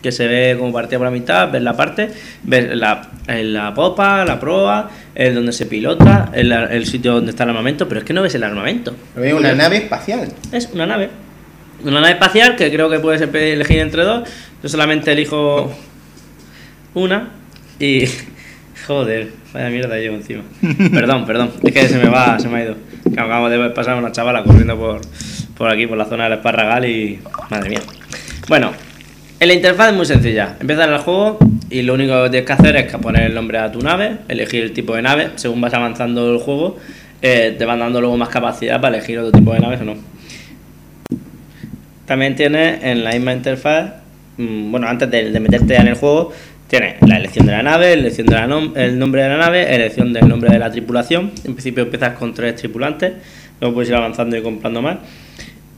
que 0.02 0.12
se 0.12 0.28
ve 0.28 0.57
como 0.59 0.73
partida 0.74 0.98
por 0.98 1.07
la 1.07 1.11
mitad, 1.11 1.51
ves 1.51 1.62
la 1.62 1.77
parte, 1.77 2.11
ves 2.43 2.77
la, 2.77 3.11
en 3.27 3.55
la 3.55 3.73
popa, 3.73 4.24
la 4.27 4.39
proa, 4.39 4.90
el 5.15 5.35
donde 5.35 5.52
se 5.52 5.66
pilota, 5.66 6.31
el, 6.35 6.52
el 6.52 6.86
sitio 6.86 7.15
donde 7.15 7.31
está 7.31 7.44
el 7.44 7.51
armamento, 7.51 7.89
pero 7.89 8.01
es 8.01 8.07
que 8.07 8.12
no 8.12 8.20
ves 8.20 8.35
el 8.35 8.44
armamento. 8.44 8.94
Veo 9.16 9.39
una 9.39 9.55
nave 9.55 9.78
espacial. 9.78 10.28
Es 10.52 10.69
una 10.74 10.86
nave. 10.86 11.09
Una 11.82 12.02
nave 12.02 12.12
espacial 12.12 12.57
que 12.57 12.70
creo 12.70 12.90
que 12.90 13.01
puedes 13.01 13.23
elegir 13.23 13.78
entre 13.78 14.05
dos. 14.05 14.28
Yo 14.62 14.69
solamente 14.69 15.12
elijo 15.12 15.74
una 16.93 17.31
y. 17.78 18.05
Joder, 18.86 19.40
vaya 19.52 19.70
mierda 19.70 19.97
llevo 19.97 20.16
encima. 20.16 20.43
Perdón, 20.93 21.27
perdón. 21.27 21.51
Es 21.62 21.72
que 21.72 21.89
se 21.89 21.98
me 21.98 22.09
va, 22.09 22.39
se 22.39 22.48
me 22.48 22.59
ha 22.59 22.64
ido. 22.64 22.77
Que 23.12 23.20
acabo 23.20 23.48
de 23.48 23.70
pasar 23.70 23.97
una 23.97 24.12
chavala 24.12 24.43
corriendo 24.43 24.77
por, 24.77 25.01
por 25.56 25.68
aquí, 25.68 25.86
por 25.86 25.98
la 25.98 26.05
zona 26.05 26.24
del 26.24 26.35
Esparragal 26.35 26.85
y. 26.85 27.20
Madre 27.51 27.70
mía. 27.70 27.81
Bueno, 28.48 28.72
la 29.40 29.55
interfaz 29.55 29.90
es 29.90 29.97
muy 29.97 30.06
sencilla. 30.06 30.56
Empiezas 30.60 30.86
en 30.86 30.93
el 30.93 30.98
juego 30.98 31.39
Y 31.70 31.82
lo 31.82 31.94
único 31.94 32.22
que 32.24 32.31
tienes 32.31 32.47
que 32.47 32.52
hacer 32.52 32.77
es 32.77 32.90
que 32.93 32.98
poner 32.98 33.22
el 33.22 33.35
nombre 33.35 33.59
a 33.59 33.72
tu 33.72 33.81
nave, 33.81 34.18
elegir 34.28 34.62
el 34.62 34.72
tipo 34.72 34.94
de 34.94 35.02
nave, 35.02 35.31
según 35.36 35.60
vas 35.60 35.72
avanzando 35.72 36.35
el 36.35 36.40
juego, 36.40 36.77
eh, 37.22 37.55
te 37.56 37.64
van 37.64 37.78
dando 37.78 38.01
luego 38.01 38.16
más 38.16 38.28
capacidad 38.28 38.81
para 38.81 38.97
elegir 38.97 39.18
otro 39.18 39.32
tipo 39.32 39.52
de 39.52 39.60
naves 39.60 39.81
o 39.81 39.85
no. 39.85 39.94
También 42.06 42.35
tienes 42.35 42.82
en 42.82 43.05
la 43.05 43.12
misma 43.12 43.32
interfaz, 43.32 43.93
mm, 44.36 44.72
bueno, 44.72 44.89
antes 44.89 45.09
de, 45.10 45.39
meterte 45.39 45.77
en 45.77 45.86
el 45.86 45.94
juego, 45.94 46.32
tienes 46.71 46.95
la 47.03 47.17
elección 47.17 47.47
de 47.47 47.53
la 47.53 47.63
nave, 47.65 47.93
elección 47.93 48.29
del 48.29 48.39
el 48.77 48.99
nombre 48.99 49.23
de 49.25 49.29
la 49.29 49.37
nave, 49.39 49.75
elección 49.75 50.13
del 50.13 50.29
nombre 50.29 50.51
de 50.51 50.59
la 50.61 50.71
tripulación. 50.71 51.33
En 51.45 51.55
principio 51.55 51.83
empiezas 51.83 52.17
con 52.17 52.33
tres 52.33 52.55
tripulantes, 52.55 53.13
luego 53.61 53.75
puedes 53.75 53.91
ir 53.91 53.97
avanzando 53.97 54.37
y 54.37 54.43
comprando 54.43 54.81
más. 54.81 54.99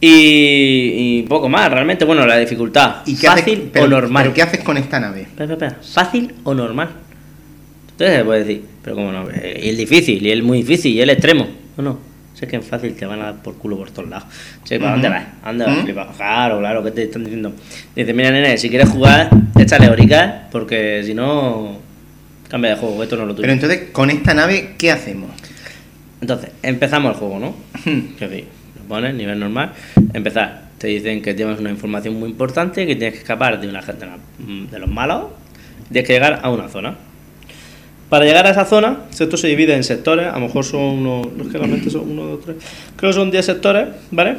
Y, 0.01 0.11
y 1.21 1.23
poco 1.29 1.49
más, 1.49 1.71
realmente, 1.71 2.05
bueno, 2.05 2.27
la 2.27 2.37
dificultad, 2.37 2.97
¿Y 3.07 3.17
qué 3.17 3.27
fácil 3.29 3.55
haces, 3.55 3.69
pero, 3.73 3.87
o 3.87 3.89
normal. 3.89 4.25
pero 4.25 4.35
qué 4.35 4.43
haces 4.43 4.61
con 4.63 4.77
esta 4.77 5.01
nave? 5.01 5.23
Espera, 5.23 5.53
espera, 5.55 5.69
espera. 5.71 5.83
¿Fácil 5.95 6.35
o 6.45 6.55
normal? 6.55 6.91
Entonces 7.93 8.19
se 8.19 8.25
puede 8.25 8.41
decir, 8.41 8.65
pero 8.83 8.97
como 8.97 9.13
no, 9.13 9.31
Eh, 9.31 9.61
y 9.65 9.69
el 9.71 9.77
difícil, 9.77 10.27
y 10.27 10.31
el 10.31 10.43
muy 10.43 10.59
difícil, 10.59 10.93
y 10.93 11.01
el 11.01 11.09
extremo. 11.11 11.47
No, 11.79 11.83
no, 11.85 11.99
sé 12.35 12.47
que 12.47 12.57
en 12.57 12.63
fácil 12.63 12.95
te 12.95 13.05
van 13.07 13.21
a 13.21 13.25
dar 13.25 13.43
por 13.43 13.57
culo 13.59 13.77
por 13.77 13.91
todos 13.91 14.09
lados. 14.09 14.25
Che, 14.65 14.79
¿para 14.79 14.93
dónde 14.93 15.09
vas? 15.09 15.25
¿A 15.43 15.49
dónde 15.49 15.65
vas? 15.65 15.75
Ujú. 15.77 15.85
Flipa? 15.85 16.13
Claro, 16.17 16.59
claro, 16.61 16.83
¿qué 16.85 16.91
te 16.91 17.03
están 17.05 17.25
diciendo? 17.25 17.53
Dice, 17.95 18.13
mira, 18.15 18.31
nene, 18.31 18.57
si 18.59 18.69
quieres 18.69 18.89
jugar, 18.89 19.29
échale 19.59 19.89
horica, 19.89 20.49
porque 20.51 21.03
si 21.05 21.15
no, 21.15 21.77
cambia 22.49 22.71
de 22.71 22.77
juego, 22.77 23.03
esto 23.03 23.17
no 23.17 23.23
es 23.23 23.29
lo 23.29 23.35
tuyo. 23.35 23.43
Pero 23.43 23.53
entonces, 23.53 23.91
con 23.93 24.11
esta 24.11 24.35
nave, 24.35 24.75
¿qué 24.79 24.91
hacemos? 24.91 25.31
Entonces, 26.21 26.51
empezamos 26.63 27.13
el 27.13 27.19
juego, 27.19 27.39
¿no? 27.39 27.55
Que 28.19 28.29
sí, 28.29 28.45
lo 28.79 28.83
pones, 28.89 29.15
nivel 29.15 29.39
normal. 29.41 29.73
Empezar. 30.13 30.63
Te 30.79 30.89
dicen 30.89 31.23
que 31.23 31.33
tienes 31.35 31.61
una 31.61 31.71
información 31.71 32.15
muy 32.19 32.31
importante, 32.31 32.87
que 32.87 32.97
tienes 32.97 33.15
que 33.15 33.21
escapar 33.21 33.61
de, 33.61 33.69
una, 33.69 33.83
gente- 33.83 34.05
de, 34.05 34.11
la- 34.11 34.67
de 34.71 34.79
los 34.81 34.91
malos, 34.91 35.27
tienes 35.93 36.07
que 36.09 36.15
llegar 36.15 36.41
a 36.43 36.51
una 36.51 36.69
zona. 36.69 36.97
Para 38.13 38.27
llegar 38.27 38.47
a 38.47 38.51
esa 38.51 38.67
zona, 38.67 38.99
esto 39.19 39.39
se 39.39 39.49
divide 39.49 39.75
en 39.75 39.83
sectores, 39.85 40.27
a 40.27 40.35
lo 40.35 40.41
mejor 40.41 40.67
son 40.67 40.81
unos, 40.83 41.33
no 41.35 41.45
es 41.45 41.49
que 41.49 41.57
realmente 41.57 41.89
son 41.89 42.11
uno, 42.11 42.25
dos, 42.25 42.41
tres, 42.45 42.57
creo 42.95 43.11
que 43.11 43.15
son 43.15 43.31
10 43.31 43.43
sectores, 43.43 43.89
¿vale? 44.11 44.35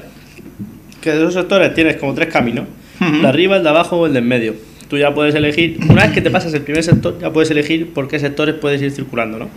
Que 1.02 1.10
de 1.10 1.18
esos 1.22 1.34
sectores 1.34 1.74
tienes 1.74 1.98
como 1.98 2.14
tres 2.14 2.28
caminos, 2.32 2.66
Ujú. 3.02 3.16
el 3.16 3.22
de 3.24 3.28
arriba, 3.28 3.58
el 3.58 3.64
de 3.64 3.70
abajo 3.70 3.98
o 3.98 4.06
el 4.06 4.14
del 4.14 4.26
medio. 4.26 4.54
Tú 4.92 5.00
ya 5.00 5.12
puedes 5.12 5.34
elegir, 5.34 5.80
una 5.90 6.04
vez 6.04 6.12
que 6.12 6.22
te 6.22 6.30
pasas 6.30 6.54
el 6.54 6.62
primer 6.62 6.84
sector, 6.84 7.18
ya 7.20 7.34
puedes 7.34 7.50
elegir 7.50 7.92
por 7.94 8.08
qué 8.08 8.20
sectores 8.20 8.54
puedes 8.54 8.80
ir 8.80 8.92
circulando, 8.92 9.40
¿no? 9.40 9.50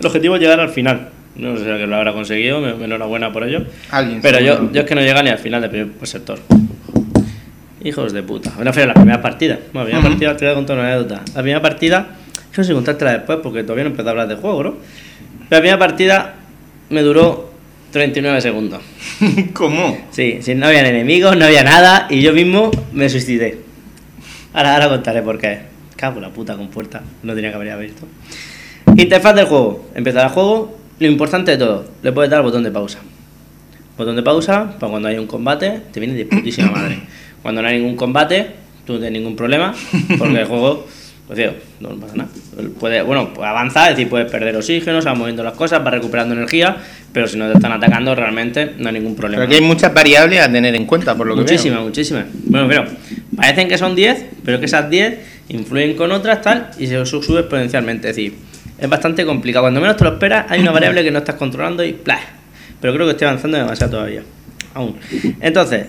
El 0.00 0.04
objetivo 0.06 0.34
es 0.34 0.40
llegar 0.40 0.58
al 0.58 0.70
final. 0.70 1.10
No 1.36 1.56
sé 1.56 1.62
si 1.62 1.70
que 1.70 1.86
lo 1.86 1.94
habrá 1.94 2.12
conseguido, 2.12 2.60
me, 2.60 2.74
me 2.74 2.86
enhorabuena 2.86 3.32
por 3.32 3.44
ello. 3.44 3.66
Alguien. 3.92 4.20
Pero 4.20 4.40
yo, 4.40 4.72
yo 4.72 4.80
es 4.80 4.86
que 4.88 4.96
no 4.96 5.00
llega 5.00 5.22
ni 5.22 5.30
al 5.30 5.38
final 5.38 5.60
del 5.60 5.70
primer 5.70 5.90
sector. 6.08 6.40
Hijos 7.84 8.12
de 8.12 8.22
puta. 8.24 8.52
Refiero 8.58 8.90
a 8.90 8.94
la 8.94 8.94
primera 8.94 9.22
partida. 9.22 9.60
Bueno, 9.72 9.80
la 9.80 9.84
primera 9.84 10.00
Ujú. 10.00 10.08
partida 10.08 10.36
te 10.36 10.44
voy 10.46 10.52
a 10.52 10.54
contar 10.56 10.76
una 10.76 10.88
anécdota. 10.92 11.22
La 11.36 11.42
primera 11.42 11.62
partida, 11.62 12.16
es 12.50 12.56
que 12.56 12.58
no 12.58 12.64
sé 12.64 12.68
si 12.68 12.74
contártela 12.74 13.12
después 13.12 13.38
porque 13.42 13.62
todavía 13.62 13.84
no 13.84 13.90
empecé 13.90 14.08
a 14.08 14.10
hablar 14.10 14.28
de 14.28 14.36
juego, 14.36 14.62
¿no? 14.62 14.74
La 15.48 15.58
primera 15.58 15.78
partida 15.78 16.34
me 16.90 17.02
duró 17.02 17.50
39 17.92 18.40
segundos. 18.40 18.82
¿Cómo? 19.52 19.96
Sí, 20.10 20.38
sí, 20.42 20.54
no 20.54 20.66
habían 20.66 20.86
enemigos, 20.86 21.36
no 21.36 21.44
había 21.44 21.64
nada 21.64 22.06
y 22.10 22.20
yo 22.22 22.32
mismo 22.32 22.70
me 22.92 23.08
suicidé. 23.08 23.60
Ahora, 24.52 24.74
ahora 24.74 24.88
contaré 24.88 25.22
por 25.22 25.38
qué. 25.38 25.60
Cago 25.96 26.20
la 26.20 26.30
puta 26.30 26.56
con 26.56 26.68
puerta. 26.68 27.02
No 27.22 27.34
tenía 27.34 27.50
que 27.50 27.56
haber 27.56 27.70
abierto. 27.70 28.06
Interfaz 28.96 29.34
del 29.34 29.46
juego. 29.46 29.88
Empezar 29.94 30.26
el 30.26 30.32
juego. 30.32 30.78
Lo 30.98 31.06
importante 31.06 31.52
de 31.52 31.56
todo, 31.56 31.86
le 32.02 32.12
puedes 32.12 32.30
dar 32.30 32.42
botón 32.42 32.62
de 32.62 32.70
pausa. 32.70 32.98
Botón 33.96 34.16
de 34.16 34.22
pausa 34.22 34.76
para 34.78 34.90
cuando 34.90 35.08
hay 35.08 35.18
un 35.18 35.26
combate, 35.26 35.80
te 35.92 35.98
viene 36.00 36.14
de 36.14 36.26
putísima 36.26 36.70
madre. 36.70 37.00
Cuando 37.42 37.62
no 37.62 37.68
hay 37.68 37.78
ningún 37.78 37.96
combate, 37.96 38.50
tú 38.86 38.94
no 38.94 38.98
tienes 38.98 39.18
ningún 39.18 39.34
problema, 39.34 39.74
porque 40.18 40.40
el 40.40 40.44
juego, 40.44 40.86
pues 41.30 41.38
tío, 41.38 41.52
no 41.78 41.90
pasa 42.00 42.16
nada. 42.16 42.28
Puede, 42.80 43.02
bueno, 43.02 43.32
puede 43.32 43.48
avanzar, 43.48 43.90
es 43.92 43.96
decir, 43.96 44.08
puedes 44.10 44.28
perder 44.28 44.56
oxígeno, 44.56 45.00
se 45.00 45.08
van 45.08 45.16
moviendo 45.16 45.44
las 45.44 45.52
cosas, 45.54 45.84
vas 45.84 45.94
recuperando 45.94 46.34
energía, 46.34 46.76
pero 47.12 47.28
si 47.28 47.38
no 47.38 47.46
te 47.48 47.54
están 47.54 47.70
atacando, 47.70 48.16
realmente 48.16 48.72
no 48.78 48.88
hay 48.88 48.94
ningún 48.94 49.14
problema. 49.14 49.42
Pero 49.44 49.46
aquí 49.54 49.62
hay 49.62 49.68
muchas 49.68 49.94
variables 49.94 50.40
a 50.40 50.50
tener 50.50 50.74
en 50.74 50.86
cuenta, 50.86 51.14
por 51.16 51.28
lo 51.28 51.36
que 51.36 51.42
Muchísimas, 51.42 51.78
veo. 51.78 51.86
muchísimas. 51.86 52.24
Bueno, 52.46 52.66
pero 52.66 52.84
parecen 53.36 53.68
que 53.68 53.78
son 53.78 53.94
10, 53.94 54.24
pero 54.44 54.58
que 54.58 54.64
esas 54.66 54.90
10 54.90 55.18
influyen 55.50 55.94
con 55.96 56.10
otras 56.10 56.42
tal 56.42 56.70
y 56.80 56.88
se 56.88 57.06
su- 57.06 57.22
sube 57.22 57.40
exponencialmente. 57.40 58.10
Es 58.10 58.16
decir, 58.16 58.34
es 58.76 58.88
bastante 58.88 59.24
complicado. 59.24 59.62
Cuando 59.62 59.80
menos 59.80 59.96
te 59.96 60.02
lo 60.02 60.14
esperas, 60.14 60.46
hay 60.48 60.60
una 60.60 60.72
variable 60.72 61.04
que 61.04 61.12
no 61.12 61.18
estás 61.20 61.36
controlando 61.36 61.84
y 61.84 61.92
¡plah! 61.92 62.18
Pero 62.80 62.92
creo 62.92 63.06
que 63.06 63.12
estoy 63.12 63.28
avanzando 63.28 63.56
demasiado 63.56 63.92
todavía. 63.92 64.22
Aún. 64.74 64.96
Entonces, 65.40 65.86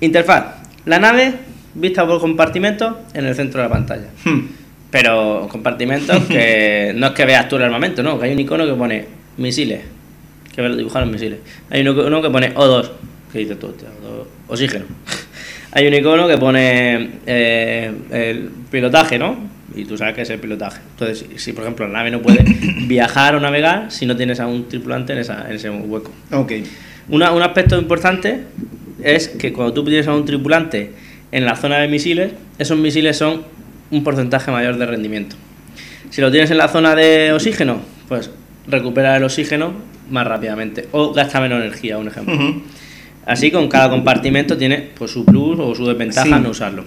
interfaz. 0.00 0.44
La 0.84 0.98
nave 0.98 1.32
vista 1.74 2.06
por 2.06 2.20
compartimentos 2.20 2.94
en 3.14 3.24
el 3.24 3.34
centro 3.34 3.62
de 3.62 3.68
la 3.68 3.72
pantalla. 3.72 4.08
Hmm. 4.24 4.40
Pero 4.92 5.48
compartimentos 5.50 6.22
que 6.28 6.92
no 6.94 7.08
es 7.08 7.12
que 7.14 7.24
veas 7.24 7.48
tú 7.48 7.56
el 7.56 7.62
armamento, 7.64 8.04
no, 8.04 8.20
que 8.20 8.26
hay 8.26 8.32
un 8.32 8.38
icono 8.38 8.64
que 8.64 8.74
pone 8.74 9.06
misiles. 9.38 9.80
Que 10.54 10.62
dibujaron 10.68 11.10
misiles. 11.10 11.40
Hay 11.70 11.80
uno 11.80 12.22
que, 12.22 12.30
pone 12.30 12.54
O2, 12.54 12.90
que 13.32 13.38
dices 13.40 13.58
tú, 13.58 13.68
hostia, 13.68 13.88
O2, 13.88 14.24
oxígeno. 14.48 14.84
Hay 15.74 15.86
un 15.86 15.94
icono 15.94 16.28
que 16.28 16.36
pone 16.36 17.08
eh, 17.24 17.90
el 18.10 18.50
pilotaje, 18.70 19.18
¿no? 19.18 19.38
Y 19.74 19.86
tú 19.86 19.96
sabes 19.96 20.14
que 20.14 20.20
es 20.20 20.28
el 20.28 20.38
pilotaje. 20.38 20.82
Entonces, 20.90 21.24
si, 21.30 21.38
si, 21.38 21.52
por 21.54 21.64
ejemplo 21.64 21.86
la 21.86 21.94
nave 21.94 22.10
no 22.10 22.20
puede 22.20 22.44
viajar 22.86 23.34
o 23.34 23.40
navegar 23.40 23.90
si 23.90 24.04
no 24.04 24.14
tienes 24.14 24.38
a 24.40 24.46
un 24.46 24.68
tripulante 24.68 25.14
en, 25.14 25.20
esa, 25.20 25.46
en 25.48 25.56
ese 25.56 25.70
hueco. 25.70 26.12
Ok. 26.30 26.52
Una- 27.08 27.32
un 27.32 27.40
aspecto 27.40 27.78
importante 27.78 28.40
es 29.02 29.28
que 29.28 29.54
cuando 29.54 29.72
tú 29.72 29.82
tienes 29.84 30.06
a 30.08 30.14
un 30.14 30.26
tripulante 30.26 30.90
en 31.32 31.46
la 31.46 31.56
zona 31.56 31.78
de 31.78 31.88
misiles, 31.88 32.32
esos 32.58 32.76
misiles 32.76 33.16
son 33.16 33.42
un 33.92 34.02
porcentaje 34.02 34.50
mayor 34.50 34.76
de 34.78 34.86
rendimiento. 34.86 35.36
Si 36.10 36.20
lo 36.20 36.30
tienes 36.32 36.50
en 36.50 36.58
la 36.58 36.66
zona 36.68 36.94
de 36.96 37.32
oxígeno, 37.32 37.80
pues 38.08 38.30
recupera 38.66 39.16
el 39.16 39.22
oxígeno 39.24 39.72
más 40.10 40.26
rápidamente 40.26 40.88
o 40.92 41.12
gasta 41.12 41.40
menos 41.40 41.60
energía, 41.60 41.98
un 41.98 42.08
ejemplo. 42.08 42.34
Así 43.24 43.50
con 43.52 43.68
cada 43.68 43.88
compartimento 43.88 44.56
tiene 44.56 44.88
pues, 44.98 45.10
su 45.12 45.24
plus 45.24 45.58
o 45.60 45.74
su 45.74 45.86
desventaja 45.86 46.24
Sí. 46.36 46.42
no 46.42 46.50
usarlo. 46.50 46.84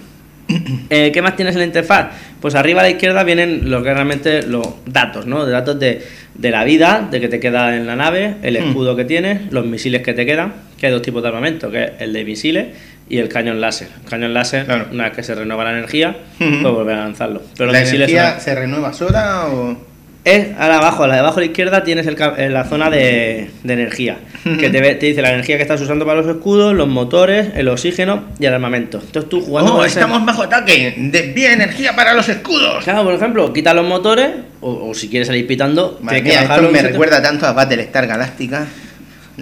Eh, 0.90 1.10
¿Qué 1.12 1.22
más 1.22 1.34
tienes 1.34 1.54
en 1.56 1.60
la 1.60 1.66
interfaz? 1.66 2.08
Pues 2.40 2.54
arriba 2.54 2.80
a 2.80 2.84
la 2.84 2.90
izquierda 2.90 3.24
vienen 3.24 3.68
lo 3.68 3.82
que 3.82 3.92
realmente 3.92 4.42
los 4.46 4.64
datos, 4.86 5.26
¿no? 5.26 5.44
De 5.44 5.50
datos 5.50 5.80
de, 5.80 6.02
de 6.34 6.50
la 6.52 6.62
vida, 6.62 7.08
de 7.10 7.20
que 7.20 7.26
te 7.28 7.40
queda 7.40 7.74
en 7.76 7.84
la 7.86 7.96
nave, 7.96 8.36
el 8.42 8.54
Hmm. 8.56 8.68
escudo 8.68 8.94
que 8.94 9.04
tienes, 9.04 9.50
los 9.52 9.66
misiles 9.66 10.02
que 10.02 10.12
te 10.12 10.24
quedan, 10.24 10.52
que 10.78 10.86
hay 10.86 10.92
dos 10.92 11.02
tipos 11.02 11.20
de 11.22 11.28
armamento, 11.28 11.68
que 11.70 11.82
es 11.84 11.90
el 11.98 12.12
de 12.12 12.24
misiles 12.24 12.66
y 13.08 13.18
el 13.18 13.28
cañón 13.28 13.60
láser. 13.60 13.88
El 14.04 14.10
cañón 14.10 14.34
láser, 14.34 14.64
Claro. 14.66 14.86
una 14.92 15.04
vez 15.04 15.12
que 15.14 15.22
se 15.22 15.34
renueva 15.34 15.64
la 15.64 15.70
energía, 15.72 16.16
puedes 16.38 16.62
volver 16.62 16.96
a 16.96 17.00
lanzarlo. 17.04 17.42
Pero 17.56 17.70
¿La 17.72 17.82
energía 17.82 18.40
se 18.40 18.54
renueva 18.54 18.92
sola 18.92 19.46
o...? 19.48 19.76
es 20.24 20.48
ahora 20.58 20.78
abajo, 20.78 21.04
a 21.04 21.06
la 21.06 21.14
de 21.14 21.20
abajo 21.20 21.36
a 21.38 21.40
la 21.42 21.46
izquierda 21.46 21.84
tienes 21.84 22.04
el 22.08 22.16
eh, 22.36 22.48
la 22.50 22.64
zona 22.64 22.90
de, 22.90 23.48
de 23.62 23.72
energía, 23.72 24.16
que 24.58 24.70
te, 24.70 24.94
dice 25.06 25.22
la 25.22 25.30
energía 25.30 25.56
que 25.56 25.62
estás 25.62 25.80
usando 25.80 26.04
para 26.04 26.20
los 26.20 26.26
escudos, 26.26 26.74
los 26.74 26.88
motores, 26.88 27.50
el 27.54 27.68
oxígeno 27.68 28.24
y 28.40 28.46
el 28.46 28.52
armamento. 28.54 28.98
Entonces 29.00 29.30
tú 29.30 29.40
jugando 29.40 29.74
¡Oh, 29.74 29.76
con 29.76 29.86
ese- 29.86 30.00
estamos 30.00 30.26
bajo 30.26 30.42
ataque! 30.42 30.94
¡Desvía 30.96 31.52
energía 31.52 31.94
para 31.94 32.12
los 32.12 32.28
escudos! 32.28 32.82
Claro, 32.82 33.04
por 33.04 33.14
ejemplo, 33.14 33.52
quita 33.52 33.72
los 33.72 33.86
motores 33.86 34.30
o, 34.60 34.88
o 34.90 34.94
si 34.94 35.08
quieres 35.08 35.28
salir 35.28 35.46
pitando, 35.46 35.96
Madre 36.02 36.22
tienes 36.22 36.40
mía, 36.40 36.48
que 36.48 36.54
esto 36.60 36.72
me 36.72 36.82
recuerda 36.82 37.22
tanto 37.22 37.46
a 37.46 37.52
Battlestar 37.52 38.08
Galactica. 38.08 38.66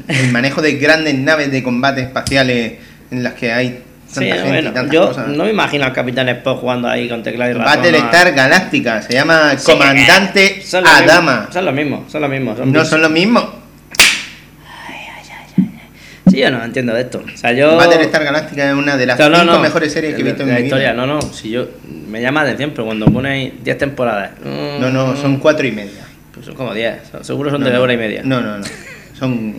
El 0.06 0.32
manejo 0.32 0.60
de 0.60 0.72
grandes 0.72 1.14
naves 1.14 1.50
de 1.50 1.62
combate 1.62 2.02
espaciales 2.02 2.74
en 3.16 3.22
las 3.22 3.34
que 3.34 3.52
hay 3.52 3.80
Sí, 4.06 4.20
tanta 4.20 4.34
gente 4.36 4.48
bueno, 4.48 4.70
y 4.70 4.72
tantas 4.74 4.92
yo 4.94 5.08
cosas. 5.08 5.28
no 5.28 5.44
me 5.44 5.50
imagino 5.50 5.84
al 5.86 5.92
Capitán 5.92 6.28
Spock 6.28 6.60
jugando 6.60 6.88
ahí 6.88 7.08
con 7.08 7.22
teclado 7.22 7.50
y 7.50 7.54
ratón. 7.54 7.74
Battlestar 7.82 8.32
Galactica, 8.32 9.02
se 9.02 9.12
llama 9.14 9.54
Sí, 9.56 9.72
Comandante 9.72 10.58
eh, 10.58 10.62
son 10.64 10.84
los 10.84 10.92
Adama. 10.92 11.32
mismos, 11.40 11.54
Son 11.54 11.64
los 11.64 11.74
mismos, 11.74 12.12
son 12.12 12.20
los 12.22 12.30
mismos. 12.30 12.56
son 12.58 12.66
No 12.66 12.72
mismos. 12.72 12.88
son 12.88 13.02
los 13.02 13.10
mismos. 13.10 13.44
Sí, 16.30 16.38
yo 16.40 16.50
no 16.50 16.64
entiendo 16.64 16.94
de 16.94 17.02
esto. 17.02 17.22
O 17.32 17.36
sea, 17.36 17.52
yo. 17.52 17.76
Battlestar 17.76 18.24
Galactica 18.24 18.68
es 18.70 18.74
una 18.74 18.96
de 18.96 19.06
las 19.06 19.18
No, 19.18 19.26
cinco 19.26 19.44
no. 19.52 19.58
mejores 19.60 19.92
series 19.92 20.14
que 20.14 20.22
he 20.22 20.24
visto 20.24 20.42
en 20.42 20.48
mi 20.48 20.54
la 20.54 20.60
historia, 20.60 20.92
vida. 20.92 21.06
no, 21.06 21.14
no. 21.14 21.22
Si 21.22 21.50
yo. 21.50 21.66
Me 22.08 22.20
llama 22.22 22.40
la 22.42 22.48
atención, 22.50 22.70
pero 22.70 22.86
cuando 22.86 23.06
ponéis 23.06 23.52
10 23.62 23.78
temporadas. 23.78 24.30
mm, 24.42 24.80
No, 24.80 24.90
no, 24.90 25.16
son 25.16 25.38
cuatro 25.38 25.66
y 25.66 25.72
media. 25.72 26.02
Pues 26.32 26.46
son 26.46 26.54
como 26.54 26.72
10. 26.72 26.94
Seguro 27.22 27.50
son 27.50 27.60
No, 27.60 27.68
de 27.70 27.76
hora 27.78 27.92
y 27.92 27.96
media. 27.96 28.22
No, 28.24 28.40
no, 28.40 28.58
no. 28.58 28.64
Son 29.18 29.54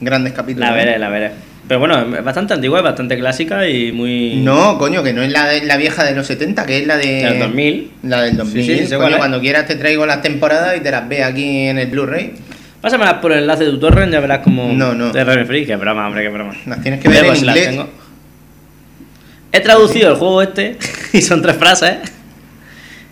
grandes 0.00 0.32
capítulos. 0.34 0.68
La 0.68 0.74
¿eh? 0.74 0.84
veré, 0.84 0.98
la 0.98 1.08
veré. 1.08 1.30
Pero 1.66 1.80
bueno, 1.80 2.16
es 2.16 2.22
bastante 2.22 2.52
antigua, 2.54 2.78
es 2.80 2.84
bastante 2.84 3.16
clásica 3.18 3.66
y 3.68 3.90
muy. 3.90 4.36
No, 4.36 4.76
coño, 4.78 5.02
que 5.02 5.12
no 5.14 5.22
es 5.22 5.32
la, 5.32 5.46
de- 5.48 5.64
la 5.64 5.76
vieja 5.78 6.04
de 6.04 6.14
los 6.14 6.26
70, 6.26 6.66
que 6.66 6.78
es 6.78 6.86
la 6.86 6.98
de... 6.98 7.06
Del 7.24 7.38
2000. 7.38 7.90
La 8.02 8.22
del 8.22 8.36
2000. 8.36 8.64
Sí, 8.64 8.86
sí, 8.86 8.94
coño, 8.96 9.16
cuando 9.16 9.40
quieras 9.40 9.66
te 9.66 9.76
traigo 9.76 10.04
las 10.04 10.20
temporadas 10.20 10.76
y 10.76 10.80
te 10.80 10.90
las 10.90 11.08
ve 11.08 11.24
aquí 11.24 11.68
en 11.68 11.78
el 11.78 11.86
Blu-ray. 11.86 12.32
Pásamelas 12.82 13.14
por 13.14 13.32
el 13.32 13.38
enlace 13.38 13.64
de 13.64 13.70
tu 13.70 13.78
torrent, 13.80 14.12
ya 14.12 14.20
verás 14.20 14.40
como. 14.40 14.70
No, 14.74 14.94
no. 14.94 15.10
De 15.10 15.24
Remy 15.24 15.46
Free, 15.46 15.64
que 15.64 15.74
broma, 15.76 16.06
hombre, 16.06 16.22
que 16.22 16.28
broma. 16.28 16.54
Las 16.66 16.82
tienes 16.82 17.00
que 17.00 17.08
ver 17.08 17.24
en 17.24 17.36
si 17.36 17.44
las 17.46 17.54
tengo. 17.54 17.88
He 19.52 19.60
traducido 19.60 20.10
el 20.10 20.16
juego 20.16 20.42
este 20.42 20.76
y 21.14 21.22
son 21.22 21.40
tres 21.40 21.56
frases. 21.56 21.96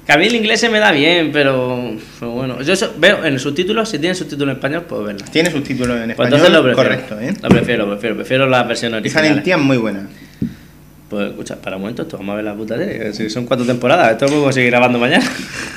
Que 0.07 0.13
a 0.13 0.17
mí 0.19 0.27
el 0.27 0.35
inglés 0.35 0.59
se 0.61 0.69
me 0.69 0.81
da 0.81 0.91
bien, 0.91 1.31
pero, 1.33 1.93
pero 2.19 2.33
bueno. 2.33 2.61
Yo 2.63 2.75
veo 2.99 3.19
en 3.25 3.35
el 3.35 3.39
subtítulos, 3.41 3.89
si 3.89 3.99
tiene 4.01 4.15
subtítulos 4.17 4.51
en 4.53 4.57
español, 4.57 4.83
puedo 4.83 5.05
verlas. 5.05 5.31
Tiene 5.31 5.51
subtítulos 5.51 5.97
en 5.97 6.03
Pues 6.03 6.11
español. 6.11 6.33
entonces 6.35 6.53
lo 6.53 6.63
prefiero. 6.65 6.89
Correcto, 6.91 7.21
¿eh? 7.21 7.35
Lo 7.41 7.49
prefiero, 7.49 7.85
lo 7.87 7.91
prefiero. 7.93 8.17
Prefiero 8.17 8.47
las 8.49 8.67
versiones 8.67 9.05
Y 9.05 9.09
salen 9.11 9.33
originales. 9.33 9.45
tías 9.45 9.61
muy 9.61 9.77
buenas. 9.77 10.05
Pues 11.09 11.31
escucha, 11.31 11.57
para 11.57 11.77
un 11.77 11.83
momento 11.83 12.03
esto, 12.03 12.17
vamos 12.19 12.33
a 12.33 12.37
ver 12.37 12.45
la 12.45 12.55
puta 12.55 12.77
serie. 12.77 13.13
Si 13.13 13.31
son 13.31 13.47
cuatro 13.47 13.65
temporadas, 13.65 14.11
esto 14.13 14.27
podemos 14.27 14.53
seguir 14.55 14.71
grabando 14.71 14.99
mañana. 14.99 15.25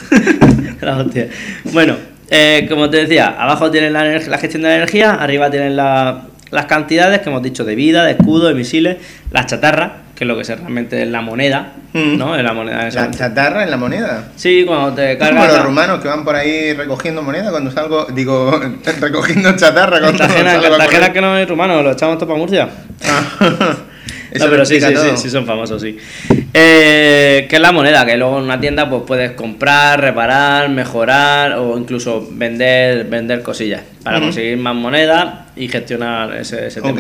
la 0.82 0.98
hostia. 0.98 1.28
Bueno, 1.66 1.96
eh, 2.30 2.66
como 2.70 2.90
te 2.90 2.98
decía, 2.98 3.28
abajo 3.38 3.70
tienen 3.70 3.94
la, 3.94 4.06
la 4.06 4.38
gestión 4.38 4.64
de 4.64 4.70
la 4.70 4.76
energía, 4.78 5.14
arriba 5.16 5.52
tienen 5.52 5.76
la- 5.76 6.24
las 6.52 6.66
cantidades 6.68 7.20
que 7.22 7.30
hemos 7.30 7.44
dicho 7.44 7.64
de 7.66 7.76
vida, 7.76 8.06
de 8.06 8.12
escudo, 8.12 8.48
de 8.48 8.54
misiles, 8.56 8.98
las 9.32 9.46
chatarras, 9.48 9.92
que 10.16 10.24
es 10.24 10.28
lo 10.28 10.36
que 10.36 10.44
es 10.44 10.48
realmente 10.50 11.04
es 11.04 11.10
la 11.10 11.22
moneda, 11.22 11.74
Mm. 11.94 12.18
¿no? 12.18 12.36
Es 12.36 12.44
la 12.44 12.54
moneda 12.54 12.88
esa. 12.88 13.06
La 13.06 13.12
chatarra 13.12 13.64
en 13.64 13.72
la 13.72 13.78
moneda. 13.78 14.30
Sí, 14.36 14.64
cuando 14.66 14.94
te 14.94 15.14
Es 15.14 15.18
como 15.18 15.30
cargas. 15.32 15.48
los 15.48 15.58
la- 15.58 15.64
rumanos 15.64 16.00
que 16.02 16.08
van 16.08 16.24
por 16.24 16.36
ahí 16.36 16.74
recogiendo 16.74 17.22
moneda 17.22 17.52
cuando 17.52 17.72
salgo, 17.72 18.06
digo, 18.14 18.60
recogiendo 19.02 19.56
chatarra 19.56 20.00
cuando 20.00 20.18
Cartagena, 20.20 20.54
salgo 20.62 20.78
Cartagena 20.78 21.14
que 21.14 21.22
no 21.22 21.38
es 21.38 21.48
rumano, 21.48 21.82
lo 21.84 21.92
echamos 21.92 22.18
todo 22.18 22.28
para 22.28 22.40
Murcia. 22.40 22.70
Ah, 23.04 23.24
no, 24.40 24.46
pero 24.50 24.66
sí, 24.66 24.80
sí, 24.82 24.88
sí, 24.96 25.10
sí, 25.18 25.30
son 25.30 25.46
famosos, 25.46 25.82
sí. 25.82 25.98
Eh, 26.54 27.48
que 27.50 27.56
es 27.58 27.62
la 27.62 27.72
moneda, 27.74 28.06
que 28.06 28.16
luego 28.18 28.38
en 28.38 28.46
una 28.46 28.60
tienda 28.60 28.90
pues 28.90 29.04
puedes 29.06 29.32
comprar, 29.32 30.00
reparar, 30.00 30.70
mejorar 30.70 31.54
o 31.54 31.78
incluso 31.78 32.28
vender, 32.32 33.06
vender 33.06 33.42
cosillas 33.42 33.82
para 34.04 34.20
conseguir 34.22 34.58
más 34.58 34.76
moneda 34.76 35.48
y 35.56 35.68
gestionar 35.68 36.34
ese, 36.36 36.68
ese 36.68 36.82
tema. 36.82 36.98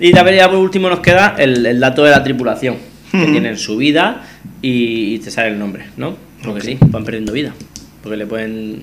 Y 0.00 0.12
también 0.12 0.36
ya 0.38 0.48
por 0.48 0.58
último 0.58 0.88
nos 0.88 1.00
queda 1.00 1.36
el, 1.38 1.64
el 1.64 1.78
dato 1.80 2.04
de 2.04 2.10
la 2.10 2.22
tripulación, 2.24 2.76
que 3.10 3.16
Ujú. 3.22 3.30
tienen 3.32 3.56
su 3.56 3.76
vida 3.76 4.22
y, 4.60 5.14
y 5.14 5.18
te 5.20 5.30
sale 5.30 5.48
el 5.48 5.58
nombre, 5.58 5.86
¿no? 5.96 6.16
Porque 6.42 6.60
Ok. 6.60 6.64
sí, 6.66 6.78
van 6.88 7.04
perdiendo 7.04 7.32
vida. 7.32 7.52
Porque 8.02 8.16
le 8.16 8.26
pueden, 8.26 8.82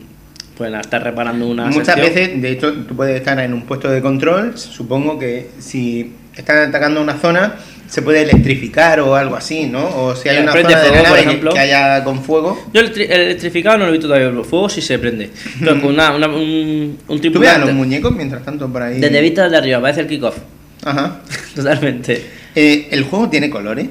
pueden 0.58 0.76
estar 0.76 1.04
reparando 1.04 1.48
una 1.48 1.66
Muchas 1.68 1.96
sección. 1.96 2.08
veces, 2.16 2.42
de 2.42 2.52
hecho, 2.52 2.74
tú 2.74 2.96
puedes 2.96 3.16
estar 3.18 3.38
en 3.40 3.54
un 3.54 3.64
puesto 3.64 3.90
de 3.90 4.02
control. 4.02 4.58
Supongo 4.58 5.20
que 5.20 5.50
si 5.60 6.14
están 6.36 6.70
atacando 6.70 7.02
una 7.02 7.18
zona, 7.18 7.56
se 7.88 8.02
puede 8.02 8.22
electrificar 8.22 9.02
o 9.02 9.16
algo 9.16 9.36
así, 9.36 9.66
¿no? 9.68 9.86
O 9.86 10.16
si 10.16 10.30
hay 10.30 10.38
El 10.38 10.44
una 10.44 10.54
zona 10.54 10.68
de 10.70 10.74
la 10.74 10.80
fuego, 10.80 10.94
por 10.96 11.04
nave 11.04 11.16
que- 11.24 11.28
ejemplo. 11.28 11.54
que 11.54 11.60
haya 11.60 12.04
con 12.06 12.24
fuego. 12.24 12.70
Yo 12.74 12.80
el, 12.82 12.94
electri- 12.94 13.08
el 13.10 13.22
electrificado 13.22 13.78
no 13.78 13.84
lo 13.84 13.90
he 13.90 13.92
visto 13.92 14.08
todavía, 14.08 14.30
el 14.30 14.46
fuego 14.46 14.70
sí 14.70 14.82
se 14.82 14.98
prende. 14.98 15.30
Pero 15.60 15.82
con 15.82 15.90
una, 15.94 16.16
una- 16.16 16.28
un, 16.30 16.36
un 16.36 16.98
Tú 17.06 17.14
veas 17.14 17.18
a 17.18 17.20
tripulante. 17.20 17.66
los 17.66 17.74
muñecos 17.76 18.16
mientras 18.16 18.44
tanto 18.46 18.72
por 18.72 18.82
ahí. 18.82 18.98
Desde 19.00 19.20
vista 19.22 19.44
desde 19.44 19.58
arriba, 19.58 19.82
parece 19.82 20.00
el 20.02 20.08
kickoff. 20.08 20.38
Ajá. 20.84 21.22
Totalmente. 21.56 22.26
Eh, 22.56 22.88
¿El 22.92 23.04
juego 23.04 23.30
tiene 23.30 23.50
colores? 23.50 23.88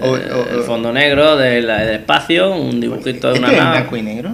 O- 0.00 0.16
Eh, 0.16 0.20
o- 0.32 0.56
el 0.58 0.62
fondo 0.62 0.92
negro 0.92 1.36
del, 1.36 1.66
del 1.66 1.88
espacio, 1.90 2.54
un 2.54 2.80
dibujito 2.80 3.28
de 3.28 3.34
¿Esto 3.34 3.38
una 3.46 3.50
es 3.52 3.58
nave. 3.58 3.78
blanco 3.78 3.96
y 3.96 4.02
negro? 4.02 4.30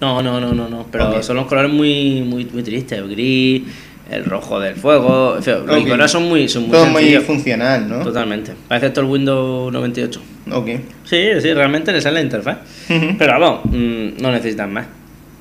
No, 0.00 0.22
no, 0.22 0.40
no, 0.40 0.52
no, 0.54 0.68
no. 0.68 0.86
Pero 0.92 1.22
son 1.22 1.36
los 1.36 1.46
colores 1.46 1.72
muy, 1.72 2.22
muy, 2.22 2.44
muy 2.44 2.62
tristes. 2.62 2.98
El 2.98 3.08
gris, 3.08 3.62
el 4.10 4.24
rojo 4.24 4.60
del 4.60 4.76
fuego. 4.76 5.36
En 5.38 5.42
fin, 5.42 5.54
los 5.66 5.80
colores 5.84 6.10
son 6.12 6.28
muy, 6.28 6.48
son 6.48 6.62
muy 6.64 6.70
Todo 6.72 6.86
muy 6.86 7.16
funcional, 7.16 7.88
¿no? 7.88 7.98
Totalmente. 8.04 8.52
Parece 8.68 8.90
todo 8.90 9.04
el 9.06 9.10
Windows 9.10 9.72
98. 9.72 10.20
Ok. 10.52 10.66
Sí, 11.04 11.26
sí, 11.40 11.52
realmente 11.52 11.90
le 11.92 12.00
sale 12.00 12.14
la 12.14 12.20
interfaz. 12.22 12.58
Pero 12.86 13.40
vamos, 13.40 13.64
mm, 13.64 14.22
no 14.22 14.30
necesitan 14.30 14.72
más. 14.72 14.86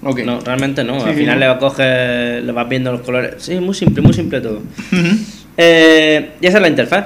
Ok. 0.04 0.20
No, 0.26 0.40
realmente 0.42 0.84
no. 0.84 1.00
Sí, 1.00 1.08
Al 1.10 1.14
sí, 1.16 1.20
final 1.22 1.40
no. 1.40 1.54
le 1.54 1.60
coges, 1.60 2.44
le 2.44 2.52
vas 2.52 2.70
viendo 2.70 2.92
los 2.92 3.02
colores. 3.02 3.36
Sí, 3.40 3.56
muy 3.56 3.74
simple, 3.76 4.02
muy 4.02 4.14
simple 4.14 4.42
todo. 4.42 4.62
Eh, 5.58 6.32
y 6.40 6.46
esa 6.48 6.58
es 6.58 6.62
la 6.62 6.68
interfaz. 6.70 7.06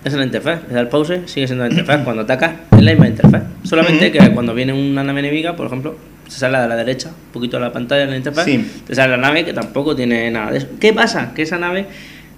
Esa 0.00 0.08
es 0.08 0.14
la 0.18 0.24
interfaz. 0.24 0.60
Le 0.68 0.74
das 0.74 0.82
el 0.82 0.88
pause, 0.88 1.20
sigue 1.26 1.46
siendo 1.46 1.64
la 1.64 1.70
interfaz. 1.70 2.02
Cuando 2.04 2.22
atacas, 2.22 2.52
es 2.76 2.82
la 2.82 2.90
misma 2.92 3.08
interfaz. 3.08 3.42
Solamente 3.64 4.12
que 4.12 4.18
cuando 4.32 4.54
viene 4.54 4.72
una 4.72 5.02
nave 5.02 5.20
enemiga, 5.20 5.56
por 5.56 5.66
ejemplo, 5.66 5.96
se 6.28 6.38
sale 6.38 6.58
de 6.58 6.68
la 6.68 6.76
derecha, 6.76 7.08
un 7.08 7.32
poquito 7.32 7.56
de 7.56 7.62
la 7.64 7.72
pantalla 7.72 8.02
en 8.04 8.10
la 8.10 8.16
interfaz, 8.16 8.44
Sí. 8.44 8.64
te 8.86 8.94
sale 8.94 9.12
la 9.12 9.16
nave 9.16 9.44
que 9.44 9.52
tampoco 9.52 9.96
tiene 9.96 10.30
nada 10.30 10.50
de 10.52 10.58
eso. 10.58 10.68
¿Qué 10.78 10.92
pasa? 10.92 11.32
Que 11.34 11.42
esa 11.42 11.58
nave 11.58 11.86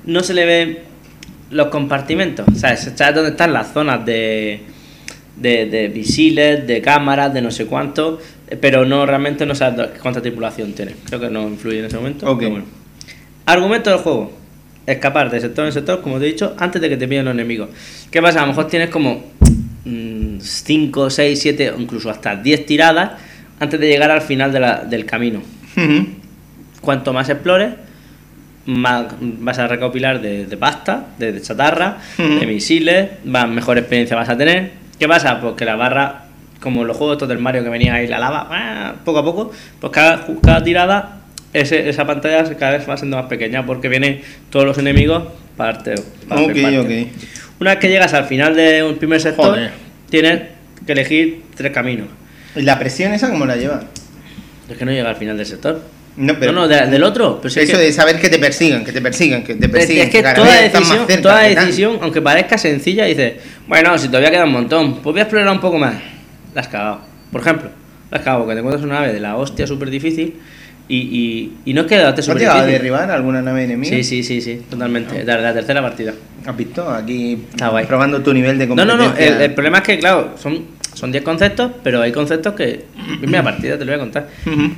no 0.04 0.20
se 0.22 0.32
le 0.34 0.46
ve 0.46 0.82
los 1.50 1.68
compartimentos. 1.68 2.46
O 2.48 2.54
sea, 2.54 2.76
¿sabes 2.76 3.14
dónde 3.14 3.30
están 3.30 3.52
las 3.52 3.72
zonas 3.72 4.04
de, 4.06 4.60
de, 5.40 5.66
de 5.66 5.88
visiles, 5.88 6.66
de 6.66 6.80
cámaras, 6.80 7.32
de 7.34 7.42
no 7.42 7.50
sé 7.50 7.66
cuánto? 7.66 8.20
Pero 8.60 8.84
no 8.84 9.04
realmente 9.06 9.44
no 9.46 9.54
sabes 9.54 9.88
cuánta 10.02 10.20
tripulación 10.22 10.72
tiene. 10.72 10.94
Creo 11.06 11.20
que 11.20 11.28
no 11.30 11.48
influye 11.48 11.78
en 11.80 11.84
ese 11.86 11.96
momento. 11.96 12.28
Bueno. 12.50 12.64
Argumento 13.46 13.90
del 13.90 13.98
juego. 14.00 14.32
Escapar 14.86 15.30
de 15.30 15.38
sector 15.40 15.66
en 15.66 15.72
sector, 15.72 16.00
como 16.00 16.18
te 16.18 16.24
he 16.26 16.28
dicho, 16.32 16.54
antes 16.58 16.80
de 16.80 16.88
que 16.88 16.96
te 16.96 17.06
pillen 17.06 17.26
los 17.26 17.34
enemigos. 17.34 17.68
¿Qué 18.10 18.22
pasa? 18.22 18.38
A 18.38 18.42
lo 18.42 18.48
mejor 18.48 18.68
tienes 18.68 18.88
como 18.88 19.22
5, 20.40 21.10
6, 21.10 21.38
7 21.40 21.70
o 21.72 21.80
incluso 21.80 22.10
hasta 22.10 22.36
10 22.36 22.66
tiradas 22.66 23.12
antes 23.60 23.78
de 23.80 23.88
llegar 23.88 24.10
al 24.10 24.22
final 24.22 24.52
de 24.52 24.60
la- 24.60 24.84
del 24.84 25.04
camino. 25.04 25.42
Cuanto 26.80 27.12
más 27.12 27.28
explores, 27.28 27.70
más 28.66 29.06
vas 29.20 29.58
a 29.58 29.66
recopilar 29.66 30.20
de, 30.20 30.46
de 30.46 30.56
pasta, 30.56 31.08
de, 31.18 31.32
de 31.32 31.40
chatarra, 31.42 31.98
de 32.16 32.46
misiles, 32.46 33.10
más 33.24 33.48
mejor 33.48 33.78
experiencia 33.78 34.16
vas 34.16 34.28
a 34.28 34.36
tener. 34.38 34.70
¿Qué 34.98 35.06
pasa? 35.08 35.40
Pues 35.40 35.54
que 35.54 35.64
la 35.64 35.76
barra, 35.76 36.24
como 36.60 36.84
los 36.84 36.96
juegos 36.96 37.14
estos 37.16 37.28
del 37.28 37.38
Mario 37.38 37.62
que 37.62 37.68
venía 37.70 37.94
ahí 37.94 38.06
la 38.06 38.18
lava, 38.18 38.48
¡ah! 38.50 38.94
poco 39.04 39.18
a 39.20 39.24
poco, 39.24 39.52
pues 39.80 39.92
cada, 39.92 40.26
cada 40.42 40.62
tirada, 40.62 41.18
ese- 41.52 41.88
esa 41.88 42.06
pantalla 42.06 42.44
cada 42.56 42.72
vez 42.78 42.88
va 42.88 42.96
siendo 42.96 43.16
más 43.16 43.26
pequeña 43.26 43.64
porque 43.64 43.88
vienen 43.88 44.20
todos 44.50 44.64
los 44.66 44.78
enemigos 44.78 45.24
parte. 45.56 45.94
parte, 46.28 46.44
Ok, 46.44 46.62
parte. 46.62 46.78
ok. 46.78 47.08
Una 47.60 47.70
vez 47.70 47.78
que 47.80 47.88
llegas 47.88 48.14
al 48.14 48.24
final 48.24 48.54
de 48.54 48.82
un 48.84 48.96
primer 48.98 49.20
sector, 49.20 49.46
Joder. 49.50 49.70
tienes 50.10 50.42
que 50.86 50.92
elegir 50.92 51.42
tres 51.56 51.72
caminos. 51.72 52.08
¿Y 52.56 52.62
la 52.62 52.78
presión 52.78 53.12
esa 53.12 53.30
cómo 53.30 53.46
la 53.46 53.56
lleva? 53.56 53.82
Es 54.68 54.76
que 54.76 54.84
no 54.84 54.90
llega 54.92 55.10
al 55.10 55.16
final 55.16 55.36
del 55.36 55.46
sector. 55.46 55.82
No, 56.18 56.34
pero- 56.38 56.52
no, 56.52 56.62
no, 56.62 56.68
de- 56.68 56.86
del 56.88 57.02
otro. 57.04 57.38
Pero 57.40 57.48
si 57.50 57.60
es 57.60 57.68
Eso 57.68 57.78
que- 57.78 57.84
de 57.84 57.92
saber 57.92 58.20
que 58.20 58.28
te 58.28 58.38
persigan, 58.38 58.84
que 58.84 58.92
te 58.92 59.00
persigan, 59.00 59.42
que 59.44 59.54
te 59.54 59.66
Es, 59.66 59.70
persiguen. 59.72 60.04
es 60.08 60.10
que 60.10 60.22
cada 60.22 60.34
toda 60.34 60.54
decisión, 60.60 61.06
cerca, 61.06 61.22
toda 61.22 61.42
que 61.48 61.54
decisión, 61.54 61.98
aunque 62.02 62.20
parezca 62.20 62.58
sencilla, 62.58 63.04
dices, 63.04 63.34
bueno, 63.66 63.96
si 63.98 64.08
todavía 64.08 64.30
queda 64.30 64.44
un 64.44 64.52
montón, 64.52 64.94
pues 64.96 65.12
voy 65.14 65.20
a 65.20 65.22
explorar 65.22 65.50
un 65.50 65.60
poco 65.60 65.78
más. 65.78 65.94
La 66.54 66.60
has 66.62 66.68
cagado. 66.68 67.00
Por 67.30 67.40
ejemplo, 67.40 67.70
la 68.10 68.18
has 68.18 68.24
cagado 68.24 68.42
porque 68.44 68.54
te 68.54 68.58
encuentras 68.60 68.84
una 68.84 68.94
nave 69.00 69.12
de 69.12 69.20
la 69.20 69.36
hostia 69.36 69.66
súper 69.66 69.90
difícil 69.90 70.34
y, 70.88 70.96
y, 70.96 71.52
y 71.66 71.74
no 71.74 71.82
es 71.82 71.86
que 71.86 71.96
te 71.96 72.02
¿Has 72.02 72.24
súper 72.24 72.38
llegado 72.40 72.58
a 72.58 72.62
difícil. 72.62 72.78
derribar 72.82 73.10
alguna 73.10 73.40
nave 73.42 73.64
enemiga? 73.64 73.94
Sí, 73.94 74.02
sí, 74.02 74.22
sí, 74.24 74.40
sí, 74.40 74.62
totalmente. 74.68 75.24
De 75.24 75.40
la 75.40 75.52
tercera 75.54 75.80
partida. 75.82 76.14
¿Has 76.46 76.56
visto? 76.56 76.88
Aquí 76.90 77.38
Está 77.50 77.68
guay. 77.68 77.86
probando 77.86 78.20
tu 78.22 78.32
nivel 78.32 78.58
de 78.58 78.66
No, 78.66 78.74
no, 78.84 78.96
competencia. 78.96 79.30
no, 79.30 79.36
el, 79.36 79.42
el 79.42 79.54
problema 79.54 79.78
es 79.78 79.84
que, 79.84 79.98
claro, 79.98 80.34
son 80.36 80.78
son 80.94 81.12
10 81.12 81.22
conceptos, 81.22 81.70
pero 81.84 82.00
hay 82.02 82.10
conceptos 82.10 82.54
que. 82.54 82.86
Primera 83.20 83.42
partida, 83.44 83.78
te 83.78 83.84
lo 83.84 83.92
voy 83.92 83.96
a 83.96 84.00
contar. 84.00 84.28
Ujú. 84.46 84.72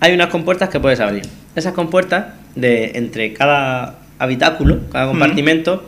Hay 0.00 0.14
unas 0.14 0.28
compuertas 0.28 0.70
que 0.70 0.80
puedes 0.80 0.98
abrir. 1.00 1.22
Esas 1.54 1.74
compuertas, 1.74 2.34
de 2.54 2.92
entre 2.94 3.32
cada 3.32 3.98
habitáculo, 4.18 4.80
cada 4.90 5.06
compartimento, 5.06 5.84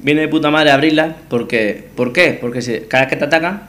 viene 0.00 0.22
de 0.22 0.28
puta 0.28 0.50
madre 0.50 0.70
abrirlas. 0.70 1.14
Porque, 1.28 1.84
¿Por 1.94 2.12
qué? 2.12 2.36
Porque 2.40 2.62
si, 2.62 2.80
cada 2.80 3.04
vez 3.04 3.10
que 3.10 3.16
te 3.16 3.24
atacan, 3.26 3.62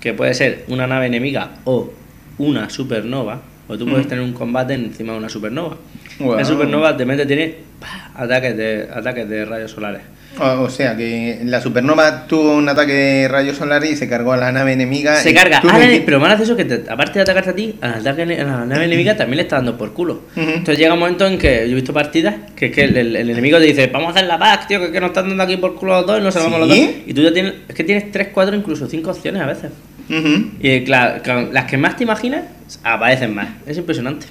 que 0.00 0.14
puede 0.14 0.34
ser 0.34 0.64
una 0.68 0.86
nave 0.86 1.06
enemiga 1.06 1.50
o 1.64 1.92
una 2.38 2.70
supernova, 2.70 3.42
o 3.68 3.76
tú 3.78 3.86
puedes 3.86 4.06
Mm. 4.06 4.08
tener 4.08 4.24
un 4.24 4.32
combate 4.32 4.74
encima 4.74 5.12
de 5.12 5.18
una 5.18 5.28
supernova. 5.28 5.76
Guau. 6.18 6.38
La 6.38 6.44
supernova 6.44 6.92
de 6.92 7.04
repente 7.04 7.26
tiene 7.26 7.54
¡pah! 7.80 8.10
ataques 8.22 8.56
de, 8.56 8.88
ataques 8.92 9.28
de 9.28 9.44
rayos 9.44 9.70
solares. 9.70 10.02
O, 10.36 10.68
sea, 10.68 10.96
que 10.96 11.42
la 11.44 11.60
supernova 11.60 12.26
tuvo 12.26 12.56
un 12.56 12.68
ataque 12.68 12.92
de 12.92 13.28
rayos 13.28 13.56
solares 13.56 13.92
y 13.92 13.96
se 13.96 14.08
cargó 14.08 14.32
a 14.32 14.36
la 14.36 14.50
nave 14.50 14.72
enemiga. 14.72 15.14
Se 15.20 15.32
carga, 15.32 15.60
ah, 15.62 15.78
hiciste- 15.78 16.02
pero 16.04 16.18
más 16.18 16.30
gracioso 16.30 16.56
que 16.56 16.64
te- 16.64 16.90
aparte 16.90 17.12
de 17.14 17.20
atacarte 17.22 17.50
a 17.50 17.54
ti, 17.54 17.76
al 17.80 17.94
ataque 18.00 18.22
a 18.22 18.26
la 18.44 18.66
nave 18.66 18.84
enemiga 18.86 19.16
también 19.16 19.36
le 19.36 19.42
está 19.44 19.56
dando 19.56 19.78
por 19.78 19.92
culo. 19.92 20.22
Entonces 20.34 20.76
llega 20.78 20.92
un 20.94 20.98
momento 20.98 21.24
en 21.24 21.38
que 21.38 21.66
yo 21.68 21.72
he 21.72 21.74
visto 21.76 21.92
partidas 21.92 22.34
que, 22.56 22.72
que 22.72 22.82
el, 22.82 22.96
el- 22.96 23.14
el 23.14 23.30
enemigo 23.30 23.58
te 23.58 23.64
dice, 23.66 23.86
vamos 23.86 24.08
a 24.08 24.10
hacer 24.16 24.26
la 24.26 24.36
paz, 24.36 24.66
tío, 24.66 24.80
que, 24.80 24.90
que 24.90 25.00
nos 25.00 25.10
están 25.10 25.28
dando 25.28 25.44
aquí 25.44 25.56
por 25.56 25.76
culo 25.76 25.92
los 26.00 26.06
dos 26.08 26.18
y 26.18 26.22
nos 26.24 26.34
salvamos 26.34 26.58
los 26.66 26.72
¿Sí? 26.72 26.84
dos. 26.84 26.94
Y 27.06 27.14
tú 27.14 27.22
ya 27.22 27.32
tienes, 27.32 27.54
es 27.68 27.74
que 27.76 27.84
tienes 27.84 28.10
3, 28.10 28.28
4, 28.34 28.56
incluso 28.56 28.88
5 28.88 29.10
opciones 29.12 29.40
a 29.40 29.46
veces. 29.46 29.70
Y 30.08 30.84
claro, 30.84 31.22
claro, 31.22 31.48
las 31.52 31.64
que 31.64 31.76
más 31.76 31.96
te 31.96 32.04
imaginas 32.04 32.44
aparecen 32.82 33.34
más. 33.34 33.48
Es 33.66 33.76
impresionante. 33.78 34.26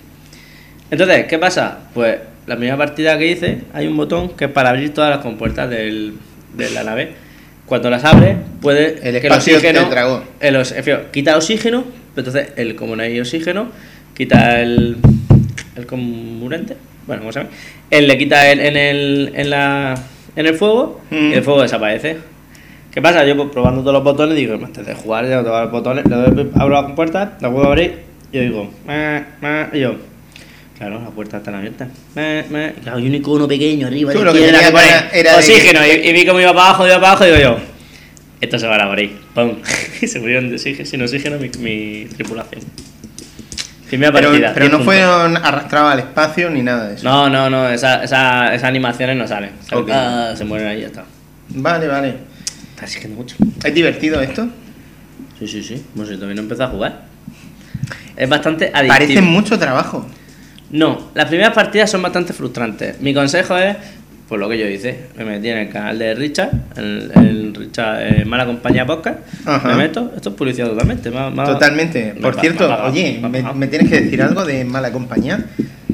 Entonces, 0.92 1.26
¿qué 1.26 1.40
pasa? 1.40 1.80
Pues 1.94 2.18
la 2.46 2.56
primera 2.56 2.78
partida 2.78 3.18
que 3.18 3.28
hice, 3.32 3.60
hay 3.74 3.88
un 3.88 3.98
botón 3.98 4.30
que 4.36 4.46
es 4.46 4.52
para 4.52 4.70
abrir 4.70 4.94
todas 4.94 5.10
las 5.10 5.20
compuertas 5.20 5.70
del, 5.70 6.14
de 6.56 6.70
la 6.72 6.84
nave. 6.84 7.12
Cuando 7.66 7.90
las 7.90 8.04
abres, 8.04 8.36
puede 8.62 9.00
El 9.02 9.20
que 9.22 9.30
el 10.42 10.56
os- 10.58 10.72
en 10.74 10.84
fin, 10.84 10.96
quita 11.12 11.38
oxígeno, 11.38 11.86
pero 12.14 12.28
entonces, 12.28 12.54
el, 12.58 12.76
como 12.76 12.96
no 12.96 13.04
hay 13.04 13.20
oxígeno, 13.20 13.72
quita 14.16 14.60
el, 14.62 14.98
el 15.76 15.86
comburente. 15.88 16.76
Bueno, 17.08 17.22
¿cómo 17.22 17.32
se 17.32 17.40
llama? 17.40 17.52
Él 17.90 18.08
le 18.08 18.18
quita 18.18 18.50
el, 18.52 18.60
en, 18.60 18.78
el, 18.78 19.32
en, 19.36 19.50
la, 19.50 19.96
en 20.36 20.46
el 20.46 20.56
fuego 20.56 21.02
Mm. 21.10 21.32
y 21.32 21.34
el 21.34 21.44
fuego 21.44 21.62
desaparece. 21.64 22.18
¿Qué 22.94 23.02
pasa? 23.02 23.26
Yo 23.26 23.36
pues, 23.36 23.50
probando 23.50 23.82
todos 23.82 23.94
los 23.94 24.04
botones 24.04 24.36
digo, 24.36 24.54
antes 24.54 24.86
de 24.86 24.94
jugar, 24.94 25.28
ya 25.28 25.38
no 25.38 25.44
tengo 25.44 25.60
los 25.60 25.72
botones, 25.72 26.06
le 26.06 26.16
doy, 26.16 26.52
abro 26.56 26.82
la 26.82 26.96
puerta, 26.96 27.38
la 27.40 27.52
puedo 27.52 27.66
abrir 27.68 28.02
y 28.32 28.38
yo 28.38 28.42
digo, 28.44 28.72
"Ma, 28.86 29.24
ma", 29.42 29.70
y 29.74 29.80
yo, 29.80 29.96
claro, 30.78 31.00
las 31.02 31.10
puertas 31.12 31.40
están 31.40 31.56
abiertas. 31.56 31.88
Ma, 32.16 32.44
ma, 32.52 32.68
y 32.68 32.82
claro, 32.82 32.98
hay 33.00 33.08
un 33.08 33.16
icono 33.16 33.48
pequeño 33.48 33.88
arriba 33.88 34.12
a 34.12 34.14
que 34.14 34.20
izquierda 34.20 34.60
que 34.60 34.72
pone 34.72 34.88
era- 34.88 35.10
era 35.12 35.32
de- 35.32 35.38
oxígeno 35.38 35.80
y, 35.88 36.08
y 36.08 36.14
vi 36.14 36.26
cómo 36.26 36.40
iba 36.40 36.54
para 36.54 36.66
abajo, 36.68 36.86
iba 36.86 36.96
para 36.98 37.08
abajo 37.10 37.24
y 37.26 37.28
digo 37.30 37.40
yo, 37.40 37.58
esto 38.42 38.60
se 38.60 38.68
va 38.68 38.76
a 38.76 38.86
morir. 38.86 39.18
¡Pum! 39.34 39.54
y 40.02 40.08
se 40.08 40.20
murieron 40.20 40.50
de 40.50 40.56
oxígeno, 40.56 40.86
sin 40.88 41.02
oxígeno 41.02 41.38
mi, 41.40 41.50
mi 41.60 42.06
tripulación. 42.16 42.62
Primera 43.88 44.12
Pero, 44.12 44.30
partida. 44.30 44.52
pero 44.54 44.66
10 44.66 44.72
no 44.72 44.78
puntos. 44.80 44.86
fueron 44.96 45.38
arrastrados 45.38 45.92
al 45.94 46.00
espacio 46.00 46.50
ni 46.50 46.62
nada 46.64 46.88
de 46.90 46.96
eso. 46.96 47.04
No, 47.04 47.30
no, 47.30 47.50
no, 47.50 47.70
esa, 47.70 48.04
esa, 48.04 48.54
esas 48.54 48.68
animaciones 48.68 49.16
no 49.18 49.28
salen. 49.28 49.52
Salen, 49.68 49.84
Ok. 49.84 49.90
ah, 49.94 50.34
se 50.36 50.46
mueren 50.46 50.68
ahí 50.68 50.78
y 50.80 50.82
ya 50.82 50.88
está. 50.88 51.04
Vale, 51.50 51.88
vale. 51.88 52.14
Está 52.74 52.86
exigiendo 52.86 53.18
mucho. 53.18 53.36
¿Es 53.64 53.74
divertido 53.74 54.20
esto? 54.22 54.48
Sí, 55.40 55.48
sí, 55.48 55.64
sí. 55.64 55.84
Bueno, 55.96 56.10
si 56.12 56.16
todavía 56.16 56.36
no 56.36 56.42
empezó 56.42 56.64
a 56.64 56.68
jugar. 56.68 57.06
Es 58.16 58.30
bastante 58.30 58.66
adictivo. 58.74 58.88
Parece 58.90 59.22
mucho 59.22 59.58
trabajo. 59.58 60.08
No, 60.72 61.12
las 61.14 61.26
primeras 61.28 61.54
partidas 61.54 61.90
son 61.92 62.02
bastante 62.02 62.34
frustrantes. 62.34 63.00
Mi 63.00 63.14
consejo 63.14 63.58
es, 63.58 63.76
pues 64.28 64.40
lo 64.40 64.50
que 64.50 64.58
yo 64.58 64.68
hice, 64.68 65.08
me 65.16 65.24
metí 65.26 65.50
en 65.50 65.58
el 65.60 65.70
canal 65.70 66.00
de 66.00 66.16
Richard, 66.16 66.50
el, 66.78 67.12
el 67.16 67.54
Richard 67.54 68.02
eh, 68.02 68.26
Mala 68.26 68.46
Compañía 68.48 68.86
Podcast, 68.86 69.20
Ajá. 69.46 69.68
me 69.68 69.76
meto, 69.76 70.12
esto 70.16 70.30
es 70.30 70.36
publicidad 70.36 70.68
totalmente. 70.70 71.12
me 71.12 71.30
me 71.30 71.44
Totalmente. 71.46 72.14
me 72.16 72.22
Por 72.22 72.40
cierto, 72.40 72.76
oye, 72.86 73.22
me 73.56 73.68
tienes 73.68 73.90
que 73.90 74.02
decir 74.02 74.22
algo 74.22 74.46
de 74.46 74.66
mala 74.66 74.92
compañía. 74.92 75.46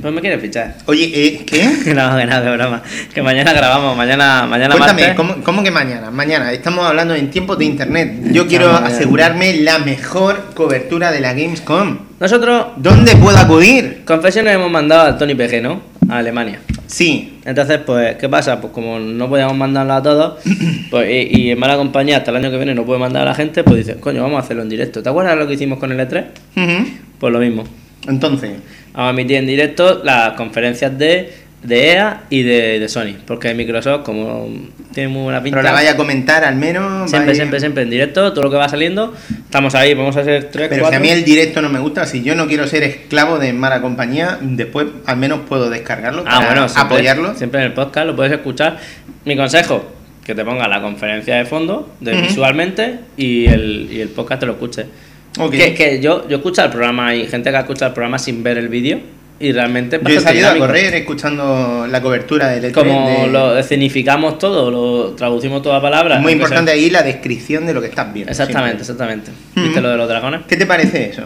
Pues 0.02 0.14
me 0.14 0.22
quieres 0.22 0.42
fichar. 0.42 0.76
Oye, 0.86 1.12
eh, 1.14 1.42
¿qué? 1.46 1.70
Que 1.84 1.94
no, 1.94 2.16
que 2.18 2.26
nada, 2.26 2.44
que 2.44 2.58
broma. 2.58 2.82
Que 3.14 3.22
mañana 3.22 3.54
grabamos, 3.54 3.96
mañana, 3.98 4.46
mañana 4.48 4.76
Cuéntame, 4.76 5.02
martes. 5.02 5.18
¿cómo, 5.18 5.36
cómo 5.44 5.64
que 5.64 5.72
mañana? 5.72 6.10
Mañana, 6.12 6.52
estamos 6.52 6.86
hablando 6.86 7.16
en 7.16 7.30
tiempos 7.30 7.58
de 7.58 7.66
internet. 7.66 8.14
Yo 8.32 8.48
quiero 8.48 8.70
asegurarme 8.72 9.56
la 9.62 9.80
mejor 9.80 10.52
cobertura 10.54 11.12
de 11.12 11.20
la 11.20 11.34
Gamescom. 11.34 11.98
Nosotros, 12.20 12.68
¿Dónde 12.78 13.16
puedo 13.16 13.38
acudir? 13.38 14.02
confesiones 14.06 14.54
hemos 14.56 14.70
mandado 14.72 15.08
al 15.08 15.18
Tony 15.18 15.36
PG, 15.36 15.62
¿no? 15.62 15.82
A 16.10 16.18
Alemania. 16.18 16.60
Sí, 16.88 17.40
Entonces, 17.46 17.80
pues, 17.86 18.16
¿qué 18.16 18.28
pasa? 18.28 18.60
Pues 18.60 18.74
como 18.74 18.98
no 19.00 19.30
podíamos 19.30 19.56
mandarlo 19.56 19.94
a 19.94 20.02
todos, 20.02 20.34
pues, 20.90 21.10
y, 21.10 21.40
y 21.42 21.52
en 21.52 21.60
mala 21.60 21.78
compañía 21.78 22.18
hasta 22.18 22.32
el 22.32 22.38
año 22.38 22.50
que 22.50 22.58
viene 22.58 22.74
no 22.74 22.84
puede 22.84 23.00
mandar 23.00 23.22
a 23.24 23.26
la 23.26 23.36
gente, 23.36 23.64
pues 23.64 23.78
dice, 23.86 24.00
coño, 24.00 24.24
vamos 24.24 24.38
a 24.38 24.44
hacerlo 24.44 24.64
en 24.64 24.70
directo. 24.70 25.04
¿Te 25.04 25.10
acuerdas 25.10 25.38
lo 25.38 25.48
que 25.48 25.54
hicimos 25.54 25.78
con 25.80 25.92
el 25.92 26.00
E3? 26.00 26.26
Ujú. 26.58 26.90
Pues 27.20 27.34
lo 27.34 27.40
mismo. 27.40 27.64
Entonces, 28.08 28.52
Vamos 28.94 29.08
a 29.12 29.14
emitir 29.14 29.38
en 29.38 29.46
directo 29.48 30.02
las 30.04 30.34
conferencias 30.34 30.98
de, 30.98 31.32
de 31.64 31.92
EA 31.92 32.24
y 32.30 32.42
de, 32.42 32.80
de 32.80 32.90
Sony. 32.90 33.14
Porque 33.26 33.54
Microsoft, 33.54 34.04
como 34.04 34.50
tiene 34.94 35.10
muy 35.10 35.24
buena 35.24 35.42
pinta. 35.44 35.58
pero 35.60 35.64
la 35.70 35.72
vaya 35.74 35.92
a 35.92 35.96
comentar 35.96 36.44
al 36.44 36.56
menos. 36.56 37.10
Siempre, 37.10 37.28
vaya- 37.28 37.36
siempre, 37.36 37.60
siempre 37.60 37.84
en 37.84 37.90
directo, 37.92 38.34
todo 38.34 38.44
lo 38.46 38.50
que 38.52 38.58
va 38.58 38.68
saliendo. 38.68 39.14
Estamos 39.46 39.76
ahí, 39.76 39.94
vamos 39.94 40.18
a 40.18 40.22
hacer 40.22 40.46
tres, 40.52 40.68
Pero 40.70 40.76
si 40.76 40.82
cuatro. 40.82 40.98
a 40.98 41.02
mí 41.02 41.10
el 41.10 41.24
directo 41.24 41.62
no 41.62 41.70
me 41.70 41.80
gusta, 41.80 42.06
si 42.08 42.24
yo 42.24 42.34
no 42.36 42.48
quiero 42.48 42.68
ser 42.68 42.84
esclavo 42.84 43.38
de 43.40 43.54
mala 43.54 43.80
compañía, 43.80 44.38
después 44.42 44.88
al 45.06 45.18
menos 45.18 45.42
puedo 45.48 45.70
descargarlo 45.70 46.24
Ah, 46.26 46.36
para 46.40 46.46
bueno, 46.48 46.68
siempre, 46.68 46.96
apoyarlo. 46.98 47.36
Siempre 47.36 47.60
en 47.62 47.68
el 47.68 47.74
podcast 47.74 48.08
lo 48.08 48.16
puedes 48.16 48.34
escuchar. 48.34 48.78
Mi 49.26 49.38
consejo, 49.38 49.86
que 50.26 50.34
te 50.36 50.44
ponga 50.44 50.68
la 50.68 50.82
conferencia 50.82 51.36
de 51.36 51.46
fondo, 51.46 51.94
de 52.02 52.20
visualmente, 52.22 53.00
y 53.18 53.46
el, 53.46 53.88
y 53.92 54.02
el 54.02 54.10
podcast 54.10 54.40
te 54.42 54.46
lo 54.48 54.54
escuche. 54.54 54.86
Ok. 55.38 55.52
Que, 55.52 55.74
que 55.74 56.00
yo, 56.02 56.28
yo 56.28 56.38
escucho 56.38 56.64
el 56.64 56.70
programa, 56.72 57.08
hay 57.10 57.28
gente 57.28 57.50
que 57.52 57.58
ha 57.58 57.62
escuchado 57.62 57.90
el 57.90 57.94
programa 57.94 58.18
sin 58.20 58.42
ver 58.44 58.58
el 58.58 58.68
vídeo, 58.70 59.00
y 59.40 59.52
realmente 59.54 59.96
es 59.98 60.02
Yo 60.02 60.20
he 60.20 60.20
salido 60.22 60.50
a 60.50 60.58
correr 60.58 60.94
escuchando 60.96 61.88
la 61.90 62.02
cobertura 62.02 62.50
del 62.50 62.66
E3. 62.66 62.72
Como 62.74 63.10
de- 63.10 63.28
lo 63.28 63.58
escenificamos 63.58 64.38
todo, 64.38 64.70
lo 64.70 65.12
traducimos 65.16 65.62
toda 65.62 65.82
palabra. 65.82 66.20
Muy 66.20 66.34
importante 66.34 66.72
sea- 66.72 66.82
ahí 66.82 66.90
la 66.90 67.04
descripción 67.04 67.66
de 67.66 67.74
lo 67.74 67.80
que 67.82 67.88
estás 67.88 68.14
viendo. 68.14 68.32
Exactamente, 68.32 68.84
siempre. 68.84 69.06
exactamente. 69.24 69.32
¿Viste 69.56 69.82
lo 69.82 69.90
de 69.92 69.98
los 69.98 70.10
dragones? 70.10 70.42
¿Qué 70.48 70.58
te 70.58 70.66
parece 70.66 71.10
eso? 71.12 71.24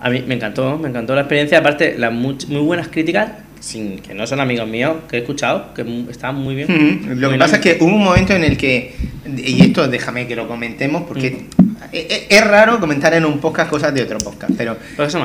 A 0.00 0.10
mí 0.10 0.24
me 0.26 0.34
encantó, 0.34 0.76
me 0.76 0.88
encantó 0.88 1.14
la 1.14 1.20
experiencia. 1.22 1.58
Aparte, 1.58 1.94
las 1.96 2.12
much- 2.12 2.48
muy 2.48 2.60
buenas 2.62 2.88
críticas, 2.88 3.30
sin 3.60 3.98
que 4.00 4.14
no 4.14 4.26
son 4.26 4.40
amigos 4.40 4.68
míos, 4.68 4.96
que 5.08 5.16
he 5.16 5.20
escuchado, 5.20 5.72
que 5.74 5.84
estaban 6.10 6.36
muy 6.36 6.54
bien. 6.54 7.02
Lo 7.20 7.30
que 7.30 7.36
pasa 7.38 7.56
es 7.56 7.62
que 7.62 7.78
hubo 7.80 7.94
un 7.94 8.04
momento 8.04 8.32
en 8.34 8.44
el 8.44 8.56
que, 8.56 8.94
y 9.36 9.62
esto 9.62 9.88
déjame 9.88 10.26
que 10.26 10.36
lo 10.36 10.46
comentemos, 10.46 11.02
porque 11.08 11.46
e- 11.92 12.06
e- 12.10 12.26
es 12.36 12.46
raro 12.46 12.78
comentar 12.80 13.12
en 13.14 13.24
un 13.24 13.38
podcast 13.40 13.70
cosas 13.70 13.92
de 13.94 14.02
otro 14.02 14.18
podcast, 14.18 14.52
pero 14.56 14.76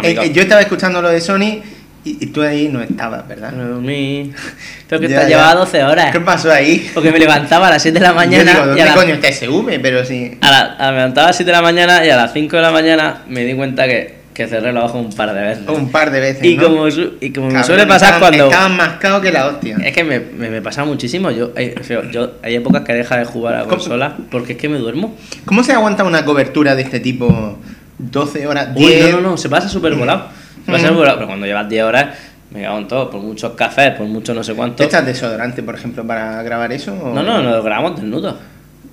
eh, 0.04 0.16
eh, 0.24 0.32
yo 0.34 0.42
estaba 0.42 0.62
escuchando 0.62 1.02
lo 1.02 1.10
de 1.10 1.22
Sony 1.22 1.62
y, 2.04 2.18
y 2.24 2.26
tú 2.28 2.42
ahí 2.42 2.68
no 2.68 2.82
estabas, 2.82 3.28
¿verdad? 3.28 3.52
Me 3.52 3.64
dormí. 3.64 4.32
Tengo 4.88 5.02
que 5.02 5.08
estar 5.08 5.28
llevaba 5.28 5.54
12 5.54 5.84
horas. 5.84 6.12
¿Qué 6.12 6.20
pasó 6.20 6.52
ahí? 6.52 6.90
Porque 6.96 7.12
me 7.12 7.20
levantaba 7.20 7.68
a 7.68 7.72
las 7.72 7.82
7 7.84 8.00
de 8.00 8.04
la 8.06 8.14
mañana. 8.14 8.52
yo 8.54 8.60
digo, 8.60 8.64
y 8.64 8.68
¿dónde 8.70 8.82
a 8.82 8.86
la- 8.86 8.96
coño 8.96 9.14
está 9.14 9.28
SV? 9.32 9.80
Pero 9.82 10.04
sí. 10.04 10.38
a 10.42 10.50
la- 10.52 10.76
a- 10.80 10.92
me 10.92 10.98
levantaba 10.98 11.28
a 11.28 11.30
las 11.30 11.36
7 11.38 11.52
de 11.52 11.58
la 11.58 11.62
mañana 11.62 12.04
y 12.06 12.10
a 12.10 12.16
las 12.18 12.34
5 12.34 12.56
de 12.56 12.62
la 12.62 12.72
mañana 12.72 13.22
me 13.28 13.46
di 13.46 13.54
cuenta 13.54 13.86
que, 13.88 14.21
que 14.34 14.48
cerré 14.48 14.72
los 14.72 14.84
ojos 14.86 15.06
un 15.06 15.14
par 15.14 15.34
de 15.34 15.42
veces. 15.42 15.68
Un 15.68 15.90
par 15.92 16.12
de 16.12 16.20
veces. 16.20 16.44
y, 16.44 16.56
¿no? 16.58 16.64
como, 16.64 16.88
y 16.88 17.32
como 17.34 17.50
me 17.50 17.64
suele 17.64 17.86
pasar 17.86 18.14
estaban- 18.16 18.20
cuando. 18.20 18.46
Estaban 18.46 18.78
mascados 18.78 19.22
que 19.22 19.32
la 19.32 19.48
hostia. 19.48 19.78
Es 19.84 19.94
que 19.94 20.04
me, 20.04 20.20
me, 20.20 20.50
me 20.50 20.62
pasa 20.62 20.84
muchísimo. 20.86 21.32
Yo, 21.32 21.52
hay, 21.56 21.72
feo, 21.82 22.04
yo, 22.12 22.34
hay 22.42 22.56
épocas 22.56 22.84
que 22.84 22.94
deja 22.94 23.18
de 23.18 23.26
jugar 23.26 23.56
a 23.56 23.60
¿Cómo? 23.64 23.72
consola 23.72 24.16
porque 24.32 24.54
es 24.54 24.58
que 24.58 24.70
me 24.70 24.78
duermo. 24.78 25.16
¿Cómo 25.46 25.64
se 25.64 25.74
aguanta 25.74 26.04
una 26.04 26.24
cobertura 26.26 26.76
de 26.76 26.84
este 26.84 27.00
tipo? 27.00 27.58
12 27.98 28.48
horas, 28.48 28.70
Uy, 28.76 28.86
10. 28.88 29.12
no, 29.12 29.22
no, 29.22 29.30
no, 29.32 29.38
se 29.38 29.48
pasa 29.50 29.70
súper 29.70 29.94
volado. 29.96 30.26
Se 30.66 30.72
pasa 30.72 30.86
Mm. 30.86 30.88
súper 30.88 30.98
volado, 30.98 31.18
pero 31.18 31.28
cuando 31.28 31.46
llevas 31.46 31.70
10 31.70 31.84
horas, 31.84 32.08
me 32.52 32.64
cago 32.64 32.78
en 32.80 32.88
todo, 32.88 33.10
por 33.10 33.22
muchos 33.22 33.52
cafés, 33.54 33.92
por 33.92 34.08
mucho 34.08 34.34
no 34.34 34.44
sé 34.44 34.54
cuánto. 34.54 34.78
¿Te 34.78 34.86
echas 34.86 35.06
desodorante, 35.06 35.62
por 35.64 35.76
ejemplo, 35.76 36.06
para 36.06 36.42
grabar 36.44 36.72
eso? 36.72 36.94
o- 36.94 37.14
No, 37.14 37.22
no, 37.24 37.42
nos 37.44 37.64
grabamos 37.64 37.96
desnudos. 38.00 38.36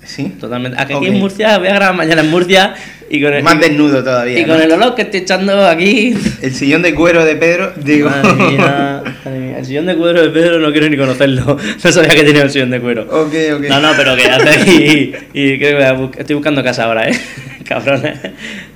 Sí. 0.09 0.33
Totalmente. 0.39 0.75
Aquí 0.81 0.93
Ok. 0.93 1.03
en 1.05 1.19
Murcia, 1.19 1.59
voy 1.59 1.67
a 1.67 1.75
grabar 1.75 1.95
mañana 1.95 2.21
en 2.21 2.29
Murcia 2.31 2.73
y 3.11 3.21
con 3.21 3.31
el, 3.31 3.43
Más 3.43 3.59
desnudo 3.59 4.03
todavía. 4.03 4.39
y 4.39 4.45
con 4.45 4.57
¿no? 4.57 4.63
el 4.63 4.71
olor 4.71 4.95
que 4.95 5.03
estoy 5.03 5.19
echando 5.19 5.67
aquí. 5.67 6.15
El 6.41 6.51
sillón 6.53 6.81
de 6.81 6.95
cuero 6.95 7.23
de 7.25 7.35
Pedro, 7.35 7.73
digo. 7.83 8.09
Madre 8.09 8.33
mía, 8.33 9.03
madre 9.23 9.39
mía. 9.39 9.57
El 9.59 9.65
sillón 9.65 9.85
de 9.85 9.95
cuero 9.95 10.21
de 10.23 10.29
Pedro 10.29 10.57
no 10.59 10.71
quiero 10.71 10.89
ni 10.89 10.97
conocerlo. 10.97 11.57
No 11.83 11.91
sabía 11.91 12.09
que 12.09 12.23
tenía 12.23 12.43
un 12.43 12.49
sillón 12.49 12.71
de 12.71 12.81
cuero. 12.81 13.03
ok, 13.03 13.33
ok. 13.57 13.61
No, 13.69 13.79
no, 13.79 13.89
pero 13.95 14.15
que 14.15 14.25
hace 14.25 14.71
y, 14.71 15.15
y 15.33 15.57
creo 15.59 15.69
que 15.69 15.75
voy 15.75 15.83
a 15.83 15.93
bus- 15.93 16.17
estoy 16.17 16.35
buscando 16.35 16.63
casa 16.63 16.85
ahora, 16.85 17.07
¿eh? 17.07 17.13
Cabrones. 17.67 18.17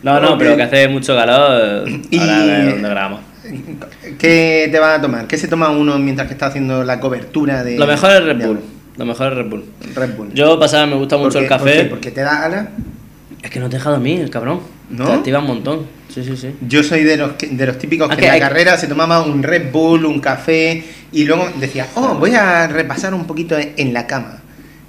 No, 0.04 0.20
no, 0.20 0.34
Ok. 0.34 0.40
pero 0.40 0.56
que 0.56 0.62
hace 0.64 0.88
mucho 0.88 1.16
calor. 1.16 1.90
Y- 2.12 2.20
Ahora 2.20 2.66
dónde 2.66 2.90
grabamos. 2.90 3.22
¿Qué 4.20 4.70
te 4.72 4.80
van 4.80 5.00
a 5.00 5.02
tomar? 5.02 5.28
¿Qué 5.28 5.38
se 5.38 5.48
toma 5.48 5.70
uno 5.70 5.98
mientras 6.00 6.28
que 6.28 6.34
está 6.34 6.46
haciendo 6.48 6.84
la 6.84 7.00
cobertura 7.00 7.64
de. 7.64 7.78
Lo 7.78 7.88
mejor 7.88 8.12
es 8.12 8.24
Red 8.24 8.46
Bull. 8.46 8.60
Lo 8.98 9.06
mejor 9.06 9.32
es 9.32 9.38
Red 9.40 9.50
Bull. 9.50 9.66
Red 9.96 10.16
Bull. 10.16 10.34
Yo 10.34 10.60
pasaba, 10.60 10.86
me 10.86 10.96
gusta 10.96 11.16
¿Por 11.18 11.26
mucho 11.26 11.40
el 11.40 11.48
¿Por 11.48 11.58
café. 11.58 11.78
qué? 11.78 11.86
¿Porque 11.86 12.12
te 12.12 12.22
da 12.22 12.44
ala? 12.46 12.70
Es 13.42 13.50
que 13.50 13.60
no 13.60 13.70
te 13.70 13.78
deja 13.78 13.90
dormir, 13.90 14.22
el 14.22 14.30
cabrón. 14.30 14.62
¿No? 14.90 15.06
Te 15.06 15.14
activa 15.14 15.40
un 15.40 15.48
montón. 15.48 15.86
Sí, 16.14 16.24
sí, 16.24 16.38
sí. 16.38 16.52
Yo 16.68 16.84
soy 16.84 17.04
de 17.04 17.18
los, 17.18 17.32
que- 17.34 17.48
de 17.48 17.66
los 17.66 17.78
típicos 17.80 18.08
que 18.08 18.14
Aunque 18.14 18.26
en 18.26 18.30
la 18.30 18.34
hay- 18.36 18.40
carrera 18.40 18.78
se 18.78 18.88
tomaba 18.88 19.24
un 19.24 19.42
Red 19.42 19.72
Bull, 19.72 20.06
un 20.06 20.20
café 20.20 20.84
y 21.12 21.24
luego 21.26 21.50
decía, 21.60 21.88
oh, 21.96 22.16
voy 22.16 22.36
a 22.36 22.68
repasar 22.68 23.14
un 23.14 23.26
poquito 23.26 23.58
en 23.58 23.94
la 23.94 24.06
cama. 24.06 24.40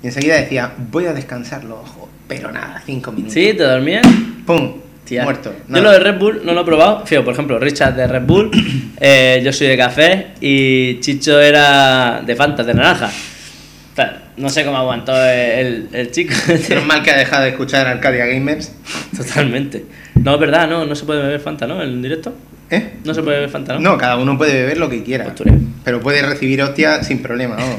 Y 0.03 0.09
enseguida 0.09 0.37
decía, 0.37 0.73
voy 0.91 1.07
a 1.07 1.15
descansar 1.15 1.65
los 1.65 1.79
ojos. 1.79 2.09
Pero 2.29 2.53
nada, 2.53 2.83
cinco 2.85 3.11
minutos. 3.11 3.33
¿Sí? 3.35 3.55
¿Te 3.55 3.63
dormías? 3.65 4.07
¡Pum! 4.47 4.73
Tía. 5.05 5.25
Muerto. 5.25 5.53
Yo 5.69 5.81
lo 5.83 5.91
de 5.91 5.99
Red 5.99 6.19
Bull 6.19 6.41
no 6.45 6.53
lo 6.55 6.61
he 6.63 6.65
probado. 6.65 7.05
Fío, 7.07 7.23
por 7.25 7.35
ejemplo, 7.35 7.59
Richard 7.59 7.95
de 7.95 8.07
Red 8.07 8.23
Bull, 8.23 8.51
eh, 9.01 9.41
yo 9.45 9.53
soy 9.53 9.67
de 9.69 9.77
café 9.77 10.29
y 10.41 11.01
Chicho 11.01 11.41
era 11.41 12.23
de 12.25 12.35
Fanta, 12.37 12.63
de 12.63 12.73
naranja. 12.75 13.11
No 14.37 14.49
sé 14.49 14.65
cómo 14.65 14.77
aguantó 14.77 15.15
el, 15.17 15.89
el 15.93 16.11
chico. 16.11 16.35
Menos 16.69 16.87
mal 16.87 17.03
que 17.03 17.11
ha 17.11 17.17
dejado 17.17 17.45
de 17.45 17.51
escuchar 17.51 17.87
Arcadia 17.87 18.27
Gamers. 18.27 18.73
Totalmente. 19.17 19.85
No, 20.17 20.35
es 20.35 20.41
verdad, 20.41 20.69
no, 20.69 20.85
no 20.85 20.95
se 20.95 21.05
puede 21.05 21.23
beber 21.23 21.41
Fanta, 21.41 21.67
¿no? 21.67 21.83
En 21.83 22.03
directo. 22.03 22.35
¿Eh? 22.71 22.95
No 23.05 23.15
se 23.15 23.23
puede 23.23 23.37
beber 23.37 23.51
Fanta, 23.51 23.75
¿no? 23.75 23.81
No, 23.81 23.99
cada 23.99 24.17
uno 24.17 24.37
puede 24.37 24.55
beber 24.55 24.79
lo 24.79 24.89
que 24.91 25.05
quiera. 25.05 25.33
Pues. 25.35 25.53
Pero 25.85 26.01
puede 26.01 26.23
recibir 26.23 26.63
hostia 26.63 27.03
sin 27.05 27.23
problema. 27.23 27.57
vamos. 27.57 27.77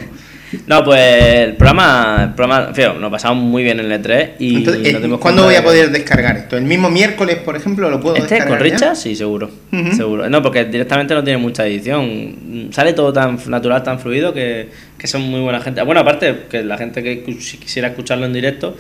No, 0.68 0.84
pues 0.84 1.00
el 1.02 1.54
programa, 1.56 2.20
el 2.24 2.34
programa, 2.34 2.74
fío, 2.74 2.94
nos 2.96 3.12
pasamos 3.12 3.44
muy 3.44 3.64
bien 3.64 3.80
en 3.80 3.92
el 3.92 4.02
E3 4.02 4.30
y 4.40 4.58
Entonces, 4.58 5.02
no 5.08 5.16
eh, 5.16 5.20
¿cuándo 5.20 5.44
voy 5.44 5.56
a 5.56 5.58
de- 5.60 5.64
poder 5.64 5.92
descargar 5.92 6.38
esto? 6.38 6.58
¿El 6.58 6.64
mismo 6.66 6.90
miércoles, 6.90 7.38
por 7.38 7.56
ejemplo, 7.56 7.90
lo 7.90 8.00
puedo 8.00 8.16
¿Este 8.16 8.36
descargar? 8.36 8.60
con 8.60 8.68
ya? 8.68 8.74
Richard? 8.76 8.96
Sí, 8.96 9.16
seguro. 9.16 9.50
Seguro. 9.96 10.30
No, 10.30 10.42
porque 10.42 10.66
directamente 10.66 11.14
no 11.14 11.24
tiene 11.24 11.38
mucha 11.38 11.66
edición. 11.68 12.70
Sale 12.72 12.94
todo 12.94 13.12
tan 13.14 13.38
natural, 13.48 13.84
tan 13.84 14.00
fluido 14.00 14.34
que, 14.34 14.70
que 14.98 15.08
son 15.08 15.22
muy 15.24 15.42
buena 15.42 15.60
gente. 15.62 15.82
Bueno, 15.84 16.02
aparte 16.02 16.44
que 16.50 16.64
la 16.64 16.78
gente 16.78 17.04
que 17.04 17.24
quisiera 17.24 17.90
escucharlo 17.90 18.26
en 18.26 18.34
directo, 18.34 18.76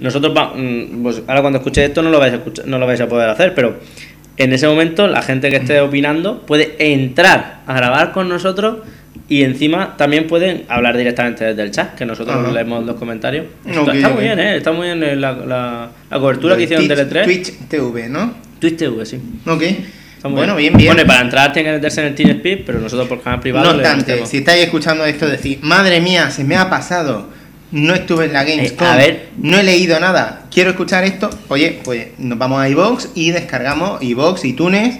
nosotros 0.00 0.34
va- 0.36 0.54
mm, 0.54 1.02
pues 1.02 1.22
ahora 1.26 1.40
cuando 1.40 1.58
escuchéis 1.58 1.88
esto 1.88 2.02
no 2.02 2.10
lo 2.10 2.18
vais 2.18 2.32
a 2.32 2.36
escuchar, 2.36 2.66
no 2.66 2.78
lo 2.78 2.86
vais 2.86 3.00
a 3.00 3.08
poder 3.08 3.28
hacer, 3.28 3.54
pero 3.54 3.78
en 4.36 4.52
ese 4.54 4.66
momento 4.66 5.06
la 5.06 5.20
gente 5.20 5.50
que 5.50 5.56
esté 5.56 5.80
opinando 5.80 6.40
puede 6.46 6.74
entrar 6.92 7.60
a 7.66 7.74
grabar 7.74 8.12
con 8.12 8.28
nosotros 8.28 8.78
y 9.30 9.44
encima 9.44 9.96
también 9.96 10.26
pueden 10.26 10.64
hablar 10.68 10.96
directamente 10.96 11.44
desde 11.44 11.62
el 11.62 11.70
chat, 11.70 11.94
que 11.94 12.04
nosotros 12.04 12.36
Ajá. 12.36 12.50
leemos 12.50 12.84
los 12.84 12.96
comentarios. 12.96 13.46
Está 13.64 14.08
muy 14.08 14.24
bien, 14.24 14.40
¿eh? 14.40 14.56
Está 14.56 14.72
muy 14.72 14.86
bien 14.88 15.02
eh, 15.04 15.14
la, 15.14 15.30
la, 15.32 15.90
la 16.10 16.18
cobertura 16.18 16.56
que 16.56 16.64
hicieron 16.64 16.88
Twitch, 16.88 16.98
del 16.98 17.10
E3. 17.10 17.24
Twitch 17.24 17.52
TV, 17.68 18.08
¿no? 18.08 18.34
Twitch 18.58 18.76
TV, 18.76 19.06
sí. 19.06 19.20
Ok. 19.46 19.62
Bueno, 20.24 20.56
bien, 20.56 20.76
bien. 20.76 20.88
Bueno, 20.88 21.02
y 21.02 21.04
para 21.06 21.20
entrar 21.20 21.52
tiene 21.52 21.68
que 21.68 21.74
meterse 21.76 22.00
en 22.00 22.08
el 22.08 22.14
TeamSpeak, 22.16 22.64
pero 22.64 22.80
nosotros 22.80 23.06
por 23.06 23.22
canal 23.22 23.38
privado. 23.38 23.70
No 23.72 23.76
obstante, 23.76 24.26
si 24.26 24.38
estáis 24.38 24.64
escuchando 24.64 25.04
esto, 25.04 25.28
decís, 25.28 25.58
madre 25.62 26.00
mía, 26.00 26.28
se 26.32 26.42
me 26.42 26.56
ha 26.56 26.68
pasado. 26.68 27.28
No 27.70 27.94
estuve 27.94 28.24
en 28.24 28.32
la 28.32 28.42
Gamescom. 28.42 28.84
Eh, 28.84 28.90
a 28.90 28.96
ver. 28.96 29.28
No 29.38 29.58
he 29.60 29.62
leído 29.62 30.00
nada. 30.00 30.46
Quiero 30.52 30.70
escuchar 30.70 31.04
esto. 31.04 31.30
Oye, 31.46 31.78
pues 31.84 32.08
nos 32.18 32.36
vamos 32.36 32.60
a 32.60 32.68
iVox 32.68 33.10
y 33.14 33.30
descargamos 33.30 34.02
iVox 34.02 34.44
y 34.44 34.54
Tunes 34.54 34.98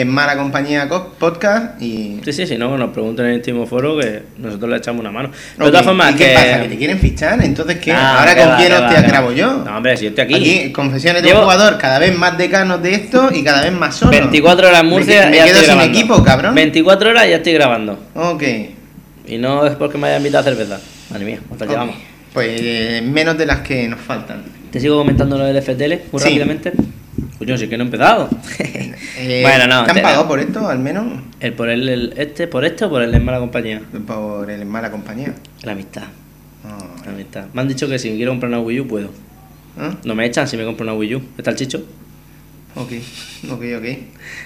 en 0.00 0.08
Mala 0.08 0.36
Compañía 0.36 0.88
Co- 0.88 1.14
Podcast 1.18 1.80
y. 1.82 2.20
Sí, 2.24 2.32
sí, 2.32 2.46
sí, 2.46 2.56
no, 2.56 2.76
nos 2.78 2.90
pregunten 2.90 3.24
en 3.26 3.30
el 3.32 3.36
último 3.38 3.66
foro 3.66 3.98
que 3.98 4.22
nosotros 4.38 4.70
le 4.70 4.76
echamos 4.76 5.00
una 5.00 5.10
mano. 5.10 5.30
De 5.56 5.64
Ok, 5.64 5.70
todas 5.70 5.84
formas, 5.84 6.12
¿y 6.12 6.16
qué 6.18 6.24
que. 6.28 6.34
pasa? 6.34 6.62
¿Que 6.62 6.68
te 6.68 6.76
quieren 6.78 6.98
fichar? 6.98 7.42
Entonces, 7.44 7.78
¿qué? 7.78 7.92
Ah, 7.92 8.20
¿Ahora 8.20 8.36
con 8.36 8.48
va, 8.52 8.56
quién 8.56 8.72
va, 8.72 8.88
que 8.88 9.02
grabo 9.08 9.32
yo? 9.32 9.64
No, 9.64 9.76
hombre, 9.76 9.96
si 9.96 10.04
yo 10.04 10.10
estoy 10.10 10.24
aquí. 10.24 10.34
Aquí, 10.34 10.72
confesiones 10.72 11.22
de 11.22 11.28
Llevo- 11.28 11.38
un 11.40 11.44
jugador 11.44 11.78
cada 11.78 11.98
vez 11.98 12.16
más 12.16 12.38
decanos 12.38 12.82
de 12.82 12.94
esto 12.94 13.30
y 13.34 13.42
cada 13.42 13.62
vez 13.62 13.72
más 13.72 13.96
solo. 13.96 14.12
24 14.12 14.68
horas 14.68 14.80
en 14.80 14.86
Me 14.86 14.92
Murcia 14.92 15.26
me 15.30 15.36
ya 15.36 15.44
quedo 15.44 15.54
estoy 15.56 15.66
sin 15.66 15.74
grabando. 15.76 15.98
equipo, 15.98 16.22
cabrón. 16.22 16.54
24 16.54 17.10
horas 17.10 17.28
ya 17.28 17.36
estoy 17.36 17.52
grabando. 17.54 17.98
Ok. 18.14 18.42
Y 19.26 19.38
no 19.38 19.66
es 19.66 19.74
porque 19.74 19.98
me 19.98 20.06
haya 20.08 20.18
invitado 20.18 20.40
a 20.42 20.44
cerveza. 20.44 20.80
Madre 21.10 21.24
mía, 21.24 21.38
¿cuánto 21.48 21.64
Ok. 21.64 21.70
llevamos? 21.70 21.96
Pues 22.32 23.02
menos 23.02 23.36
de 23.36 23.46
las 23.46 23.60
que 23.60 23.88
nos 23.88 24.00
faltan. 24.00 24.42
Te 24.70 24.78
sigo 24.80 24.96
comentando 24.98 25.36
lo 25.38 25.44
del 25.44 25.56
FTL 25.62 26.02
muy 26.12 26.20
Sí. 26.22 26.28
rápidamente. 26.28 26.72
Coño, 27.38 27.56
sí 27.56 27.68
que 27.68 27.76
no 27.76 27.84
he 27.84 27.86
empezado. 27.86 28.28
Eh, 29.20 29.40
bueno, 29.42 29.66
no. 29.66 29.82
¿Te 29.84 29.90
han 29.90 30.02
pagado 30.02 30.28
por 30.28 30.38
esto, 30.38 30.68
al 30.68 30.78
menos? 30.78 31.04
el 31.40 31.52
por 31.52 31.68
el, 31.68 31.88
el- 31.88 32.14
este, 32.16 32.46
por 32.46 32.64
este 32.64 32.84
o 32.84 32.88
por 32.88 33.02
el 33.02 33.10
de 33.10 33.18
mala 33.18 33.40
compañía. 33.40 33.82
Por 34.06 34.48
el 34.48 34.64
mala 34.64 34.92
compañía. 34.92 35.34
La 35.62 35.72
amistad. 35.72 36.04
Ah, 36.64 36.78
La 37.04 37.10
amistad. 37.10 37.46
Me 37.52 37.60
han 37.62 37.66
dicho 37.66 37.88
que 37.88 37.98
si 37.98 38.10
quiero 38.14 38.30
comprar 38.30 38.48
una 38.48 38.60
Wii 38.60 38.80
U 38.80 38.86
puedo. 38.86 39.10
¿ah? 39.76 39.92
No 40.04 40.14
me 40.14 40.24
echan 40.24 40.46
si 40.46 40.56
me 40.56 40.64
compro 40.64 40.84
una 40.84 40.94
Wii 40.94 41.14
U. 41.16 41.22
¿Está 41.36 41.50
el 41.50 41.56
chicho? 41.56 41.84
Ok, 42.76 42.92
ok, 43.50 43.62
ok. 43.78 43.84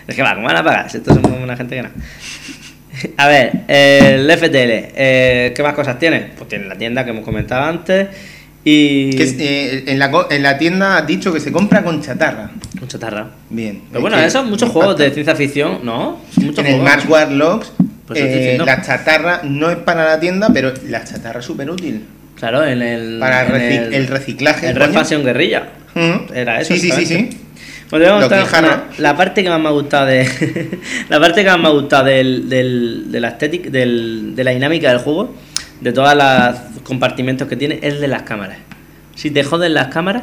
Es 0.09 0.17
que 0.17 0.23
va, 0.23 0.35
¿cómo 0.35 0.47
van 0.47 0.57
a 0.57 0.65
pagar? 0.65 0.91
Si 0.91 0.97
estos 0.97 1.15
son 1.21 1.33
una 1.43 1.55
gente 1.57 1.77
que 1.77 1.83
no. 1.83 1.91
A 3.19 3.27
ver, 3.29 3.65
el 3.69 4.31
FTL, 4.31 4.95
eh, 4.97 5.53
¿qué 5.55 5.63
más 5.63 5.75
cosas 5.75 5.99
tiene? 5.99 6.31
Pues 6.37 6.49
tiene 6.49 6.65
la 6.67 6.79
tienda 6.79 7.05
que 7.05 7.11
hemos 7.11 7.25
comentado 7.25 7.65
antes 7.65 8.09
y. 8.65 9.11
Que, 9.17 9.25
eh, 9.39 9.85
en, 9.89 9.99
la, 9.99 10.11
en 10.31 10.43
la 10.43 10.59
tienda 10.59 10.99
has 10.99 11.07
dicho 11.07 11.33
que 11.33 11.41
se 11.41 11.51
compra 11.53 11.83
con 11.83 12.01
chatarra. 12.03 12.51
Un 12.81 12.89
chatarra. 12.89 13.29
Bien. 13.51 13.83
Pero 13.91 14.01
bueno, 14.03 14.19
esos 14.19 14.45
muchos 14.47 14.71
juegos 14.71 14.97
de 14.99 15.11
ciencia 15.11 15.35
ficción, 15.37 15.81
¿no? 15.83 16.21
Son 16.35 16.47
muchos 16.47 16.59
En 16.65 16.67
el 16.67 16.73
juegos. 16.81 16.91
Mars 16.97 17.09
War 17.09 17.31
Logs, 17.33 17.73
Pues 18.07 18.19
eso 18.21 18.29
estoy 18.29 18.43
eh, 18.55 18.59
la 18.67 18.83
chatarra 18.83 19.41
no 19.45 19.71
es 19.71 19.77
para 19.79 20.05
la 20.05 20.21
tienda, 20.21 20.49
pero 20.53 20.73
la 20.89 21.05
chatarra 21.05 21.41
es 21.41 21.47
súper 21.47 21.71
útil. 21.71 22.05
Claro, 22.37 22.65
en 22.65 22.83
el. 22.83 23.19
Para 23.21 23.47
en 23.47 23.53
reci- 23.53 23.95
el 23.95 24.07
reciclaje, 24.09 24.67
El 24.69 24.75
coño. 24.75 24.87
Red 24.87 24.95
Faction 24.95 25.25
Guerrilla. 25.25 25.69
Era 26.35 26.61
eso. 26.61 26.75
Sí, 26.75 26.81
sí, 26.81 26.91
sí, 26.93 27.07
sí. 27.07 27.29
Pues 27.91 28.03
te 28.03 28.09
voy 28.11 28.17
a 28.17 28.21
Los 28.21 28.29
contar 28.31 28.41
guijarros. 28.45 28.71
una- 28.73 28.85
la 28.99 29.17
parte 29.17 29.43
que 29.43 29.51
más 29.51 29.61
me 29.61 29.69
ha 29.69 29.73
gustado 29.73 30.07
de. 30.07 30.27
la 31.11 31.21
parte 31.21 31.45
que 31.45 31.51
más 31.51 31.59
me 31.61 31.69
ha 31.69 31.73
gustado 31.73 32.05
del, 32.07 32.49
del, 32.49 33.13
de 33.13 33.21
la 33.21 33.29
estética, 33.29 33.69
del, 33.71 34.33
de 34.35 34.45
la 34.45 34.51
dinámica 34.53 34.89
del 34.89 34.99
juego, 34.99 35.35
de 35.83 35.93
todos 35.93 36.15
los 36.15 36.83
compartimentos 36.83 37.49
que 37.49 37.57
tiene, 37.57 37.81
es 37.83 38.01
de 38.01 38.09
las 38.09 38.23
cámaras. 38.23 38.59
Si 39.15 39.31
te 39.31 39.43
joden 39.43 39.75
las 39.75 39.89
cámaras, 39.89 40.23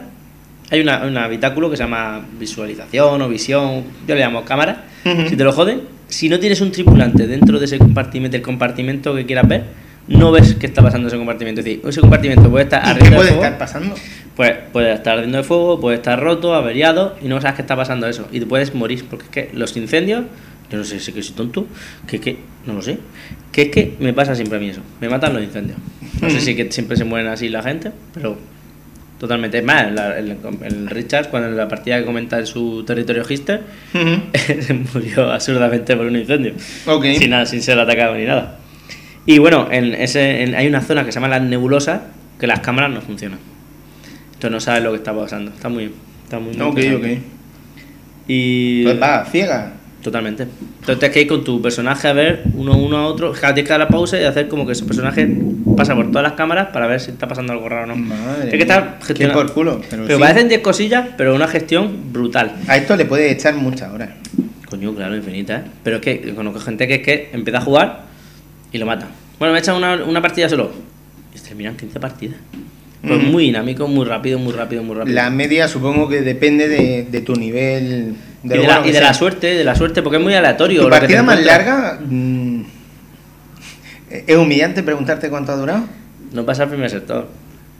hay 0.71 0.81
una, 0.81 1.03
un 1.05 1.17
habitáculo 1.17 1.69
que 1.69 1.77
se 1.77 1.83
llama 1.83 2.21
visualización 2.39 3.21
o 3.21 3.29
visión, 3.29 3.83
yo 4.07 4.15
le 4.15 4.21
llamo 4.21 4.43
cámara. 4.45 4.85
Si 5.27 5.35
te 5.35 5.43
lo 5.43 5.51
joden, 5.51 5.81
si 6.07 6.29
no 6.29 6.39
tienes 6.39 6.61
un 6.61 6.71
tripulante 6.71 7.27
dentro 7.27 7.59
de 7.59 7.65
ese 7.65 7.77
compartimento, 7.77 8.33
del 8.33 8.41
compartimento 8.41 9.15
que 9.15 9.25
quieras 9.25 9.47
ver, 9.47 9.63
no 10.07 10.31
ves 10.31 10.55
qué 10.55 10.65
está 10.65 10.81
pasando 10.81 11.07
en 11.07 11.09
ese 11.09 11.17
compartimento. 11.17 11.61
Es 11.61 11.65
decir, 11.65 11.81
ese 11.87 12.01
compartimento 12.01 12.49
puede 12.49 12.63
estar 12.63 12.81
¿Y 12.81 12.83
qué 12.83 12.89
ardiendo 12.91 13.09
de 13.11 13.15
puede 13.17 13.29
fuego, 13.29 13.43
estar 13.43 13.57
pasando? 13.59 13.95
pues 14.35 14.53
puede 14.71 14.93
estar 14.93 15.13
ardiendo 15.13 15.37
de 15.37 15.43
fuego, 15.43 15.79
puede 15.79 15.97
estar 15.97 16.19
roto, 16.19 16.55
averiado 16.55 17.15
y 17.21 17.27
no 17.27 17.39
sabes 17.41 17.55
qué 17.55 17.61
está 17.61 17.75
pasando 17.75 18.07
eso. 18.07 18.27
Y 18.31 18.39
te 18.39 18.45
puedes 18.45 18.73
morir, 18.73 19.05
porque 19.09 19.25
es 19.25 19.29
que 19.29 19.49
los 19.53 19.75
incendios, 19.77 20.23
yo 20.71 20.77
no 20.77 20.83
sé 20.83 20.99
si 20.99 21.11
que 21.11 21.23
soy 21.23 21.35
tonto, 21.35 21.67
que 22.07 22.17
es 22.17 22.21
que, 22.21 22.37
no 22.65 22.73
lo 22.73 22.81
sé, 22.81 22.97
que 23.51 23.63
es 23.63 23.69
que 23.69 23.95
me 23.99 24.13
pasa 24.13 24.35
siempre 24.35 24.57
a 24.57 24.61
mí 24.61 24.69
eso, 24.69 24.81
me 25.01 25.09
matan 25.09 25.33
los 25.33 25.43
incendios. 25.43 25.77
No 26.21 26.29
sé 26.29 26.39
si 26.41 26.55
que 26.55 26.71
siempre 26.71 26.95
se 26.97 27.03
mueren 27.05 27.27
así 27.27 27.49
la 27.49 27.63
gente, 27.63 27.91
pero 28.13 28.37
totalmente. 29.19 29.57
Es 29.59 29.63
más, 29.63 29.85
el, 30.17 30.37
el 30.63 30.89
Richard, 30.89 31.29
cuando 31.29 31.49
en 31.49 31.57
la 31.57 31.67
partida 31.67 31.97
que 31.99 32.05
comenta 32.05 32.37
en 32.39 32.45
su 32.45 32.83
territorio 32.85 33.23
Hister, 33.27 33.61
se 34.61 34.73
murió 34.73 35.31
absurdamente 35.31 35.95
por 35.95 36.05
un 36.05 36.15
incendio. 36.17 36.53
Ok. 36.85 37.05
Sin 37.17 37.29
nada, 37.31 37.45
sin 37.45 37.61
ser 37.61 37.79
atacado 37.79 38.15
ni 38.15 38.25
nada. 38.25 38.59
Y 39.25 39.37
bueno, 39.39 39.67
en 39.71 39.93
ese, 39.95 40.43
en- 40.43 40.55
hay 40.55 40.67
una 40.67 40.81
zona 40.81 41.03
que 41.05 41.11
se 41.11 41.15
llama 41.19 41.27
las 41.29 41.41
nebulosas 41.41 42.01
que 42.39 42.47
las 42.47 42.59
cámaras 42.61 42.91
no 42.91 43.01
funcionan. 43.01 43.39
Entonces 44.27 44.51
no 44.51 44.59
sabes 44.59 44.83
lo 44.83 44.91
que 44.91 44.97
está 44.97 45.13
pasando. 45.13 45.51
Está 45.51 45.67
muy, 45.69 45.91
está 46.23 46.39
muy, 46.39 46.53
muy 46.55 46.61
Ok, 46.65 46.79
ok. 46.97 47.07
Y 48.27 48.83
Pues 48.83 49.01
va, 49.01 49.25
ciega. 49.25 49.73
Totalmente. 50.01 50.43
Entonces 50.43 50.99
tienes 50.99 51.09
que 51.13 51.21
ir 51.21 51.27
con 51.27 51.43
tu 51.43 51.61
personaje 51.61 52.07
a 52.07 52.13
ver 52.13 52.43
uno 52.53 52.77
uno 52.77 52.97
a 52.97 53.07
otro. 53.07 53.31
Tienes 53.33 53.63
que 53.63 53.69
dar 53.69 53.79
la 53.79 53.87
pausa 53.87 54.19
y 54.19 54.23
hacer 54.23 54.47
como 54.47 54.65
que 54.65 54.71
ese 54.73 54.85
personaje 54.85 55.27
pasa 55.75 55.95
por 55.95 56.07
todas 56.07 56.23
las 56.23 56.33
cámaras 56.33 56.67
para 56.73 56.87
ver 56.87 56.99
si 56.99 57.11
está 57.11 57.27
pasando 57.27 57.53
algo 57.53 57.67
raro 57.69 57.83
o 57.83 57.87
no. 57.87 57.95
Madre 57.95 58.41
Tienes 58.49 58.51
que 58.51 58.61
estar 58.61 58.99
gestionando. 59.01 59.41
por 59.43 59.53
culo. 59.53 59.81
Pero, 59.89 60.03
Pero 60.05 60.17
sí. 60.17 60.21
parecen 60.21 60.47
10 60.49 60.61
cosillas, 60.61 61.05
pero 61.17 61.35
una 61.35 61.47
gestión 61.47 62.11
brutal. 62.13 62.53
A 62.67 62.77
esto 62.77 62.95
le 62.95 63.05
puede 63.05 63.31
echar 63.31 63.55
muchas 63.55 63.91
horas. 63.93 64.09
Coño, 64.69 64.93
claro, 64.93 65.15
infinita, 65.15 65.57
¿eh? 65.57 65.63
Pero 65.83 65.95
es 65.97 66.01
que 66.01 66.33
conozco 66.35 66.59
gente 66.59 66.87
que 66.87 66.95
es 66.95 67.01
que 67.01 67.29
empieza 67.33 67.57
a 67.57 67.61
jugar 67.61 68.01
y 68.71 68.77
lo 68.77 68.85
mata. 68.85 69.07
Bueno, 69.39 69.53
me 69.53 69.59
echan 69.59 69.75
una, 69.75 69.95
una 70.03 70.21
partida 70.21 70.47
solo. 70.47 70.71
Y 71.35 71.39
terminan 71.39 71.75
15 71.75 71.99
partidas. 71.99 72.35
Pues 73.01 73.23
Mm. 73.23 73.31
muy 73.31 73.43
dinámico, 73.45 73.87
muy 73.87 74.05
rápido, 74.05 74.37
muy 74.39 74.51
rápido, 74.53 74.83
muy 74.83 74.93
rápido. 74.95 75.15
La 75.15 75.29
media 75.29 75.67
supongo 75.69 76.09
que 76.09 76.21
depende 76.21 76.67
de, 76.67 77.07
de 77.09 77.21
tu 77.21 77.33
nivel. 77.35 78.13
Y 78.43 78.47
De, 78.47 78.57
la, 78.59 78.81
y 78.85 78.91
de 78.91 79.13
suerte, 79.13 79.47
de 79.55 79.63
la 79.63 79.75
suerte, 79.75 80.01
porque 80.01 80.17
es 80.17 80.23
muy 80.23 80.33
aleatorio. 80.33 80.83
¿Tu 80.83 80.89
partida 80.89 81.23
más 81.23 81.43
larga? 81.43 81.99
mm, 82.03 82.61
¿Es 84.09 84.37
humillante 84.37 84.81
preguntarte 84.83 85.29
cuánto 85.29 85.51
ha 85.51 85.55
durado? 85.55 85.83
No 86.31 86.45
pasa 86.45 86.63
el 86.63 86.69
primer 86.69 86.89
sector. 86.89 87.27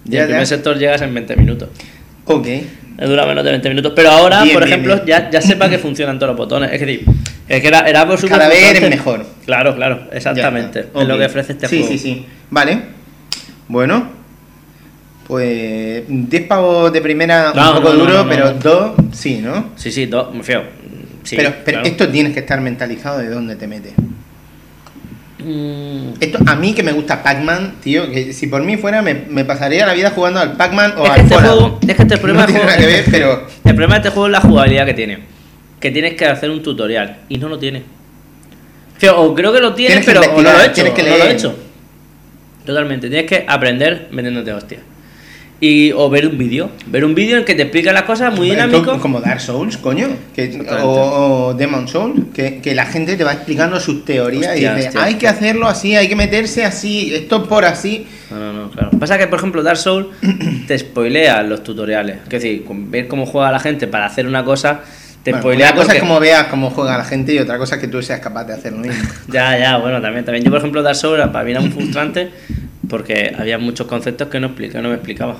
Y 0.05 0.11
Ya, 0.11 0.21
el 0.21 0.25
primer 0.27 0.43
ya. 0.43 0.47
sector 0.47 0.77
llegas 0.77 1.01
en 1.01 1.13
20 1.13 1.35
minutos. 1.37 1.69
Ok. 2.25 2.47
Dura 2.97 3.25
menos 3.25 3.43
de 3.43 3.51
20 3.51 3.69
minutos. 3.69 3.93
Pero 3.95 4.09
ahora, 4.11 4.43
Bien, 4.43 4.53
por 4.53 4.65
bien, 4.65 4.73
ejemplo, 4.73 4.95
bien. 5.05 5.07
Ya, 5.07 5.29
ya 5.29 5.41
sepa 5.41 5.69
que 5.69 5.77
funcionan 5.79 6.19
todos 6.19 6.31
los 6.31 6.37
botones. 6.37 6.71
Es 6.73 6.81
decir, 6.81 7.05
es 7.47 7.61
que 7.61 7.67
era, 7.67 7.87
era 7.87 8.05
por 8.05 8.27
Cada 8.27 8.49
vez 8.49 8.75
eres 8.75 8.89
mejor. 8.89 9.25
Claro, 9.45 9.75
claro, 9.75 10.07
exactamente. 10.11 10.87
Es 10.93 11.07
lo 11.07 11.17
que 11.17 11.25
ofrece 11.25 11.53
este 11.53 11.67
sí, 11.67 11.77
juego. 11.79 11.91
Sí, 11.93 11.97
sí, 11.97 12.25
Vale. 12.49 12.81
Bueno. 13.67 14.18
Pues 15.29 16.03
10 16.07 16.47
pavos 16.47 16.91
de 16.91 17.01
primera 17.01 17.53
No, 17.55 17.69
un 17.69 17.75
poco 17.77 17.93
no, 17.93 17.99
duro, 17.99 18.13
no, 18.13 18.23
no, 18.23 18.29
pero 18.29 18.45
no. 18.51 18.53
dos 18.59 18.91
sí, 19.13 19.37
¿no? 19.37 19.69
Sí, 19.75 19.91
sí, 19.91 20.07
dos, 20.07 20.33
muy 20.33 20.43
feo. 20.43 20.63
Sí, 21.23 21.35
pero 21.37 21.51
pero 21.63 21.77
claro. 21.81 21.87
esto 21.87 22.09
tienes 22.09 22.33
que 22.33 22.39
estar 22.39 22.59
mentalizado 22.59 23.19
de 23.19 23.29
dónde 23.29 23.55
te 23.55 23.67
metes. 23.67 23.93
Mm, 25.37 26.13
Esto, 26.19 26.39
a 26.47 26.55
mí 26.55 26.73
que 26.73 26.83
me 26.83 26.91
gusta 26.91 27.23
Pac-Man, 27.23 27.75
tío, 27.81 28.11
que 28.11 28.33
si 28.33 28.47
por 28.47 28.63
mí 28.63 28.75
fuera 28.77 29.01
me, 29.01 29.13
me 29.29 29.45
pasaría 29.45 29.85
la 29.85 29.93
vida 29.93 30.09
jugando 30.11 30.39
al 30.39 30.57
Pac-Man 30.57 30.95
o 30.97 31.03
es, 31.05 31.09
al 31.11 31.15
que 31.15 31.21
este 31.21 31.35
juego, 31.35 31.79
es 31.87 31.95
que 31.95 32.01
este 32.01 32.17
problema 32.17 32.41
no 32.41 32.45
tiene 32.47 32.59
juego- 32.61 32.69
nada 32.77 32.79
que 32.87 32.93
ver, 32.93 33.05
pero 33.11 33.47
El 33.63 33.75
problema 33.75 33.93
de 33.95 33.99
este 33.99 34.09
juego 34.09 34.25
es 34.27 34.31
la 34.31 34.41
jugabilidad 34.41 34.85
que 34.85 34.93
tiene. 34.95 35.19
Que 35.79 35.91
tienes 35.91 36.15
que 36.15 36.25
hacer 36.25 36.49
un 36.49 36.61
tutorial 36.63 37.19
y 37.29 37.37
no 37.37 37.47
lo 37.47 37.57
tiene. 37.59 37.83
O 39.15 39.33
creo 39.33 39.53
que 39.53 39.61
lo 39.61 39.73
tiene, 39.75 39.95
Tienes 40.01 40.05
que 40.05 40.19
pero 40.27 40.35
o 40.35 40.41
no 40.41 40.51
lo 40.51 40.59
he 40.59 40.65
hecho. 40.65 40.73
tienes 40.73 40.93
que 40.93 41.03
no 41.03 41.09
lo 41.09 41.15
he 41.15 41.19
leer. 41.19 41.31
hecho. 41.35 41.55
Totalmente. 42.65 43.09
Tienes 43.09 43.27
que 43.29 43.45
aprender 43.47 44.09
metiéndote 44.11 44.51
hostia. 44.51 44.79
Y, 45.61 45.91
o 45.91 46.09
ver 46.09 46.25
un 46.25 46.37
vídeo. 46.37 46.69
Ver 46.87 47.03
un 47.03 47.13
vídeo 47.13 47.37
en 47.37 47.43
que 47.43 47.53
te 47.53 47.63
explica 47.63 47.91
las 47.91 48.03
cosas 48.03 48.33
muy 48.33 48.49
dinámico. 48.49 48.97
como 48.99 49.19
Dark 49.19 49.41
Souls, 49.41 49.75
coño, 49.77 50.07
que, 50.33 50.57
o, 50.81 51.53
Demon 51.53 51.87
Souls, 51.89 52.21
que, 52.33 52.59
que 52.61 52.73
la 52.73 52.85
gente 52.85 53.17
te 53.17 53.25
va 53.25 53.33
explicando 53.33 53.77
sus 53.79 54.05
teorías 54.05 54.53
y 54.57 54.65
Hostia, 54.65 54.75
dice, 54.75 54.87
hostia. 54.87 55.03
hay 55.03 55.15
que 55.15 55.27
hacerlo 55.27 55.67
así, 55.67 55.97
hay 55.97 56.07
que 56.07 56.15
meterse 56.15 56.63
así, 56.63 57.13
esto 57.13 57.43
por 57.47 57.65
así. 57.65 58.07
No, 58.31 58.39
no, 58.39 58.53
no, 58.53 58.69
claro. 58.71 58.91
Pasa 58.97 59.17
que, 59.17 59.27
por 59.27 59.39
ejemplo, 59.39 59.61
Dark 59.61 59.77
Souls 59.77 60.07
te 60.67 60.79
spoilea 60.79 61.43
los 61.43 61.61
tutoriales. 61.61 62.19
Es 62.23 62.29
decir, 62.29 62.63
ver 62.69 63.09
cómo 63.09 63.25
juega 63.25 63.51
la 63.51 63.59
gente 63.59 63.87
para 63.87 64.05
hacer 64.05 64.27
una 64.27 64.45
cosa, 64.45 64.79
te 65.23 65.31
Bueno, 65.31 65.41
spoilea 65.41 65.67
una 65.67 65.75
cosa 65.75 65.85
porque- 65.87 65.97
es 65.97 66.03
como 66.03 66.19
veas 66.21 66.47
cómo 66.47 66.69
juega 66.69 66.97
la 66.97 67.03
gente 67.03 67.33
y 67.33 67.39
otra 67.39 67.57
cosa 67.57 67.75
es 67.75 67.81
que 67.81 67.89
tú 67.89 68.01
seas 68.01 68.21
capaz 68.21 68.45
de 68.45 68.53
hacer 68.53 68.71
lo 68.71 68.79
mismo. 68.79 69.03
Ya, 69.27 69.57
ya, 69.59 69.75
bueno, 69.77 70.01
también, 70.01 70.23
también. 70.23 70.45
Yo, 70.45 70.51
por 70.51 70.59
ejemplo, 70.59 70.81
Dark 70.81 70.95
Souls 70.95 71.21
para 71.33 71.43
mí 71.43 71.51
era 71.51 71.59
muy 71.59 71.71
frustrante 71.71 72.29
porque 72.89 73.33
había 73.37 73.57
muchos 73.57 73.87
conceptos 73.87 74.27
que 74.27 74.39
no, 74.39 74.47
explica, 74.47 74.81
no 74.81 74.89
me 74.89 74.95
explicaba. 74.95 75.37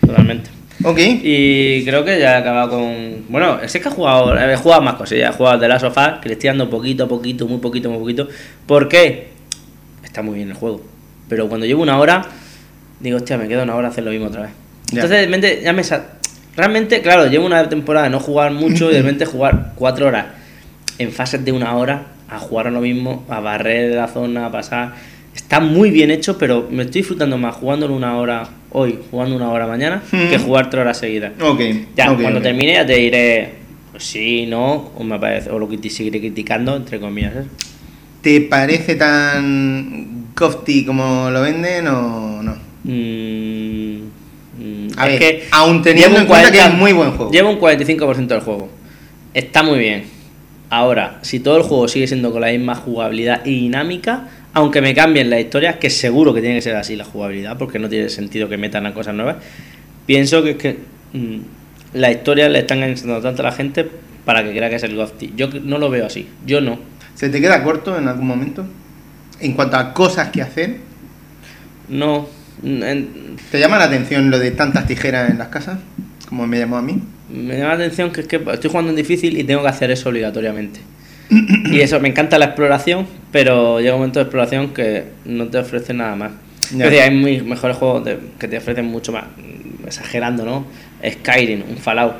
Totalmente. 0.00 0.50
ok, 0.84 0.98
Y 0.98 1.84
creo 1.84 2.04
que 2.04 2.20
ya 2.20 2.34
he 2.34 2.36
acabado 2.36 2.70
con. 2.70 3.24
Bueno, 3.28 3.58
es 3.60 3.72
que 3.72 3.78
he 3.78 3.90
jugado, 3.90 4.36
he 4.38 4.56
jugado 4.56 4.82
más 4.82 4.94
cosillas. 4.94 5.34
He 5.34 5.36
jugado 5.36 5.58
de 5.58 5.68
la 5.68 5.80
sofá, 5.80 6.20
dando 6.44 6.70
poquito 6.70 7.04
a 7.04 7.08
poquito, 7.08 7.48
muy 7.48 7.58
poquito, 7.58 7.90
muy 7.90 7.98
poquito. 7.98 8.28
¿Por 8.66 8.88
qué? 8.88 9.28
Está 10.04 10.22
muy 10.22 10.36
bien 10.36 10.50
el 10.50 10.54
juego. 10.54 10.82
Pero 11.28 11.48
cuando 11.48 11.66
llevo 11.66 11.82
una 11.82 11.98
hora, 11.98 12.22
digo, 13.00 13.16
hostia, 13.16 13.38
me 13.38 13.48
queda 13.48 13.62
una 13.62 13.74
hora 13.74 13.88
a 13.88 13.90
hacer 13.90 14.04
lo 14.04 14.10
mismo 14.10 14.26
otra 14.26 14.42
vez. 14.42 14.50
Ya. 14.92 15.02
Entonces, 15.02 15.18
de 15.18 15.26
repente, 15.26 15.60
ya 15.64 15.72
me. 15.72 15.82
Realmente, 16.56 17.00
claro, 17.00 17.26
llevo 17.26 17.46
una 17.46 17.68
temporada 17.68 18.04
de 18.04 18.10
no 18.10 18.20
jugar 18.20 18.52
mucho 18.52 18.90
y 18.90 18.94
de 18.94 19.02
repente 19.02 19.24
jugar 19.26 19.72
cuatro 19.76 20.08
horas 20.08 20.26
en 20.98 21.12
fases 21.12 21.44
de 21.44 21.52
una 21.52 21.76
hora 21.76 22.06
a 22.28 22.38
jugar 22.38 22.66
a 22.68 22.70
lo 22.70 22.80
mismo, 22.80 23.24
a 23.28 23.40
barrer 23.40 23.94
la 23.94 24.08
zona, 24.08 24.46
a 24.46 24.52
pasar. 24.52 24.92
Está 25.50 25.58
muy 25.58 25.90
bien 25.90 26.12
hecho, 26.12 26.38
pero 26.38 26.68
me 26.70 26.84
estoy 26.84 27.00
disfrutando 27.00 27.36
más 27.36 27.56
jugando 27.56 27.86
en 27.86 27.90
una 27.90 28.16
hora 28.16 28.48
hoy, 28.70 29.00
jugando 29.10 29.34
una 29.34 29.50
hora 29.50 29.66
mañana, 29.66 30.00
Hmm. 30.12 30.28
que 30.30 30.38
jugar 30.38 30.70
tres 30.70 30.82
horas 30.82 30.96
seguidas. 30.98 31.32
ok. 31.42 31.60
Ya, 31.96 32.14
cuando 32.14 32.40
termine 32.40 32.74
ya 32.74 32.86
te 32.86 32.94
diré 32.94 33.54
pues 33.90 34.04
sí, 34.04 34.46
no, 34.46 34.92
o 34.96 35.02
me 35.02 35.18
parece, 35.18 35.50
o 35.50 35.58
lo 35.58 35.68
que 35.68 35.76
te 35.76 35.90
seguiré 35.90 36.20
criticando, 36.20 36.76
entre 36.76 37.00
comillas. 37.00 37.34
¿eh? 37.34 37.44
¿Te 38.22 38.42
parece 38.42 38.94
tan 38.94 40.26
cofty 40.36 40.84
como 40.84 41.28
lo 41.30 41.42
venden 41.42 41.88
o 41.88 42.44
no? 42.44 42.54
Mm, 42.84 43.96
mm, 44.56 44.88
A 44.98 45.08
es 45.10 45.18
ver, 45.18 45.18
que 45.18 45.48
aún 45.50 45.82
teniendo 45.82 46.10
llevo 46.10 46.20
en 46.20 46.26
cuenta 46.28 46.52
que 46.52 46.58
40 46.58 46.74
es 46.74 46.78
muy 46.80 46.92
buen 46.92 47.10
juego. 47.10 47.32
Lleva 47.32 47.50
un 47.50 47.58
45% 47.58 48.28
del 48.28 48.40
juego. 48.44 48.68
Está 49.34 49.64
muy 49.64 49.80
bien. 49.80 50.04
Ahora, 50.70 51.18
si 51.22 51.40
todo 51.40 51.56
el 51.56 51.62
juego 51.64 51.88
sigue 51.88 52.06
siendo 52.06 52.30
con 52.32 52.40
la 52.40 52.48
misma 52.48 52.74
jugabilidad 52.76 53.44
y 53.44 53.50
dinámica, 53.62 54.28
aunque 54.54 54.80
me 54.80 54.94
cambien 54.94 55.28
las 55.28 55.40
historias, 55.40 55.76
que 55.76 55.90
seguro 55.90 56.32
que 56.32 56.40
tiene 56.40 56.56
que 56.56 56.62
ser 56.62 56.76
así 56.76 56.94
la 56.96 57.04
jugabilidad, 57.04 57.58
porque 57.58 57.78
no 57.78 57.88
tiene 57.88 58.08
sentido 58.08 58.48
que 58.48 58.56
metan 58.56 58.86
a 58.86 58.94
cosas 58.94 59.14
nuevas, 59.14 59.36
pienso 60.06 60.42
que 60.44 60.50
es 60.52 60.56
que 60.56 60.78
mm, 61.12 61.36
la 61.94 62.10
historia 62.12 62.48
le 62.48 62.60
están 62.60 62.78
enganchando 62.78 63.20
tanto 63.20 63.42
a 63.42 63.46
la 63.46 63.52
gente 63.52 63.88
para 64.24 64.44
que 64.44 64.50
crea 64.52 64.70
que 64.70 64.76
es 64.76 64.82
el 64.84 64.94
Gofty. 64.94 65.32
Yo 65.36 65.48
no 65.48 65.78
lo 65.78 65.90
veo 65.90 66.06
así. 66.06 66.28
Yo 66.46 66.60
no. 66.60 66.78
¿Se 67.14 67.28
te 67.30 67.40
queda 67.40 67.62
corto 67.64 67.98
en 67.98 68.06
algún 68.06 68.26
momento? 68.28 68.64
En 69.40 69.54
cuanto 69.54 69.76
a 69.76 69.92
cosas 69.92 70.28
que 70.30 70.40
hacer. 70.42 70.76
No. 71.88 72.28
En- 72.62 73.36
¿Te 73.50 73.58
llama 73.58 73.78
la 73.78 73.84
atención 73.84 74.30
lo 74.30 74.38
de 74.38 74.50
tantas 74.52 74.86
tijeras 74.86 75.30
en 75.30 75.38
las 75.38 75.48
casas? 75.48 75.78
Como 76.28 76.46
me 76.46 76.58
llamó 76.58 76.76
a 76.76 76.82
mí. 76.82 77.00
Me 77.32 77.54
llama 77.56 77.68
la 77.70 77.84
atención 77.84 78.10
que 78.12 78.22
es 78.22 78.26
que 78.26 78.36
estoy 78.52 78.70
jugando 78.70 78.90
en 78.90 78.96
difícil 78.96 79.38
y 79.38 79.44
tengo 79.44 79.62
que 79.62 79.68
hacer 79.68 79.90
eso 79.90 80.08
obligatoriamente. 80.08 80.80
y 81.30 81.80
eso, 81.80 82.00
me 82.00 82.08
encanta 82.08 82.38
la 82.38 82.46
exploración, 82.46 83.06
pero 83.30 83.78
llega 83.80 83.94
un 83.94 84.00
momento 84.00 84.18
de 84.18 84.24
exploración 84.24 84.74
que 84.74 85.04
no 85.24 85.46
te 85.48 85.58
ofrece 85.58 85.94
nada 85.94 86.16
más. 86.16 86.32
Es 86.72 86.78
decir, 86.78 87.00
hay 87.00 87.10
muy 87.14 87.40
mejores 87.42 87.76
juegos 87.76 88.04
de- 88.04 88.18
que 88.38 88.48
te 88.48 88.58
ofrecen 88.58 88.86
mucho 88.86 89.12
más, 89.12 89.24
exagerando, 89.86 90.44
¿no? 90.44 90.66
Skyrim, 91.08 91.62
un 91.68 91.76
Fallout. 91.76 92.14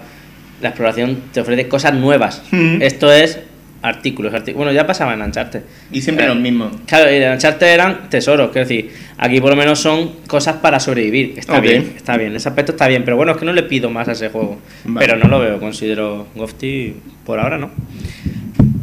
La 0.62 0.68
exploración 0.70 1.22
te 1.32 1.40
ofrece 1.40 1.68
cosas 1.68 1.94
nuevas. 1.94 2.42
Mm. 2.50 2.82
Esto 2.82 3.12
es 3.12 3.38
artículos, 3.82 4.34
artículos. 4.34 4.56
Bueno, 4.66 4.72
ya 4.72 4.86
pasaba 4.86 5.14
en 5.14 5.22
Uncharted. 5.22 5.62
Y 5.90 6.02
siempre 6.02 6.26
Eh, 6.26 6.28
los 6.28 6.36
mismos. 6.36 6.72
Claro, 6.86 7.10
y 7.10 7.16
en 7.16 7.32
Uncharted 7.32 7.66
eran 7.66 8.10
tesoros, 8.10 8.50
quiero 8.50 8.68
decir, 8.68 8.90
aquí 9.20 9.38
por 9.38 9.50
lo 9.50 9.56
menos 9.56 9.78
son 9.78 10.12
cosas 10.26 10.56
para 10.56 10.80
sobrevivir. 10.80 11.34
Está 11.36 11.60
bien, 11.60 11.92
está 11.94 12.16
bien, 12.16 12.34
ese 12.34 12.48
aspecto 12.48 12.72
está 12.72 12.88
bien, 12.88 13.04
pero 13.04 13.16
bueno, 13.16 13.32
es 13.32 13.38
que 13.38 13.44
no 13.44 13.52
le 13.52 13.62
pido 13.62 13.90
más 13.90 14.08
a 14.08 14.12
ese 14.12 14.30
juego. 14.30 14.58
Vale. 14.84 15.06
Pero 15.06 15.18
no 15.18 15.28
lo 15.28 15.38
veo, 15.38 15.60
considero 15.60 16.26
Gofty 16.34 16.94
por 17.24 17.38
ahora 17.38 17.58
no. 17.58 17.70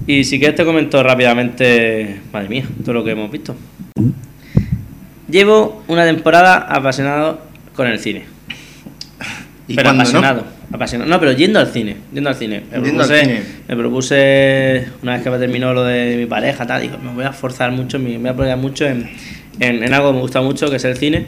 Y 0.05 0.23
si 0.23 0.37
quieres 0.37 0.55
te 0.55 0.63
comento 0.63 1.01
rápidamente, 1.01 2.21
madre 2.31 2.49
mía, 2.49 2.65
todo 2.85 2.93
lo 2.93 3.03
que 3.03 3.11
hemos 3.11 3.31
visto. 3.31 3.55
Llevo 5.29 5.83
una 5.87 6.05
temporada 6.05 6.57
apasionado 6.57 7.41
con 7.75 7.87
el 7.87 7.99
cine. 7.99 8.25
¿Y 9.67 9.75
pero 9.75 9.87
cuándo 9.87 10.03
no? 10.03 10.09
apasionado, 10.09 10.45
apasionado. 10.71 11.09
No, 11.09 11.19
pero 11.19 11.31
yendo 11.33 11.59
al 11.59 11.67
cine, 11.67 11.97
yendo 12.13 12.29
al 12.29 12.35
cine. 12.35 12.61
Me 12.71 12.79
propuse, 12.79 13.19
cine. 13.19 13.41
me 13.67 13.75
propuse, 13.75 14.87
una 15.01 15.15
vez 15.15 15.23
que 15.23 15.29
me 15.29 15.39
terminó 15.39 15.73
lo 15.73 15.83
de 15.83 16.15
mi 16.15 16.25
pareja, 16.25 16.65
tal, 16.65 16.83
digo, 16.83 16.97
me 16.99 17.11
voy 17.11 17.25
a 17.25 17.29
esforzar 17.29 17.71
mucho, 17.71 17.99
me 17.99 18.17
voy 18.17 18.27
a 18.27 18.31
apoyar 18.31 18.57
mucho 18.57 18.85
en, 18.85 19.09
en, 19.59 19.83
en 19.83 19.93
algo 19.93 20.09
que 20.09 20.15
me 20.15 20.21
gusta 20.21 20.41
mucho, 20.41 20.69
que 20.69 20.77
es 20.77 20.85
el 20.85 20.97
cine, 20.97 21.25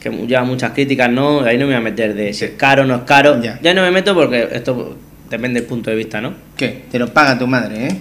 que 0.00 0.10
lleva 0.10 0.44
muchas 0.44 0.72
críticas, 0.72 1.10
¿no? 1.10 1.40
Ahí 1.40 1.56
no 1.56 1.66
me 1.66 1.72
voy 1.72 1.76
a 1.76 1.80
meter 1.80 2.14
de 2.14 2.32
si 2.32 2.44
es 2.44 2.50
caro 2.52 2.82
o 2.82 2.86
no 2.86 2.96
es 2.96 3.02
caro. 3.02 3.40
Ya. 3.42 3.58
Ya 3.62 3.74
no 3.74 3.82
me 3.82 3.90
meto 3.90 4.14
porque 4.14 4.48
esto 4.52 4.96
depende 5.30 5.60
del 5.60 5.68
punto 5.68 5.90
de 5.90 5.96
vista, 5.96 6.20
¿no? 6.20 6.34
¿Qué? 6.56 6.84
Te 6.90 6.98
lo 6.98 7.12
paga 7.12 7.38
tu 7.38 7.46
madre, 7.46 7.86
¿eh? 7.86 8.00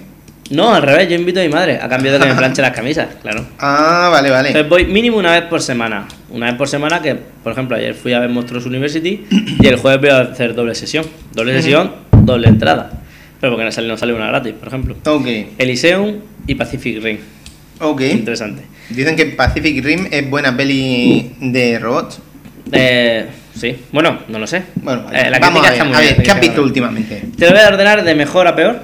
No, 0.52 0.74
al 0.76 0.82
revés, 0.82 1.08
yo 1.08 1.16
invito 1.16 1.40
a 1.40 1.44
mi 1.44 1.50
madre, 1.50 1.80
a 1.82 1.88
cambio 1.88 2.12
de 2.12 2.20
que 2.20 2.26
me 2.26 2.36
planche 2.36 2.62
las 2.62 2.72
camisas, 2.72 3.08
claro. 3.22 3.46
Ah, 3.58 4.10
vale, 4.12 4.30
vale. 4.30 4.50
Entonces 4.50 4.70
voy 4.70 4.86
mínimo 4.86 5.18
una 5.18 5.32
vez 5.32 5.44
por 5.44 5.62
semana. 5.62 6.08
Una 6.30 6.48
vez 6.48 6.56
por 6.56 6.68
semana 6.68 7.02
que, 7.02 7.16
por 7.16 7.54
ejemplo, 7.54 7.78
ayer 7.78 7.94
fui 7.94 8.12
a 8.14 8.20
ver 8.20 8.30
Monstruos 8.30 8.66
University 8.66 9.26
y 9.60 9.66
el 9.66 9.78
jueves 9.78 10.02
voy 10.02 10.10
a 10.10 10.20
hacer 10.32 10.54
doble 10.54 10.76
sesión. 10.76 11.06
Doble 11.34 11.54
sesión, 11.54 11.94
doble 12.12 12.50
entrada. 12.50 12.92
Pero 13.40 13.54
porque 13.54 13.66
no 13.66 13.72
sale, 13.72 13.88
no 13.88 13.98
sale 13.98 14.14
una 14.14 14.28
gratis, 14.28 14.54
por 14.54 14.68
ejemplo. 14.68 14.96
Ok, 15.06 15.28
Elyseum 15.58 16.16
y 16.48 16.56
Pacific 16.56 17.02
Ring. 17.02 17.20
Ok. 17.82 18.02
Interesante. 18.02 18.64
Dicen 18.90 19.16
que 19.16 19.26
Pacific 19.28 19.84
Rim 19.84 20.08
es 20.12 20.30
buena 20.30 20.56
peli 20.56 21.34
de 21.40 21.80
robots. 21.80 22.20
Eh, 22.72 23.28
sí, 23.56 23.76
bueno, 23.92 24.20
no 24.28 24.40
lo 24.40 24.48
sé. 24.48 24.64
Bueno, 24.76 25.06
Eh, 25.12 25.30
la 25.30 25.40
vamos 25.40 25.60
a 25.66 25.70
ver, 25.72 25.74
está 25.74 25.86
muy 25.86 25.96
a 25.96 26.00
bien, 26.00 26.14
ver, 26.18 26.24
¿qué 26.26 26.32
has 26.32 26.40
visto 26.40 26.56
bien. 26.56 26.66
últimamente? 26.68 27.24
¿Te 27.38 27.46
lo 27.46 27.52
voy 27.52 27.62
a 27.62 27.68
ordenar 27.68 28.04
de 28.04 28.16
mejor 28.16 28.48
a 28.48 28.56
peor? 28.56 28.80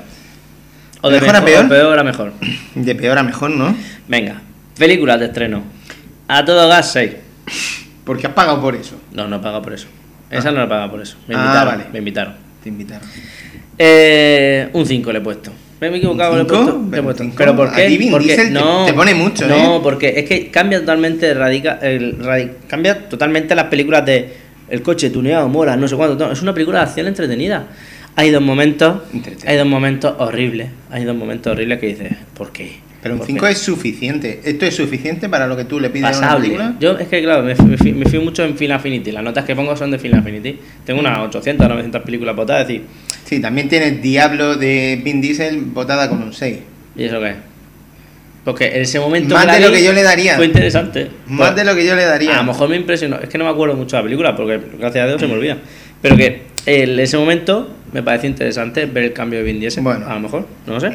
¿O 1.02 1.10
¿De 1.10 1.20
mejor 1.22 1.36
a 1.36 1.46
peor? 1.46 1.68
peor 1.70 2.00
a 2.00 2.04
mejor? 2.04 2.34
De 2.76 2.96
peor 2.96 3.18
a 3.18 3.24
mejor, 3.24 3.52
¿no? 3.52 3.76
Venga, 4.08 4.42
películas 4.78 5.20
de 5.20 5.28
estreno. 5.28 5.64
A 6.28 6.44
todo 6.44 6.68
gas 6.68 6.92
6. 6.94 7.12
Porque 8.04 8.28
has 8.28 8.34
pagado 8.34 8.60
por 8.62 8.76
eso. 8.76 9.00
No, 9.14 9.28
no 9.28 9.38
he 9.38 9.40
pagado 9.40 9.62
por 9.62 9.74
eso. 9.74 9.88
Esa 10.30 10.52
no 10.52 10.58
la 10.58 10.64
he 10.66 10.68
pagado 10.68 10.92
por 10.92 11.02
eso. 11.02 11.18
Me 11.28 11.36
Ah, 11.36 11.40
invitaron. 11.40 11.68
vale. 11.78 11.86
Me 11.94 12.00
invitaron. 12.00 12.34
Te 12.64 12.70
invitaron. 12.70 13.08
Eh, 13.78 14.70
un 14.74 14.86
5 14.86 15.12
le 15.12 15.20
he 15.20 15.22
puesto. 15.22 15.52
Me 15.80 15.88
he 15.88 15.96
equivocado, 15.98 16.36
le 16.36 16.42
he 16.42 16.46
puesto. 16.46 16.66
le 16.80 16.88
he 16.88 16.90
Pero 16.92 17.04
puesto. 17.04 17.24
¿Pero 17.38 17.56
por 17.56 17.72
qué? 17.74 17.88
ti 17.88 17.98
Vin 17.98 18.12
Porque 18.12 18.28
Diesel 18.28 18.48
te- 18.48 18.54
no, 18.54 18.86
te 18.86 18.94
pone 18.94 19.14
mucho, 19.14 19.48
No, 19.48 19.78
¿eh? 19.78 19.80
porque 19.84 20.14
es 20.18 20.26
que 20.26 20.50
cambia 20.50 20.80
totalmente 20.80 21.34
radica, 21.34 21.80
el, 21.82 22.18
radi- 22.20 22.52
cambia 22.68 23.08
totalmente 23.08 23.54
las 23.56 23.66
películas 23.66 24.06
de 24.06 24.34
el 24.70 24.82
coche 24.82 25.10
tuneado, 25.12 25.48
mola, 25.50 25.78
no 25.78 25.88
sé 25.88 25.96
cuánto. 25.96 26.26
no, 26.28 26.32
es 26.34 26.42
una 26.42 26.54
película 26.54 26.80
de 26.80 26.86
acción 26.86 27.08
entretenida. 27.08 27.68
Hay 28.16 28.32
dos 28.32 28.42
momentos, 28.42 29.04
hay 29.46 29.58
dos 29.58 29.68
momentos 29.68 30.16
horribles. 30.18 30.70
Hay 30.90 31.04
dos 31.04 31.16
momentos 31.16 31.52
horribles 31.54 31.80
que 31.80 31.86
dices, 31.88 32.12
¿por 32.34 32.52
qué? 32.52 32.78
Pero 33.00 33.14
un 33.14 33.20
¿Por 33.20 33.28
5 33.28 33.46
qué? 33.46 33.52
es 33.52 33.60
suficiente. 33.60 34.42
¿Esto 34.44 34.66
es 34.66 34.76
suficiente 34.76 35.30
para 35.30 35.46
lo 35.46 35.56
que 35.56 35.66
tú 35.66 35.80
le 35.80 35.92
pides 35.92 36.06
a 36.06 36.10
una 36.10 36.20
pasable. 36.22 36.46
película? 36.48 36.74
Yo 36.80 36.98
es 36.98 37.08
que 37.08 37.22
claro, 37.22 37.44
me, 37.44 37.54
me, 37.54 37.94
me 37.94 38.06
fío 38.10 38.22
mucho 38.24 38.44
en 38.44 38.58
Film 38.58 38.72
Affinity. 38.72 39.12
Las 39.12 39.24
notas 39.24 39.46
que 39.46 39.56
pongo 39.56 39.78
son 39.78 39.92
de 39.92 40.00
Film 40.00 40.18
Affinity. 40.18 40.58
Tengo 40.84 41.00
unas 41.00 41.20
800, 41.20 41.70
900 41.70 42.02
películas 42.02 42.36
botadas, 42.36 42.64
es 42.64 42.68
decir, 42.70 42.84
Sí, 43.28 43.42
también 43.42 43.68
tienes 43.68 44.02
Diablo 44.02 44.56
de 44.56 45.02
Vin 45.04 45.20
Diesel 45.20 45.60
votada 45.60 46.08
con 46.08 46.24
un 46.24 46.32
6. 46.32 46.60
¿Y 46.96 47.04
eso 47.04 47.20
qué? 47.20 47.36
Porque 48.46 48.68
en 48.68 48.82
ese 48.84 49.02
momento. 49.02 49.36
Más 49.36 49.52
de 49.52 49.60
lo 49.60 49.70
que 49.70 49.84
yo 49.84 49.92
le 49.92 50.02
daría. 50.02 50.38
Fue 50.38 50.46
interesante. 50.46 51.10
Más 51.28 51.50
Pues, 51.50 51.56
de 51.58 51.66
lo 51.66 51.76
que 51.76 51.86
yo 51.86 51.94
le 51.98 52.06
daría. 52.06 52.36
A 52.36 52.38
lo 52.38 52.54
mejor 52.54 52.70
me 52.70 52.78
impresionó. 52.78 53.18
Es 53.18 53.28
que 53.28 53.38
no 53.38 53.44
me 53.44 53.50
acuerdo 53.50 53.76
mucho 53.76 53.98
de 53.98 54.02
la 54.02 54.04
película, 54.06 54.34
porque 54.34 54.62
gracias 54.80 55.04
a 55.04 55.08
Dios 55.08 55.20
se 55.20 55.28
me 55.28 55.34
olvida. 55.34 55.58
Pero 56.02 56.16
que 56.16 56.44
en 56.66 56.98
ese 56.98 57.18
momento 57.18 57.70
me 57.92 58.02
parece 58.02 58.28
interesante 58.28 58.86
ver 58.86 59.04
el 59.04 59.14
cambio 59.14 59.40
de 59.40 59.46
Vin 59.46 59.60
Diesel. 59.60 59.84
Bueno. 59.84 60.08
A 60.08 60.14
lo 60.14 60.22
mejor, 60.22 60.48
no 60.66 60.76
lo 60.76 60.80
sé. 60.80 60.92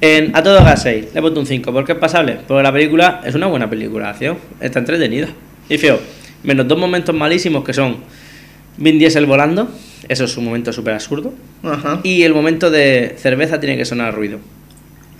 En 0.00 0.36
A 0.36 0.44
todo 0.44 0.62
gas 0.62 0.84
6, 0.84 1.06
le 1.12 1.18
he 1.18 1.20
puesto 1.20 1.40
un 1.40 1.46
5. 1.46 1.72
¿Por 1.72 1.84
qué 1.84 1.92
es 1.92 1.98
pasable? 1.98 2.38
Porque 2.46 2.62
la 2.62 2.72
película 2.72 3.20
es 3.24 3.34
una 3.34 3.48
buena 3.48 3.68
película 3.68 4.10
acción. 4.10 4.38
Está 4.60 4.78
entretenida. 4.78 5.26
Y 5.68 5.76
feo, 5.76 5.98
menos 6.44 6.68
dos 6.68 6.78
momentos 6.78 7.12
malísimos 7.12 7.64
que 7.64 7.72
son 7.72 7.96
Vin 8.76 9.00
Diesel 9.00 9.26
volando. 9.26 9.68
Eso 10.08 10.24
es 10.24 10.36
un 10.36 10.44
momento 10.44 10.72
súper 10.72 10.94
absurdo. 10.94 11.32
Ajá. 11.62 12.00
Y 12.02 12.22
el 12.22 12.34
momento 12.34 12.70
de 12.70 13.14
cerveza 13.18 13.60
tiene 13.60 13.76
que 13.76 13.84
sonar 13.84 14.14
ruido. 14.14 14.38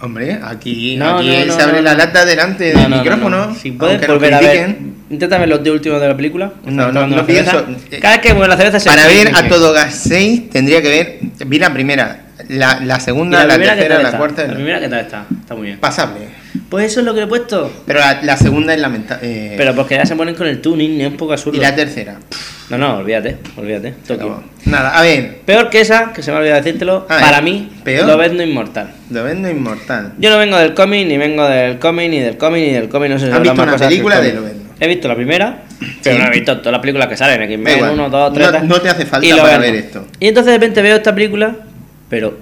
Hombre, 0.01 0.41
aquí, 0.43 0.97
No, 0.97 1.19
aquí 1.19 1.28
no, 1.28 1.44
no, 1.47 1.55
se 1.55 1.62
abre 1.62 1.81
la 1.81 1.94
lata 1.94 2.25
delante 2.25 2.65
del 2.65 2.75
no, 2.75 2.89
no, 2.89 2.97
micrófono. 2.97 3.47
no. 3.49 3.55
Si 3.55 3.70
puedes 3.70 4.05
volver 4.07 4.35
a 4.35 4.41
ver. 4.41 4.77
Intenta 5.11 5.39
ver 5.39 5.49
los 5.49 5.62
de 5.62 5.70
últimos 5.70 6.01
de 6.01 6.09
la 6.09 6.17
película. 6.17 6.52
No, 6.65 6.91
no, 6.91 7.07
no 7.07 7.17
la 7.17 7.25
pienso- 7.27 7.65
eh, 7.91 8.01
Cada 8.01 8.15
vez 8.17 8.23
que 8.27 8.35
mueve 8.35 8.49
la 8.49 8.57
cerveza 8.57 8.81
se 8.81 8.89
Para 8.89 9.07
ver 9.07 9.31
a 9.33 9.49
todo 9.49 9.73
gas 9.73 9.94
6 9.94 10.51
tendría 10.51 10.83
que 10.83 10.89
ver. 10.89 11.19
Vi 11.47 11.59
la 11.61 11.73
primera, 11.73 12.23
la, 12.49 12.81
la 12.81 12.97
¿Y 12.97 13.01
segunda, 13.01 13.44
la, 13.44 13.59
qué 13.59 13.65
tercera, 13.65 14.02
la 14.02 14.19
cuarta. 14.19 14.44
La 14.47 14.55
primera 14.55 14.81
que 14.81 14.89
tal 14.89 15.01
está. 15.01 15.27
Está 15.41 15.55
muy 15.55 15.67
bien. 15.67 15.78
Pasable. 15.78 16.41
Pues 16.73 16.86
eso 16.86 17.01
es 17.01 17.07
lo 17.07 17.12
que 17.12 17.20
le 17.20 17.26
he 17.26 17.28
puesto. 17.28 17.70
Pero 17.84 17.99
la, 17.99 18.23
la 18.23 18.34
segunda 18.39 18.73
es 18.73 18.81
lamentable. 18.81 19.52
Pero 19.59 19.75
porque 19.75 19.94
ya 19.97 20.07
se 20.07 20.17
ponen 20.17 20.34
con 20.34 20.47
el 20.47 20.62
tuning, 20.62 21.02
es 21.02 21.09
un 21.09 21.18
poco 21.18 21.33
absurdo. 21.34 21.59
y 21.59 21.60
la 21.60 21.75
tercera. 21.75 22.17
No, 22.70 22.78
no, 22.78 22.97
olvídate, 22.97 23.36
olvídate. 23.59 23.92
Tokio. 24.07 24.42
Nada, 24.65 24.97
a 24.99 25.02
ver. 25.02 25.41
Peor 25.44 25.68
que 25.68 25.83
esa, 25.83 26.15
que 26.15 26.23
se 26.23 26.31
me 26.31 26.39
ha 26.39 26.41
olvidado 26.41 26.62
decírtelo, 26.62 27.07
para 27.07 27.41
¿eh? 27.41 27.42
mí, 27.42 27.70
¿Peor? 27.84 28.07
lo 28.07 28.17
ves 28.17 28.33
no 28.33 28.42
inmortal. 28.42 28.91
Lo 29.10 29.23
vendo 29.23 29.51
inmortal. 29.51 30.15
Yo 30.18 30.31
no 30.31 30.39
vengo 30.39 30.57
del 30.57 30.73
cómic, 30.73 31.07
ni 31.07 31.18
vengo 31.18 31.47
del 31.47 31.78
cómic, 31.78 32.09
ni 32.09 32.20
del 32.20 32.39
cómic, 32.39 32.62
ni 32.65 32.73
del 32.73 32.89
cómic, 32.89 33.10
no 33.10 33.18
sé 33.18 33.26
si 33.26 33.33
¿Has 33.33 33.42
visto 33.42 33.62
una 33.62 33.76
película 33.76 34.20
de 34.23 34.31
cómic. 34.31 34.41
Lobezno? 34.52 34.70
He 34.81 34.89
visto 34.89 35.09
la 35.09 35.15
primera, 35.15 35.59
pero 36.02 36.17
Sí. 36.17 36.23
no 36.23 36.28
he 36.28 36.31
visto 36.31 36.57
todas 36.60 36.73
las 36.73 36.81
películas 36.81 37.09
que 37.09 37.17
salen, 37.18 37.42
X-Men 37.42 37.76
igual. 37.76 37.91
1, 37.92 38.09
2, 38.09 38.33
3, 38.33 38.62
No- 38.65 38.81
te 38.81 38.89
hace 38.89 39.05
falta 39.05 39.36
para 39.36 39.59
ver 39.59 39.75
esto. 39.75 40.07
Y 40.18 40.28
entonces 40.28 40.52
de 40.52 40.57
repente 40.59 40.81
veo 40.81 40.97
esta 40.97 41.15
película, 41.15 41.55
pero 42.09 42.39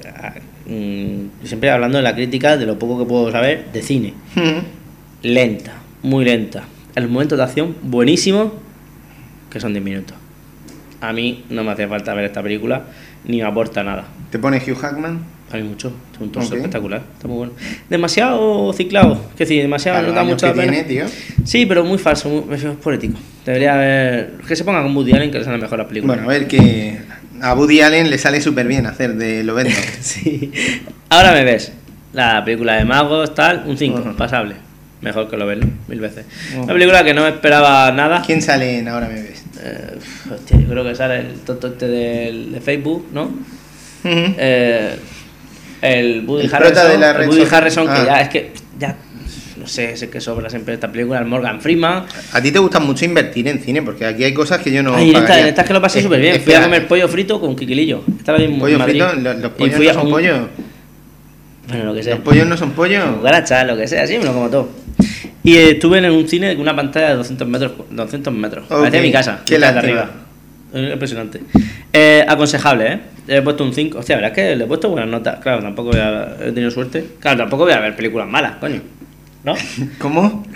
ah, 0.71 0.73
mm, 0.73 1.47
siempre 1.47 1.71
hablando 1.71 1.99
de 1.99 2.05
la 2.05 2.15
crítica, 2.15 2.57
de 2.57 2.67
lo 2.67 2.79
poco 2.79 2.99
que 2.99 3.05
puedo 3.05 3.31
saber, 3.31 3.67
de 3.73 3.83
cine. 3.83 4.15
Lenta, 5.23 5.75
muy 6.03 6.25
lenta. 6.25 6.65
En 6.95 7.05
los 7.05 7.13
momentos 7.13 7.39
de 7.39 7.45
acción, 7.45 7.77
buenísimos, 7.83 8.53
que 9.51 9.61
son 9.61 9.73
10 9.73 9.85
minutos. 9.85 10.17
A 11.01 11.13
mí 11.13 11.45
no 11.51 11.65
me 11.65 11.73
hacía 11.73 11.89
falta 11.89 12.15
ver 12.15 12.27
esta 12.27 12.43
película, 12.43 12.85
ni 13.25 13.39
me 13.39 13.45
aporta 13.45 13.83
nada. 13.83 14.05
¿Te 14.31 14.39
pone 14.39 14.59
Hugh 14.59 14.77
Hackman? 14.77 15.41
A 15.53 15.57
mí 15.57 15.65
mucho, 15.65 15.93
es 16.13 16.21
un 16.21 16.31
torso 16.31 16.55
espectacular, 16.55 17.03
está 17.15 17.27
muy 17.27 17.39
bueno. 17.39 17.53
Demasiado 17.89 18.73
ciclado, 18.73 19.21
es 19.33 19.39
decir, 19.39 19.63
demasiado, 19.63 20.01
no 20.03 20.13
da 20.13 20.23
la 20.23 20.37
pena. 20.37 20.53
tiene, 20.53 20.85
tío. 20.85 21.05
Sí, 21.45 21.67
pero 21.67 21.85
muy 21.85 21.99
falso, 21.99 22.29
muy, 22.29 22.55
es 22.55 22.63
poético. 22.81 23.19
Debería 23.45 23.75
haber. 23.75 24.33
Que 24.47 24.55
se 24.55 24.63
ponga 24.63 24.81
con 24.81 24.95
Woody 24.95 25.13
Allen, 25.13 25.33
que 25.33 25.39
le 25.39 25.45
sale 25.45 25.59
mejor 25.59 25.79
la 25.79 25.89
película. 25.89 26.15
Bueno, 26.15 26.31
a 26.31 26.33
ver 26.33 26.47
que 26.47 27.01
a 27.41 27.55
Woody 27.55 27.81
Allen 27.81 28.11
le 28.11 28.19
sale 28.19 28.41
súper 28.41 28.67
bien 28.67 28.87
hacer 28.87 29.15
de 29.15 29.43
Lobezno. 29.45 29.75
Sí. 30.01 30.51
Ahora 31.09 31.33
me 31.33 31.45
ves. 31.45 31.73
La 32.13 32.45
película 32.45 32.75
de 32.75 32.85
magos, 32.85 33.35
tal, 33.35 33.65
un 33.67 33.77
5, 33.79 34.01
Ujú. 34.01 34.17
pasable. 34.17 34.57
Mejor 35.01 35.31
que 35.31 35.37
lo 35.37 35.47
verlo, 35.47 35.67
mil 35.89 36.01
veces. 36.01 36.27
Una 36.57 36.73
película 36.75 37.03
que 37.05 37.15
no 37.15 37.23
me 37.23 37.29
esperaba 37.31 37.91
nada. 37.93 38.23
¿Quién 38.27 38.43
sale 38.43 38.79
en 38.79 38.89
Ahora 38.89 39.09
me 39.09 39.15
ves? 39.23 39.45
Eh, 39.63 39.99
hostia, 40.35 40.59
yo 40.59 40.67
creo 40.69 40.85
que 40.85 40.95
sale 40.95 41.21
el 41.21 41.35
tonto 41.41 41.69
este 41.69 41.87
del- 41.89 42.53
de, 42.53 42.61
Facebook, 42.61 43.07
¿no? 43.13 43.31
Eh, 44.05 44.97
el 45.81 46.25
Woody 46.27 46.47
El 46.47 46.55
Harrison. 46.55 46.89
de 46.91 46.99
la 46.99 47.11
el 47.13 47.29
Woody. 47.29 47.45
Harrison, 47.51 47.87
que 47.87 47.93
Ah. 47.93 48.05
ya 48.07 48.21
es 48.21 48.29
que. 48.29 48.53
Ya, 48.79 48.97
no 49.61 49.67
sé, 49.67 49.97
sé 49.97 50.09
que 50.11 50.21
sobra 50.21 50.49
siempre 50.51 50.75
esta 50.75 50.91
película. 50.91 51.19
El 51.21 51.27
Morgan 51.27 51.61
Freeman. 51.61 52.05
A 52.33 52.41
ti 52.43 52.51
te 52.51 52.59
gusta 52.59 52.81
mucho 52.81 53.05
invertir 53.05 53.47
en 53.49 53.61
cine, 53.61 53.83
porque 53.83 54.07
aquí 54.07 54.25
hay 54.25 54.35
cosas 54.35 54.59
que 54.61 54.73
yo 54.73 54.83
no. 54.83 54.95
Ay, 54.97 55.11
en 55.11 55.17
esta, 55.17 55.41
en 55.41 55.47
esta 55.47 55.63
es 55.63 55.67
que 55.69 55.75
lo 55.75 55.81
pasé 55.81 56.03
súper 56.03 56.21
bien. 56.21 56.41
Fui 56.41 56.55
a 56.55 56.63
comer 56.63 56.89
pollo 56.89 57.07
frito 57.09 57.41
con 57.41 57.55
quiquilillo. 57.55 58.03
Estaba 58.19 58.39
bien 58.39 58.55
en 58.55 58.59
Pollo 58.59 58.79
Madrid. 58.79 59.03
frito, 59.05 59.21
los, 59.21 59.37
los 59.39 59.51
pollos 59.53 59.79
no 59.79 59.93
son 59.95 60.07
un- 60.07 60.13
pollo. 60.13 60.49
Bueno, 61.69 61.85
lo 61.85 61.95
que 61.95 62.03
sea. 62.03 62.15
Los 62.17 62.25
pollos 62.25 62.47
no 62.47 62.57
son 62.57 62.71
pollo. 62.73 63.17
Cucaracha, 63.19 63.65
lo 63.65 63.77
que 63.77 63.87
sea, 63.87 64.07
sí, 64.07 64.19
me 64.19 64.25
lo 64.25 64.33
como 64.33 64.49
todo. 64.51 64.69
Y 65.45 65.57
eh, 65.57 65.71
estuve 65.73 65.99
en 65.99 66.11
un 66.11 66.29
cine 66.29 66.53
con 66.55 66.63
una 66.63 66.75
pantalla 66.75 67.11
de 67.11 67.15
200 67.17 67.47
metros. 67.49 67.73
200 67.91 68.33
metros. 68.35 68.65
Ok, 68.65 68.79
Parecía 68.81 69.01
mi 69.03 69.13
casa. 69.13 69.41
qué 69.47 69.55
mi 69.57 69.61
casa 69.61 69.73
de 69.75 69.79
arriba. 69.79 70.11
Impresionante. 70.73 71.41
Eh, 71.93 72.25
aconsejable, 72.29 72.93
¿eh? 72.93 73.01
Le 73.27 73.37
he 73.39 73.43
puesto 73.43 73.65
un 73.65 73.73
5. 73.73 73.99
Hostia, 73.99 74.17
la 74.17 74.23
verdad 74.23 74.39
es 74.39 74.45
que 74.51 74.57
le 74.57 74.65
he 74.65 74.67
puesto 74.67 74.89
buenas 74.89 75.09
notas. 75.09 75.41
Claro, 75.41 75.63
tampoco 75.63 75.91
voy 75.91 76.01
a- 76.01 76.37
he 76.41 76.53
tenido 76.53 76.71
suerte. 76.71 77.05
Claro, 77.21 77.39
tampoco 77.39 77.65
voy 77.65 77.73
a 77.73 77.81
ver 77.81 77.97
películas 77.97 78.29
malas, 78.29 78.53
coño. 78.61 78.81
¿No? 79.45 79.55
¿Cómo? 79.99 80.47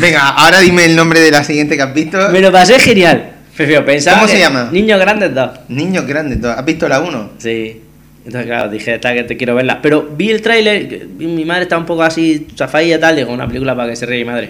Venga, 0.00 0.28
ahora 0.30 0.60
dime 0.60 0.84
el 0.84 0.96
nombre 0.96 1.20
de 1.20 1.30
la 1.30 1.44
siguiente 1.44 1.76
que 1.76 1.82
has 1.82 1.94
visto. 1.94 2.28
Me 2.30 2.40
lo 2.40 2.50
pasé 2.52 2.78
genial. 2.78 3.30
Prefiero 3.56 3.84
pensaba 3.84 4.18
¿Cómo 4.20 4.28
se 4.28 4.38
llama? 4.38 4.68
Niños 4.72 4.98
Grandes 4.98 5.32
2. 5.34 5.50
Niños 5.68 6.06
grandes, 6.06 6.40
¿tú 6.40 6.48
¿has 6.48 6.64
visto 6.64 6.88
la 6.88 7.00
1? 7.00 7.30
Sí. 7.38 7.80
Entonces, 8.26 8.46
claro, 8.46 8.70
dije, 8.70 8.94
está 8.94 9.14
que 9.14 9.22
te 9.24 9.36
quiero 9.36 9.54
verla. 9.54 9.80
Pero 9.82 10.02
vi 10.16 10.30
el 10.30 10.40
tráiler, 10.42 11.06
mi 11.18 11.44
madre 11.44 11.64
está 11.64 11.76
un 11.78 11.84
poco 11.86 12.02
así, 12.02 12.48
chafadilla 12.54 12.96
y 12.96 13.00
tal, 13.00 13.14
digo, 13.16 13.32
una 13.32 13.46
película 13.46 13.76
para 13.76 13.90
que 13.90 13.96
se 13.96 14.06
ríe 14.06 14.18
mi 14.18 14.24
madre. 14.24 14.48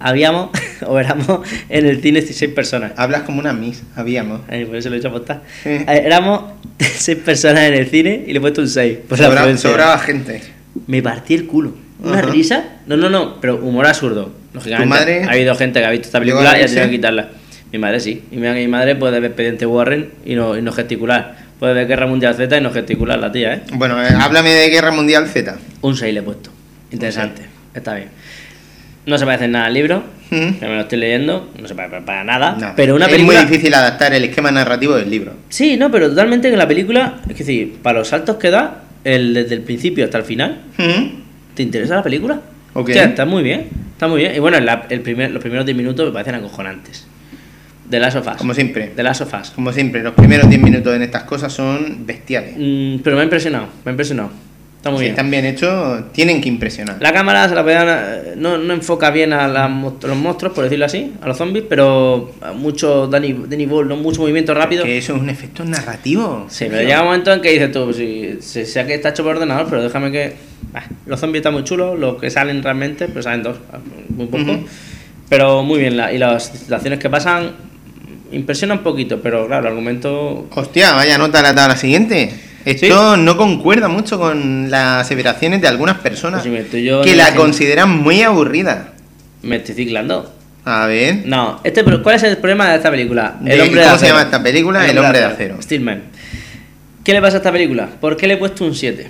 Habíamos, 0.00 0.50
o 0.86 0.98
éramos, 0.98 1.40
en 1.68 1.86
el 1.86 2.02
cine 2.02 2.20
16 2.20 2.52
personas. 2.52 2.92
Hablas 2.96 3.22
como 3.22 3.38
una 3.38 3.52
miss, 3.52 3.82
habíamos. 3.94 4.40
Ay, 4.50 4.64
por 4.66 4.74
eso 4.76 4.88
lo 4.90 4.96
he 4.96 4.98
hecho 4.98 5.08
apostar. 5.08 5.42
Eh, 5.64 5.84
Éramos 6.04 6.42
6 6.78 7.18
personas 7.24 7.62
en 7.62 7.74
el 7.74 7.86
cine 7.88 8.24
y 8.26 8.32
le 8.32 8.38
he 8.38 8.40
puesto 8.40 8.60
un 8.60 8.68
6. 8.68 8.98
Por 9.08 9.18
la 9.20 9.28
Sobra- 9.28 9.40
prudencia. 9.42 9.70
sobraba 9.70 9.98
gente. 10.00 10.42
Me 10.88 11.00
partí 11.00 11.34
el 11.34 11.46
culo. 11.46 11.74
Una 12.02 12.18
Ajá. 12.18 12.26
risa. 12.30 12.64
No, 12.86 12.96
no, 12.96 13.08
no, 13.08 13.40
pero 13.40 13.56
humor 13.56 13.86
absurdo. 13.86 14.32
Lógicamente. 14.52 14.84
¿Tu 14.84 15.00
madre 15.00 15.24
Ha 15.24 15.30
habido 15.32 15.54
gente 15.54 15.80
que 15.80 15.86
ha 15.86 15.90
visto 15.90 16.06
esta 16.08 16.18
película 16.18 16.58
y 16.58 16.62
ha 16.62 16.66
tenido 16.66 16.84
que 16.86 16.90
quitarla. 16.90 17.28
Mi 17.72 17.78
madre 17.78 18.00
sí. 18.00 18.24
Y 18.30 18.36
mira 18.36 18.52
que 18.54 18.60
mi 18.60 18.68
madre 18.68 18.96
puede 18.96 19.20
ver 19.20 19.30
Expediente 19.30 19.64
Warren 19.66 20.10
y 20.26 20.34
no, 20.34 20.56
y 20.56 20.62
no 20.62 20.72
gesticular. 20.72 21.36
Puede 21.58 21.74
ver 21.74 21.86
Guerra 21.86 22.06
Mundial 22.06 22.34
Z 22.34 22.54
y 22.56 22.60
no 22.60 22.70
gesticular 22.72 23.18
la 23.18 23.30
tía, 23.32 23.54
¿eh? 23.54 23.62
Bueno, 23.74 24.02
eh, 24.02 24.08
háblame 24.20 24.50
de 24.50 24.68
Guerra 24.68 24.90
Mundial 24.90 25.26
Z. 25.28 25.56
Un 25.80 25.96
6 25.96 26.12
le 26.12 26.20
he 26.20 26.22
puesto. 26.22 26.50
Interesante. 26.90 27.42
Está 27.72 27.94
bien. 27.94 28.08
No 29.06 29.16
se 29.18 29.24
parece 29.24 29.48
nada 29.48 29.66
al 29.66 29.74
libro. 29.74 30.02
Mm. 30.30 30.52
Que 30.58 30.66
me 30.66 30.74
lo 30.74 30.80
estoy 30.82 30.98
leyendo. 30.98 31.50
No 31.60 31.66
se 31.68 31.74
parece 31.74 32.00
para 32.02 32.24
nada. 32.24 32.56
No, 32.60 32.72
Pero 32.76 32.94
una 32.96 33.06
es 33.06 33.12
película. 33.12 33.40
muy 33.42 33.48
difícil 33.50 33.72
adaptar 33.74 34.12
el 34.12 34.24
esquema 34.24 34.50
narrativo 34.50 34.94
del 34.96 35.08
libro. 35.10 35.32
Sí, 35.48 35.76
no, 35.76 35.90
pero 35.90 36.08
totalmente 36.10 36.50
que 36.50 36.56
la 36.56 36.68
película. 36.68 37.20
Es 37.28 37.38
decir, 37.38 37.76
para 37.82 38.00
los 38.00 38.08
saltos 38.08 38.36
que 38.36 38.50
da, 38.50 38.82
el, 39.04 39.32
desde 39.34 39.54
el 39.54 39.62
principio 39.62 40.04
hasta 40.04 40.18
el 40.18 40.24
final, 40.24 40.60
Mm. 40.78 41.21
¿Te 41.54 41.62
interesa 41.62 41.96
la 41.96 42.02
película? 42.02 42.40
Ok. 42.74 42.88
Hostia, 42.88 43.04
está 43.04 43.24
muy 43.24 43.42
bien. 43.42 43.68
Está 43.92 44.08
muy 44.08 44.20
bien. 44.20 44.34
Y 44.34 44.38
bueno, 44.38 44.58
la- 44.60 44.86
el 44.88 45.00
primer, 45.00 45.30
los 45.30 45.40
primeros 45.42 45.64
10 45.66 45.76
minutos 45.76 46.06
me 46.06 46.12
parecen 46.12 46.34
acojonantes. 46.36 47.06
De 47.88 48.00
las 48.00 48.14
sofás. 48.14 48.36
Como 48.38 48.54
siempre. 48.54 48.92
De 48.96 49.02
las 49.02 49.18
sofás. 49.18 49.50
Como 49.50 49.70
siempre, 49.72 50.02
los 50.02 50.14
primeros 50.14 50.48
10 50.48 50.62
minutos 50.62 50.94
en 50.96 51.02
estas 51.02 51.24
cosas 51.24 51.52
son 51.52 52.06
bestiales. 52.06 52.54
Mm, 52.56 53.02
pero 53.02 53.16
me 53.16 53.22
ha 53.22 53.24
impresionado. 53.24 53.66
Me 53.84 53.90
ha 53.90 53.92
impresionado. 53.92 54.30
Está 54.82 54.90
muy 54.90 54.98
si 54.98 55.02
bien. 55.04 55.12
están 55.12 55.30
bien 55.30 55.44
hechos, 55.44 56.10
tienen 56.12 56.40
que 56.40 56.48
impresionar. 56.48 56.96
La 56.98 57.12
cámara 57.12 57.48
se 57.48 57.54
la 57.54 57.62
eh, 57.64 58.34
no, 58.36 58.58
no 58.58 58.74
enfoca 58.74 59.10
bien 59.10 59.32
a 59.32 59.46
la 59.46 59.68
mo- 59.68 59.96
los 60.02 60.16
monstruos, 60.16 60.52
por 60.54 60.64
decirlo 60.64 60.86
así, 60.86 61.12
a 61.22 61.28
los 61.28 61.36
zombies, 61.36 61.64
pero 61.68 62.32
a 62.40 62.50
mucho 62.52 63.06
Danny, 63.06 63.32
Danny 63.48 63.64
Boyle, 63.66 63.86
¿no? 63.88 63.96
mucho 63.96 64.20
movimiento 64.22 64.52
rápido. 64.54 64.82
Que 64.82 64.98
eso 64.98 65.14
es 65.14 65.20
un 65.20 65.30
efecto 65.30 65.64
narrativo. 65.64 66.46
Sí, 66.48 66.64
pero 66.68 66.82
llega 66.82 66.98
un 67.00 67.06
momento 67.06 67.32
en 67.32 67.40
que 67.40 67.50
dices 67.52 67.70
tú, 67.70 67.92
si, 67.92 68.38
si 68.40 68.66
sea 68.66 68.84
que 68.84 68.94
está 68.94 69.10
hecho 69.10 69.22
por 69.22 69.36
ordenador, 69.36 69.68
pero 69.70 69.84
déjame 69.84 70.10
que. 70.10 70.32
los 71.06 71.20
zombies 71.20 71.42
están 71.42 71.52
muy 71.52 71.62
chulos, 71.62 71.96
los 71.96 72.20
que 72.20 72.28
salen 72.28 72.60
realmente, 72.60 73.06
pero 73.06 73.22
salen 73.22 73.44
dos, 73.44 73.58
muy 74.08 74.26
poco. 74.26 74.58
Pero 75.28 75.62
muy 75.62 75.78
bien, 75.78 75.96
la- 75.96 76.12
y 76.12 76.18
las 76.18 76.46
situaciones 76.46 76.98
que 76.98 77.08
pasan 77.08 77.52
impresionan 78.32 78.78
un 78.78 78.82
poquito, 78.84 79.20
pero 79.22 79.46
claro, 79.46 79.62
el 79.62 79.68
argumento. 79.68 80.48
Hostia, 80.50 80.92
vaya 80.94 81.18
nota 81.18 81.40
la 81.40 81.54
tabla 81.54 81.76
siguiente. 81.76 82.30
Esto 82.64 83.16
no 83.16 83.36
concuerda 83.36 83.88
mucho 83.88 84.18
con 84.18 84.70
las 84.70 85.06
aseveraciones 85.06 85.60
de 85.60 85.68
algunas 85.68 85.98
personas 85.98 86.46
Pues 86.46 86.66
si 86.70 86.88
que 87.04 87.16
la 87.16 87.34
consideran 87.34 87.98
muy 87.98 88.22
aburrida. 88.22 88.92
Me 89.42 89.56
estoy 89.56 89.74
ciclando. 89.74 90.32
A 90.64 90.86
ver. 90.86 91.22
No, 91.24 91.60
este, 91.64 91.82
¿cuál 91.82 92.16
es 92.16 92.22
el 92.22 92.36
problema 92.36 92.70
de 92.70 92.76
esta 92.76 92.90
película? 92.90 93.36
De- 93.40 93.58
¿cómo 93.58 93.98
se 93.98 94.06
llama 94.06 94.22
esta 94.22 94.42
película? 94.42 94.88
El 94.88 94.98
hombre 94.98 95.18
de 95.18 95.24
acero. 95.24 95.60
Steelman. 95.60 96.02
¿Qué 97.02 97.12
le 97.12 97.20
pasa 97.20 97.36
a 97.36 97.38
esta 97.38 97.50
película? 97.50 97.88
¿Por 98.00 98.16
qué 98.16 98.28
le 98.28 98.34
he 98.34 98.36
puesto 98.36 98.64
un 98.64 98.74
7? 98.74 99.08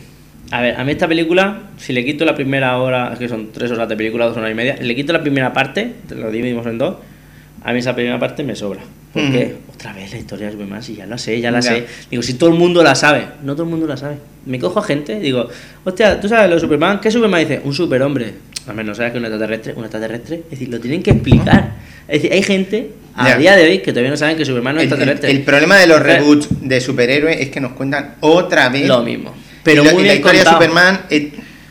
A 0.50 0.60
ver, 0.60 0.78
a 0.78 0.84
mí 0.84 0.92
esta 0.92 1.08
película, 1.08 1.60
si 1.78 1.92
le 1.92 2.04
quito 2.04 2.24
la 2.24 2.34
primera 2.34 2.76
hora, 2.78 3.10
es 3.12 3.18
que 3.18 3.28
son 3.28 3.52
tres 3.52 3.70
horas 3.70 3.88
de 3.88 3.96
película, 3.96 4.26
dos 4.26 4.36
horas 4.36 4.50
y 4.50 4.54
media, 4.54 4.76
le 4.80 4.94
quito 4.94 5.12
la 5.12 5.22
primera 5.22 5.52
parte, 5.52 5.92
te 6.08 6.14
lo 6.14 6.30
dividimos 6.30 6.66
en 6.66 6.76
dos, 6.78 6.96
a 7.64 7.72
mí 7.72 7.78
esa 7.78 7.94
primera 7.94 8.18
parte 8.18 8.42
me 8.42 8.54
sobra. 8.56 8.80
¿Por 9.12 9.22
Ujú. 9.22 9.32
qué? 9.32 9.56
Otra 9.74 9.92
vez 9.92 10.10
la 10.12 10.18
historia 10.18 10.46
de 10.46 10.52
Superman, 10.52 10.82
si 10.82 10.94
ya 10.96 11.06
la 11.06 11.18
sé, 11.18 11.40
ya 11.40 11.50
la 11.50 11.60
sé. 11.60 11.86
Digo, 12.10 12.22
si 12.22 12.34
todo 12.34 12.50
el 12.50 12.56
mundo 12.56 12.82
la 12.82 12.94
sabe, 12.94 13.24
no 13.42 13.52
todo 13.54 13.64
el 13.64 13.70
mundo 13.70 13.86
la 13.86 13.96
sabe. 13.96 14.16
Me 14.46 14.58
cojo 14.58 14.78
a 14.80 14.82
gente, 14.82 15.18
digo, 15.20 15.48
hostia, 15.84 16.20
¿tú 16.20 16.28
sabes 16.28 16.48
lo 16.48 16.54
de 16.56 16.60
Superman? 16.60 17.00
¿Qué 17.00 17.10
Superman 17.10 17.40
dice? 17.40 17.60
Un 17.64 17.74
superhombre. 17.74 18.34
A 18.66 18.72
ver, 18.72 18.84
no 18.86 18.94
sabes 18.94 19.12
que 19.12 19.18
un 19.18 19.24
extraterrestre, 19.24 19.74
un 19.74 19.82
extraterrestre. 19.84 20.36
Es 20.44 20.50
decir, 20.50 20.68
lo 20.68 20.78
tienen 20.80 21.02
que 21.02 21.10
explicar. 21.10 21.72
Es 22.08 22.22
decir, 22.22 22.32
hay 22.32 22.42
gente 22.42 22.90
a 23.16 23.36
día 23.36 23.56
de 23.56 23.64
hoy 23.64 23.78
que 23.80 23.92
todavía 23.92 24.10
no 24.10 24.16
saben 24.16 24.36
que 24.36 24.44
Superman 24.44 24.76
no 24.76 24.80
es 24.80 24.86
El, 24.86 24.92
el- 24.92 24.98
extraterrestre. 25.08 25.30
el 25.30 25.44
problema 25.44 25.76
de 25.76 25.86
los 25.88 26.00
reboots 26.00 26.48
de 26.62 26.80
superhéroes 26.80 27.40
es 27.40 27.48
que 27.50 27.60
nos 27.60 27.72
cuentan 27.72 28.14
otra 28.20 28.68
vez 28.68 28.86
Lo 28.88 29.02
mismo. 29.02 29.34
Pero 29.62 29.82
y 29.84 29.84
muy 29.86 29.92
y 29.92 29.96
la 29.96 30.02
bien 30.02 30.16
historia 30.16 30.44
contado. 30.44 30.58
de 30.60 30.66
Superman 30.66 31.00
es- 31.10 31.22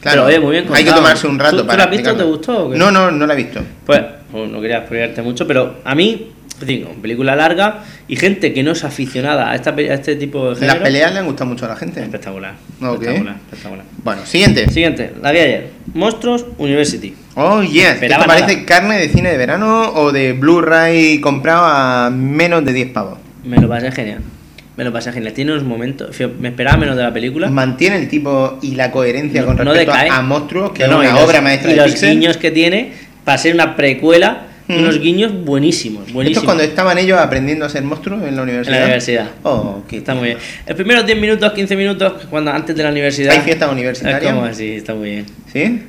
claro, 0.01 0.25
Pero, 0.25 0.25
oye, 0.25 0.39
muy 0.39 0.51
bien 0.51 0.63
hay 0.65 0.69
que 0.69 0.75
contado. 0.77 0.97
tomarse 0.97 1.27
un 1.27 1.39
rato 1.39 1.55
¿Tú- 1.57 1.61
tú 1.63 1.67
para 1.67 1.77
la 1.79 1.83
has 1.85 1.91
visto? 1.91 2.15
¿Te 2.15 2.23
gustó 2.23 2.65
o 2.67 2.71
qué? 2.71 2.77
No, 2.77 2.91
no, 2.91 3.09
no 3.11 3.25
la 3.27 3.33
he 3.33 3.37
visto. 3.37 3.61
Pues, 3.85 4.01
no 4.33 4.61
quería 4.61 4.85
spoilearte 4.85 5.21
mucho, 5.21 5.45
pero 5.47 5.77
a 5.83 5.95
mí, 5.95 6.31
una 6.61 7.01
película 7.01 7.35
larga 7.35 7.79
y 8.07 8.15
gente 8.17 8.53
que 8.53 8.61
no 8.61 8.71
es 8.73 8.83
aficionada 8.83 9.49
a, 9.51 9.55
esta, 9.55 9.75
pe- 9.75 9.89
a 9.89 9.95
este 9.95 10.15
tipo 10.15 10.49
de 10.49 10.55
género. 10.55 10.73
Las 10.75 10.83
peleas 10.83 11.11
le 11.13 11.19
han 11.19 11.25
gustado 11.25 11.49
mucho 11.49 11.65
a 11.65 11.69
la 11.69 11.75
gente. 11.75 12.01
Espectacular. 12.01 12.53
Ok. 12.81 13.01
Espectacular, 13.01 13.35
espectacular. 13.49 13.85
Bueno, 14.03 14.25
siguiente. 14.25 14.69
Siguiente, 14.69 15.11
la 15.21 15.31
vi 15.31 15.39
ayer. 15.39 15.69
Monstruos 15.93 16.45
University. 16.59 17.15
Oh, 17.35 17.63
yes. 17.63 17.83
¿Esto 17.83 17.93
Esperaba 17.95 18.25
parece 18.25 18.63
carne 18.65 18.97
de 18.99 19.09
cine 19.09 19.31
de 19.31 19.37
verano 19.37 19.91
o 19.95 20.11
de 20.11 20.33
Blu-ray 20.33 21.19
comprado 21.19 21.63
a 21.65 22.09
menos 22.11 22.63
de 22.63 22.73
10 22.73 22.89
pavos? 22.91 23.17
Me 23.43 23.57
lo 23.57 23.67
pasé 23.67 23.91
genial. 23.91 24.19
Me 24.77 24.83
lo 24.83 24.93
pasé 24.93 25.11
genial. 25.11 25.33
Tiene 25.33 25.51
unos 25.53 25.63
momentos. 25.63 26.15
Me 26.39 26.49
esperaba 26.49 26.77
menos 26.77 26.95
de 26.95 27.03
la 27.03 27.11
película. 27.11 27.49
Mantiene 27.49 27.95
el 27.97 28.07
tipo 28.07 28.59
y 28.61 28.75
la 28.75 28.91
coherencia 28.91 29.41
No- 29.41 29.47
con 29.47 29.57
respecto 29.57 29.93
a- 29.93 30.21
Monstruos, 30.21 30.71
que 30.71 30.87
No, 30.87 31.01
es 31.01 31.09
una 31.09 31.19
los- 31.19 31.27
obra 31.29 31.41
maestra 31.41 31.71
Y 31.71 31.75
de 31.75 31.81
los 31.81 31.91
Pixar. 31.91 32.09
guiños 32.11 32.37
que 32.37 32.51
tiene 32.51 32.93
para 33.23 33.37
ser 33.37 33.53
una 33.53 33.75
precuela. 33.75 34.47
Mm. 34.67 34.77
Unos 34.77 34.99
guiños 34.99 35.33
buenísimos. 35.43 36.03
Esto 36.03 36.13
buenísimos. 36.13 36.43
es 36.43 36.45
cuando 36.45 36.63
estaban 36.63 36.97
ellos 36.97 37.17
aprendiendo 37.19 37.65
a 37.65 37.69
ser 37.69 37.83
monstruos 37.83 38.21
en 38.23 38.35
la 38.35 38.43
en 38.43 38.49
universidad. 38.49 38.77
la 38.77 38.83
universidad. 38.85 39.27
Oh, 39.43 39.81
qué 39.89 39.97
Está 39.97 40.13
muy 40.13 40.25
bien. 40.27 40.37
Los 40.67 40.75
primeros 40.77 41.05
10 41.05 41.19
minutos, 41.19 41.51
15 41.51 41.75
minutos, 41.75 42.13
cuando 42.29 42.51
antes 42.51 42.73
de 42.75 42.83
la 42.83 42.89
universidad. 42.89 43.33
¿Hay 43.33 43.41
fiestas 43.41 43.67
Es 43.67 43.73
universitarias? 43.73 44.33
como 44.33 44.45
así, 44.45 44.69
está 44.75 44.93
muy 44.93 45.09
bien. 45.09 45.25
¿Sí? 45.51 45.81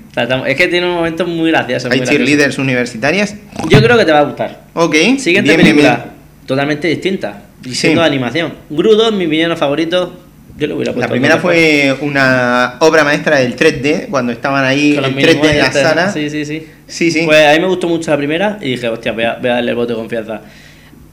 Es 0.47 0.57
que 0.57 0.69
tiene 0.69 0.87
un 0.89 0.95
momento 0.95 1.27
muy 1.27 1.51
gracioso. 1.51 1.87
¿Hay 1.89 1.99
muy 1.99 2.07
gracioso. 2.07 2.25
cheerleaders 2.25 2.59
universitarias? 2.59 3.37
Yo 3.69 3.81
creo 3.83 3.97
que 3.97 4.05
te 4.05 4.13
va 4.13 4.21
a 4.21 4.25
gustar. 4.25 4.63
Ok. 4.75 4.95
Siguiente 5.19 5.31
bien, 5.43 5.45
bien, 5.45 5.59
película, 5.59 5.97
bien. 5.97 6.11
totalmente 6.47 6.89
distinta. 6.89 7.43
Y 7.65 7.69
Sí. 7.69 7.75
siendo 7.77 8.01
de 8.01 8.07
animación. 8.09 8.55
Grudo, 8.69 9.13
mi 9.13 9.27
villano 9.27 9.57
favorito. 9.57 10.22
Yo 10.57 10.67
le 10.67 10.75
hubiera 10.75 10.93
La 10.93 11.09
primera 11.09 11.39
fue 11.39 11.97
una 12.01 12.77
obra 12.81 13.05
maestra 13.05 13.39
del 13.39 13.57
3D, 13.57 14.09
cuando 14.09 14.33
estaban 14.33 14.65
ahí 14.65 14.97
el 14.97 15.03
los 15.03 15.13
3D 15.13 15.51
en 15.51 15.59
la 15.59 15.73
sala. 15.73 16.13
Sí, 16.13 16.29
sí, 16.29 16.45
sí. 16.45 16.67
Sí, 16.87 17.11
sí. 17.11 17.23
Pues 17.25 17.47
a 17.47 17.55
mí 17.55 17.61
me 17.61 17.69
gustó 17.69 17.89
mucho 17.89 18.11
la 18.11 18.17
primera 18.19 18.59
y 18.61 18.73
dije, 18.73 18.89
hostia, 18.89 19.13
voy 19.13 19.25
a, 19.25 19.35
voy 19.41 19.49
a 19.49 19.55
darle 19.55 19.71
el 19.71 19.77
voto 19.77 19.95
de 19.95 19.99
confianza. 19.99 20.43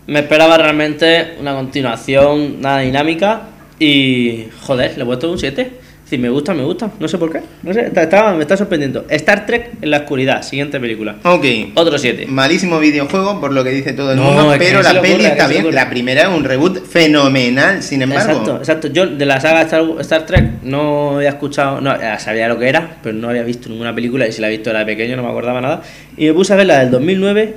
Me 0.07 0.19
esperaba 0.19 0.57
realmente 0.57 1.35
una 1.39 1.53
continuación, 1.53 2.61
nada 2.61 2.79
dinámica 2.79 3.43
y, 3.79 4.45
joder, 4.61 4.97
le 4.97 5.03
he 5.03 5.05
puesto 5.05 5.31
un 5.31 5.39
7. 5.39 5.71
Si 6.09 6.17
me 6.17 6.27
gusta, 6.29 6.55
me 6.55 6.63
gusta. 6.63 6.89
No 6.99 7.07
sé 7.07 7.19
por 7.19 7.31
qué. 7.31 7.39
No 7.61 7.71
sé, 7.71 7.91
está- 7.95 8.33
me 8.33 8.41
está 8.41 8.57
sorprendiendo. 8.57 9.05
Star 9.09 9.45
Trek 9.45 9.73
en 9.79 9.91
la 9.91 9.97
oscuridad, 9.99 10.41
siguiente 10.41 10.79
película. 10.79 11.17
Ok. 11.23 11.45
Otro 11.75 11.99
7. 11.99 12.25
Malísimo 12.27 12.79
videojuego, 12.79 13.39
por 13.39 13.53
lo 13.53 13.63
que 13.63 13.69
dice 13.69 13.93
todo 13.93 14.13
el 14.13 14.17
No, 14.17 14.23
mundo, 14.31 14.55
pero 14.57 14.81
la 14.81 14.99
peli 15.01 15.25
está 15.25 15.47
bien. 15.47 15.73
La 15.75 15.87
primera 15.87 16.23
es 16.23 16.27
un 16.29 16.43
reboot 16.43 16.83
fenomenal, 16.83 17.83
sin 17.83 18.01
embargo. 18.01 18.31
Exacto, 18.31 18.57
exacto. 18.57 18.87
Yo 18.87 19.05
de 19.05 19.25
la 19.27 19.39
saga 19.39 19.61
Star, 19.61 19.83
Star 19.99 20.25
Trek 20.25 20.63
no 20.63 21.17
había 21.17 21.29
escuchado, 21.29 21.79
no, 21.79 21.93
eh, 21.93 21.99
sabía 22.17 22.47
lo 22.47 22.57
que 22.57 22.67
era, 22.69 22.97
pero 23.03 23.15
no 23.15 23.29
había 23.29 23.43
visto 23.43 23.69
ninguna 23.69 23.93
película 23.93 24.27
y 24.27 24.31
si 24.31 24.41
la 24.41 24.47
he 24.47 24.51
visto 24.51 24.71
era 24.71 24.79
de 24.79 24.85
pequeño, 24.87 25.15
no 25.15 25.21
me 25.21 25.29
acordaba 25.29 25.61
nada. 25.61 25.83
Y 26.17 26.25
me 26.25 26.33
puse 26.33 26.53
a 26.53 26.55
ver 26.55 26.65
la 26.65 26.79
del 26.79 26.89
2009 26.89 27.53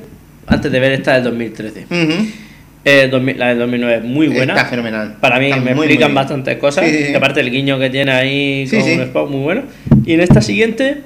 antes 0.47 0.71
de 0.71 0.79
ver 0.79 0.93
esta 0.93 1.15
del 1.15 1.25
2013. 1.25 1.87
Ujú. 1.91 2.27
Eh, 2.85 3.09
2000 3.11 3.39
la 3.39 3.49
del 3.49 3.59
2009 3.59 3.97
es 3.97 4.05
muy 4.05 4.29
buena. 4.29 4.55
Está 4.55 4.67
fenomenal. 4.67 5.17
Para 5.21 5.39
mí 5.39 5.47
Está 5.47 5.61
me 5.61 5.75
muy, 5.75 5.85
explican 5.87 6.11
muy 6.11 6.17
bastantes 6.17 6.57
cosas. 6.57 6.85
Sí, 6.85 6.91
sí, 6.91 7.05
sí. 7.05 7.13
y 7.13 7.15
aparte 7.15 7.41
el 7.41 7.51
guiño 7.51 7.79
que 7.79 7.91
tiene 7.91 8.11
ahí 8.11 8.67
con 8.69 8.83
sí. 8.83 8.91
Spock, 8.93 9.31
muy 9.31 9.41
bueno. 9.41 9.63
Y 10.05 10.15
en 10.15 10.21
esta 10.21 10.41
siguiente 10.41 11.03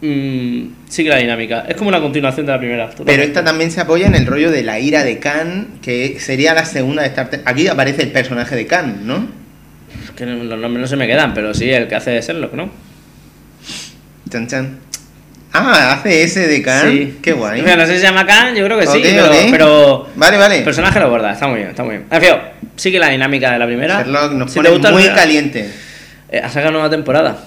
mm, 0.00 0.62
sigue 0.88 1.10
la 1.10 1.18
dinámica. 1.18 1.66
Es 1.68 1.76
como 1.76 1.88
una 1.88 2.00
continuación 2.00 2.46
de 2.46 2.52
la 2.52 2.58
primera. 2.58 2.84
Pero 2.86 2.98
totalmente. 2.98 3.26
esta 3.26 3.44
también 3.44 3.70
se 3.70 3.80
apoya 3.80 4.06
en 4.06 4.14
el 4.14 4.26
rollo 4.26 4.50
de 4.50 4.62
la 4.62 4.80
ira 4.80 5.04
de 5.04 5.18
Khan, 5.18 5.78
que 5.82 6.18
sería 6.18 6.54
la 6.54 6.64
segunda 6.64 7.02
de 7.02 7.08
Star 7.08 7.28
Trek. 7.28 7.42
Aquí 7.44 7.68
aparece 7.68 8.02
el 8.02 8.10
personaje 8.10 8.56
de 8.56 8.66
Khan, 8.66 9.06
¿no? 9.06 9.28
Es 10.04 10.10
que 10.12 10.24
los 10.24 10.58
nombres 10.58 10.80
no 10.80 10.86
se 10.86 10.96
me 10.96 11.06
quedan, 11.06 11.34
pero 11.34 11.52
sí, 11.52 11.68
el 11.70 11.88
que 11.88 11.94
hace 11.94 12.10
de 12.10 12.22
Sherlock, 12.22 12.54
¿no? 12.54 12.70
Chan 14.30 14.46
chan. 14.46 14.87
Ah, 15.52 15.92
hace 15.92 16.22
ese 16.24 16.46
de 16.46 16.62
Khan. 16.62 16.90
Sí. 16.90 17.18
Qué 17.22 17.32
guay. 17.32 17.62
No 17.62 17.68
sé 17.86 17.94
si 17.94 17.98
se 18.00 18.02
llama 18.06 18.26
Khan, 18.26 18.54
yo 18.54 18.64
creo 18.64 18.78
que 18.78 18.86
sí, 18.86 19.02
pero, 19.50 20.06
Vale, 20.16 20.36
vale. 20.36 20.58
el 20.58 20.64
personaje 20.64 21.00
lo 21.00 21.08
borda, 21.10 21.32
está 21.32 21.46
muy 21.46 21.58
bien, 21.58 21.70
está 21.70 21.82
muy 21.84 21.96
bien. 21.96 22.06
En 22.10 22.20
fin, 22.20 22.30
sigue 22.76 22.98
la 22.98 23.08
dinámica 23.08 23.50
de 23.52 23.58
la 23.58 23.66
primera. 23.66 23.98
Sherlock 23.98 24.32
nos 24.32 24.52
Si 24.52 24.60
pone 24.60 24.78
muy 24.92 25.04
caliente. 25.08 25.70
Eh, 26.30 26.40
ha 26.44 26.48
sacado 26.48 26.72
nueva 26.72 26.90
temporada. 26.90 27.38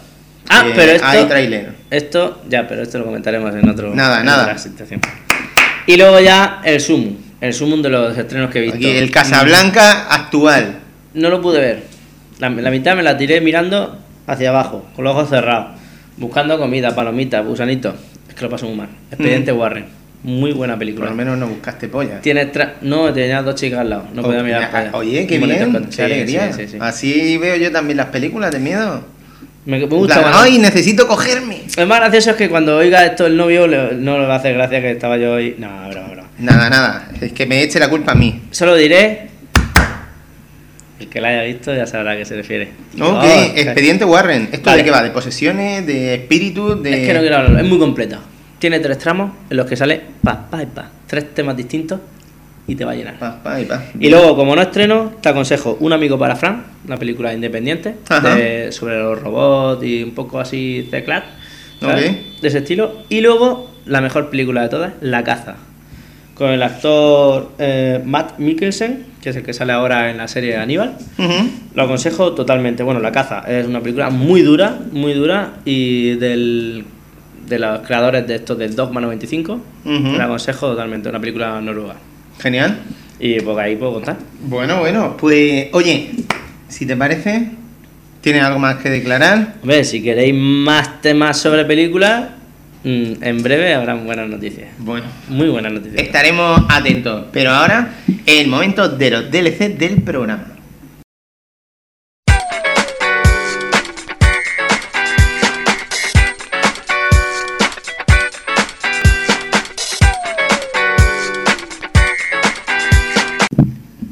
Ah, 0.50 0.64
Eh, 0.68 0.74
pero 0.76 0.92
esto. 0.94 1.08
Hay 1.08 1.26
tráiler. 1.26 1.70
Esto, 1.92 2.42
ya, 2.50 2.68
pero 2.68 2.82
esto 2.82 2.98
lo 2.98 3.06
comentaremos 3.06 3.54
en 3.56 3.70
otro. 3.70 3.94
Nada, 3.94 4.20
en 4.22 4.26
nada. 4.26 4.44
otra 4.44 4.58
situación. 4.58 5.00
Y 5.86 5.98
luego 5.98 6.20
ya 6.20 6.62
el 6.64 6.82
Sumo, 6.82 7.16
el 7.40 7.54
Sumo 7.54 7.78
de 7.78 7.90
los 7.90 8.18
estrenos 8.18 8.50
que 8.50 8.60
he 8.60 8.62
visto. 8.64 8.78
Aquí, 8.78 8.90
el 8.90 9.12
Casablanca 9.12 10.08
actual. 10.10 10.80
No 11.14 11.30
lo 11.30 11.42
pude 11.42 11.60
ver. 11.60 11.84
La, 12.40 12.50
la 12.50 12.72
mitad 12.72 12.96
me 12.96 13.04
la 13.04 13.18
tiré 13.18 13.40
mirando 13.42 14.00
hacia 14.26 14.50
abajo, 14.50 14.88
con 14.96 15.04
los 15.06 15.16
ojos 15.16 15.30
cerrados, 15.30 15.80
buscando 16.18 16.58
comida, 16.60 16.94
palomitas, 16.96 17.46
gusanitos. 17.46 17.96
Es 18.30 18.36
que 18.36 18.42
lo 18.44 18.50
paso 18.50 18.68
muy 18.68 18.76
mal. 18.78 18.90
Expediente 19.12 19.52
Warren. 19.52 19.86
Muy 20.24 20.52
buena 20.54 20.74
Por 20.76 20.80
película. 20.80 21.10
lo 21.10 21.16
menos 21.16 21.36
no 21.38 21.48
buscaste 21.48 21.88
polla. 21.88 22.22
Tiene 22.22 22.52
tra- 22.54 22.74
No, 22.82 23.12
tenía 23.12 23.42
dos 23.42 23.56
chicas 23.56 23.80
al 23.80 23.90
lado. 23.90 24.04
No 24.14 24.22
podía 24.22 24.42
Oh, 24.42 24.44
mirar 24.44 24.60
mira, 24.60 24.72
para 24.72 24.84
allá. 24.90 24.98
Oye, 24.98 25.26
qué 25.26 25.40
bien, 25.40 25.88
qué 25.96 26.04
alegría. 26.04 26.54
sí, 26.54 26.62
sí, 26.62 26.68
sí. 26.74 26.78
Así 26.80 27.38
veo 27.38 27.56
yo 27.56 27.72
también 27.72 27.98
las 27.98 28.08
películas 28.08 28.52
de 28.52 28.60
miedo. 28.60 29.04
Me, 29.66 29.84
gusta 29.86 30.22
más. 30.22 30.36
¡Ay, 30.44 30.58
necesito 30.60 31.08
cogerme! 31.08 31.64
Lo 31.78 31.86
más 31.88 32.00
gracioso 32.00 32.32
es 32.32 32.36
que 32.36 32.50
cuando 32.50 32.78
oiga 32.78 33.04
esto 33.06 33.26
el 33.28 33.36
novio 33.38 33.66
le- 33.68 33.94
no 33.96 34.20
le 34.20 34.32
hacer 34.32 34.54
gracia 34.54 34.80
que 34.82 34.92
estaba 34.92 35.18
yo 35.18 35.34
hoy. 35.34 35.56
No, 35.58 35.68
broma, 35.90 36.08
broma. 36.10 36.28
Nada, 36.40 36.70
nada. 36.70 37.10
Es 37.20 37.34
que 37.34 37.46
me 37.48 37.62
eche 37.64 37.80
la 37.80 37.90
culpa 37.90 38.12
a 38.12 38.16
mí. 38.16 38.42
Solo 38.52 38.76
diré. 38.76 39.31
El 41.02 41.08
que 41.10 41.20
la 41.20 41.30
haya 41.30 41.44
visto 41.44 41.74
ya 41.76 41.86
sabrá 41.88 42.12
a 42.12 42.18
qué 42.18 42.26
se 42.26 42.36
refiere. 42.36 42.70
Ok, 42.96 43.02
Oh, 43.02 43.24
Expediente 43.56 44.06
Warren. 44.06 44.50
¿Esto 44.52 44.70
Vale. 44.70 44.78
de 44.80 44.84
qué 44.86 44.92
va? 44.92 45.02
¿De 45.04 45.10
posesiones? 45.12 45.86
¿De 45.88 46.14
espíritus? 46.16 46.82
De... 46.84 46.92
Es 47.02 47.08
que 47.08 47.14
no 47.14 47.20
quiero 47.22 47.38
hablarlo, 47.38 47.60
es 47.60 47.66
muy 47.66 47.80
completa. 47.80 48.20
Tiene 48.60 48.80
tres 48.80 49.00
tramos 49.00 49.32
en 49.50 49.58
los 49.58 49.66
que 49.66 49.76
sale 49.76 50.00
pa, 50.24 50.48
pa 50.50 50.62
y 50.62 50.68
pa. 50.68 50.90
Tres 51.08 51.34
temas 51.34 51.58
distintos 51.58 52.00
y 52.68 52.76
te 52.76 52.86
va 52.86 52.92
a 52.92 52.96
llenar. 52.96 53.18
Pa, 53.18 53.42
pa 53.42 53.60
y 53.60 53.66
pa. 53.66 53.84
Y 54.00 54.10
luego, 54.10 54.36
como 54.36 54.56
no 54.56 54.62
estreno, 54.62 55.14
te 55.22 55.30
aconsejo 55.30 55.78
Un 55.80 55.94
amigo 55.94 56.20
para 56.20 56.36
Fran, 56.36 56.64
una 56.86 56.98
película 56.98 57.34
independiente 57.34 57.96
de- 58.24 58.72
sobre 58.72 59.00
los 59.00 59.20
robots 59.20 59.84
y 59.84 60.04
un 60.04 60.12
poco 60.12 60.40
así 60.40 60.88
teclat, 60.92 61.24
¿sabes? 61.80 62.12
Ok. 62.12 62.42
de 62.42 62.48
ese 62.48 62.60
estilo. 62.60 63.04
Y 63.10 63.22
luego, 63.22 63.72
la 63.88 64.00
mejor 64.02 64.30
película 64.30 64.62
de 64.62 64.70
todas, 64.70 64.94
La 65.02 65.24
caza, 65.24 65.56
con 66.42 66.50
el 66.50 66.64
actor 66.64 67.52
eh, 67.60 68.02
Matt 68.04 68.40
Mikkelsen, 68.40 69.06
que 69.22 69.30
es 69.30 69.36
el 69.36 69.44
que 69.44 69.54
sale 69.54 69.74
ahora 69.74 70.10
en 70.10 70.18
la 70.18 70.28
serie 70.28 70.58
Aníbal. 70.58 70.98
Ujú. 71.20 71.50
Lo 71.76 71.84
aconsejo 71.84 72.34
totalmente. 72.34 72.82
Bueno, 72.82 73.00
La 73.00 73.12
caza 73.12 73.44
es 73.48 73.68
una 73.68 73.80
película 73.80 74.10
muy 74.10 74.42
dura, 74.42 74.80
muy 74.92 75.14
dura 75.14 75.58
y 75.66 76.16
del, 76.16 76.84
de 77.48 77.60
los 77.60 77.82
creadores 77.82 78.26
de 78.26 78.34
esto 78.34 78.56
del 78.56 78.76
Dogma 78.76 79.00
95. 79.02 79.62
Ujú. 79.86 80.18
La 80.18 80.24
aconsejo 80.26 80.72
totalmente, 80.72 81.10
una 81.10 81.20
película 81.20 81.62
noruega. 81.62 81.98
Genial. 82.40 82.76
Y 83.20 83.40
pues 83.42 83.56
ahí 83.60 83.76
puedo 83.76 83.94
contar. 83.94 84.18
Bueno, 84.44 84.80
bueno. 84.80 85.16
Pues, 85.18 85.68
oye, 85.74 86.10
si 86.70 86.88
te 86.88 86.98
parece, 86.98 87.50
¿tienes 88.22 88.42
algo 88.42 88.58
más 88.58 88.78
que 88.78 88.90
declarar? 88.90 89.58
Hombre, 89.62 89.84
si 89.84 90.02
queréis 90.02 90.34
más 90.34 91.02
temas 91.02 91.38
sobre 91.38 91.66
películas, 91.66 92.30
en 92.84 93.44
breve 93.44 93.74
habrán 93.74 94.06
buenas 94.06 94.28
noticias. 94.28 94.70
Bueno. 94.80 95.06
Muy 95.28 95.50
buenas 95.50 95.72
noticias. 95.72 96.02
Estaremos 96.02 96.62
atentos. 96.70 97.26
Pero 97.32 97.52
ahora, 97.52 97.94
el 98.26 98.48
momento 98.48 98.90
de 98.90 99.12
los 99.12 99.32
DLC 99.32 99.78
del 99.78 100.02
programa. 100.02 100.48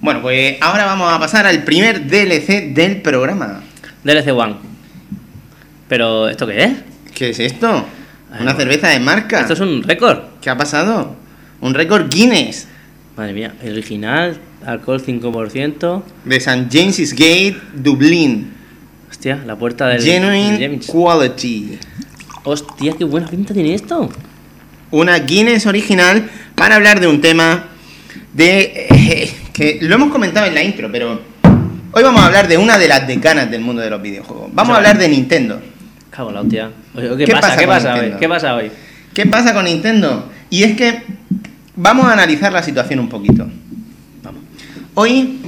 Bueno, 0.02 0.22
pues 0.22 0.58
ahora 0.62 0.86
vamos 0.86 1.12
a 1.14 1.20
pasar 1.20 1.46
al 1.46 1.64
primer 1.64 2.08
DLC 2.08 2.74
del 2.74 3.02
programa. 3.02 3.62
DLC 4.04 4.30
One. 4.30 4.56
Pero, 5.88 6.30
¿esto 6.30 6.48
qué 6.48 6.64
es? 6.64 6.72
¿Qué 7.14 7.30
es 7.30 7.40
esto? 7.40 7.86
Ay, 8.32 8.42
Una 8.42 8.54
bueno. 8.54 8.60
cerveza 8.60 8.88
de 8.90 9.00
marca. 9.00 9.42
Esto 9.42 9.54
es 9.54 9.60
un 9.60 9.84
récord. 9.84 10.20
¿Qué 10.42 10.50
ha 10.50 10.58
pasado? 10.58 11.16
Un 11.62 11.74
récord 11.74 12.08
Guinness 12.10 12.68
Madre 13.18 13.34
mía, 13.34 13.54
el 13.62 13.74
original, 13.74 14.40
alcohol 14.66 15.02
5%. 15.06 16.04
de 16.24 16.36
St. 16.38 16.68
James's 16.72 17.12
Gate, 17.12 17.58
Dublín. 17.74 18.54
Hostia, 19.10 19.44
la 19.46 19.58
puerta 19.58 19.88
del. 19.88 20.02
Genuine 20.02 20.58
del. 20.58 20.80
Quality. 20.86 21.80
Hostia, 22.46 22.94
qué 22.98 23.04
buena 23.04 23.28
pinta 23.28 23.54
tiene 23.54 23.74
esto. 23.74 24.10
Una 24.92 25.20
Guinness 25.20 25.66
original 25.66 26.30
para 26.56 26.76
hablar 26.78 27.02
de 27.02 27.08
un 27.08 27.20
tema 27.20 27.66
de 28.34 28.88
eh, 28.90 29.32
que 29.52 29.80
lo 29.82 29.96
hemos 29.96 30.12
comentado 30.12 30.46
en 30.46 30.56
la 30.56 30.64
intro, 30.64 30.90
pero 30.90 31.20
hoy 31.92 32.04
vamos 32.04 32.22
a 32.22 32.28
hablar 32.28 32.48
de 32.48 32.58
una 32.58 32.78
de 32.78 32.88
las 32.88 33.06
decanas 33.06 33.52
del 33.52 33.60
mundo 33.60 33.82
de 33.82 33.90
los 33.90 34.02
videojuegos. 34.02 34.50
Vamos 34.54 34.74
a 34.74 34.78
hablar 34.78 34.98
de 34.98 35.10
Nintendo. 35.10 35.62
Cago 36.20 36.34
la 36.34 36.42
hostia. 36.42 36.70
Oye, 36.96 37.16
¿Qué, 37.16 37.24
¿Qué 37.24 37.32
pasa? 37.32 37.56
¿Qué 37.56 37.66
pasa 37.66 37.96
hoy? 37.96 38.14
¿Qué 38.20 38.28
pasa 38.28 38.56
hoy? 38.56 38.72
¿Qué 39.14 39.26
pasa 39.26 39.54
con 39.54 39.64
Nintendo? 39.64 40.30
Y 40.50 40.64
es 40.64 40.76
que 40.76 41.02
vamos 41.78 42.08
a 42.08 42.12
analizar 42.12 42.52
la 42.52 42.62
situación 42.62 43.00
un 43.00 43.08
poquito. 43.08 43.48
Vamos. 44.22 44.42
Hoy 44.96 45.40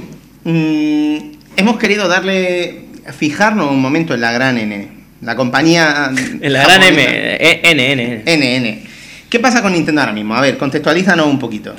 mm, 0.44 1.16
hemos 1.58 1.76
querido 1.76 2.08
darle, 2.08 2.86
fijarnos 3.14 3.70
un 3.70 3.82
momento 3.82 4.14
en 4.14 4.22
la 4.22 4.32
gran 4.32 4.56
N, 4.56 4.88
la 5.20 5.36
compañía... 5.36 6.10
En 6.40 6.54
la 6.54 6.62
gran 6.62 6.82
M, 6.84 7.02
japonesa. 7.02 7.36
eh, 7.38 7.60
N, 7.64 7.92
N. 7.92 8.22
NN. 8.24 8.82
¿Qué 9.28 9.38
pasa 9.40 9.60
con 9.60 9.74
Nintendo 9.74 10.00
ahora 10.00 10.14
mismo? 10.14 10.34
A 10.34 10.40
ver, 10.40 10.56
contextualízanos 10.56 11.26
un 11.26 11.38
poquito. 11.38 11.74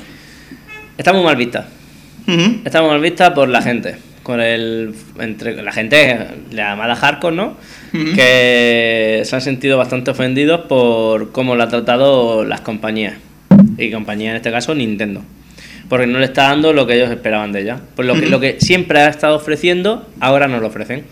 Está 0.96 1.12
muy 1.12 1.24
mal 1.24 1.34
vista. 1.34 1.66
Está 2.64 2.80
muy 2.80 2.90
mal 2.90 3.00
vista 3.00 3.34
por 3.34 3.48
la 3.48 3.60
gente. 3.60 3.96
Con 4.24 4.40
el. 4.40 4.92
Entre 5.20 5.62
la 5.62 5.70
gente, 5.70 6.18
la 6.50 6.70
llamada 6.70 6.96
hardcore, 6.96 7.36
¿no? 7.36 7.56
Que 7.92 9.22
se 9.24 9.36
han 9.36 9.42
sentido 9.42 9.78
bastante 9.78 10.10
ofendidos 10.10 10.62
por 10.62 11.30
cómo 11.30 11.54
lo 11.54 11.62
han 11.62 11.68
tratado 11.68 12.44
las 12.44 12.60
compañías. 12.60 13.14
Y 13.78 13.92
compañía 13.92 14.30
en 14.30 14.36
este 14.36 14.50
caso, 14.50 14.74
Nintendo. 14.74 15.22
Porque 15.88 16.08
no 16.08 16.18
le 16.18 16.24
está 16.24 16.44
dando 16.44 16.72
lo 16.72 16.86
que 16.86 16.94
ellos 16.94 17.10
esperaban 17.10 17.52
de 17.52 17.62
ella. 17.62 17.78
Pues 17.94 18.08
lo 18.08 18.14
que, 18.14 18.26
lo 18.26 18.40
que 18.40 18.56
siempre 18.58 18.98
ha 18.98 19.08
estado 19.08 19.36
ofreciendo, 19.36 20.08
ahora 20.18 20.48
no 20.48 20.58
lo 20.58 20.66
ofrecen. 20.66 21.04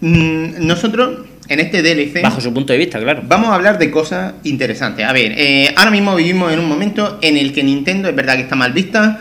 Mm, 0.00 0.66
nosotros, 0.66 1.26
en 1.48 1.60
este 1.60 1.82
DLC, 1.82 2.22
Bajo 2.22 2.40
su 2.40 2.52
punto 2.54 2.72
de 2.72 2.78
vista, 2.78 2.98
claro. 2.98 3.22
vamos 3.26 3.50
a 3.50 3.54
hablar 3.54 3.78
de 3.78 3.90
cosas 3.90 4.34
interesantes. 4.44 5.06
A 5.06 5.12
ver, 5.12 5.34
eh, 5.36 5.74
ahora 5.76 5.90
mismo 5.90 6.16
vivimos 6.16 6.52
en 6.52 6.58
un 6.58 6.68
momento 6.68 7.18
en 7.20 7.36
el 7.36 7.52
que 7.52 7.62
Nintendo 7.62 8.08
es 8.08 8.16
verdad 8.16 8.36
que 8.36 8.42
está 8.42 8.56
mal 8.56 8.72
vista, 8.72 9.20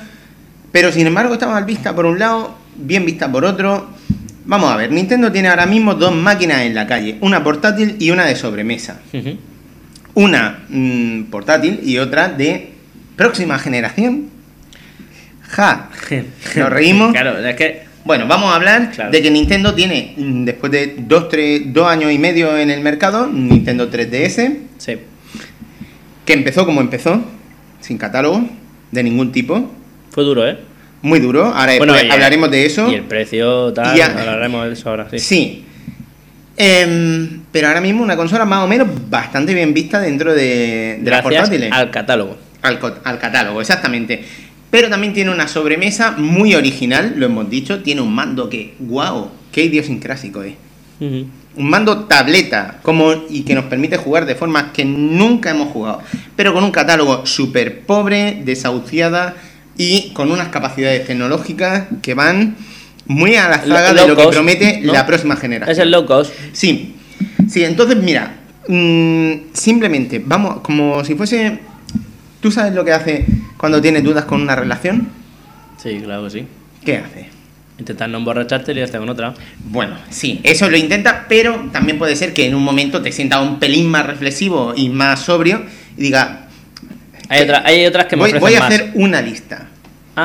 pero 0.71 0.91
sin 0.91 1.07
embargo 1.07 1.33
está 1.33 1.47
mal 1.47 1.65
vista 1.65 1.93
por 1.93 2.05
un 2.05 2.17
lado, 2.17 2.55
bien 2.79 3.05
vista 3.05 3.31
por 3.31 3.45
otro. 3.45 3.89
Vamos 4.45 4.71
a 4.71 4.75
ver, 4.77 4.91
Nintendo 4.91 5.31
tiene 5.31 5.47
ahora 5.49 5.65
mismo 5.65 5.93
dos 5.93 6.13
máquinas 6.15 6.61
en 6.61 6.73
la 6.73 6.87
calle, 6.87 7.17
una 7.21 7.43
portátil 7.43 7.95
y 7.99 8.09
una 8.11 8.25
de 8.25 8.35
sobremesa. 8.35 8.99
Una 10.15 10.63
mm, 10.69 11.23
portátil 11.25 11.81
y 11.83 11.97
otra 11.99 12.29
de 12.29 12.71
próxima 13.15 13.59
generación. 13.59 14.29
Ja. 15.49 15.89
¿Nos 16.55 16.69
reímos? 16.69 17.11
Claro, 17.11 17.37
es 17.45 17.55
que. 17.55 17.89
Bueno, 18.05 18.25
vamos 18.27 18.51
a 18.51 18.55
hablar 18.55 18.91
Claro. 18.91 19.11
de 19.11 19.21
que 19.21 19.29
Nintendo 19.29 19.75
tiene, 19.75 20.13
mm, 20.17 20.45
después 20.45 20.71
de 20.71 20.95
dos, 20.99 21.29
tres, 21.29 21.61
dos 21.73 21.87
años 21.87 22.11
y 22.11 22.17
medio 22.17 22.57
en 22.57 22.71
el 22.71 22.79
mercado, 22.81 23.27
Nintendo 23.27 23.89
3DS, 23.89 24.57
Sí. 24.77 24.93
que 26.25 26.33
empezó 26.33 26.65
como 26.65 26.81
empezó, 26.81 27.21
sin 27.81 27.97
catálogo 27.97 28.47
de 28.91 29.03
ningún 29.03 29.31
tipo, 29.31 29.71
Fue 30.11 30.23
duro, 30.23 30.47
¿eh? 30.47 30.57
Muy 31.01 31.19
duro. 31.19 31.45
Ahora 31.45 31.77
Bueno, 31.77 31.93
después 31.93 32.09
y- 32.09 32.13
hablaremos 32.13 32.51
de 32.51 32.65
eso. 32.65 32.89
Y 32.91 32.95
el 32.95 33.03
precio, 33.03 33.71
tal. 33.73 33.95
Y 33.97 34.01
Hablaremos 34.01 34.65
de 34.67 34.73
eso 34.73 34.89
ahora, 34.89 35.07
sí. 35.09 35.19
Sí. 35.19 35.65
Em, 36.57 37.41
pero 37.53 37.67
ahora 37.69 37.79
mismo 37.79 38.03
una 38.03 38.17
consola 38.17 38.43
más 38.43 38.63
o 38.65 38.67
menos 38.67 38.87
bastante 39.09 39.53
bien 39.53 39.73
vista 39.73 39.99
dentro 40.01 40.33
de, 40.33 40.99
de 41.01 41.09
las 41.09 41.21
portátiles. 41.21 41.71
al 41.71 41.89
catálogo. 41.89 42.37
Al, 42.61 42.79
catálogo, 43.17 43.61
exactamente. 43.61 44.21
Pero 44.69 44.89
también 44.89 45.13
tiene 45.13 45.31
una 45.31 45.47
sobremesa 45.47 46.11
muy 46.17 46.55
original, 46.55 47.13
lo 47.15 47.25
hemos 47.25 47.49
dicho. 47.49 47.81
Tiene 47.81 48.01
un 48.01 48.13
mando 48.13 48.49
que, 48.49 48.73
wow, 48.79 49.29
qué 49.53 49.63
idiosincrásico 49.63 50.43
es. 50.43 50.55
Un 50.99 51.69
mando 51.69 52.03
tableta 52.05 52.79
como, 52.81 53.13
y 53.29 53.43
que 53.43 53.55
nos 53.55 53.65
permite 53.65 53.95
jugar 53.95 54.25
de 54.25 54.35
formas 54.35 54.65
que 54.73 54.83
nunca 54.83 55.51
hemos 55.51 55.69
jugado. 55.69 56.01
Pero 56.35 56.53
con 56.53 56.63
un 56.65 56.71
catálogo 56.71 57.25
súper 57.25 57.81
pobre, 57.81 58.41
desahuciada 58.43 59.35
y 59.79 60.09
con 60.13 60.29
unas 60.29 60.49
capacidades 60.49 61.07
tecnológicas 61.07 61.85
que 62.01 62.13
van 62.13 62.57
muy 63.07 63.35
a 63.37 63.47
la 63.47 63.59
zaga 63.59 63.93
Low 63.93 64.01
de 64.03 64.07
lo 64.09 64.15
que 64.17 64.27
promete 64.27 64.81
¿no? 64.83 64.91
la 64.91 65.05
próxima 65.05 65.37
generación. 65.37 65.71
Es 65.71 65.79
el 65.79 65.89
low 65.89 66.05
cost. 66.05 66.33
Sí, 66.51 66.95
sí, 67.49 67.63
entonces 67.63 67.95
mira, 67.97 68.35
mm, 68.67 69.33
simplemente, 69.53 70.21
vamos, 70.23 70.59
como 70.61 71.03
si 71.05 71.15
fuese... 71.15 71.59
¿Tú 72.41 72.51
sabes 72.51 72.73
lo 72.73 72.83
que 72.85 72.91
hace 72.91 73.25
cuando 73.57 73.81
tienes 73.81 74.03
dudas 74.03 74.25
con 74.25 74.41
una 74.41 74.55
relación? 74.55 75.07
Sí, 75.81 75.99
claro 76.03 76.25
que 76.25 76.29
sí. 76.29 76.47
¿Qué 76.85 76.97
hace? 76.97 77.29
Intentar 77.79 78.09
no 78.09 78.17
emborracharte 78.17 78.73
y 78.73 78.75
liarte 78.75 78.97
con 78.97 79.07
otra. 79.09 79.33
Bueno, 79.63 79.95
sí, 80.09 80.41
eso 80.43 80.69
lo 80.69 80.75
intenta, 80.75 81.25
pero 81.29 81.69
también 81.71 81.97
puede 81.97 82.17
ser 82.17 82.33
que 82.33 82.45
en 82.45 82.53
un 82.55 82.63
momento 82.65 83.01
te 83.01 83.13
sientas 83.13 83.41
un 83.41 83.59
pelín 83.59 83.87
más 83.87 84.05
reflexivo 84.05 84.73
y 84.75 84.89
más 84.89 85.21
sobrio 85.21 85.63
y 85.97 86.01
diga, 86.03 86.47
Hay, 87.29 87.43
otra- 87.43 87.63
hay 87.65 87.85
otras 87.85 88.05
que 88.07 88.17
me 88.17 88.23
voy, 88.23 88.39
voy 88.39 88.55
a 88.55 88.59
más. 88.59 88.73
hacer 88.73 88.91
una 88.95 89.21
lista 89.21 89.68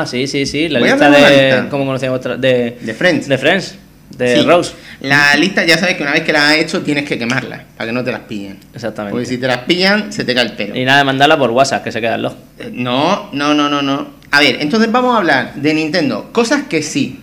Ah, 0.00 0.06
sí, 0.06 0.26
sí, 0.26 0.46
sí. 0.46 0.68
La 0.68 0.80
Voy 0.80 0.88
lista 0.88 1.10
de. 1.10 1.18
lista. 1.18 1.68
¿Cómo 1.70 1.86
conocíamos 1.86 2.18
otra? 2.18 2.36
De, 2.36 2.78
de 2.80 2.94
Friends. 2.94 3.28
de 3.28 3.38
Friends. 3.38 3.74
De 4.16 4.36
Sí. 4.36 4.42
Rose. 4.44 4.72
La 5.00 5.34
lista 5.36 5.64
ya 5.64 5.76
sabes 5.76 5.96
que 5.96 6.02
una 6.02 6.12
vez 6.12 6.22
que 6.22 6.32
la 6.32 6.50
has 6.50 6.56
hecho 6.58 6.82
tienes 6.82 7.04
que 7.04 7.18
quemarla 7.18 7.64
para 7.76 7.88
que 7.88 7.92
no 7.92 8.04
te 8.04 8.12
las 8.12 8.20
pillen. 8.20 8.58
Exactamente. 8.72 9.12
Porque 9.12 9.26
si 9.26 9.38
te 9.38 9.46
las 9.46 9.58
pillan, 9.60 10.12
se 10.12 10.24
te 10.24 10.34
cae 10.34 10.44
el 10.44 10.52
pelo. 10.52 10.76
Y 10.76 10.84
nada 10.84 10.98
de 10.98 11.04
mandarla 11.04 11.36
por 11.38 11.50
WhatsApp, 11.50 11.82
que 11.82 11.90
se 11.92 12.00
queda 12.00 12.14
el 12.14 12.22
log. 12.22 12.34
Eh, 12.58 12.70
No, 12.72 13.30
no, 13.32 13.54
no, 13.54 13.68
no, 13.68 13.82
no. 13.82 14.08
A 14.30 14.40
ver, 14.40 14.58
entonces 14.60 14.90
vamos 14.92 15.14
a 15.14 15.18
hablar 15.18 15.54
de 15.54 15.74
Nintendo. 15.74 16.30
Cosas 16.32 16.64
que 16.64 16.82
sí. 16.82 17.20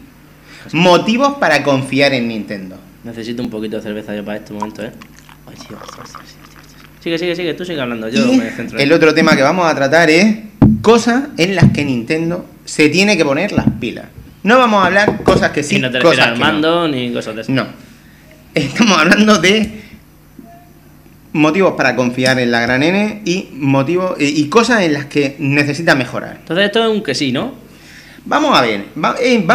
Motivos 0.73 1.35
para 1.39 1.63
confiar 1.63 2.13
en 2.13 2.27
Nintendo. 2.27 2.77
Necesito 3.03 3.41
un 3.41 3.49
poquito 3.49 3.77
de 3.77 3.83
cerveza 3.83 4.15
yo 4.15 4.23
para 4.23 4.37
este 4.37 4.53
momento, 4.53 4.83
¿eh? 4.83 4.91
Ay, 5.47 5.55
Dios, 5.67 5.81
Dios. 5.95 6.09
Sigue, 7.01 7.17
sigue, 7.17 7.35
sigue, 7.35 7.53
tú 7.55 7.65
sigue 7.65 7.81
hablando. 7.81 8.09
Yo 8.09 8.25
Y 8.31 8.37
me 8.37 8.49
centro 8.51 8.77
en 8.77 8.83
el 8.83 8.93
otro 8.93 9.13
tema 9.13 9.35
que 9.35 9.41
vamos 9.41 9.65
a 9.65 9.73
tratar 9.75 10.09
es 10.09 10.35
cosas 10.81 11.23
en 11.37 11.55
las 11.55 11.71
que 11.71 11.83
Nintendo 11.83 12.45
se 12.65 12.89
tiene 12.89 13.17
que 13.17 13.25
poner 13.25 13.51
las 13.51 13.65
pilas. 13.79 14.05
No 14.43 14.57
vamos 14.57 14.83
a 14.83 14.87
hablar 14.87 15.23
cosas 15.23 15.51
que 15.51 15.63
sí, 15.63 15.75
y 15.75 15.79
no 15.79 15.91
te 15.91 15.99
cosas 15.99 16.27
al 16.27 16.33
no. 16.33 16.39
mando 16.39 16.87
ni 16.87 17.11
cosas 17.13 17.35
de 17.35 17.41
eso. 17.41 17.51
No. 17.51 17.65
Estamos 18.55 18.97
hablando 18.97 19.37
de 19.39 19.81
motivos 21.33 21.73
para 21.77 21.95
confiar 21.95 22.39
en 22.39 22.51
la 22.51 22.59
gran 22.61 22.83
N 22.83 23.21
y 23.25 23.49
motivos 23.53 24.15
y 24.19 24.47
cosas 24.49 24.81
en 24.81 24.93
las 24.93 25.05
que 25.05 25.35
necesita 25.39 25.95
mejorar. 25.95 26.37
Entonces 26.41 26.65
esto 26.65 26.83
es 26.83 26.89
un 26.89 27.03
que 27.03 27.15
sí, 27.15 27.31
¿no? 27.31 27.53
Vamos 28.25 28.57
a 28.57 28.61
ver. 28.61 28.85
va- 29.03 29.15
eh, 29.21 29.45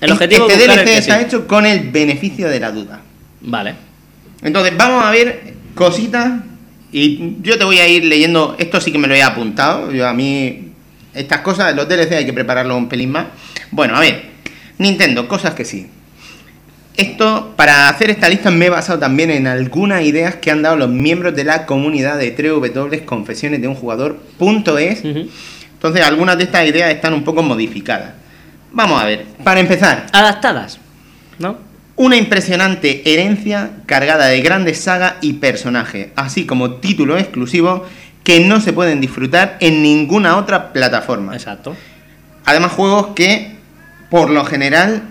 El 0.00 0.12
objetivo 0.12 0.48
este 0.48 0.66
DLC 0.66 0.84
que 0.84 0.98
está 0.98 1.18
sí. 1.18 1.24
hecho 1.26 1.46
con 1.46 1.64
el 1.66 1.90
beneficio 1.90 2.48
de 2.48 2.58
la 2.60 2.72
duda. 2.72 3.00
Vale. 3.42 3.74
Entonces, 4.42 4.76
vamos 4.76 5.04
a 5.04 5.10
ver 5.10 5.54
cositas. 5.74 6.40
Y 6.92 7.36
yo 7.42 7.56
te 7.56 7.64
voy 7.64 7.78
a 7.78 7.86
ir 7.86 8.04
leyendo. 8.04 8.56
Esto 8.58 8.80
sí 8.80 8.90
que 8.90 8.98
me 8.98 9.06
lo 9.06 9.14
he 9.14 9.22
apuntado. 9.22 9.92
Yo 9.92 10.08
a 10.08 10.12
mí. 10.12 10.69
Estas 11.14 11.40
cosas, 11.40 11.74
los 11.74 11.88
DLC 11.88 12.12
hay 12.12 12.26
que 12.26 12.32
prepararlo 12.32 12.76
un 12.76 12.88
pelín 12.88 13.10
más. 13.10 13.26
Bueno, 13.70 13.96
a 13.96 14.00
ver. 14.00 14.30
Nintendo, 14.78 15.28
cosas 15.28 15.54
que 15.54 15.64
sí. 15.64 15.88
Esto, 16.96 17.54
para 17.56 17.88
hacer 17.88 18.10
esta 18.10 18.28
lista 18.28 18.50
me 18.50 18.66
he 18.66 18.70
basado 18.70 18.98
también 18.98 19.30
en 19.30 19.46
algunas 19.46 20.02
ideas 20.02 20.36
que 20.36 20.50
han 20.50 20.62
dado 20.62 20.76
los 20.76 20.90
miembros 20.90 21.34
de 21.34 21.44
la 21.44 21.66
comunidad 21.66 22.18
de 22.18 22.36
3W 22.36 23.04
Confesiones 23.04 23.60
de 23.60 23.68
un 23.68 23.74
jugador.es. 23.74 25.04
Entonces, 25.04 26.04
algunas 26.04 26.36
de 26.36 26.44
estas 26.44 26.66
ideas 26.66 26.92
están 26.92 27.14
un 27.14 27.24
poco 27.24 27.42
modificadas. 27.42 28.12
Vamos 28.72 29.02
a 29.02 29.06
ver. 29.06 29.26
Para 29.42 29.60
empezar, 29.60 30.06
Adaptadas, 30.12 30.78
¿no? 31.38 31.70
una 31.96 32.16
impresionante 32.16 33.02
herencia 33.12 33.72
cargada 33.84 34.26
de 34.26 34.40
grandes 34.40 34.80
sagas 34.80 35.14
y 35.20 35.34
personajes, 35.34 36.08
así 36.16 36.46
como 36.46 36.76
títulos 36.76 37.20
exclusivos 37.20 37.82
que 38.24 38.40
no 38.40 38.60
se 38.60 38.72
pueden 38.72 39.00
disfrutar 39.00 39.56
en 39.60 39.82
ninguna 39.82 40.36
otra 40.36 40.72
plataforma. 40.72 41.34
Exacto. 41.34 41.76
Además, 42.44 42.72
juegos 42.72 43.08
que, 43.14 43.52
por 44.10 44.30
lo 44.30 44.44
general, 44.44 45.02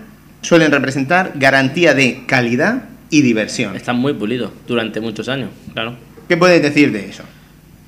suelen 0.41 0.71
representar 0.71 1.33
garantía 1.35 1.93
de 1.93 2.23
calidad 2.25 2.83
y 3.09 3.21
diversión. 3.21 3.75
Están 3.75 3.97
muy 3.97 4.13
pulidos 4.13 4.51
durante 4.67 4.99
muchos 5.01 5.27
años, 5.29 5.49
claro. 5.73 5.95
¿Qué 6.27 6.37
puedes 6.37 6.61
decir 6.61 6.91
de 6.91 7.09
eso? 7.09 7.23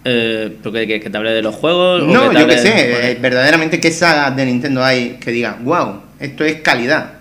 Eh, 0.04 0.58
¿pero 0.64 0.72
que, 0.74 0.88
que- 0.88 1.00
que 1.00 1.10
te 1.12 1.18
hable 1.18 1.32
de 1.32 1.44
los 1.44 1.54
juegos? 1.56 2.02
o 2.02 2.06
No, 2.08 2.30
te 2.30 2.34
yo 2.34 2.40
hable 2.42 2.56
qué 2.56 2.62
de- 2.62 2.68
sé, 2.68 3.12
eh, 3.12 3.18
verdaderamente 3.22 3.80
qué 3.80 3.92
sagas 3.92 4.36
de 4.36 4.46
Nintendo 4.48 4.84
hay 4.84 5.18
que 5.22 5.32
digan, 5.32 5.64
wow, 5.64 6.02
esto 6.20 6.44
es 6.44 6.56
calidad. 6.62 7.14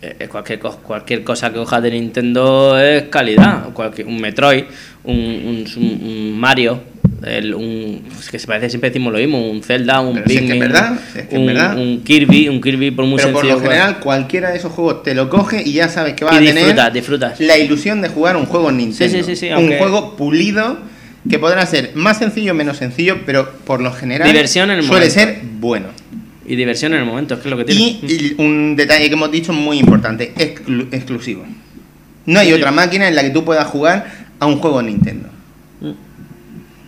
Eh, 0.00 0.16
eh, 0.20 0.28
cualquier, 0.28 0.58
co- 0.58 0.78
cualquier 0.78 1.22
cosa 1.24 1.50
que 1.50 1.58
cojas 1.58 1.82
de 1.82 1.90
Nintendo 1.90 2.78
es 2.80 3.04
calidad. 3.04 3.68
Cualquier, 3.74 4.06
un 4.06 4.18
Metroid, 4.18 4.64
un- 5.04 5.66
un 5.76 6.40
Mario, 6.40 6.80
el- 7.24 7.54
un, 7.54 8.02
es 8.18 8.30
que 8.30 8.38
se 8.38 8.46
parece, 8.46 8.68
siempre 8.70 8.90
decimos 8.90 9.12
lo 9.12 9.18
mismo, 9.18 9.48
un 9.50 9.62
Zelda, 9.62 10.00
un 10.00 10.14
Pero 10.14 10.26
si 10.28 10.34
es 10.34 10.38
que 10.40 10.44
es 10.46 10.52
Pikmin, 10.52 10.60
verdad, 10.72 10.98
si 11.12 11.18
es 11.20 11.26
que 11.28 11.34
es 11.34 11.40
un, 11.40 11.46
verdad. 11.46 11.76
un 11.78 12.02
Kirby, 12.02 12.48
un 12.48 12.60
Kirby 12.60 12.90
por 12.90 13.04
muy 13.04 13.16
Pero 13.16 13.32
por 13.32 13.44
lo 13.44 13.60
general, 13.60 14.00
cualquiera 14.00 14.50
de 14.50 14.56
esos 14.58 14.72
juegos 14.72 15.02
te 15.02 15.14
lo 15.14 15.28
coge 15.30 15.62
y 15.64 15.72
ya 15.72 15.88
sabes 15.88 16.14
que 16.14 16.24
vas 16.24 16.34
y 16.34 16.36
a 16.48 16.54
tener 16.54 16.92
disfrutas, 16.92 17.38
la 17.40 17.58
ilusión 17.58 18.00
de 18.02 18.08
jugar 18.08 18.36
un 18.36 18.46
juego 18.46 18.70
en 18.70 18.78
Nintendo. 18.78 19.14
Sí, 19.16 19.22
sí, 19.22 19.30
sí, 19.34 19.36
sí, 19.36 19.46
un 19.48 19.52
aunque- 19.54 19.78
juego 19.78 20.16
pulido 20.16 20.78
que 21.30 21.38
podrá 21.38 21.64
ser 21.66 21.92
más 21.94 22.18
sencillo 22.18 22.52
o 22.52 22.54
menos 22.54 22.76
sencillo, 22.78 23.18
pero 23.24 23.48
por 23.64 23.80
lo 23.80 23.92
general 23.92 24.26
Diversión 24.26 24.70
en 24.72 24.78
el 24.78 24.84
suele 24.84 25.06
momento. 25.08 25.14
ser 25.20 25.40
bueno. 25.60 25.86
Y 26.44 26.56
diversión 26.56 26.92
en 26.94 26.98
el 26.98 27.04
momento, 27.06 27.34
es 27.34 27.40
que 27.40 27.46
es 27.46 27.50
lo 27.50 27.56
que 27.56 27.64
tiene. 27.64 27.80
Y, 28.02 28.12
y 28.12 28.34
un 28.38 28.74
detalle 28.74 29.06
que 29.06 29.14
hemos 29.14 29.30
dicho 29.30 29.52
muy 29.52 29.78
importante, 29.78 30.32
exclu- 30.36 30.88
exclusivo. 30.90 31.44
No 32.26 32.40
hay 32.40 32.48
Sí. 32.48 32.52
otra 32.54 32.72
máquina 32.72 33.06
en 33.06 33.14
la 33.14 33.22
que 33.22 33.30
tú 33.30 33.44
puedas 33.44 33.66
jugar 33.68 34.06
a 34.40 34.46
un 34.46 34.56
juego 34.58 34.80
en 34.80 34.86
Nintendo. 34.86 35.28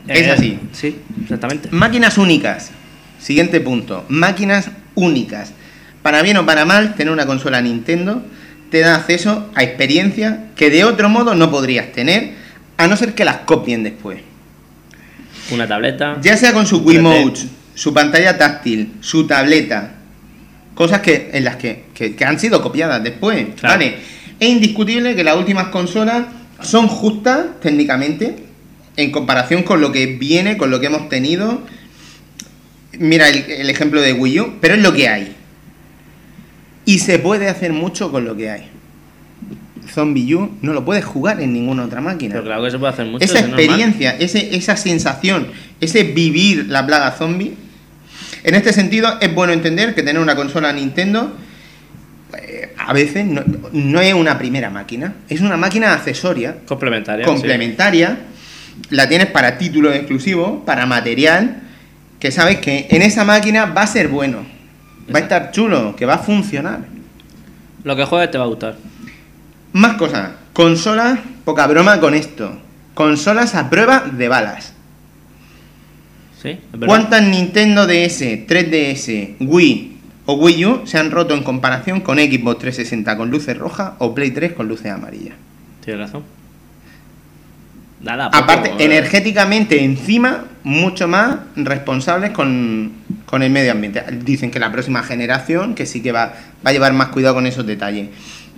Es 0.08 0.20
Eh, 0.26 0.30
así. 0.30 0.58
Sí, 0.72 0.96
exactamente. 1.22 1.68
Máquinas 1.70 2.18
únicas. 2.18 2.70
Siguiente 3.18 3.60
punto. 3.60 4.04
Máquinas 4.08 4.70
únicas. 4.94 5.52
Para 6.02 6.22
bien 6.22 6.36
o 6.36 6.44
para 6.46 6.64
mal, 6.64 6.94
tener 6.94 7.12
una 7.12 7.26
consola 7.26 7.60
Nintendo 7.62 8.22
te 8.70 8.80
da 8.80 8.96
acceso 8.96 9.50
a 9.54 9.62
experiencias 9.62 10.36
que 10.56 10.68
de 10.68 10.84
otro 10.84 11.08
modo 11.08 11.34
no 11.34 11.50
podrías 11.50 11.92
tener, 11.92 12.32
a 12.76 12.86
no 12.88 12.96
ser 12.96 13.14
que 13.14 13.24
las 13.24 13.38
copien 13.38 13.82
después. 13.84 14.18
Una 15.52 15.66
tableta. 15.68 16.18
Ya 16.22 16.36
sea 16.36 16.52
con 16.52 16.66
su 16.66 16.82
3D. 16.82 16.86
Wiimote, 16.86 17.40
su 17.74 17.94
pantalla 17.94 18.36
táctil, 18.36 18.94
su 19.00 19.26
tableta. 19.26 19.92
Cosas 20.74 21.00
que, 21.00 21.30
en 21.32 21.44
las 21.44 21.56
que, 21.56 21.84
que- 21.94 22.16
que 22.16 22.24
han 22.24 22.40
sido 22.40 22.60
copiadas 22.62 23.02
después. 23.02 23.46
Claro. 23.60 23.76
Vale. 23.78 23.96
Es 24.40 24.48
indiscutible 24.48 25.14
que 25.14 25.22
las 25.22 25.36
últimas 25.36 25.68
consolas 25.68 26.24
son 26.60 26.88
justas 26.88 27.46
técnicamente 27.62 28.43
en 28.96 29.10
comparación 29.10 29.62
con 29.62 29.80
lo 29.80 29.92
que 29.92 30.06
viene, 30.06 30.56
con 30.56 30.70
lo 30.70 30.80
que 30.80 30.86
hemos 30.86 31.08
tenido. 31.08 31.62
Mira 32.98 33.28
el, 33.28 33.44
el 33.50 33.70
ejemplo 33.70 34.00
de 34.00 34.12
Wii 34.12 34.40
U, 34.40 34.54
pero 34.60 34.74
es 34.74 34.80
lo 34.82 34.92
que 34.92 35.08
hay. 35.08 35.34
Y 36.84 36.98
se 37.00 37.18
puede 37.18 37.48
hacer 37.48 37.72
mucho 37.72 38.12
con 38.12 38.24
lo 38.24 38.36
que 38.36 38.50
hay. 38.50 38.68
Zombie 39.92 40.34
U 40.34 40.50
no 40.62 40.72
lo 40.72 40.84
puedes 40.84 41.04
jugar 41.04 41.40
en 41.40 41.52
ninguna 41.52 41.84
otra 41.84 42.00
máquina 42.00 42.32
Pero 42.34 42.44
claro 42.44 42.64
que 42.64 42.70
se 42.70 42.78
puede 42.78 42.92
hacer 42.92 43.06
mucho. 43.06 43.24
esa 43.24 43.38
es 43.38 43.44
experiencia, 43.46 44.16
ese, 44.18 44.56
esa 44.56 44.76
sensación, 44.76 45.48
ese 45.80 46.04
vivir 46.04 46.66
la 46.68 46.86
plaga 46.86 47.12
zombie. 47.12 47.54
En 48.42 48.54
este 48.54 48.72
sentido, 48.72 49.18
es 49.20 49.34
bueno 49.34 49.52
entender 49.52 49.94
que 49.94 50.02
tener 50.02 50.20
una 50.20 50.36
consola 50.36 50.72
Nintendo 50.72 51.36
eh, 52.42 52.74
a 52.76 52.92
veces 52.92 53.24
no, 53.26 53.42
no 53.72 54.00
es 54.00 54.12
una 54.14 54.38
primera 54.38 54.70
máquina, 54.70 55.14
es 55.28 55.40
una 55.40 55.56
máquina 55.56 55.92
accesoria, 55.94 56.56
Complementaria. 56.66 57.24
complementaria. 57.26 58.18
La 58.90 59.08
tienes 59.08 59.28
para 59.28 59.58
títulos 59.58 59.94
exclusivos, 59.94 60.62
para 60.64 60.86
material, 60.86 61.62
que 62.18 62.30
sabes 62.30 62.58
que 62.58 62.86
en 62.90 63.02
esa 63.02 63.24
máquina 63.24 63.66
va 63.66 63.82
a 63.82 63.86
ser 63.86 64.08
bueno, 64.08 64.46
va 65.14 65.18
a 65.18 65.22
estar 65.22 65.50
chulo, 65.50 65.94
que 65.96 66.06
va 66.06 66.14
a 66.14 66.18
funcionar. 66.18 66.80
Lo 67.82 67.96
que 67.96 68.04
juegues 68.04 68.30
te 68.30 68.38
va 68.38 68.44
a 68.44 68.48
gustar. 68.48 68.76
Más 69.72 69.96
cosas. 69.96 70.30
Consolas, 70.52 71.18
poca 71.44 71.66
broma 71.66 72.00
con 72.00 72.14
esto. 72.14 72.58
Consolas 72.94 73.54
a 73.54 73.68
prueba 73.68 74.00
de 74.00 74.28
balas. 74.28 74.72
Sí. 76.40 76.58
¿Cuántas 76.86 77.22
Nintendo 77.22 77.86
DS, 77.86 78.46
3DS, 78.46 79.36
Wii 79.40 79.96
o 80.26 80.34
Wii 80.34 80.66
U 80.66 80.86
se 80.86 80.98
han 80.98 81.10
roto 81.10 81.34
en 81.34 81.42
comparación 81.42 82.00
con 82.00 82.18
Xbox 82.18 82.58
360 82.58 83.16
con 83.16 83.30
luces 83.30 83.58
rojas 83.58 83.92
o 83.98 84.14
Play 84.14 84.30
3 84.30 84.52
con 84.52 84.68
luces 84.68 84.92
amarillas? 84.92 85.34
Tienes 85.84 86.06
razón. 86.06 86.22
Nada, 88.04 88.30
poco, 88.30 88.44
Aparte, 88.44 88.70
eh, 88.70 88.84
energéticamente, 88.84 89.82
encima, 89.82 90.44
mucho 90.62 91.08
más 91.08 91.36
responsables 91.56 92.30
con, 92.30 92.92
con 93.26 93.42
el 93.42 93.50
medio 93.50 93.72
ambiente. 93.72 94.04
Dicen 94.24 94.50
que 94.50 94.58
la 94.58 94.70
próxima 94.70 95.02
generación, 95.02 95.74
que 95.74 95.86
sí 95.86 96.02
que 96.02 96.12
va, 96.12 96.34
va 96.64 96.70
a 96.70 96.72
llevar 96.72 96.92
más 96.92 97.08
cuidado 97.08 97.34
con 97.34 97.46
esos 97.46 97.66
detalles. 97.66 98.08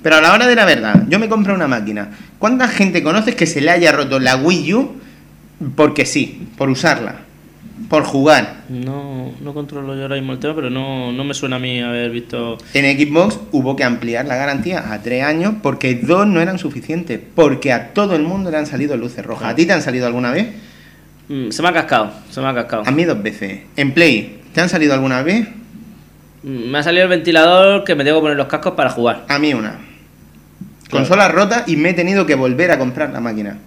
Pero 0.02 0.16
a 0.16 0.20
la 0.20 0.32
hora 0.32 0.46
de 0.46 0.54
la 0.54 0.64
verdad, 0.64 1.04
yo 1.08 1.18
me 1.18 1.28
compro 1.28 1.54
una 1.54 1.68
máquina. 1.68 2.10
¿Cuánta 2.38 2.68
gente 2.68 3.02
conoces 3.02 3.34
que 3.34 3.46
se 3.46 3.60
le 3.60 3.70
haya 3.70 3.92
roto 3.92 4.18
la 4.18 4.36
Wii 4.36 4.74
U 4.74 4.96
porque 5.74 6.04
sí, 6.04 6.48
por 6.56 6.68
usarla, 6.68 7.16
por 7.88 8.04
jugar? 8.04 8.62
No, 8.68 9.32
no 9.40 9.54
controlo 9.54 9.94
yo 9.94 10.02
ahora 10.02 10.16
mismo 10.16 10.32
el 10.32 10.38
tema, 10.38 10.54
pero 10.54 10.70
no, 10.70 11.12
no 11.12 11.24
me 11.24 11.34
suena 11.34 11.56
a 11.56 11.58
mí 11.58 11.80
haber 11.80 12.10
visto. 12.10 12.58
En 12.74 12.84
Xbox 12.98 13.38
hubo 13.52 13.76
que 13.76 13.84
ampliar 13.84 14.24
la 14.26 14.36
garantía 14.36 14.92
a 14.92 15.02
tres 15.02 15.22
años 15.24 15.54
porque 15.62 15.94
dos 15.94 16.26
no 16.26 16.40
eran 16.40 16.58
suficientes. 16.58 17.20
Porque 17.34 17.72
a 17.72 17.92
todo 17.92 18.16
el 18.16 18.22
mundo 18.22 18.50
le 18.50 18.56
han 18.56 18.66
salido 18.66 18.96
luces 18.96 19.24
rojas. 19.24 19.50
¿A 19.50 19.54
ti 19.54 19.66
te 19.66 19.72
han 19.72 19.82
salido 19.82 20.06
alguna 20.06 20.30
vez? 20.32 20.48
Mm, 21.28 21.50
se 21.50 21.62
me 21.62 21.68
ha 21.68 21.72
cascado, 21.72 22.10
se 22.30 22.40
me 22.40 22.48
ha 22.48 22.54
cascado. 22.54 22.82
A 22.86 22.90
mí 22.90 23.04
dos 23.04 23.22
veces. 23.22 23.60
En 23.76 23.92
Play, 23.92 24.40
¿te 24.52 24.60
han 24.60 24.68
salido 24.68 24.94
alguna 24.94 25.22
vez? 25.22 25.46
Mm, 26.42 26.70
Me 26.70 26.78
ha 26.78 26.82
salido 26.82 27.04
el 27.04 27.10
ventilador 27.10 27.84
que 27.84 27.94
me 27.94 28.04
tengo 28.04 28.18
que 28.18 28.22
poner 28.22 28.36
los 28.36 28.46
cascos 28.46 28.74
para 28.74 28.90
jugar. 28.90 29.24
A 29.28 29.38
mí 29.38 29.52
una. 29.52 29.78
Consola 30.90 31.28
rota 31.28 31.64
y 31.66 31.76
me 31.76 31.90
he 31.90 31.94
tenido 31.94 32.26
que 32.26 32.36
volver 32.36 32.70
a 32.70 32.78
comprar 32.78 33.10
la 33.10 33.20
máquina. 33.20 33.58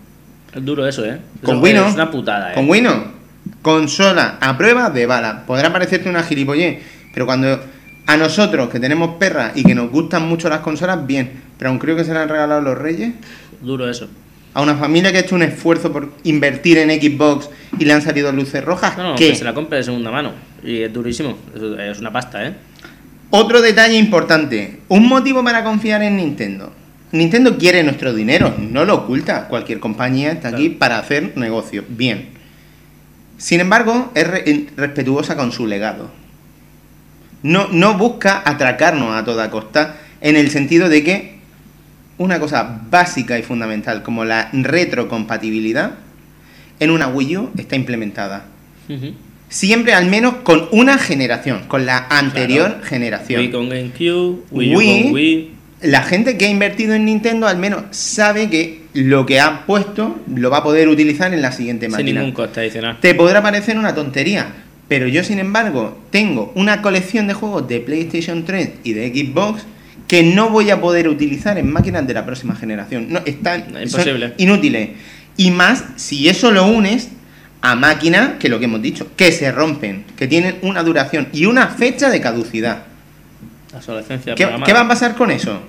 Es 0.55 0.63
duro 0.65 0.87
eso, 0.87 1.05
¿eh? 1.05 1.19
Con 1.43 1.55
Eso 1.55 1.63
Wii 1.63 1.73
no. 1.73 1.87
Es 1.87 1.93
una 1.95 2.09
putada, 2.09 2.51
¿eh? 2.51 2.55
Con 2.55 2.69
Wii 2.69 2.81
no. 2.81 3.18
Consola 3.61 4.37
a 4.41 4.57
prueba 4.57 4.89
de 4.89 5.05
bala. 5.05 5.45
Podrá 5.45 5.71
parecerte 5.73 6.09
una 6.09 6.23
gilipollez, 6.23 6.79
pero 7.13 7.25
cuando 7.25 7.59
a 8.07 8.17
nosotros 8.17 8.69
que 8.69 8.79
tenemos 8.79 9.15
perras 9.17 9.51
y 9.55 9.63
que 9.63 9.75
nos 9.75 9.91
gustan 9.91 10.27
mucho 10.27 10.49
las 10.49 10.59
consolas, 10.61 11.05
bien. 11.05 11.31
Pero 11.57 11.69
a 11.69 11.73
un 11.73 11.79
crío 11.79 11.95
que 11.95 12.03
se 12.03 12.13
le 12.13 12.19
han 12.19 12.29
regalado 12.29 12.61
los 12.61 12.77
reyes, 12.77 13.13
Duro 13.61 13.89
eso. 13.89 14.07
a 14.53 14.61
una 14.61 14.75
familia 14.75 15.11
que 15.11 15.17
ha 15.17 15.21
hecho 15.21 15.35
un 15.35 15.43
esfuerzo 15.43 15.91
por 15.91 16.11
invertir 16.23 16.77
en 16.77 16.89
Xbox 16.89 17.49
y 17.77 17.85
le 17.85 17.93
han 17.93 18.01
salido 18.01 18.31
luces 18.31 18.63
rojas, 18.63 18.97
No, 18.97 19.15
que 19.15 19.35
se 19.35 19.43
la 19.43 19.53
compre 19.53 19.77
de 19.77 19.83
segunda 19.83 20.09
mano. 20.09 20.31
Y 20.63 20.81
es 20.81 20.91
durísimo. 20.93 21.37
Es 21.79 21.99
una 21.99 22.11
pasta, 22.11 22.47
¿eh? 22.47 22.53
Otro 23.31 23.61
detalle 23.61 23.95
importante, 23.97 24.79
un 24.87 25.07
motivo 25.07 25.43
para 25.43 25.63
confiar 25.63 26.01
en 26.01 26.17
Nintendo. 26.17 26.73
Nintendo 27.11 27.57
quiere 27.57 27.83
nuestro 27.83 28.13
dinero, 28.13 28.55
no 28.57 28.85
lo 28.85 28.95
oculta. 28.95 29.47
Cualquier 29.47 29.79
compañía 29.79 30.31
está 30.31 30.47
aquí 30.49 30.69
para 30.69 30.97
hacer 30.97 31.33
negocio. 31.37 31.83
Bien. 31.89 32.38
Sin 33.39 33.59
embargo, 33.61 34.11
es 34.13 34.27
re- 34.27 34.67
respetuosa 34.77 35.35
con 35.35 35.51
su 35.51 35.65
legado. 35.65 36.11
No, 37.41 37.69
no 37.71 37.97
busca 37.97 38.43
atracarnos 38.45 39.15
a 39.15 39.23
toda 39.23 39.49
costa 39.49 39.95
en 40.21 40.35
el 40.35 40.51
sentido 40.51 40.89
de 40.89 41.03
que 41.03 41.39
una 42.17 42.37
cosa 42.39 42.81
básica 42.91 43.39
y 43.39 43.43
fundamental 43.43 44.03
como 44.03 44.25
la 44.25 44.49
retrocompatibilidad 44.51 45.91
en 46.81 46.91
una 46.91 47.07
Wii 47.07 47.37
U 47.37 47.49
está 47.57 47.75
implementada. 47.77 48.45
Siempre 49.47 49.93
al 49.93 50.07
menos 50.07 50.35
con 50.43 50.67
una 50.71 50.97
generación, 50.97 51.63
con 51.67 51.85
la 51.85 52.07
anterior 52.09 52.67
Claro. 52.71 52.83
generación. 52.85 53.41
Wii 53.41 53.51
con 53.51 53.69
GameCube, 53.69 54.39
Wii, 54.51 54.75
U 54.75 54.77
Wii, 54.77 55.03
con 55.03 55.13
Wii. 55.13 55.51
La 55.81 56.03
gente 56.03 56.37
que 56.37 56.45
ha 56.45 56.49
invertido 56.49 56.93
en 56.93 57.05
Nintendo 57.05 57.47
al 57.47 57.57
menos 57.57 57.83
sabe 57.91 58.49
que 58.49 58.78
lo 58.93 59.25
que 59.25 59.39
ha 59.39 59.65
puesto 59.65 60.19
lo 60.33 60.49
va 60.49 60.57
a 60.57 60.63
poder 60.63 60.87
utilizar 60.89 61.33
en 61.33 61.41
la 61.41 61.51
siguiente 61.51 61.85
Sin 61.87 61.91
máquina. 61.91 62.21
ningún 62.21 62.33
coste 62.33 62.61
adicional. 62.61 62.97
Te 62.99 63.13
podrá 63.15 63.41
parecer 63.41 63.77
una 63.77 63.93
tontería, 63.93 64.47
pero 64.87 65.07
yo 65.07 65.23
sin 65.23 65.39
embargo 65.39 65.97
tengo 66.09 66.51
una 66.55 66.81
colección 66.81 67.27
de 67.27 67.33
juegos 67.33 67.67
de 67.67 67.79
PlayStation 67.81 68.45
3 68.45 68.71
y 68.83 68.93
de 68.93 69.09
Xbox 69.09 69.63
que 70.07 70.23
no 70.23 70.49
voy 70.49 70.71
a 70.71 70.81
poder 70.81 71.07
utilizar 71.07 71.57
en 71.59 71.71
máquinas 71.71 72.07
de 72.07 72.13
la 72.15 72.25
próxima 72.25 72.55
generación. 72.55 73.07
No, 73.09 73.19
están 73.25 73.65
imposible. 73.79 74.33
inútiles. 74.37 74.89
Y 75.37 75.51
más 75.51 75.83
si 75.97 76.27
eso 76.27 76.51
lo 76.51 76.65
unes 76.65 77.09
a 77.61 77.75
máquinas 77.75 78.31
que 78.39 78.49
lo 78.49 78.57
que 78.57 78.65
hemos 78.65 78.81
dicho, 78.81 79.07
que 79.15 79.31
se 79.31 79.51
rompen, 79.51 80.05
que 80.17 80.27
tienen 80.27 80.55
una 80.63 80.81
duración 80.81 81.27
y 81.31 81.45
una 81.45 81.67
fecha 81.67 82.09
de 82.09 82.19
caducidad. 82.21 82.85
La 83.71 83.77
obsolescencia 83.77 84.33
¿Qué, 84.33 84.45
programada. 84.45 84.65
qué 84.65 84.73
va 84.73 84.81
a 84.81 84.87
pasar 84.87 85.15
con 85.15 85.29
eso? 85.29 85.61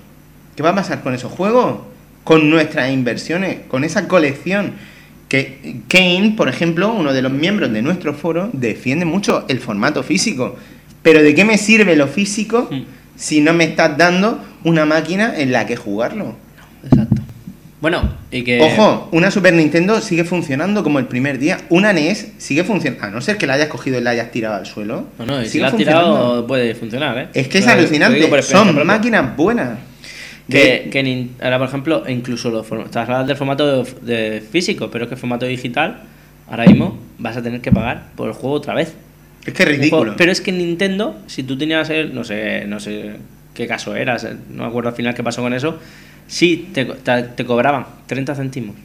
¿Qué 0.57 0.63
va 0.63 0.71
a 0.71 0.75
pasar 0.75 1.03
con 1.03 1.13
esos 1.15 1.31
juegos? 1.31 1.81
Con 2.25 2.51
nuestras 2.51 2.93
inversiones, 2.93 3.59
con 3.69 3.85
esa 3.85 4.07
colección. 4.09 4.73
Que 5.29 5.83
Kane, 5.89 6.35
por 6.37 6.49
ejemplo, 6.49 6.93
uno 6.93 7.13
de 7.13 7.23
los 7.23 7.31
miembros 7.33 7.73
de 7.73 7.83
nuestro 7.83 8.15
foro, 8.15 8.51
defiende 8.53 9.05
mucho 9.05 9.45
el 9.49 9.61
formato 9.61 10.03
físico. 10.03 10.57
Pero 11.03 11.23
¿de 11.23 11.35
qué 11.35 11.45
me 11.45 11.57
sirve 11.57 11.95
lo 11.97 12.09
físico 12.09 12.69
Mm. 12.71 12.81
si 13.17 13.41
no 13.41 13.53
me 13.53 13.65
estás 13.65 13.97
dando 13.97 14.43
una 14.65 14.85
máquina 14.87 15.33
en 15.39 15.53
la 15.53 15.67
que 15.67 15.77
jugarlo? 15.77 16.35
Exacto. 16.85 17.23
Bueno, 17.81 18.13
y 18.31 18.43
que. 18.43 18.61
Ojo, 18.61 19.09
una 19.13 19.31
Super 19.31 19.55
Nintendo 19.55 20.01
sigue 20.03 20.25
funcionando 20.25 20.83
como 20.83 20.99
el 20.99 21.07
primer 21.07 21.39
día. 21.39 21.59
Una 21.71 21.93
NES 21.95 22.33
sigue 22.37 22.63
funcionando. 22.65 23.07
A 23.07 23.11
no 23.11 23.21
ser 23.23 23.39
que 23.39 23.47
la 23.47 23.55
hayas 23.55 23.69
cogido 23.69 23.99
y 23.99 24.03
la 24.03 24.11
hayas 24.11 24.31
tirado 24.33 24.57
al 24.57 24.67
suelo. 24.67 25.07
No, 25.19 25.25
no, 25.27 25.41
y 25.41 25.45
si 25.45 25.53
sigue 25.53 25.63
la 25.63 25.69
has 25.69 25.73
funcionando. 25.75 26.15
tirado 26.17 26.47
puede 26.47 26.75
funcionar, 26.75 27.19
¿eh? 27.19 27.29
Es 27.33 27.49
que 27.49 27.59
es 27.59 27.67
alucinante. 27.67 28.43
Son 28.43 28.85
máquinas 28.87 29.35
buenas. 29.37 29.79
Que, 30.51 30.89
que 30.91 31.29
ahora, 31.43 31.59
por 31.59 31.69
ejemplo, 31.69 32.03
incluso 32.09 32.51
los 32.51 32.67
estás 32.85 33.09
hablando 33.09 33.27
del 33.29 33.37
formato 33.37 33.85
de, 33.85 33.91
de 34.15 34.41
físico, 34.41 34.91
pero 34.91 35.05
es 35.05 35.09
que 35.09 35.15
el 35.15 35.21
formato 35.21 35.47
digital, 35.47 36.03
ahora 36.49 36.65
mismo 36.67 36.99
vas 37.19 37.37
a 37.37 37.43
tener 37.43 37.61
que 37.61 37.71
pagar 37.73 38.09
por 38.17 38.29
el 38.29 38.35
juego 38.35 38.57
otra 38.57 38.75
vez. 38.75 38.95
es 39.47 39.53
que 39.55 39.63
es 39.63 39.69
ridículo. 39.69 40.03
juego- 40.03 40.17
Pero 40.19 40.33
es 40.33 40.41
que 40.41 40.51
en 40.51 40.59
Nintendo, 40.59 41.17
si 41.27 41.43
tú 41.45 41.57
tenías 41.57 41.89
el, 41.91 42.15
no 42.15 42.25
sé, 42.25 42.65
no 42.67 42.81
sé 42.81 43.13
qué 43.55 43.67
caso 43.67 43.95
era, 43.97 44.17
no 44.51 44.63
me 44.65 44.69
acuerdo 44.69 44.91
al 44.91 44.95
final 44.97 45.15
qué 45.15 45.23
pasó 45.23 45.43
con 45.43 45.53
eso, 45.55 45.79
sí 46.27 46.71
te, 46.73 46.85
te, 46.85 47.23
te 47.23 47.45
cobraban 47.45 47.87
30 48.07 48.35
céntimos. 48.35 48.77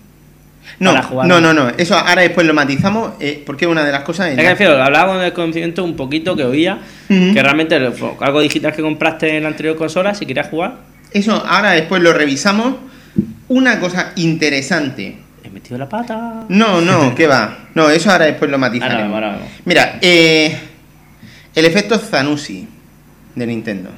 No, 0.79 0.91
para 0.91 1.03
jugar. 1.03 1.27
no, 1.27 1.39
no, 1.39 1.53
no. 1.53 1.69
Eso 1.77 1.95
ahora 1.95 2.23
después 2.23 2.45
lo 2.47 2.53
matizamos 2.55 3.11
eh, 3.19 3.41
porque 3.45 3.67
una 3.67 3.85
de 3.85 3.91
las 3.91 4.01
cosas. 4.03 4.29
Es 4.29 4.35
que 4.35 4.49
refiero, 4.49 4.81
hablaba 4.81 5.13
con 5.13 5.21
el 5.23 5.31
conocimiento 5.31 5.83
un 5.83 5.95
poquito 5.95 6.35
que 6.35 6.43
oía, 6.43 6.79
que 7.07 7.41
realmente 7.41 7.75
algo 7.75 8.41
digital 8.41 8.73
que 8.73 8.81
compraste 8.81 9.37
en 9.37 9.43
la 9.43 9.49
anterior 9.49 9.75
consola, 9.75 10.15
si 10.15 10.25
querías 10.25 10.47
jugar, 10.49 10.77
Eso 11.15 11.45
ahora 11.47 11.71
después 11.71 12.01
lo 12.03 12.11
revisamos. 12.11 12.75
Una 13.47 13.79
cosa 13.79 14.11
interesante. 14.17 15.15
he 15.45 15.49
metido 15.49 15.77
la 15.77 15.87
pata. 15.87 16.43
No, 16.49 16.81
no, 16.81 17.15
¿qué 17.15 17.25
va? 17.25 17.69
No, 17.73 17.89
eso 17.89 18.11
ahora 18.11 18.25
después 18.25 18.51
lo 18.51 18.57
matizaremos. 18.57 19.03
Ahora 19.03 19.05
vemos, 19.05 19.23
ahora 19.23 19.37
vemos. 19.37 19.51
Mira, 19.63 19.97
eh, 20.01 20.57
el 21.55 21.63
efecto 21.63 21.97
Zanussi 21.97 22.67
de 23.33 23.47
Nintendo. 23.47 23.91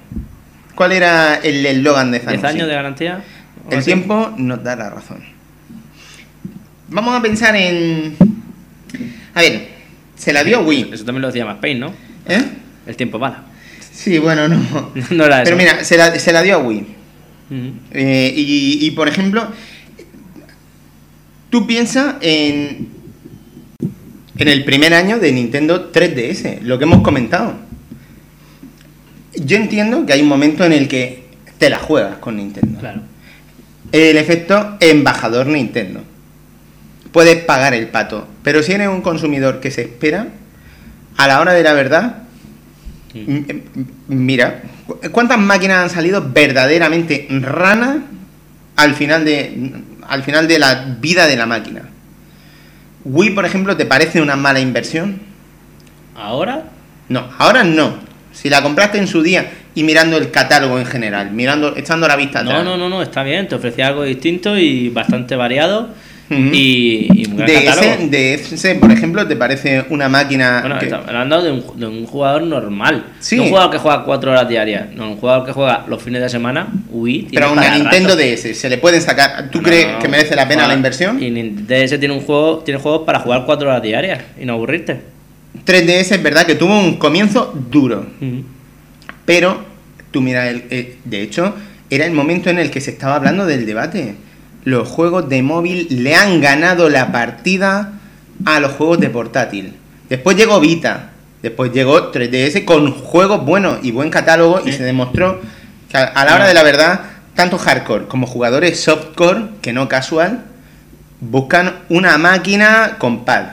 ¿Cuál 0.76 0.92
era 0.92 1.38
el 1.38 1.66
eslogan 1.66 2.12
de 2.12 2.20
10 2.20 2.26
Zanussi? 2.26 2.46
años 2.46 2.68
de 2.68 2.74
garantía. 2.76 3.24
El 3.72 3.80
así. 3.80 3.86
tiempo 3.86 4.36
nos 4.38 4.64
da 4.64 4.76
la 4.76 4.92
razón. 4.92 5.24
Vamos 6.90 7.18
a 7.18 7.22
pensar 7.24 7.56
en. 7.56 8.16
A 9.34 9.42
ver, 9.42 9.70
se 10.16 10.34
la 10.34 10.44
dio 10.44 10.62
Wii. 10.62 10.92
Eso 10.94 11.04
también 11.04 11.24
lo 11.24 11.30
decía 11.30 11.46
más 11.46 11.58
Pain, 11.58 11.80
¿no? 11.80 11.92
¿Eh? 12.28 12.44
El 12.86 12.96
tiempo 12.96 13.18
bala. 13.18 13.42
Sí, 13.92 14.20
bueno, 14.20 14.48
no. 14.48 14.92
no 15.10 15.26
era 15.26 15.38
eso. 15.38 15.46
Pero 15.46 15.58
mira, 15.58 15.84
se 15.84 15.98
la, 15.98 16.20
se 16.20 16.32
la 16.32 16.44
dio 16.44 16.58
a 16.58 16.60
Wii. 16.60 16.97
Eh, 17.50 18.34
y, 18.36 18.86
y, 18.86 18.92
por 18.92 19.08
ejemplo, 19.08 19.48
tú 21.50 21.66
piensas 21.66 22.16
en, 22.22 22.90
en 24.38 24.48
el 24.48 24.64
primer 24.66 24.94
año 24.94 25.20
de 25.20 25.32
Nintendo 25.32 25.92
3DS, 25.92 26.62
lo 26.62 26.78
que 26.78 26.84
hemos 26.84 27.02
comentado. 27.02 27.56
Yo 29.36 29.58
entiendo 29.58 30.06
que 30.06 30.14
hay 30.14 30.22
un 30.22 30.28
momento 30.28 30.66
en 30.66 30.74
el 30.74 30.88
que 30.88 31.26
te 31.58 31.70
la 31.70 31.80
juegas 31.80 32.18
con 32.18 32.38
Nintendo. 32.38 32.80
Claro. 32.80 33.02
El 33.92 34.18
efecto 34.18 34.78
embajador 34.80 35.48
Nintendo. 35.48 36.04
Puedes 37.12 37.44
pagar 37.44 37.74
el 37.74 37.88
pato, 37.88 38.28
pero 38.44 38.62
si 38.62 38.74
eres 38.74 38.90
un 38.90 39.02
consumidor 39.02 39.60
que 39.60 39.72
se 39.72 39.84
espera, 39.84 40.28
a 41.16 41.28
la 41.28 41.40
hora 41.40 41.54
de 41.54 41.64
la 41.64 41.74
verdad, 41.74 42.27
Mm. 43.26 43.32
M- 43.38 43.46
m- 43.76 43.86
Mira, 44.08 44.62
¿cu- 44.86 45.00
¿cuántas 45.12 45.38
máquinas 45.40 45.84
han 45.84 45.90
salido 45.90 46.30
verdaderamente 46.34 47.28
ranas 47.42 47.98
al 48.76 48.94
final 48.96 49.26
de 49.26 49.72
al 50.08 50.24
final 50.24 50.48
de 50.48 50.60
la 50.60 50.98
vida 51.02 51.26
de 51.28 51.36
la 51.36 51.46
máquina? 51.46 51.82
Wii, 53.06 53.30
por 53.32 53.46
ejemplo, 53.46 53.76
¿te 53.78 53.86
parece 53.86 54.22
una 54.22 54.36
mala 54.36 54.60
inversión? 54.60 55.20
Ahora, 56.16 56.64
No, 57.10 57.28
ahora 57.38 57.64
no. 57.64 57.96
Si 58.34 58.50
la 58.50 58.62
compraste 58.62 58.98
en 58.98 59.08
su 59.08 59.22
día 59.24 59.50
y 59.76 59.84
mirando 59.84 60.18
el 60.18 60.30
catálogo 60.32 60.78
en 60.80 60.86
general, 60.86 61.32
mirando, 61.32 61.76
echando 61.78 62.08
la 62.08 62.16
vista 62.16 62.44
no, 62.44 62.50
atrás. 62.52 62.66
no, 62.66 62.78
no, 62.78 62.90
no, 62.90 63.02
está 63.02 63.24
bien. 63.24 63.48
Te 63.48 63.56
ofrecía 63.56 63.88
algo 63.88 64.04
distinto 64.04 64.58
y 64.58 64.90
bastante 64.90 65.36
variado. 65.36 65.90
Y, 66.30 67.08
y 67.14 67.26
un 67.30 67.38
gran 67.38 67.48
De 67.48 67.66
ese, 67.68 68.08
de 68.10 68.34
ese, 68.34 68.76
por 68.76 68.92
ejemplo, 68.92 69.26
¿te 69.28 69.36
parece 69.38 69.86
una 69.90 70.10
máquina 70.10 70.60
Bueno, 70.62 70.78
que- 70.80 70.86
estamos 70.86 71.08
hablando 71.08 71.42
de 71.42 71.52
un, 71.52 71.80
de 71.80 71.86
un 71.88 72.06
jugador 72.06 72.44
normal. 72.44 73.06
Sí. 73.20 73.38
No 73.38 73.44
un 73.44 73.50
jugador 73.50 73.72
que 73.72 73.78
juega 73.78 74.04
cuatro 74.04 74.32
horas 74.32 74.50
diarias. 74.50 74.88
No, 74.94 75.12
un 75.12 75.18
jugador 75.18 75.46
que 75.46 75.54
juega 75.54 75.86
los 75.88 76.04
fines 76.04 76.22
de 76.22 76.28
semana. 76.30 76.68
Wii. 76.90 77.30
pero 77.34 77.46
a 77.48 77.52
una 77.52 77.70
Nintendo 77.74 78.10
rato. 78.10 78.22
DS 78.22 78.54
se 78.60 78.70
le 78.70 78.78
pueden 78.78 79.02
sacar? 79.02 79.50
¿Tú 79.52 79.60
No, 79.60 79.64
crees 79.64 79.88
no, 79.94 80.00
que 80.00 80.08
merece 80.10 80.36
la 80.36 80.44
pena 80.48 80.62
juega- 80.64 80.68
la 80.68 80.74
inversión? 80.76 81.24
Y 81.24 81.30
Nin- 81.32 81.66
DS 81.66 81.98
tiene 81.98 82.14
un 82.14 82.22
juego, 82.22 82.60
tiene 82.60 82.80
juegos 82.80 83.04
para 83.06 83.20
jugar 83.20 83.44
cuatro 83.46 83.70
horas 83.70 83.82
diarias 83.82 84.20
y 84.42 84.46
no 84.46 84.54
aburrirte. 84.54 85.00
3DS 85.66 86.12
es 86.16 86.24
verdad 86.24 86.46
que 86.46 86.56
tuvo 86.56 86.78
un 86.78 86.98
comienzo 86.98 87.54
duro. 87.72 88.06
Pero, 89.26 89.62
tú 90.12 90.22
mira, 90.22 90.50
el- 90.50 90.64
el- 90.70 90.96
de 91.06 91.22
hecho, 91.22 91.54
era 91.90 92.06
el 92.06 92.12
momento 92.12 92.50
en 92.50 92.60
el 92.60 92.70
que 92.72 92.82
se 92.82 92.92
estaba 92.92 93.16
hablando 93.16 93.46
del 93.46 93.66
debate. 93.66 94.16
Los 94.68 94.90
juegos 94.90 95.30
de 95.30 95.42
móvil 95.44 95.88
le 95.90 96.14
han 96.14 96.42
ganado 96.42 96.90
la 96.90 97.10
partida 97.14 97.94
a 98.44 98.60
los 98.60 98.74
juegos 98.74 99.00
de 99.00 99.10
portátil. 99.10 99.76
Después 100.10 100.36
llegó 100.36 100.60
Vita, 100.60 101.12
después 101.42 101.72
llegó 101.72 102.12
3DS 102.12 102.66
con 102.66 102.92
juegos 102.92 103.46
buenos 103.46 103.78
y 103.82 103.92
buen 103.92 104.10
catálogo 104.10 104.60
y 104.66 104.74
se 104.74 104.84
demostró 104.84 105.40
que 105.90 105.96
a, 105.96 106.26
la 106.26 106.36
hora 106.36 106.50
de 106.50 106.54
la 106.54 106.64
verdad, 106.64 107.00
tanto 107.34 107.58
hardcore 107.58 108.08
como 108.08 108.28
jugadores 108.28 108.82
softcore, 108.84 109.52
que 109.62 109.72
no 109.72 109.88
casual, 109.88 110.44
buscan 111.22 111.84
una 111.88 112.18
máquina 112.18 112.98
con 112.98 113.24
pad. 113.24 113.46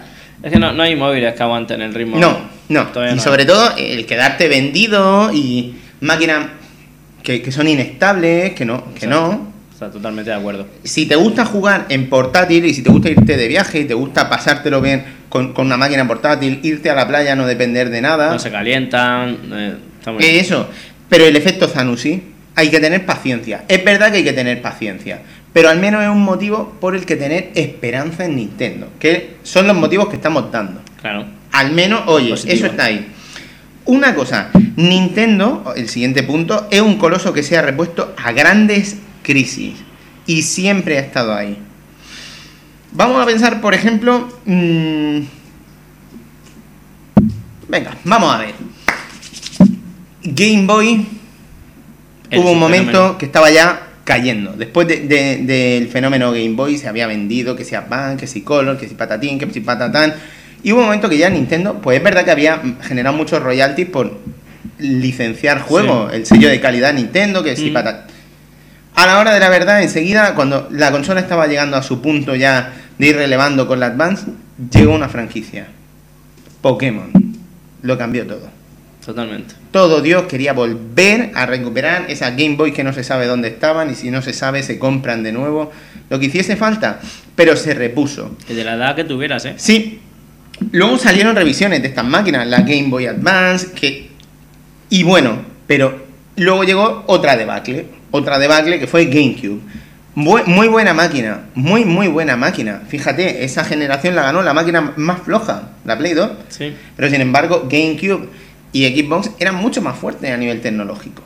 Es 0.43 0.51
que 0.51 0.59
no, 0.59 0.73
no 0.73 0.83
hay 0.83 0.97
móviles 0.97 1.33
que 1.35 1.43
aguanten 1.45 1.81
el 1.81 1.95
ritmo. 1.95 2.19
No, 2.19 2.39
no. 2.69 2.89
Todavía 2.89 3.13
y 3.13 3.17
no. 3.19 3.23
sobre 3.23 3.45
todo 3.45 3.73
el 3.77 4.05
quedarte 4.07 4.49
vendido 4.49 5.33
y 5.33 5.77
máquinas 6.01 6.49
que, 7.23 7.41
que 7.41 7.53
son 7.53 7.69
inestables, 7.69 8.55
que 8.55 8.65
no, 8.65 8.93
que 8.99 9.07
no. 9.07 9.54
Está 9.85 9.99
totalmente 9.99 10.31
de 10.31 10.37
acuerdo. 10.37 10.67
Si 10.83 11.05
te 11.05 11.15
gusta 11.15 11.45
jugar 11.45 11.85
en 11.91 12.09
portátil 12.09 12.65
y 12.65 12.73
si 12.73 12.83
te 12.83 12.89
gusta 12.89 13.11
irte 13.11 13.37
de 13.37 13.49
viaje 13.49 13.81
y 13.81 13.85
te 13.85 13.93
gusta 13.93 14.31
pasártelo 14.31 14.81
bien 14.81 15.05
con, 15.29 15.53
con 15.53 15.67
una 15.67 15.77
máquina 15.77 16.09
portátil, 16.09 16.61
irte 16.63 16.89
a 16.89 16.95
la 16.95 17.07
playa, 17.07 17.37
no 17.37 17.47
depender 17.47 17.91
de 17.91 18.01
nada. 18.01 18.33
No 18.33 18.39
se 18.39 18.51
calientan. 18.51 19.37
eh, 19.53 19.75
está 19.99 20.13
muy 20.13 20.23
bien. 20.23 20.37
Eso. 20.37 20.69
Pero 21.11 21.27
el 21.27 21.37
efecto 21.37 21.69
Zanussi, 21.69 22.23
hay 22.55 22.71
que 22.71 22.81
tener 22.81 23.05
paciencia. 23.05 23.65
Es 23.69 23.85
verdad 23.85 24.11
que 24.11 24.19
hay 24.19 24.25
que 24.25 24.33
tener 24.33 24.63
paciencia. 24.63 25.21
Pero 25.53 25.69
al 25.69 25.79
menos 25.79 26.03
es 26.03 26.09
un 26.09 26.23
motivo 26.23 26.79
por 26.81 26.97
el 26.97 27.05
que 27.05 27.17
tener 27.17 27.51
esperanza 27.55 28.25
en 28.25 28.37
Nintendo. 28.37 28.89
Que 28.99 29.37
son 29.43 29.67
los 29.67 29.77
motivos 29.77 30.09
que 30.09 30.17
estamos 30.17 30.51
dando. 30.51 30.81
Claro. 31.01 31.27
Al 31.53 31.73
menos, 31.73 32.05
oye, 32.07 32.31
Positivo. 32.31 32.55
eso 32.55 32.67
está 32.69 32.87
ahí. 32.87 33.07
Una 33.85 34.15
cosa, 34.15 34.49
Nintendo, 34.77 35.75
el 35.77 35.91
siguiente 35.91 36.23
punto, 36.23 36.69
es 36.71 36.81
un 36.81 36.97
coloso 36.97 37.35
que 37.35 37.43
se 37.43 37.59
ha 37.59 37.61
repuesto 37.61 38.15
a 38.17 38.33
grandes 38.33 38.97
crisis 39.25 39.73
y 40.27 40.43
siempre 40.43 40.99
ha 40.99 41.01
estado 41.01 41.35
ahí. 41.35 41.59
Vamos 42.93 43.21
a 43.21 43.27
pensar, 43.27 43.61
por 43.61 43.75
ejemplo, 43.75 44.29
mm, 44.45 45.19
venga, 47.69 47.97
vamos 48.05 48.35
a 48.35 48.39
ver. 48.39 48.55
Game 50.23 50.67
Boy 50.67 51.07
hubo 52.37 52.53
un 52.53 52.59
momento 52.59 52.91
fenómeno. 52.93 53.19
que 53.19 53.27
estaba 53.27 53.51
ya 53.51 53.89
cayendo. 54.05 54.53
Después 54.53 54.87
de- 54.87 55.01
de- 55.01 55.39
del 55.39 55.89
fenómeno 55.89 56.31
Game 56.31 56.51
Boy 56.53 56.79
se 56.79 56.89
había 56.89 57.07
vendido 57.07 57.57
que 57.57 57.65
si 57.65 57.75
Advance, 57.75 58.19
que 58.21 58.27
si 58.27 58.43
Color, 58.43 58.79
que 58.79 58.89
si 58.89 58.95
Patatín, 58.95 59.39
que 59.39 59.51
si 59.51 59.61
Patatán. 59.61 60.15
Y 60.63 60.73
hubo 60.73 60.81
un 60.81 60.87
momento 60.87 61.09
que 61.09 61.19
ya 61.19 61.29
Nintendo, 61.29 61.81
pues 61.83 61.99
es 61.99 62.05
verdad 62.05 62.25
que 62.25 62.31
había 62.31 62.61
generado 62.83 63.17
muchos 63.17 63.43
royalties 63.43 63.89
por 63.89 64.19
licenciar 64.79 65.61
juegos, 65.61 66.13
el 66.15 66.25
sello 66.27 66.49
de 66.49 66.61
calidad 66.61 66.95
Nintendo, 66.95 67.43
que 67.43 67.55
si 67.57 67.71
Mm. 67.71 67.75
A 68.95 69.07
la 69.07 69.19
hora 69.19 69.35
de 69.35 69.41
la 69.41 69.49
verdad, 69.49 69.83
enseguida, 69.83 70.35
cuando 70.35 70.69
la 70.71 70.93
consola 70.93 71.21
estaba 71.21 71.47
llegando 71.47 71.77
a 71.77 71.83
su 71.83 72.01
punto 72.01 72.35
ya 72.37 72.73
de 72.99 73.09
ir 73.09 73.17
relevando 73.17 73.67
con 73.67 73.81
la 73.81 73.87
Advance, 73.87 74.27
llegó 74.71 74.95
una 74.95 75.09
franquicia. 75.09 75.67
Pokémon. 76.61 77.11
Lo 77.83 77.99
cambió 77.99 78.27
todo. 78.27 78.49
Totalmente. 79.05 79.55
Todo 79.71 80.01
Dios 80.01 80.23
quería 80.25 80.55
volver 80.55 81.33
a 81.35 81.45
recuperar 81.45 82.07
esa 82.09 82.31
Game 82.31 82.57
Boy 82.57 82.73
que 82.73 82.85
no 82.85 82.93
se 82.93 83.05
sabe 83.05 83.27
dónde 83.27 83.49
estaban 83.49 83.91
y 83.91 83.95
si 83.95 84.11
no 84.11 84.23
se 84.23 84.33
sabe 84.33 84.63
se 84.63 84.79
compran 84.79 85.23
de 85.23 85.33
nuevo. 85.33 85.71
Lo 86.09 86.19
que 86.19 86.27
hiciese 86.27 86.57
falta, 86.57 87.01
pero 87.35 87.57
se 87.57 87.75
repuso. 87.75 88.37
Y 88.49 88.55
de 88.55 88.65
la 88.65 88.75
edad 88.75 88.97
que 88.97 89.05
tuvieras, 89.05 89.45
¿eh? 89.45 89.55
Sí. 89.57 90.01
Luego 90.71 90.97
salieron 90.99 91.35
revisiones 91.35 91.83
de 91.83 91.89
estas 91.89 92.05
máquinas, 92.05 92.47
la 92.47 92.61
Game 92.61 92.89
Boy 92.89 93.07
Advance, 93.07 93.73
que... 93.73 94.11
Y 94.89 95.03
bueno, 95.03 95.43
pero 95.67 96.07
luego 96.37 96.65
llegó 96.65 97.05
otra 97.07 97.37
debacle, 97.37 97.87
otra 98.17 98.39
debacle 98.39 98.79
que 98.79 98.87
fue 98.87 99.07
GameCube. 99.07 99.61
Bu- 100.17 100.45
muy 100.47 100.69
buena 100.69 100.95
máquina, 100.95 101.41
muy 101.55 101.85
muy 101.85 102.07
buena 102.07 102.37
máquina. 102.37 102.83
Fíjate, 102.89 103.45
esa 103.45 103.65
generación 103.65 104.15
la 104.15 104.23
ganó 104.23 104.43
la 104.43 104.55
máquina 104.55 104.93
más 104.97 105.23
floja, 105.23 105.71
la 105.85 105.99
Play 105.99 106.15
2. 106.15 106.31
Sí. 106.49 106.73
Pero 106.97 107.11
sin 107.11 107.21
embargo, 107.21 107.67
GameCube 107.69 108.29
y 108.73 108.87
Xbox 108.87 109.31
eran 109.41 109.57
mucho 109.57 109.83
más 109.83 109.99
fuertes 109.99 110.31
a 110.31 110.37
nivel 110.37 110.61
tecnológico. 110.61 111.23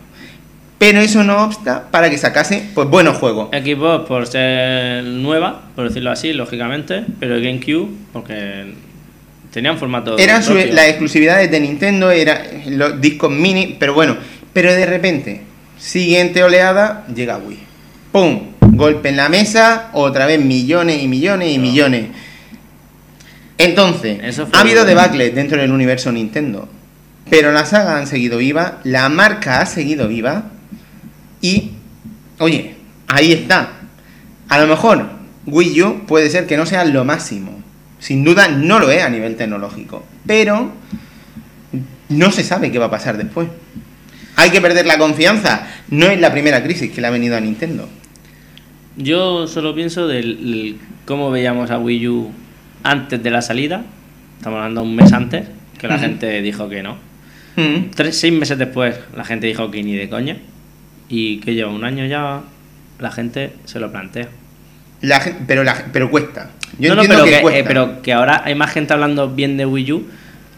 Pero 0.78 1.00
eso 1.00 1.22
no 1.24 1.44
obsta 1.44 1.90
para 1.90 2.08
que 2.08 2.16
sacase 2.16 2.64
pues 2.74 2.88
buenos 2.88 3.18
juegos. 3.18 3.48
Xbox 3.50 4.06
por 4.08 4.26
ser 4.26 5.04
nueva, 5.04 5.62
por 5.76 5.88
decirlo 5.88 6.10
así, 6.10 6.32
lógicamente, 6.32 7.04
pero 7.20 7.34
GameCube 7.34 7.88
porque 8.14 8.72
tenían 9.52 9.76
formato 9.76 10.16
Eran 10.16 10.42
su- 10.42 10.54
las 10.54 10.86
exclusividades 10.88 11.50
de 11.50 11.60
Nintendo, 11.60 12.10
eran 12.10 12.38
los 12.78 12.98
discos 13.00 13.30
mini, 13.30 13.76
pero 13.78 13.92
bueno, 13.92 14.16
pero 14.54 14.72
de 14.72 14.86
repente, 14.86 15.42
siguiente 15.78 16.42
oleada, 16.42 17.06
llega 17.14 17.38
Wii. 17.38 17.58
¡Pum! 18.12 18.40
Golpe 18.60 19.08
en 19.08 19.16
la 19.16 19.28
mesa, 19.28 19.90
otra 19.92 20.26
vez 20.26 20.40
millones 20.40 21.02
y 21.02 21.08
millones 21.08 21.52
y 21.52 21.58
millones. 21.58 22.06
Entonces, 23.56 24.20
Eso 24.22 24.48
ha 24.52 24.60
habido 24.60 24.84
bueno. 24.84 25.00
debacles 25.00 25.34
dentro 25.34 25.60
del 25.60 25.72
universo 25.72 26.12
Nintendo, 26.12 26.68
pero 27.28 27.50
la 27.50 27.64
saga 27.64 27.98
han 27.98 28.06
seguido 28.06 28.38
viva, 28.38 28.78
la 28.84 29.08
marca 29.08 29.60
ha 29.60 29.66
seguido 29.66 30.06
viva 30.06 30.44
y, 31.40 31.72
oye, 32.38 32.76
ahí 33.08 33.32
está. 33.32 33.70
A 34.48 34.58
lo 34.60 34.66
mejor 34.66 35.06
Wii 35.46 35.82
U 35.82 36.06
puede 36.06 36.30
ser 36.30 36.46
que 36.46 36.56
no 36.56 36.66
sea 36.66 36.84
lo 36.84 37.04
máximo. 37.04 37.62
Sin 37.98 38.22
duda 38.22 38.48
no 38.48 38.78
lo 38.78 38.90
es 38.90 39.02
a 39.02 39.10
nivel 39.10 39.36
tecnológico. 39.36 40.04
Pero 40.26 40.70
no 42.08 42.30
se 42.30 42.44
sabe 42.44 42.70
qué 42.70 42.78
va 42.78 42.86
a 42.86 42.90
pasar 42.90 43.16
después. 43.16 43.48
Hay 44.38 44.50
que 44.50 44.60
perder 44.60 44.86
la 44.86 44.98
confianza. 44.98 45.66
No 45.90 46.06
es 46.06 46.20
la 46.20 46.30
primera 46.32 46.62
crisis 46.62 46.90
que 46.92 47.00
le 47.00 47.06
ha 47.08 47.10
venido 47.10 47.36
a 47.36 47.40
Nintendo. 47.40 47.88
Yo 48.96 49.46
solo 49.46 49.74
pienso 49.74 50.06
del 50.06 50.24
el- 50.30 50.76
cómo 51.06 51.30
veíamos 51.30 51.70
a 51.70 51.78
Wii 51.78 52.08
U 52.08 52.30
antes 52.82 53.22
de 53.22 53.30
la 53.30 53.42
salida. 53.42 53.82
Estamos 54.38 54.58
hablando 54.58 54.82
un 54.82 54.94
mes 54.94 55.12
antes, 55.12 55.46
que 55.78 55.88
la 55.88 55.98
gente 55.98 56.40
dijo 56.42 56.68
que 56.68 56.82
no. 56.82 56.96
Tres, 57.94 58.16
seis 58.18 58.32
meses 58.32 58.56
después, 58.56 58.96
la 59.16 59.24
gente 59.24 59.48
dijo 59.48 59.70
que 59.70 59.82
ni 59.82 59.94
de 59.96 60.08
coña. 60.08 60.36
Y 61.08 61.38
que 61.40 61.54
lleva 61.54 61.70
un 61.72 61.84
año 61.84 62.06
ya, 62.06 62.42
la 63.00 63.10
gente 63.10 63.52
se 63.64 63.80
lo 63.80 63.90
plantea. 63.90 64.28
La 65.00 65.20
pero, 65.46 65.64
la, 65.64 65.86
pero 65.92 66.10
cuesta. 66.10 66.50
Yo 66.78 66.94
no, 66.94 67.02
no, 67.02 67.08
pero 67.08 67.24
que, 67.24 67.58
eh, 67.58 67.64
pero 67.66 68.02
que 68.02 68.12
ahora 68.12 68.42
hay 68.44 68.54
más 68.54 68.70
gente 68.72 68.92
hablando 68.92 69.28
bien 69.30 69.56
de 69.56 69.66
Wii 69.66 69.92
U 69.92 70.06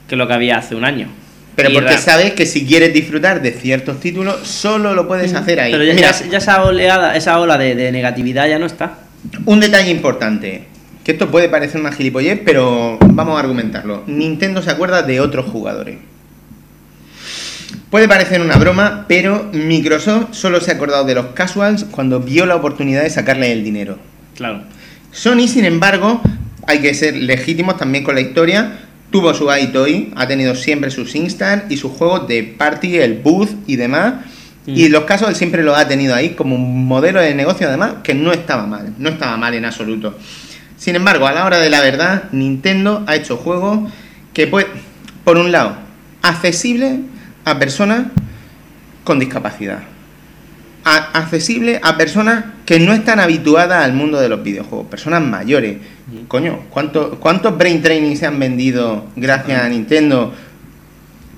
que 0.09 0.17
lo 0.17 0.27
que 0.27 0.35
había 0.35 0.59
hace 0.59 0.75
un 0.75 0.85
año. 0.85 1.09
Pero 1.69 1.75
porque 1.81 1.99
sabes 1.99 2.33
que 2.33 2.47
si 2.47 2.67
quieres 2.67 2.93
disfrutar 2.93 3.43
de 3.43 3.53
ciertos 3.53 4.01
títulos, 4.01 4.47
solo 4.47 4.95
lo 4.95 5.07
puedes 5.09 5.33
hacer 5.35 5.61
ahí. 5.61 5.73
Pero 5.73 5.85
ya, 5.85 5.95
Mira, 5.95 6.11
ya- 6.13 6.27
ya 6.27 6.39
esa 6.39 6.65
oleada, 6.65 7.17
esa 7.17 7.39
ola 7.41 7.57
de, 7.59 7.75
de 7.75 7.93
negatividad 7.93 8.49
ya 8.49 8.59
no 8.59 8.67
está. 8.67 8.99
un 9.47 9.61
detalle 9.61 9.91
importante. 9.91 10.65
Que 11.05 11.13
esto 11.13 11.31
puede 11.31 11.49
parecer 11.49 11.81
una 11.81 11.93
gilipollez, 11.93 12.41
pero 12.45 12.99
vamos 13.01 13.37
a 13.37 13.41
argumentarlo. 13.41 14.05
Nintendo 14.07 14.61
se 14.63 14.71
acuerda 14.71 15.03
de 15.03 15.21
otros 15.21 15.47
jugadores. 15.47 15.97
Puede 17.91 18.07
parecer 18.07 18.41
una 18.41 18.57
broma, 18.57 19.07
pero 19.09 19.49
Microsoft 19.53 20.29
solo 20.33 20.61
se 20.61 20.71
ha 20.71 20.75
acordado 20.75 21.05
de 21.05 21.15
los 21.15 21.27
casuals 21.29 21.85
cuando 21.85 22.21
vio 22.21 22.47
la 22.47 22.55
oportunidad 22.57 23.03
de 23.03 23.11
sacarle 23.11 23.51
el 23.53 23.65
dinero. 23.65 23.99
Claro. 24.37 24.63
Sony, 25.11 25.49
sin 25.49 25.65
embargo, 25.65 26.21
hay 26.67 26.79
que 26.81 26.95
ser 26.95 27.17
legítimos 27.17 27.77
también 27.79 28.05
con 28.05 28.15
la 28.15 28.21
historia. 28.21 28.79
Tuvo 29.11 29.35
su 29.35 29.49
iToy, 29.53 30.13
ha 30.17 30.27
tenido 30.27 30.55
siempre 30.55 30.91
sus 30.91 31.15
Instant 31.15 31.71
y 31.71 31.77
sus 31.77 31.93
juegos 31.93 32.29
de 32.29 32.43
party, 32.43 32.99
el 32.99 33.15
booth 33.19 33.51
y 33.67 33.77
demás. 33.77 34.15
Mm. 34.67 34.77
Y 34.77 34.89
los 34.89 35.05
casos 35.05 35.29
él 35.29 35.35
siempre 35.35 35.63
lo 35.63 35.75
ha 35.75 35.89
tenido 35.89 36.15
ahí 36.15 36.31
como 36.31 36.55
un 36.55 36.87
modelo 36.87 37.21
de 37.21 37.35
negocio, 37.35 37.67
además, 37.67 37.95
que 38.05 38.15
no 38.15 38.33
estaba 38.33 38.67
mal, 38.67 38.95
no 38.99 39.09
estaba 39.09 39.37
mal 39.37 39.55
en 39.55 39.65
absoluto. 39.65 40.17
Sin 40.77 40.97
embargo, 40.97 41.27
a 41.27 41.33
la 41.33 41.45
hora 41.45 41.59
de 41.59 41.71
la 41.71 41.81
verdad, 41.81 42.25
Nintendo 42.33 43.05
ha 43.07 43.17
hecho 43.17 43.37
juegos 43.37 43.91
que, 44.33 44.47
pues, 44.47 44.67
por 45.25 45.37
un 45.37 45.53
lado, 45.53 45.77
accesibles 46.23 47.01
a 47.45 47.59
personas 47.59 48.07
con 49.05 49.19
discapacidad. 49.19 49.90
A- 50.85 51.19
accesible 51.19 51.79
a 51.83 51.97
personas 51.99 52.45
que 52.65 52.79
no 52.81 52.93
están 52.93 53.21
habituadas 53.21 53.85
al 53.85 53.93
mundo 53.93 54.19
de 54.21 54.29
los 54.29 54.43
videojuegos, 54.43 54.87
personas 54.87 55.23
mayores. 55.23 55.77
Coño, 56.27 56.61
¿cuánto- 56.71 57.19
¿cuántos 57.21 57.57
brain 57.59 57.83
training 57.83 58.17
se 58.17 58.27
han 58.27 58.39
vendido 58.39 59.05
gracias 59.15 59.63
a 59.63 59.69
Nintendo? 59.69 60.33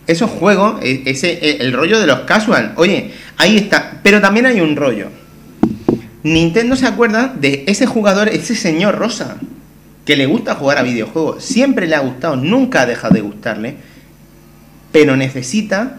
Esos 0.07 0.31
juegos, 0.31 0.77
e- 0.83 1.03
ese, 1.07 1.33
e- 1.33 1.57
el 1.61 1.73
rollo 1.73 1.99
de 2.01 2.07
los 2.07 2.21
casual, 2.21 2.73
oye, 2.77 3.13
ahí 3.37 3.57
está. 3.57 4.01
Pero 4.03 4.21
también 4.21 4.47
hay 4.47 4.61
un 4.61 4.77
rollo. 4.77 5.09
Nintendo 6.23 6.77
se 6.77 6.87
acuerda 6.87 7.35
de 7.39 7.65
ese 7.67 7.87
jugador, 7.87 8.29
ese 8.29 8.55
señor 8.55 8.97
rosa, 8.97 9.37
que 10.05 10.17
le 10.17 10.27
gusta 10.27 10.55
jugar 10.55 10.79
a 10.79 10.83
videojuegos. 10.83 11.45
Siempre 11.45 11.87
le 11.89 11.97
ha 11.97 12.01
gustado, 12.01 12.37
nunca 12.37 12.83
ha 12.83 12.87
dejado 12.87 13.15
de 13.15 13.21
gustarle. 13.23 13.77
Pero 14.93 15.17
necesita 15.17 15.99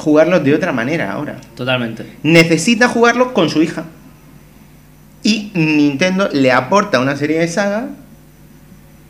jugarlos 0.00 0.42
de 0.42 0.54
otra 0.54 0.72
manera 0.72 1.12
ahora 1.12 1.36
Totalmente. 1.54 2.04
necesita 2.22 2.88
jugarlo 2.88 3.32
con 3.34 3.48
su 3.50 3.62
hija. 3.62 3.84
Y 5.22 5.50
Nintendo 5.54 6.28
le 6.32 6.50
aporta 6.50 6.98
una 6.98 7.16
serie 7.16 7.38
de 7.38 7.48
sagas 7.48 7.84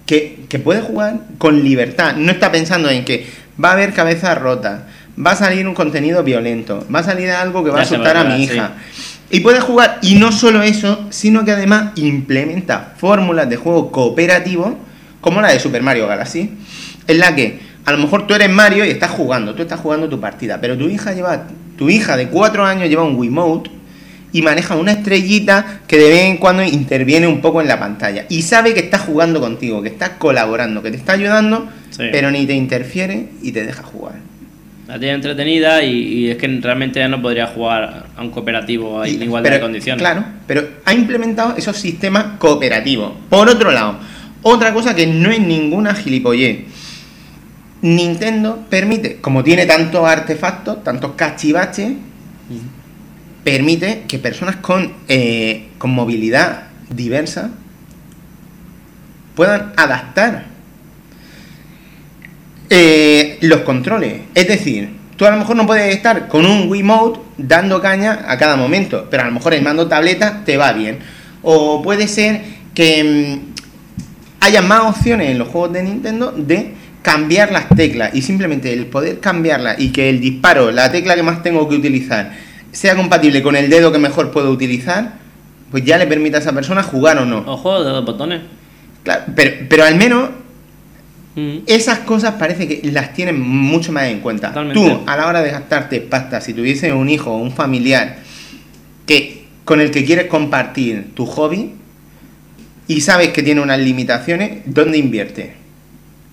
que, 0.06 0.44
que 0.48 0.58
puede 0.58 0.80
jugar 0.80 1.20
con 1.38 1.62
libertad. 1.62 2.16
No 2.16 2.32
está 2.32 2.50
pensando 2.50 2.90
en 2.90 3.04
que 3.04 3.26
va 3.62 3.70
a 3.70 3.72
haber 3.72 3.92
cabezas 3.92 4.36
rotas, 4.36 4.80
va 5.24 5.32
a 5.32 5.36
salir 5.36 5.68
un 5.68 5.74
contenido 5.74 6.24
violento, 6.24 6.84
va 6.92 7.00
a 7.00 7.04
salir 7.04 7.30
algo 7.30 7.62
que 7.62 7.70
va 7.70 7.76
a 7.76 7.78
va 7.78 7.82
asustar 7.82 8.16
a 8.16 8.22
a 8.22 8.24
mi 8.24 8.42
hija. 8.42 8.72
Y 9.30 9.40
puede 9.40 9.60
jugar, 9.60 9.98
y 10.02 10.16
no 10.16 10.32
solo 10.32 10.62
eso, 10.62 11.06
sino 11.10 11.44
que 11.44 11.52
además 11.52 11.92
implementa 11.94 12.94
fórmulas 12.96 13.48
de 13.48 13.56
juego 13.56 13.92
cooperativo, 13.92 14.76
como 15.20 15.40
la 15.40 15.52
de 15.52 15.60
Super 15.60 15.82
Mario 15.82 16.08
Galaxy, 16.08 16.50
en 17.06 17.18
la 17.18 17.34
que 17.36 17.60
a 17.84 17.92
lo 17.92 17.98
mejor 17.98 18.26
tú 18.26 18.34
eres 18.34 18.50
Mario 18.50 18.84
y 18.84 18.90
estás 18.90 19.10
jugando, 19.10 19.54
tú 19.54 19.62
estás 19.62 19.80
jugando 19.80 20.08
tu 20.08 20.20
partida, 20.20 20.60
pero 20.60 20.76
tu 20.76 20.88
hija 20.88 21.12
lleva, 21.12 21.46
tu 21.76 21.88
hija 21.90 22.16
de 22.16 22.28
4 22.28 22.64
años 22.64 22.88
lleva 22.88 23.04
un 23.04 23.16
Wiimote 23.16 23.70
y 24.32 24.42
maneja 24.42 24.76
una 24.76 24.92
estrellita 24.92 25.80
que 25.88 25.98
de 25.98 26.08
vez 26.08 26.22
en 26.26 26.36
cuando 26.36 26.62
interviene 26.62 27.26
un 27.26 27.40
poco 27.40 27.60
en 27.60 27.68
la 27.68 27.80
pantalla 27.80 28.26
y 28.28 28.42
sabe 28.42 28.74
que 28.74 28.80
está 28.80 28.98
jugando 28.98 29.40
contigo, 29.40 29.82
que 29.82 29.88
está 29.88 30.18
colaborando, 30.18 30.82
que 30.82 30.90
te 30.90 30.96
está 30.96 31.12
ayudando, 31.14 31.68
Sí. 31.90 32.04
pero 32.12 32.30
ni 32.30 32.46
te 32.46 32.54
interfiere 32.54 33.30
y 33.42 33.50
te 33.50 33.66
deja 33.66 33.82
jugar. 33.82 34.14
La 34.86 34.98
tiene 34.98 35.14
entretenida 35.14 35.82
y, 35.82 35.90
y 35.90 36.30
es 36.30 36.36
que 36.36 36.46
realmente 36.46 37.00
ya 37.00 37.08
no 37.08 37.20
podría 37.20 37.48
jugar 37.48 38.06
a 38.16 38.22
un 38.22 38.30
cooperativo 38.30 39.04
en 39.04 39.22
igualdad 39.22 39.50
pero, 39.50 39.54
de 39.56 39.60
condiciones. 39.60 40.00
Claro, 40.00 40.24
pero 40.46 40.68
ha 40.84 40.92
implementado 40.94 41.56
esos 41.56 41.76
sistemas 41.76 42.38
cooperativos. 42.38 43.12
Por 43.28 43.48
otro 43.48 43.72
lado, 43.72 43.98
otra 44.42 44.72
cosa 44.72 44.94
que 44.94 45.06
no 45.06 45.30
es 45.30 45.40
ninguna 45.40 45.94
gilipollez. 45.94 46.60
Nintendo 47.82 48.66
permite, 48.68 49.16
como 49.20 49.42
tiene 49.42 49.66
tantos 49.66 50.06
artefactos, 50.06 50.84
tantos 50.84 51.12
cachivaches, 51.16 51.92
permite 53.42 54.04
que 54.06 54.18
personas 54.18 54.56
con, 54.56 54.92
eh, 55.08 55.68
con 55.78 55.90
movilidad 55.90 56.64
diversa 56.90 57.50
puedan 59.34 59.72
adaptar 59.76 60.44
eh, 62.68 63.38
los 63.40 63.60
controles. 63.62 64.22
Es 64.34 64.46
decir, 64.46 64.90
tú 65.16 65.24
a 65.26 65.30
lo 65.30 65.38
mejor 65.38 65.56
no 65.56 65.66
puedes 65.66 65.94
estar 65.94 66.28
con 66.28 66.44
un 66.44 66.68
Wiimote 66.68 67.20
dando 67.38 67.80
caña 67.80 68.26
a 68.28 68.36
cada 68.36 68.56
momento, 68.56 69.08
pero 69.10 69.22
a 69.22 69.26
lo 69.26 69.32
mejor 69.32 69.54
el 69.54 69.62
mando 69.62 69.88
tableta 69.88 70.42
te 70.44 70.56
va 70.56 70.72
bien. 70.72 70.98
O 71.42 71.82
puede 71.82 72.06
ser 72.06 72.42
que 72.74 73.40
mm, 73.40 74.44
haya 74.44 74.60
más 74.60 74.96
opciones 74.96 75.30
en 75.30 75.38
los 75.38 75.48
juegos 75.48 75.72
de 75.72 75.82
Nintendo 75.82 76.32
de 76.32 76.74
cambiar 77.02 77.50
las 77.52 77.68
teclas 77.70 78.14
y 78.14 78.22
simplemente 78.22 78.72
el 78.72 78.86
poder 78.86 79.20
cambiarlas 79.20 79.80
y 79.80 79.90
que 79.90 80.10
el 80.10 80.20
disparo, 80.20 80.70
la 80.70 80.90
tecla 80.92 81.14
que 81.14 81.22
más 81.22 81.42
tengo 81.42 81.68
que 81.68 81.76
utilizar, 81.76 82.32
sea 82.72 82.94
compatible 82.96 83.42
con 83.42 83.56
el 83.56 83.70
dedo 83.70 83.90
que 83.92 83.98
mejor 83.98 84.30
puedo 84.30 84.50
utilizar, 84.50 85.14
pues 85.70 85.84
ya 85.84 85.98
le 85.98 86.06
permite 86.06 86.36
a 86.36 86.40
esa 86.40 86.52
persona 86.52 86.82
jugar 86.82 87.18
o 87.18 87.24
no. 87.24 87.38
Ojo, 87.46 87.82
de 87.82 87.90
dos 87.90 88.04
botones. 88.04 88.42
Claro, 89.02 89.22
pero, 89.34 89.66
pero 89.68 89.84
al 89.84 89.96
menos 89.96 90.30
Mm. 91.36 91.58
esas 91.66 92.00
cosas 92.00 92.34
parece 92.34 92.66
que 92.66 92.90
las 92.90 93.14
tienen 93.14 93.40
mucho 93.40 93.92
más 93.92 94.04
en 94.04 94.20
cuenta. 94.20 94.48
Totalmente. 94.48 94.80
Tú, 94.80 95.00
a 95.06 95.16
la 95.16 95.28
hora 95.28 95.42
de 95.42 95.50
gastarte 95.50 96.00
pasta, 96.00 96.40
si 96.40 96.54
tuviese 96.54 96.92
un 96.92 97.08
hijo 97.08 97.30
o 97.30 97.36
un 97.36 97.52
familiar 97.52 98.18
que 99.06 99.44
con 99.64 99.80
el 99.80 99.90
que 99.92 100.04
quieres 100.04 100.26
compartir 100.26 101.14
tu 101.14 101.26
hobby 101.26 101.72
y 102.88 103.00
sabes 103.02 103.28
que 103.28 103.42
tiene 103.44 103.60
unas 103.60 103.78
limitaciones, 103.78 104.62
¿dónde 104.66 104.98
invierte? 104.98 105.54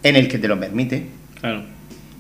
En 0.08 0.16
el 0.16 0.28
que 0.28 0.38
te 0.38 0.48
lo 0.48 0.60
permite. 0.60 1.06
Claro. 1.40 1.64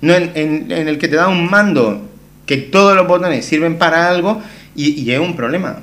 No 0.01 0.13
en, 0.13 0.31
en- 0.35 0.71
en 0.71 0.87
el 0.87 0.97
que 0.97 1.07
te 1.07 1.15
da 1.15 1.27
un 1.27 1.49
mando 1.49 2.09
que 2.45 2.57
todos 2.57 2.95
los 2.95 3.07
botones 3.07 3.45
sirven 3.45 3.77
para 3.77 4.07
algo 4.09 4.41
y, 4.75 5.01
y 5.01 5.11
es 5.11 5.19
un 5.19 5.35
problema. 5.35 5.79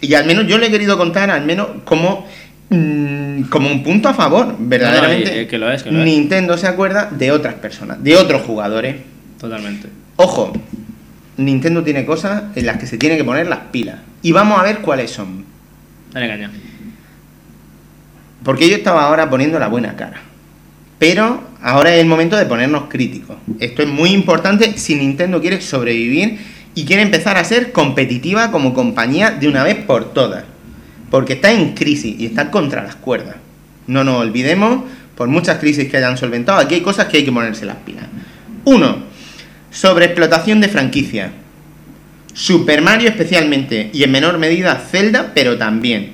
Y 0.00 0.14
al 0.14 0.26
menos 0.26 0.46
yo 0.46 0.58
le 0.58 0.66
he 0.66 0.70
querido 0.70 0.98
contar, 0.98 1.30
al 1.30 1.44
menos 1.44 1.68
como, 1.84 2.26
mm, 2.70 3.42
como 3.44 3.70
un 3.70 3.82
punto 3.82 4.08
a 4.08 4.14
favor, 4.14 4.56
verdaderamente. 4.58 5.36
y- 5.36 5.40
y 5.42 5.46
que 5.46 5.58
lo 5.58 5.70
es, 5.70 5.82
que 5.82 5.90
lo 5.90 5.98
es. 6.00 6.04
Nintendo 6.04 6.58
se 6.58 6.66
acuerda 6.66 7.08
de 7.10 7.30
otras 7.32 7.54
personas, 7.54 8.02
de 8.02 8.16
otros 8.16 8.42
jugadores. 8.42 8.96
Totalmente. 9.40 9.88
Ojo, 10.16 10.52
Nintendo 11.38 11.82
tiene 11.82 12.04
cosas 12.04 12.44
en 12.56 12.66
las 12.66 12.78
que 12.78 12.86
se 12.86 12.98
tiene 12.98 13.16
que 13.16 13.24
poner 13.24 13.46
las 13.46 13.58
pilas. 13.70 13.96
Y 14.22 14.32
vamos 14.32 14.58
a 14.58 14.62
ver 14.64 14.78
cuáles 14.78 15.10
son. 15.10 15.44
Dale 16.12 16.28
caña. 16.28 16.50
Porque 18.44 18.68
yo 18.68 18.76
estaba 18.76 19.04
ahora 19.04 19.28
poniendo 19.28 19.58
la 19.58 19.68
buena 19.68 19.96
cara. 19.96 20.20
Pero 20.98 21.42
ahora 21.62 21.94
es 21.94 22.00
el 22.00 22.06
momento 22.06 22.36
de 22.36 22.46
ponernos 22.46 22.84
críticos. 22.88 23.36
Esto 23.60 23.82
es 23.82 23.88
muy 23.88 24.10
importante 24.10 24.78
si 24.78 24.94
Nintendo 24.94 25.40
quiere 25.40 25.60
sobrevivir 25.60 26.38
y 26.74 26.84
quiere 26.84 27.02
empezar 27.02 27.36
a 27.36 27.44
ser 27.44 27.72
competitiva 27.72 28.50
como 28.50 28.74
compañía 28.74 29.30
de 29.30 29.48
una 29.48 29.62
vez 29.62 29.76
por 29.76 30.12
todas. 30.12 30.44
Porque 31.10 31.34
está 31.34 31.52
en 31.52 31.74
crisis 31.74 32.16
y 32.18 32.26
está 32.26 32.50
contra 32.50 32.82
las 32.82 32.96
cuerdas. 32.96 33.36
No 33.86 34.04
nos 34.04 34.20
olvidemos, 34.20 34.84
por 35.16 35.28
muchas 35.28 35.58
crisis 35.58 35.88
que 35.88 35.96
hayan 35.96 36.18
solventado, 36.18 36.58
aquí 36.58 36.74
hay 36.74 36.80
cosas 36.80 37.06
que 37.06 37.18
hay 37.18 37.24
que 37.24 37.32
ponerse 37.32 37.64
las 37.64 37.76
pilas. 37.76 38.06
Uno, 38.64 38.98
sobreexplotación 39.70 40.60
de 40.60 40.68
franquicia. 40.68 41.30
Super 42.34 42.82
Mario 42.82 43.08
especialmente 43.08 43.90
y 43.92 44.02
en 44.02 44.10
menor 44.10 44.38
medida 44.38 44.76
Zelda, 44.76 45.32
pero 45.34 45.56
también. 45.56 46.12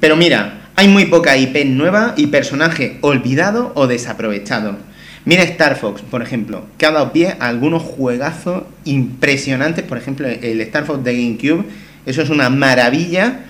Pero 0.00 0.16
mira, 0.16 0.57
hay 0.78 0.86
muy 0.86 1.06
poca 1.06 1.36
IP 1.36 1.64
nueva 1.66 2.14
y 2.16 2.28
personaje 2.28 2.98
olvidado 3.00 3.72
o 3.74 3.88
desaprovechado. 3.88 4.76
Mira 5.24 5.42
Star 5.42 5.74
Fox, 5.76 6.02
por 6.02 6.22
ejemplo, 6.22 6.66
que 6.78 6.86
ha 6.86 6.92
dado 6.92 7.12
pie 7.12 7.34
a 7.40 7.48
algunos 7.48 7.82
juegazos 7.82 8.62
impresionantes. 8.84 9.84
Por 9.84 9.98
ejemplo, 9.98 10.28
el 10.28 10.60
Star 10.60 10.86
Fox 10.86 11.02
de 11.02 11.14
GameCube, 11.16 11.64
eso 12.06 12.22
es 12.22 12.30
una 12.30 12.48
maravilla. 12.48 13.40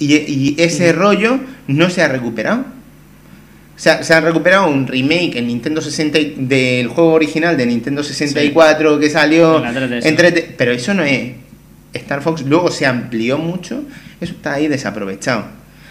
Y, 0.00 0.16
y 0.16 0.56
ese 0.58 0.92
rollo 0.92 1.38
no 1.68 1.90
se 1.90 2.02
ha 2.02 2.08
recuperado. 2.08 2.62
O 3.76 3.78
sea, 3.78 4.02
se 4.02 4.12
ha 4.12 4.20
recuperado 4.20 4.66
un 4.66 4.88
remake 4.88 5.36
en 5.36 5.46
Nintendo 5.46 5.80
60 5.80 6.18
y- 6.18 6.34
del 6.38 6.88
juego 6.88 7.12
original 7.12 7.56
de 7.56 7.66
Nintendo 7.66 8.02
64 8.02 8.98
que 8.98 9.10
salió 9.10 9.58
En 9.58 9.62
la 9.62 9.72
3DS. 9.72 10.06
en 10.06 10.16
3D, 10.16 10.44
pero 10.58 10.72
eso 10.72 10.92
no 10.92 11.04
es 11.04 11.34
Star 11.92 12.20
Fox 12.20 12.42
luego 12.42 12.72
se 12.72 12.84
amplió 12.86 13.38
mucho, 13.38 13.84
eso 14.20 14.32
está 14.32 14.54
ahí 14.54 14.66
desaprovechado. 14.66 15.44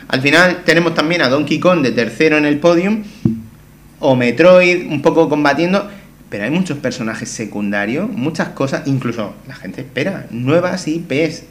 Al 0.07 0.21
final 0.21 0.63
tenemos 0.65 0.93
también 0.93 1.21
a 1.21 1.29
Donkey 1.29 1.59
Kong 1.59 1.81
de 1.81 1.91
tercero 1.91 2.37
en 2.37 2.45
el 2.45 2.59
podium 2.59 3.03
o 3.99 4.15
Metroid 4.15 4.85
un 4.91 5.01
poco 5.01 5.29
combatiendo, 5.29 5.89
pero 6.29 6.43
hay 6.43 6.51
muchos 6.51 6.77
personajes 6.77 7.29
secundarios, 7.29 8.09
muchas 8.09 8.49
cosas, 8.49 8.83
incluso 8.85 9.33
la 9.47 9.55
gente 9.55 9.81
espera 9.81 10.27
nuevas 10.29 10.87
IPs, 10.87 11.43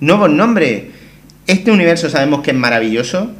nuevos 0.00 0.30
nombres. 0.30 0.84
Este 1.46 1.70
universo 1.70 2.08
sabemos 2.08 2.42
que 2.42 2.52
es 2.52 2.56
maravilloso. 2.56 3.32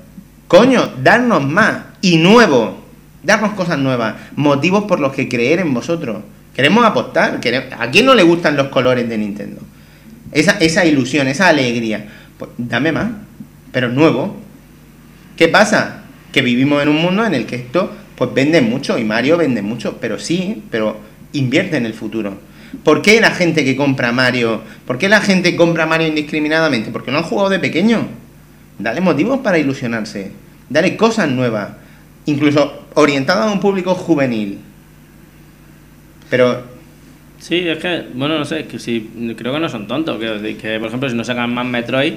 Coño, 0.49 0.93
darnos 1.03 1.47
más 1.47 1.85
y 2.01 2.17
nuevo. 2.19 2.85
Darnos 3.23 3.53
cosas 3.53 3.79
nuevas. 3.79 4.17
Motivos 4.37 4.85
por 4.85 5.01
los 5.01 5.13
que 5.13 5.29
creer 5.29 5.61
en 5.61 5.73
vosotros. 5.73 6.19
Queremos 6.55 6.85
apostar. 6.85 7.41
¿A 7.79 7.91
quién 7.91 8.07
no 8.07 8.15
le 8.15 8.23
gustan 8.23 8.57
los 8.57 8.69
colores 8.69 9.09
de 9.09 9.17
Nintendo? 9.17 9.63
Esa, 10.33 10.59
esa 10.59 10.85
ilusión, 10.85 11.29
esa 11.29 11.49
alegría. 11.49 12.07
Pues 12.37 12.51
dame 12.59 12.93
más. 12.93 13.07
Pero 13.75 13.91
nuevo. 13.91 14.35
¿Qué 15.36 15.49
pasa? 15.49 16.05
Que 16.33 16.41
vivimos 16.41 16.83
en 16.83 16.89
un 16.89 17.03
mundo 17.03 17.27
en 17.27 17.35
el 17.35 17.44
que 17.44 17.57
esto 17.57 17.93
pues 18.17 18.33
vende 18.33 18.62
mucho 18.62 18.97
y 18.97 19.05
Mario 19.05 19.36
vende 19.36 19.61
mucho, 19.61 19.99
pero 20.01 20.19
sí, 20.19 20.62
pero 20.70 20.97
invierte 21.33 21.77
en 21.77 21.85
el 21.85 21.93
futuro. 21.93 22.39
¿Por 22.85 23.03
qué 23.03 23.20
la 23.20 23.33
gente 23.33 23.65
que 23.65 23.77
compra 23.77 24.12
Mario, 24.12 24.62
por 24.86 24.99
qué 24.99 25.09
la 25.09 25.20
gente 25.20 25.57
compra 25.57 25.85
Mario 25.85 26.07
indiscriminadamente? 26.07 26.91
Porque 26.91 27.11
no 27.11 27.19
han 27.19 27.25
jugado 27.25 27.51
de 27.51 27.59
pequeño. 27.59 28.07
Dale 28.78 29.01
motivos 29.01 29.41
para 29.41 29.59
ilusionarse. 29.59 30.31
Dale 30.70 30.97
cosas 30.97 31.28
nuevas. 31.28 31.70
Incluso 32.27 32.86
orientadas 32.94 33.49
a 33.49 33.53
un 33.53 33.61
público 33.61 33.94
juvenil. 33.94 34.61
Pero 36.31 36.75
Sí, 37.44 37.69
es 37.69 37.77
que, 37.77 38.07
bueno, 38.15 38.39
no 38.39 38.47
sé, 38.47 38.65
que 38.65 38.78
si, 38.78 39.11
creo 39.36 39.53
que 39.53 39.61
no 39.61 39.69
son 39.69 39.86
tontos. 39.86 40.19
Que, 40.19 40.78
por 40.78 40.89
ejemplo, 40.89 41.11
si 41.11 41.15
no 41.15 41.25
sacan 41.25 41.53
más 41.53 41.67
Metroid, 41.67 42.15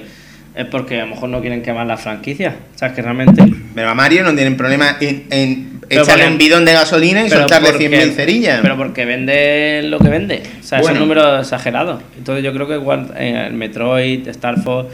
es 0.54 0.66
porque 0.66 1.00
a 1.00 1.04
lo 1.04 1.14
mejor 1.14 1.28
no 1.28 1.40
quieren 1.40 1.62
quemar 1.62 1.86
la 1.86 1.96
franquicia. 1.96 2.56
O 2.74 2.78
sea, 2.78 2.88
es 2.88 2.94
que 2.94 3.02
realmente. 3.02 3.42
Pero 3.74 3.90
a 3.90 3.94
Mario 3.94 4.24
no 4.24 4.34
tienen 4.34 4.56
problema 4.56 4.96
en, 5.00 5.78
echarle 5.88 6.12
porque- 6.14 6.26
un 6.26 6.38
bidón 6.38 6.64
de 6.64 6.72
gasolina 6.72 7.24
y 7.24 7.30
soltarle 7.30 7.70
porque- 7.70 7.88
100.000 7.88 8.12
cerillas. 8.12 8.58
Pero 8.60 8.76
porque 8.76 9.04
vende 9.04 9.82
lo 9.84 9.98
que 10.00 10.08
vende. 10.08 10.42
O 10.60 10.62
sea, 10.62 10.80
es 10.80 10.88
un 10.88 10.98
número 10.98 11.38
exagerado. 11.38 12.02
Entonces 12.16 12.44
yo 12.44 12.52
creo 12.52 12.66
que 12.66 12.74
igual 12.74 13.12
eh, 13.16 13.46
el 13.48 13.54
Metroid, 13.54 14.26
Star 14.28 14.60
Fox, 14.60 14.92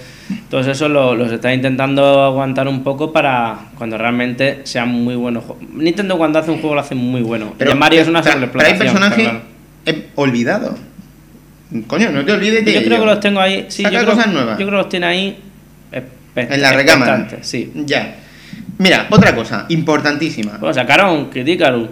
todos 0.50 0.66
esos 0.66 0.90
lo- 0.90 1.14
los 1.14 1.32
está 1.32 1.52
intentando 1.54 2.22
aguantar 2.22 2.68
un 2.68 2.82
poco 2.84 3.12
para 3.12 3.56
cuando 3.78 3.96
realmente 3.98 4.60
sean 4.64 4.88
muy 4.90 5.14
buenos. 5.16 5.44
juegos. 5.44 5.64
Nintendo 5.74 6.18
cuando 6.18 6.38
hace 6.38 6.50
un 6.50 6.58
juego 6.60 6.74
lo 6.74 6.80
hace 6.82 6.94
muy 6.94 7.22
bueno. 7.22 7.54
pero, 7.58 7.72
y 7.72 7.74
Mario 7.74 8.02
es 8.02 8.08
una 8.08 8.22
pero- 8.22 8.50
pero 8.52 8.64
hay 8.66 8.74
personajes 8.74 9.28
eh, 9.86 10.06
olvidados. 10.14 10.74
Coño, 11.86 12.10
no 12.10 12.24
te 12.24 12.32
olvides 12.32 12.64
de 12.64 12.72
Yo 12.72 12.82
creo 12.84 13.00
que 13.00 13.06
los 13.06 13.20
tengo 13.20 13.40
ahí. 13.40 13.66
Sí, 13.68 13.82
Saca 13.82 13.94
yo 13.96 14.02
creo, 14.04 14.14
cosas 14.14 14.32
nuevas. 14.32 14.58
Yo 14.58 14.66
creo 14.66 14.78
que 14.78 14.82
los 14.82 14.88
tiene 14.88 15.06
ahí. 15.06 15.38
espe- 15.92 16.52
En 16.54 16.60
la 16.62 16.72
recámara. 16.72 17.28
Sí. 17.42 17.72
Ya. 17.74 18.16
Mira, 18.78 19.06
otra 19.10 19.34
cosa 19.34 19.66
importantísima. 19.68 20.58
Bueno, 20.58 20.74
sacaron 20.74 21.30
Critical 21.30 21.90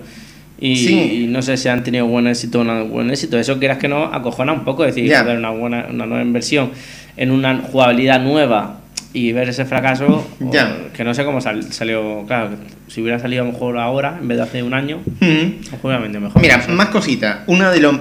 y, 0.59 0.77
Sí. 0.77 1.23
y 1.25 1.27
no 1.27 1.43
sé 1.43 1.57
si 1.57 1.69
han 1.69 1.83
tenido 1.85 2.07
buen 2.07 2.27
éxito 2.27 2.61
o 2.61 2.65
no 2.65 2.86
buen 2.86 3.11
éxito. 3.11 3.39
Eso 3.39 3.59
quieras 3.59 3.78
que 3.78 3.89
no, 3.89 4.05
acojona 4.05 4.52
un 4.52 4.65
poco 4.65 4.85
decir, 4.85 5.07
Ya. 5.07 5.23
joder, 5.23 5.39
una 5.39 5.51
buena, 5.51 5.86
una 5.91 6.07
nueva 6.07 6.23
inversión 6.23 6.70
en 7.17 7.31
una 7.31 7.59
jugabilidad 7.59 8.20
nueva 8.20 8.78
y 9.12 9.33
ver 9.33 9.49
ese 9.49 9.65
fracaso, 9.65 10.27
o- 10.41 10.52
Ya. 10.52 10.77
que 10.94 11.05
no 11.05 11.12
sé 11.15 11.25
cómo 11.25 11.41
sal- 11.41 11.73
salió, 11.73 12.25
claro, 12.27 12.51
si 12.89 13.01
hubiera 13.02 13.19
salido 13.19 13.43
a 13.43 13.47
lo 13.47 13.52
mejor 13.52 13.78
ahora, 13.78 14.19
en 14.20 14.27
vez 14.28 14.39
de 14.39 14.44
hace 14.44 14.62
un 14.62 14.75
año, 14.75 15.01
Mm. 15.20 15.75
a 15.85 15.89
lo 15.99 16.20
mejor. 16.20 16.41
Mira, 16.43 16.57
no 16.59 16.62
sé. 16.65 16.70
más 16.73 16.89
cositas. 16.89 17.41
Uno 17.47 17.70
de 17.70 17.81
los. 17.81 17.97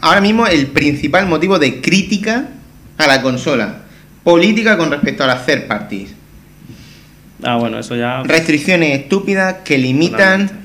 Ahora 0.00 0.20
mismo 0.20 0.46
el 0.46 0.68
principal 0.68 1.26
motivo 1.26 1.58
de 1.58 1.80
crítica 1.80 2.48
a 2.96 3.06
la 3.06 3.22
consola. 3.22 3.82
Política 4.24 4.76
con 4.76 4.90
respecto 4.90 5.24
a 5.24 5.26
las 5.26 5.46
third 5.46 5.66
parties. 5.66 6.10
Ah, 7.42 7.56
bueno, 7.56 7.78
eso 7.78 7.96
ya... 7.96 8.22
Restricciones 8.24 8.98
estúpidas 8.98 9.56
que 9.64 9.78
limitan 9.78 10.48
Totalmente. 10.48 10.64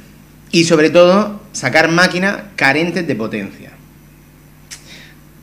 y 0.51 0.63
sobre 0.63 0.89
todo 0.89 1.41
sacar 1.51 1.89
máquinas 1.89 2.37
carentes 2.55 3.07
de 3.07 3.15
potencia. 3.15 3.71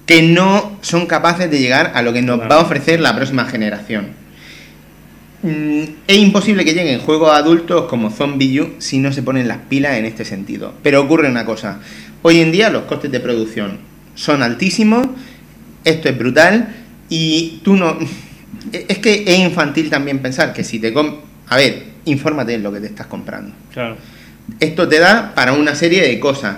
Que 0.07 0.23
no 0.23 0.77
son 0.83 1.07
capaces 1.07 1.51
de 1.51 1.61
llegar 1.61 1.93
a 1.95 2.03
lo 2.03 2.13
que 2.13 2.23
nos 2.23 2.41
va 2.41 2.57
a 2.57 2.61
ofrecer 2.61 3.01
la 3.01 3.15
próxima 3.15 3.45
generación. 3.45 4.20
Mm, 5.43 5.83
Es 6.07 6.19
imposible 6.19 6.65
que 6.65 6.75
lleguen 6.75 7.01
juegos 7.01 7.33
adultos 7.33 7.87
como 7.87 8.11
Zombie 8.11 8.61
U 8.61 8.75
si 8.79 8.99
no 8.99 9.13
se 9.13 9.23
ponen 9.23 9.49
las 9.49 9.59
pilas 9.69 9.97
en 9.97 10.05
este 10.05 10.25
sentido. 10.25 10.75
Pero 10.83 11.01
ocurre 11.03 11.29
una 11.29 11.45
cosa. 11.45 11.81
Hoy 12.23 12.41
en 12.41 12.53
día 12.53 12.69
los 12.71 12.83
costes 12.83 13.11
de 13.11 13.21
producción 13.21 13.79
son 14.15 14.43
altísimos. 14.43 15.07
Esto 15.85 16.09
es 16.09 16.19
brutal. 16.19 16.75
Y 17.09 17.61
tú 17.65 17.77
no... 17.77 17.97
Es 18.73 18.99
que 18.99 19.25
es 19.27 19.39
infantil 19.39 19.89
también 19.89 20.19
pensar 20.19 20.53
que 20.53 20.65
si 20.65 20.79
te... 20.79 20.93
com- 20.93 21.17
A 21.49 21.57
ver, 21.57 21.85
infórmate 22.05 22.55
en 22.55 22.63
lo 22.63 22.71
que 22.73 22.81
te 22.81 22.87
estás 22.87 23.07
comprando. 23.07 23.53
Claro. 23.73 23.97
Esto 24.59 24.87
te 24.89 24.99
da 24.99 25.33
para 25.35 25.53
una 25.55 25.75
serie 25.75 26.03
de 26.03 26.21
cosas. 26.21 26.57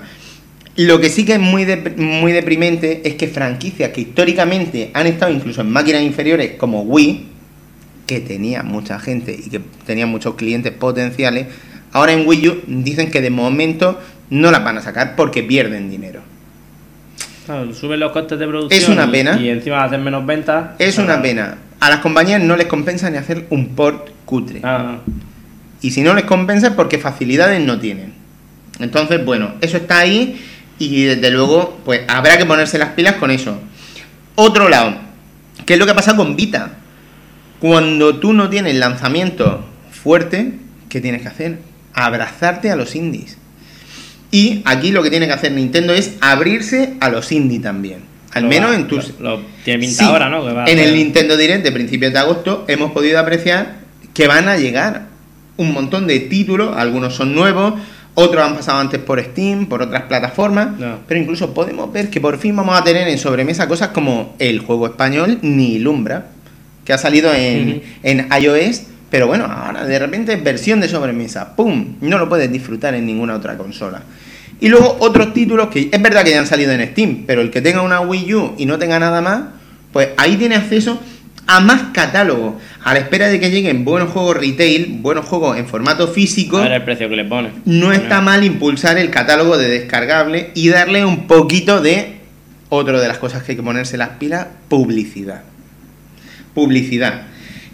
Lo 0.77 1.01
que 1.01 1.11
sí 1.11 1.25
que 1.25 1.35
es 1.35 1.39
muy, 1.41 1.65
muy 1.97 2.33
deprimente 2.33 3.03
es 3.05 3.15
que 3.15 3.29
franquicias 3.29 3.91
que 3.91 4.01
históricamente 4.01 4.91
han 4.95 5.07
estado 5.07 5.31
incluso 5.31 5.61
en 5.61 5.71
máquinas 5.71 6.03
inferiores 6.03 6.53
como 6.57 6.83
Wii, 6.83 7.27
que 8.15 8.21
tenía 8.21 8.63
mucha 8.63 8.99
gente 8.99 9.39
y 9.47 9.49
que 9.51 9.61
tenía 9.87 10.07
muchos 10.07 10.35
clientes 10.35 10.73
potenciales, 10.73 11.47
ahora 11.93 12.13
en 12.13 12.27
Wii 12.27 12.49
U 12.49 12.63
dicen 12.67 13.11
que 13.11 13.21
de 13.21 13.31
momento 13.31 14.01
no 14.31 14.51
las 14.51 14.63
van 14.65 14.79
a 14.79 14.83
sacar 14.83 15.15
porque 15.17 15.43
pierden 15.43 15.91
dinero. 15.91 16.21
Claro, 17.47 17.75
suben 17.75 17.99
los 18.01 18.13
costes 18.13 18.39
de 18.39 18.47
producción 18.47 18.81
Es 18.83 18.89
una 18.89 19.05
y- 19.07 19.11
pena. 19.11 19.39
y, 19.41 19.49
encima 19.49 19.83
hacen 19.85 20.03
menos 20.05 20.25
ventas. 20.25 20.71
Es 20.79 20.99
una 20.99 21.21
pena. 21.21 21.59
A 21.81 21.91
las 21.91 21.99
compañías 21.99 22.41
no 22.41 22.57
les 22.57 22.67
compensa 22.67 23.11
ni 23.11 23.17
hacer 23.19 23.47
un 23.51 23.71
port 23.75 24.11
cutre. 24.25 24.61
Ah, 24.63 24.99
Y 25.81 25.91
si 25.91 26.03
no 26.03 26.15
les 26.15 26.25
compensa 26.25 26.69
es 26.69 26.73
porque 26.75 26.99
facilidades 26.99 27.61
no 27.61 27.81
tienen. 27.81 28.13
Entonces, 28.79 29.25
bueno, 29.25 29.55
eso 29.61 29.77
está 29.77 29.99
ahí 29.99 30.41
y 30.79 31.03
desde 31.05 31.31
luego, 31.33 31.81
pues 31.85 32.03
habrá 32.09 32.39
que 32.39 32.47
ponerse 32.47 32.79
las 32.79 32.91
pilas 32.91 33.15
con 33.17 33.33
eso. 33.33 33.59
Otro 34.37 34.69
lado, 34.69 34.95
¿qué 35.67 35.73
es 35.75 35.79
lo 35.81 35.87
que 35.87 35.95
pasa 35.95 36.15
con 36.17 36.37
Vita? 36.37 36.77
Cuando 37.63 38.17
tú 38.19 38.33
no 38.33 38.51
tienes 38.51 38.75
lanzamiento 38.75 39.65
fuerte, 39.93 40.55
¿qué 40.89 41.01
tienes 41.01 41.23
que 41.23 41.29
hacer? 41.29 41.59
Abrazarte 41.95 42.73
a 42.73 42.75
los 42.75 42.97
indies. 42.97 43.39
Y 44.33 44.63
aquí 44.65 44.91
lo 44.91 45.01
que 45.01 45.11
tiene 45.11 45.29
que 45.29 45.33
hacer 45.33 45.53
Nintendo 45.53 45.93
es 45.95 46.15
abrirse 46.21 46.95
a 46.99 47.09
los 47.09 47.31
indies 47.31 47.63
también. 47.63 47.99
Al 48.33 48.43
lo 48.43 48.49
menos 48.49 48.73
va- 48.73 48.75
en 48.75 48.89
tus... 48.89 49.21
Lo, 49.21 49.37
lo 49.37 49.43
tiene 49.65 49.79
pinta 49.87 50.03
Sí, 50.03 50.11
ahora, 50.11 50.29
¿no? 50.29 50.43
Va 50.43 50.65
en 50.65 50.81
el 50.81 50.93
Nintendo 50.97 51.37
Direct 51.37 51.63
de 51.63 51.71
principios 51.71 52.13
de 52.13 52.19
agosto 52.19 52.65
hemos 52.67 52.91
podido 52.91 53.21
apreciar 53.21 53.77
que 54.13 54.27
van 54.27 54.49
a 54.49 54.57
llegar 54.57 55.07
un 55.57 55.73
montón 55.73 56.09
de 56.09 56.19
títulos, 56.19 56.77
algunos 56.77 57.15
son 57.15 57.33
nuevos, 57.33 57.75
otros 58.15 58.43
han 58.45 58.57
pasado 58.57 58.81
antes 58.81 58.99
por 58.99 59.23
Steam, 59.23 59.67
por 59.67 59.83
otras 59.83 60.03
plataformas, 60.03 60.77
No. 60.81 60.97
pero 61.07 61.21
incluso 61.21 61.55
podemos 61.55 61.93
ver 61.93 62.11
que 62.11 62.21
por 62.21 62.39
fin 62.39 62.57
vamos 62.57 62.77
a 62.77 62.83
tener 62.83 63.07
en 63.07 63.19
sobremesa 63.19 63.69
cosas 63.69 63.91
como 63.91 64.35
el 64.41 64.59
juego 64.59 64.87
español 64.89 65.39
Ni 65.43 65.79
Lumbra, 65.79 66.27
que 66.85 66.93
ha 66.93 66.99
salido 66.99 67.33
en, 67.35 67.83
en 68.03 68.29
iOS, 68.41 68.83
pero 69.11 69.27
bueno, 69.27 69.45
ahora 69.45 69.85
de 69.85 69.99
repente 69.99 70.37
versión 70.37 70.81
de 70.81 70.89
sobremesa, 70.89 71.55
¡pum! 71.55 71.97
No 72.01 72.19
lo 72.19 72.29
puedes 72.29 72.51
disfrutar 72.51 72.95
en 72.95 73.07
ninguna 73.07 73.35
otra 73.35 73.57
consola. 73.57 74.03
Y 74.61 74.69
luego 74.69 74.97
otros 75.01 75.35
títulos 75.35 75.69
que 75.69 75.91
es 75.93 76.03
verdad 76.03 76.25
que 76.25 76.31
ya 76.31 76.39
han 76.39 76.47
salido 76.47 76.73
en 76.73 76.87
Steam, 76.89 77.25
pero 77.27 77.43
el 77.43 77.51
que 77.51 77.61
tenga 77.61 77.83
una 77.83 78.01
Wii 78.01 78.35
U 78.35 78.55
y 78.59 78.67
no 78.67 78.79
tenga 78.79 78.99
nada 78.99 79.21
más, 79.21 79.43
pues 79.93 80.11
ahí 80.17 80.37
tiene 80.37 80.55
acceso 80.55 81.01
a 81.47 81.61
más 81.61 81.83
catálogo, 81.93 82.59
a 82.83 82.95
la 82.95 83.01
espera 83.01 83.29
de 83.29 83.41
que 83.41 83.51
lleguen 83.51 83.85
buenos 83.85 84.11
juegos 84.11 84.37
retail, 84.37 84.99
buenos 85.01 85.27
juegos 85.27 85.59
en 85.59 85.67
formato 85.67 86.09
físico. 86.09 86.59
A 86.59 86.63
ver 86.63 86.73
el 86.73 86.85
precio 86.85 87.09
que 87.09 87.17
le 87.17 87.25
pone. 87.25 87.51
No 87.65 87.93
está 87.93 88.21
mal 88.21 88.45
impulsar 88.45 88.99
el 88.99 89.11
catálogo 89.11 89.59
de 89.59 89.69
descargable 89.69 90.51
y 90.55 90.69
darle 90.69 91.05
un 91.05 91.27
poquito 91.27 91.81
de 91.81 92.21
otro 92.69 93.01
de 93.01 93.09
las 93.09 93.19
cosas 93.19 93.43
que 93.43 93.53
hay 93.53 93.57
que 93.57 93.63
ponerse 93.63 93.97
las 93.99 94.11
pilas, 94.11 94.47
publicidad. 94.69 95.43
Publicidad. 96.55 97.23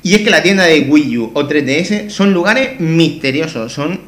Y 0.03 0.15
es 0.15 0.23
que 0.23 0.31
la 0.31 0.43
tienda 0.43 0.65
de 0.65 0.81
Wii 0.81 1.19
U 1.19 1.31
o 1.35 1.49
3DS 1.49 2.11
son 2.11 2.33
lugares 2.33 2.79
misteriosos, 2.81 3.73
son, 3.73 4.01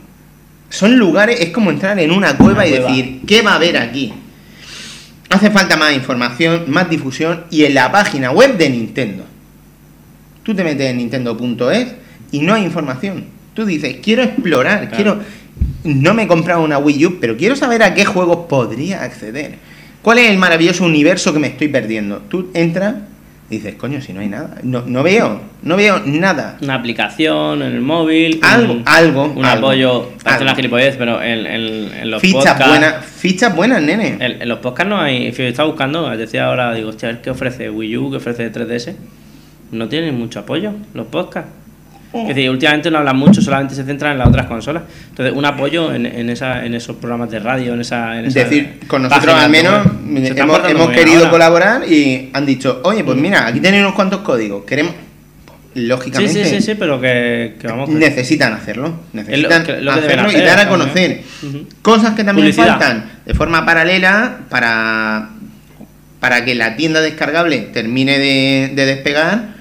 son 0.69 0.97
lugares, 0.99 1.41
es 1.41 1.51
como 1.51 1.71
entrar 1.71 1.99
en 1.99 2.11
una 2.13 2.37
cueva 2.37 2.65
Una 2.65 2.67
y 2.67 2.71
cueva. 2.71 2.89
decir, 2.89 3.21
¿qué 3.27 3.43
va 3.43 3.53
a 3.53 3.57
haber 3.57 3.77
aquí? 3.77 4.13
Hace 5.29 5.51
falta 5.51 5.77
más 5.77 5.93
información, 5.95 6.65
más 6.69 6.89
difusión 6.91 7.45
y 7.51 7.65
en 7.65 7.75
la 7.75 7.91
página 7.93 8.31
web 8.31 8.57
de 8.57 8.71
Nintendo. 8.71 9.25
Tú 10.43 10.55
te 10.55 10.65
metes 10.65 10.91
en 10.91 10.97
nintendo.es 10.99 11.95
y 12.33 12.41
no 12.41 12.55
hay 12.55 12.65
información. 12.65 13.25
Tú 13.55 13.65
dices, 13.67 13.97
quiero 14.03 14.23
explorar, 14.23 14.89
Claro. 14.89 14.97
quiero... 14.97 15.21
No 15.83 16.15
me 16.15 16.25
he 16.25 16.27
comprado 16.27 16.63
una 16.63 16.79
Wii 16.79 17.07
U, 17.07 17.19
pero 17.21 17.37
quiero 17.37 17.57
saber 17.57 17.83
a 17.83 17.95
qué 17.95 18.05
juegos 18.05 18.47
podría 18.49 19.03
acceder. 19.03 19.57
¿Cuál 20.03 20.19
es 20.19 20.31
el 20.31 20.37
maravilloso 20.39 20.85
universo 20.85 21.33
que 21.33 21.39
me 21.39 21.49
estoy 21.49 21.69
perdiendo? 21.69 22.19
Tú 22.29 22.51
entras 22.55 22.97
dices, 23.57 23.75
coño, 23.75 24.01
si 24.01 24.13
no 24.13 24.21
hay 24.21 24.29
nada. 24.29 24.57
No, 24.63 24.83
no 24.87 25.03
veo, 25.03 25.41
no 25.63 25.77
veo 25.77 26.01
nada. 26.07 26.57
Una 26.63 26.75
aplicación 26.77 27.63
en 27.63 27.73
el 27.73 27.81
móvil. 27.81 28.39
Algo, 28.43 28.73
un, 28.75 28.83
algo, 28.87 29.25
Un 29.25 29.45
algo, 29.45 29.67
apoyo. 29.69 30.11
Parece 30.23 30.43
una 30.45 30.55
gilipollez, 30.55 30.97
pero 30.97 31.21
en, 31.23 31.47
en- 31.47 31.93
en 31.93 32.11
los 32.11 32.21
Fichas 32.23 32.45
podcasts. 32.45 32.69
buenas, 32.69 33.05
fichas 33.05 33.55
buenas, 33.57 33.83
nene. 33.83 34.17
En, 34.21 34.43
en 34.43 34.49
los 34.49 34.61
podcasts 34.61 34.89
no 34.89 35.01
hay. 35.01 35.31
Yo 35.33 35.45
estaba 35.45 35.69
buscando, 35.69 36.09
decía 36.17 36.47
ahora, 36.47 36.73
digo, 36.75 36.89
hostia, 36.91 37.09
a 37.09 37.13
ver 37.13 37.21
qué 37.23 37.31
ofrece 37.31 37.69
Wii 37.71 37.97
U, 37.97 38.11
qué 38.11 38.17
ofrece 38.19 38.51
3DS. 38.53 38.95
No 39.73 39.89
tienen 39.89 40.19
mucho 40.19 40.41
apoyo 40.41 40.73
los 40.95 41.07
podcasts. 41.09 41.51
Oh. 42.13 42.23
Es 42.23 42.35
decir, 42.35 42.51
últimamente 42.51 42.91
no 42.91 42.99
hablan 42.99 43.17
mucho, 43.17 43.41
solamente 43.41 43.75
se 43.75 43.85
centran 43.85 44.13
en 44.13 44.19
las 44.19 44.29
otras 44.29 44.47
consolas. 44.47 44.83
Entonces, 45.11 45.33
un 45.37 45.45
apoyo 45.45 45.95
en, 45.95 46.07
en, 46.07 46.29
esa, 46.29 46.65
en 46.67 46.75
esos 46.75 46.97
programas 46.97 47.31
de 47.31 47.39
radio, 47.39 47.75
en 47.75 47.81
esa. 47.83 48.19
En 48.19 48.25
esa 48.27 48.41
decir, 48.41 48.81
con 48.89 49.03
nosotros 49.03 49.33
al 49.35 49.49
menos 49.51 49.87
hemos, 50.07 50.69
hemos 50.69 50.91
querido 50.91 51.19
ahora. 51.19 51.31
colaborar 51.31 51.83
y 51.89 52.31
han 52.33 52.45
dicho, 52.47 52.81
oye, 52.83 53.05
pues 53.05 53.17
mira, 53.17 53.47
aquí 53.47 53.61
tenéis 53.61 53.83
unos 53.85 53.95
cuantos 53.95 54.21
códigos, 54.23 54.65
queremos... 54.65 54.93
Sí, 55.73 55.83
Lógicamente 55.87 56.45
sí, 56.47 56.57
sí, 56.57 56.61
sí, 56.63 56.75
pero 56.75 57.01
que, 57.01 57.55
que 57.61 57.69
vamos. 57.69 57.89
que- 57.89 57.95
necesitan 57.95 58.55
hacerlo, 58.55 58.93
necesitan 59.13 59.61
lo 59.85 59.93
que 59.93 60.01
hacerlo 60.01 60.33
y 60.33 60.41
dar 60.41 60.59
a 60.59 60.69
conocer 60.69 61.23
cosas 61.81 62.17
que 62.17 62.25
también 62.25 62.49
Publicidad. 62.51 62.71
faltan 62.81 63.09
de 63.25 63.35
forma 63.35 63.65
paralela 63.65 64.39
para, 64.49 65.29
para 66.19 66.45
que 66.45 66.57
la 66.57 66.75
tienda 66.75 67.01
descargable 67.01 67.59
termine 67.73 68.19
de, 68.19 68.73
de 68.75 68.85
despegar, 68.85 69.60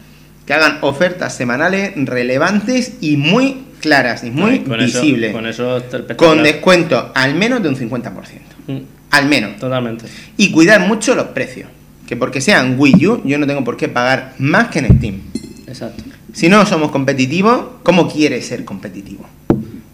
que 0.50 0.56
hagan 0.56 0.80
ofertas 0.82 1.36
semanales 1.36 1.92
relevantes 1.96 2.94
y 3.02 3.18
muy 3.18 3.66
claras 3.82 4.24
y 4.24 4.32
muy 4.32 4.62
con 4.62 4.82
eso- 4.82 5.00
visibles, 5.00 5.32
con 5.32 5.46
eso 5.46 5.80
con 6.16 6.42
descuento 6.42 7.12
al 7.14 7.36
menos 7.36 7.62
de 7.62 7.70
un 7.70 7.76
50%, 7.76 8.56
Mm, 8.66 8.78
al 9.12 9.28
menos. 9.28 9.58
Totalmente. 9.60 10.06
Y 10.38 10.50
cuidar 10.50 10.80
mucho 10.88 11.14
los 11.14 11.28
precios, 11.28 11.70
que 12.08 12.18
porque 12.18 12.42
sean 12.42 12.80
Wii 12.80 13.06
U 13.06 13.22
yo 13.26 13.38
no 13.38 13.46
tengo 13.46 13.64
por 13.64 13.78
qué 13.78 13.90
pagar 13.90 14.34
más 14.40 14.70
que 14.70 14.80
en 14.80 14.98
Steam. 14.98 15.22
Exacto. 15.68 16.04
Si 16.34 16.50
no 16.50 16.66
somos 16.66 16.90
competitivos, 16.90 17.66
¿cómo 17.84 18.12
quieres 18.12 18.48
ser 18.48 18.66
competitivo? 18.66 19.28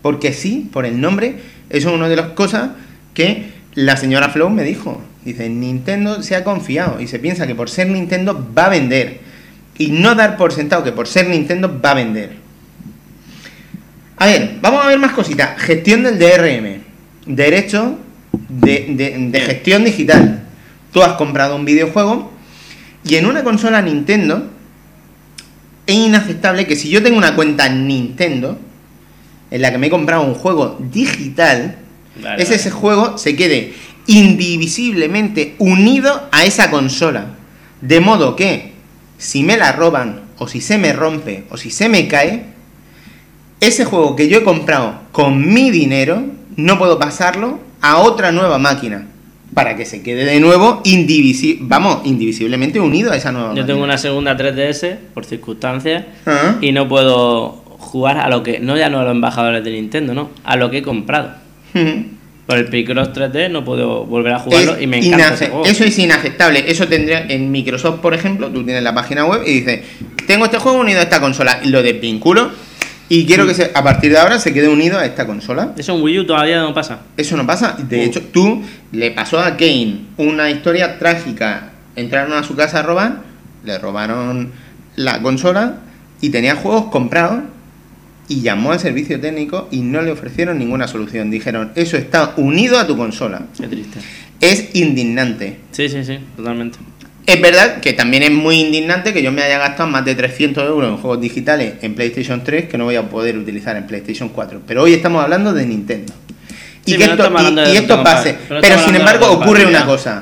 Porque 0.01 0.31
sí, 0.31 0.69
por 0.71 0.85
el 0.85 1.01
nombre, 1.01 1.35
eso 1.69 1.89
es 1.89 1.95
una 1.95 2.07
de 2.07 2.15
las 2.15 2.27
cosas 2.27 2.69
que 3.13 3.47
la 3.73 3.97
señora 3.97 4.29
Flow 4.29 4.49
me 4.49 4.63
dijo. 4.63 5.01
Dice, 5.25 5.49
Nintendo 5.49 6.23
se 6.23 6.37
ha 6.37 6.45
confiado 6.45 7.01
y 7.01 7.07
se 7.07 7.19
piensa 7.19 7.45
que 7.45 7.55
por 7.55 7.69
ser 7.69 7.89
Nintendo 7.89 8.47
va 8.57 8.67
a 8.67 8.69
vender. 8.69 9.24
Y 9.77 9.87
no 9.91 10.15
dar 10.15 10.37
por 10.37 10.53
sentado 10.53 10.83
que 10.83 10.91
por 10.91 11.07
ser 11.07 11.27
Nintendo 11.27 11.79
va 11.83 11.91
a 11.91 11.95
vender. 11.95 12.37
A 14.17 14.25
ver, 14.27 14.57
vamos 14.61 14.83
a 14.85 14.87
ver 14.87 14.97
más 14.99 15.11
cositas. 15.11 15.59
Gestión 15.61 16.03
del 16.03 16.17
DRM. 16.17 16.81
Derecho 17.25 17.97
de, 18.49 18.85
de- 18.95 19.29
de 19.29 19.39
gestión 19.41 19.83
digital. 19.83 20.43
Tú 20.93 21.03
has 21.03 21.13
comprado 21.13 21.55
un 21.55 21.65
videojuego 21.65 22.31
y 23.03 23.15
en 23.15 23.25
una 23.25 23.43
consola 23.43 23.81
Nintendo 23.81 24.49
es 25.85 25.95
inaceptable 25.95 26.65
que 26.65 26.75
si 26.77 26.89
yo 26.89 27.03
tengo 27.03 27.17
una 27.17 27.35
cuenta 27.35 27.67
Nintendo 27.67 28.57
en 29.51 29.61
la 29.61 29.71
que 29.71 29.77
me 29.77 29.87
he 29.87 29.89
comprado 29.89 30.23
un 30.23 30.33
juego 30.35 30.79
digital, 30.91 31.75
Vale, 32.23 32.41
ese, 32.41 32.55
ese 32.55 32.71
juego 32.71 33.17
se 33.17 33.35
quede 33.35 33.73
indivisiblemente 34.07 35.55
unido 35.59 36.29
a 36.31 36.45
esa 36.45 36.71
consola. 36.71 37.25
De 37.81 37.99
modo 37.99 38.35
que 38.37 38.73
si 39.17 39.43
me 39.43 39.57
la 39.57 39.71
roban 39.71 40.21
o 40.37 40.47
si 40.47 40.61
se 40.61 40.77
me 40.77 40.93
rompe 40.93 41.45
o 41.49 41.57
si 41.57 41.71
se 41.71 41.89
me 41.89 42.07
cae, 42.07 42.45
ese 43.59 43.85
juego 43.85 44.15
que 44.15 44.27
yo 44.27 44.39
he 44.39 44.43
comprado 44.43 44.95
con 45.11 45.53
mi 45.53 45.71
dinero 45.71 46.23
no 46.57 46.77
puedo 46.77 46.99
pasarlo 46.99 47.59
a 47.81 47.97
otra 47.97 48.31
nueva 48.31 48.57
máquina 48.57 49.07
para 49.53 49.75
que 49.77 49.85
se 49.85 50.01
quede 50.03 50.25
de 50.25 50.39
nuevo 50.39 50.81
indivisi 50.83 51.59
vamos, 51.61 52.01
indivisiblemente 52.05 52.79
unido 52.79 53.11
a 53.11 53.15
esa 53.15 53.31
nueva 53.31 53.47
Yo 53.49 53.53
máquina. 53.53 53.67
tengo 53.67 53.83
una 53.83 53.97
segunda 53.97 54.35
3DS 54.37 54.97
por 55.13 55.25
circunstancias 55.25 56.03
Ah. 56.25 56.55
y 56.61 56.71
no 56.73 56.87
puedo 56.89 57.63
jugar 57.77 58.17
a 58.17 58.29
lo 58.29 58.43
que, 58.43 58.59
no 58.59 58.75
ya 58.77 58.89
no 58.89 58.99
a 58.99 59.03
los 59.03 59.11
embajadores 59.13 59.63
de 59.63 59.71
Nintendo, 59.71 60.13
no, 60.13 60.29
a 60.43 60.55
lo 60.57 60.69
que 60.71 60.79
he 60.79 60.81
comprado. 60.81 61.31
Por 62.47 62.57
el 62.57 62.65
Picross 62.65 63.09
3D 63.11 63.49
no 63.49 63.65
puedo 63.65 64.05
volver 64.05 64.33
a 64.33 64.39
jugarlo 64.39 64.75
Es 64.75 64.81
y 64.83 64.87
me 64.87 64.97
encanta 64.99 65.33
ese 65.33 65.47
juego. 65.47 65.65
Eso 65.65 65.83
es 65.83 65.97
inaceptable. 65.97 66.63
Eso 66.67 66.87
tendría 66.87 67.25
en 67.27 67.51
Microsoft, 67.51 67.99
por 68.01 68.13
ejemplo, 68.13 68.49
tú 68.51 68.63
tienes 68.63 68.83
la 68.83 68.93
página 68.93 69.25
web 69.25 69.41
y 69.45 69.61
dices, 69.61 69.81
tengo 70.27 70.45
este 70.45 70.59
juego 70.59 70.79
unido 70.79 70.99
a 70.99 71.03
esta 71.03 71.19
consola 71.19 71.59
lo 71.65 71.81
desvinculo 71.81 72.51
y 73.09 73.25
quiero 73.25 73.47
que 73.47 73.53
se- 73.55 73.71
a 73.73 73.83
partir 73.83 74.11
de 74.11 74.19
ahora 74.19 74.37
se 74.39 74.53
quede 74.53 74.67
unido 74.67 74.99
a 74.99 75.05
esta 75.05 75.25
consola. 75.25 75.73
Eso 75.77 75.95
en 75.95 76.03
Wii 76.03 76.19
U 76.19 76.25
todavía 76.27 76.59
no 76.61 76.73
pasa. 76.73 76.99
Eso 77.17 77.35
no 77.35 77.47
pasa. 77.47 77.75
De 77.79 77.97
Uh. 77.97 78.01
hecho, 78.01 78.21
tú 78.31 78.61
le 78.91 79.09
pasó 79.11 79.39
a 79.39 79.57
Kane 79.57 80.01
una 80.17 80.49
historia 80.51 80.99
trágica. 80.99 81.71
Entraron 81.95 82.33
a 82.33 82.43
su 82.43 82.55
casa 82.55 82.79
a 82.79 82.83
robar, 82.83 83.21
le 83.63 83.77
robaron 83.79 84.51
la 84.95 85.21
consola 85.21 85.77
y 86.21 86.29
tenía 86.29 86.55
juegos 86.55 86.85
comprados 86.91 87.39
y 88.27 88.41
llamó 88.41 88.71
al 88.71 88.79
servicio 88.79 89.19
técnico 89.19 89.67
y 89.71 89.81
no 89.81 90.01
le 90.01 90.11
ofrecieron 90.11 90.57
ninguna 90.57 90.87
solución. 90.87 91.29
Dijeron, 91.29 91.71
eso 91.75 91.97
está 91.97 92.33
unido 92.37 92.79
a 92.79 92.87
tu 92.87 92.97
consola. 92.97 93.43
Qué 93.59 93.67
triste. 93.67 93.99
Es 94.41 94.75
indignante. 94.75 95.57
Sí, 95.71 95.87
sí, 95.89 96.03
sí, 96.03 96.19
totalmente. 96.35 96.77
Es 97.25 97.41
verdad 97.41 97.79
que 97.79 97.93
también 97.93 98.21
es 98.23 98.31
muy 98.31 98.59
indignante 98.61 99.11
que 99.11 99.23
yo 99.23 99.31
me 99.31 99.41
haya 99.41 99.57
gastado 99.57 99.89
más 99.89 100.05
de 100.05 100.13
300 100.13 100.63
euros 100.67 100.89
en 100.89 100.97
juegos 100.97 101.19
digitales 101.21 101.73
en 101.81 101.95
PlayStation 101.95 102.43
3 102.43 102.65
que 102.65 102.77
no 102.77 102.83
voy 102.85 102.95
a 102.95 103.09
poder 103.09 103.37
utilizar 103.37 103.75
en 103.75 103.87
PlayStation 103.87 104.29
4. 104.29 104.61
Pero 104.67 104.83
hoy 104.83 104.93
estamos 104.93 105.23
hablando 105.23 105.53
de 105.53 105.65
Nintendo. 105.65 106.13
Y, 106.85 106.97
que 106.97 107.07
no 107.07 107.13
esto, 107.13 107.31
y- 107.73 107.77
esto 107.77 108.03
pase. 108.03 108.35
pero 108.47 108.61
Pero, 108.61 108.79
sin 108.79 108.95
embargo 108.95 109.31
ocurre 109.31 109.65
una 109.65 109.85
cosa. 109.85 110.21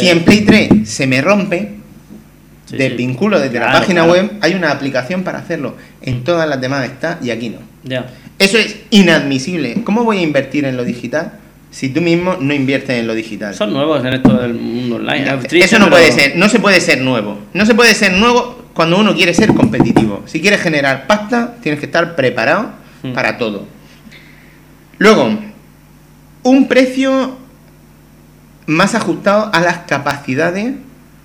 Si 0.00 0.08
en 0.08 0.24
Play 0.24 0.40
3 0.40 0.68
se 0.84 1.06
me 1.06 1.22
rompe, 1.22 1.68
Sí, 2.70 2.76
de 2.76 2.90
sí. 2.90 2.94
vinculo 2.96 3.38
desde 3.40 3.58
la 3.58 3.72
página 3.72 4.04
claro. 4.04 4.12
web, 4.12 4.32
hay 4.40 4.54
una 4.54 4.70
aplicación 4.70 5.22
para 5.24 5.38
hacerlo. 5.38 5.76
En 6.02 6.22
todas 6.24 6.48
las 6.48 6.60
demás 6.60 6.84
está 6.84 7.18
y 7.22 7.30
aquí 7.30 7.50
no. 7.50 7.58
Ya. 7.84 8.06
Eso 8.38 8.56
es 8.58 8.76
inadmisible. 8.90 9.82
¿Cómo 9.84 10.04
voy 10.04 10.18
a 10.18 10.22
invertir 10.22 10.64
en 10.64 10.76
lo 10.76 10.84
digital 10.84 11.32
si 11.70 11.88
tú 11.88 12.00
mismo 12.00 12.36
no 12.40 12.54
inviertes 12.54 12.90
en 12.98 13.06
lo 13.06 13.14
digital? 13.14 13.54
Son 13.54 13.72
nuevos 13.72 14.04
en 14.04 14.14
esto 14.14 14.34
del 14.38 14.54
mundo 14.54 14.96
online. 14.96 15.24
Ya, 15.24 15.34
Es 15.34 15.46
triste, 15.48 15.66
Eso 15.66 15.78
no 15.78 15.86
pero- 15.86 15.96
puede 15.96 16.12
ser, 16.12 16.36
no 16.36 16.48
se 16.48 16.58
puede 16.60 16.80
ser 16.80 17.00
nuevo. 17.00 17.38
No 17.54 17.66
se 17.66 17.74
puede 17.74 17.94
ser 17.94 18.12
nuevo 18.12 18.64
cuando 18.72 18.98
uno 18.98 19.14
quiere 19.14 19.34
ser 19.34 19.52
competitivo. 19.52 20.22
Si 20.26 20.40
quieres 20.40 20.60
generar 20.60 21.06
pasta, 21.06 21.56
tienes 21.62 21.80
que 21.80 21.86
estar 21.86 22.14
preparado 22.16 22.70
Hmm. 23.02 23.12
para 23.14 23.36
todo. 23.36 23.66
Luego, 24.98 25.38
un 26.42 26.68
precio 26.68 27.36
más 28.66 28.94
ajustado 28.94 29.50
a 29.52 29.60
las 29.60 29.78
capacidades 29.78 30.74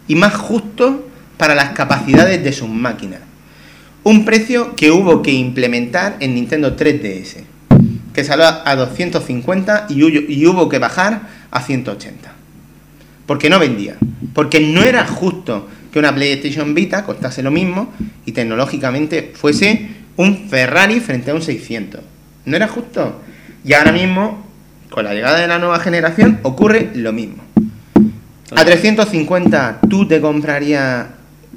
y 0.07 0.15
más 0.15 0.33
justo 0.35 1.07
para 1.37 1.55
las 1.55 1.69
capacidades 1.71 2.43
de 2.43 2.53
sus 2.53 2.69
máquinas. 2.69 3.19
Un 4.03 4.23
precio 4.25 4.75
que 4.75 4.91
hubo 4.91 5.21
que 5.21 5.31
implementar 5.31 6.17
en 6.19 6.35
Nintendo 6.35 6.75
3DS, 6.75 7.43
que 8.13 8.23
salió 8.23 8.45
a 8.45 8.75
250 8.75 9.87
y 9.89 10.03
hubo- 10.45 10.69
que 10.69 10.79
bajar 10.79 11.21
a 11.51 11.61
180 11.61 12.33
porque 13.25 13.49
no 13.49 13.57
vendía. 13.57 13.95
Porque 14.33 14.59
no 14.59 14.83
era 14.83 15.05
justo 15.07 15.67
que 15.91 15.97
una 15.97 16.13
PlayStation 16.13 16.75
Vita 16.75 17.03
costase 17.03 17.41
lo 17.41 17.49
mismo 17.49 17.91
y 18.25 18.33
tecnológicamente 18.33 19.31
fuese 19.33 19.89
un 20.17 20.47
Ferrari 20.47 20.99
frente 20.99 21.31
a 21.31 21.33
un 21.33 21.41
600. 21.41 22.01
¿No 22.45 22.55
era 22.55 22.67
justo? 22.67 23.21
Y 23.63 23.73
ahora 23.73 23.91
mismo, 23.91 24.45
con 24.91 25.05
la 25.05 25.13
llegada 25.15 25.39
de 25.39 25.47
la 25.47 25.57
nueva 25.57 25.79
generación, 25.79 26.39
ocurre 26.43 26.91
lo 26.93 27.11
mismo. 27.13 27.43
A 28.55 28.63
350, 28.63 29.79
¿tú 29.89 30.07
te 30.07 30.21
comprarías 30.21 31.07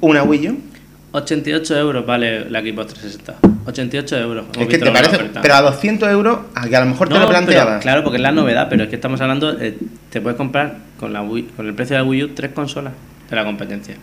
una 0.01 0.23
Wii 0.23 0.49
U? 0.49 0.57
88 1.11 1.75
euros 1.79 2.05
vale 2.05 2.49
la 2.51 2.61
Xbox 2.61 2.93
360. 2.93 3.35
88 3.65 4.17
euros. 4.19 4.45
Es 4.59 4.67
que 4.67 4.77
te 4.77 4.91
parece, 4.91 5.17
pero 5.41 5.55
a 5.55 5.61
200 5.61 6.07
euros, 6.09 6.39
a 6.53 6.67
que 6.69 6.75
a 6.75 6.79
lo 6.81 6.85
mejor 6.85 7.07
te 7.07 7.15
lo 7.15 7.19
pero, 7.21 7.29
planteabas. 7.31 7.81
claro, 7.81 8.03
porque 8.03 8.17
es 8.17 8.21
la 8.21 8.31
novedad, 8.31 8.67
pero 8.69 8.83
es 8.83 8.89
que 8.89 8.95
estamos 8.95 9.19
hablando, 9.21 9.59
eh, 9.59 9.75
te 10.11 10.21
puedes 10.21 10.37
comprar 10.37 10.77
con 10.99 11.11
la 11.11 11.23
Wii- 11.23 11.47
con 11.55 11.67
el 11.67 11.73
precio 11.73 11.95
de 11.97 12.03
la 12.03 12.07
Wii 12.07 12.23
U 12.25 12.27
tres 12.35 12.51
consolas 12.51 12.93
de 13.29 13.35
la 13.35 13.43
competencia. 13.43 13.95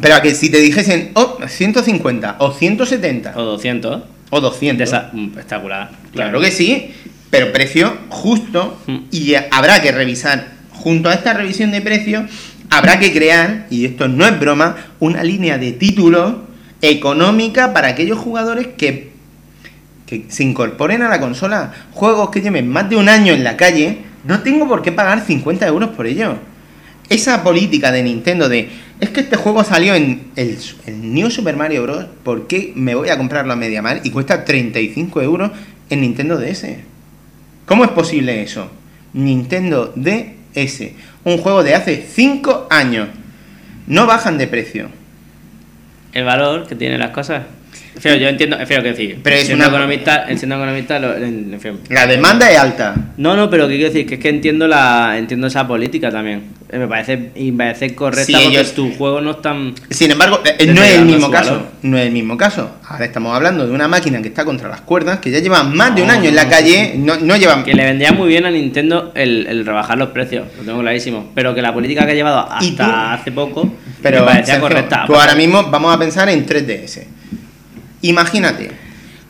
Pero 0.00 0.14
a 0.14 0.20
que 0.22 0.34
si 0.34 0.50
te 0.50 0.58
dijesen, 0.58 1.12
oh, 1.14 1.38
150 1.46 2.36
o 2.38 2.52
170 2.52 3.32
O 3.36 3.42
200. 3.42 4.02
o 4.30 4.40
200, 4.40 4.78
De 4.78 4.84
esa, 4.84 5.10
mm, 5.12 5.28
espectacular. 5.28 5.90
claro 6.12 6.40
que 6.40 6.50
sí, 6.50 6.92
pero 7.30 7.50
precio 7.52 7.96
justo 8.10 8.78
Mm. 8.86 8.96
y 9.10 9.34
habrá 9.50 9.80
que 9.80 9.90
revisar, 9.92 10.48
junto 10.70 11.08
a 11.08 11.14
esta 11.14 11.32
revisión 11.32 11.70
de 11.70 11.80
precios, 11.80 12.24
habrá 12.72 12.98
que 12.98 13.12
crear, 13.12 13.66
y 13.68 13.84
esto 13.84 14.08
no 14.08 14.26
es 14.26 14.40
broma, 14.40 14.76
una 14.98 15.22
línea 15.22 15.58
de 15.58 15.72
títulos 15.72 16.36
económica 16.80 17.74
para 17.74 17.88
aquellos 17.88 18.18
jugadores 18.18 18.68
que, 18.78 19.12
que 20.06 20.24
se 20.28 20.42
incorporen 20.42 21.02
a 21.02 21.10
la 21.10 21.20
consola. 21.20 21.74
Juegos 21.92 22.30
que 22.30 22.40
lleven 22.40 22.68
más 22.70 22.88
de 22.88 22.96
un 22.96 23.10
año 23.10 23.34
en 23.34 23.44
la 23.44 23.58
calle, 23.58 23.98
no 24.24 24.40
tengo 24.40 24.66
por 24.66 24.80
qué 24.80 24.90
pagar 24.90 25.20
50 25.20 25.66
euros 25.66 25.90
por 25.90 26.06
ello. 26.06 26.36
Esa 27.10 27.42
política 27.44 27.92
de 27.92 28.02
Nintendo 28.02 28.48
de 28.48 28.70
es 29.00 29.10
que 29.10 29.20
este 29.20 29.36
juego 29.36 29.64
salió 29.64 29.94
en 29.94 30.28
el, 30.36 30.56
New 30.86 31.30
Super 31.30 31.56
Mario 31.56 31.82
Bros. 31.82 32.06
¿Por 32.24 32.46
qué 32.46 32.72
me 32.74 32.94
voy 32.94 33.10
a 33.10 33.18
comprarlo 33.18 33.52
a 33.52 33.56
media 33.56 33.82
mal 33.82 34.00
y 34.02 34.10
cuesta 34.10 34.46
35 34.46 35.20
euros 35.20 35.50
en 35.90 36.00
Nintendo 36.00 36.38
DS? 36.38 36.68
¿Cómo 37.66 37.84
es 37.84 37.90
posible 37.90 38.42
eso? 38.42 38.70
Nintendo 39.12 39.92
DS, 39.94 40.84
un 41.24 41.38
juego 41.38 41.62
de 41.62 41.74
hace 41.74 42.06
5 42.08 42.66
años. 42.70 43.08
No 43.86 44.06
bajan 44.06 44.38
de 44.38 44.46
precio. 44.46 44.88
El 46.12 46.24
valor 46.24 46.66
que 46.66 46.74
tienen 46.74 47.00
las 47.00 47.10
cosas. 47.10 47.44
Fío, 47.98 48.14
yo 48.16 48.26
entiendo, 48.28 48.56
es 48.58 48.66
feo 48.66 48.82
que 48.82 48.88
decir. 48.88 49.18
Pero 49.22 49.36
es 49.36 49.46
siendo 49.46 49.64
una- 49.66 49.76
economista, 49.76 50.26
siendo 50.36 50.56
economista, 50.56 50.98
lo- 50.98 51.14
en- 51.16 51.50
en 51.52 51.60
fin. 51.60 51.78
La 51.90 52.06
demanda 52.06 52.50
es 52.50 52.58
alta. 52.58 52.94
No, 53.16 53.36
no, 53.36 53.48
pero 53.50 53.68
¿qué 53.68 53.74
quiero 53.76 53.92
decir? 53.92 54.06
Que 54.06 54.14
es 54.14 54.20
que 54.20 54.28
entiendo 54.30 54.66
la 54.66 55.16
entiendo 55.18 55.46
esa 55.46 55.66
política 55.68 56.10
también. 56.10 56.42
Eh, 56.70 56.78
Me 56.78 56.88
parece, 56.88 57.30
y 57.36 57.52
me 57.52 57.66
parece 57.66 57.94
correcta 57.94 58.24
Sí, 58.24 58.32
porque 58.32 58.48
ellos- 58.48 58.72
tus 58.74 58.96
juegos 58.96 59.22
no 59.22 59.32
están... 59.32 59.74
Sin 59.90 60.10
embargo, 60.10 60.40
eh, 60.44 60.54
Desde 60.58 60.72
no 60.72 60.82
es 60.82 60.94
el 60.94 61.04
mismo 61.04 61.30
caso. 61.30 61.50
valor. 61.50 61.66
No 61.82 61.98
es 61.98 62.06
el 62.06 62.12
mismo 62.12 62.36
caso. 62.38 62.70
Ahora 62.88 63.04
estamos 63.04 63.36
hablando 63.36 63.66
de 63.66 63.72
una 63.74 63.88
máquina 63.88 64.22
que 64.22 64.28
está 64.28 64.44
contra 64.46 64.70
las 64.70 64.80
cuerdas, 64.80 65.18
que 65.18 65.30
ya 65.30 65.38
lleva 65.40 65.62
más 65.62 65.94
de 65.94 66.02
un 66.02 66.10
año 66.10 66.30
en 66.30 66.34
la 66.34 66.48
calle, 66.48 66.94
no, 66.96 67.16
no 67.20 67.36
lleva... 67.36 67.62
Que 67.62 67.74
le 67.74 67.84
vendría 67.84 68.12
muy 68.12 68.26
bien 68.28 68.46
a 68.46 68.50
Nintendo 68.50 69.12
el, 69.14 69.46
el 69.48 69.66
rebajar 69.66 69.98
los 69.98 70.08
precios, 70.08 70.46
lo 70.58 70.64
tengo 70.64 70.80
clarísimo. 70.80 71.30
Pero 71.34 71.54
que 71.54 71.60
la 71.60 71.74
política 71.74 72.06
que 72.06 72.12
ha 72.12 72.14
llevado 72.14 72.48
¿Y 72.62 72.70
hasta 72.70 73.12
hace 73.12 73.32
poco 73.32 73.70
Pero 74.02 74.20
me 74.20 74.26
parecía 74.28 74.54
Sergio, 74.54 74.62
correcta. 74.62 75.04
tú 75.06 75.14
ahora 75.14 75.34
mismo 75.34 75.64
vamos 75.64 75.94
a 75.94 75.98
pensar 75.98 76.30
en 76.30 76.46
3DS. 76.46 77.02
Imagínate, 78.02 78.70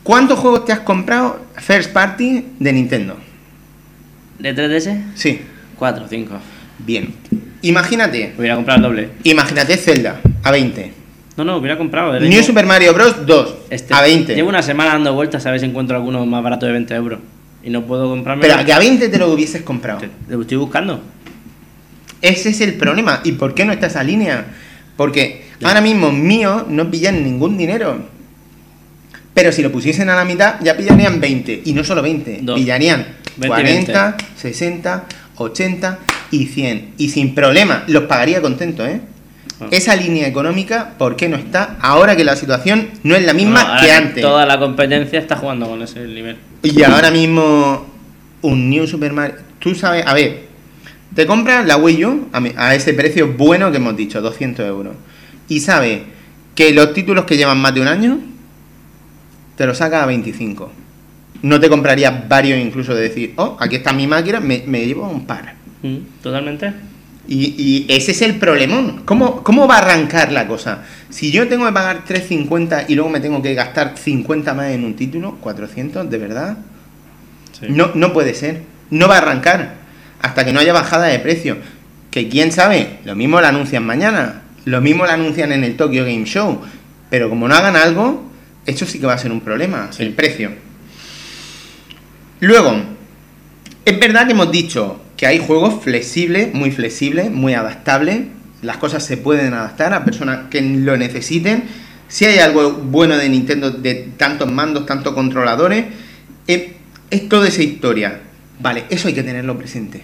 ¿cuántos 0.03 0.39
juegos 0.39 0.65
te 0.65 0.71
has 0.73 0.79
comprado 0.79 1.39
first 1.57 1.91
party 1.91 2.45
de 2.59 2.73
Nintendo? 2.73 3.17
¿De 4.39 4.53
3DS? 4.55 4.97
Sí, 5.15 5.41
4, 5.77 6.05
5. 6.09 6.35
bien. 6.79 7.13
Imagínate, 7.61 8.33
Hubiera 8.37 8.55
comprado 8.55 8.77
el 8.77 8.83
doble. 8.83 9.09
imagínate 9.23 9.77
Zelda 9.77 10.19
a 10.43 10.51
20. 10.51 10.91
No, 11.37 11.45
no, 11.45 11.57
hubiera 11.57 11.77
comprado. 11.77 12.13
el 12.15 12.23
New 12.23 12.29
mismo- 12.29 12.45
Super 12.47 12.65
Mario 12.65 12.93
Bros. 12.93 13.25
2 13.25 13.55
este, 13.69 13.93
a 13.93 14.01
20. 14.01 14.35
Llevo 14.35 14.49
una 14.49 14.61
semana 14.61 14.91
dando 14.93 15.13
vueltas 15.13 15.45
a 15.45 15.51
ver 15.51 15.59
si 15.59 15.65
encuentro 15.65 15.95
alguno 15.95 16.25
más 16.25 16.43
barato 16.43 16.65
de 16.65 16.73
20 16.73 16.93
euros. 16.95 17.19
Y 17.63 17.69
no 17.69 17.85
puedo 17.85 18.09
comprarme. 18.09 18.41
Pero 18.41 18.55
a 18.55 18.65
que 18.65 18.73
a 18.73 18.79
20 18.79 19.07
te 19.07 19.17
lo 19.17 19.31
hubieses 19.31 19.61
comprado. 19.61 20.01
Lo 20.27 20.41
estoy 20.41 20.57
buscando. 20.57 21.01
Ese 22.21 22.49
es 22.49 22.59
el 22.61 22.73
problema. 22.73 23.21
¿Y 23.23 23.31
por 23.33 23.53
qué 23.55 23.63
no 23.65 23.71
está 23.71 23.87
esa 23.87 24.03
línea? 24.03 24.45
Porque 24.97 25.45
ahora 25.63 25.79
mismo 25.79 26.11
mío 26.11 26.65
no 26.69 26.91
pillan 26.91 27.23
ningún 27.23 27.57
dinero. 27.57 28.05
Pero 29.33 29.51
si 29.51 29.61
lo 29.61 29.71
pusiesen 29.71 30.09
a 30.09 30.15
la 30.15 30.25
mitad, 30.25 30.55
ya 30.61 30.77
pillarían 30.77 31.19
20. 31.19 31.63
Y 31.65 31.73
no 31.73 31.83
solo 31.83 32.01
20, 32.01 32.39
Dos. 32.43 32.59
pillarían 32.59 33.05
20 33.37 33.45
y 33.45 33.49
40, 33.49 34.17
60, 34.35 35.03
80 35.37 35.99
y 36.31 36.45
100. 36.45 36.93
Y 36.97 37.09
sin 37.09 37.33
problema, 37.33 37.83
los 37.87 38.03
pagaría 38.03 38.41
contento, 38.41 38.85
¿eh? 38.85 39.01
Ah. 39.59 39.67
Esa 39.71 39.95
línea 39.95 40.27
económica, 40.27 40.93
¿por 40.97 41.15
qué 41.15 41.29
no 41.29 41.37
está? 41.37 41.77
Ahora 41.79 42.15
que 42.15 42.23
la 42.23 42.35
situación 42.35 42.89
no 43.03 43.15
es 43.15 43.23
la 43.23 43.33
misma 43.33 43.63
Bueno, 43.63 43.81
que 43.81 43.91
antes. 43.91 44.21
Toda 44.21 44.45
la 44.45 44.59
competencia 44.59 45.19
está 45.19 45.35
jugando 45.35 45.67
con 45.67 45.81
ese 45.81 46.01
nivel. 46.01 46.37
Y 46.61 46.83
ahora 46.83 47.11
mismo 47.11 47.87
un 48.41 48.69
New 48.69 48.87
Super 48.87 49.13
Mario... 49.13 49.35
Tú 49.59 49.73
sabes, 49.75 50.05
a 50.05 50.13
ver, 50.13 50.43
te 51.15 51.25
compras 51.25 51.65
la 51.65 51.77
Wii 51.77 52.05
U 52.05 52.27
a, 52.33 52.41
a 52.57 52.75
ese 52.75 52.93
precio 52.93 53.33
bueno 53.33 53.71
que 53.71 53.77
hemos 53.77 53.95
dicho, 53.95 54.21
200 54.21 54.65
euros. 54.65 54.95
Y 55.47 55.59
sabes 55.59 56.01
que 56.55 56.71
los 56.73 56.93
títulos 56.93 57.25
que 57.25 57.37
llevan 57.37 57.59
más 57.59 57.73
de 57.73 57.81
un 57.81 57.87
año, 57.87 58.19
te 59.55 59.65
los 59.65 59.77
sacas 59.77 60.03
a 60.03 60.05
25. 60.05 60.71
No 61.41 61.59
te 61.59 61.69
comprarías 61.69 62.27
varios 62.27 62.59
incluso 62.59 62.95
de 62.95 63.01
decir, 63.01 63.33
oh, 63.37 63.57
aquí 63.59 63.75
está 63.75 63.91
mi 63.93 64.07
máquina, 64.07 64.39
me, 64.39 64.63
me 64.65 64.85
llevo 64.85 65.07
un 65.07 65.25
par. 65.25 65.55
Mm, 65.81 65.97
Totalmente. 66.21 66.73
Y, 67.27 67.55
y 67.57 67.85
ese 67.89 68.11
es 68.11 68.21
el 68.21 68.35
problemón. 68.35 69.03
¿Cómo, 69.05 69.43
¿Cómo 69.43 69.67
va 69.67 69.75
a 69.75 69.79
arrancar 69.79 70.31
la 70.31 70.47
cosa? 70.47 70.83
Si 71.09 71.31
yo 71.31 71.47
tengo 71.47 71.65
que 71.65 71.71
pagar 71.71 72.03
3.50 72.05 72.85
y 72.89 72.95
luego 72.95 73.09
me 73.09 73.19
tengo 73.19 73.41
que 73.41 73.53
gastar 73.53 73.93
50 73.97 74.53
más 74.53 74.71
en 74.71 74.83
un 74.83 74.95
título, 74.95 75.37
400, 75.39 76.09
¿de 76.09 76.17
verdad? 76.17 76.57
Sí. 77.59 77.67
No, 77.69 77.91
no 77.93 78.11
puede 78.11 78.33
ser. 78.33 78.63
No 78.89 79.07
va 79.07 79.15
a 79.15 79.17
arrancar 79.19 79.75
hasta 80.21 80.45
que 80.45 80.53
no 80.53 80.59
haya 80.59 80.73
bajada 80.73 81.05
de 81.07 81.19
precio. 81.19 81.57
Que 82.11 82.29
quién 82.29 82.51
sabe, 82.51 82.99
lo 83.05 83.15
mismo 83.15 83.41
lo 83.41 83.47
anuncian 83.47 83.85
mañana, 83.85 84.41
lo 84.65 84.81
mismo 84.81 85.05
lo 85.05 85.11
anuncian 85.11 85.51
en 85.51 85.63
el 85.63 85.75
Tokyo 85.77 86.03
Game 86.03 86.25
Show. 86.25 86.61
Pero 87.09 87.29
como 87.29 87.47
no 87.47 87.55
hagan 87.55 87.75
algo, 87.75 88.23
eso 88.65 88.85
sí 88.85 88.99
que 88.99 89.05
va 89.05 89.13
a 89.13 89.17
ser 89.17 89.31
un 89.31 89.41
problema, 89.41 89.89
Sí. 89.91 90.03
el 90.03 90.13
precio. 90.13 90.51
Luego, 92.39 92.75
es 93.85 93.99
verdad 93.99 94.25
que 94.25 94.31
hemos 94.33 94.51
dicho 94.51 95.01
que 95.17 95.27
hay 95.27 95.39
juegos 95.39 95.83
flexibles, 95.83 96.53
muy 96.53 96.71
flexibles, 96.71 97.31
muy 97.31 97.53
adaptables. 97.53 98.21
Las 98.61 98.77
cosas 98.77 99.05
se 99.05 99.17
pueden 99.17 99.53
adaptar 99.53 99.93
a 99.93 100.03
personas 100.05 100.49
que 100.49 100.61
lo 100.61 100.97
necesiten. 100.97 101.63
Si 102.07 102.25
hay 102.25 102.39
algo 102.39 102.71
bueno 102.73 103.17
de 103.17 103.29
Nintendo, 103.29 103.71
de 103.71 104.09
tantos 104.17 104.51
mandos, 104.51 104.85
tantos 104.85 105.13
controladores, 105.13 105.85
eh, 106.47 106.73
es 107.09 107.29
toda 107.29 107.47
esa 107.47 107.63
historia. 107.63 108.21
Vale, 108.59 108.85
eso 108.89 109.07
hay 109.07 109.13
que 109.13 109.23
tenerlo 109.23 109.57
presente. 109.57 110.01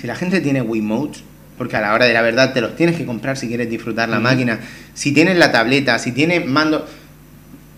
Si 0.00 0.06
la 0.06 0.14
gente 0.16 0.40
tiene 0.40 0.62
Wiimotes, 0.62 1.22
porque 1.58 1.76
a 1.76 1.80
la 1.80 1.94
hora 1.94 2.06
de 2.06 2.12
la 2.12 2.22
verdad 2.22 2.52
te 2.52 2.60
los 2.60 2.74
tienes 2.76 2.96
que 2.96 3.04
comprar 3.06 3.36
si 3.36 3.46
quieres 3.46 3.70
disfrutar 3.70 4.08
la 4.08 4.20
máquina. 4.20 4.58
Si 4.94 5.12
tienes 5.12 5.36
la 5.36 5.52
tableta, 5.52 5.98
si 5.98 6.12
tienes 6.12 6.46
mando, 6.46 6.86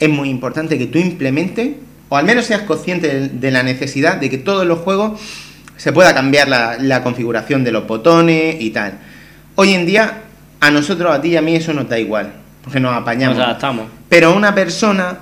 es 0.04 0.10
muy 0.10 0.28
importante 0.30 0.78
que 0.78 0.86
tú 0.86 0.98
implementes, 0.98 1.72
o 2.08 2.16
al 2.16 2.24
menos 2.24 2.44
seas 2.46 2.62
consciente 2.62 3.28
de, 3.28 3.50
la 3.50 3.62
necesidad 3.62 4.16
de 4.16 4.30
que 4.30 4.38
todos 4.38 4.66
los 4.66 4.78
juegos 4.80 5.20
se 5.76 5.92
pueda 5.92 6.14
cambiar 6.14 6.48
la, 6.48 6.76
la 6.78 7.02
configuración 7.02 7.64
de 7.64 7.72
los 7.72 7.86
botones 7.86 8.56
y 8.60 8.70
tal. 8.70 8.98
Hoy 9.56 9.72
en 9.74 9.86
día, 9.86 10.22
a 10.60 10.70
nosotros, 10.70 11.12
a 11.12 11.20
ti 11.20 11.28
y 11.30 11.36
a 11.36 11.42
mí, 11.42 11.56
eso 11.56 11.72
nos 11.72 11.88
da 11.88 11.98
igual, 11.98 12.32
porque 12.62 12.80
nos 12.80 12.94
apañamos. 12.94 13.36
Nos 13.38 13.46
adaptamos. 13.46 13.86
Pero 14.08 14.28
a 14.28 14.32
una 14.34 14.54
persona 14.54 15.18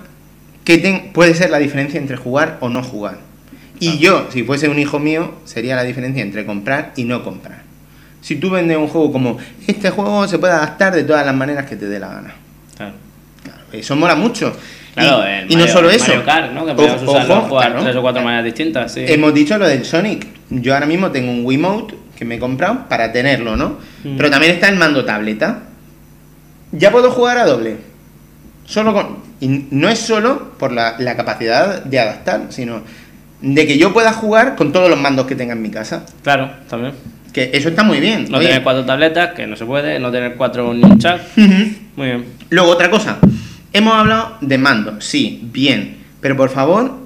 que 0.64 0.78
ten- 0.78 1.12
puede 1.12 1.34
ser 1.34 1.50
la 1.50 1.58
diferencia 1.58 1.98
entre 1.98 2.16
jugar 2.16 2.58
o 2.60 2.68
no 2.68 2.82
jugar. 2.82 3.18
Y 3.80 3.88
Ah. 3.88 3.96
yo, 3.98 4.26
si 4.30 4.44
fuese 4.44 4.68
un 4.68 4.78
hijo 4.78 4.98
mío, 4.98 5.34
sería 5.44 5.74
la 5.74 5.82
diferencia 5.82 6.22
entre 6.22 6.46
comprar 6.46 6.92
y 6.96 7.04
no 7.04 7.24
comprar. 7.24 7.62
Si 8.20 8.36
tú 8.36 8.50
vendes 8.50 8.76
un 8.76 8.86
juego 8.86 9.10
como 9.10 9.38
este 9.66 9.90
juego 9.90 10.28
se 10.28 10.38
puede 10.38 10.52
adaptar 10.52 10.94
de 10.94 11.02
todas 11.02 11.26
las 11.26 11.34
maneras 11.34 11.66
que 11.66 11.74
te 11.74 11.88
dé 11.88 11.98
la 11.98 12.08
gana. 12.08 12.34
Claro. 12.76 12.92
Claro, 12.92 12.94
eso 13.72 13.96
mola 13.96 14.14
mucho. 14.14 14.56
Claro, 14.94 15.22
y, 15.26 15.32
el 15.32 15.50
y 15.50 15.54
no 15.54 15.60
Mario- 15.60 15.72
solo 15.72 15.90
eso. 15.90 16.06
Mario 16.08 16.24
Kart, 16.24 16.52
¿no? 16.52 16.66
Que 16.66 16.74
podemos 16.74 17.02
usarlo, 17.02 17.40
jugar 17.42 17.70
claro. 17.70 17.82
tres 17.84 17.96
o 17.96 18.02
cuatro 18.02 18.22
maneras 18.22 18.44
distintas, 18.44 18.92
sí. 18.92 19.04
Hemos 19.06 19.32
dicho 19.32 19.56
lo 19.58 19.66
del 19.66 19.84
Sonic. 19.84 20.26
Yo 20.50 20.74
ahora 20.74 20.86
mismo 20.86 21.10
tengo 21.10 21.30
un 21.32 21.44
Wiimote 21.46 21.94
que 22.16 22.24
me 22.26 22.34
he 22.34 22.38
comprado 22.38 22.86
para 22.88 23.10
tenerlo, 23.12 23.56
¿no? 23.56 23.78
Mm. 24.04 24.16
Pero 24.16 24.30
también 24.30 24.52
está 24.52 24.68
el 24.68 24.76
mando 24.76 25.04
tableta. 25.04 25.62
Ya 26.72 26.90
puedo 26.90 27.10
jugar 27.10 27.38
a 27.38 27.46
doble. 27.46 27.78
Solo 28.66 28.92
con. 28.92 29.18
Y 29.40 29.66
no 29.70 29.88
es 29.88 29.98
solo 29.98 30.52
por 30.58 30.72
la, 30.72 30.96
la 30.98 31.16
capacidad 31.16 31.82
de 31.84 31.98
adaptar, 31.98 32.46
sino 32.50 32.82
de 33.40 33.66
que 33.66 33.76
yo 33.76 33.92
pueda 33.92 34.12
jugar 34.12 34.54
con 34.56 34.72
todos 34.72 34.88
los 34.88 34.98
mandos 35.00 35.26
que 35.26 35.34
tenga 35.34 35.52
en 35.54 35.62
mi 35.62 35.70
casa. 35.70 36.04
Claro, 36.22 36.50
también. 36.68 36.94
Que 37.32 37.50
eso 37.54 37.70
está 37.70 37.82
muy 37.82 37.98
bien. 37.98 38.26
No 38.30 38.38
Oye, 38.38 38.48
tener 38.48 38.62
cuatro 38.62 38.84
tabletas, 38.84 39.32
que 39.32 39.46
no 39.46 39.56
se 39.56 39.64
puede. 39.64 39.98
No 39.98 40.10
tener 40.12 40.34
cuatro 40.36 40.72
ninjas. 40.74 41.22
ujú. 41.36 41.72
Muy 41.96 42.06
bien. 42.06 42.24
Luego, 42.50 42.70
otra 42.70 42.90
cosa. 42.90 43.18
Hemos 43.72 43.94
hablado 43.94 44.38
de 44.40 44.58
mando, 44.58 45.00
sí, 45.00 45.40
bien. 45.44 45.98
Pero 46.20 46.36
por 46.36 46.50
favor, 46.50 46.98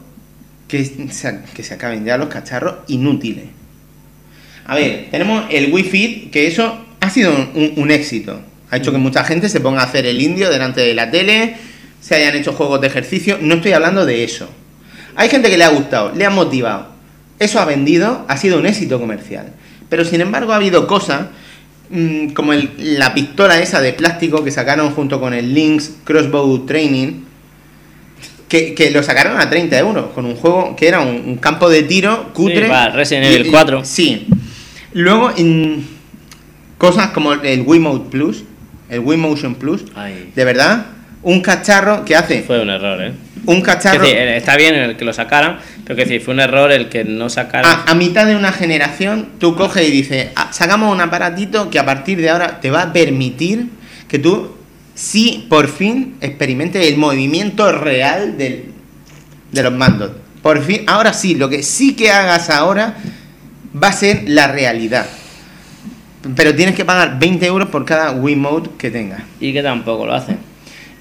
que 0.68 0.84
se, 0.84 1.40
que 1.54 1.62
se 1.62 1.74
acaben 1.74 2.04
ya 2.04 2.18
los 2.18 2.28
cacharros 2.28 2.76
inútiles. 2.88 3.44
A 4.66 4.74
ver, 4.74 5.08
tenemos 5.10 5.44
el 5.50 5.72
Wii 5.72 5.84
Fit, 5.84 6.30
que 6.30 6.48
eso 6.48 6.84
ha 7.00 7.10
sido 7.10 7.32
un, 7.32 7.72
un 7.76 7.90
éxito. 7.90 8.40
Ha 8.70 8.78
hecho 8.78 8.90
que 8.90 8.98
mucha 8.98 9.22
gente 9.24 9.48
se 9.48 9.60
ponga 9.60 9.80
a 9.80 9.84
hacer 9.84 10.06
el 10.06 10.20
indio 10.20 10.50
delante 10.50 10.80
de 10.80 10.94
la 10.94 11.10
tele, 11.10 11.56
se 12.00 12.16
hayan 12.16 12.34
hecho 12.34 12.52
juegos 12.52 12.80
de 12.80 12.88
ejercicio, 12.88 13.38
no 13.40 13.56
estoy 13.56 13.72
hablando 13.72 14.04
de 14.04 14.24
eso. 14.24 14.48
Hay 15.14 15.28
gente 15.28 15.50
que 15.50 15.56
le 15.56 15.64
ha 15.64 15.68
gustado, 15.68 16.12
le 16.14 16.26
ha 16.26 16.30
motivado. 16.30 16.88
Eso 17.38 17.60
ha 17.60 17.64
vendido, 17.64 18.24
ha 18.28 18.36
sido 18.36 18.58
un 18.58 18.66
éxito 18.66 18.98
comercial. 18.98 19.52
Pero 19.88 20.04
sin 20.04 20.20
embargo 20.20 20.52
ha 20.52 20.56
habido 20.56 20.86
cosas 20.86 21.28
mm, 21.90 22.28
como 22.28 22.52
el- 22.52 22.70
la 22.98 23.14
pistola 23.14 23.58
esa 23.60 23.80
de 23.80 23.92
plástico 23.92 24.42
que 24.44 24.50
sacaron 24.50 24.90
junto 24.92 25.20
con 25.20 25.34
el 25.34 25.54
Lynx 25.54 25.92
Crossbow 26.04 26.66
Training, 26.66 27.22
que, 28.48 28.74
que 28.74 28.90
lo 28.92 29.02
sacaron 29.02 29.40
a 29.40 29.50
30 29.50 29.76
euros, 29.78 30.06
con 30.14 30.24
un 30.24 30.36
juego 30.36 30.76
que 30.76 30.86
era 30.88 31.00
un, 31.00 31.22
un 31.26 31.36
campo 31.36 31.68
de 31.68 31.82
tiro 31.82 32.32
cutre. 32.32 32.64
Sí, 32.64 32.70
va, 32.70 32.88
Resident 32.90 33.26
Evil 33.26 33.46
y- 33.46 33.50
4. 33.50 33.84
Sí. 33.84 34.26
Luego, 34.92 35.32
cosas 36.78 37.08
como 37.08 37.32
el 37.32 37.62
Wiimote 37.62 38.10
Plus, 38.10 38.44
el 38.88 39.00
Wii 39.00 39.18
Motion 39.18 39.54
Plus, 39.56 39.84
Ay. 39.94 40.30
de 40.34 40.44
verdad, 40.44 40.86
un 41.22 41.40
cacharro 41.40 42.04
que 42.04 42.14
hace 42.14 42.42
Fue 42.42 42.60
un 42.60 42.70
error, 42.70 43.02
¿eh? 43.02 43.12
un 43.46 43.56
Es 43.58 43.62
cacharro 43.64 44.00
decir, 44.02 44.16
eh, 44.16 44.36
está 44.36 44.56
bien 44.56 44.74
el 44.74 44.96
que 44.96 45.04
lo 45.04 45.12
sacaran, 45.12 45.58
pero 45.86 45.96
que 45.96 46.02
decir, 46.02 46.20
fue 46.20 46.34
un 46.34 46.40
error 46.40 46.72
el 46.72 46.88
que 46.88 47.04
no 47.04 47.30
sacaran. 47.30 47.70
a, 47.86 47.90
a 47.92 47.94
mitad 47.94 48.26
de 48.26 48.34
una 48.34 48.50
generación, 48.50 49.28
tú 49.38 49.54
coges 49.54 49.88
y 49.88 49.92
dices, 49.92 50.28
"Ah, 50.34 50.48
sacamos 50.52 50.92
un 50.92 51.00
aparatito 51.00 51.70
que 51.70 51.78
a 51.78 51.86
partir 51.86 52.20
de 52.20 52.28
ahora 52.28 52.60
te 52.60 52.72
va 52.72 52.82
a 52.82 52.92
permitir 52.92 53.68
que 54.08 54.18
tú, 54.18 54.56
sí, 54.96 55.46
por 55.48 55.68
fin, 55.68 56.16
experimentes 56.20 56.84
el 56.88 56.96
movimiento 56.96 57.70
real 57.70 58.36
del, 58.36 58.64
de 59.52 59.62
los 59.62 59.72
mandos. 59.72 60.10
Por 60.42 60.60
fin, 60.62 60.82
ahora 60.88 61.12
sí, 61.12 61.36
lo 61.36 61.48
que 61.48 61.62
sí 61.62 61.94
que 61.94 62.10
hagas 62.10 62.50
ahora 62.50 62.96
va 63.80 63.88
a 63.88 63.92
ser 63.92 64.24
la 64.26 64.48
realidad. 64.48 65.06
Pero 66.34 66.54
tienes 66.54 66.74
que 66.74 66.84
pagar 66.84 67.20
20 67.20 67.46
euros 67.46 67.68
por 67.68 67.84
cada 67.84 68.10
Wiimote 68.10 68.70
que 68.76 68.90
tengas. 68.90 69.22
Y 69.38 69.52
que 69.52 69.62
tampoco 69.62 70.06
lo 70.06 70.14
hacen. 70.14 70.38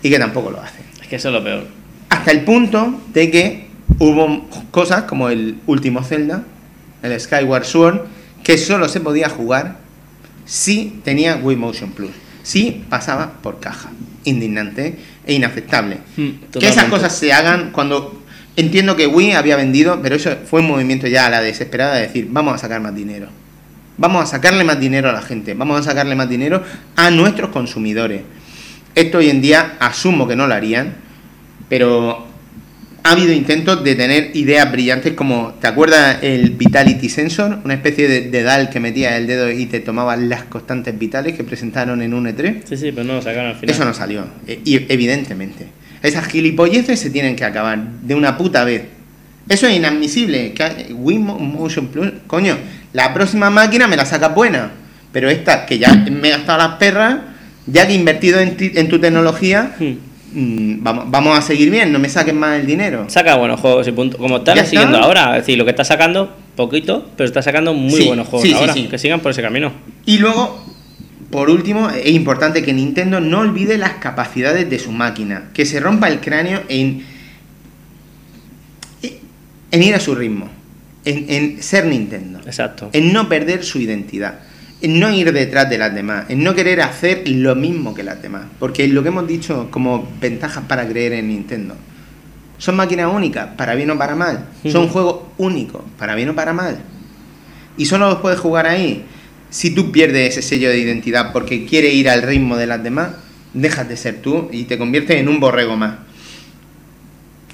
Y 0.04 0.10
que 0.12 0.20
tampoco 0.20 0.52
lo 0.52 0.62
hacen. 0.62 0.86
Es 1.02 1.08
que 1.08 1.16
eso 1.16 1.30
es 1.30 1.34
lo 1.34 1.44
peor. 1.44 1.68
Hasta 2.10 2.30
el 2.32 2.42
punto 2.42 3.02
de 3.12 3.32
que 3.32 3.65
hubo 4.00 4.48
cosas 4.72 5.04
como 5.04 5.30
el 5.30 5.58
último 5.68 6.04
Zelda, 6.04 6.44
el 7.02 7.20
Skyward 7.20 7.66
Sword, 7.66 8.02
que 8.44 8.58
solo 8.58 8.90
se 8.90 9.00
podía 9.00 9.30
jugar 9.30 9.78
si 10.46 11.00
tenía 11.04 11.38
Wii 11.38 11.58
Motion 11.58 11.92
Plus. 11.92 12.12
Si 12.44 12.86
pasaba 12.90 13.34
por 13.42 13.60
caja. 13.60 13.90
Indignante 14.24 14.98
e 15.26 15.34
inaceptable. 15.34 16.00
Mm, 16.18 16.30
que 16.60 16.68
esas 16.68 16.86
cosas 16.86 17.16
se 17.16 17.34
hagan 17.34 17.72
cuando... 17.72 18.22
Entiendo 18.56 18.96
que 18.96 19.08
Wii 19.08 19.34
había 19.34 19.58
vendido, 19.58 20.00
pero 20.02 20.16
eso 20.16 20.32
fue 20.46 20.62
un 20.62 20.68
movimiento 20.68 21.08
ya 21.08 21.26
a 21.26 21.30
la 21.30 21.42
desesperada 21.42 21.96
de 21.96 22.04
decir, 22.04 22.28
vamos 22.30 22.54
a 22.54 22.58
sacar 22.58 22.80
más 22.80 22.96
dinero. 22.96 23.28
Vamos 23.98 24.24
a 24.24 24.26
sacarle 24.26 24.64
más 24.64 24.80
dinero 24.80 25.10
a 25.10 25.14
la 25.14 25.22
gente, 25.22 25.54
vamos 25.54 25.80
a 25.80 25.84
sacarle 25.84 26.16
más 26.16 26.30
dinero 26.30 26.64
a 26.96 27.12
nuestros 27.12 27.50
consumidores. 27.50 28.22
Esto 28.94 29.18
hoy 29.18 29.30
en 29.30 29.42
día 29.42 29.76
asumo 29.80 30.28
que 30.28 30.36
no 30.36 30.48
lo 30.48 30.54
harían, 30.54 30.96
pero 31.68 32.26
ha 33.06 33.12
habido 33.12 33.32
intentos 33.34 33.84
de 33.84 33.94
tener 33.94 34.32
ideas 34.34 34.72
brillantes 34.72 35.14
como, 35.14 35.54
¿te 35.62 35.68
acuerdas 35.68 36.18
el 36.24 36.50
Vitality 36.50 37.08
Sensor? 37.08 37.60
Una 37.64 37.76
especie 37.76 38.08
de, 38.08 38.22
de 38.32 38.42
DAL 38.42 38.72
que 38.72 38.80
metía 38.80 39.16
el 39.16 39.28
dedo 39.28 39.52
y 39.52 39.68
te 39.68 39.80
tomaba 39.80 40.16
las 40.16 40.46
constantes 40.46 40.98
vitales 40.98 41.36
que 41.38 41.44
presentaron 41.44 42.02
en 42.02 42.16
un 42.16 42.26
E3. 42.26 42.64
Sí, 42.68 42.76
sí, 42.76 42.92
pero 42.92 43.04
no 43.04 43.14
lo 43.14 43.22
sacaron 43.22 43.52
al 43.52 43.56
final. 43.58 43.76
Eso 43.76 43.86
no 43.86 43.94
salió, 43.94 44.26
e- 44.48 44.60
y 44.66 44.92
evidentemente. 44.92 45.68
Esas 46.02 46.26
gilipolleces 46.28 47.00
se 47.00 47.12
tienen 47.12 47.36
que 47.36 47.46
acabar 47.46 47.78
de 48.02 48.16
una 48.16 48.38
puta 48.40 48.64
vez. 48.64 48.86
Eso 49.48 49.68
es 49.68 49.76
inadmisible. 49.76 50.56
Wii 50.90 51.20
Mo- 51.20 51.38
Motion 51.38 51.90
Plus, 51.90 52.12
coño, 52.26 52.58
la 52.94 53.14
próxima 53.14 53.52
máquina 53.52 53.88
me 53.88 53.98
la 53.98 54.06
sacas 54.08 54.34
buena. 54.34 54.72
Pero 55.12 55.30
esta, 55.30 55.68
que 55.68 55.78
ya 55.78 55.94
me 55.94 56.30
he 56.30 56.32
gastado 56.32 56.58
las 56.58 56.78
perras, 56.78 57.18
ya 57.68 57.86
que 57.86 57.94
he 57.94 57.96
invertido 57.98 58.40
en, 58.40 58.58
ti- 58.58 58.72
en 58.74 58.90
tu 58.90 58.98
tecnología, 59.00 59.76
Hmm. 59.80 59.94
Mm, 60.36 60.84
vamos, 60.84 61.06
vamos 61.10 61.38
a 61.38 61.42
seguir 61.42 61.72
bien, 61.72 61.92
no 61.92 61.98
me 62.00 62.10
saques 62.10 62.34
más 62.34 62.60
el 62.60 62.68
dinero. 62.68 63.06
Saca 63.08 63.36
buenos 63.36 63.60
juegos 63.60 63.88
y 63.88 63.92
punto. 63.92 64.18
Como 64.18 64.38
están 64.38 64.58
está. 64.58 64.70
siguiendo 64.70 64.98
ahora. 64.98 65.32
Es 65.38 65.44
decir, 65.44 65.58
lo 65.58 65.66
que 65.66 65.72
está 65.72 65.84
sacando, 65.84 66.36
poquito, 66.56 67.10
pero 67.18 67.28
está 67.28 67.42
sacando 67.42 67.74
muy 67.74 68.02
Sí, 68.02 68.08
buenos 68.08 68.28
juegos 68.28 68.48
sí, 68.48 68.54
ahora. 68.54 68.74
sí. 68.74 68.88
Que 68.88 68.98
sigan 69.00 69.20
por 69.22 69.32
ese 69.32 69.42
camino. 69.42 69.72
Y 70.06 70.18
luego, 70.20 70.64
por 71.32 71.50
último, 71.50 71.90
es 71.90 72.12
importante 72.12 72.62
que 72.62 72.72
Nintendo 72.74 73.20
no 73.20 73.40
olvide 73.40 73.78
las 73.78 73.94
capacidades 73.94 74.70
de 74.70 74.78
su 74.80 74.92
máquina, 74.92 75.50
que 75.54 75.66
se 75.66 75.80
rompa 75.80 76.08
el 76.10 76.20
cráneo 76.20 76.62
en, 76.70 77.04
en 79.72 79.84
ir 79.84 79.96
a 79.96 80.00
su 80.00 80.16
ritmo, 80.16 80.50
en, 81.04 81.26
en 81.30 81.64
ser 81.64 81.86
Nintendo, 81.86 82.40
Exacto. 82.46 82.90
en 82.94 83.12
no 83.14 83.28
perder 83.28 83.64
su 83.64 83.80
identidad, 83.80 84.40
en 84.82 85.00
no 85.00 85.12
ir 85.12 85.32
detrás 85.32 85.70
de 85.70 85.78
las 85.78 85.94
demás, 85.94 86.26
en 86.30 86.44
no 86.44 86.54
querer 86.54 86.82
hacer 86.82 87.28
lo 87.28 87.56
mismo 87.56 87.94
que 87.94 88.04
las 88.04 88.22
demás, 88.22 88.44
porque 88.60 88.88
lo 88.88 89.02
que 89.02 89.10
hemos 89.10 89.28
dicho 89.28 89.70
como 89.72 90.08
ventajas 90.20 90.64
para 90.68 90.88
creer 90.88 91.14
en 91.14 91.30
Nintendo. 91.30 91.76
Son 92.58 92.76
máquinas 92.76 93.12
únicas, 93.14 93.50
para 93.58 93.76
bien 93.76 93.92
o 93.92 93.98
para 93.98 94.16
mal. 94.16 94.48
Son 94.72 94.88
juegos 94.88 95.24
únicos, 95.38 95.82
para 95.98 96.16
bien 96.16 96.30
o 96.30 96.36
para 96.36 96.54
mal. 96.54 96.80
Y 97.78 97.86
solo 97.86 98.10
los 98.10 98.20
puedes 98.20 98.40
jugar 98.40 98.66
ahí. 98.66 99.04
Si 99.50 99.76
tú 99.76 99.92
pierdes 99.92 100.38
ese 100.38 100.42
sello 100.42 100.70
de 100.70 100.80
identidad 100.80 101.34
porque 101.34 101.66
quieres 101.66 101.94
ir 101.94 102.10
al 102.10 102.22
ritmo 102.22 102.56
de 102.56 102.68
las 102.68 102.82
demás, 102.82 103.10
dejas 103.54 103.88
de 103.90 103.98
ser 103.98 104.22
tú 104.22 104.50
y 104.52 104.64
te 104.64 104.78
conviertes 104.78 105.18
en 105.20 105.28
un 105.28 105.40
borrego 105.40 105.76
más. 105.76 105.96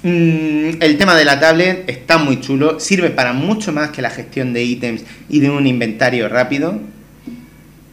Mm, 0.04 0.80
el 0.80 0.96
tema 0.98 1.14
de 1.16 1.24
la 1.24 1.38
tablet 1.38 1.88
está 1.88 2.18
muy 2.18 2.40
chulo, 2.40 2.80
sirve 2.80 3.10
para 3.10 3.32
mucho 3.32 3.72
más 3.72 3.90
que 3.90 4.02
la 4.02 4.10
gestión 4.10 4.52
de 4.52 4.64
ítems 4.64 5.04
y 5.28 5.40
de 5.40 5.50
un 5.50 5.66
inventario 5.66 6.28
rápido. 6.28 6.80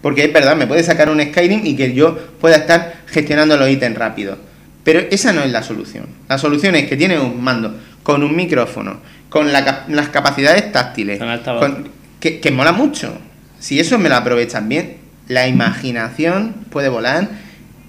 Porque 0.02 0.24
es 0.26 0.34
verdad, 0.34 0.56
me 0.56 0.66
puede 0.68 0.84
sacar 0.84 1.10
un 1.10 1.22
Skyrim 1.22 1.66
y 1.66 1.76
que 1.76 1.94
yo 1.94 2.16
pueda 2.40 2.56
estar 2.58 2.96
gestionando 3.08 3.58
los 3.58 3.70
ítems 3.70 3.98
rápido. 3.98 4.38
Pero 4.84 5.00
esa 5.12 5.34
no 5.34 5.42
es 5.42 5.52
la 5.52 5.62
solución. 5.62 6.06
La 6.30 6.38
solución 6.38 6.76
es 6.76 6.88
que 6.88 6.96
tiene 6.96 7.20
un 7.20 7.42
mando 7.44 7.76
con 8.04 8.24
un 8.24 8.36
micrófono, 8.36 9.02
con 9.30 9.52
la 9.52 9.86
las 9.90 10.10
capacidades 10.10 10.72
táctiles, 10.72 11.20
con- 11.60 11.90
que, 12.20 12.40
que 12.40 12.52
mola 12.52 12.72
mucho. 12.72 13.14
Si 13.60 13.80
eso 13.80 13.98
me 14.00 14.08
lo 14.10 14.16
aprovechan 14.16 14.70
bien, 14.70 14.98
la 15.28 15.48
imaginación 15.48 16.56
puede 16.72 16.90
volar 16.90 17.28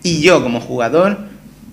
y 0.03 0.21
yo 0.21 0.43
como 0.43 0.61
jugador 0.61 1.19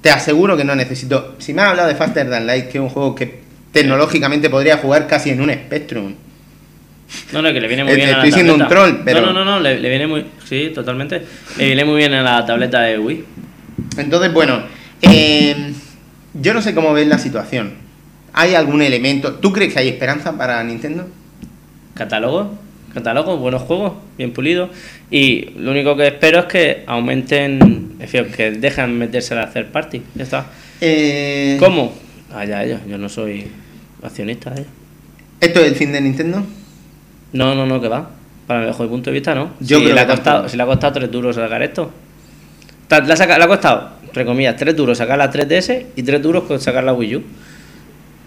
te 0.01 0.11
aseguro 0.11 0.55
que 0.55 0.63
no 0.63 0.75
necesito... 0.75 1.35
Si 1.39 1.53
me 1.53 1.63
has 1.63 1.69
hablado 1.69 1.87
de 1.89 1.95
Faster 1.95 2.29
Than 2.29 2.45
Light, 2.45 2.65
que 2.67 2.77
es 2.77 2.81
un 2.81 2.89
juego 2.89 3.15
que 3.15 3.41
tecnológicamente 3.71 4.49
podría 4.49 4.77
jugar 4.77 5.07
casi 5.07 5.31
en 5.31 5.41
un 5.41 5.49
Spectrum. 5.51 6.13
No, 7.33 7.41
no, 7.41 7.53
que 7.53 7.61
le 7.61 7.67
viene 7.67 7.83
muy 7.83 7.93
Eh, 7.93 7.95
bien 7.95 8.09
a 8.09 8.11
la 8.13 8.17
estoy 8.17 8.31
siendo 8.31 8.53
un 8.53 8.59
tableta. 8.59 8.81
troll, 8.89 9.01
pero- 9.05 9.21
No, 9.21 9.27
no, 9.33 9.45
no, 9.45 9.45
no, 9.45 9.59
le, 9.59 9.79
le 9.79 9.89
viene 9.89 10.07
muy... 10.07 10.25
Sí, 10.45 10.71
totalmente. 10.73 11.21
Le 11.57 11.65
viene 11.65 11.85
muy 11.85 11.95
bien 11.97 12.13
a 12.13 12.21
la 12.21 12.45
tableta 12.45 12.81
de 12.81 12.99
Wii. 12.99 13.23
Entonces, 13.97 14.33
bueno, 14.33 14.61
eh, 15.01 15.73
yo 16.33 16.53
no 16.53 16.61
sé 16.61 16.73
cómo 16.75 16.93
ves 16.93 17.07
la 17.07 17.17
situación. 17.17 17.73
¿Hay 18.33 18.55
algún 18.55 18.81
elemento? 18.81 19.35
¿Tú 19.35 19.51
crees 19.53 19.73
que 19.73 19.79
hay 19.79 19.87
esperanza 19.89 20.37
para 20.37 20.63
Nintendo? 20.63 21.07
Catálogo, 21.93 22.53
catálogo, 22.93 23.37
buenos 23.37 23.63
juegos, 23.63 23.93
bien 24.17 24.33
pulidos. 24.33 24.69
Y 25.09 25.51
lo 25.57 25.71
único 25.71 25.95
que 25.97 26.07
espero 26.07 26.39
es 26.39 26.45
que 26.45 26.83
aumenten, 26.85 27.93
es 27.99 28.11
decir, 28.11 28.27
que 28.35 28.51
dejen 28.51 28.97
meterse 28.97 29.33
a 29.33 29.43
hacer 29.43 29.71
party. 29.71 30.01
Ya 30.15 30.23
está. 30.23 30.45
Eh, 30.81 31.57
¿Cómo? 31.59 31.93
Allá 32.35 32.63
ellos, 32.63 32.81
yo 32.87 32.97
no 32.97 33.09
soy 33.09 33.47
accionista 34.03 34.51
ellos. 34.53 34.67
¿Esto 35.41 35.61
es 35.61 35.67
el 35.67 35.75
fin 35.75 35.91
de 35.91 36.01
Nintendo? 36.01 36.43
No, 37.37 37.55
no, 37.55 37.65
no, 37.65 37.79
que 37.79 37.87
va. 37.87 38.09
Para 38.47 38.65
bajo 38.65 38.83
mi 38.83 38.89
punto 38.89 39.09
de 39.09 39.13
vista, 39.15 39.35
no. 39.35 39.51
Yo 39.59 39.77
si, 39.77 39.83
creo 39.83 39.95
le 39.95 40.01
ha 40.01 40.05
que 40.05 40.11
costado, 40.13 40.35
tampoco. 40.37 40.49
si 40.49 40.57
le 40.57 40.63
ha 40.63 40.65
costado 40.65 40.93
3 40.93 41.11
duros 41.11 41.35
sacar 41.35 41.61
esto. 41.63 41.91
Le 42.89 42.95
ha, 42.95 43.37
le 43.37 43.43
ha 43.43 43.47
costado, 43.47 43.89
entre 44.03 44.25
comillas, 44.25 44.55
3 44.55 44.75
duros 44.75 44.97
sacar 44.97 45.17
la 45.17 45.29
3DS 45.31 45.85
y 45.95 46.03
3 46.03 46.21
duros 46.21 46.43
con 46.43 46.59
sacar 46.59 46.83
la 46.83 46.93
Wii 46.93 47.15
U. 47.17 47.23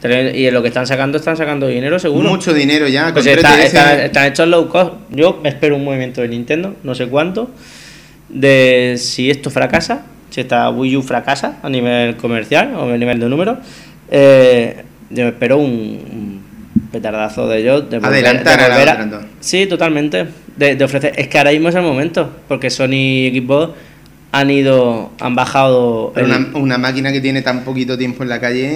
Tres- 0.00 0.34
Y 0.36 0.46
en 0.46 0.54
lo 0.54 0.62
que 0.62 0.68
están 0.68 0.86
sacando, 0.86 1.18
están 1.18 1.36
sacando 1.36 1.66
dinero 1.66 1.98
seguro. 1.98 2.28
Mucho 2.28 2.52
dinero 2.54 2.86
ya. 2.88 3.04
Con 3.06 3.14
Pues 3.14 3.26
está- 3.26 3.54
3DS. 3.56 3.64
está- 3.66 4.04
están 4.04 4.26
hechos 4.26 4.48
low 4.48 4.68
cost. 4.68 4.92
Yo 5.10 5.40
me 5.42 5.48
espero 5.50 5.76
un 5.76 5.84
movimiento 5.84 6.20
de 6.20 6.28
Nintendo, 6.28 6.74
no 6.84 6.94
sé 6.94 7.06
cuánto, 7.08 7.50
de 8.28 8.96
si 8.98 9.30
esto 9.30 9.50
fracasa, 9.50 10.02
si 10.30 10.40
esta 10.42 10.68
Wii 10.70 10.96
U 10.98 11.02
fracasa 11.02 11.58
a 11.62 11.68
nivel 11.68 12.16
comercial 12.16 12.74
o 12.76 12.90
a 12.92 12.96
nivel 12.96 13.18
de 13.20 13.28
números. 13.28 13.58
eh, 14.10 14.84
yo 15.10 15.24
me 15.24 15.30
espero 15.30 15.56
un, 15.58 15.70
un 16.12 16.19
petardazo 16.92 17.48
de 17.48 17.58
ellos. 17.60 17.88
De 17.90 17.98
volver- 18.00 18.06
Adelantar 18.06 18.58
de 18.58 18.64
a 18.64 18.98
volver. 19.08 19.20
Sí, 19.40 19.66
totalmente. 19.66 20.26
De, 20.56 20.76
de 20.76 20.84
ofrecer. 20.84 21.12
Es 21.16 21.28
que 21.28 21.38
ahora 21.38 21.52
mismo 21.52 21.68
es 21.68 21.74
el 21.74 21.82
momento, 21.82 22.30
porque 22.48 22.70
Sony 22.70 22.94
y 23.30 23.40
Xbox 23.40 23.72
han 24.32 24.50
ido, 24.50 25.10
han 25.20 25.34
bajado. 25.34 26.12
Pero 26.14 26.26
el- 26.26 26.32
una, 26.32 26.58
una 26.58 26.78
máquina 26.78 27.10
que 27.12 27.20
tiene 27.20 27.42
tan 27.42 27.64
poquito 27.64 27.96
tiempo 27.98 28.22
en 28.22 28.28
la 28.28 28.40
calle. 28.40 28.70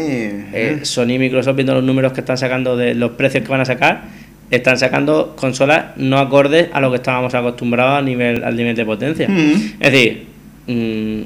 eh, 0.53 0.81
Sony 0.83 1.11
y 1.13 1.19
Microsoft 1.19 1.57
viendo 1.57 1.75
los 1.75 1.85
números 1.85 2.13
que 2.13 2.21
están 2.21 2.39
sacando 2.39 2.77
de 2.77 2.95
los 2.95 3.13
precios 3.13 3.45
que 3.45 3.51
van 3.51 3.61
a 3.61 3.65
sacar, 3.65 4.03
están 4.51 4.79
sacando 4.79 5.35
consolas 5.37 5.97
no 5.97 6.19
acordes 6.19 6.69
a 6.73 6.81
lo 6.81 6.91
que 6.91 6.97
estábamos 6.97 7.35
acostumbrados 7.35 7.99
a 7.99 8.03
nivel, 8.03 8.43
al 8.45 8.57
nivel 8.57 8.75
de 8.77 8.85
potencia. 8.85 9.29
Mm. 9.29 9.53
Es 9.81 9.93
decir, 9.93 10.27
mm, 10.67 11.21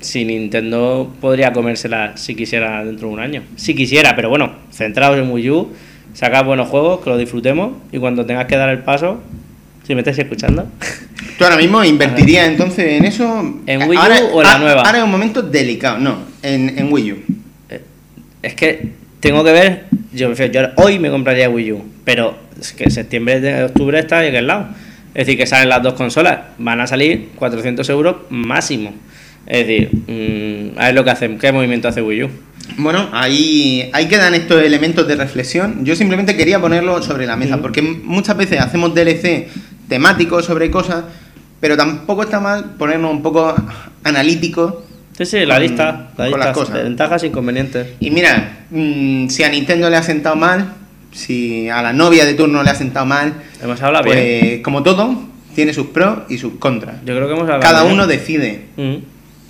si 0.00 0.24
Nintendo 0.24 1.12
podría 1.20 1.52
comérsela 1.52 2.16
si 2.16 2.34
quisiera 2.34 2.84
dentro 2.84 3.08
de 3.08 3.14
un 3.14 3.20
año. 3.20 3.42
Si 3.56 3.74
quisiera, 3.74 4.14
pero 4.14 4.28
bueno, 4.28 4.52
centrados 4.70 5.18
en 5.18 5.30
Wii 5.30 5.50
U, 5.50 5.72
sacar 6.14 6.46
buenos 6.46 6.68
juegos, 6.68 7.00
que 7.02 7.10
lo 7.10 7.18
disfrutemos 7.18 7.72
y 7.92 7.98
cuando 7.98 8.24
tengas 8.24 8.46
que 8.46 8.56
dar 8.56 8.70
el 8.70 8.78
paso, 8.78 9.20
si 9.86 9.94
me 9.94 10.00
estáis 10.00 10.18
escuchando, 10.18 10.66
¿Tú 11.36 11.44
ahora 11.44 11.56
mismo 11.56 11.84
invertirías 11.84 12.48
entonces 12.48 12.98
en 12.98 13.04
eso? 13.04 13.54
¿En 13.66 13.88
Wii 13.88 13.98
U 13.98 14.36
o 14.36 14.42
la 14.42 14.54
ah, 14.54 14.58
nueva? 14.58 14.82
Ahora 14.82 14.98
es 14.98 15.04
un 15.04 15.10
momento 15.10 15.42
delicado. 15.42 15.98
No, 15.98 16.18
en, 16.42 16.78
en 16.78 16.92
Wii 16.92 17.12
U. 17.12 17.18
Es 18.42 18.54
que 18.54 18.88
tengo 19.20 19.42
que 19.42 19.52
ver, 19.52 19.84
yo, 20.12 20.28
prefiero- 20.28 20.52
yo 20.52 20.84
hoy 20.84 20.98
me 20.98 21.10
compraría 21.10 21.48
Wii 21.48 21.72
U, 21.72 21.84
pero 22.04 22.36
es 22.60 22.72
que 22.72 22.90
septiembre 22.90 23.40
de 23.40 23.64
octubre 23.64 23.98
está 23.98 24.20
de 24.20 24.28
aquel 24.28 24.46
lado. 24.46 24.68
Es 25.14 25.26
decir, 25.26 25.38
que 25.38 25.46
salen 25.46 25.68
las 25.68 25.82
dos 25.82 25.94
consolas, 25.94 26.40
van 26.58 26.80
a 26.80 26.86
salir 26.86 27.30
400 27.36 27.88
euros 27.88 28.16
máximo. 28.30 28.92
Es 29.46 29.66
decir, 29.66 29.90
mm, 30.06 30.78
a 30.78 30.86
ver 30.86 30.94
lo 30.94 31.04
que 31.04 31.10
hacen, 31.10 31.38
qué 31.38 31.52
movimiento 31.52 31.88
hace 31.88 32.00
Wii 32.02 32.22
U. 32.24 32.28
Bueno, 32.78 33.08
ahí, 33.12 33.90
ahí 33.92 34.08
quedan 34.08 34.34
estos 34.34 34.62
elementos 34.62 35.06
de 35.06 35.16
reflexión. 35.16 35.84
Yo 35.84 35.94
simplemente 35.96 36.36
quería 36.36 36.60
ponerlo 36.60 37.02
sobre 37.02 37.26
la 37.26 37.36
mesa, 37.36 37.60
porque 37.60 37.82
muchas 37.82 38.36
veces 38.36 38.60
hacemos 38.60 38.94
DLC 38.94 39.48
temáticos 39.88 40.46
sobre 40.46 40.70
cosas, 40.70 41.04
pero 41.60 41.76
tampoco 41.76 42.22
está 42.22 42.40
mal 42.40 42.74
ponernos 42.78 43.10
un 43.10 43.22
poco 43.22 43.54
analíticos. 44.02 44.74
Sí, 45.16 45.26
sí, 45.26 45.46
la 45.46 45.54
Con- 45.56 45.62
lista, 45.62 46.10
la 46.16 46.26
lista, 46.26 46.38
las 46.46 46.54
cosas. 46.56 46.82
ventajas 46.82 47.22
e 47.22 47.26
inconvenientes. 47.28 47.86
Y 48.00 48.10
mira, 48.10 48.64
mm, 48.70 49.28
si 49.28 49.42
a 49.44 49.48
Nintendo 49.50 49.88
le 49.90 49.96
ha 49.96 50.02
sentado 50.02 50.34
mal, 50.34 50.72
si 51.12 51.68
a 51.68 51.82
la 51.82 51.92
novia 51.92 52.24
de 52.24 52.34
turno 52.34 52.62
le 52.62 52.70
ha 52.70 52.74
sentado 52.74 53.06
mal, 53.06 53.34
Hemos 53.62 53.80
hablado 53.82 54.06
pues 54.06 54.16
bien. 54.24 54.62
como 54.62 54.82
todo, 54.82 55.22
tiene 55.54 55.72
sus 55.72 55.86
pros 55.88 56.20
y 56.28 56.38
sus 56.38 56.54
contras. 56.54 56.96
Yo 57.04 57.14
creo 57.14 57.28
que 57.28 57.32
hemos 57.34 57.44
hablado 57.44 57.60
Cada 57.60 57.82
bien. 57.82 57.94
uno 57.94 58.06
decide. 58.08 58.62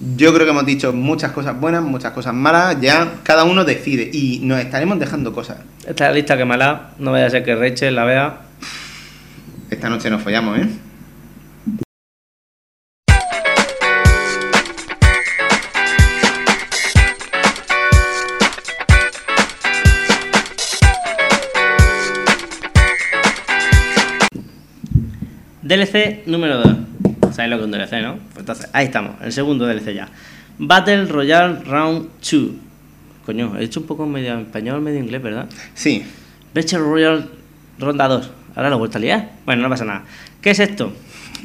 Yo 0.06 0.34
creo 0.34 0.44
que 0.44 0.50
hemos 0.50 0.66
dicho 0.66 0.92
muchas 0.92 1.32
cosas 1.32 1.58
buenas, 1.58 1.82
muchas 1.82 2.12
cosas 2.12 2.34
malas, 2.34 2.78
ya 2.78 3.14
cada 3.22 3.44
uno 3.44 3.64
decide 3.64 4.10
y 4.12 4.38
nos 4.42 4.60
estaremos 4.60 4.98
dejando 4.98 5.32
cosas. 5.32 5.60
Esta 5.86 6.04
es 6.04 6.10
la 6.10 6.12
lista 6.12 6.36
que 6.36 6.44
mala, 6.44 6.90
no 6.98 7.10
vaya 7.10 7.26
a 7.26 7.30
ser 7.30 7.42
que 7.42 7.54
Rachel 7.54 7.94
la 7.94 8.04
vea. 8.04 8.40
Esta 9.70 9.88
noche 9.88 10.10
nos 10.10 10.22
follamos, 10.22 10.58
¿eh? 10.58 10.68
DLC 25.62 26.26
número 26.26 26.58
2. 26.58 26.76
¿Sabéis 27.34 27.50
lo 27.50 27.56
que 27.56 27.62
es 27.62 27.66
un 27.66 27.72
DLC, 27.72 28.02
no? 28.02 28.18
Pues 28.32 28.38
entonces, 28.38 28.70
ahí 28.72 28.86
estamos, 28.86 29.16
el 29.20 29.32
segundo 29.32 29.66
DLC 29.66 29.92
ya. 29.92 30.08
Battle 30.56 31.06
Royale 31.06 31.62
Round 31.64 32.08
2. 32.20 32.50
Coño, 33.26 33.56
he 33.58 33.64
hecho 33.64 33.80
un 33.80 33.86
poco 33.86 34.06
medio 34.06 34.38
español, 34.38 34.80
medio 34.80 35.00
inglés, 35.00 35.20
¿verdad? 35.20 35.46
Sí. 35.74 36.04
Battle 36.54 36.78
Royale 36.78 37.24
Ronda 37.80 38.06
2. 38.06 38.30
Ahora 38.54 38.68
lo 38.68 38.76
he 38.76 38.78
vuelto 38.78 38.98
a 38.98 39.00
liar. 39.00 39.30
Bueno, 39.44 39.62
no 39.62 39.68
pasa 39.68 39.84
nada. 39.84 40.04
¿Qué 40.40 40.50
es 40.50 40.60
esto? 40.60 40.92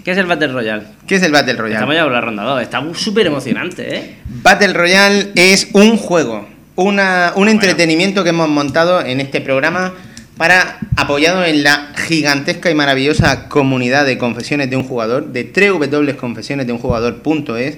¿Qué 0.03 0.11
es 0.11 0.17
el 0.19 0.27
Battle 0.27 0.49
Royale? 0.49 0.83
¿Qué 1.07 1.15
es 1.15 1.23
el 1.23 1.31
Battle 1.31 1.53
Royale? 1.53 1.75
Estamos 1.75 1.95
ya 1.95 2.03
por 2.03 2.11
la 2.11 2.21
ronda 2.21 2.43
2. 2.43 2.61
Está 2.61 2.83
súper 2.93 3.25
emocionante, 3.25 3.95
¿eh? 3.95 4.15
Battle 4.43 4.73
Royale 4.73 5.31
es 5.33 5.69
un 5.73 5.97
juego, 5.97 6.47
una, 6.75 7.33
un 7.35 7.49
entretenimiento 7.49 8.23
que 8.23 8.29
hemos 8.29 8.47
montado 8.47 9.01
en 9.01 9.21
este 9.21 9.41
programa 9.41 9.93
para 10.39 10.79
apoyado 10.95 11.43
en 11.43 11.63
la 11.63 11.91
gigantesca 12.07 12.71
y 12.71 12.73
maravillosa 12.73 13.49
comunidad 13.49 14.05
de 14.05 14.17
confesiones 14.17 14.69
de 14.69 14.77
un 14.77 14.83
jugador 14.83 15.33
de 15.33 15.43
www.confesionesdeunjugador.es. 15.43 17.77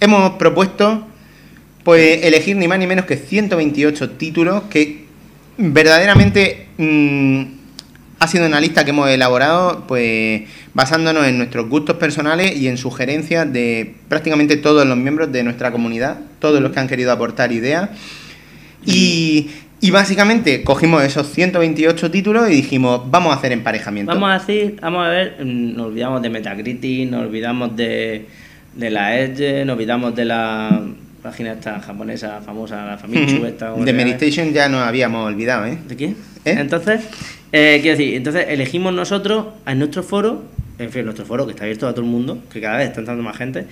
Hemos 0.00 0.32
propuesto 0.32 1.06
pues 1.82 2.22
elegir 2.24 2.56
ni 2.56 2.68
más 2.68 2.78
ni 2.78 2.86
menos 2.86 3.06
que 3.06 3.16
128 3.16 4.10
títulos 4.10 4.64
que 4.68 5.06
verdaderamente 5.56 6.66
mm, 6.76 7.44
ha 8.18 8.28
sido 8.28 8.48
una 8.48 8.60
lista 8.60 8.84
que 8.84 8.90
hemos 8.90 9.08
elaborado 9.08 9.86
pues 9.86 10.42
basándonos 10.74 11.26
en 11.26 11.38
nuestros 11.38 11.70
gustos 11.70 11.96
personales 11.96 12.54
y 12.54 12.68
en 12.68 12.76
sugerencias 12.76 13.50
de 13.50 13.94
prácticamente 14.10 14.58
todos 14.58 14.86
los 14.86 14.98
miembros 14.98 15.32
de 15.32 15.42
nuestra 15.42 15.72
comunidad, 15.72 16.18
todos 16.38 16.60
los 16.60 16.70
que 16.70 16.80
han 16.80 16.88
querido 16.88 17.12
aportar 17.12 17.50
ideas. 17.50 17.88
Y, 18.86 19.48
y 19.84 19.90
básicamente 19.90 20.64
cogimos 20.64 21.04
esos 21.04 21.26
128 21.28 22.10
títulos 22.10 22.48
y 22.48 22.54
dijimos, 22.54 23.02
vamos 23.10 23.34
a 23.34 23.36
hacer 23.36 23.52
emparejamiento. 23.52 24.10
Vamos 24.12 24.30
a 24.30 24.38
decir, 24.38 24.78
vamos 24.80 25.06
a 25.06 25.10
ver, 25.10 25.36
mm, 25.44 25.76
nos 25.76 25.88
olvidamos 25.88 26.22
de 26.22 26.30
Metacritic, 26.30 27.10
nos 27.10 27.20
olvidamos 27.26 27.76
de, 27.76 28.24
de 28.74 28.90
la 28.90 29.20
Edge, 29.20 29.62
nos 29.66 29.74
olvidamos 29.74 30.16
de 30.16 30.24
la 30.24 30.80
página 31.22 31.52
esta 31.52 31.80
japonesa 31.80 32.40
famosa, 32.40 32.82
la 32.86 32.96
Famitsu 32.96 33.36
Ujú. 33.36 33.44
esta. 33.44 33.72
¿cómo 33.72 33.84
De? 33.84 33.92
Meditation 33.92 34.54
ya 34.54 34.70
nos 34.70 34.80
habíamos 34.80 35.26
olvidado, 35.26 35.66
¿eh? 35.66 35.76
¿De 35.86 35.96
qué? 35.98 36.04
¿Eh? 36.06 36.56
Entonces, 36.58 37.02
eh, 37.52 37.80
quiero 37.82 37.98
decir, 37.98 38.14
entonces 38.14 38.46
elegimos 38.48 38.94
nosotros 38.94 39.48
en 39.66 39.80
nuestro 39.80 40.02
foro, 40.02 40.44
en 40.78 40.90
fin, 40.90 41.04
nuestro 41.04 41.24
foro 41.24 41.46
que 41.46 41.52
está 41.52 41.64
abierto 41.64 41.86
a 41.86 41.92
todo 41.92 42.04
el 42.04 42.10
mundo, 42.10 42.38
que 42.52 42.60
cada 42.60 42.78
vez 42.78 42.88
está 42.88 43.00
entrando 43.00 43.22
más 43.22 43.36
gente, 43.36 43.66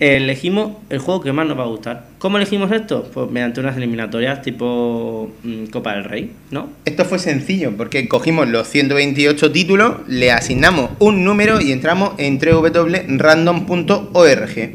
elegimos 0.00 0.72
el 0.90 0.98
juego 0.98 1.20
que 1.20 1.32
más 1.32 1.46
nos 1.46 1.58
va 1.58 1.64
a 1.64 1.66
gustar. 1.66 2.06
¿Cómo 2.18 2.36
elegimos 2.36 2.70
esto? 2.72 3.08
Pues 3.12 3.30
mediante 3.30 3.60
unas 3.60 3.76
eliminatorias 3.76 4.42
tipo 4.42 5.32
mm, 5.42 5.66
Copa 5.66 5.94
del 5.94 6.04
Rey, 6.04 6.32
¿no? 6.50 6.70
Esto 6.84 7.04
fue 7.04 7.18
sencillo 7.18 7.72
porque 7.76 8.08
cogimos 8.08 8.48
los 8.48 8.68
128 8.68 9.52
títulos, 9.52 9.96
le 10.08 10.30
asignamos 10.30 10.90
un 11.00 11.24
número 11.24 11.60
y 11.60 11.72
entramos 11.72 12.12
en 12.18 12.38
www.random.org. 12.38 14.70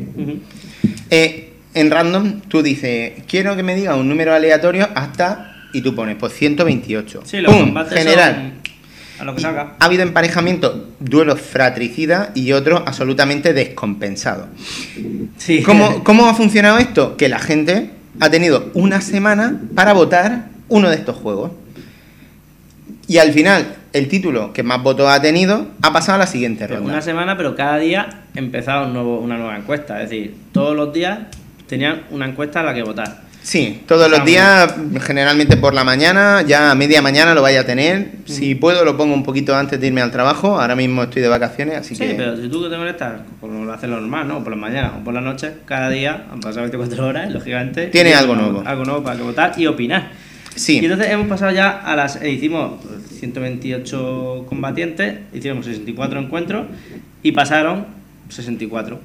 Eh, 1.09 1.47
en 1.73 1.91
random 1.91 2.41
tú 2.47 2.61
dices, 2.61 3.13
quiero 3.27 3.55
que 3.55 3.63
me 3.63 3.75
diga 3.75 3.95
un 3.95 4.09
número 4.09 4.33
aleatorio 4.33 4.89
hasta, 4.93 5.47
y 5.73 5.81
tú 5.81 5.95
pones, 5.95 6.17
pues 6.17 6.33
128. 6.33 7.21
Sí, 7.23 7.37
los 7.39 7.53
¡Pum! 7.53 7.65
combates 7.65 7.97
General. 7.97 8.35
son 8.35 8.60
a 9.21 9.25
lo 9.25 9.35
que 9.35 9.41
salga. 9.41 9.73
Ha 9.79 9.85
habido 9.85 10.03
emparejamientos, 10.03 10.73
duelos 10.99 11.39
fratricidas 11.39 12.29
y 12.33 12.51
otros 12.53 12.81
absolutamente 12.85 13.53
descompensados. 13.53 14.47
Sí. 15.37 15.61
¿Cómo, 15.61 16.03
¿Cómo 16.03 16.25
ha 16.25 16.33
funcionado 16.33 16.79
esto? 16.79 17.17
Que 17.17 17.29
la 17.29 17.39
gente 17.39 17.91
ha 18.19 18.29
tenido 18.29 18.71
una 18.73 18.99
semana 18.99 19.61
para 19.75 19.93
votar 19.93 20.45
uno 20.69 20.89
de 20.89 20.95
estos 20.95 21.15
juegos. 21.17 21.51
Y 23.07 23.19
al 23.19 23.31
final, 23.31 23.75
el 23.93 24.07
título 24.07 24.53
que 24.53 24.63
más 24.63 24.81
votos 24.81 25.07
ha 25.09 25.21
tenido 25.21 25.67
ha 25.81 25.93
pasado 25.93 26.15
a 26.15 26.19
la 26.19 26.27
siguiente 26.27 26.65
ronda. 26.65 26.85
Una 26.85 27.01
semana, 27.01 27.37
pero 27.37 27.55
cada 27.55 27.77
día 27.77 28.23
empezaba 28.33 28.87
un 28.87 28.93
nuevo, 28.93 29.19
una 29.19 29.37
nueva 29.37 29.55
encuesta. 29.57 30.01
Es 30.01 30.09
decir, 30.09 30.35
todos 30.51 30.75
los 30.75 30.93
días 30.93 31.19
tenían 31.67 32.03
una 32.09 32.25
encuesta 32.25 32.61
a 32.61 32.63
la 32.63 32.73
que 32.73 32.83
votar. 32.83 33.21
Sí, 33.43 33.81
todos 33.87 34.09
los 34.09 34.23
días, 34.23 34.71
generalmente 35.01 35.57
por 35.57 35.73
la 35.73 35.83
mañana, 35.83 36.43
ya 36.47 36.69
a 36.69 36.75
media 36.75 37.01
mañana 37.01 37.33
lo 37.33 37.41
vaya 37.41 37.61
a 37.61 37.65
tener. 37.65 38.11
Si 38.25 38.53
puedo 38.53 38.85
lo 38.85 38.95
pongo 38.97 39.15
un 39.15 39.23
poquito 39.23 39.55
antes 39.55 39.79
de 39.81 39.87
irme 39.87 40.01
al 40.01 40.11
trabajo. 40.11 40.61
Ahora 40.61 40.75
mismo 40.75 41.03
estoy 41.03 41.23
de 41.23 41.27
vacaciones, 41.27 41.75
así 41.75 41.95
Sí, 41.95 42.03
que... 42.03 42.13
pero 42.13 42.37
si 42.37 42.47
tú 42.49 42.61
que 42.61 42.69
te 42.69 42.75
conectas, 42.75 43.21
como 43.39 43.65
lo 43.65 43.73
haces 43.73 43.89
normal, 43.89 44.27
¿no? 44.27 44.43
Por 44.43 44.51
la 44.53 44.57
mañana 44.57 44.93
o 44.99 45.03
por 45.03 45.13
la 45.13 45.21
noche, 45.21 45.53
cada 45.65 45.89
día 45.89 46.25
han 46.31 46.39
pasado 46.39 46.61
24 46.61 47.07
horas, 47.07 47.29
y, 47.29 47.33
lógicamente. 47.33 47.87
Tiene 47.87 48.13
algo 48.13 48.35
nuevo. 48.35 48.63
Algo 48.65 48.85
nuevo 48.85 49.03
para 49.03 49.17
que 49.17 49.23
votar 49.23 49.53
y 49.57 49.65
opinar. 49.65 50.11
Sí. 50.55 50.79
Y 50.79 50.85
entonces 50.85 51.09
hemos 51.09 51.27
pasado 51.27 51.51
ya 51.51 51.69
a 51.69 51.95
las. 51.95 52.21
eh, 52.21 52.29
hicimos 52.29 52.73
128 53.19 54.45
combatientes, 54.47 55.15
hicimos 55.33 55.65
64 55.65 56.19
encuentros 56.19 56.65
y 57.23 57.31
pasaron 57.31 57.85
64. 58.29 58.99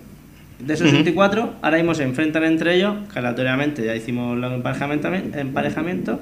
De 0.59 0.73
esos 0.73 0.86
Ujú. 0.86 0.97
64, 0.99 1.55
ahora 1.60 1.76
mismo 1.76 1.94
se 1.94 2.02
enfrentan 2.02 2.43
entre 2.44 2.76
ellos, 2.76 2.94
que 3.12 3.18
aleatoriamente 3.18 3.85
ya 3.85 3.94
hicimos 3.94 4.39
los 4.39 4.52
emparejamiento, 4.55 5.12
emparejamiento 5.12 6.20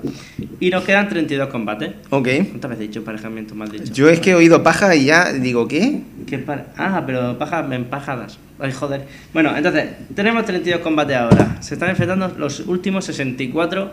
y 0.59 0.71
nos 0.71 0.83
quedan 0.85 1.09
32 1.09 1.49
combates. 1.51 1.93
Ok. 2.11 2.29
¿Cuántas 2.51 2.71
veces 2.71 2.85
he 2.85 2.89
dicho 2.89 2.99
emparejamiento? 2.99 3.55
Mal 3.55 3.71
dicho. 3.71 3.93
Yo 3.93 4.09
es 4.09 4.19
que 4.19 4.31
he 4.31 4.35
oído 4.35 4.63
paja 4.65 4.95
y 4.97 5.05
ya 5.05 5.33
digo, 5.33 5.69
¿qué? 5.69 6.03
¿Qué 6.27 6.39
par- 6.39 6.67
Ah, 6.77 7.03
pero 7.07 7.39
pajas 7.39 7.71
empajadas. 7.71 8.39
Ay, 8.59 8.73
joder. 8.73 9.07
Bueno, 9.33 9.57
entonces, 9.57 9.91
tenemos 10.15 10.45
32 10.45 10.81
combates 10.81 11.17
ahora. 11.17 11.57
Se 11.61 11.75
están 11.75 11.91
enfrentando 11.91 12.33
los 12.37 12.61
últimos 12.61 13.05
64 13.05 13.91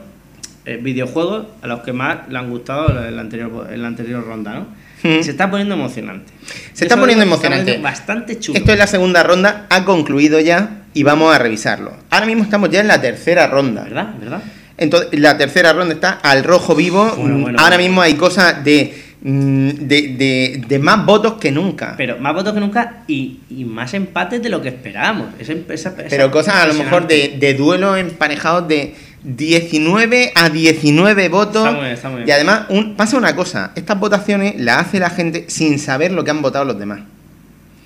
eh, 0.65 0.77
videojuegos 0.81 1.45
a 1.61 1.67
los 1.67 1.81
que 1.81 1.93
más 1.93 2.29
le 2.29 2.37
han 2.37 2.49
gustado 2.49 3.03
en 3.05 3.15
la 3.15 3.21
anterior, 3.21 3.67
en 3.71 3.81
la 3.81 3.87
anterior 3.87 4.25
ronda, 4.25 4.53
¿no? 4.55 4.65
Hmm. 5.03 5.19
Y 5.19 5.23
se 5.23 5.31
está 5.31 5.49
poniendo 5.49 5.73
emocionante. 5.75 6.31
Se 6.73 6.85
está 6.85 6.95
Eso 6.95 7.01
poniendo 7.01 7.23
emocionante. 7.23 7.77
Bastante 7.77 8.39
chulo. 8.39 8.57
Esto 8.59 8.71
es 8.71 8.77
la 8.77 8.87
segunda 8.87 9.23
ronda, 9.23 9.65
ha 9.69 9.83
concluido 9.85 10.39
ya 10.39 10.81
y 10.93 11.03
vamos 11.03 11.33
a 11.33 11.39
revisarlo. 11.39 11.93
Ahora 12.09 12.25
mismo 12.25 12.43
estamos 12.43 12.69
ya 12.69 12.81
en 12.81 12.87
la 12.87 13.01
tercera 13.01 13.47
ronda. 13.47 13.83
¿Verdad? 13.83 14.13
¿Verdad? 14.19 14.43
Entonces, 14.77 15.09
la 15.19 15.37
tercera 15.37 15.73
ronda 15.73 15.93
está 15.93 16.11
al 16.11 16.43
rojo 16.43 16.75
vivo. 16.75 17.13
Bueno, 17.17 17.37
Mm, 17.37 17.41
bueno, 17.43 17.59
Ahora 17.59 17.75
bueno. 17.77 17.89
mismo 17.89 18.01
hay 18.01 18.13
cosas 18.15 18.63
de, 18.63 18.93
mm, 19.21 19.69
de, 19.69 20.01
de- 20.17 20.63
de 20.67 20.79
más 20.79 21.05
votos 21.05 21.33
que 21.33 21.51
nunca. 21.51 21.93
Pero, 21.97 22.13
Pero 22.13 22.23
más 22.23 22.33
votos 22.33 22.53
que 22.53 22.59
nunca 22.59 23.03
y, 23.07 23.39
y 23.49 23.63
más 23.65 23.93
empates 23.93 24.41
de 24.41 24.49
lo 24.49 24.61
que 24.61 24.69
esperábamos. 24.69 25.27
Esa, 25.39 25.53
esa- 25.69 25.95
esa- 26.03 26.31
cosas 26.31 26.55
a 26.55 26.67
lo 26.67 26.73
mejor 26.73 27.07
de, 27.07 27.37
de 27.39 27.53
duelos 27.53 27.97
emparejados 27.97 28.67
de 28.67 28.95
19 29.23 30.31
a 30.35 30.49
19 30.49 31.29
votos. 31.29 31.67
Está 31.67 31.71
muy 31.71 31.81
bien, 31.81 31.93
está 31.93 32.09
muy 32.09 32.17
bien. 32.17 32.27
Y 32.29 32.31
además, 32.31 32.61
un- 32.69 32.95
pasa 32.95 33.17
una 33.17 33.35
cosa: 33.35 33.71
estas 33.75 33.99
votaciones 33.99 34.55
las 34.59 34.87
hace 34.87 34.99
la 34.99 35.09
gente 35.09 35.45
sin 35.47 35.79
saber 35.79 36.11
lo 36.11 36.23
que 36.23 36.31
han 36.31 36.41
votado 36.41 36.65
los 36.65 36.77
demás. 36.79 37.01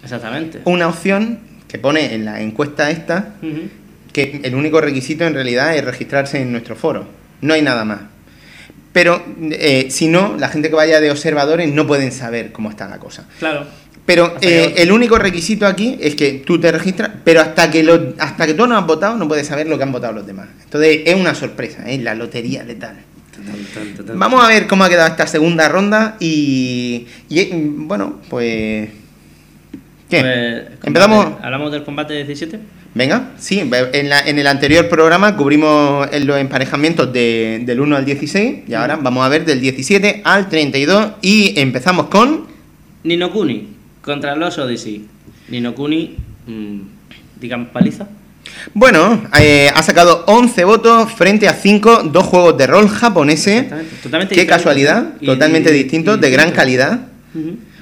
Exactamente. 0.04 0.62
Una 0.66 0.88
opción 0.88 1.40
que 1.68 1.80
pone 1.80 2.14
en 2.14 2.26
la 2.26 2.42
encuesta 2.42 2.90
esta 2.92 3.34
que 4.14 4.40
el 4.44 4.56
único 4.56 4.80
requisito 4.80 5.26
en 5.26 5.34
realidad 5.34 5.76
es 5.76 5.84
registrarse 5.84 6.42
en 6.42 6.52
nuestro 6.52 6.76
foro. 6.76 7.08
No 7.42 7.54
hay 7.54 7.62
nada 7.62 7.84
más. 7.84 8.00
Pero 8.94 9.22
eh, 9.52 9.88
si 9.90 10.08
no, 10.08 10.38
la 10.40 10.48
gente 10.48 10.70
que 10.70 10.76
vaya 10.76 11.02
de 11.02 11.12
observadores 11.12 11.70
no 11.74 11.86
pueden 11.86 12.14
saber 12.14 12.54
cómo 12.54 12.70
está 12.70 12.88
la 12.88 12.98
cosa. 12.98 13.26
Claro. 13.40 13.66
Pero 14.06 14.36
eh, 14.42 14.76
el 14.78 14.92
único 14.92 15.18
requisito 15.18 15.66
aquí 15.66 15.98
es 16.00 16.16
que 16.16 16.44
tú 16.46 16.60
te 16.60 16.72
registras, 16.72 17.10
pero 17.24 17.42
hasta 17.42 17.72
que 17.72 17.82
lo, 17.84 18.14
hasta 18.20 18.46
que 18.46 18.54
tú 18.54 18.68
no 18.68 18.78
has 18.78 18.86
votado 18.86 19.18
no 19.18 19.28
puedes 19.28 19.48
saber 19.48 19.68
lo 19.68 19.78
que 19.78 19.84
han 19.84 19.92
votado 19.92 20.14
los 20.14 20.28
demás. 20.28 20.48
Entonces 20.64 21.00
es 21.06 21.16
una 21.16 21.34
sorpresa, 21.34 21.90
es 21.90 22.02
la 22.04 22.14
lotería 22.14 22.64
letal. 22.64 22.98
Vamos 24.14 24.44
a 24.44 24.48
ver 24.48 24.68
cómo 24.68 24.84
ha 24.84 24.90
quedado 24.90 25.08
esta 25.10 25.28
segunda 25.28 25.68
ronda 25.70 26.18
y, 26.20 27.06
y, 27.30 27.40
eh, 27.40 27.50
bueno, 27.52 28.22
pues 28.30 28.90
¿qué? 30.10 30.22
Pues, 30.22 30.64
Empezamos. 30.88 31.34
¿Hablamos 31.42 31.72
del 31.72 31.84
combate 31.84 32.14
17? 32.14 32.60
Venga, 32.94 33.32
sí, 33.38 33.60
en, 33.60 34.10
la- 34.10 34.22
en 34.22 34.40
el 34.40 34.48
anterior 34.48 34.88
programa 34.88 35.36
cubrimos 35.36 36.08
los 36.24 36.38
emparejamientos 36.40 37.12
de- 37.12 37.62
del 37.66 37.80
1 37.82 37.98
al 37.98 38.06
16 38.06 38.60
y 38.68 38.74
ahora 38.74 38.96
vamos 38.96 39.26
a 39.26 39.30
ver 39.30 39.44
del 39.46 39.60
17 39.60 40.22
al 40.24 40.48
32 40.48 41.14
y 41.22 41.60
empezamos 41.60 42.08
con 42.08 42.46
Nino 43.04 43.32
Kuni 43.32 43.75
contra 44.06 44.36
los 44.36 44.58
Odyssey. 44.60 45.06
Nino 45.50 45.74
Kuni, 45.74 46.16
mm, 46.48 46.80
digamos, 47.42 47.70
paliza. 47.70 48.08
Bueno, 48.74 49.24
eh, 49.40 49.70
ha 49.74 49.82
sacado 49.82 50.24
11 50.28 50.64
votos 50.64 51.12
frente 51.12 51.48
a 51.48 51.54
5, 51.54 52.04
dos 52.04 52.24
juegos 52.26 52.58
de 52.58 52.68
rol 52.68 52.88
japoneses. 52.88 53.64
Exactamente, 53.64 53.96
totalmente 54.04 54.36
Qué 54.36 54.46
casualidad, 54.46 55.14
y- 55.20 55.26
totalmente 55.26 55.72
y- 55.72 55.74
distintos, 55.84 56.18
y 56.18 56.22
de 56.22 56.30
gran 56.30 56.52
calidad. 56.52 57.08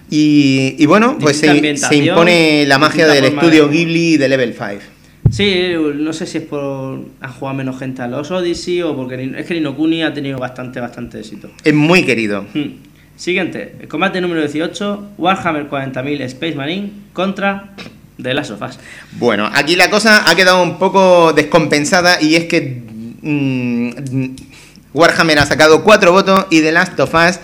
Y, 0.10 0.76
y 0.80 0.86
bueno, 0.86 1.18
pues 1.20 1.38
se, 1.38 1.96
impone 1.96 2.66
la 2.66 2.78
magia 2.78 3.08
del 3.08 3.26
estudio 3.26 3.68
de- 3.68 3.76
Ghibli 3.76 4.18
de 4.18 4.30
Level 4.30 4.54
5. 4.54 4.82
Sí, 5.30 5.72
no 5.96 6.14
sé 6.14 6.26
si 6.26 6.40
es 6.40 6.44
por 6.44 7.00
ha 7.20 7.30
jugado 7.30 7.58
menos 7.58 7.80
gente 7.80 8.02
a 8.02 8.08
los 8.08 8.30
Odyssey 8.32 8.82
o 8.84 8.96
porque 8.96 9.34
es 9.38 9.46
que 9.46 9.54
Nino 9.56 9.76
Kuni 9.76 10.04
ha 10.04 10.14
tenido 10.14 10.38
bastante, 10.38 10.80
bastante 10.80 11.20
éxito. 11.20 11.50
Es 11.64 11.74
muy 11.74 12.04
querido. 12.04 12.46
Hmm. 12.54 12.93
Siguiente, 13.16 13.76
el 13.80 13.88
combate 13.88 14.20
número 14.22 14.42
18, 14.42 15.12
Warhammer 15.18 15.70
40.000 15.70 16.22
Space 16.22 16.56
Marine 16.56 16.92
contra 17.14 17.74
The 18.22 18.34
Last 18.34 18.52
of 18.52 18.62
Us. 18.62 18.80
Bueno, 19.14 19.50
aquí 19.54 19.76
la 19.76 19.90
cosa 19.90 20.30
ha 20.30 20.36
quedado 20.36 20.62
un 20.64 20.80
poco 20.80 21.32
descompensada 21.34 22.22
y 22.22 22.36
es 22.36 22.46
que 22.46 22.84
mm, 23.22 23.90
mm, 23.90 24.36
Warhammer 24.94 25.40
ha 25.40 25.46
sacado 25.46 25.84
4 25.84 26.12
votos 26.12 26.46
y 26.50 26.62
The 26.62 26.72
Last 26.72 27.00
of 27.00 27.14
Us 27.14 27.40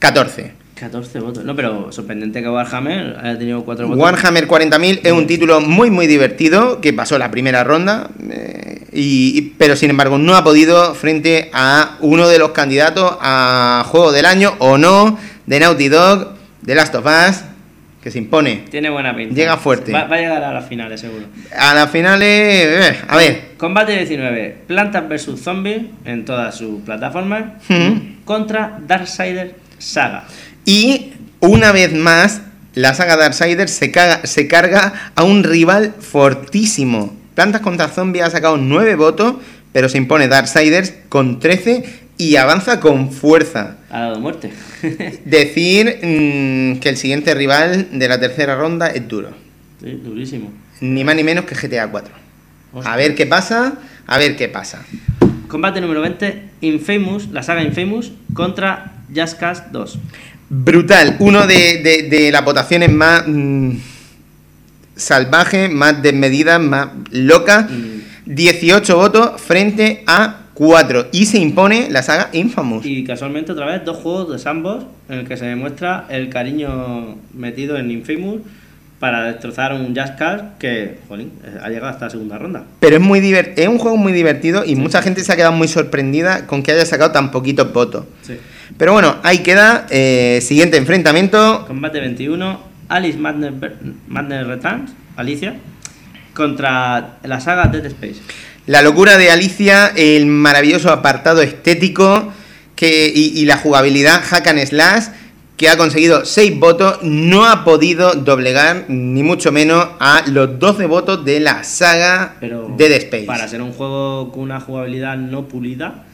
14. 0.00 0.57
14 0.78 1.20
votos. 1.20 1.44
No, 1.44 1.54
pero 1.56 1.90
sorprendente 1.92 2.40
que 2.42 2.48
Warhammer 2.48 3.16
haya 3.22 3.38
tenido 3.38 3.64
4 3.64 3.86
votos. 3.88 4.00
Warhammer 4.02 4.46
40.000 4.46 5.00
es 5.04 5.12
un 5.12 5.26
título 5.26 5.60
muy 5.60 5.90
muy 5.90 6.06
divertido 6.06 6.80
que 6.80 6.92
pasó 6.92 7.18
la 7.18 7.30
primera 7.30 7.64
ronda, 7.64 8.10
eh, 8.30 8.86
y, 8.92 9.36
y- 9.38 9.42
pero 9.58 9.76
sin 9.76 9.90
embargo 9.90 10.18
no 10.18 10.36
ha 10.36 10.44
podido 10.44 10.94
frente 10.94 11.50
a 11.52 11.96
uno 12.00 12.28
de 12.28 12.38
los 12.38 12.50
candidatos 12.50 13.16
a 13.20 13.84
Juego 13.86 14.12
del 14.12 14.26
Año 14.26 14.54
o 14.58 14.78
no 14.78 15.18
de 15.46 15.60
Naughty 15.60 15.88
Dog, 15.88 16.34
The 16.64 16.74
Last 16.74 16.94
of 16.94 17.06
Us, 17.06 17.42
que 18.02 18.10
se 18.10 18.18
impone. 18.18 18.64
Tiene 18.70 18.90
buena 18.90 19.14
pinta. 19.16 19.34
Llega 19.34 19.56
fuerte. 19.56 19.90
Va, 19.92 20.04
va 20.04 20.16
a 20.16 20.20
llegar 20.20 20.42
a 20.44 20.52
las 20.52 20.66
finales, 20.68 21.00
seguro. 21.00 21.24
A 21.58 21.74
las 21.74 21.90
finales, 21.90 22.28
eh, 22.28 22.96
a 23.08 23.16
ver, 23.16 23.48
Combate 23.56 23.96
19, 23.96 24.58
Plantas 24.68 25.08
vs 25.08 25.40
Zombies 25.42 25.82
en 26.04 26.24
todas 26.24 26.54
sus 26.56 26.80
plataformas 26.82 27.44
contra 28.24 28.78
Darksider 28.86 29.54
Saga. 29.78 30.24
Y 30.68 31.12
una 31.40 31.72
vez 31.72 31.94
más 31.94 32.42
la 32.74 32.92
saga 32.92 33.16
Darksiders 33.16 33.70
se, 33.72 33.90
caga- 33.90 34.20
se 34.26 34.46
carga 34.48 35.12
a 35.14 35.24
un 35.24 35.42
rival 35.42 35.94
fortísimo. 35.98 37.16
Plantas 37.34 37.62
contra 37.62 37.88
Zombies 37.88 38.24
ha 38.24 38.30
sacado 38.30 38.58
9 38.58 38.94
votos, 38.96 39.36
pero 39.72 39.88
se 39.88 39.96
impone 39.96 40.28
Darksiders 40.28 40.92
con 41.08 41.40
13 41.40 41.84
y 42.18 42.36
avanza 42.36 42.80
con 42.80 43.10
fuerza. 43.12 43.78
Ha 43.90 44.00
dado 44.00 44.20
muerte. 44.20 44.50
Decir 45.24 45.86
mm, 46.02 46.80
que 46.80 46.90
el 46.90 46.98
siguiente 46.98 47.32
rival 47.34 47.88
de 47.98 48.06
la 48.08 48.20
tercera 48.20 48.54
ronda 48.54 48.88
es 48.88 49.08
duro. 49.08 49.30
Sí, 49.82 49.92
durísimo. 50.04 50.52
Ni 50.82 51.02
más 51.02 51.16
ni 51.16 51.24
menos 51.24 51.46
que 51.46 51.54
GTA 51.54 51.88
4. 51.88 52.12
Hostia. 52.74 52.92
A 52.92 52.96
ver 52.96 53.14
qué 53.14 53.24
pasa, 53.24 53.78
a 54.06 54.18
ver 54.18 54.36
qué 54.36 54.48
pasa. 54.48 54.84
Combate 55.48 55.80
número 55.80 56.02
20, 56.02 56.42
Infamous, 56.60 57.28
la 57.30 57.42
saga 57.42 57.62
Infamous 57.62 58.12
contra 58.34 58.92
Just 59.14 59.38
Cause 59.40 59.62
2. 59.72 59.98
Brutal, 60.50 61.16
uno 61.18 61.46
de, 61.46 61.82
de- 61.82 62.08
de 62.08 62.32
las 62.32 62.44
votaciones 62.44 62.90
más 62.90 63.24
mm, 63.26 63.72
salvajes, 64.96 65.70
más 65.70 66.02
desmedidas, 66.02 66.60
más 66.60 66.88
locas. 67.10 67.70
Mm. 67.70 67.98
18 68.26 68.96
votos 68.96 69.40
frente 69.40 70.02
a 70.06 70.40
4. 70.54 71.08
Y 71.12 71.26
se 71.26 71.38
impone 71.38 71.88
la 71.90 72.02
saga 72.02 72.28
Infamous. 72.32 72.84
Y 72.84 73.04
casualmente 73.04 73.52
otra 73.52 73.66
vez 73.66 73.84
dos 73.84 73.96
juegos 73.98 74.30
de 74.32 74.38
Sandbox 74.38 74.84
en 75.08 75.18
el 75.20 75.28
que 75.28 75.36
se 75.36 75.46
demuestra 75.46 76.06
el 76.10 76.28
cariño 76.28 77.16
metido 77.32 77.78
en 77.78 77.90
Infamous 77.90 78.42
para 78.98 79.22
destrozar 79.24 79.72
un 79.72 79.94
Cause 79.94 80.42
que, 80.58 80.98
jolín, 81.08 81.30
eh, 81.44 81.58
ha 81.62 81.68
llegado 81.68 81.86
hasta 81.86 82.06
la 82.06 82.10
segunda 82.10 82.36
ronda. 82.36 82.64
Pero 82.80 82.96
es 82.96 83.02
muy 83.02 83.20
es 83.56 83.68
un 83.68 83.78
juego 83.78 83.96
muy 83.96 84.12
divertido 84.12 84.64
y 84.66 84.74
mucha 84.74 85.00
gente 85.00 85.22
se 85.22 85.32
ha 85.32 85.36
quedado 85.36 85.52
muy 85.52 85.68
sorprendida 85.68 86.46
con 86.46 86.62
que 86.62 86.72
haya 86.72 86.84
sacado 86.84 87.12
tan 87.12 87.30
poquitos 87.30 87.72
votos. 87.72 88.04
Sí. 88.22 88.34
Pero 88.78 88.92
bueno, 88.92 89.16
ahí 89.24 89.38
queda. 89.38 89.86
eh, 89.90 90.38
siguiente 90.42 90.76
enfrentamiento. 90.76 91.64
Combate 91.66 92.00
21, 92.00 92.60
Alice 92.88 93.18
Madness, 93.18 93.52
Madness 94.06 94.46
Returns, 94.46 94.92
Alicia, 95.16 95.56
contra 96.32 97.18
la 97.24 97.40
saga 97.40 97.66
Dead 97.66 97.84
Space. 97.86 98.16
La 98.66 98.82
locura 98.82 99.16
de 99.18 99.30
Alicia, 99.30 99.92
el 99.96 100.26
maravilloso 100.26 100.90
apartado 100.90 101.42
estético 101.42 102.32
que, 102.76 103.10
y, 103.12 103.38
y 103.40 103.44
la 103.46 103.56
jugabilidad 103.56 104.22
hack 104.24 104.46
and 104.46 104.64
slash 104.64 105.04
que 105.56 105.68
ha 105.68 105.76
conseguido 105.76 106.24
6 106.24 106.60
votos, 106.60 107.00
no 107.02 107.44
ha 107.44 107.64
podido 107.64 108.12
doblegar 108.14 108.84
ni 108.86 109.24
mucho 109.24 109.50
menos 109.50 109.88
a 109.98 110.22
los 110.28 110.56
12 110.60 110.86
votos 110.86 111.24
de 111.24 111.40
la 111.40 111.64
saga 111.64 112.36
Pero 112.38 112.72
Dead 112.78 112.92
Space. 112.92 113.24
para 113.24 113.48
ser 113.48 113.60
un 113.60 113.72
juego 113.72 114.30
con 114.30 114.42
una 114.42 114.60
jugabilidad 114.60 115.16
no 115.16 115.48
pulida, 115.48 116.04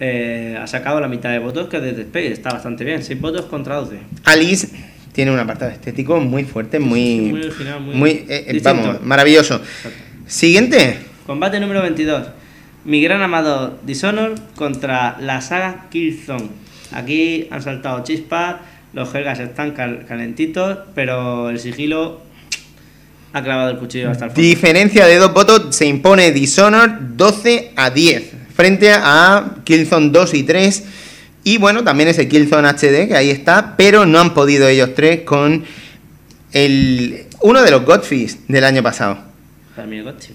eh, 0.00 0.58
ha 0.60 0.66
sacado 0.66 1.00
la 1.00 1.08
mitad 1.08 1.30
de 1.30 1.38
votos 1.38 1.68
que 1.68 1.80
Dead 1.80 1.98
Space. 2.00 2.32
Está 2.32 2.50
bastante 2.50 2.84
bien, 2.84 3.02
6 3.02 3.20
votos 3.20 3.46
contra 3.46 3.76
12. 3.76 3.98
Alice 4.24 4.68
tiene 5.12 5.30
un 5.30 5.38
apartado 5.38 5.70
estético 5.70 6.18
muy 6.20 6.44
fuerte, 6.44 6.78
muy, 6.78 7.20
muy 7.30 7.42
original, 7.42 7.80
muy 7.80 7.94
muy, 7.94 8.10
eh, 8.28 8.44
eh, 8.48 8.60
vamos, 8.62 9.00
maravilloso. 9.02 9.60
Siguiente. 10.26 10.98
Combate 11.26 11.60
número 11.60 11.82
22. 11.82 12.26
Mi 12.84 13.00
gran 13.02 13.22
amado 13.22 13.78
Dishonor 13.86 14.34
contra 14.56 15.16
la 15.20 15.40
saga 15.40 15.86
Killzone. 15.90 16.48
Aquí 16.92 17.48
han 17.50 17.62
saltado 17.62 18.02
chispas, 18.04 18.56
los 18.92 19.10
jergas 19.10 19.40
están 19.40 19.72
cal- 19.72 20.04
calentitos, 20.06 20.78
pero 20.94 21.48
el 21.50 21.58
sigilo 21.58 22.20
ha 23.32 23.42
clavado 23.42 23.70
el 23.70 23.78
cuchillo 23.78 24.10
hasta 24.10 24.26
el 24.26 24.30
fondo. 24.32 24.42
Diferencia 24.42 25.06
de 25.06 25.16
dos 25.16 25.32
votos 25.32 25.74
se 25.74 25.86
impone 25.86 26.30
Dishonored 26.32 26.90
12 27.16 27.72
a 27.74 27.90
10 27.90 28.32
frente 28.54 28.92
a 28.92 29.56
Killzone 29.64 30.10
2 30.10 30.34
y 30.34 30.42
3 30.44 30.84
y 31.44 31.58
bueno, 31.58 31.84
también 31.84 32.08
ese 32.08 32.28
Killzone 32.28 32.68
HD 32.68 33.08
que 33.08 33.16
ahí 33.16 33.30
está, 33.30 33.76
pero 33.76 34.06
no 34.06 34.18
han 34.20 34.32
podido 34.34 34.66
ellos 34.68 34.90
tres 34.94 35.20
con 35.22 35.64
el 36.52 37.24
uno 37.42 37.62
de 37.62 37.70
los 37.70 37.84
Godfreys 37.84 38.48
del 38.48 38.64
año 38.64 38.82
pasado. 38.82 39.18
Para 39.74 39.86
mí 39.86 40.00
el. 40.00 40.34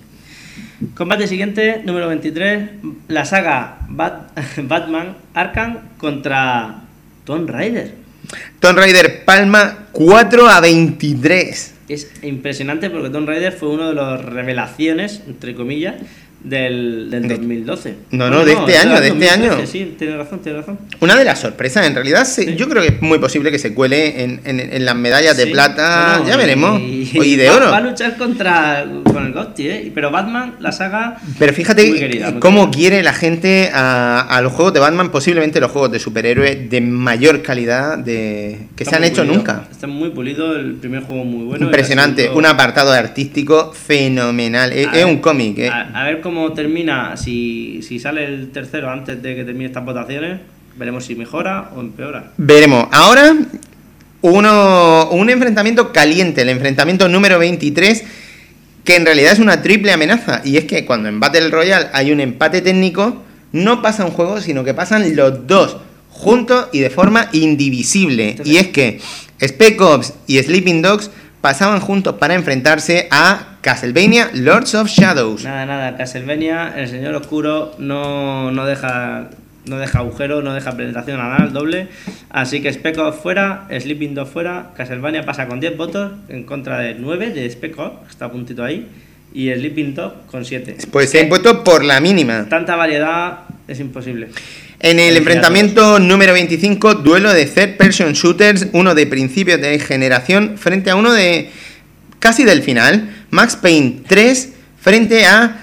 Combate 0.95 1.27
siguiente, 1.27 1.81
número 1.83 2.07
23. 2.07 2.69
La 3.07 3.25
saga 3.25 3.79
Bat- 3.89 4.31
Batman 4.63 5.17
Arkham 5.33 5.79
contra 5.97 6.81
Tomb 7.25 7.49
Raider. 7.49 7.95
Tomb 8.59 8.77
Raider 8.77 9.25
Palma 9.25 9.87
4 9.91 10.47
a 10.47 10.61
23. 10.61 11.73
Es 11.89 12.11
impresionante 12.21 12.89
porque 12.89 13.09
Tomb 13.09 13.27
Raider 13.27 13.51
fue 13.53 13.69
uno 13.69 13.87
de 13.89 13.95
las 13.95 14.23
revelaciones, 14.23 15.21
entre 15.27 15.55
comillas, 15.55 15.95
del, 16.43 17.09
del 17.11 17.23
De- 17.27 17.35
2012. 17.35 17.95
No, 18.11 18.29
no, 18.29 18.45
de 18.45 18.53
este 18.53 18.77
año, 18.77 18.99
de 19.01 19.07
este 19.09 19.19
2013, 19.25 19.33
año. 19.55 19.67
Sí, 19.67 19.95
tienes 19.97 20.17
razón, 20.17 20.39
tienes 20.41 20.61
razón. 20.61 20.79
Una 21.01 21.15
de 21.17 21.25
las 21.25 21.39
sorpresas, 21.39 21.85
en 21.85 21.93
realidad, 21.95 22.23
se- 22.25 22.45
Sí. 22.45 22.55
yo 22.55 22.69
creo 22.69 22.81
que 22.81 22.89
es 22.89 23.01
muy 23.01 23.19
posible 23.19 23.51
que 23.51 23.59
se 23.59 23.73
cuele 23.73 24.23
en, 24.23 24.41
en- 24.45 24.59
en 24.59 24.85
las 24.85 24.95
medallas 24.95 25.35
de 25.37 25.47
plata, 25.47 26.23
ya 26.25 26.37
veremos, 26.37 26.79
y- 26.81 27.09
y 27.13 27.35
de 27.35 27.49
va- 27.49 27.55
oro. 27.57 27.71
Va 27.71 27.77
a 27.77 27.81
luchar 27.81 28.15
contra 28.17 28.85
con 29.03 29.25
el 29.25 29.33
Gotti, 29.33 29.67
¿eh? 29.67 29.91
Pero 29.93 30.11
Batman, 30.11 30.55
la 30.59 30.71
saga. 30.71 31.17
Pero 31.37 31.53
fíjate 31.53 31.87
Muy 31.87 31.99
querida, 31.99 32.31
muy 32.31 32.39
cómo 32.39 32.71
querida. 32.71 32.79
quiere 32.79 33.03
la 33.03 33.13
gente 33.13 33.69
a, 33.73 34.21
a 34.21 34.41
los 34.41 34.53
juegos 34.53 34.73
de 34.73 34.79
Batman, 34.79 35.11
posiblemente 35.11 35.59
los 35.59 35.71
juegos 35.71 35.91
de 35.91 35.99
superhéroes 35.99 36.69
de 36.69 36.81
mayor 36.81 37.41
calidad 37.41 37.97
de, 37.97 38.67
que 38.75 38.83
está 38.83 38.91
se 38.91 38.95
han 38.97 39.03
hecho 39.03 39.21
pulido. 39.23 39.35
nunca. 39.35 39.67
Está 39.71 39.87
muy 39.87 40.09
pulido, 40.11 40.55
el 40.55 40.75
primer 40.75 41.03
juego 41.03 41.25
muy 41.25 41.45
bueno. 41.45 41.65
Impresionante, 41.65 42.23
segundo- 42.23 42.39
un 42.39 42.45
apartado 42.45 42.91
artístico 42.93 43.73
fenomenal. 43.73 44.71
Es, 44.71 44.87
A 44.87 44.91
es 44.91 44.95
ver, 44.97 45.05
un 45.05 45.17
cómic. 45.17 45.59
eh. 45.59 45.69
A, 45.69 45.81
a 46.01 46.03
ver 46.05 46.21
cómo 46.21 46.28
termina, 46.53 47.17
si, 47.17 47.81
si 47.81 47.99
sale 47.99 48.25
el 48.25 48.51
tercero 48.51 48.89
antes 48.89 49.21
de 49.21 49.35
que 49.35 49.43
termine 49.43 49.65
estas 49.67 49.85
votaciones, 49.85 50.39
veremos 50.77 51.05
si 51.05 51.15
mejora 51.15 51.71
o 51.75 51.81
empeora. 51.81 52.31
Veremos. 52.37 52.87
Ahora, 52.91 53.35
uno, 54.21 55.09
un 55.11 55.29
enfrentamiento 55.29 55.91
caliente, 55.91 56.41
el 56.41 56.49
enfrentamiento 56.49 57.07
número 57.07 57.39
23, 57.39 58.03
que 58.83 58.95
en 58.95 59.05
realidad 59.05 59.33
es 59.33 59.39
una 59.39 59.61
triple 59.61 59.91
amenaza. 59.91 60.41
Y 60.43 60.57
es 60.57 60.65
que 60.65 60.85
cuando 60.85 61.09
en 61.09 61.19
Battle 61.19 61.49
Royale 61.49 61.87
hay 61.93 62.11
un 62.11 62.19
empate 62.19 62.61
técnico, 62.61 63.23
no 63.51 63.81
pasa 63.81 64.05
un 64.05 64.11
juego, 64.11 64.41
sino 64.41 64.63
que 64.63 64.73
pasan 64.73 65.15
los 65.15 65.47
dos 65.47 65.77
juntos 66.09 66.67
y 66.71 66.79
de 66.79 66.89
forma 66.89 67.29
indivisible. 67.31 68.35
Y 68.43 68.57
es 68.57 68.67
que 68.67 68.99
Spec 69.41 69.79
Ops 69.81 70.13
y 70.27 70.41
Sleeping 70.41 70.81
Dogs 70.81 71.11
pasaban 71.41 71.79
juntos 71.79 72.15
para 72.15 72.35
enfrentarse 72.35 73.07
a 73.11 73.48
Castlevania 73.61 74.29
Lords 74.33 74.73
of 74.75 74.89
Shadows. 74.89 75.43
Nada, 75.43 75.65
nada, 75.65 75.97
Castlevania, 75.97 76.73
el 76.77 76.87
señor 76.87 77.13
oscuro 77.15 77.75
no, 77.77 78.51
no 78.51 78.65
deja 78.65 79.29
no 79.65 79.77
deja 79.77 79.99
agujero, 79.99 80.41
no 80.41 80.53
deja 80.53 80.75
penetración 80.75 81.19
anal 81.19 81.53
doble. 81.53 81.87
Así 82.29 82.61
que 82.61 82.71
Spec 82.73 82.97
Ops 82.97 83.19
fuera, 83.19 83.67
Sleeping 83.69 84.15
Dog 84.15 84.27
fuera, 84.27 84.71
Castlevania 84.75 85.25
pasa 85.25 85.47
con 85.47 85.59
10 85.59 85.77
votos 85.77 86.11
en 86.29 86.43
contra 86.43 86.79
de 86.79 86.95
9 86.95 87.31
de 87.31 87.49
Spec 87.49 87.77
Ops, 87.77 88.05
que 88.05 88.09
está 88.11 88.25
a 88.25 88.31
puntito 88.31 88.63
ahí, 88.63 88.87
y 89.33 89.51
Sleeping 89.53 89.93
Dog 89.93 90.25
con 90.25 90.45
7. 90.45 90.77
Pues 90.91 91.11
se 91.11 91.19
ha 91.19 91.21
impuesto 91.21 91.63
por 91.63 91.83
la 91.83 91.99
mínima. 91.99 92.47
Tanta 92.49 92.75
variedad 92.75 93.41
es 93.67 93.79
imposible. 93.79 94.29
En 94.81 94.99
el 94.99 95.17
enfrentamiento 95.17 95.99
número 95.99 96.31
25, 96.31 96.95
duelo 96.95 97.33
de 97.33 97.45
third 97.45 97.75
person 97.75 98.13
shooters, 98.13 98.67
uno 98.71 98.95
de 98.95 99.05
principios 99.07 99.59
de 99.59 99.77
generación 99.77 100.57
frente 100.57 100.89
a 100.89 100.95
uno 100.95 101.11
de 101.11 101.49
casi 102.19 102.43
del 102.43 102.61
final, 102.61 103.09
Max 103.31 103.55
Payne 103.55 104.01
3 104.07 104.53
frente 104.79 105.25
a 105.25 105.61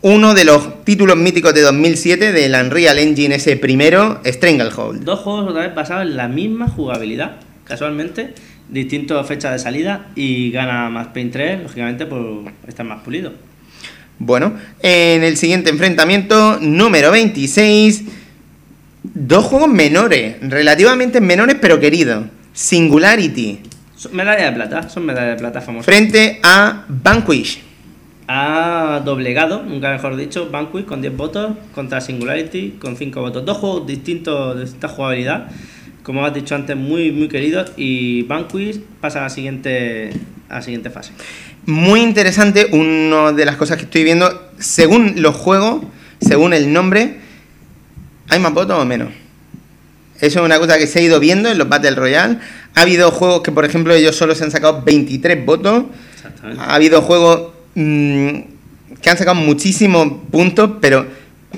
uno 0.00 0.34
de 0.34 0.44
los 0.44 0.84
títulos 0.84 1.16
míticos 1.16 1.54
de 1.54 1.62
2007 1.62 2.32
del 2.32 2.54
Unreal 2.54 2.98
Engine 2.98 3.34
ese 3.34 3.56
primero, 3.56 4.20
Stranglehold. 4.24 5.02
Dos 5.02 5.20
juegos 5.20 5.48
otra 5.50 5.62
vez 5.62 5.74
basados 5.74 6.06
en 6.06 6.16
la 6.16 6.28
misma 6.28 6.68
jugabilidad, 6.68 7.36
casualmente, 7.64 8.34
distintas 8.68 9.26
fechas 9.26 9.52
de 9.52 9.58
salida 9.58 10.06
y 10.14 10.50
gana 10.50 10.88
Max 10.88 11.10
Payne 11.12 11.30
3, 11.30 11.62
lógicamente 11.64 12.06
por 12.06 12.44
estar 12.66 12.86
más 12.86 13.02
pulido. 13.02 13.32
Bueno, 14.20 14.54
en 14.82 15.22
el 15.22 15.36
siguiente 15.36 15.70
enfrentamiento, 15.70 16.58
número 16.60 17.10
26, 17.10 18.04
dos 19.02 19.44
juegos 19.44 19.68
menores, 19.68 20.36
relativamente 20.42 21.20
menores 21.20 21.56
pero 21.60 21.78
queridos. 21.80 22.26
Singularity, 22.52 23.60
Son 23.98 24.14
medallas 24.14 24.50
de 24.50 24.52
plata, 24.52 24.88
son 24.88 25.06
medallas 25.06 25.34
de 25.34 25.40
plata 25.40 25.60
famosas. 25.60 25.86
frente 25.86 26.38
a 26.44 26.84
Vanquish. 26.86 27.60
Ha 28.28 29.02
doblegado, 29.04 29.64
nunca 29.64 29.90
mejor 29.90 30.14
dicho, 30.14 30.50
Vanquish 30.52 30.84
con 30.84 31.00
10 31.00 31.16
votos 31.16 31.56
contra 31.74 32.00
Singularity 32.00 32.76
con 32.80 32.96
5 32.96 33.20
votos. 33.20 33.44
Dos 33.44 33.56
juegos 33.56 33.88
distintos 33.88 34.56
de 34.56 34.62
esta 34.62 34.86
jugabilidad, 34.86 35.48
como 36.04 36.24
has 36.24 36.32
dicho 36.32 36.54
antes, 36.54 36.76
muy 36.76 37.10
muy 37.10 37.26
queridos. 37.26 37.72
Y 37.76 38.22
Vanquish 38.22 38.80
pasa 39.00 39.18
a 39.18 39.22
la 39.22 39.30
siguiente, 39.30 40.10
a 40.48 40.56
la 40.56 40.62
siguiente 40.62 40.90
fase. 40.90 41.10
Muy 41.66 42.00
interesante, 42.00 42.68
una 42.70 43.32
de 43.32 43.44
las 43.44 43.56
cosas 43.56 43.78
que 43.78 43.82
estoy 43.82 44.04
viendo, 44.04 44.52
según 44.60 45.14
los 45.22 45.34
juegos, 45.34 45.84
según 46.20 46.54
el 46.54 46.72
nombre, 46.72 47.16
¿hay 48.28 48.38
más 48.38 48.54
votos 48.54 48.78
o 48.78 48.84
menos? 48.84 49.08
Eso 50.20 50.40
es 50.40 50.44
una 50.44 50.58
cosa 50.58 50.78
que 50.78 50.86
se 50.86 50.98
ha 50.98 51.02
ido 51.02 51.20
viendo 51.20 51.48
en 51.48 51.58
los 51.58 51.68
Battle 51.68 51.92
Royale. 51.96 52.38
Ha 52.74 52.82
habido 52.82 53.10
juegos 53.10 53.42
que, 53.42 53.50
por 53.52 53.64
ejemplo, 53.64 53.92
ellos 53.94 54.14
solo 54.16 54.34
se 54.34 54.44
han 54.44 54.50
sacado 54.50 54.82
23 54.82 55.44
votos. 55.44 55.84
Ha 56.58 56.74
habido 56.74 57.02
juegos 57.02 57.52
mm, 57.74 58.38
que 59.02 59.10
han 59.10 59.18
sacado 59.18 59.34
muchísimos 59.36 60.08
puntos, 60.30 60.70
pero 60.80 61.06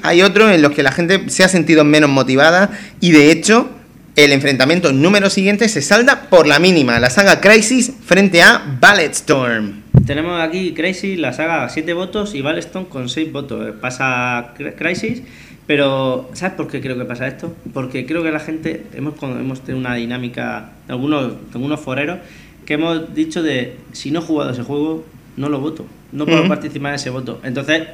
hay 0.03 0.23
otros 0.23 0.51
en 0.53 0.63
los 0.63 0.73
que 0.73 0.83
la 0.83 0.93
gente 0.93 1.29
se 1.29 1.45
ha 1.45 1.49
sentido 1.49 1.85
menos 1.85 2.09
motivada 2.11 2.71
y 3.01 3.11
de 3.13 3.31
hecho 3.33 3.69
el 4.17 4.33
enfrentamiento 4.33 4.93
número 4.93 5.31
siguiente 5.31 5.69
se 5.69 5.83
salda 5.83 6.23
por 6.31 6.47
la 6.47 6.59
mínima, 6.59 6.99
la 7.01 7.11
saga 7.11 7.41
Crisis 7.41 7.93
frente 8.05 8.43
a 8.43 8.63
Ballet 8.81 9.13
Storm. 9.13 9.83
Tenemos 10.07 10.41
aquí 10.41 10.73
Crisis, 10.75 11.19
la 11.19 11.33
saga 11.33 11.69
7 11.69 11.93
votos 11.93 12.35
y 12.35 12.41
Balleston 12.43 12.87
con 12.87 13.09
6 13.09 13.33
votos. 13.33 13.75
Pasa 13.81 14.55
Cr- 14.59 14.75
Crisis, 14.77 15.23
pero 15.71 16.29
¿sabes 16.33 16.57
por 16.57 16.67
qué 16.67 16.81
creo 16.81 16.99
que 16.99 17.05
pasa 17.05 17.29
esto? 17.29 17.55
Porque 17.73 18.05
creo 18.05 18.25
que 18.25 18.33
la 18.33 18.41
gente, 18.41 18.87
hemos, 18.93 19.15
hemos 19.23 19.61
tenido 19.61 19.79
una 19.79 19.95
dinámica, 19.95 20.73
de 20.89 20.93
algunos, 20.95 21.29
de 21.29 21.37
algunos 21.55 21.79
foreros, 21.79 22.19
que 22.67 22.75
hemos 22.75 23.15
dicho 23.15 23.41
de 23.41 23.77
si 23.93 24.11
no 24.11 24.19
he 24.19 24.23
jugado 24.25 24.51
ese 24.51 24.65
juego, 24.65 25.05
no 25.37 25.49
lo 25.49 25.61
voto. 25.61 25.87
No 26.11 26.27
puedo 26.27 26.49
participar 26.49 26.89
en 26.89 26.95
ese 26.97 27.11
voto. 27.11 27.41
Entonces, 27.45 27.87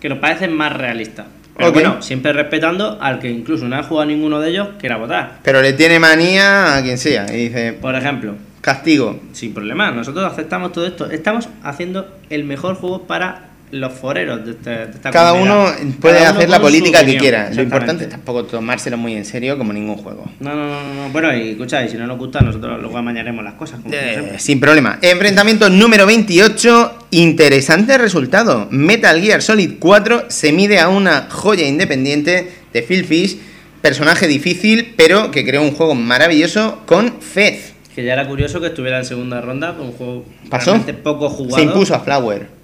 que 0.00 0.08
nos 0.08 0.20
parece 0.20 0.48
más 0.48 0.72
realista. 0.74 1.26
Pero 1.54 1.68
Ok. 1.68 1.74
bueno, 1.74 2.00
siempre 2.00 2.32
respetando 2.32 2.96
al 2.98 3.18
que 3.18 3.28
incluso 3.30 3.68
no 3.68 3.76
ha 3.76 3.82
jugado 3.82 4.06
ninguno 4.08 4.40
de 4.40 4.48
ellos, 4.48 4.68
quiera 4.78 4.96
votar. 4.96 5.40
Pero 5.44 5.60
le 5.60 5.74
tiene 5.74 5.98
manía 6.00 6.78
a 6.78 6.82
quien 6.82 6.96
sea 6.96 7.26
y 7.30 7.48
dice, 7.48 7.74
Por 7.74 7.94
ejemplo, 7.94 8.36
castigo. 8.62 9.20
sin 9.32 9.52
problema, 9.52 9.90
nosotros 9.90 10.24
aceptamos 10.24 10.72
todo 10.72 10.86
esto. 10.86 11.10
Estamos 11.10 11.46
haciendo 11.62 12.08
el 12.30 12.44
mejor 12.44 12.76
juego 12.76 13.02
para 13.02 13.47
los 13.70 13.92
foreros 13.92 14.44
de, 14.44 14.52
este- 14.52 14.70
de 14.70 14.84
esta 14.92 15.10
Cada 15.10 15.32
uno 15.34 15.66
puede 16.00 16.18
Cada 16.18 16.30
uno 16.30 16.38
hacer 16.38 16.50
la 16.50 16.60
política 16.60 17.04
que 17.04 17.16
quiera. 17.16 17.50
Lo 17.52 17.62
importante 17.62 18.04
es 18.04 18.10
tampoco 18.10 18.44
tomárselo 18.44 18.96
muy 18.96 19.14
en 19.14 19.24
serio 19.24 19.58
como 19.58 19.72
ningún 19.72 19.96
juego. 19.96 20.30
No, 20.40 20.54
no, 20.54 20.66
no, 20.66 20.82
no, 20.82 20.94
no. 20.94 21.08
Bueno, 21.10 21.36
y 21.36 21.50
escucha, 21.50 21.84
y 21.84 21.88
si 21.88 21.96
no 21.96 22.06
nos 22.06 22.18
gusta, 22.18 22.40
nosotros 22.40 22.80
luego 22.80 22.96
amañaremos 22.96 23.44
las 23.44 23.54
cosas. 23.54 23.80
como 23.80 23.94
Eh, 23.94 24.34
sin 24.38 24.60
problema. 24.60 24.98
Enfrentamiento 25.02 25.68
número 25.70 26.06
28. 26.06 27.06
Interesante 27.10 27.98
resultado. 27.98 28.68
Metal 28.70 29.20
Gear 29.20 29.42
Solid 29.42 29.72
4 29.78 30.24
se 30.28 30.52
mide 30.52 30.78
a 30.78 30.88
una 30.88 31.28
joya 31.30 31.66
independiente 31.66 32.52
de 32.72 32.82
Phil 32.82 33.04
Fish. 33.04 33.38
Personaje 33.82 34.26
difícil, 34.26 34.94
pero 34.96 35.30
que 35.30 35.44
creó 35.44 35.62
un 35.62 35.70
juego 35.72 35.94
maravilloso 35.94 36.80
con 36.86 37.20
Fez. 37.20 37.74
Que 37.94 38.04
ya 38.04 38.12
era 38.12 38.26
curioso 38.26 38.60
que 38.60 38.68
estuviera 38.68 38.98
en 38.98 39.04
segunda 39.04 39.40
ronda, 39.40 39.76
con 39.76 39.86
un 39.86 39.92
juego 39.92 40.24
¿Pasó? 40.50 40.80
poco 41.02 41.28
jugado. 41.28 41.56
Se 41.56 41.62
impuso 41.62 41.94
a 41.94 42.00
Flower. 42.00 42.57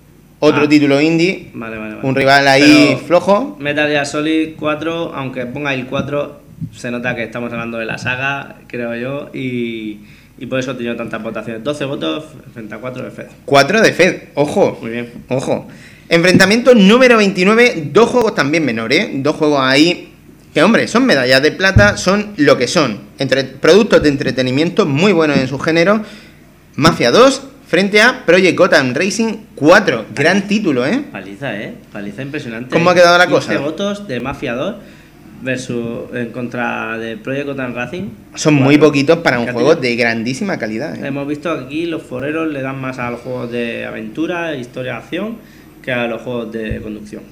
Otro 0.45 0.63
Ah. 0.65 0.69
título 0.69 1.01
indie. 1.01 1.49
Vale, 1.55 1.79
vale, 1.79 1.95
vale. 1.97 2.07
Un 2.09 2.15
rival 2.15 2.47
ahí 2.49 2.87
Pero 2.95 2.99
flojo. 3.07 3.57
Metal 3.61 3.89
Gear 3.89 4.07
Solid 4.07 4.51
4, 4.59 5.13
aunque 5.15 5.47
ponga 5.47 5.73
el 5.75 5.87
4, 5.87 6.41
se 6.75 6.91
nota 6.91 7.15
que 7.17 7.23
estamos 7.25 7.53
hablando 7.53 7.79
de 7.79 7.87
la 7.87 7.99
saga, 7.99 8.57
creo 8.67 8.95
yo, 8.97 9.31
y, 9.35 10.01
y 10.39 10.47
por 10.47 10.59
eso 10.59 10.73
ha 10.73 10.77
tenido 10.77 10.97
tantas 10.97 11.23
votaciones. 11.23 11.63
12 11.65 11.85
votos 11.87 12.25
frente 12.53 12.75
a 12.75 12.79
4 12.79 13.05
de 13.05 13.11
Fed. 13.11 13.27
4 13.45 13.81
de 13.81 13.93
Fez. 13.93 14.23
Ojo. 14.35 14.79
Muy 14.81 14.91
bien. 14.91 15.13
Ojo. 15.29 15.67
Enfrentamiento 16.09 16.75
número 16.75 17.17
29, 17.17 17.89
dos 17.93 18.11
juegos 18.11 18.35
también 18.35 18.65
menores, 18.65 19.09
dos 19.23 19.37
juegos 19.37 19.61
ahí 19.63 20.11
que, 20.53 20.63
hombre, 20.63 20.87
son 20.87 21.07
medallas 21.07 21.43
de 21.43 21.51
plata, 21.53 21.97
son 21.97 22.35
lo 22.37 22.57
que 22.59 22.69
son. 22.69 23.01
Entre 23.19 23.43
productos 23.45 24.03
de 24.03 24.11
entretenimiento 24.11 24.85
muy 24.87 25.13
buenos 25.13 25.39
en 25.39 25.49
su 25.49 25.59
género. 25.59 26.03
Mafia 26.77 27.11
2 27.11 27.43
frente 27.75 28.01
a 28.01 28.25
Project 28.25 28.57
Gotham 28.57 28.95
Racing 28.95 29.47
4. 29.57 30.07
Gran 30.15 30.47
título, 30.47 30.87
¿eh? 30.87 31.07
Paliza, 31.11 31.61
¿eh? 31.61 31.75
Paliza 31.93 32.23
impresionante. 32.23 32.73
¿Cómo 32.73 32.89
ha 32.89 32.95
quedado 32.95 33.19
la 33.19 33.27
15 33.27 33.47
cosa? 33.49 33.59
votos 33.59 34.07
de 34.07 34.21
Mafia 34.21 34.55
2 34.55 34.77
versus 35.43 36.03
en 36.15 36.31
contra 36.31 36.97
de 36.99 37.17
Project 37.17 37.49
Gotham 37.49 37.75
Racing. 37.75 38.11
Son 38.37 38.55
muy 38.55 38.79
poquitos 38.79 39.19
para 39.19 39.41
un 39.41 39.49
juego 39.49 39.75
de 39.75 39.97
grandísima 39.97 40.57
calidad. 40.57 40.95
¿eh? 40.95 41.09
Hemos 41.09 41.27
visto 41.27 41.53
que 41.53 41.65
aquí 41.65 41.87
los 41.87 42.05
foreros 42.05 42.47
le 42.53 42.63
dan 42.63 42.81
más 42.81 43.01
a 43.01 43.11
los 43.11 43.19
juegos 43.19 43.51
de 43.51 43.85
aventura, 43.85 44.55
historia, 44.55 44.99
acción, 44.99 45.39
que 45.83 45.91
a 45.91 46.07
los 46.07 46.23
juegos 46.23 46.53
de 46.53 46.81
conducción. 46.81 47.23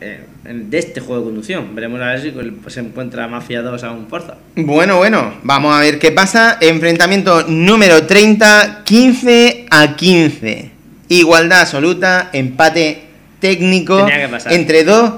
Eh, 0.00 0.24
de 0.44 0.78
este 0.78 1.00
juego 1.00 1.22
de 1.22 1.26
conducción. 1.26 1.74
Veremos 1.74 2.00
a 2.00 2.06
ver 2.06 2.20
si 2.20 2.32
se 2.68 2.80
encuentra 2.80 3.26
Mafia 3.26 3.62
2 3.62 3.82
a 3.82 3.90
un 3.90 4.06
Forza. 4.06 4.36
Bueno, 4.54 4.98
bueno, 4.98 5.34
vamos 5.42 5.74
a 5.74 5.80
ver 5.80 5.98
qué 5.98 6.12
pasa. 6.12 6.56
Enfrentamiento 6.60 7.44
número 7.48 8.06
30, 8.06 8.82
15 8.84 9.66
a 9.70 9.96
15. 9.96 10.70
Igualdad 11.08 11.62
absoluta, 11.62 12.30
empate 12.32 13.08
técnico 13.40 14.06
entre 14.48 14.84
dos 14.84 15.14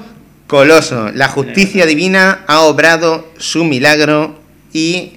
colosos. 0.46 1.14
La 1.14 1.28
justicia 1.28 1.84
divina 1.84 2.44
ha 2.46 2.60
obrado 2.60 3.32
su 3.36 3.64
milagro 3.64 4.40
y, 4.72 5.12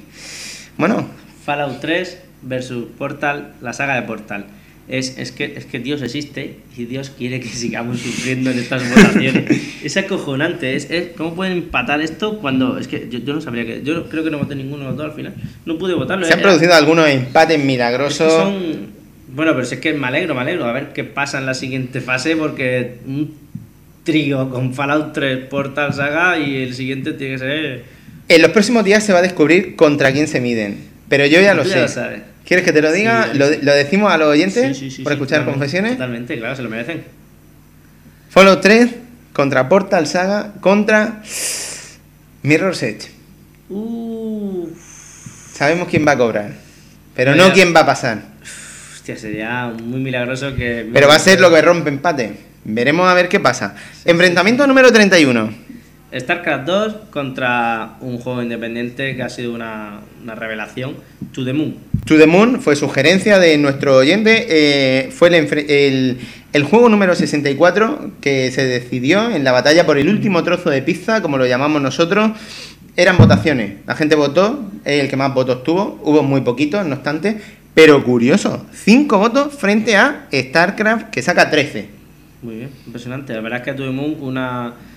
bueno, 0.77 1.07
Fallout 1.45 1.79
3 1.79 2.17
versus 2.41 2.87
Portal, 2.97 3.53
la 3.61 3.71
saga 3.71 3.95
de 3.95 4.01
Portal. 4.01 4.45
Es, 4.89 5.17
es, 5.17 5.31
que, 5.31 5.53
es 5.55 5.65
que 5.65 5.79
Dios 5.79 6.01
existe 6.01 6.57
y 6.77 6.85
Dios 6.85 7.09
quiere 7.09 7.39
que 7.39 7.47
sigamos 7.47 7.99
sufriendo 8.01 8.51
en 8.51 8.59
estas 8.59 8.83
votaciones. 8.89 9.45
es 9.83 9.95
acojonante. 9.97 10.75
Es, 10.75 10.91
es- 10.91 11.07
¿Cómo 11.15 11.35
pueden 11.35 11.53
empatar 11.53 12.01
esto 12.01 12.39
cuando.? 12.39 12.77
Es 12.77 12.89
que 12.89 13.07
yo, 13.09 13.19
yo 13.19 13.33
no 13.33 13.39
sabría 13.41 13.65
que. 13.65 13.81
Yo 13.83 14.09
creo 14.09 14.23
que 14.25 14.29
no 14.31 14.39
voté 14.39 14.55
ninguno 14.55 14.83
de 14.83 14.89
los 14.89 14.97
dos 14.97 15.05
al 15.07 15.13
final. 15.13 15.33
No 15.65 15.77
pude 15.77 15.93
votarlo. 15.93 16.25
se 16.25 16.33
han 16.33 16.39
era- 16.39 16.49
producido 16.49 16.73
algunos 16.73 17.07
empates 17.07 17.55
es 17.55 17.61
que 17.61 17.67
milagrosos. 17.67 18.33
son. 18.33 18.87
Bueno, 19.33 19.53
pero 19.53 19.65
si 19.65 19.75
es 19.75 19.81
que 19.81 19.93
me 19.93 20.05
alegro, 20.07 20.35
me 20.35 20.41
alegro. 20.41 20.65
A 20.65 20.73
ver 20.73 20.91
qué 20.93 21.03
pasa 21.05 21.39
en 21.39 21.45
la 21.45 21.53
siguiente 21.53 22.01
fase 22.01 22.35
porque 22.35 22.95
un 23.07 23.33
trío 24.03 24.49
con 24.49 24.73
Fallout 24.73 25.13
3, 25.13 25.45
Portal 25.45 25.93
Saga 25.93 26.37
y 26.37 26.57
el 26.57 26.73
siguiente 26.73 27.13
tiene 27.13 27.33
que 27.35 27.39
ser. 27.39 27.83
En 28.27 28.41
los 28.41 28.51
próximos 28.51 28.83
días 28.83 29.03
se 29.05 29.13
va 29.13 29.19
a 29.19 29.21
descubrir 29.21 29.75
contra 29.77 30.11
quién 30.11 30.27
se 30.27 30.41
miden. 30.41 30.77
Pero 31.07 31.25
yo 31.25 31.39
ya 31.41 31.53
lo 31.53 31.63
sé. 31.63 31.69
ya 31.71 31.81
lo 31.83 31.87
sabes. 31.87 32.21
¿Quieres 32.45 32.65
que 32.65 32.73
te 32.73 32.81
lo 32.81 32.91
diga? 32.91 33.29
Sí, 33.31 33.37
¿Lo, 33.37 33.45
lo 33.49 33.73
decimos 33.73 34.11
a 34.11 34.17
los 34.17 34.27
oyentes 34.27 34.77
Sí, 34.77 34.89
sí, 34.89 34.97
sí, 34.97 35.03
por 35.03 35.13
escuchar 35.13 35.45
confesiones? 35.45 35.93
Totalmente, 35.93 36.37
claro, 36.37 36.55
se 36.55 36.61
lo 36.61 36.69
merecen. 36.69 37.03
Fallout 38.29 38.61
3 38.61 38.89
contra 39.31 39.69
Portal 39.69 40.07
Saga 40.07 40.53
contra 40.59 41.21
Mirror's 42.43 42.83
Edge. 42.83 43.09
Uh, 43.69 44.67
Sabemos 45.53 45.87
quién 45.87 46.05
va 46.05 46.13
a 46.13 46.17
cobrar, 46.17 46.51
pero 47.15 47.35
no 47.35 47.53
quién 47.53 47.73
va 47.75 47.81
a 47.81 47.85
pasar. 47.85 48.21
hostia, 48.93 49.17
sería 49.17 49.67
muy 49.67 49.99
milagroso 49.99 50.55
que. 50.55 50.89
Pero 50.91 51.07
va 51.07 51.15
a 51.15 51.19
ser 51.19 51.39
lo 51.39 51.49
que 51.51 51.61
rompe 51.61 51.89
empate. 51.89 52.35
Veremos 52.65 53.07
a 53.09 53.13
ver 53.13 53.29
qué 53.29 53.39
pasa. 53.39 53.75
Enfrentamiento 54.05 54.65
número 54.67 54.91
31. 54.91 55.53
StarCraft 56.15 56.65
2 56.65 56.95
contra 57.09 57.95
un 58.01 58.19
juego 58.19 58.41
independiente 58.43 59.15
que 59.15 59.23
ha 59.23 59.29
sido 59.29 59.53
una, 59.53 60.01
una 60.21 60.35
revelación, 60.35 60.95
To 61.33 61.43
the 61.43 61.53
Moon. 61.53 61.75
To 62.05 62.17
the 62.17 62.27
Moon 62.27 62.61
fue 62.61 62.75
sugerencia 62.75 63.39
de 63.39 63.57
nuestro 63.57 63.95
oyente. 63.95 64.45
eh, 64.49 65.09
fue 65.11 65.29
el, 65.29 66.63
juego 66.65 66.89
número 66.89 67.15
64 67.15 68.11
que 68.19 68.51
se 68.51 68.65
decidió 68.65 69.31
en 69.31 69.45
la 69.45 69.53
batalla 69.53 69.85
por 69.85 69.97
el 69.97 70.09
último 70.09 70.43
trozo 70.43 70.69
de 70.69 70.81
pizza, 70.81 71.21
como 71.21 71.37
lo 71.37 71.45
llamamos 71.45 71.81
nosotros. 71.81 72.31
Eran 72.97 73.17
votaciones. 73.17 73.75
La 73.87 73.95
gente 73.95 74.15
votó, 74.15 74.65
el 74.83 75.07
que 75.09 75.15
más 75.15 75.33
votos 75.33 75.63
tuvo. 75.63 75.99
Hubo 76.03 76.23
muy 76.23 76.41
poquitos, 76.41 76.85
no 76.85 76.95
obstante. 76.95 77.37
Pero 77.73 78.03
curioso, 78.03 78.65
5 78.73 79.17
votos 79.17 79.53
frente 79.53 79.95
a 79.95 80.27
StarCraft, 80.31 81.09
que 81.09 81.21
saca 81.21 81.49
13. 81.49 81.87
Muy 82.41 82.57
bien, 82.57 82.69
impresionante. 82.85 83.33
La 83.33 83.39
verdad 83.39 83.59
es 83.59 83.65
que 83.65 83.73
tuvimos 83.73 84.17
una 84.19 84.69
mm, 84.69 84.92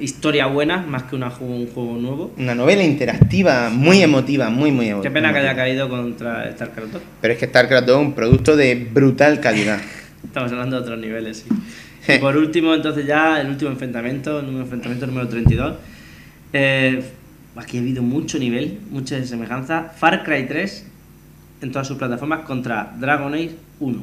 historia 0.00 0.46
buena 0.46 0.78
más 0.78 1.04
que 1.04 1.16
una, 1.16 1.32
un 1.40 1.66
juego 1.68 1.96
nuevo. 1.96 2.32
Una 2.36 2.54
novela 2.54 2.82
interactiva 2.82 3.70
muy 3.70 4.02
emotiva, 4.02 4.50
muy, 4.50 4.70
muy 4.70 4.88
emotiva. 4.88 5.10
Qué 5.10 5.14
pena 5.14 5.32
que 5.32 5.38
haya 5.40 5.54
caído 5.54 5.88
contra 5.88 6.50
StarCraft 6.52 6.92
2. 6.92 7.02
Pero 7.20 7.34
es 7.34 7.40
que 7.40 7.46
StarCraft 7.46 7.86
2 7.86 8.00
es 8.00 8.06
un 8.06 8.12
producto 8.14 8.56
de 8.56 8.74
brutal 8.92 9.40
calidad. 9.40 9.80
Estamos 10.24 10.52
hablando 10.52 10.76
de 10.76 10.82
otros 10.82 10.98
niveles, 10.98 11.44
sí. 11.46 11.54
Y 12.14 12.18
por 12.18 12.36
último, 12.36 12.74
entonces 12.74 13.06
ya 13.06 13.40
el 13.40 13.48
último 13.48 13.70
enfrentamiento, 13.70 14.40
el 14.40 14.48
enfrentamiento 14.48 15.06
número 15.06 15.28
32. 15.28 15.76
Eh, 16.52 17.02
aquí 17.56 17.78
ha 17.78 17.80
habido 17.80 18.02
mucho 18.02 18.38
nivel, 18.38 18.80
mucha 18.90 19.24
semejanza. 19.24 19.92
Far 19.96 20.24
Cry 20.24 20.46
3 20.46 20.86
en 21.62 21.70
todas 21.70 21.86
sus 21.86 21.96
plataformas 21.96 22.40
contra 22.40 22.92
Dragon 22.98 23.32
Age 23.34 23.52
1. 23.80 24.02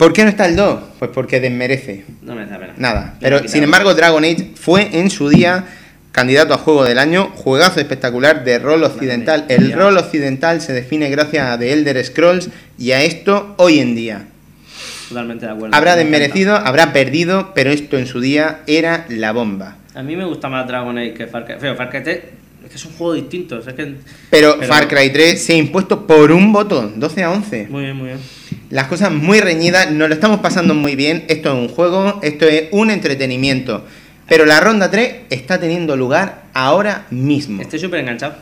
¿Por 0.00 0.14
qué 0.14 0.22
no 0.22 0.30
está 0.30 0.46
el 0.46 0.56
2? 0.56 0.80
Pues 0.98 1.10
porque 1.12 1.40
desmerece. 1.40 2.06
No 2.22 2.34
me 2.34 2.46
da 2.46 2.58
pena. 2.58 2.72
Nada. 2.78 3.16
Pero 3.20 3.46
sin 3.46 3.64
embargo, 3.64 3.92
Dragon 3.92 4.24
Age 4.24 4.52
fue 4.54 4.88
en 4.98 5.10
su 5.10 5.28
día 5.28 5.66
candidato 6.10 6.54
a 6.54 6.56
juego 6.56 6.84
del 6.84 6.98
año, 6.98 7.30
juegazo 7.34 7.80
espectacular 7.80 8.42
de 8.42 8.58
rol 8.58 8.82
occidental. 8.82 9.44
El 9.50 9.74
rol 9.74 9.98
occidental 9.98 10.62
se 10.62 10.72
define 10.72 11.10
gracias 11.10 11.46
a 11.46 11.58
The 11.58 11.74
Elder 11.74 12.02
Scrolls 12.02 12.48
y 12.78 12.92
a 12.92 13.02
esto 13.02 13.54
hoy 13.58 13.78
en 13.78 13.94
día. 13.94 14.24
Totalmente 15.10 15.44
de 15.44 15.52
acuerdo. 15.52 15.76
Habrá 15.76 15.96
desmerecido, 15.96 16.56
habrá 16.56 16.94
perdido, 16.94 17.52
pero 17.54 17.70
esto 17.70 17.98
en 17.98 18.06
su 18.06 18.22
día 18.22 18.60
era 18.66 19.04
la 19.10 19.32
bomba. 19.32 19.76
A 19.94 20.02
mí 20.02 20.16
me 20.16 20.24
gusta 20.24 20.48
más 20.48 20.66
Dragon 20.66 20.96
Age 20.96 21.12
que 21.12 21.26
Far 21.26 21.44
Cry. 21.44 21.56
Feo, 21.60 21.76
Far 21.76 21.90
Cry 21.90 22.02
3 22.02 22.20
es 22.64 22.70
que 22.72 22.78
son 22.78 22.92
juegos 22.92 23.16
distintos. 23.16 23.66
Es 23.66 23.74
que... 23.74 23.96
Pero, 24.30 24.62
Far 24.62 24.88
Cry 24.88 25.10
3 25.12 25.44
se 25.44 25.52
ha 25.52 25.56
impuesto 25.56 26.06
por 26.06 26.32
un 26.32 26.54
voto, 26.54 26.90
12 26.96 27.22
a 27.22 27.30
11. 27.32 27.66
Muy 27.68 27.82
bien, 27.82 27.96
muy 27.96 28.06
bien. 28.06 28.39
Las 28.70 28.86
cosas 28.86 29.10
muy 29.12 29.40
reñidas, 29.40 29.90
nos 29.90 30.08
lo 30.08 30.14
estamos 30.14 30.40
pasando 30.40 30.74
muy 30.74 30.94
bien. 30.96 31.24
Esto 31.28 31.48
es 31.50 31.54
un 31.56 31.68
juego, 31.68 32.20
esto 32.22 32.46
es 32.46 32.68
un 32.70 32.90
entretenimiento. 32.90 33.84
Pero 34.28 34.46
la 34.46 34.60
ronda 34.60 34.90
3 34.90 35.12
está 35.30 35.58
teniendo 35.58 35.96
lugar 35.96 36.44
ahora 36.54 37.06
mismo. 37.10 37.60
Estoy 37.60 37.80
súper 37.80 38.00
enganchado. 38.00 38.34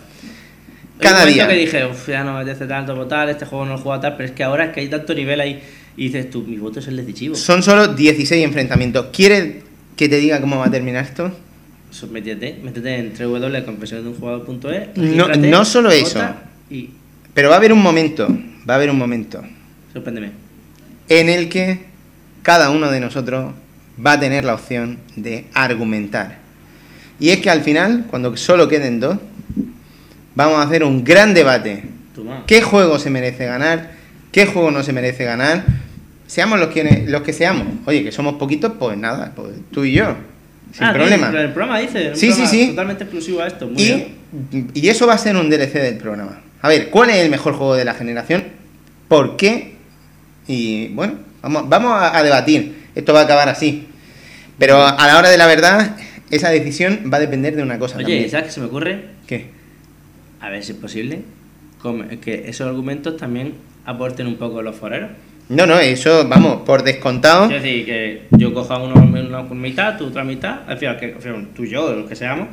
Cada 1.01 1.25
día. 1.25 1.47
que 1.49 1.55
dije, 1.55 1.87
uff, 1.87 2.09
ya 2.09 2.25
no 2.25 2.35
me 2.35 2.41
apetece 2.41 2.67
tanto 2.67 2.95
votar, 2.95 3.29
este 3.31 3.47
juego 3.47 3.65
no 3.65 3.73
lo 3.73 3.79
jugado 3.79 4.03
tal, 4.03 4.17
pero 4.17 4.29
es 4.29 4.33
que 4.35 4.45
ahora 4.45 4.67
es 4.67 4.73
que 4.75 4.81
hay 4.81 4.89
tanto 4.89 5.15
nivel 5.15 5.41
ahí. 5.41 5.63
Y 5.97 6.05
dices 6.09 6.29
tú, 6.29 6.43
mi 6.43 6.57
voto 6.59 6.81
es 6.81 6.89
el 6.89 6.97
decisivo. 6.97 7.35
Son 7.35 7.63
solo 7.63 7.89
16 7.89 8.45
enfrentamientos. 8.45 9.07
¿Quieres 9.13 9.63
que 9.97 10.09
te 10.09 10.19
diga 10.19 10.41
cómo 10.41 10.59
va 10.59 10.67
a 10.67 10.71
terminar 10.71 11.05
esto? 11.05 11.33
Métete, 12.11 12.59
métete 12.63 12.97
en 12.97 13.13
www.confesionesdeunjugador.es. 13.19 14.97
No- 14.97 15.29
no 15.29 15.65
solo 15.65 15.91
eso. 15.91 16.21
Y 16.71 16.91
Pero 17.33 17.49
va 17.49 17.55
a 17.55 17.59
haber 17.59 17.73
un 17.73 17.81
momento, 17.83 18.29
va 18.69 18.75
a 18.75 18.77
haber 18.77 18.91
un 18.91 18.99
momento 18.99 19.43
sorpréndeme. 19.99 20.31
en 21.09 21.29
el 21.29 21.49
que 21.49 21.81
cada 22.43 22.71
uno 22.71 22.91
de 22.91 23.01
nosotros 23.01 23.53
va 24.05 24.13
a 24.13 24.21
tener 24.21 24.45
la 24.45 24.55
opción 24.55 24.99
de 25.17 25.47
argumentar. 25.55 26.39
Y 27.21 27.31
es 27.31 27.39
que 27.41 27.51
al 27.51 27.63
final, 27.63 28.07
cuando 28.11 28.37
solo 28.37 28.69
queden 28.69 29.01
dos, 29.01 29.19
vamos 30.35 30.59
a 30.59 30.63
hacer 30.63 30.85
un 30.85 31.03
gran 31.05 31.35
debate. 31.35 31.83
Toma. 32.15 32.45
¿Qué 32.47 32.63
juego 32.63 32.99
se 32.99 33.11
merece 33.11 33.47
ganar? 33.47 33.91
¿Qué 34.31 34.47
juego 34.47 34.71
no 34.71 34.83
se 34.83 34.93
merece 34.93 35.25
ganar? 35.25 35.65
Seamos 36.27 36.61
los 36.61 36.69
que, 36.69 37.05
los 37.09 37.23
que 37.23 37.33
seamos. 37.33 37.67
Oye, 37.87 38.05
que 38.05 38.13
somos 38.13 38.35
poquitos, 38.35 38.73
pues 38.79 38.97
nada, 38.97 39.33
pues 39.35 39.49
tú 39.73 39.85
y 39.85 39.93
yo. 39.95 40.15
Sin 40.73 40.85
Ah, 40.85 40.93
problema. 40.93 41.31
El, 41.31 41.37
el 41.37 41.53
programa 41.53 41.79
dice. 41.81 42.15
Sí, 42.15 42.27
sí, 42.27 42.33
programa 42.33 42.51
sí. 42.51 42.69
Totalmente 42.69 43.05
exclusivo 43.05 43.41
a 43.41 43.47
esto. 43.47 43.67
Muy 43.67 43.83
bien. 43.83 44.09
Y, 44.75 44.81
y 44.87 44.89
eso 44.91 45.07
va 45.07 45.15
a 45.15 45.19
ser 45.19 45.35
un 45.37 45.49
DLC 45.51 45.73
del 45.73 45.97
programa. 45.97 46.41
A 46.61 46.69
ver, 46.69 46.91
¿cuál 46.91 47.11
es 47.11 47.17
el 47.17 47.31
mejor 47.31 47.55
juego 47.55 47.75
de 47.75 47.85
la 47.87 47.95
generación? 47.95 48.45
¿Por 49.09 49.37
qué? 49.37 49.78
Y 50.49 50.89
bueno, 50.89 51.15
vamos, 51.43 51.69
vamos 51.69 51.93
a, 51.93 52.19
a 52.19 52.23
debatir. 52.25 52.87
Esto 52.95 53.13
va 53.13 53.21
a 53.21 53.25
acabar 53.25 53.49
así. 53.49 53.87
Pero 54.59 54.85
a 54.85 55.07
la 55.07 55.19
hora 55.19 55.31
de 55.31 55.39
la 55.39 55.47
verdad, 55.47 55.97
esa 56.31 56.51
decisión 56.51 57.11
va 57.13 57.19
a 57.19 57.21
depender 57.21 57.55
de 57.55 57.63
una 57.63 57.79
cosa. 57.79 57.99
Oye, 57.99 58.05
también. 58.05 58.31
¿sabes 58.31 58.47
qué 58.47 58.53
se 58.53 58.61
me 58.61 58.67
ocurre? 58.67 59.05
¿Qué? 59.27 59.47
A 60.41 60.51
ver 60.51 60.65
si 60.65 60.73
es 60.73 60.79
posible 60.79 61.23
que 62.21 62.45
esos 62.49 62.67
argumentos 62.67 63.17
también 63.17 63.55
aporten 63.85 64.27
un 64.27 64.37
poco 64.37 64.63
los 64.63 64.77
foreros. 64.77 65.11
No, 65.49 65.65
no, 65.65 65.79
eso, 65.79 66.29
vamos, 66.29 66.63
por 66.67 66.83
descontado. 66.83 67.45
Es 67.45 67.63
decir, 67.63 67.87
que 67.87 68.23
yo 68.33 68.53
coja 68.53 68.77
uno, 68.77 68.95
una 69.01 69.43
mitad, 69.43 69.97
tú 69.97 70.07
otra 70.07 70.23
mitad, 70.23 70.61
al 70.67 70.77
final, 70.77 70.99
que, 70.99 71.15
al 71.15 71.23
final, 71.23 71.49
tú 71.57 71.65
y 71.65 71.71
yo, 71.71 71.91
los 71.93 72.09
que 72.09 72.15
seamos, 72.15 72.49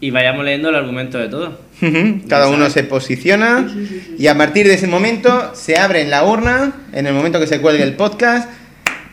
y 0.00 0.10
vayamos 0.10 0.44
leyendo 0.44 0.68
el 0.68 0.74
argumento 0.74 1.18
de 1.18 1.28
todo. 1.28 1.58
Ujú, 1.80 2.26
Cada 2.28 2.48
uno 2.48 2.70
se 2.70 2.84
posiciona 2.84 3.70
y 4.18 4.26
a 4.26 4.36
partir 4.36 4.66
de 4.66 4.74
ese 4.74 4.86
momento 4.86 5.52
se 5.54 5.76
abre 5.78 6.02
en 6.02 6.10
la 6.10 6.24
urna, 6.24 6.72
en 6.92 7.06
el 7.06 7.14
momento 7.14 7.38
que 7.40 7.46
se 7.46 7.60
cuelgue 7.60 7.82
el 7.82 7.94
podcast, 7.94 8.48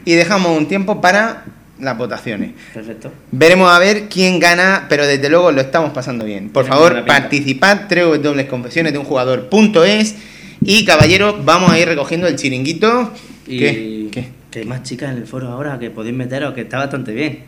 y 0.06 0.14
dejamos 0.14 0.58
un 0.58 0.68
tiempo 0.68 1.00
para 1.02 1.46
las 1.80 1.98
votaciones. 1.98 2.52
Perfecto. 2.74 3.12
Veremos 3.32 3.70
a 3.72 3.80
ver 3.80 4.08
quién 4.10 4.40
gana, 4.40 4.86
pero 4.90 5.06
desde 5.06 5.30
luego 5.30 5.52
lo 5.52 5.62
estamos 5.62 5.92
pasando 5.92 6.26
bien. 6.26 6.50
Por 6.50 6.64
Tiene 6.66 6.78
favor, 6.78 7.06
participad, 7.06 7.82
www.confesiones 7.90 8.94
de 8.94 9.00
un 9.00 9.06
jugador.es 9.06 10.16
y 10.62 10.86
caballero, 10.86 11.42
vamos 11.44 11.72
a 11.72 11.80
ir 11.80 11.88
recogiendo 11.88 12.28
el 12.28 12.36
chiringuito. 12.36 13.12
Y 13.48 13.60
¿Qué? 13.60 14.08
¿Qué? 14.12 14.28
que 14.52 14.60
hay 14.60 14.66
más 14.66 14.84
chicas 14.84 15.12
en 15.12 15.18
el 15.18 15.28
foro 15.28 15.48
ahora 15.50 15.80
que 15.80 15.90
podéis 15.90 16.16
meteros, 16.16 16.54
que 16.54 16.62
está 16.62 16.78
bastante 16.78 17.12
bien. 17.12 17.40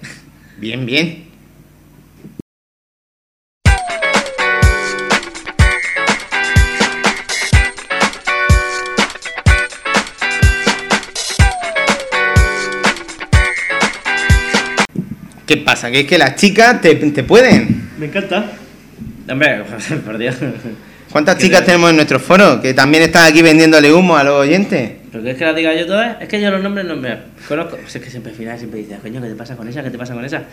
Bien, 0.58 0.86
bien. 0.86 1.35
¿Qué 15.46 15.58
pasa? 15.58 15.92
¿Que 15.92 16.02
es 16.02 16.08
que 16.08 16.18
las 16.18 16.36
chicas 16.36 16.82
te, 16.82 16.96
te 16.96 17.24
pueden? 17.24 17.90
Me 18.00 18.08
encanta. 18.08 18.52
Hombre, 19.30 19.64
por 20.06 20.18
Dios. 20.18 20.36
¿Cuántas 21.12 21.38
chicas 21.38 21.62
te- 21.62 21.68
tenemos 21.68 21.90
en 21.92 21.96
nuestro 21.98 22.20
foro? 22.20 22.62
Que 22.62 22.74
también 22.74 23.04
están 23.04 23.26
aquí 23.32 23.42
vendiéndole 23.42 23.92
humo 23.94 24.18
a 24.18 24.24
los 24.24 24.34
oyentes. 24.34 24.92
¿Pero 25.12 25.24
quieres 25.24 25.38
que 25.40 25.46
las 25.46 25.56
diga 25.56 25.74
yo 25.74 25.86
todas? 25.86 26.22
Es 26.22 26.28
que 26.28 26.42
yo 26.42 26.50
los 26.52 26.62
nombres 26.62 26.86
no 26.86 26.96
me 26.96 27.16
conozco. 27.48 27.78
Pues 27.78 27.96
es 27.96 28.02
que 28.02 28.10
siempre 28.10 28.32
al 28.32 28.38
final 28.38 28.58
siempre 28.58 28.80
dices, 28.82 28.98
coño, 29.02 29.22
¿qué 29.22 29.30
te 29.30 29.36
pasa 29.36 29.56
con 29.56 29.68
esa? 29.68 29.82
¿Qué 29.84 29.90
te 29.92 29.98
pasa 29.98 30.14
con 30.14 30.26
esa? 30.26 30.44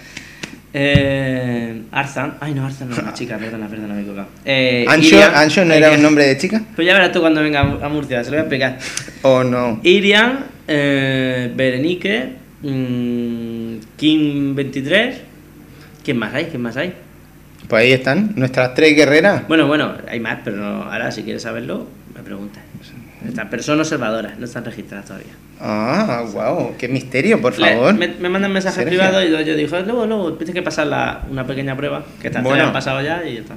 Eh, 0.75 1.83
Arzan. 1.91 2.35
Ay, 2.41 2.55
no, 2.55 2.65
Arzan 2.67 2.89
no 2.89 2.95
es 2.97 2.99
una 3.03 3.13
chica, 3.15 3.39
perdona, 3.39 3.67
perdona, 3.69 3.95
me 3.95 4.01
he 4.01 4.03
equivocado. 4.03 4.29
Eh, 4.45 4.85
¿Ancho, 4.89 5.17
Irian- 5.17 5.35
Ancho 5.35 5.65
no 5.65 5.75
era 5.75 5.91
un 5.93 6.03
nombre 6.03 6.27
de 6.27 6.37
chica? 6.39 6.63
Pues 6.77 6.87
ya 6.87 6.95
verás 6.95 7.13
tú 7.13 7.21
cuando 7.21 7.43
venga 7.43 7.61
a 7.61 7.89
Murcia, 7.89 8.23
se 8.23 8.31
lo 8.31 8.37
voy 8.37 8.39
a 8.39 8.43
explicar. 8.43 8.79
¿O 9.23 9.43
no? 9.43 9.81
Irian, 9.83 10.45
eh, 10.69 11.51
Berenique, 11.55 12.42
mm, 12.63 13.75
Kim 13.97 14.55
23. 14.55 15.17
¿Quién 16.05 16.19
más 16.19 16.35
hay? 16.35 16.47
¿Quién 16.47 16.63
más 16.63 16.77
hay? 16.77 16.95
Pues 17.69 17.83
ahí 17.85 17.93
están, 17.93 18.33
nuestras 18.37 18.75
tres 18.75 18.97
guerreras. 18.97 19.47
Bueno, 19.49 19.67
bueno, 19.67 19.93
hay 20.09 20.19
más, 20.21 20.39
pero 20.45 20.57
no- 20.57 20.83
ahora 20.85 21.13
si 21.13 21.23
quieres 21.23 21.43
saberlo, 21.43 21.87
me 22.15 22.23
preguntas. 22.23 22.63
Están, 23.27 23.49
pero 23.51 23.63
son 23.63 23.79
observadoras, 23.79 24.37
no 24.37 24.45
están 24.47 24.65
registradas 24.65 25.07
todavía. 25.07 25.33
Ah, 25.61 26.25
wow, 26.33 26.75
qué 26.77 26.89
misterio, 26.89 27.41
por 27.41 27.57
Le- 27.57 27.75
favor. 27.75 27.95
me, 27.95 28.09
me 28.09 28.29
mandan 28.29 28.53
mensajes 28.53 28.85
privados 28.85 29.25
y 29.25 29.31
yo 29.31 29.55
digo, 29.55 29.79
luego, 29.87 30.07
luego, 30.07 30.33
tienes 30.33 30.55
que 30.55 30.63
pasar 30.63 30.89
la- 30.89 31.23
una 31.31 31.47
pequeña 31.47 31.77
prueba, 31.77 32.05
que 32.21 32.27
estas 32.27 32.43
Bueno. 32.43 32.65
han 32.65 32.73
pasado 32.73 33.01
ya 33.01 33.23
y 33.25 33.35
ya 33.35 33.41
está. 33.43 33.55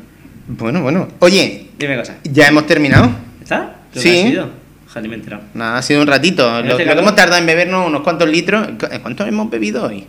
Bueno, 0.48 0.84
bueno. 0.84 1.08
Oye, 1.19 1.69
Dime 1.80 1.98
cosas. 1.98 2.17
¿ya 2.25 2.48
hemos 2.48 2.67
terminado? 2.67 3.09
¿Está? 3.42 3.75
¿Qué 3.92 4.00
Sí. 4.00 4.09
ha 4.19 4.27
sido? 4.27 4.50
Ojalá 4.95 5.01
ni 5.03 5.09
me 5.09 5.15
he 5.15 5.17
enterado. 5.19 5.43
Nada, 5.53 5.77
ha 5.77 5.82
sido 5.82 6.01
un 6.01 6.07
ratito. 6.07 6.48
¿En 6.59 6.67
Lo, 6.67 6.72
este 6.72 6.85
lo 6.85 6.93
que 6.93 6.99
hemos 7.01 7.15
tardado 7.15 7.38
en 7.38 7.45
bebernos 7.45 7.85
unos 7.85 8.01
cuantos 8.01 8.30
litros. 8.30 8.65
¿Cuántos 9.01 9.27
hemos 9.27 9.49
bebido 9.49 9.83
hoy? 9.85 10.06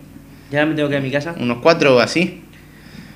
Ya 0.53 0.65
me 0.65 0.77
tengo 0.77 0.89
que 0.89 0.95
ir 0.95 1.01
a 1.01 1.03
mi 1.03 1.11
casa. 1.11 1.35
Unos 1.41 1.59
cuatro 1.59 1.97
o 1.97 1.99
así. 1.99 2.43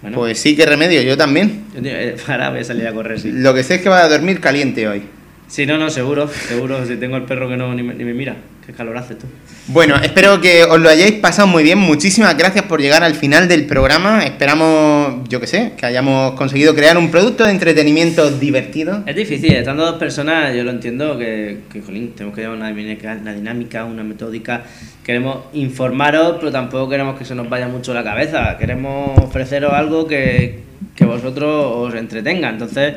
Bueno, 0.02 0.16
Pues 0.16 0.40
sí, 0.40 0.56
qué 0.56 0.66
remedio, 0.66 1.00
yo 1.02 1.16
también. 1.16 1.66
eh, 1.84 2.16
ahora 2.26 2.50
voy 2.50 2.60
a 2.60 2.64
salir 2.64 2.88
a 2.88 2.92
correr, 2.92 3.20
sí. 3.20 3.30
Lo 3.30 3.54
que 3.54 3.62
sé 3.62 3.76
es 3.76 3.82
que 3.82 3.88
va 3.88 4.00
a 4.00 4.08
dormir 4.08 4.40
caliente 4.40 4.88
hoy. 4.88 5.02
Sí, 5.50 5.66
no, 5.66 5.78
no, 5.78 5.90
seguro, 5.90 6.28
seguro. 6.28 6.86
Si 6.86 6.96
tengo 6.96 7.16
el 7.16 7.24
perro 7.24 7.48
que 7.48 7.56
no 7.56 7.74
ni 7.74 7.82
me, 7.82 7.92
ni 7.94 8.04
me 8.04 8.14
mira. 8.14 8.36
Qué 8.64 8.72
calor 8.72 8.96
hace 8.96 9.16
tú. 9.16 9.26
Bueno, 9.66 9.96
espero 9.96 10.40
que 10.40 10.62
os 10.62 10.78
lo 10.78 10.88
hayáis 10.88 11.14
pasado 11.14 11.48
muy 11.48 11.64
bien. 11.64 11.76
Muchísimas 11.76 12.36
gracias 12.36 12.66
por 12.66 12.80
llegar 12.80 13.02
al 13.02 13.16
final 13.16 13.48
del 13.48 13.66
programa. 13.66 14.24
Esperamos, 14.24 15.28
yo 15.28 15.40
que 15.40 15.48
sé, 15.48 15.72
que 15.76 15.86
hayamos 15.86 16.34
conseguido 16.34 16.72
crear 16.76 16.96
un 16.96 17.10
producto 17.10 17.44
de 17.44 17.50
entretenimiento 17.50 18.30
divertido. 18.30 19.02
Es 19.06 19.16
difícil, 19.16 19.52
estando 19.54 19.84
dos 19.84 19.98
personas, 19.98 20.54
yo 20.54 20.62
lo 20.62 20.70
entiendo 20.70 21.18
que, 21.18 21.62
que 21.72 21.80
jolín, 21.80 22.12
tenemos 22.12 22.36
que 22.36 22.42
llevar 22.42 22.56
una 22.56 22.68
dinámica, 22.68 23.18
una 23.20 23.34
dinámica, 23.34 23.84
una 23.84 24.04
metódica. 24.04 24.62
Queremos 25.04 25.46
informaros, 25.52 26.36
pero 26.38 26.52
tampoco 26.52 26.88
queremos 26.88 27.18
que 27.18 27.24
se 27.24 27.34
nos 27.34 27.48
vaya 27.48 27.66
mucho 27.66 27.92
la 27.92 28.04
cabeza. 28.04 28.56
Queremos 28.56 29.18
ofreceros 29.18 29.72
algo 29.72 30.06
que, 30.06 30.60
que 30.94 31.04
vosotros 31.04 31.88
os 31.88 31.94
entretenga. 31.94 32.50
Entonces, 32.50 32.94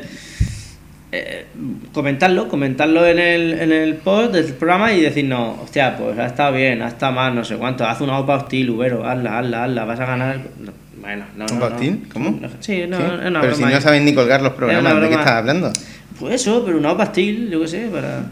eh, 1.16 1.46
comentarlo, 1.92 2.48
comentarlo 2.48 3.06
en 3.06 3.18
el, 3.18 3.52
en 3.60 3.72
el 3.72 3.94
post 3.94 4.32
del 4.32 4.44
programa 4.54 4.92
y 4.92 5.00
decirnos, 5.02 5.58
hostia, 5.62 5.96
pues 5.96 6.18
ha 6.18 6.26
estado 6.26 6.52
bien, 6.54 6.82
ha 6.82 6.88
estado 6.88 7.12
mal, 7.12 7.34
no 7.34 7.44
sé 7.44 7.56
cuánto, 7.56 7.86
haz 7.86 8.00
una 8.00 8.18
OPA 8.18 8.36
hostil, 8.36 8.70
Ubero, 8.70 9.06
hazla, 9.06 9.38
hazla, 9.38 9.64
hazla, 9.64 9.84
vas 9.84 10.00
a 10.00 10.06
ganar. 10.06 10.38
No, 10.60 10.72
bueno, 11.00 11.24
no, 11.36 11.46
no, 11.46 11.56
¿OPA 11.56 11.68
no. 11.68 11.74
hostil? 11.76 12.08
¿Cómo? 12.12 12.40
Sí, 12.60 12.84
no, 12.88 12.98
¿Qué? 12.98 13.04
es 13.04 13.26
una 13.28 13.40
Pero 13.40 13.54
si 13.54 13.62
no 13.64 13.80
saben 13.80 14.04
ni 14.04 14.14
colgar 14.14 14.42
los 14.42 14.52
programas, 14.54 15.00
¿de 15.00 15.08
qué 15.08 15.14
estás 15.14 15.30
hablando? 15.32 15.72
Pues 16.18 16.34
eso, 16.34 16.62
pero 16.64 16.78
una 16.78 16.92
OPA 16.92 17.04
hostil, 17.04 17.50
yo 17.50 17.60
qué 17.62 17.68
sé, 17.68 17.88
para. 17.92 18.22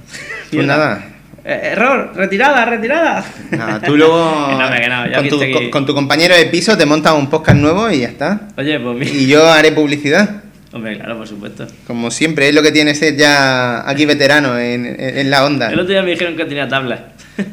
Pues 0.51 0.67
nada. 0.67 1.09
Eh, 1.45 1.71
error, 1.73 2.13
retirada, 2.15 2.65
retirada. 2.65 3.25
Nada, 3.51 3.81
tú 3.81 3.97
luego 3.97 4.15
Que 4.51 4.55
no, 4.55 4.65
hombre, 4.65 4.81
que 4.81 4.89
no, 4.89 5.07
ya 5.09 5.17
con, 5.19 5.29
tu, 5.29 5.39
que- 5.41 5.71
con- 5.71 5.85
tu 5.87 5.93
compañero 5.93 6.37
de 6.37 6.47
piso 6.47 6.77
te 6.79 6.87
montas 6.87 7.15
un 7.15 7.29
podcast 7.29 7.59
nuevo 7.59 7.91
y 7.91 7.99
ya 8.01 8.09
está. 8.09 8.43
Oye, 8.57 8.79
pues 8.79 8.97
mira. 8.97 9.11
Y 9.11 9.27
yo 9.27 9.51
haré 9.51 9.73
publicidad. 9.73 10.43
Hombre, 10.73 10.97
claro, 10.97 11.19
por 11.19 11.29
supuesto. 11.29 11.67
Como 11.87 12.11
siempre, 12.11 12.49
es 12.49 12.55
lo 12.55 12.63
que 12.63 12.73
tiene 12.73 12.95
ser 12.95 13.17
ya 13.17 13.89
aquí 13.89 14.07
veterano 14.07 14.59
en, 14.59 14.87
en- 14.87 15.19
en 15.19 15.31
la 15.31 15.45
onda. 15.45 15.69
El 15.71 15.79
otro 15.81 15.93
día 15.93 16.03
me 16.03 16.11
dijeron 16.13 16.35
que 16.37 16.45
tenía 16.47 16.67
tablas. 16.69 17.01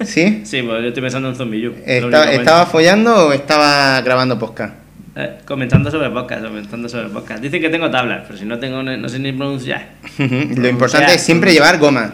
¿Sí? 0.05 0.41
Sí, 0.45 0.61
pues 0.61 0.81
yo 0.81 0.87
estoy 0.87 1.01
pensando 1.03 1.29
en. 1.29 1.75
Esta- 1.85 2.31
¿Estaba 2.33 2.65
follando 2.65 3.27
o 3.27 3.33
estaba 3.33 3.99
grabando 4.01 4.39
podcast? 4.39 4.73
Eh, 5.15 5.37
comentando 5.45 5.91
sobre 5.91 6.09
podcast, 6.11 6.43
comentando 6.45 6.87
sobre 6.87 7.09
podcast. 7.09 7.41
Dicen 7.41 7.61
que 7.61 7.69
tengo 7.69 7.89
tablas, 7.89 8.23
pero 8.25 8.39
si 8.39 8.45
no 8.45 8.57
tengo, 8.57 8.81
no 8.83 9.09
sé 9.09 9.19
ni 9.19 9.33
pronunciar. 9.33 9.89
Lo 10.17 10.67
importante 10.69 11.13
es 11.15 11.21
siempre 11.21 11.51
llevar 11.51 11.77
goma. 11.77 12.13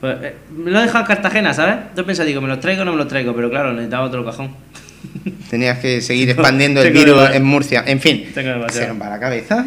Pues, 0.00 0.16
eh, 0.22 0.34
me 0.56 0.70
lo 0.70 0.78
he 0.78 0.82
dejado 0.82 1.00
en 1.00 1.06
Cartagena, 1.08 1.52
¿sabes? 1.54 1.76
Yo 1.96 2.04
pensé, 2.06 2.24
digo, 2.24 2.40
¿me 2.40 2.46
los 2.48 2.60
traigo 2.60 2.82
o 2.82 2.84
no 2.84 2.92
me 2.92 2.98
los 2.98 3.08
traigo? 3.08 3.34
Pero 3.34 3.50
claro, 3.50 3.72
necesitaba 3.72 4.06
otro 4.06 4.24
cajón. 4.24 4.50
Tenías 5.50 5.78
que 5.78 6.00
seguir 6.00 6.30
expandiendo 6.30 6.82
el 6.82 6.92
virus 6.92 7.30
en 7.32 7.44
Murcia. 7.44 7.84
En 7.86 8.00
fin, 8.00 8.26
se 8.34 8.92
va 8.92 9.08
la 9.08 9.20
cabeza. 9.20 9.66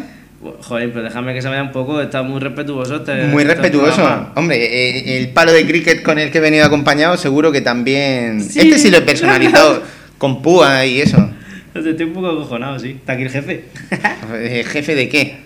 Joder, 0.62 0.90
pero 0.92 1.04
déjame 1.04 1.34
que 1.34 1.40
se 1.42 1.48
vaya 1.48 1.62
un 1.62 1.70
poco, 1.70 2.02
está 2.02 2.22
muy 2.22 2.40
respetuoso 2.40 2.96
este. 2.96 3.26
Muy 3.26 3.42
este 3.42 3.54
respetuoso. 3.54 3.94
programa. 3.94 4.32
Hombre, 4.34 4.56
eh, 4.56 5.18
el 5.18 5.28
palo 5.28 5.52
de 5.52 5.64
cricket 5.64 6.02
con 6.02 6.18
el 6.18 6.32
que 6.32 6.38
he 6.38 6.40
venido 6.40 6.64
acompañado, 6.64 7.16
seguro 7.16 7.52
que 7.52 7.60
también. 7.60 8.42
Sí. 8.42 8.58
Este 8.58 8.78
sí 8.78 8.90
lo 8.90 8.98
he 8.98 9.02
personalizado 9.02 9.82
con 10.18 10.42
púa 10.42 10.84
y 10.84 11.00
eso. 11.00 11.30
Estoy 11.74 12.06
un 12.06 12.12
poco 12.12 12.28
acojonado, 12.30 12.76
sí. 12.78 12.90
Está 12.90 13.12
aquí 13.12 13.22
el 13.22 13.30
jefe. 13.30 13.64
Eh, 14.34 14.64
¿Jefe 14.66 14.94
de 14.96 15.08
qué? 15.08 15.36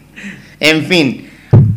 En 0.61 0.85
fin. 0.87 1.27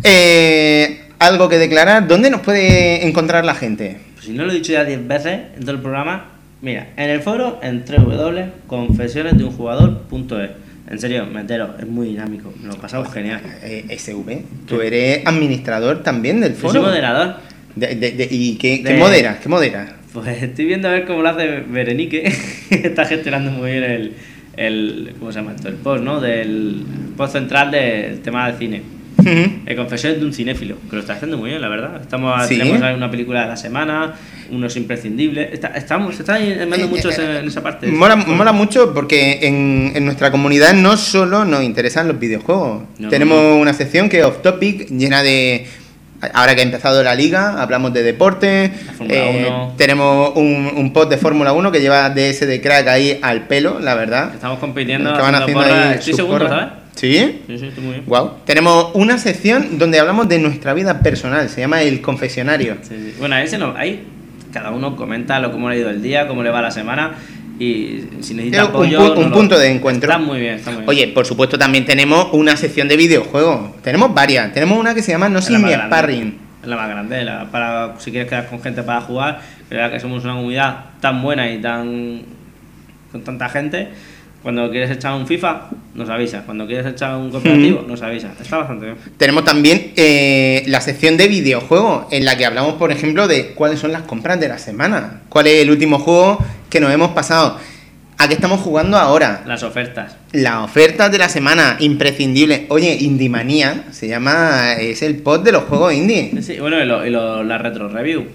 eh, 0.04 1.02
¿Algo 1.20 1.50
que 1.50 1.58
declarar? 1.58 2.08
¿Dónde 2.08 2.30
nos 2.30 2.40
puede 2.42 3.06
encontrar 3.06 3.44
la 3.44 3.54
gente? 3.56 3.98
Pues 4.14 4.28
si 4.28 4.32
no 4.32 4.46
lo 4.46 4.52
he 4.54 4.56
dicho 4.56 4.72
ya 4.72 4.86
10 4.86 5.08
veces 5.08 5.40
en 5.56 5.62
todo 5.62 5.72
el 5.72 5.82
programa, 5.82 6.26
mira, 6.62 6.90
en 6.98 7.10
el 7.10 7.22
foro 7.22 7.60
en 7.62 7.84
www.confesionesdeunjugador.es. 7.86 10.50
En 10.90 11.00
serio, 11.00 11.26
me 11.28 11.42
entero, 11.42 11.76
es 11.80 11.88
muy 11.88 12.08
dinámico, 12.08 12.52
me 12.62 12.68
lo 12.68 12.74
he 12.74 12.78
pasado 12.78 13.06
genial. 13.06 13.42
Eh, 13.62 13.86
SV, 13.96 14.42
tú 14.68 14.82
eres 14.82 15.22
administrador 15.26 16.02
también 16.02 16.42
del 16.42 16.54
Yo 16.54 16.60
foro. 16.60 16.74
soy 16.74 16.82
moderador. 16.82 17.36
De- 17.76 17.94
de- 17.96 18.12
de- 18.12 18.28
¿Y 18.32 18.56
qué, 18.58 18.82
qué 18.82 18.94
De- 18.94 19.00
moderas? 19.00 19.38
¿Qué 19.38 19.50
moderas? 19.50 19.92
Pues 20.12 20.42
estoy 20.42 20.66
viendo 20.66 20.88
a 20.88 20.92
ver 20.92 21.06
cómo 21.06 21.22
lo 21.22 21.30
hace 21.30 21.60
Berenique. 21.68 22.34
Está 22.72 23.06
gestionando 23.06 23.52
muy 23.52 23.70
bien 23.72 23.84
el, 23.84 24.14
el. 24.58 25.14
¿Cómo 25.20 25.32
se 25.32 25.40
llama 25.40 25.54
esto? 25.56 25.68
El 25.68 25.76
post, 25.76 26.04
¿no? 26.04 26.20
Del 26.20 26.84
post 27.16 27.34
central 27.34 27.70
del 27.70 28.20
tema 28.22 28.52
de 28.52 28.58
cine. 28.58 28.82
El 29.26 29.76
confesiones 29.76 30.20
de 30.20 30.26
un 30.26 30.34
cinéfilo, 30.34 30.76
que 30.90 30.96
lo 30.96 31.02
está 31.02 31.14
haciendo 31.14 31.38
muy 31.38 31.50
bien, 31.50 31.62
la 31.62 31.70
verdad. 31.70 32.02
Estamos, 32.02 32.48
Sí. 32.48 32.58
Tenemos 32.58 32.82
una 32.96 33.12
película 33.12 33.42
de 33.44 33.48
la 33.48 33.58
semana, 33.58 34.14
unos 34.52 34.76
imprescindibles. 34.78 35.54
Está, 35.54 35.68
estamos, 35.70 36.16
se 36.16 36.22
está 36.24 36.36
animando 36.36 36.88
mucho 36.88 37.10
en 37.12 37.48
esa 37.48 37.62
parte. 37.62 37.88
Mola, 37.88 38.16
mola 38.16 38.52
mucho 38.52 38.94
porque 38.94 39.40
en, 39.44 39.92
en 39.96 40.06
nuestra 40.06 40.32
comunidad 40.32 40.74
no 40.74 40.98
solo 40.98 41.46
nos 41.46 41.64
interesan 41.64 42.08
los 42.08 42.20
videojuegos. 42.20 42.84
No, 42.98 43.10
Tenemos 43.10 43.42
no. 43.42 43.56
una 43.58 43.74
sección 43.74 44.10
que 44.10 44.20
es 44.20 44.26
off 44.26 44.42
topic, 44.42 44.90
llena 44.90 45.22
de. 45.24 45.68
Ahora 46.34 46.54
que 46.54 46.60
ha 46.60 46.66
empezado 46.66 47.02
la 47.02 47.16
liga, 47.16 47.62
hablamos 47.62 47.94
de 47.94 48.04
deporte. 48.04 48.66
eh, 48.66 48.72
La 48.88 48.94
Fórmula 48.94 49.30
1. 49.68 49.74
tenemos 49.78 50.32
un, 50.36 50.70
un 50.76 50.92
pod 50.92 51.10
de 51.10 51.18
Fórmula 51.18 51.54
1 51.54 51.72
que 51.72 51.80
lleva 51.80 52.10
DS 52.10 52.42
de 52.46 52.60
crack 52.62 52.88
ahí 52.90 53.18
al 53.22 53.48
pelo, 53.48 53.80
la 53.80 53.96
verdad. 53.96 54.32
Estamos 54.34 54.60
compitiendo, 54.60 55.14
Que 55.14 55.22
van 55.22 55.36
haciendo 55.36 55.62
haciendo 55.62 55.76
porras. 55.86 56.06
ahí 56.06 56.10
Estoy 56.12 56.26
porras. 56.26 56.50
¿sabes? 56.50 56.68
¿Sí? 57.00 57.42
Sí, 57.48 57.58
sí, 57.58 57.66
estoy 57.68 57.84
muy 57.84 57.94
bien. 57.94 58.06
Wow. 58.08 58.32
Tenemos 58.46 58.92
una 58.94 59.18
sección 59.18 59.78
donde 59.80 60.00
hablamos 60.00 60.28
de 60.28 60.38
nuestra 60.40 60.74
vida 60.74 61.00
personal, 61.00 61.48
se 61.50 61.62
llama 61.62 61.82
El 61.82 62.02
Confesionario. 62.02 62.76
Sí, 62.82 62.96
sí. 62.96 63.14
Bueno, 63.20 63.36
ahí, 63.36 63.48
se 63.48 63.58
nos- 63.58 63.78
ahí 63.78 64.04
cada 64.52 64.72
uno 64.72 64.96
comenta 64.96 65.40
lo 65.40 65.52
cómo 65.52 65.70
le 65.70 65.76
ha 65.76 65.80
ido 65.80 65.90
el 65.90 66.02
día, 66.02 66.28
cómo 66.28 66.44
le 66.44 66.50
va 66.50 66.62
la 66.62 66.72
semana 66.72 67.12
y 67.58 68.04
si 68.22 68.34
necesita 68.34 68.58
Es 68.58 68.64
un, 68.64 68.70
apoyo... 68.70 69.00
pu- 69.00 69.18
un 69.18 69.30
lo- 69.30 69.36
punto 69.36 69.58
de 69.58 69.70
encuentro. 69.72 70.10
Está 70.12 70.22
muy 70.22 70.40
bien, 70.40 70.56
está 70.56 70.72
muy 70.72 70.80
bien. 70.82 70.90
Oye, 70.90 71.08
por 71.08 71.26
supuesto 71.26 71.58
también 71.58 71.86
tenemos 71.86 72.28
una 72.34 72.58
sección 72.58 72.88
de 72.90 72.98
videojuegos. 72.98 73.82
Tenemos 73.82 74.14
varias. 74.14 74.52
Tenemos 74.54 74.78
una 74.78 74.94
que 74.94 75.02
se 75.02 75.12
llama 75.14 75.30
No 75.30 75.42
sin 75.42 75.62
la 75.62 75.68
mi 75.68 75.74
sparring. 75.74 76.38
Es 76.62 76.68
la 76.68 76.76
más 76.76 76.90
grande, 76.90 77.24
la- 77.24 77.46
para, 77.50 77.96
si 78.00 78.12
quieres 78.12 78.28
quedar 78.28 78.48
con 78.50 78.62
gente 78.62 78.84
para 78.84 79.00
jugar, 79.02 79.40
pero 79.70 79.90
que 79.90 80.00
somos 80.02 80.24
una 80.26 80.34
comunidad 80.34 80.78
tan 81.00 81.22
buena 81.22 81.50
y 81.50 81.60
tan 81.62 82.24
con 83.12 83.24
tanta 83.24 83.48
gente, 83.50 83.88
cuando 84.44 84.70
quieres 84.72 84.90
echar 84.92 85.14
un 85.16 85.28
FIFA, 85.28 85.70
nos 85.96 86.10
avisas. 86.10 86.44
Cuando 86.46 86.66
quieres 86.66 86.86
echar 86.86 87.16
un 87.18 87.30
cooperativo, 87.30 87.84
nos 87.88 88.02
avisas. 88.02 88.40
Está 88.40 88.58
bastante 88.58 88.86
bien. 88.86 88.98
Tenemos 89.18 89.44
también 89.44 89.92
eh, 89.96 90.64
la 90.68 90.80
sección 90.82 91.18
de 91.18 91.28
videojuegos, 91.28 92.06
en 92.12 92.26
la 92.26 92.38
que 92.38 92.46
hablamos, 92.46 92.76
por 92.76 92.92
ejemplo, 92.92 93.28
de 93.28 93.48
cuáles 93.54 93.80
son 93.80 93.92
las 93.92 94.04
compras 94.04 94.40
de 94.40 94.48
la 94.48 94.58
semana. 94.58 95.22
¿Cuál 95.30 95.48
es 95.48 95.62
el 95.62 95.70
último 95.72 96.00
juego 96.00 96.44
que 96.70 96.80
nos 96.80 96.92
hemos 96.94 97.12
pasado? 97.12 97.58
¿A 98.22 98.28
qué 98.28 98.34
estamos 98.34 98.60
jugando 98.60 98.98
ahora? 98.98 99.44
Las 99.46 99.64
ofertas. 99.64 100.18
Las 100.34 100.58
ofertas 100.64 101.10
de 101.10 101.18
la 101.18 101.30
semana, 101.30 101.78
imprescindible. 101.80 102.66
Oye, 102.68 102.98
Indie 103.00 103.30
Manía 103.30 103.86
se 103.92 104.10
llama, 104.10 104.74
es 104.74 105.02
el 105.04 105.16
pod 105.18 105.40
de 105.42 105.54
los 105.54 105.64
juegos 105.64 105.94
indie. 105.94 106.30
Sí, 106.36 106.42
sí, 106.44 106.60
bueno, 106.60 106.82
y, 106.82 106.86
lo- 106.86 107.06
y 107.06 107.10
lo- 107.12 107.44
la 107.46 107.58
retro 107.58 107.88
review, 107.88 108.26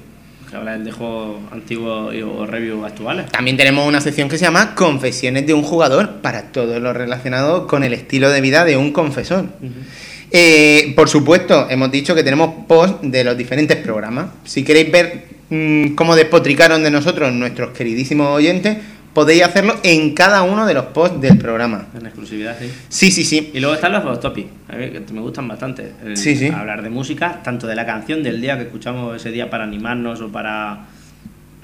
que 0.55 0.58
hablan 0.58 0.84
de 0.84 0.92
juegos 0.92 1.41
antiguos 1.50 2.15
y, 2.15 2.23
o 2.23 2.47
reviews 2.47 2.86
actuales. 2.86 3.26
También 3.26 3.57
tenemos 3.57 3.89
una 3.89 4.00
sección 4.00 4.28
que 4.28 4.39
se 4.39 4.44
llama 4.44 4.76
Confesiones 4.76 5.44
de 5.49 5.52
un 5.52 5.65
jugador 5.65 6.20
para 6.23 6.52
todo 6.52 6.78
lo 6.78 6.92
relacionado 6.92 7.66
con 7.66 7.83
el 7.83 7.92
estilo 7.92 8.31
de 8.31 8.41
vida 8.41 8.65
de 8.65 8.76
un 8.76 8.92
confesor. 8.92 9.47
Eh, 10.31 10.92
por 10.94 11.08
supuesto, 11.08 11.66
hemos 11.70 11.91
dicho 11.91 12.15
que 12.15 12.23
tenemos 12.23 12.66
post 12.68 13.02
de 13.02 13.24
los 13.24 13.36
diferentes 13.36 13.78
programas. 13.78 14.26
Si 14.44 14.62
queréis 14.62 14.92
ver 14.92 15.24
mm, 15.50 15.97
cómo 15.97 16.15
despotricaron 16.15 16.84
de 16.84 16.91
nosotros 16.92 17.33
nuestros 17.33 17.70
queridísimos 17.70 18.28
oyentes, 18.28 18.78
podéis 19.15 19.44
hacerlo 19.44 19.76
en 19.83 20.12
cada 20.12 20.43
uno 20.43 20.67
de 20.67 20.75
los 20.75 20.86
posts 20.86 21.20
del 21.20 21.39
programa. 21.39 21.86
En 21.99 22.05
exclusividad, 22.05 22.57
sí. 22.59 22.70
Sí, 22.89 23.10
sí, 23.10 23.25
sí. 23.25 23.51
Y 23.55 23.60
luego 23.60 23.76
están 23.76 23.93
los 23.93 24.05
off 24.05 24.20
topic, 24.20 24.49
a 24.68 24.76
mí 24.76 24.91
que 24.91 25.12
me 25.12 25.20
gustan 25.20 25.49
bastante. 25.49 25.93
El 26.05 26.17
Sí, 26.17 26.36
sí. 26.36 26.49
Hablar 26.49 26.83
de 26.83 26.91
música, 26.91 27.41
tanto 27.43 27.67
de 27.67 27.76
la 27.76 27.86
canción 27.86 28.23
del 28.23 28.41
día 28.41 28.57
que 28.57 28.65
escuchamos 28.65 29.17
ese 29.17 29.31
día 29.31 29.49
para 29.49 29.65
animarnos 29.65 30.20
o 30.20 30.28
para 30.28 30.86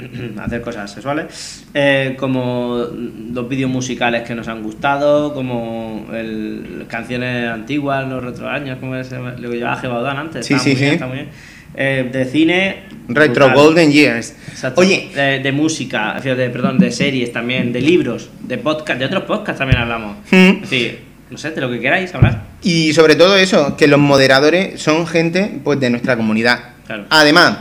hacer 0.40 0.62
cosas 0.62 0.90
sexuales, 0.90 1.66
eh, 1.74 2.16
como 2.18 2.86
los 3.32 3.48
vídeos 3.48 3.70
musicales 3.70 4.22
que 4.22 4.34
nos 4.34 4.48
han 4.48 4.62
gustado, 4.62 5.34
como 5.34 6.06
el, 6.12 6.84
canciones 6.88 7.48
antiguas, 7.50 8.08
los 8.08 8.22
retroaños, 8.22 8.78
como 8.78 8.96
es, 8.96 9.10
lo 9.12 9.50
que 9.50 9.56
llevaba 9.56 9.76
Gebaudan 9.76 10.16
antes. 10.16 10.46
Sí, 10.46 10.54
está 10.54 10.64
sí, 10.64 10.70
muy 10.70 10.78
bien, 10.78 10.90
sí. 10.90 10.94
está 10.94 11.06
muy 11.06 11.16
bien. 11.16 11.28
Eh, 11.74 12.08
de 12.12 12.24
cine. 12.24 12.82
Retro 13.08 13.47
brutal. 13.47 13.65
Golden 13.65 13.92
Years. 13.92 14.34
Exacto. 14.49 14.81
Oye, 14.81 15.10
de, 15.15 15.40
de 15.40 15.52
música, 15.52 16.20
de, 16.23 16.50
perdón, 16.50 16.78
de 16.78 16.90
series 16.90 17.32
también, 17.32 17.73
de 17.73 17.81
libros, 17.81 18.31
de 18.42 18.58
podcast, 18.58 18.99
de 18.99 19.07
otros 19.07 19.24
podcasts 19.24 19.58
también 19.58 19.81
hablamos. 19.81 20.16
Mm. 20.31 20.34
Es 20.36 20.60
decir, 20.62 21.00
no 21.31 21.39
sé, 21.39 21.50
de 21.50 21.60
lo 21.60 21.70
que 21.70 21.81
queráis 21.81 22.15
hablar. 22.15 22.44
Y 22.62 22.92
sobre 22.92 23.16
todo 23.16 23.36
eso, 23.36 23.76
que 23.76 23.86
los 23.86 23.99
moderadores 23.99 24.81
son 24.81 25.07
gente 25.07 25.60
pues 25.65 25.81
de 25.81 25.90
nuestra 25.90 26.16
comunidad. 26.16 26.60
Claro. 26.86 27.07
Además, 27.10 27.58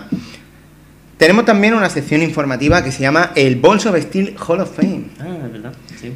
tenemos 1.17 1.45
también 1.45 1.73
una 1.73 1.89
sección 1.89 2.21
informativa 2.23 2.83
que 2.83 2.91
se 2.91 3.01
llama 3.01 3.31
el 3.35 3.55
Bolso 3.57 3.89
of 3.91 3.99
Steel 3.99 4.35
Hall 4.47 4.61
of 4.61 4.75
Fame. 4.75 5.03
Ah, 5.19 5.45
es 5.45 5.51
verdad, 5.51 5.73
sí. 5.99 6.13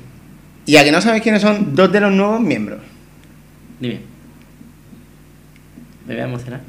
Y 0.65 0.77
a 0.77 0.83
que 0.83 0.91
no 0.91 1.01
sabéis 1.01 1.23
quiénes 1.23 1.41
son 1.41 1.75
dos 1.75 1.91
de 1.91 1.99
los 1.99 2.11
nuevos 2.11 2.39
miembros. 2.39 2.79
Dime. 3.79 3.99
Me 6.07 6.13
voy 6.13 6.21
a 6.21 6.25
emocionar. 6.25 6.61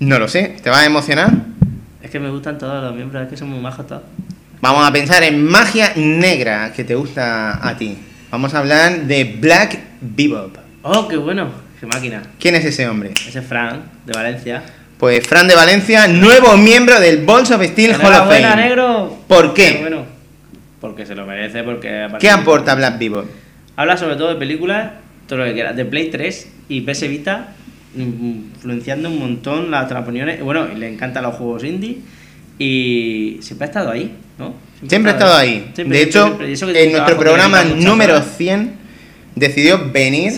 No 0.00 0.18
lo 0.18 0.28
sé, 0.28 0.56
¿te 0.62 0.70
va 0.70 0.80
a 0.80 0.86
emocionar? 0.86 1.30
Es 2.02 2.10
que 2.10 2.18
me 2.18 2.30
gustan 2.30 2.56
todos 2.56 2.82
los 2.82 2.94
miembros, 2.94 3.22
es 3.22 3.28
que 3.28 3.36
son 3.36 3.50
muy 3.50 3.60
majos 3.60 3.86
todos. 3.86 4.02
Vamos 4.62 4.88
a 4.88 4.90
pensar 4.92 5.22
en 5.22 5.44
magia 5.44 5.92
negra 5.94 6.72
que 6.72 6.84
te 6.84 6.94
gusta 6.94 7.66
a 7.66 7.76
ti. 7.76 7.98
Vamos 8.30 8.54
a 8.54 8.60
hablar 8.60 9.02
de 9.02 9.24
Black 9.38 9.78
Bebop. 10.00 10.56
¡Oh, 10.82 11.06
qué 11.06 11.18
bueno! 11.18 11.50
¡Qué 11.78 11.86
máquina! 11.86 12.22
¿Quién 12.38 12.54
es 12.54 12.64
ese 12.64 12.88
hombre? 12.88 13.12
Ese 13.26 13.40
es 13.40 13.46
Fran, 13.46 13.82
de 14.06 14.12
Valencia. 14.14 14.62
Pues 14.98 15.26
Fran 15.26 15.46
de 15.46 15.54
Valencia, 15.54 16.08
nuevo 16.08 16.56
miembro 16.56 16.98
del 16.98 17.24
Bolso 17.24 17.56
of 17.56 17.62
Steel 17.62 17.90
Hall 17.92 18.00
of 18.00 18.06
¡Enhorabuena, 18.06 18.50
Fame. 18.50 18.62
negro! 18.62 19.18
¿Por 19.28 19.52
qué? 19.52 19.78
Bueno, 19.82 20.06
porque 20.80 21.04
se 21.04 21.14
lo 21.14 21.26
merece, 21.26 21.62
porque... 21.62 22.08
¿Qué 22.18 22.30
aporta 22.30 22.74
Black 22.74 22.98
Bebop? 22.98 23.26
Habla 23.76 23.98
sobre 23.98 24.16
todo 24.16 24.28
de 24.28 24.36
películas, 24.36 24.92
todo 25.26 25.40
lo 25.40 25.44
que 25.44 25.52
quieras, 25.52 25.76
de 25.76 25.84
Play 25.84 26.10
3 26.10 26.48
y 26.70 26.80
PS 26.82 27.08
Vita, 27.08 27.48
influenciando 27.96 29.08
un 29.08 29.18
montón 29.18 29.70
las 29.70 29.90
opiniones. 29.90 30.42
Bueno, 30.42 30.68
y 30.72 30.78
le 30.78 30.92
encantan 30.92 31.22
los 31.22 31.34
juegos 31.34 31.64
indie 31.64 31.98
y 32.58 33.38
siempre 33.40 33.66
ha 33.66 33.68
estado 33.68 33.90
ahí, 33.90 34.12
¿no? 34.38 34.54
Siempre 34.86 35.12
ha 35.12 35.14
estado 35.14 35.34
ahí. 35.34 35.70
Siempre, 35.74 35.98
de 35.98 36.04
hecho, 36.04 36.38
siempre, 36.54 36.84
en 36.84 36.92
nuestro 36.92 37.16
programa 37.18 37.64
número 37.64 38.14
horas. 38.14 38.34
100 38.36 38.80
decidió 39.34 39.90
venir 39.90 40.32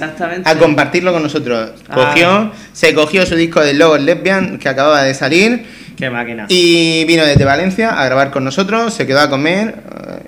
a 0.45 0.55
compartirlo 0.57 1.13
con 1.13 1.23
nosotros. 1.23 1.73
Ah. 1.89 1.95
Cogió, 1.95 2.53
se 2.73 2.95
cogió 2.95 3.27
su 3.27 3.35
disco 3.37 3.61
de 3.61 3.75
Logos 3.75 4.01
Lesbian 4.01 4.59
que 4.59 4.69
acababa 4.69 5.03
de 5.03 5.15
salir 5.15 5.65
Qué 5.97 6.11
máquina. 6.11 6.47
y 6.49 7.05
vino 7.05 7.25
desde 7.25 7.45
Valencia 7.45 7.91
a 8.01 8.05
grabar 8.05 8.31
con 8.31 8.45
nosotros, 8.45 8.95
se 8.95 9.07
quedó 9.07 9.21
a 9.21 9.31
comer 9.31 9.75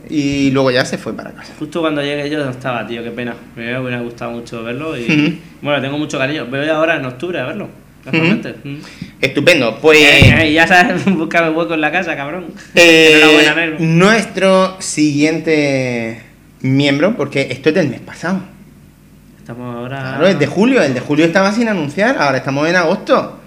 y 0.08 0.50
luego 0.50 0.70
ya 0.70 0.84
se 0.84 0.98
fue 0.98 1.14
para 1.14 1.32
casa. 1.32 1.54
Justo 1.58 1.80
cuando 1.80 2.02
llegué 2.02 2.28
yo 2.30 2.44
no 2.44 2.50
estaba, 2.50 2.86
tío, 2.86 3.02
qué 3.02 3.10
pena. 3.10 3.34
Me 3.56 3.78
hubiera 3.78 4.00
gustado 4.00 4.32
mucho 4.32 4.62
verlo 4.62 4.96
y... 4.98 5.40
Bueno, 5.62 5.80
tengo 5.80 5.98
mucho 5.98 6.18
cariño. 6.18 6.46
Voy 6.46 6.68
ahora 6.68 6.96
en 6.96 7.04
octubre 7.04 7.38
a 7.40 7.46
verlo. 7.46 7.68
Mm. 8.12 8.80
Estupendo, 9.20 9.78
pues... 9.80 9.98
Eh, 9.98 10.48
eh, 10.48 10.52
ya 10.52 10.66
sabes, 10.66 11.04
búscame 11.16 11.50
hueco 11.50 11.74
en 11.74 11.80
la 11.80 11.90
casa, 11.90 12.16
cabrón. 12.16 12.46
Eh, 12.74 13.14
Enhorabuena, 13.16 13.78
nuestro 13.78 14.76
siguiente 14.80 16.22
miembro, 16.60 17.16
porque 17.16 17.48
esto 17.50 17.70
es 17.70 17.74
del 17.74 17.88
mes 17.88 18.00
pasado. 18.00 18.40
Estamos 19.38 19.76
ahora... 19.76 20.00
Claro, 20.00 20.26
es 20.26 20.38
de 20.38 20.46
julio. 20.46 20.82
El 20.82 20.94
de 20.94 21.00
julio 21.00 21.24
estaba 21.24 21.52
sin 21.52 21.68
anunciar. 21.68 22.16
Ahora 22.18 22.38
estamos 22.38 22.68
en 22.68 22.76
agosto. 22.76 23.40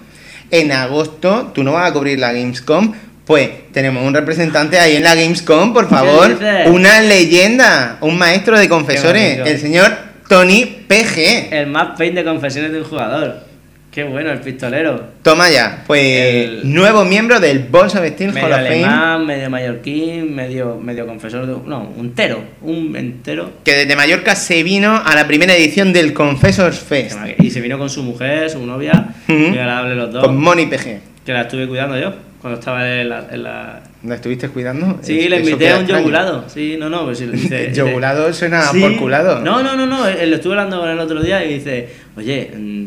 En 0.50 0.72
agosto, 0.72 1.52
tú 1.54 1.62
no 1.62 1.72
vas 1.72 1.90
a 1.90 1.92
cubrir 1.92 2.18
la 2.18 2.32
Gamescom. 2.32 2.94
Pues 3.28 3.50
tenemos 3.72 4.02
un 4.06 4.14
representante 4.14 4.78
ahí 4.80 4.96
en 4.96 5.04
la 5.04 5.14
Gamescom, 5.14 5.74
por 5.74 5.86
favor. 5.86 6.34
Una 6.68 7.02
leyenda, 7.02 7.98
un 8.00 8.16
maestro 8.16 8.58
de 8.58 8.70
confesores, 8.70 9.40
el 9.46 9.58
señor 9.58 9.92
Tony 10.30 10.64
PG. 10.88 11.52
El 11.52 11.66
más 11.66 11.88
pain 11.98 12.14
de 12.14 12.24
confesiones 12.24 12.72
de 12.72 12.78
un 12.78 12.84
jugador. 12.84 13.46
Qué 13.90 14.04
bueno, 14.04 14.30
el 14.32 14.40
pistolero. 14.40 15.02
Toma 15.22 15.50
ya, 15.50 15.84
pues 15.86 16.00
El- 16.02 16.72
nuevo 16.72 17.04
miembro 17.04 17.38
del 17.38 17.58
Balls 17.70 17.94
of 17.96 18.06
Steel 18.06 18.30
Hall 18.30 18.34
Medio 18.34 18.46
of 18.48 18.52
Fame. 18.62 18.66
alemán, 18.84 19.26
medio 19.26 19.50
mallorquín, 19.50 20.34
medio, 20.34 20.76
medio 20.82 21.06
confesor 21.06 21.46
de... 21.46 21.68
No, 21.68 21.80
un 21.96 22.06
entero. 22.06 22.42
Un 22.62 22.96
entero. 22.96 23.50
Que 23.62 23.74
desde 23.74 23.94
Mallorca 23.94 24.36
se 24.36 24.62
vino 24.62 25.02
a 25.04 25.14
la 25.14 25.26
primera 25.26 25.54
edición 25.54 25.92
del 25.92 26.14
Confessors 26.14 26.78
Fest. 26.78 27.18
Y 27.40 27.50
se 27.50 27.60
vino 27.60 27.76
con 27.76 27.90
su 27.90 28.02
mujer, 28.02 28.48
su 28.48 28.64
novia, 28.64 29.08
muy 29.26 29.48
agradable 29.58 29.96
los 29.96 30.12
dos. 30.12 30.24
Con 30.24 30.36
Moni 30.38 30.64
PG. 30.66 31.00
Que 31.26 31.32
la 31.34 31.42
estuve 31.42 31.66
cuidando 31.68 31.98
yo 31.98 32.14
cuando 32.48 32.58
estaba 32.60 33.00
en 33.00 33.08
la... 33.08 33.26
en 33.30 33.42
la- 33.42 33.80
¿La 34.04 34.14
estuviste 34.14 34.48
cuidando? 34.48 34.98
Sí, 35.02 35.18
Es- 35.20 35.30
le 35.30 35.40
invité 35.40 35.70
a 35.70 35.74
un 35.74 35.80
extraño. 35.80 36.00
yogulado. 36.02 36.44
Sí, 36.48 36.76
no, 36.78 36.88
no, 36.88 37.04
pues 37.04 37.18
dice... 37.32 37.72
Yogulado 37.74 38.32
suena 38.32 38.62
Sí. 38.62 38.80
por 38.80 38.96
culado. 38.96 39.40
No, 39.40 39.62
no, 39.62 39.76
no, 39.76 39.86
no. 39.86 40.06
Él, 40.06 40.30
lo 40.30 40.36
estuve 40.36 40.52
hablando 40.54 40.80
con 40.80 40.88
él 40.88 40.94
el 40.94 41.00
otro 41.00 41.22
día 41.22 41.44
y 41.44 41.54
dice, 41.54 41.88
oye, 42.16 42.50
mm, 42.56 42.86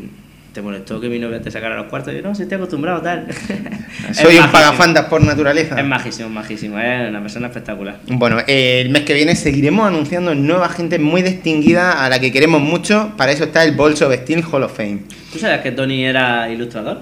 ¿te 0.54 0.62
molestó 0.62 1.00
que 1.02 1.08
mi 1.10 1.20
novia 1.20 1.42
te 1.42 1.52
sacara 1.52 1.76
los 1.78 1.88
cuartos? 1.88 2.14
Y 2.14 2.18
yo, 2.18 2.24
no, 2.24 2.34
si 2.36 2.44
estoy 2.44 2.56
acostumbrado, 2.58 3.02
tal. 3.02 3.26
Soy 4.14 4.36
un 4.36 4.42
majísimo. 4.42 4.52
pagafandas 4.52 5.06
por 5.06 5.22
naturaleza. 5.24 5.80
Es 5.80 5.86
majísimo, 5.86 6.30
majísimo. 6.30 6.80
Es 6.80 7.10
una 7.10 7.22
persona 7.22 7.48
espectacular. 7.48 7.98
Bueno, 8.08 8.38
eh, 8.48 8.82
el 8.82 8.90
mes 8.90 9.04
que 9.04 9.14
viene 9.14 9.36
seguiremos 9.36 9.86
anunciando 9.88 10.34
nueva 10.36 10.70
gente 10.70 10.98
muy 11.00 11.22
distinguida 11.22 12.04
a 12.04 12.10
la 12.10 12.20
que 12.20 12.32
queremos 12.32 12.62
mucho. 12.62 13.14
Para 13.18 13.32
eso 13.34 13.44
está 13.46 13.64
el 13.64 13.74
Balls 13.76 14.02
of 14.02 14.14
Steel 14.14 14.44
Hall 14.52 14.64
of 14.64 14.76
Fame. 14.76 15.02
¿Tú 15.34 15.40
sabes 15.40 15.60
que 15.62 15.72
Tony 15.72 16.04
era 16.06 16.50
ilustrador? 16.50 17.00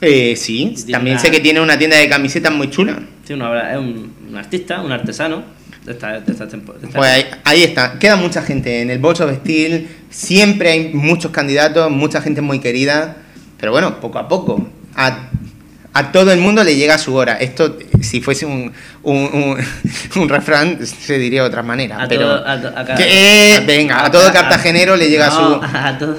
Eh, 0.00 0.34
sí, 0.36 0.74
también 0.90 1.16
una- 1.16 1.22
sé 1.22 1.30
que 1.30 1.40
tiene 1.40 1.60
una 1.60 1.76
tienda 1.78 1.96
de 1.96 2.08
camisetas 2.08 2.52
muy 2.52 2.70
chula. 2.70 2.98
Sí, 3.26 3.34
una 3.34 3.70
es 3.72 3.78
un, 3.78 4.12
un 4.28 4.36
artista, 4.36 4.80
un 4.80 4.92
artesano 4.92 5.42
de 5.84 5.92
esta, 5.92 6.20
de 6.20 6.32
esta 6.32 6.48
tempo- 6.48 6.72
de 6.72 6.86
esta- 6.86 6.98
Pues 6.98 7.10
ahí, 7.10 7.26
ahí 7.44 7.62
está, 7.64 7.98
queda 7.98 8.16
mucha 8.16 8.42
gente 8.42 8.80
en 8.80 8.90
el 8.90 8.98
Balls 8.98 9.20
of 9.20 9.32
Steel. 9.36 9.88
Siempre 10.08 10.70
hay 10.70 10.90
muchos 10.94 11.30
candidatos, 11.32 11.90
mucha 11.90 12.20
gente 12.22 12.40
muy 12.40 12.60
querida. 12.60 13.16
Pero 13.58 13.72
bueno, 13.72 14.00
poco 14.00 14.18
a 14.18 14.26
poco. 14.26 14.66
A, 14.96 15.28
a 15.92 16.12
todo 16.12 16.32
el 16.32 16.40
mundo 16.40 16.64
le 16.64 16.76
llega 16.76 16.96
su 16.98 17.14
hora. 17.14 17.34
Esto, 17.34 17.76
si 18.00 18.20
fuese 18.22 18.46
un, 18.46 18.72
un, 19.02 19.16
un- 19.16 19.58
un 20.22 20.28
refrán, 20.30 20.78
se 20.86 21.18
diría 21.18 21.42
de 21.42 21.48
otra 21.48 21.62
manera. 21.62 22.02
A 22.02 22.08
pero 22.08 22.22
todo- 22.22 22.46
a 22.48 22.60
to- 22.60 22.72
a 22.74 22.84
que, 22.96 23.54
a- 23.58 23.60
venga, 23.66 24.04
a, 24.06 24.10
todo 24.10 24.32
cartagenero 24.32 24.96
le 24.96 25.10
llega 25.10 25.28
No, 25.28 25.60
su... 25.60 25.62
A 25.76 25.98
todo, 25.98 26.16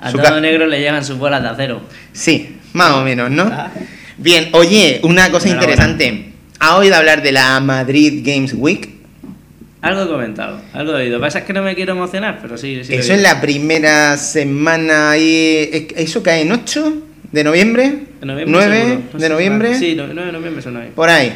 a 0.00 0.10
su 0.10 0.16
todo 0.18 0.40
negro 0.40 0.66
le 0.66 0.80
llegan 0.80 1.04
sus 1.04 1.16
bolas 1.18 1.42
de 1.42 1.48
acero. 1.48 1.82
Sí, 2.12 2.56
más 2.72 2.92
o 2.92 3.02
menos, 3.04 3.30
¿no? 3.30 3.44
Ah. 3.44 3.70
Bien, 4.18 4.48
oye, 4.52 5.00
una 5.02 5.30
cosa 5.30 5.48
interesante. 5.48 6.26
¿Ha 6.58 6.76
oído 6.76 6.94
hablar 6.96 7.22
de 7.22 7.32
la 7.32 7.58
Madrid 7.60 8.22
Games 8.24 8.52
Week? 8.54 8.90
Algo 9.82 10.02
he 10.02 10.08
comentado, 10.08 10.60
algo 10.74 10.92
he 10.92 11.02
oído. 11.02 11.12
Lo 11.12 11.18
que 11.20 11.26
pasa 11.28 11.38
es 11.38 11.44
que 11.46 11.52
no 11.54 11.62
me 11.62 11.74
quiero 11.74 11.92
emocionar, 11.92 12.38
pero 12.42 12.58
sí, 12.58 12.80
sí. 12.84 12.94
Eso 12.94 13.14
es 13.14 13.22
la 13.22 13.40
primera 13.40 14.18
semana. 14.18 15.16
¿es- 15.16 15.86
¿Eso 15.96 16.22
cae 16.22 16.42
en 16.42 16.52
8 16.52 17.02
de 17.32 17.44
noviembre? 17.44 17.84
En 18.20 18.28
noviembre 18.28 18.46
9 18.66 18.76
seguro. 18.84 19.02
No 19.14 19.18
de 19.20 19.28
noviembre. 19.30 19.78
Sí, 19.78 19.94
no- 19.94 20.06
9 20.06 20.26
de 20.26 20.32
noviembre 20.32 20.62
son 20.62 20.76
ahí. 20.76 20.90
Por 20.94 21.08
ahí. 21.08 21.32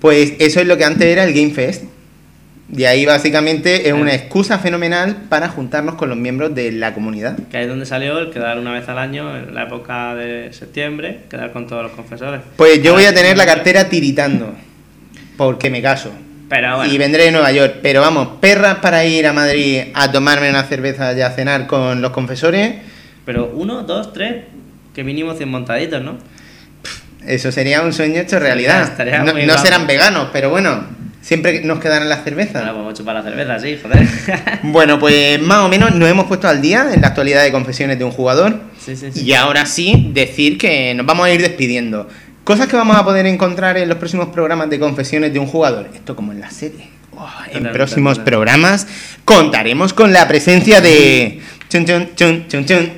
Pues 0.00 0.32
eso 0.40 0.60
es 0.60 0.66
lo 0.66 0.76
que 0.76 0.84
antes 0.84 1.06
era 1.06 1.22
el 1.22 1.32
Game 1.32 1.50
Fest. 1.52 1.84
Y 2.76 2.84
ahí 2.84 3.04
básicamente 3.04 3.88
es 3.88 3.92
una 3.94 4.12
Eh. 4.12 4.16
excusa 4.16 4.58
fenomenal 4.60 5.16
para 5.28 5.48
juntarnos 5.48 5.96
con 5.96 6.08
los 6.08 6.16
miembros 6.16 6.54
de 6.54 6.70
la 6.72 6.94
comunidad. 6.94 7.36
Que 7.50 7.56
ahí 7.56 7.62
es 7.64 7.68
donde 7.68 7.84
salió 7.86 8.18
el 8.18 8.30
quedar 8.30 8.58
una 8.58 8.72
vez 8.72 8.88
al 8.88 8.98
año, 8.98 9.36
en 9.36 9.54
la 9.54 9.64
época 9.64 10.14
de 10.14 10.52
septiembre, 10.52 11.20
quedar 11.28 11.52
con 11.52 11.66
todos 11.66 11.82
los 11.82 11.92
confesores. 11.92 12.40
Pues 12.56 12.80
yo 12.82 12.92
voy 12.92 13.04
a 13.06 13.14
tener 13.14 13.36
la 13.36 13.46
cartera 13.46 13.88
tiritando. 13.88 14.54
Porque 15.36 15.68
me 15.70 15.82
caso. 15.82 16.12
Pero 16.48 16.76
bueno, 16.76 16.92
Y 16.92 16.98
vendré 16.98 17.24
de 17.24 17.32
Nueva 17.32 17.50
York. 17.52 17.76
Pero 17.82 18.00
vamos, 18.02 18.28
perras 18.40 18.76
para 18.76 19.04
ir 19.04 19.26
a 19.26 19.32
Madrid 19.32 19.82
a 19.94 20.10
tomarme 20.12 20.50
una 20.50 20.64
cerveza 20.64 21.12
y 21.12 21.20
a 21.22 21.30
cenar 21.30 21.66
con 21.66 22.00
los 22.02 22.10
confesores. 22.12 22.74
pero 23.24 23.50
uno, 23.54 23.82
dos, 23.82 24.12
tres, 24.12 24.44
que 24.94 25.04
mínimo 25.04 25.34
100 25.34 25.48
montaditos, 25.48 26.02
¿no? 26.02 26.18
Eso 27.26 27.52
sería 27.52 27.82
un 27.82 27.92
sueño 27.92 28.20
hecho 28.20 28.38
realidad. 28.38 28.92
No 29.46 29.58
serán 29.58 29.86
veganos, 29.86 30.28
pero 30.32 30.50
bueno, 30.50 30.84
siempre 31.20 31.62
nos 31.62 31.78
quedarán 31.80 32.08
las 32.08 32.24
cervezas. 32.24 32.56
Ahora 32.56 32.72
podemos 32.72 32.94
chupar 32.94 33.14
la 33.14 33.22
cerveza, 33.22 33.58
sí, 33.58 33.78
joder. 33.82 34.06
Bueno, 34.62 34.98
pues 34.98 35.40
más 35.40 35.58
o 35.58 35.68
menos 35.68 35.94
nos 35.94 36.08
hemos 36.08 36.26
puesto 36.26 36.48
al 36.48 36.60
día 36.60 36.88
en 36.92 37.00
la 37.00 37.08
actualidad 37.08 37.42
de 37.42 37.52
confesiones 37.52 37.98
de 37.98 38.04
un 38.04 38.10
jugador. 38.10 38.60
sí, 38.78 38.96
sí, 38.96 39.12
sí. 39.12 39.24
Y 39.24 39.34
ahora 39.34 39.66
sí, 39.66 40.10
decir 40.12 40.58
que 40.58 40.94
nos 40.94 41.06
vamos 41.06 41.26
a 41.26 41.30
ir 41.30 41.40
despidiendo. 41.40 42.08
Cosas 42.44 42.66
que 42.68 42.76
vamos 42.76 42.96
a 42.96 43.04
poder 43.04 43.26
encontrar 43.26 43.76
en 43.76 43.88
los 43.88 43.98
próximos 43.98 44.28
programas 44.28 44.70
de 44.70 44.78
confesiones 44.78 45.32
de 45.32 45.38
un 45.38 45.46
jugador. 45.46 45.88
Esto 45.94 46.16
como 46.16 46.32
en 46.32 46.40
la 46.40 46.50
serie. 46.50 46.88
Oh, 47.16 47.28
en 47.48 47.58
Total, 47.58 47.72
próximos 47.72 48.14
total. 48.14 48.24
programas 48.24 48.86
contaremos 49.24 49.92
con 49.92 50.12
la 50.12 50.26
presencia 50.26 50.80
de... 50.80 51.40
Chun, 51.68 51.84
chun, 51.84 52.08
chun, 52.16 52.46
chun, 52.48 52.64
chun, 52.64 52.90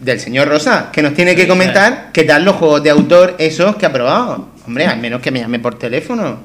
del 0.00 0.18
señor 0.18 0.48
Rosa, 0.48 0.88
que 0.92 1.02
nos 1.02 1.14
tiene 1.14 1.36
que 1.36 1.46
comentar 1.46 2.10
qué 2.12 2.24
tal 2.24 2.44
los 2.44 2.56
juegos 2.56 2.82
de 2.82 2.90
autor 2.90 3.36
esos 3.38 3.76
que 3.76 3.86
ha 3.86 3.92
probado. 3.92 4.48
Hombre, 4.66 4.86
al 4.86 4.98
menos 4.98 5.20
que 5.20 5.30
me 5.30 5.40
llame 5.40 5.58
por 5.58 5.78
teléfono. 5.78 6.38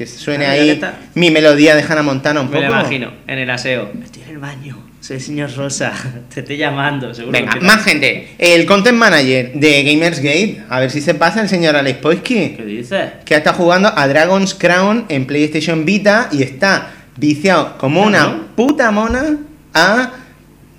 Que 0.00 0.06
suene 0.06 0.46
Ah, 0.46 0.52
ahí 0.52 0.80
mi 1.14 1.30
melodía 1.30 1.76
de 1.76 1.82
Hannah 1.82 2.02
Montana 2.02 2.40
un 2.40 2.48
Me 2.48 2.58
lo 2.58 2.68
poco. 2.68 2.80
imagino, 2.80 3.12
en 3.26 3.38
el 3.38 3.50
aseo. 3.50 3.90
Estoy 4.02 4.22
en 4.22 4.28
el 4.30 4.38
baño, 4.38 4.78
soy 4.98 5.16
el 5.16 5.22
señor 5.22 5.54
Rosa, 5.54 5.92
te 6.32 6.40
estoy 6.40 6.56
llamando, 6.56 7.12
seguro. 7.12 7.32
Venga, 7.32 7.52
que- 7.52 7.60
más 7.60 7.84
gente. 7.84 8.28
El 8.38 8.64
content 8.64 8.96
manager 8.96 9.52
de 9.52 9.82
Gamersgate, 9.82 10.62
a 10.70 10.80
ver 10.80 10.90
si 10.90 11.02
se 11.02 11.12
pasa 11.12 11.42
el 11.42 11.50
señor 11.50 11.76
Alex 11.76 11.98
Poisky, 11.98 12.54
¿Qué 12.56 12.64
dices? 12.64 13.10
que 13.26 13.34
está 13.34 13.52
jugando 13.52 13.92
a 13.94 14.08
Dragon's 14.08 14.54
Crown 14.54 15.04
en 15.10 15.26
PlayStation 15.26 15.84
Vita 15.84 16.30
y 16.32 16.44
está 16.44 16.92
viciado 17.16 17.76
como 17.76 18.02
una 18.02 18.46
puta 18.56 18.90
mona 18.92 19.36
a 19.74 20.12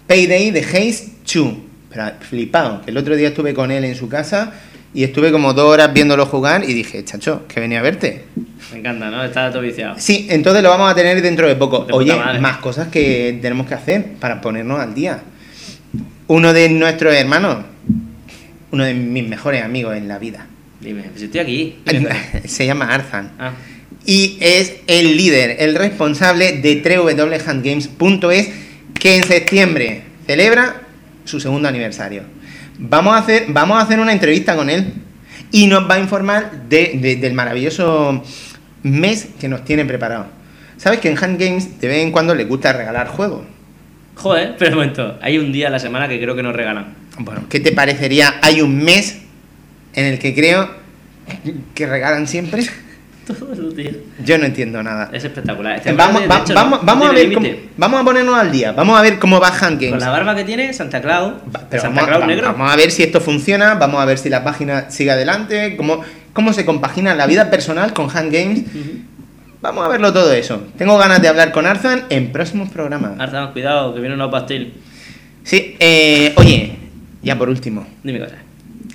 Payday 0.08 0.50
de 0.50 0.62
Haze 0.62 1.10
2. 1.32 1.54
Pero 1.92 2.06
flipado, 2.28 2.82
que 2.82 2.90
el 2.90 2.98
otro 2.98 3.16
día 3.16 3.28
estuve 3.28 3.54
con 3.54 3.70
él 3.70 3.84
en 3.86 3.94
su 3.96 4.10
casa 4.10 4.52
y 4.94 5.04
estuve 5.04 5.32
como 5.32 5.54
dos 5.54 5.66
horas 5.66 5.94
viéndolo 5.94 6.26
jugar 6.26 6.64
y 6.68 6.74
dije, 6.74 7.04
chacho, 7.06 7.48
que 7.48 7.60
venía 7.60 7.80
a 7.80 7.82
verte. 7.82 8.26
Me 8.72 8.80
encanta, 8.80 9.10
¿no? 9.10 9.24
Está 9.24 9.50
todo 9.52 9.62
viciado. 9.62 9.96
Sí, 9.98 10.28
entonces 10.30 10.64
lo 10.64 10.70
vamos 10.70 10.92
a 10.92 10.96
tener 10.96 11.22
dentro 11.22 11.48
de 11.48 11.56
poco. 11.56 11.86
De 11.86 11.94
Oye, 11.94 12.16
más 12.40 12.58
cosas 12.58 12.90
que 12.90 13.38
tenemos 13.42 13.68
que 13.68 13.74
hacer 13.74 14.14
para 14.20 14.42
ponernos 14.42 14.80
al 14.80 14.94
día. 14.94 15.22
Uno 16.28 16.54
de 16.54 16.70
nuestros 16.70 17.14
hermanos, 17.14 17.58
uno 18.72 18.84
de 18.84 18.94
mis 18.94 19.28
mejores 19.28 19.64
amigos 19.64 19.96
en 19.96 20.08
la 20.08 20.18
vida, 20.20 20.48
Dime, 20.82 21.04
si 21.16 21.26
estoy 21.26 21.40
aquí. 21.42 21.76
Se 22.46 22.66
llama 22.66 22.86
Arzan. 22.86 23.32
Ah, 23.38 23.54
Y 24.06 24.38
es 24.42 24.74
el 24.88 25.16
líder, 25.16 25.58
el 25.60 25.76
responsable 25.76 26.54
de 26.54 26.82
www.handgames.es, 26.82 28.50
que 29.00 29.18
en 29.18 29.24
septiembre 29.24 30.02
celebra 30.26 30.82
su 31.24 31.40
segundo 31.40 31.68
aniversario. 31.68 32.24
Vamos 32.78 33.14
a 33.14 33.18
hacer, 33.20 33.46
vamos 33.50 33.78
a 33.78 33.82
hacer 33.82 34.00
una 34.00 34.12
entrevista 34.12 34.56
con 34.56 34.70
él 34.70 34.94
y 35.52 35.68
nos 35.68 35.90
va 35.90 35.96
a 35.96 36.00
informar 36.00 36.64
de- 36.70 36.98
de- 37.02 37.16
del 37.18 37.34
maravilloso 37.34 38.24
mes 38.84 39.28
que 39.40 39.48
nos 39.48 39.64
tiene 39.64 39.86
preparado. 39.86 40.26
¿Sabes 40.78 41.00
que 41.00 41.10
en 41.10 41.18
Handgames 41.18 41.80
de 41.80 41.88
vez 41.88 41.98
en 42.04 42.12
cuando 42.12 42.34
le 42.34 42.46
gusta 42.46 42.74
regalar 42.74 43.08
juegos? 43.08 43.44
joder, 44.16 44.56
pero 44.60 44.72
un 44.72 44.78
momento, 44.78 45.18
hay 45.22 45.38
un 45.38 45.52
día 45.52 45.68
a 45.68 45.72
la 45.72 45.80
semana 45.80 46.08
que 46.08 46.20
creo 46.20 46.36
que 46.36 46.44
nos 46.44 46.56
regalan. 46.56 46.94
Bueno, 47.20 47.44
¿qué 47.50 47.60
te 47.60 47.72
parecería? 47.72 48.36
Hay 48.42 48.62
un 48.62 48.78
mes 48.84 49.20
en 49.94 50.06
el 50.06 50.20
que 50.20 50.34
creo 50.34 50.70
que 51.76 51.86
regalan 51.88 52.28
siempre. 52.28 52.64
Yo 54.26 54.38
no 54.38 54.46
entiendo 54.46 54.82
nada. 54.84 55.10
Es 55.12 55.24
espectacular. 55.24 55.78
Este 55.78 55.94
Vamos, 55.94 56.22
de 56.22 56.28
va- 56.28 56.40
hecho, 56.40 56.54
vamos, 56.54 56.80
no- 56.82 56.86
vamos 56.86 57.06
no 57.06 57.12
a 57.12 57.14
ver 57.14 57.34
cómo, 57.34 57.48
vamos 57.78 58.02
a 58.02 58.04
ponernos 58.04 58.36
al 58.36 58.52
día. 58.52 58.72
Vamos 58.72 58.98
a 59.00 59.02
ver 59.02 59.20
cómo 59.20 59.40
va 59.40 59.48
Hand 59.50 59.80
Games. 59.80 59.90
Con 59.92 60.00
la 60.00 60.10
barba 60.10 60.36
que 60.36 60.44
tiene, 60.44 60.74
Santa 60.74 61.02
Claus. 61.02 61.34
Va- 61.56 61.62
Pero 61.70 61.82
Santa 61.82 62.02
vamos, 62.02 62.16
Claus 62.18 62.28
negro. 62.28 62.48
vamos 62.54 62.72
a 62.72 62.76
ver 62.76 62.92
si 62.92 63.04
esto 63.04 63.22
funciona, 63.22 63.76
vamos 63.76 64.02
a 64.02 64.06
ver 64.06 64.18
si 64.18 64.30
la 64.30 64.44
página 64.44 64.90
sigue 64.92 65.12
adelante, 65.12 65.76
cómo, 65.78 66.02
cómo 66.34 66.54
se 66.54 66.66
compagina 66.66 67.16
la 67.16 67.26
vida 67.28 67.50
personal 67.50 67.94
con 67.94 68.10
Hand 68.16 68.32
Games. 68.34 68.62
Vamos 69.62 69.86
a 69.86 69.90
verlo 69.90 70.12
todo 70.12 70.34
eso. 70.34 70.64
Tengo 70.78 70.98
ganas 70.98 71.22
de 71.22 71.28
hablar 71.28 71.52
con 71.52 71.68
Arzan 71.68 72.04
en 72.10 72.32
próximos 72.32 72.70
programas. 72.70 73.20
Arzan, 73.20 73.52
cuidado, 73.52 73.94
que 73.94 74.00
viene 74.00 74.16
una 74.16 74.30
pastil. 74.32 74.74
Sí, 75.44 75.76
eh, 75.80 76.34
oye, 76.38 76.76
ya 77.22 77.38
por 77.38 77.48
último. 77.50 77.86
Dime 78.04 78.20
cosas. 78.20 78.38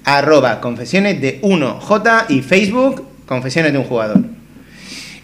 Arroba 0.05 0.61
confesiones 0.61 1.21
de 1.21 1.41
1J 1.43 2.27
y 2.31 2.41
Facebook 2.43 3.07
confesiones 3.27 3.73
de 3.73 3.79
un 3.79 3.85
jugador. 3.85 4.21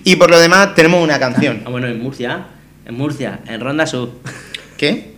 Y 0.04 0.16
por 0.16 0.30
lo 0.30 0.38
demás 0.40 0.74
tenemos 0.74 1.02
una 1.02 1.18
canción. 1.18 1.62
Ah, 1.64 1.70
bueno, 1.70 1.86
en 1.86 2.02
Murcia. 2.02 2.46
En 2.84 2.94
Murcia, 2.96 3.40
en 3.46 3.60
Ronda 3.60 3.86
Sur. 3.86 4.10
¿Qué? 4.76 5.14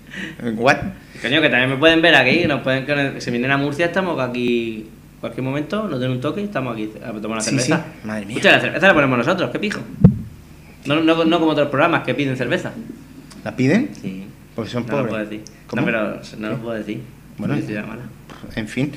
¿What? 0.57 0.77
Coño, 1.23 1.41
que 1.41 1.49
también 1.49 1.71
me 1.71 1.77
pueden 1.77 2.03
ver 2.03 2.15
aquí. 2.15 2.45
Nos 2.47 2.61
pueden, 2.61 2.85
que 2.85 3.21
si 3.21 3.31
vienen 3.31 3.51
a 3.51 3.57
Murcia, 3.57 3.87
estamos 3.87 4.21
aquí 4.21 4.87
cualquier 5.21 5.43
momento, 5.43 5.89
nos 5.89 5.99
den 6.01 6.11
un 6.11 6.21
toque 6.21 6.43
y 6.43 6.45
estamos 6.45 6.75
aquí 6.75 6.91
a 7.03 7.11
tomar 7.13 7.39
una 7.39 7.41
Sí, 7.41 7.51
cerveza. 7.51 7.79
sí. 8.03 8.07
Madre 8.07 8.27
mía. 8.27 8.39
La 8.43 8.61
cerveza 8.61 8.87
la 8.89 8.93
ponemos 8.95 9.17
nosotros, 9.19 9.51
qué 9.51 9.59
pijo. 9.59 9.81
No, 10.85 11.01
no, 11.01 11.25
no 11.25 11.41
como 11.41 11.53
otros 11.53 11.69
programas 11.69 12.03
que 12.05 12.15
piden 12.15 12.37
cerveza. 12.37 12.73
¿La 13.43 13.57
piden? 13.57 13.89
Sí. 14.03 14.27
Porque 14.55 14.71
son 14.71 14.83
No 14.87 14.89
lo 14.93 14.97
pobres. 14.99 15.11
puedo 15.11 15.25
decir. 15.25 15.41
¿Cómo? 15.67 15.81
No, 15.81 15.87
pero 15.87 16.21
no 16.39 16.49
lo 16.51 16.57
puedo 16.59 16.75
decir. 16.77 17.01
Bueno. 17.39 17.55
Mala. 17.55 18.03
En 18.55 18.69
fin. 18.69 18.93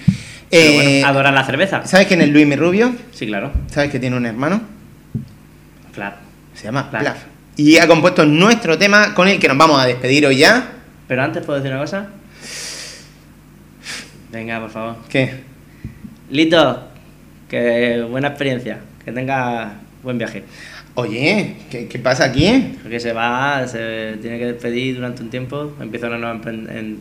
Pero 0.50 0.64
Eh, 0.64 0.76
bueno, 1.02 1.08
adoran 1.08 1.36
la 1.36 1.44
cerveza. 1.44 1.86
¿Sabes 1.86 2.08
quién 2.08 2.22
es 2.22 2.30
Luis 2.30 2.48
Mi 2.48 2.56
Rubio? 2.56 2.96
Sí, 3.12 3.28
claro. 3.28 3.52
¿Sabes 3.68 3.92
que 3.92 4.00
tiene 4.00 4.16
un 4.16 4.26
hermano? 4.26 4.62
Claro. 5.94 6.16
Se 6.54 6.66
llama 6.66 6.90
Plaf. 6.90 7.02
Plaf. 7.04 7.18
Y 7.58 7.78
ha 7.78 7.88
compuesto 7.88 8.26
nuestro 8.26 8.78
tema 8.78 9.14
con 9.14 9.28
el 9.28 9.40
que 9.40 9.48
nos 9.48 9.58
vamos 9.58 9.82
a 9.82 9.86
despedir 9.86 10.26
hoy 10.26 10.38
ya. 10.38 10.72
Pero 11.08 11.24
antes, 11.24 11.44
¿puedo 11.44 11.60
decir 11.60 11.72
una 11.74 11.82
cosa? 11.82 12.08
Venga, 14.32 14.60
por 14.60 14.70
favor. 14.70 14.96
¿Qué? 15.10 15.32
Lito, 16.30 16.88
que 17.50 18.06
buena 18.10 18.30
experiencia. 18.30 18.80
Que 19.04 19.12
tenga 19.12 19.74
buen 20.04 20.18
viaje. 20.18 20.44
Oye, 20.96 21.56
¿qué, 21.70 21.88
qué 21.88 22.00
pasa 22.00 22.26
aquí? 22.26 22.76
Porque 22.82 23.00
se 23.00 23.14
va, 23.14 23.68
se 23.68 24.18
tiene 24.22 24.38
que 24.40 24.46
despedir 24.48 24.96
durante 24.96 25.22
un 25.22 25.30
tiempo, 25.30 25.76
empieza 25.80 26.08
una 26.08 26.18
nueva, 26.18 26.36
empren- 26.42 26.70
en- 26.70 27.00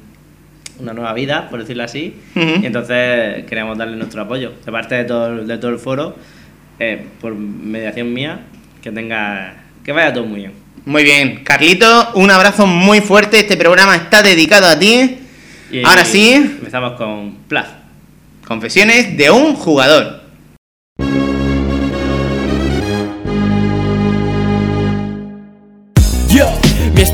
una 0.78 0.92
nueva 0.92 1.12
vida, 1.14 1.48
por 1.48 1.60
decirlo 1.60 1.84
así, 1.84 2.14
y 2.34 2.66
entonces 2.66 3.44
queremos 3.46 3.76
darle 3.78 3.96
nuestro 3.96 4.22
apoyo. 4.22 4.52
De 4.64 4.72
parte 4.72 4.94
de 4.94 5.04
todo, 5.04 5.44
de 5.44 5.58
todo 5.58 5.70
el 5.70 5.78
foro, 5.78 6.16
eh, 6.78 7.06
por 7.20 7.34
mediación 7.34 8.12
mía, 8.12 8.40
que 8.82 8.90
tenga 8.92 9.54
que 9.84 9.92
vaya 9.92 10.12
todo 10.12 10.24
muy 10.26 10.40
bien. 10.40 10.52
Muy 10.84 11.02
bien, 11.04 11.42
Carlito, 11.44 12.10
un 12.14 12.30
abrazo 12.30 12.66
muy 12.66 13.00
fuerte. 13.00 13.40
Este 13.40 13.56
programa 13.56 13.96
está 13.96 14.22
dedicado 14.22 14.66
a 14.66 14.78
ti. 14.78 15.18
Y 15.72 15.84
Ahora 15.84 16.04
sí, 16.04 16.32
Empezamos 16.34 16.92
con 16.92 17.36
Plaz. 17.48 17.66
confesiones 18.46 19.16
de 19.16 19.30
un 19.30 19.54
jugador. 19.54 20.22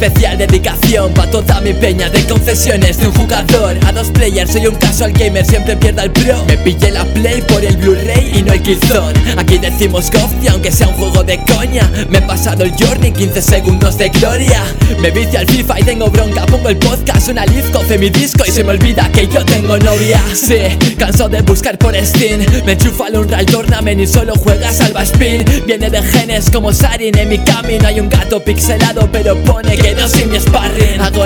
Especial 0.03 0.37
dedicación 0.37 1.15
pa' 1.15 1.29
toda 1.29 1.61
mi 1.61 1.73
peña 1.73 2.11
de 2.11 2.25
confesiones 2.27 2.99
de 2.99 3.07
un 3.07 3.15
jugador. 3.15 3.79
A 3.87 3.93
dos 3.93 4.11
players, 4.11 4.51
soy 4.51 4.67
un 4.67 4.75
casual 4.75 5.13
gamer, 5.13 5.47
siempre 5.47 5.77
pierda 5.77 6.03
el 6.03 6.11
pro. 6.11 6.45
Me 6.47 6.57
pillé 6.57 6.91
la 6.91 7.05
play 7.05 7.41
por 7.43 7.65
el 7.65 7.77
Blu-ray 7.77 8.39
y 8.39 8.43
no 8.43 8.53
el 8.53 8.61
Killzone. 8.63 9.19
Aquí 9.37 9.59
decimos 9.59 10.11
Gofty 10.11 10.49
aunque 10.49 10.73
sea 10.73 10.89
un 10.89 10.95
juego 10.95 11.23
de 11.23 11.39
coña. 11.45 11.89
Me 12.09 12.19
he 12.19 12.23
pasado 12.23 12.65
el 12.65 12.73
journey, 12.73 13.13
15 13.13 13.41
segundos 13.43 13.97
de 13.97 14.09
gloria. 14.09 14.65
Me 15.01 15.13
vicio 15.13 15.39
al 15.39 15.47
FIFA 15.47 15.81
y 15.81 15.83
tengo 15.85 16.11
bronca, 16.11 16.47
pongo 16.47 16.69
el 16.69 16.79
podcast, 16.79 17.29
una 17.29 17.47
live, 17.47 17.71
coce 17.71 17.97
mi 17.97 18.11
disco 18.11 18.45
y 18.47 18.51
se 18.51 18.65
me 18.65 18.73
olvida 18.73 19.09
que 19.13 19.29
yo 19.29 19.45
tengo 19.45 19.79
novia. 19.79 20.21
Sí, 20.35 20.95
canso 20.99 21.29
de 21.29 21.43
buscar 21.43 21.79
por 21.79 21.95
Steam. 21.95 22.41
Me 22.67 22.73
enchufa 22.73 23.07
al 23.07 23.19
Unreal 23.19 23.47
Tournament 23.47 24.01
y 24.01 24.07
solo 24.09 24.35
juega 24.35 24.73
Salva 24.73 25.05
Spin. 25.05 25.45
Viene 25.65 25.91
de 25.91 26.03
genes 26.03 26.51
como 26.51 26.73
Sarin 26.73 27.17
en 27.17 27.29
mi 27.29 27.39
camino. 27.39 27.87
Hay 27.87 28.01
un 28.01 28.09
gato 28.09 28.43
pixelado 28.43 29.09
pero 29.13 29.37
pone 29.45 29.77
que 29.77 29.92
no 29.95 30.09
soy 30.09 30.27
mi 30.27 30.39
sparring. 30.39 31.01
Hago 31.01 31.25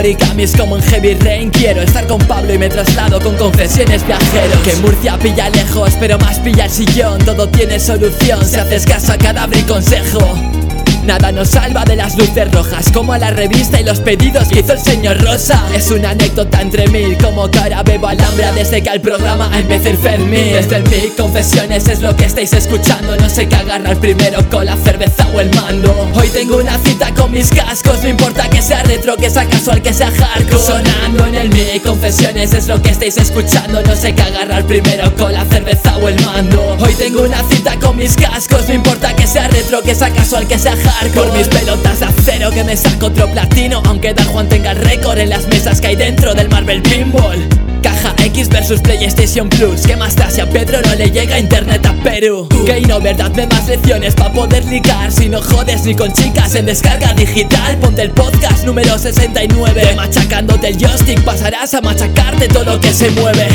como 0.56 0.76
en 0.76 0.82
Heavy 0.82 1.14
Rain. 1.14 1.50
Quiero 1.50 1.82
estar 1.82 2.06
con 2.06 2.18
Pablo 2.26 2.54
y 2.54 2.58
me 2.58 2.68
traslado 2.68 3.20
con 3.20 3.36
confesiones 3.36 4.06
viajeros. 4.06 4.58
Que 4.64 4.74
Murcia 4.76 5.18
pilla 5.18 5.48
lejos 5.50 5.92
pero 5.98 6.18
más 6.18 6.38
pilla 6.40 6.64
el 6.66 6.70
sillón. 6.70 7.18
Todo 7.24 7.48
tiene 7.48 7.78
solución. 7.78 8.44
Si 8.44 8.56
haces 8.56 8.84
caso 8.84 9.12
a 9.12 9.18
cadáver 9.18 9.58
y 9.58 9.62
consejo 9.62 10.65
Nada 11.06 11.30
nos 11.30 11.50
salva 11.50 11.84
de 11.84 11.94
las 11.94 12.16
luces 12.16 12.50
rojas 12.50 12.90
Como 12.92 13.16
la 13.16 13.30
revista 13.30 13.80
y 13.80 13.84
los 13.84 14.00
pedidos 14.00 14.48
que 14.48 14.58
hizo 14.58 14.72
el 14.72 14.80
señor 14.80 15.22
Rosa. 15.22 15.62
Es 15.72 15.92
una 15.92 16.10
anécdota 16.10 16.60
entre 16.60 16.88
mil 16.88 17.16
Como 17.18 17.42
ahora 17.42 17.84
bebo 17.84 18.08
alhambra 18.08 18.50
desde 18.50 18.82
que 18.82 18.90
al 18.90 19.00
programa 19.00 19.48
empecé 19.56 19.90
el 19.90 19.98
Fermín. 19.98 20.52
Desde 20.52 20.76
el 20.76 20.82
mic, 20.82 21.14
confesiones 21.16 21.86
es 21.86 22.00
lo 22.00 22.16
que 22.16 22.24
estáis 22.24 22.52
escuchando. 22.54 23.16
No 23.16 23.30
sé 23.30 23.48
qué 23.48 23.54
agarrar 23.54 23.96
primero 23.98 24.44
con 24.50 24.66
la 24.66 24.76
cerveza 24.78 25.28
o 25.32 25.40
el 25.40 25.54
mando. 25.54 26.10
Hoy 26.14 26.28
tengo 26.28 26.56
una 26.56 26.76
cita 26.78 27.14
con 27.14 27.30
mis 27.30 27.50
cascos 27.50 28.02
No 28.02 28.08
importa 28.08 28.50
que 28.50 28.60
sea 28.60 28.82
retro, 28.82 29.16
que 29.16 29.30
sea 29.30 29.44
casual, 29.44 29.80
que 29.80 29.94
sea 29.94 30.10
hardcore. 30.10 30.60
Sonando 30.60 31.26
en 31.26 31.34
el 31.36 31.50
mic, 31.50 31.84
confesiones 31.84 32.52
es 32.52 32.66
lo 32.66 32.82
que 32.82 32.90
estáis 32.90 33.16
escuchando. 33.16 33.80
No 33.80 33.94
sé 33.94 34.12
qué 34.12 34.22
agarrar 34.22 34.64
primero 34.64 35.14
con 35.14 35.32
la 35.32 35.44
cerveza 35.44 35.96
o 35.98 36.08
el 36.08 36.20
mando. 36.24 36.76
Hoy 36.80 36.94
tengo 36.94 37.22
una 37.22 37.42
cita 37.48 37.78
con 37.78 37.96
mis 37.96 38.16
cascos 38.16 38.66
No 38.66 38.74
importa 38.74 39.14
que 39.14 39.26
sea 39.26 39.46
retro, 39.46 39.82
que 39.82 39.94
sea 39.94 40.10
casual, 40.10 40.48
que 40.48 40.58
sea 40.58 40.72
hardcore 40.72 40.95
Por 41.14 41.32
mis 41.32 41.46
pelotas 41.48 42.00
de 42.00 42.06
acero 42.06 42.50
que 42.50 42.64
me 42.64 42.76
saco 42.76 43.06
otro 43.06 43.30
platino 43.30 43.82
Aunque 43.86 44.12
Dan 44.12 44.26
Juan 44.26 44.48
tenga 44.48 44.74
récord 44.74 45.18
en 45.18 45.28
las 45.28 45.46
mesas 45.46 45.80
que 45.80 45.88
hay 45.88 45.96
dentro 45.96 46.34
del 46.34 46.48
Marvel 46.48 46.82
Pinball. 46.82 47.46
Caja 47.82 48.14
X 48.24 48.48
versus 48.48 48.80
PlayStation 48.80 49.48
Plus 49.48 49.82
¿Qué 49.82 49.94
más 49.96 50.14
si 50.30 50.40
a 50.40 50.48
Pedro 50.48 50.80
no 50.82 50.94
le 50.94 51.10
llega 51.10 51.38
internet 51.38 51.84
a 51.86 51.92
Perú? 52.02 52.48
Gay 52.66 52.82
no, 52.82 53.00
verdad, 53.00 53.30
me 53.34 53.46
más 53.46 53.68
lecciones 53.68 54.14
pa' 54.14 54.32
poder 54.32 54.64
ligar 54.64 55.12
Si 55.12 55.28
no 55.28 55.40
jodes 55.40 55.84
ni 55.84 55.94
con 55.94 56.12
chicas 56.12 56.54
en 56.54 56.66
descarga 56.66 57.12
digital 57.14 57.76
Ponte 57.76 58.02
el 58.02 58.10
podcast 58.10 58.64
número 58.64 58.98
69 58.98 59.94
Machacándote 59.96 60.68
el 60.68 60.78
joystick 60.78 61.22
pasarás 61.24 61.72
a 61.74 61.80
machacarte 61.82 62.48
todo 62.48 62.64
lo 62.64 62.80
que 62.80 62.92
se 62.92 63.10
mueve 63.10 63.48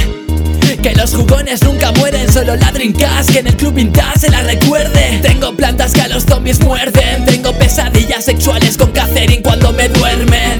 que 0.78 0.94
los 0.96 1.14
jugones 1.16 1.62
nunca 1.64 1.92
mueren, 1.94 2.32
solo 2.32 2.56
la 2.56 2.72
Dreamcast 2.72 3.32
Que 3.32 3.40
en 3.40 3.48
el 3.48 3.58
club 3.58 3.74
vintage 3.74 4.20
se 4.20 4.30
la 4.30 4.42
recuerde 4.42 5.20
Tengo 5.22 5.54
plantas 5.54 5.94
que 5.94 6.02
a 6.02 6.08
los 6.08 6.24
zombies 6.24 6.60
muerden 6.62 7.26
Tengo 7.26 7.52
pesadillas 7.54 8.26
sexuales 8.26 8.78
con 8.78 8.92
Catherine 8.92 9.42
cuando 9.42 9.72
me 9.74 9.90
duermen. 9.90 10.60